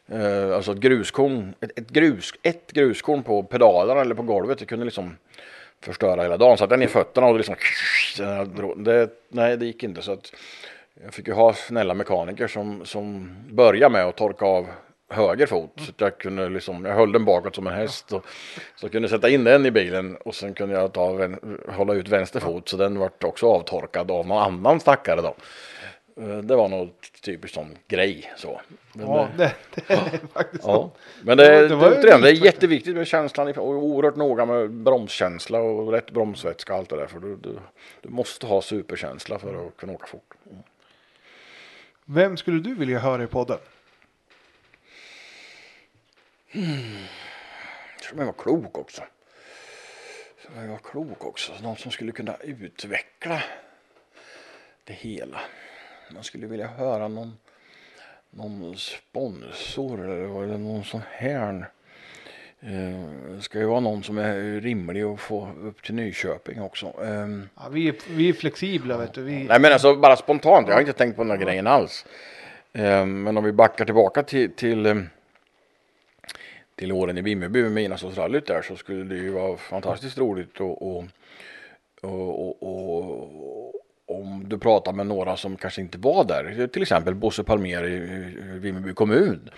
Eh, 0.07 0.55
alltså 0.55 0.71
ett 0.71 0.77
gruskorn, 0.77 1.53
ett, 1.59 1.79
ett, 1.79 1.89
grus, 1.89 2.33
ett 2.43 2.71
gruskorn 2.71 3.23
på 3.23 3.43
pedalerna 3.43 4.01
eller 4.01 4.15
på 4.15 4.23
golvet, 4.23 4.59
det 4.59 4.65
kunde 4.65 4.85
liksom 4.85 5.17
förstöra 5.85 6.21
hela 6.21 6.37
dagen. 6.37 6.57
Så 6.57 6.63
att 6.63 6.69
den 6.69 6.81
i 6.81 6.87
fötterna 6.87 7.27
och 7.27 7.33
det 7.33 7.37
liksom, 7.37 7.55
det, 8.83 9.09
nej 9.29 9.57
det 9.57 9.65
gick 9.65 9.83
inte. 9.83 10.01
Så 10.01 10.11
att 10.11 10.33
jag 11.03 11.13
fick 11.13 11.27
ju 11.27 11.33
ha 11.33 11.53
snälla 11.53 11.93
mekaniker 11.93 12.47
som, 12.47 12.85
som 12.85 13.35
började 13.49 13.93
med 13.93 14.05
att 14.05 14.15
torka 14.15 14.45
av 14.45 14.67
höger 15.09 15.45
fot. 15.45 15.71
Så 15.75 15.91
att 15.91 16.01
jag 16.01 16.17
kunde 16.17 16.49
liksom, 16.49 16.85
jag 16.85 16.95
höll 16.95 17.11
den 17.11 17.25
bakåt 17.25 17.55
som 17.55 17.67
en 17.67 17.73
häst. 17.73 18.13
Och, 18.13 18.25
så 18.75 18.85
jag 18.85 18.91
kunde 18.91 19.09
sätta 19.09 19.29
in 19.29 19.43
den 19.43 19.65
i 19.65 19.71
bilen 19.71 20.15
och 20.15 20.35
sen 20.35 20.53
kunde 20.53 20.75
jag 20.75 20.93
ta, 20.93 21.29
hålla 21.67 21.93
ut 21.93 22.07
vänster 22.07 22.39
fot. 22.39 22.69
Så 22.69 22.77
den 22.77 22.99
vart 22.99 23.23
också 23.23 23.47
avtorkad 23.47 24.11
av 24.11 24.27
någon 24.27 24.43
annan 24.43 24.79
stackare 24.79 25.21
då. 25.21 25.35
Eh, 26.17 26.37
Det 26.37 26.55
var 26.55 26.67
nog 26.67 26.93
typiskt 27.21 27.55
sån 27.55 27.77
grej 27.87 28.33
så. 28.37 28.61
Men, 28.93 29.07
Ja, 29.07 29.23
eh, 29.23 29.37
det, 29.37 29.55
det 29.75 29.93
är 29.93 30.27
faktiskt 30.33 30.63
Ja, 30.63 30.91
men 31.23 31.37
det, 31.37 31.43
Det 31.61 31.67
det, 31.67 31.75
var 31.75 31.91
återigen, 31.91 32.21
det 32.21 32.29
är 32.29 32.45
jätteviktigt 32.45 32.95
med 32.95 33.07
känslan 33.07 33.47
och 33.47 33.67
oerhört 33.67 34.15
noga 34.15 34.45
med 34.45 34.71
bromskänsla 34.71 35.59
och 35.59 35.91
rätt 35.91 36.11
bromsvätska 36.11 36.73
och 36.73 36.79
allt 36.79 36.89
det 36.89 36.95
där. 36.95 37.07
För 37.07 37.19
du, 37.19 37.35
du, 37.35 37.59
du 38.01 38.09
måste 38.09 38.45
ha 38.47 38.61
superkänsla 38.61 39.39
för 39.39 39.67
att 39.67 39.77
kunna 39.77 39.93
åka 39.93 40.07
fort. 40.07 40.33
Vem 42.05 42.37
skulle 42.37 42.59
du 42.59 42.75
vilja 42.75 42.99
höra 42.99 43.23
i 43.23 43.27
podden? 43.27 43.57
Så 48.01 48.15
man 48.15 48.25
var 48.25 48.33
klok 48.33 48.77
också. 48.77 49.03
Så 50.45 50.51
man 50.55 50.69
var 50.69 50.77
klok 50.77 51.25
också. 51.25 51.53
Någon 51.63 51.77
som 51.77 51.91
skulle 51.91 52.11
kunna 52.11 52.35
utveckla 52.37 53.43
det 54.83 54.93
hela. 54.93 55.41
Man 56.09 56.23
skulle 56.23 56.47
vilja 56.47 56.67
höra 56.67 57.07
någon, 57.07 57.37
någon 58.29 58.75
sponsor 58.77 60.03
eller, 60.05 60.57
någon 60.57 60.83
sån 60.83 61.01
här. 61.11 61.69
Eh, 62.59 63.09
Det 63.35 63.41
ska 63.41 63.59
ju 63.59 63.65
vara 63.65 63.79
någon 63.79 64.03
som 64.03 64.17
är 64.17 64.61
rimlig 64.61 65.01
att 65.01 65.19
få 65.19 65.49
upp 65.63 65.83
till 65.83 65.95
Nyköping 65.95 66.61
också. 66.61 66.85
Ehm, 67.03 67.49
Ja, 67.55 67.69
vi, 67.71 67.87
är, 67.87 67.95
vi 68.09 68.29
är 68.29 68.33
flexibla 68.33 68.97
vet 68.97 69.13
du. 69.13 69.23
Vi, 69.23 69.43
Nej 69.43 69.59
men 69.59 69.73
alltså 69.73 69.95
bara 69.95 70.15
spontant, 70.15 70.67
jag 70.67 70.75
har 70.75 70.81
inte 70.81 70.93
tänkt 70.93 71.15
på 71.15 71.23
den 71.23 71.31
här 71.31 71.37
grejen 71.37 71.67
alls. 71.67 72.05
Ehm, 72.73 73.23
men 73.23 73.37
om 73.37 73.43
vi 73.43 73.51
backar 73.51 73.85
tillbaka 73.85 74.23
till, 74.23 74.51
till, 74.53 74.85
ehm, 74.85 75.09
till 76.75 76.91
åren 76.91 77.17
i 77.17 77.21
Vimmerby 77.21 77.61
med 77.63 77.71
Midnattsåsrallyt 77.71 78.47
där 78.47 78.61
så 78.61 78.75
skulle 78.75 79.03
det 79.03 79.15
ju 79.15 79.29
vara 79.29 79.57
fantastiskt 79.57 80.17
roligt 80.17 80.59
och, 80.59 80.95
och, 80.95 81.05
och, 82.01 82.63
och, 82.63 82.63
och 82.63 83.73
om 84.07 84.49
du 84.49 84.57
pratar 84.57 84.93
med 84.93 85.07
några 85.07 85.37
som 85.37 85.57
kanske 85.57 85.81
inte 85.81 85.97
var 85.97 86.23
där, 86.23 86.67
till 86.67 86.81
exempel 86.81 87.15
Bosse 87.15 87.43
Palmer 87.43 87.83
i 87.83 87.99
Vimmerby 88.59 88.93
kommun. 88.93 89.49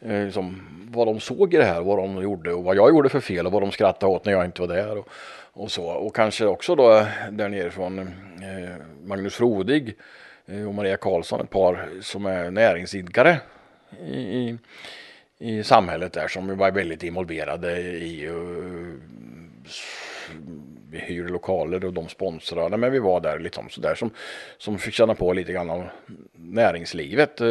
Eh, 0.00 0.30
som, 0.30 0.62
vad 0.90 1.06
de 1.06 1.20
såg 1.20 1.54
i 1.54 1.56
det 1.56 1.64
här, 1.64 1.80
vad 1.80 1.98
de 1.98 2.22
gjorde 2.22 2.52
och 2.52 2.64
vad 2.64 2.76
jag 2.76 2.90
gjorde 2.90 3.08
för 3.08 3.20
fel 3.20 3.46
och 3.46 3.52
vad 3.52 3.62
de 3.62 3.72
skrattade 3.72 4.12
åt 4.12 4.24
när 4.24 4.32
jag 4.32 4.44
inte 4.44 4.60
var 4.60 4.68
där. 4.68 4.98
Och, 4.98 5.08
och 5.52 5.70
så. 5.70 5.86
Och 5.86 6.16
kanske 6.16 6.46
också 6.46 6.74
då 6.74 7.06
där 7.30 7.48
nere 7.48 7.70
från 7.70 7.98
eh, 7.98 8.06
Magnus 9.04 9.34
Frodig 9.34 9.96
eh, 10.46 10.68
och 10.68 10.74
Maria 10.74 10.96
Karlsson, 10.96 11.40
ett 11.40 11.50
par 11.50 11.88
som 12.00 12.26
är 12.26 12.50
näringsidkare 12.50 13.40
i, 14.06 14.18
i, 14.18 14.58
i 15.38 15.62
samhället 15.62 16.12
där 16.12 16.28
som 16.28 16.56
var 16.58 16.70
väldigt 16.70 17.02
involverade 17.02 17.80
i 17.80 18.28
uh, 18.28 18.94
vi 20.94 21.00
hyr 21.00 21.28
lokaler 21.28 21.84
och 21.84 21.92
de 21.92 22.08
sponsrar. 22.08 22.68
Nej, 22.68 22.78
men 22.78 22.92
vi 22.92 22.98
var 22.98 23.20
där 23.20 23.38
liksom 23.38 23.68
sådär 23.70 23.94
som, 23.94 24.10
som 24.58 24.78
fick 24.78 24.94
känna 24.94 25.14
på 25.14 25.32
lite 25.32 25.52
grann 25.52 25.70
av 25.70 25.84
näringslivet 26.32 27.40
eh, 27.40 27.46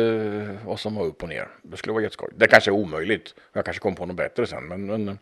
vad 0.66 0.80
som 0.80 0.96
var 0.96 1.06
upp 1.06 1.24
och 1.24 1.30
ner. 1.30 1.48
Det 1.62 1.78
skulle 1.78 1.94
vara 1.94 2.04
jätteskoj. 2.04 2.30
Det 2.36 2.48
kanske 2.48 2.72
är 2.72 2.74
omöjligt. 2.74 3.36
Jag 3.54 3.66
kanske 3.66 3.82
kom 3.82 3.96
på 3.96 4.06
något 4.06 4.16
bättre 4.16 4.48
sen. 4.48 4.64
Men, 4.64 4.86
men 4.86 5.20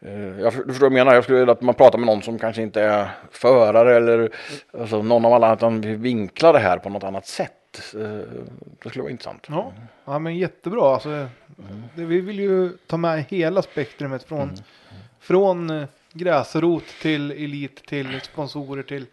eh, 0.00 0.40
jag, 0.40 0.52
förstår 0.52 0.72
vad 0.72 0.82
jag 0.82 0.92
menar. 0.92 1.14
Jag 1.14 1.24
skulle 1.24 1.38
vilja 1.38 1.52
att 1.52 1.62
man 1.62 1.74
pratar 1.74 1.98
med 1.98 2.06
någon 2.06 2.22
som 2.22 2.38
kanske 2.38 2.62
inte 2.62 2.82
är 2.82 3.08
förare 3.30 3.96
eller 3.96 4.30
alltså, 4.70 5.02
någon 5.02 5.24
av 5.24 5.32
alla 5.32 5.54
utan 5.54 5.80
vi 5.80 5.94
vinklar 5.94 6.52
det 6.52 6.58
här 6.58 6.78
på 6.78 6.88
något 6.88 7.04
annat 7.04 7.26
sätt. 7.26 7.52
Eh, 7.94 8.00
det 8.82 8.88
skulle 8.88 9.02
vara 9.02 9.10
intressant. 9.10 9.46
ja, 9.48 9.72
ja, 10.04 10.18
men 10.18 10.36
jättebra. 10.36 10.94
Alltså, 10.94 11.28
det, 11.94 12.04
vi 12.04 12.20
vill 12.20 12.38
ju 12.38 12.70
ta 12.86 12.96
med 12.96 13.24
hela 13.28 13.62
spektrumet 13.62 14.22
från, 14.22 14.50
från 15.20 15.70
eh, 15.70 15.88
gräsrot 16.18 16.84
till 17.02 17.30
elit 17.30 17.86
till 17.86 18.20
sponsorer 18.20 18.82
till 18.82 19.06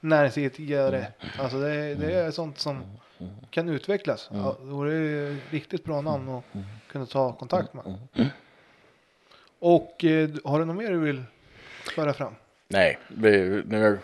näringsidkare. 0.00 1.06
Alltså 1.38 1.60
det, 1.60 1.94
det 1.94 2.12
är 2.12 2.30
sånt 2.30 2.58
som 2.58 2.82
kan 3.50 3.68
utvecklas. 3.68 4.30
Ja, 4.32 4.56
det 4.60 4.66
vore 4.66 5.36
riktigt 5.50 5.84
bra 5.84 6.00
namn 6.00 6.28
att 6.28 6.44
kunna 6.88 7.06
ta 7.06 7.32
kontakt 7.32 7.74
med. 7.74 7.98
Och 9.58 10.04
eh, 10.04 10.30
har 10.44 10.58
du 10.58 10.64
något 10.64 10.76
mer 10.76 10.90
du 10.90 10.98
vill 10.98 11.22
föra 11.94 12.12
fram? 12.12 12.34
Nej, 12.68 12.98
vi, 13.08 13.62
nu, 13.66 13.98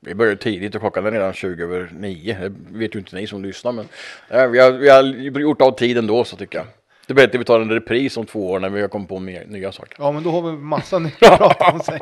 vi 0.00 0.14
börjar 0.14 0.36
tidigt 0.36 0.74
och 0.74 0.80
klockan 0.80 1.06
är 1.06 1.10
redan 1.10 1.32
20 1.32 1.62
över 1.62 1.90
9. 1.92 2.38
Det 2.40 2.78
vet 2.78 2.94
ju 2.94 2.98
inte 2.98 3.16
ni 3.16 3.26
som 3.26 3.42
lyssnar 3.42 3.72
men 3.72 3.88
eh, 4.28 4.46
vi, 4.46 4.58
har, 4.58 4.72
vi 4.72 4.88
har 4.88 5.40
gjort 5.40 5.62
av 5.62 5.72
tiden 5.72 6.06
då 6.06 6.24
så 6.24 6.36
tycker 6.36 6.58
jag. 6.58 6.66
Det 7.08 7.12
är 7.12 7.14
bättre 7.14 7.36
att 7.38 7.40
vi 7.40 7.44
tar 7.44 7.60
en 7.60 7.70
repris 7.70 8.16
om 8.16 8.26
två 8.26 8.50
år 8.50 8.60
när 8.60 8.68
vi 8.68 8.80
har 8.80 8.88
kommit 8.88 9.08
på 9.08 9.18
mer, 9.18 9.44
nya 9.46 9.72
saker. 9.72 9.96
Ja, 9.98 10.12
men 10.12 10.22
då 10.22 10.30
har 10.30 10.42
vi 10.42 10.56
massa 10.56 10.98
nytt 10.98 11.22
att 11.22 11.38
prata 11.38 11.70
om. 11.72 11.80
Sig. 11.80 12.00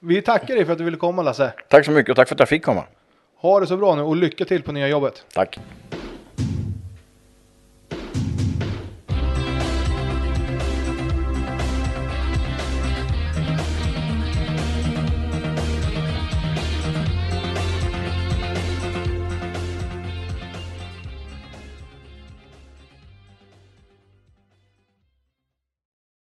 Vi 0.00 0.22
tackar 0.22 0.54
dig 0.54 0.64
för 0.64 0.72
att 0.72 0.78
du 0.78 0.84
ville 0.84 0.96
komma 0.96 1.22
Lasse. 1.22 1.52
Tack 1.68 1.84
så 1.84 1.90
mycket 1.90 2.10
och 2.10 2.16
tack 2.16 2.28
för 2.28 2.34
att 2.34 2.38
jag 2.38 2.48
fick 2.48 2.64
komma. 2.64 2.84
Ha 3.40 3.60
det 3.60 3.66
så 3.66 3.76
bra 3.76 3.94
nu 3.94 4.02
och 4.02 4.16
lycka 4.16 4.44
till 4.44 4.62
på 4.62 4.72
nya 4.72 4.88
jobbet. 4.88 5.24
Tack. 5.34 5.58